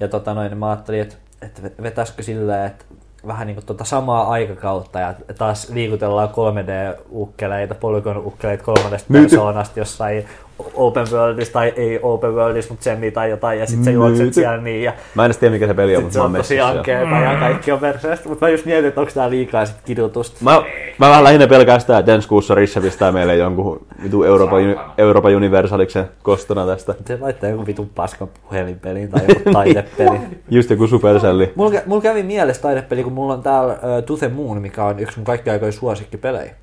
Ja 0.00 0.08
tota 0.08 0.34
noin, 0.34 0.58
mä 0.58 0.70
ajattelin, 0.70 1.00
että, 1.00 1.16
että 1.42 1.82
vetäisikö 1.82 2.22
silleen, 2.22 2.66
että 2.66 2.84
vähän 3.26 3.46
niin 3.46 3.54
kuin 3.54 3.66
tuota 3.66 3.84
samaa 3.84 4.28
aikakautta 4.28 5.00
ja 5.00 5.14
taas 5.38 5.70
liikutellaan 5.70 6.28
3D-ukkeleita, 6.28 7.74
polygon-ukkeleita 7.74 8.64
kolmannesta 8.64 9.12
persoonasta 9.12 9.78
jossain 9.78 10.24
open 10.74 11.06
worldissa 11.12 11.52
tai 11.52 11.72
ei 11.76 11.98
open 12.02 12.34
worldissa, 12.34 12.70
mutta 12.72 12.84
semmi 12.84 13.10
tai 13.10 13.30
jotain 13.30 13.58
ja 13.58 13.66
sitten 13.66 13.84
sä 13.84 13.90
juokset 13.90 14.34
siellä 14.34 14.56
niin 14.56 14.82
ja 14.82 14.92
Mä 15.14 15.24
en 15.26 15.32
tiedä 15.40 15.52
mikä 15.52 15.66
se 15.66 15.74
peli 15.74 15.96
on, 15.96 16.02
mutta 16.02 16.12
se 16.12 16.18
mä 16.18 16.24
on 16.24 16.30
oon 16.30 16.36
tosi 16.40 16.54
messissä. 16.54 16.68
ankeeta 16.78 17.16
ja 17.16 17.40
kaikki 17.40 17.72
on 17.72 17.78
perseestä, 17.78 18.28
mutta 18.28 18.46
mä 18.46 18.50
just 18.50 18.64
mietin, 18.64 18.88
että 18.88 19.00
onko 19.00 19.12
tää 19.14 19.30
liikaa 19.30 19.66
sit 19.66 19.76
kidutusta. 19.84 20.36
Mä, 20.40 20.62
mä 20.98 21.08
vähän 21.08 21.24
lähinnä 21.24 21.46
pelkästään, 21.46 22.00
että 22.00 22.14
ensi 22.14 22.28
kuussa 22.28 22.54
Risse 22.54 22.80
pistää 22.80 23.12
meille 23.12 23.36
jonkun 23.36 23.86
vitu 24.02 24.22
Euroopan, 24.22 24.60
Euroopan 24.98 25.36
Universaliksen 25.36 26.04
kostona 26.22 26.66
tästä. 26.66 26.94
Se 27.06 27.18
laittaa 27.20 27.50
joku 27.50 27.66
vitun 27.66 27.90
paskan 27.94 28.28
puhelinpeliin 28.42 29.08
tai 29.08 29.20
joku 29.28 29.50
taidepeli. 29.52 30.18
Just 30.50 30.70
joku 30.70 30.86
Supercelli. 30.86 31.52
Mulla, 31.54 31.80
mulla 31.86 32.02
kävi 32.02 32.22
mielessä 32.22 32.62
taidepeli, 32.62 33.02
kun 33.04 33.12
mulla 33.12 33.34
on 33.34 33.42
täällä 33.42 33.72
uh, 33.72 34.04
To 34.06 34.16
The 34.16 34.28
Moon, 34.28 34.62
mikä 34.62 34.84
on 34.84 35.00
yksi 35.00 35.18
mun 35.18 35.24
kaikki 35.24 35.50
aikojen 35.50 35.72
suosikkipelejä. 35.72 36.54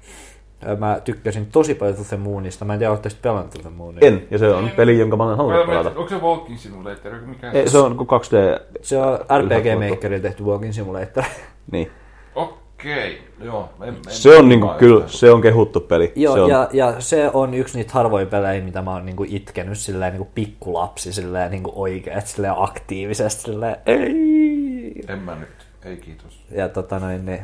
Mä 0.79 0.99
tykkäsin 1.03 1.45
tosi 1.45 1.75
paljon 1.75 1.95
To 1.95 2.03
The 2.03 2.17
Moonista. 2.17 2.65
Mä 2.65 2.73
en 2.73 2.79
tiedä, 2.79 2.91
oletteko 2.91 3.15
pelannut 3.21 3.51
To 3.51 3.59
The 3.59 3.69
Moonia. 3.69 3.99
En, 4.07 4.27
ja 4.31 4.37
se 4.37 4.49
on 4.49 4.71
peli, 4.75 4.99
jonka 4.99 5.17
mä 5.17 5.23
olen 5.23 5.37
halunnut 5.37 5.65
pelata. 5.65 5.89
Onko 5.89 6.09
se 6.09 6.17
Walking 6.17 6.57
Simulator? 6.57 7.13
Mikä 7.25 7.51
Ei, 7.51 7.69
se 7.69 7.77
on 7.77 7.97
kuin 7.97 8.07
2D. 8.07 8.61
Se 8.81 8.97
on 8.97 9.19
RPG 9.41 9.89
Makerilla 9.89 10.21
tehty 10.21 10.43
Walking 10.43 10.73
Simulator. 10.73 11.23
Niin. 11.71 11.91
Okei, 12.35 13.21
joo. 13.43 13.69
En, 13.81 13.87
en, 13.87 13.95
Se 14.07 14.37
on 14.37 14.49
niinku, 14.49 14.67
kyllä, 14.77 15.07
se 15.07 15.31
on 15.31 15.41
kehuttu 15.41 15.79
peli. 15.79 16.13
Joo, 16.15 16.35
se 16.35 16.41
on, 16.41 16.49
ja, 16.49 16.69
ja, 16.73 17.01
se 17.01 17.29
on 17.33 17.53
yksi 17.53 17.77
niitä 17.77 17.93
harvoja 17.93 18.25
pelejä, 18.25 18.63
mitä 18.63 18.81
mä 18.81 18.91
oon 18.91 19.05
niinku 19.05 19.25
itkenyt 19.27 19.77
silleen 19.77 20.13
niinku 20.13 20.31
pikkulapsi 20.35 21.13
silleen 21.13 21.51
niinku 21.51 21.71
oikeet 21.75 22.27
silleen 22.27 22.53
aktiivisesti 22.57 23.41
silleen 23.41 23.75
ei. 23.85 25.01
En 25.07 25.19
mä 25.19 25.35
nyt. 25.35 25.49
Ei 25.85 25.97
kiitos. 25.97 26.43
Ja 26.51 26.69
tota 26.69 26.99
noin, 26.99 27.25
niin, 27.25 27.39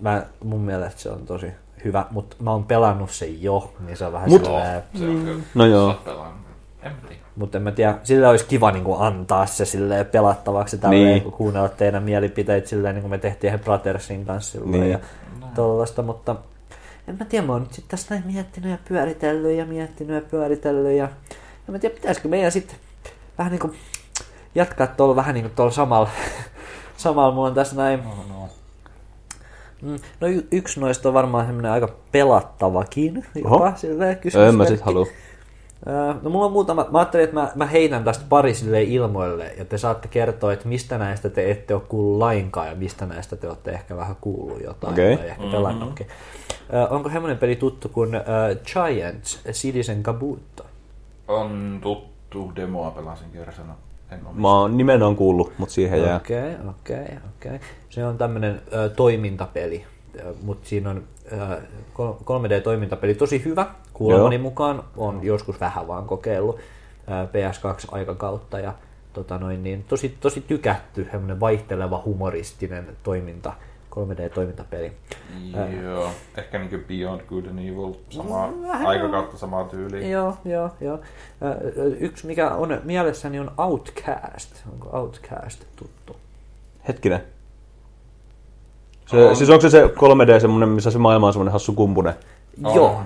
mä, 0.00 0.22
mun 0.44 0.60
mielestä 0.60 1.00
se 1.00 1.10
on 1.10 1.26
tosi 1.26 1.46
hyvä, 1.84 2.06
mutta 2.10 2.36
mä 2.40 2.50
oon 2.50 2.64
pelannut 2.64 3.10
sen 3.10 3.42
jo, 3.42 3.72
niin 3.86 3.96
se 3.96 4.04
on 4.06 4.12
vähän 4.12 4.28
Mut- 4.30 4.44
silleen, 4.44 4.82
Se 4.98 5.04
on 5.04 5.24
kyllä. 5.24 5.42
No 5.54 5.66
joo. 5.66 5.94
Mutta 7.36 7.58
en 7.58 7.62
mä 7.62 7.72
tiedä, 7.72 7.94
sillä 8.02 8.28
olisi 8.28 8.44
kiva 8.44 8.70
niin 8.70 8.84
kuin, 8.84 9.00
antaa 9.00 9.46
se 9.46 9.64
silleen 9.64 10.06
pelattavaksi 10.06 10.78
tälleen, 10.78 11.02
Niin. 11.02 11.12
niin. 11.12 11.22
kun 11.22 11.32
kuunnella 11.32 11.68
teidän 11.68 12.02
mielipiteitä 12.02 12.68
silleen, 12.68 12.94
niin 12.94 13.02
kuin 13.02 13.10
me 13.10 13.18
tehtiin 13.18 13.48
ihan 13.48 13.60
Brothersin 13.60 14.24
kanssa 14.26 14.52
silloin 14.52 14.72
Niin. 14.72 14.90
ja 14.90 14.98
tollasta, 15.54 16.02
mutta 16.02 16.36
en 17.08 17.16
mä 17.18 17.24
tiedä, 17.24 17.46
mä 17.46 17.52
oon 17.52 17.62
nyt 17.62 17.72
sitten 17.72 17.90
tässä 17.90 18.14
näin 18.14 18.26
miettinyt 18.32 18.70
ja 18.70 18.78
pyöritellyt 18.88 19.56
ja 19.58 19.66
miettinyt 19.66 20.14
ja 20.24 20.28
pyöritellyt 20.30 20.96
ja 20.96 21.04
en 21.04 21.72
mä 21.72 21.78
tiedä, 21.78 21.94
pitäisikö 21.94 22.28
meidän 22.28 22.52
sitten 22.52 22.76
vähän 23.38 23.50
niin 23.50 23.60
kuin 23.60 23.74
jatkaa 24.54 24.86
tuolla 24.86 25.16
vähän 25.16 25.34
niin 25.34 25.44
kuin 25.44 25.54
tuolla 25.56 25.72
samalla, 25.72 26.08
samalla 26.96 27.34
mulla 27.34 27.48
on 27.48 27.54
tässä 27.54 27.76
näin 27.76 28.00
No, 28.04 28.10
no. 28.28 28.39
Mm, 29.82 29.98
No 30.20 30.28
y- 30.28 30.46
yksi 30.52 30.80
noista 30.80 31.08
on 31.08 31.14
varmaan 31.14 31.46
semmoinen 31.46 31.72
aika 31.72 31.88
pelattavakin 32.12 33.26
jopa, 33.34 33.48
Oho. 33.56 33.72
silleen 33.76 34.18
en 34.48 34.54
mä 34.54 34.66
sit 34.66 34.80
halua. 34.80 35.06
No 36.22 36.30
mulla 36.30 36.46
on 36.46 36.52
muutama, 36.52 36.86
mä 36.90 36.98
ajattelin, 36.98 37.24
että 37.24 37.34
mä, 37.34 37.52
mä 37.54 37.66
heitän 37.66 38.04
tästä 38.04 38.24
pari 38.28 38.54
silleen 38.54 38.88
ilmoille, 38.88 39.54
ja 39.58 39.64
te 39.64 39.78
saatte 39.78 40.08
kertoa, 40.08 40.52
että 40.52 40.68
mistä 40.68 40.98
näistä 40.98 41.28
te 41.30 41.50
ette 41.50 41.74
ole 41.74 41.82
kuullut 41.88 42.18
lainkaan, 42.18 42.68
ja 42.68 42.74
mistä 42.74 43.06
näistä 43.06 43.36
te 43.36 43.48
olette 43.48 43.70
ehkä 43.70 43.96
vähän 43.96 44.16
kuullut 44.20 44.62
jotain, 44.64 44.92
Okei. 44.92 45.16
tai 45.16 45.28
ehkä 45.28 45.42
pelannutkin. 45.50 46.06
Öö, 46.72 46.86
onko 46.88 47.10
semmoinen 47.10 47.38
peli 47.38 47.56
tuttu 47.56 47.88
kuin 47.88 48.16
uh, 48.16 48.22
Giants, 48.72 49.40
Citizen 49.52 50.02
Kabuto? 50.02 50.66
On 51.28 51.78
tuttu 51.82 52.52
demoa 52.56 52.90
pelasin 52.90 53.30
kerran. 53.32 53.74
En 54.12 54.20
Mä 54.34 54.48
oon 54.58 54.76
nimen 54.76 55.02
on 55.02 55.16
kuullut, 55.16 55.52
mutta 55.58 55.74
siihen 55.74 56.02
jää. 56.02 56.16
Okei, 56.16 56.54
okei, 56.68 57.16
okei. 57.36 57.60
Se 57.90 58.06
on 58.06 58.18
tämmöinen 58.18 58.62
toimintapeli, 58.96 59.84
mutta 60.42 60.68
siinä 60.68 60.90
on 60.90 61.02
ö, 61.32 61.60
kol- 61.92 62.12
3D-toimintapeli 62.12 63.14
tosi 63.14 63.44
hyvä. 63.44 63.66
Kuulemani 63.92 64.36
Joo. 64.36 64.42
mukaan 64.42 64.84
on 64.96 65.20
joskus 65.22 65.60
vähän 65.60 65.88
vaan 65.88 66.06
kokeillut 66.06 66.56
ö, 66.56 66.60
PS2-aikakautta 67.26 68.58
ja 68.58 68.74
tota 69.12 69.38
noin, 69.38 69.62
niin 69.62 69.84
tosi, 69.88 70.16
tosi 70.20 70.40
tykätty, 70.40 71.08
semmoinen 71.10 71.40
vaihteleva 71.40 72.02
humoristinen 72.04 72.88
toiminta, 73.02 73.52
3D-toimintapeli. 73.90 74.92
Joo, 75.82 76.08
ehkä 76.36 76.58
niinku 76.58 76.76
Beyond 76.88 77.20
Good 77.28 77.46
and 77.46 77.58
Evil, 77.58 77.92
samaa 78.10 78.52
Vähän 78.62 78.86
aikakautta, 78.86 79.38
samaa 79.38 79.64
tyyliä. 79.64 80.08
Joo, 80.08 80.36
joo, 80.44 80.70
joo. 80.80 80.98
Ö, 81.42 81.96
Yksi, 82.00 82.26
mikä 82.26 82.50
on 82.50 82.80
mielessäni, 82.84 83.40
on 83.40 83.50
Outcast. 83.58 84.66
Onko 84.72 84.98
Outcast 84.98 85.64
tuttu? 85.76 86.16
Hetkinen. 86.88 87.20
Se, 89.06 89.28
On. 89.28 89.36
siis 89.36 89.50
onko 89.50 89.60
se 89.60 89.70
se 89.70 89.86
3D 89.86 90.40
semmonen, 90.40 90.68
missä 90.68 90.90
se 90.90 90.98
maailma 90.98 91.26
on 91.26 91.32
semmonen 91.32 91.52
hassu 91.52 91.72
kumpunen? 91.72 92.14
On. 92.64 92.74
Joo. 92.74 93.00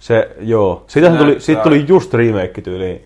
Se, 0.00 0.36
joo. 0.40 0.84
Siitähän 0.86 1.18
tuli, 1.18 1.40
siitä 1.40 1.62
tuli 1.62 1.84
just 1.88 2.14
remake 2.14 2.60
tyyliin. 2.60 3.04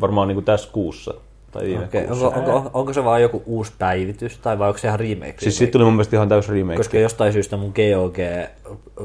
Varmaan 0.00 0.28
niinku 0.28 0.42
tässä 0.42 0.68
kuussa. 0.72 1.14
Tai 1.52 1.64
viime 1.64 1.88
kuussa. 2.06 2.26
onko, 2.28 2.54
onko, 2.56 2.70
onko 2.74 2.92
se 2.92 3.04
vaan 3.04 3.22
joku 3.22 3.42
uusi 3.46 3.72
päivitys, 3.78 4.38
tai 4.38 4.58
vai 4.58 4.68
onko 4.68 4.78
se 4.78 4.88
ihan 4.88 5.00
remake? 5.00 5.34
Siis 5.38 5.58
siitä 5.58 5.72
tuli 5.72 5.84
mun 5.84 5.92
mielestä 5.92 6.16
ihan 6.16 6.28
täys 6.28 6.48
remake. 6.48 6.76
Koska 6.76 6.98
jostain 6.98 7.32
syystä 7.32 7.56
mun 7.56 7.72
GOG 7.76 8.16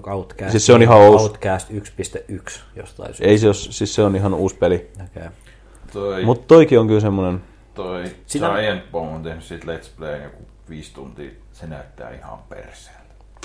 Outcast, 0.07 0.51
Siis 0.51 0.65
se 0.65 0.73
on 0.73 0.81
ihan 0.81 0.99
uusi. 1.01 1.23
Outcast 1.23 1.69
1.1 1.69 2.59
jostain 2.75 3.07
syystä. 3.09 3.25
Ei 3.25 3.37
se 3.37 3.49
os, 3.49 3.67
siis 3.71 3.95
se 3.95 4.03
on 4.03 4.15
ihan 4.15 4.33
uusi 4.33 4.55
peli. 4.55 4.89
Okay. 5.15 5.29
Toi, 5.93 6.25
Mutta 6.25 6.45
toikin 6.47 6.79
on 6.79 6.87
kyllä 6.87 6.99
semmonen... 6.99 7.43
toi 7.73 8.03
Sitä- 8.25 8.55
Giant 8.59 8.91
Bomb 8.91 9.15
on 9.15 9.23
tehnyt 9.23 9.43
siitä 9.43 9.65
Let's 9.65 9.87
Playin 9.97 10.23
joku 10.23 10.43
viisi 10.69 10.93
tuntia. 10.93 11.29
Se 11.53 11.67
näyttää 11.67 12.11
ihan 12.11 12.39
perseeltä. 12.49 12.97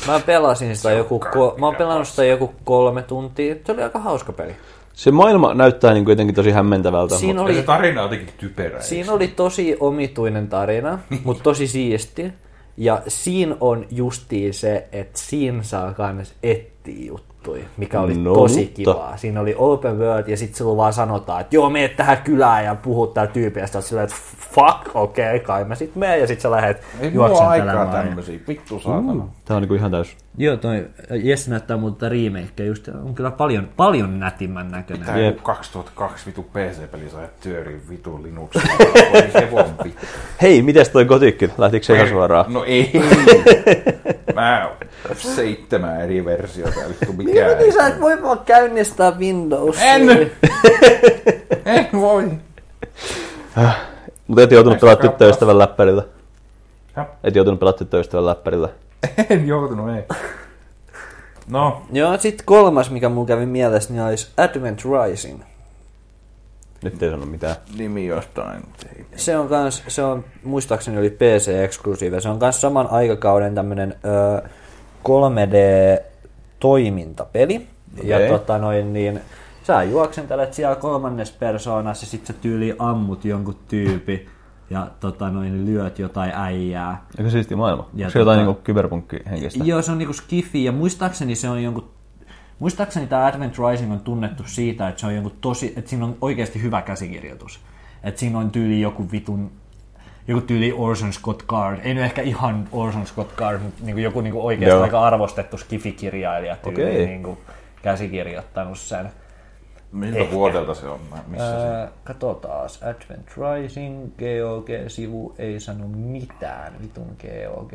Mä 0.07 0.21
pelasin 0.21 0.77
sitä 0.77 0.91
joku, 0.91 1.21
ko- 1.25 1.61
mä 1.61 1.67
oon 1.67 1.77
pelannut 1.77 2.09
sitä 2.09 2.25
joku 2.25 2.55
kolme 2.65 3.03
tuntia. 3.03 3.55
Se 3.67 3.73
oli 3.73 3.83
aika 3.83 3.99
hauska 3.99 4.33
peli. 4.33 4.57
Se 4.93 5.11
maailma 5.11 5.55
näyttää 5.55 5.95
niinku 5.95 6.11
jotenkin 6.11 6.35
tosi 6.35 6.51
hämmentävältä. 6.51 7.19
Siinä 7.19 7.35
mut- 7.41 7.45
Oli... 7.45 7.53
oli, 7.53 7.61
se 7.61 7.67
tarina 7.67 8.03
on 8.03 8.11
jotenkin 8.11 8.35
typerä. 8.39 8.81
siinä 8.83 9.13
oli 9.13 9.29
tosi 9.29 9.77
omituinen 9.81 10.49
tarina, 10.49 10.99
mutta 11.25 11.43
tosi 11.43 11.67
siisti. 11.67 12.33
Ja 12.77 13.03
siinä 13.09 13.57
on 13.61 13.87
justiin 13.91 14.55
se, 14.55 14.89
että 14.93 15.19
siinä 15.19 15.63
saa 15.63 15.95
kans 15.95 16.35
etsiä 16.43 17.13
juttuja, 17.43 17.65
mikä 17.77 18.01
oli 18.01 18.15
No, 18.15 18.35
tosi 18.35 18.61
mutta- 18.61 18.75
kivaa. 18.77 19.17
Siinä 19.17 19.41
oli 19.41 19.55
open 19.59 19.99
world 19.99 20.29
ja 20.29 20.37
sitten 20.37 20.57
sulla 20.57 20.77
vaan 20.77 20.93
sanotaan, 20.93 21.41
että 21.41 21.57
joo, 21.57 21.71
meet 21.71 21.97
tähän 21.97 22.17
kylään 22.25 22.65
ja 22.65 22.75
puhut 22.75 23.15
täällä 23.15 23.33
tyypiä. 23.33 23.63
Ja 23.63 23.67
sit 23.67 23.77
oot 23.77 23.85
silleen, 23.85 24.05
että 24.05 24.17
fuck, 24.55 24.97
okei, 24.97 25.27
okay, 25.37 25.39
kai 25.41 25.65
mä 25.65 25.75
sit 25.75 25.97
menen 25.97 26.21
ja 26.21 26.27
sit 26.27 26.41
sä 26.41 26.49
Ei 26.49 26.55
aikaa 26.55 26.75
juoksentelemaan. 27.15 27.91
tämmösiä. 28.07 28.39
Vittu 28.49 28.81
saatana. 28.81 29.25
Tää 29.45 29.57
on 29.57 29.63
niinku 29.63 29.75
ihan 29.75 29.91
täys. 29.91 30.17
Joo, 30.39 30.57
toi 30.57 30.87
Jesse 31.23 31.51
näyttää 31.51 31.77
muuta 31.77 32.09
remakeä, 32.09 32.67
just 32.67 32.89
on 32.89 33.15
kyllä 33.15 33.31
paljon, 33.31 33.69
paljon 33.77 34.21
nätimmän 34.21 34.71
näköinen. 34.71 35.07
Tää 35.07 35.19
Jep. 35.19 35.35
joku 35.35 35.43
2002 35.47 36.27
vitu 36.27 36.43
PC-peli 36.43 37.11
saa 37.11 37.21
työriin 37.43 37.83
vitu 37.91 38.21
vittu. 39.85 40.07
Hei, 40.43 40.63
mites 40.63 40.89
toi 40.89 41.05
kotikin? 41.05 41.53
Lähtikö 41.59 41.87
se 41.87 41.95
ihan 41.95 42.09
suoraan? 42.09 42.53
No 42.53 42.65
ei. 42.65 42.93
Mä 44.35 44.71
seitsemän 45.17 46.01
eri 46.01 46.25
versiota. 46.25 46.81
Vittu 46.89 47.13
mikään. 47.35 47.59
Niin 47.59 47.73
sä 47.73 47.87
et 47.87 48.01
voi 48.01 48.23
vaan 48.23 48.39
käynnistää 48.47 49.11
Windows. 49.19 49.77
En! 49.81 50.03
En 51.67 51.89
voi. 51.93 52.25
Mutta 54.27 54.43
et 54.43 54.51
joutunut 54.51 54.73
Näistä 54.73 54.81
pelaa 54.81 54.97
kappaleista. 54.97 55.09
tyttöystävän 55.09 55.59
läppärillä. 55.59 56.03
Häh? 56.93 57.07
Et 57.25 57.35
joutunut 57.37 57.61
pelaa 57.61 57.73
tyttöystävän 57.73 58.27
läppärillä. 58.27 58.69
En 59.31 59.47
joutunut, 59.49 59.91
ei. 59.97 60.03
No, 61.49 61.83
Joo, 61.93 62.19
sit 62.19 62.43
kolmas, 62.45 62.91
mikä 62.91 63.09
mulla 63.09 63.27
kävi 63.27 63.47
mielessä, 63.47 63.93
niin 63.93 64.03
olisi 64.03 64.29
Advent 64.37 64.81
Rising. 64.85 65.41
Nyt 66.83 67.03
ei 67.03 67.11
sano 67.11 67.27
mitään. 67.27 67.57
nimi 67.79 68.07
jostain. 68.07 68.63
Se 69.17 69.37
on 69.39 69.49
kans, 69.49 69.83
se 69.89 70.03
on, 70.03 70.25
muistaakseni 70.45 70.99
oli 70.99 71.11
PC-eksklusiivi. 71.11 72.21
Se 72.21 72.29
on 72.29 72.39
kans 72.39 72.61
saman 72.61 72.89
aikakauden 72.91 73.55
tämmönen 73.55 73.95
ö, 74.05 74.49
3D-toimintapeli. 76.65 77.67
Ja 78.03 78.17
Okei. 78.17 78.29
tota 78.29 78.59
noin 78.59 78.93
niin, 78.93 79.21
sä 79.65 79.83
juoksentelet 79.83 80.55
siellä 80.55 80.77
kolmannes 80.77 81.31
persoonassa 81.31 82.05
ja 82.07 82.11
sit 82.11 82.27
sä 82.27 82.33
tyyli 82.33 82.77
ammut 82.79 83.25
jonkun 83.25 83.57
tyypi 83.69 84.29
ja 84.71 84.87
tota 85.01 85.31
noin 85.31 85.65
lyöt 85.65 85.99
jotain 85.99 86.33
äijää. 86.35 87.07
Eikö 87.19 87.31
siisti 87.31 87.57
maailma? 87.57 87.89
Ja 87.95 88.07
Onko 88.07 88.13
se 88.13 88.19
jotain 88.19 88.41
tota- 88.41 88.43
niinku 88.43 88.61
kyberpunkki-henkistä? 88.65 89.65
Joo, 89.65 89.83
se 89.83 89.93
on 89.93 89.99
niinku 89.99 90.13
skifi 90.13 90.65
ja 90.65 90.73
muistaakseni 90.73 91.35
se 91.35 91.49
on 91.49 91.63
jonkun 91.63 91.91
Muistaakseni 92.59 93.07
tämä 93.07 93.27
Advent 93.27 93.55
Rising 93.59 93.93
on 93.93 94.01
tunnettu 94.01 94.43
siitä, 94.47 94.89
että 94.89 95.01
se 95.01 95.07
on 95.07 95.15
jonkun 95.15 95.37
tosi, 95.41 95.73
että 95.77 95.91
siinä 95.91 96.05
on 96.05 96.17
oikeasti 96.21 96.63
hyvä 96.63 96.83
käsikirjoitus. 96.83 97.61
Että 98.03 98.21
siinä 98.21 98.39
on 98.39 98.51
tyyli 98.51 98.81
joku 98.81 99.11
vitun 99.13 99.51
joku 100.29 100.41
tyyli 100.41 100.73
Orson 100.73 101.13
Scott 101.13 101.43
Card. 101.47 101.81
Ei 101.85 101.95
nyt 101.95 102.05
ehkä 102.05 102.23
ihan 102.23 102.69
Orson 102.73 103.07
Scott 103.07 103.35
Card, 103.37 103.61
mutta 103.61 103.85
niin 103.85 103.95
kuin 103.95 104.05
joku 104.05 104.21
niin 104.21 104.33
kuin 104.33 104.45
oikeasti 104.45 104.75
Joo. 104.77 104.83
aika 104.83 105.01
arvostettu 105.03 105.57
skifikirjailija 105.59 106.57
tyyli 106.57 106.83
Okei. 106.83 107.07
niin 107.07 107.23
kuin 107.23 107.39
käsikirjoittanut 107.83 108.79
sen. 108.79 109.11
Miltä 109.93 110.19
Ehkä. 110.19 110.35
vuodelta 110.35 110.75
se 110.75 110.87
on? 110.89 111.01
Missä 111.27 111.61
se? 111.61 111.67
Ää, 111.67 111.89
katsotaas. 112.05 112.83
Advent 112.83 113.29
Rising, 113.37 114.05
GOG-sivu 114.19 115.35
ei 115.39 115.61
sano 115.61 115.89
mitään, 115.89 116.73
vitun 116.83 117.07
GOG. 117.07 117.73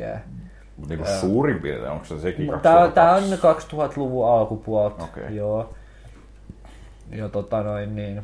Niin 0.88 0.98
kuin 0.98 1.10
suurin 1.20 1.58
piirtein, 1.60 1.90
onko 1.92 2.04
se 2.04 2.20
sekin 2.20 2.46
Tää, 2.62 2.88
tää 2.88 3.14
2002? 3.14 3.76
on 3.76 3.90
2000-luvun 3.90 4.28
alkupuolta. 4.30 5.04
Okei. 5.04 5.36
Joo. 5.36 5.74
Ja 7.10 7.28
tota 7.28 7.62
noin 7.62 7.96
niin. 7.96 8.22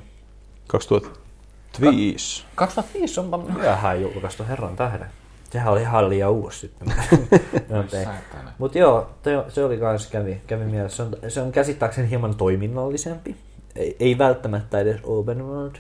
2005. 1.81 2.45
2005 2.55 3.21
onpa 3.21 3.39
myöhään 3.39 4.03
julkaistu 4.03 4.45
Herran 4.49 4.77
tähden. 4.77 5.07
Sehän 5.51 5.73
oli 5.73 5.81
ihan 5.81 6.09
liian 6.09 6.31
uusi 6.31 6.59
sitten. 6.59 6.89
Mutta 8.59 8.79
joo, 8.79 9.11
te- 9.23 9.45
se 9.49 9.65
oli 9.65 9.79
kans 9.79 10.07
kävi, 10.07 10.41
kävi 10.47 10.65
mielessä. 10.65 10.97
Se 10.97 11.03
on, 11.03 11.31
se 11.31 11.41
on 11.41 11.53
käsittääkseni 11.53 12.11
hieman 12.11 12.35
toiminnallisempi. 12.35 13.37
Ei, 13.77 13.97
ei 14.01 14.19
välttämättä 14.19 14.79
edes 14.79 15.01
open 15.05 15.47
world. 15.47 15.77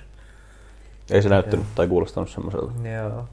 Ei 1.10 1.23
se 1.23 1.28
näyttänyt 1.28 1.66
tai 1.74 1.89
kuulostanut 1.89 2.31
semmoiselta. 2.31 2.73
Joo. 2.89 3.28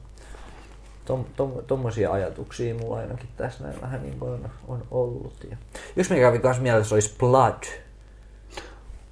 Tom, 1.04 1.24
tom, 1.36 1.52
tommosia 1.66 2.12
ajatuksia 2.12 2.74
mulla 2.74 2.96
ainakin 2.96 3.28
tässä 3.36 3.64
näin 3.64 3.80
vähän 3.80 4.02
niin 4.02 4.18
kuin 4.18 4.32
on, 4.32 4.50
on 4.68 4.82
ollut. 4.90 5.46
Ja 5.50 5.56
yksi 5.96 6.14
mikä 6.14 6.26
kävi 6.26 6.38
kans 6.38 6.60
mielessä 6.60 6.94
olisi 6.94 7.14
Blood. 7.18 7.62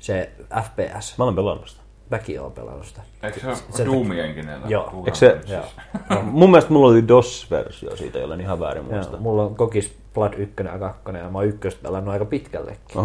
Se 0.01 0.31
FPS. 0.63 1.19
Mä 1.19 1.25
olen 1.25 1.37
pelannut 1.37 1.69
sitä. 1.69 1.80
Mäkin 2.11 2.41
oon 2.41 2.53
pelannut 2.53 2.87
sitä. 2.87 3.03
Eikö 3.23 3.41
se 3.41 3.47
ole 3.49 3.85
Doom-jenkinellä? 3.87 4.67
Joo. 4.69 4.93
Eikö 5.07 5.15
se- 5.19 5.41
Joo. 5.49 5.63
No, 6.11 6.23
mun 6.23 6.51
mielestä 6.51 6.73
mulla 6.73 6.89
oli 6.91 7.09
DOS-versio 7.09 7.97
siitä, 7.97 8.19
jolla 8.19 8.35
ihan 8.35 8.61
väärin 8.61 8.85
Joo, 8.85 8.93
muista. 8.95 9.17
mulla 9.17 9.43
on 9.45 9.55
kokis 9.55 9.95
Blood 10.15 10.33
1 10.37 10.55
ja 10.65 10.79
2 10.79 11.03
ja 11.19 11.31
mä 11.31 11.39
oon 11.39 11.47
ykköstä 11.47 11.83
pelannut 11.83 12.13
aika 12.13 12.25
pitkällekin. 12.25 12.97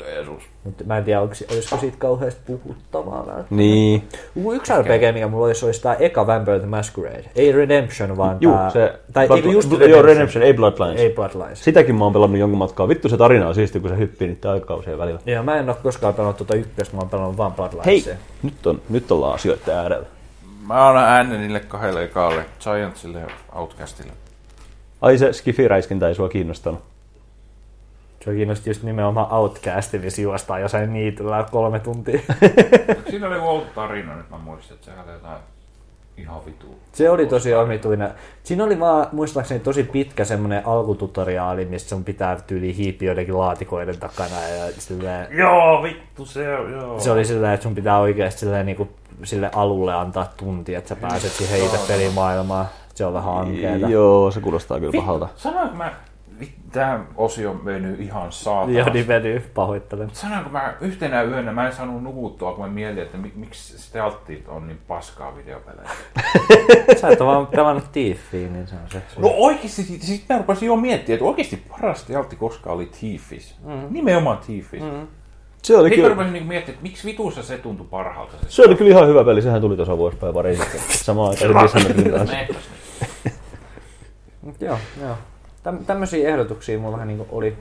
Oho. 0.00 0.10
Jeesus. 0.10 0.42
Mutta 0.64 0.84
mä 0.84 0.98
en 0.98 1.04
tiedä, 1.04 1.20
onko, 1.20 1.34
olisiko 1.52 1.76
siitä 1.76 1.96
kauheasti 1.98 2.40
puhuttavaa 2.46 3.16
välttämättä. 3.18 3.54
Niin. 3.54 4.08
Yksi 4.54 4.72
RPG, 4.72 5.14
mikä 5.14 5.28
mulla 5.28 5.46
olisi, 5.46 5.66
olisi 5.66 5.82
tää 5.82 5.94
eka 5.94 6.26
Vampire 6.26 6.58
the 6.58 6.66
Masquerade. 6.66 7.24
Ei 7.36 7.52
Redemption, 7.52 8.16
vaan 8.16 8.36
Juu, 8.40 8.54
tää... 8.54 8.70
se... 8.70 8.94
tai 9.12 9.26
Blood- 9.26 9.36
eikö 9.36 9.48
just 9.48 9.70
Bl- 9.72 9.88
Joo, 9.88 10.02
Redemption, 10.02 10.44
ei 10.44 10.54
Bloodlines. 10.54 11.00
Ei 11.00 11.10
Bloodlines. 11.10 11.64
Sitäkin 11.64 11.94
mä 11.94 12.04
oon 12.04 12.12
pelannut 12.12 12.40
jonkun 12.40 12.58
matkaa. 12.58 12.88
Vittu 12.88 13.08
se 13.08 13.16
tarina 13.16 13.48
on 13.48 13.54
siisti, 13.54 13.80
kun 13.80 13.90
se 13.90 13.98
hyppii 13.98 14.28
niiden 14.28 14.50
aikakausien 14.50 14.98
välillä. 14.98 15.20
Joo, 15.26 15.42
mä 15.42 15.56
en 15.56 15.68
oo 15.68 15.76
koskaan 15.82 16.14
pelannut 16.14 16.36
tuota 16.36 16.54
ykköstä, 16.54 16.96
mä 16.96 17.00
oon 17.00 17.10
pelannut 17.10 17.36
vaan 17.36 17.50
Hei, 17.58 17.68
Bloodlinesia. 17.70 18.14
nyt, 18.42 18.66
on, 18.66 18.80
nyt 18.88 19.12
ollaan 19.12 19.34
asioiden 19.34 19.74
äärellä. 19.74 20.06
Mä 20.66 20.88
annan 20.88 21.04
äänen 21.04 21.40
niille 21.40 21.60
kahdelle 21.60 22.04
ekaalle, 22.04 22.44
Giantsille 22.62 23.18
ja 23.18 23.26
Outcastille. 23.54 24.12
Ai 25.00 25.18
se 25.18 25.32
skifiräiskintä 25.32 26.08
ei 26.08 26.14
sua 26.14 26.28
kiinnostanut. 26.28 26.80
Se 28.26 28.34
kiinnosti 28.34 28.70
just 28.70 28.82
nimenomaan 28.82 29.32
Outcastin, 29.32 30.00
missä 30.00 30.22
juostaan 30.22 30.60
jossain 30.60 30.92
niityllä 30.92 31.46
kolme 31.50 31.80
tuntia. 31.80 32.20
Siinä 33.10 33.26
oli 33.26 33.38
outo 33.38 33.66
tarina, 33.74 34.16
nyt 34.16 34.30
mä 34.30 34.38
muistin, 34.38 34.74
että 34.74 34.84
sehän 34.86 35.04
oli 35.04 35.12
jotain 35.12 35.38
ihan 36.16 36.46
vitu. 36.46 36.78
Se 36.92 37.10
oli 37.10 37.26
tosi 37.26 37.54
omituinen. 37.54 38.10
Siinä 38.42 38.64
oli 38.64 38.80
vaan 38.80 39.06
muistaakseni 39.12 39.60
tosi 39.60 39.82
pitkä 39.82 40.24
semmonen 40.24 40.66
alkututoriaali, 40.66 41.64
missä 41.64 41.88
sun 41.88 42.04
pitää 42.04 42.40
tyyli 42.46 42.76
hiipiä 42.76 43.08
joidenkin 43.08 43.38
laatikoiden 43.38 43.98
takana 43.98 44.40
ja 44.48 44.72
silleen, 44.78 45.38
Joo, 45.38 45.82
vittu 45.82 46.24
se 46.24 46.56
on, 46.56 46.72
joo. 46.72 47.00
se 47.00 47.10
oli 47.10 47.24
silleen, 47.24 47.54
että 47.54 47.64
sun 47.64 47.74
pitää 47.74 47.98
oikeasti 47.98 48.40
silleen 48.40 48.66
niinku 48.66 48.88
sille 49.22 49.50
alulle 49.54 49.94
antaa 49.94 50.32
tunti, 50.36 50.74
että 50.74 50.88
sä 50.88 50.96
pääset 50.96 51.32
siihen 51.32 51.64
itse 51.64 51.78
pelimaailmaan. 51.88 52.66
Se 52.94 53.04
on 53.04 53.14
vähän 53.14 53.34
ankeeta. 53.36 53.88
Joo, 53.88 54.30
se 54.30 54.40
kuulostaa 54.40 54.80
kyllä 54.80 54.92
pahalta. 54.96 55.28
Sanoinko 55.36 55.74
mä, 55.74 55.92
vit- 56.40 56.70
tää 56.72 57.04
osio 57.16 57.50
on 57.50 57.60
mennyt 57.64 58.00
ihan 58.00 58.32
saatana. 58.32 58.78
Joo, 58.78 58.92
niin 58.92 59.08
vedy, 59.08 59.40
pahoittelen. 59.54 60.10
Sanoinko 60.12 60.50
mä 60.50 60.74
yhtenä 60.80 61.22
yönä, 61.22 61.52
mä 61.52 61.66
en 61.66 61.72
saanut 61.72 62.02
nukuttua, 62.02 62.52
kun 62.52 62.64
mä 62.64 62.70
mietin, 62.70 63.02
että 63.02 63.18
mik, 63.18 63.34
miksi 63.34 63.78
stealthit 63.78 64.48
on 64.48 64.66
niin 64.66 64.78
paskaa 64.88 65.36
videopelejä. 65.36 65.90
Sä 67.00 67.08
et 67.08 67.20
ole 67.20 67.34
vaan 67.34 67.46
pelannut 67.46 67.92
Thiefiä, 67.92 68.48
niin 68.48 68.66
se 68.66 68.74
on 68.74 68.90
se. 68.90 69.02
No 69.18 69.32
oikeesti, 69.36 69.82
sit, 69.82 70.02
sit 70.02 70.24
mä 70.28 70.38
rupesin 70.38 70.66
jo 70.66 70.76
miettimään, 70.76 71.14
että 71.14 71.24
oikeesti 71.24 71.62
paras 71.70 72.00
stealthi 72.00 72.36
koskaan 72.36 72.76
oli 72.76 72.86
Thiefis. 73.00 73.56
Mm. 73.64 73.86
Nimenomaan 73.90 74.38
Thiefis. 74.38 74.82
Mm. 74.82 75.06
Se 75.62 75.76
oli 75.76 75.88
Sitten 75.88 75.96
kyllä, 75.96 76.08
rupesin 76.08 76.32
niinku 76.32 76.48
miettimään, 76.48 76.74
että 76.74 76.82
miksi 76.88 77.06
vitussa 77.06 77.42
se 77.42 77.58
tuntui 77.58 77.86
parhaalta. 77.90 78.32
Se, 78.32 78.46
se 78.48 78.62
oli 78.62 78.74
kyllä 78.74 78.90
ihan 78.90 79.08
hyvä 79.08 79.24
peli. 79.24 79.42
Sehän 79.42 79.60
tuli 79.60 79.76
tuossa 79.76 79.98
vuosipäivä 79.98 80.32
pari 80.32 80.56
sitten. 80.56 80.80
Samaan 80.88 81.30
aikaan 81.30 81.64
Dishonoredin 81.64 82.12
kanssa. 82.12 82.36
Joo, 84.60 84.78
joo. 85.00 85.16
Täm, 85.66 85.78
tämmöisiä 85.86 86.28
ehdotuksia 86.28 86.78
mulla 86.78 86.92
vähän 86.92 87.08
niinku 87.08 87.26
oli. 87.32 87.56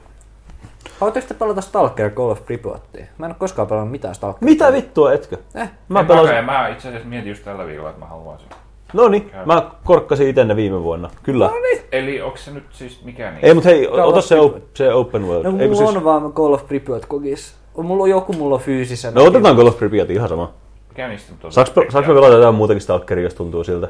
Haluatteko 0.99 1.27
te 1.27 1.33
pelata 1.33 1.61
Stalker 1.61 2.11
Call 2.11 2.29
of 2.29 2.45
Pripyattia? 2.45 3.05
Mä 3.17 3.25
en 3.25 3.31
oo 3.31 3.35
koskaan 3.39 3.67
pelannut 3.67 3.91
mitään 3.91 4.15
Stalkeria. 4.15 4.51
Mitä 4.53 4.73
vittua, 4.73 5.13
etkö? 5.13 5.37
Eh, 5.55 5.69
Mä 5.89 5.99
En 5.99 6.05
pelasin, 6.05 6.27
mäkään, 6.27 6.45
Mä 6.45 6.67
itse 6.67 6.87
asiassa 6.87 7.09
mietin 7.09 7.29
just 7.29 7.43
tällä 7.43 7.65
viikolla, 7.65 7.89
että 7.89 8.01
mä 8.01 8.05
haluaisin. 8.05 8.49
no 8.93 9.07
niin, 9.07 9.31
mä 9.45 9.71
korkkasin 9.83 10.27
itse 10.27 10.45
ne 10.45 10.55
viime 10.55 10.83
vuonna. 10.83 11.09
Kyllä. 11.23 11.49
Eli 11.91 12.21
onko 12.21 12.37
se 12.37 12.51
nyt 12.51 12.63
siis 12.71 13.03
mikä 13.05 13.31
niin? 13.31 13.45
Ei, 13.45 13.53
mutta 13.53 13.69
hei, 13.69 13.87
Call 13.87 14.09
ota 14.09 14.21
se, 14.21 14.39
op, 14.39 14.57
se 14.73 14.93
open 14.93 15.27
world. 15.27 15.43
No 15.43 15.51
mulla 15.51 15.75
siis, 15.75 15.95
on 15.95 16.03
vaan 16.03 16.33
Call 16.33 16.53
of 16.53 16.67
Pripyat 16.67 17.05
kokis. 17.05 17.55
Mulla 17.77 18.03
on 18.03 18.09
joku, 18.09 18.33
mulla 18.33 18.55
on 18.55 18.61
fyysisenä. 18.61 19.13
no 19.15 19.23
otetaan 19.25 19.55
Call 19.55 19.67
of 19.67 19.77
Pripyat 19.77 20.09
ihan 20.09 20.29
sama. 20.29 20.53
Mikä 20.89 21.07
niistä 21.07 21.33
on? 21.43 21.51
Saaks 21.51 21.75
me 22.07 22.13
pelata 22.13 22.33
jotain 22.33 22.55
muutakin 22.55 22.81
Stalkeria, 22.81 23.23
jos 23.23 23.33
tuntuu 23.33 23.63
siltä? 23.63 23.87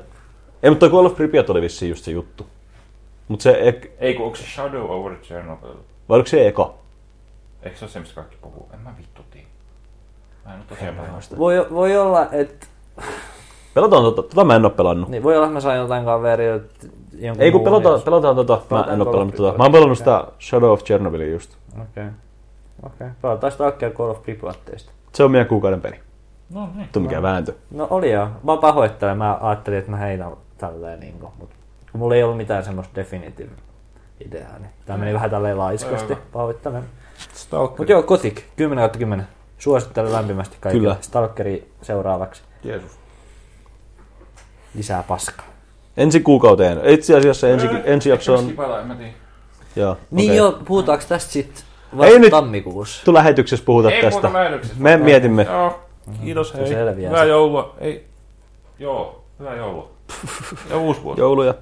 Ei, 0.64 0.70
mutta 0.70 0.90
toi 0.90 0.98
Call 0.98 1.06
of 1.06 1.16
Pripyat 1.16 1.50
oli 1.50 1.62
vissiin 1.62 1.90
just 1.90 2.06
se 2.06 2.12
juttu. 2.12 2.46
Mut 3.28 3.42
se, 3.42 3.58
ek, 3.62 3.92
Ei 4.00 4.14
kun 4.14 4.26
onko 4.26 4.36
se 4.38 4.44
Shadow 4.44 4.92
over 4.92 5.16
Chernobyl? 5.16 5.74
vai 6.10 6.16
oliko 6.16 6.28
se 6.30 6.48
eka? 6.48 6.74
Eikö 7.64 7.78
se 7.78 7.86
ole 7.86 7.92
se, 7.92 8.00
mistä 8.00 8.16
kaikki 8.16 8.38
puhuu? 8.42 8.70
En 8.74 8.80
mä 8.80 8.94
vittu 8.98 9.22
tiedä. 9.32 9.48
Mä 10.46 10.54
en 10.54 10.60
oo 10.60 10.66
tosiaan 10.70 10.96
pelannut. 10.96 11.38
Voi, 11.38 11.68
voi 11.72 11.98
olla, 11.98 12.28
että 12.32 12.68
Pelataan 13.74 14.04
tota, 14.04 14.22
tota 14.24 14.44
mä 14.44 14.56
en 14.56 14.66
oo 14.66 14.70
pelannut. 14.70 15.10
niin, 15.10 15.24
voi 15.24 15.36
olla, 15.36 15.46
että 15.46 15.54
mä 15.54 15.60
sain 15.60 15.80
jotain 15.80 16.06
kaveria. 16.06 16.60
jonkun 17.14 17.44
Ei 17.44 17.52
kun 17.52 17.60
muun, 17.62 17.64
pelataan, 17.72 17.94
jos- 17.94 18.04
pelataan 18.04 18.36
tota, 18.36 18.54
mä 18.54 18.62
Pelataan 18.70 18.94
en 18.94 19.02
oo 19.02 19.12
pelannut 19.12 19.36
tota. 19.36 19.58
Mä 19.58 19.64
oon 19.64 19.72
pelannut 19.72 19.98
sitä 19.98 20.24
Shadow 20.42 20.72
of 20.72 20.84
Chernobylia 20.84 21.28
just. 21.32 21.58
Okei. 21.82 22.06
Okei. 22.84 23.08
Pelataan 23.22 23.52
Stalker 23.52 23.92
Call 23.92 24.10
of 24.10 24.24
Pripyatteista. 24.24 24.92
Se 25.14 25.24
on 25.24 25.32
meidän 25.32 25.48
kuukauden 25.48 25.82
peli. 25.82 26.00
No 26.54 26.70
niin. 26.76 26.90
Tuo 26.92 27.02
mikä 27.02 27.22
vääntö. 27.22 27.54
No 27.72 27.88
oli 27.90 28.12
joo. 28.12 28.28
Mä 28.44 28.58
pahoittelen. 28.58 29.18
Mä 29.18 29.38
ajattelin, 29.42 29.80
että 29.80 29.92
mä 29.92 29.98
heitän 29.98 30.32
tälleen 30.58 31.00
niinku. 31.00 31.32
Mut 31.40 31.50
kun 31.96 32.00
mulla 32.00 32.16
ei 32.16 32.24
ollut 32.24 32.38
mitään 32.38 32.64
semmoista 32.64 32.96
definitive 32.96 33.50
ideaa, 34.26 34.60
niin 34.60 34.70
tää 34.86 34.98
meni 34.98 35.14
vähän 35.14 35.30
tälleen 35.30 35.58
laiskasti. 35.58 36.18
Pahoittelen. 36.34 36.84
Stalker. 37.34 37.78
Mut 37.78 37.90
joo, 37.90 38.04
Kotik, 38.04 38.44
10 38.56 38.82
kautta 38.82 39.00
10. 39.00 39.28
Suosittelen 39.58 40.14
lämpimästi 40.14 40.58
kaikille. 40.62 40.82
Kyllä. 40.88 40.98
Stalkeri 41.02 41.72
seuraavaksi. 41.82 42.42
Jeesus. 42.64 42.92
Lisää 44.74 45.04
paskaa. 45.04 45.46
Ensi 45.98 46.20
kuukauteen. 46.20 46.82
Itse 46.86 47.18
asiassa 47.18 47.48
ensi, 47.50 47.68
ensi 47.84 48.10
jakso 48.10 48.34
on... 48.34 48.54
Joo, 49.76 49.98
Niin 50.12 50.30
okei. 50.32 50.38
joo, 50.38 50.60
puhutaanko 50.66 51.06
tästä 51.08 51.32
sit 51.32 51.66
Ei 51.94 51.98
vasta 51.98 52.20
nyt. 52.20 52.30
tammikuussa? 52.32 53.06
Tu 53.06 53.14
lähetyksessä 53.14 53.66
puhuta 53.66 53.92
Ei 53.92 54.02
tästä. 54.02 54.22
puhuta 54.22 54.34
lähetyksestä. 54.40 54.78
Me 54.80 54.98
mietimme. 54.98 55.44
Joo. 55.44 55.80
Kiitos, 56.24 56.50
Se 56.50 56.58
hei. 56.58 56.96
Hyvää 57.08 57.24
joulua. 57.24 57.76
Ei. 57.80 58.06
Joo, 58.80 59.24
hyvää 59.40 59.56
joulua. 59.56 59.90
Ja 60.70 60.78
uusi 60.78 61.04
vuosi. 61.04 61.22
Jouluja. 61.22 61.54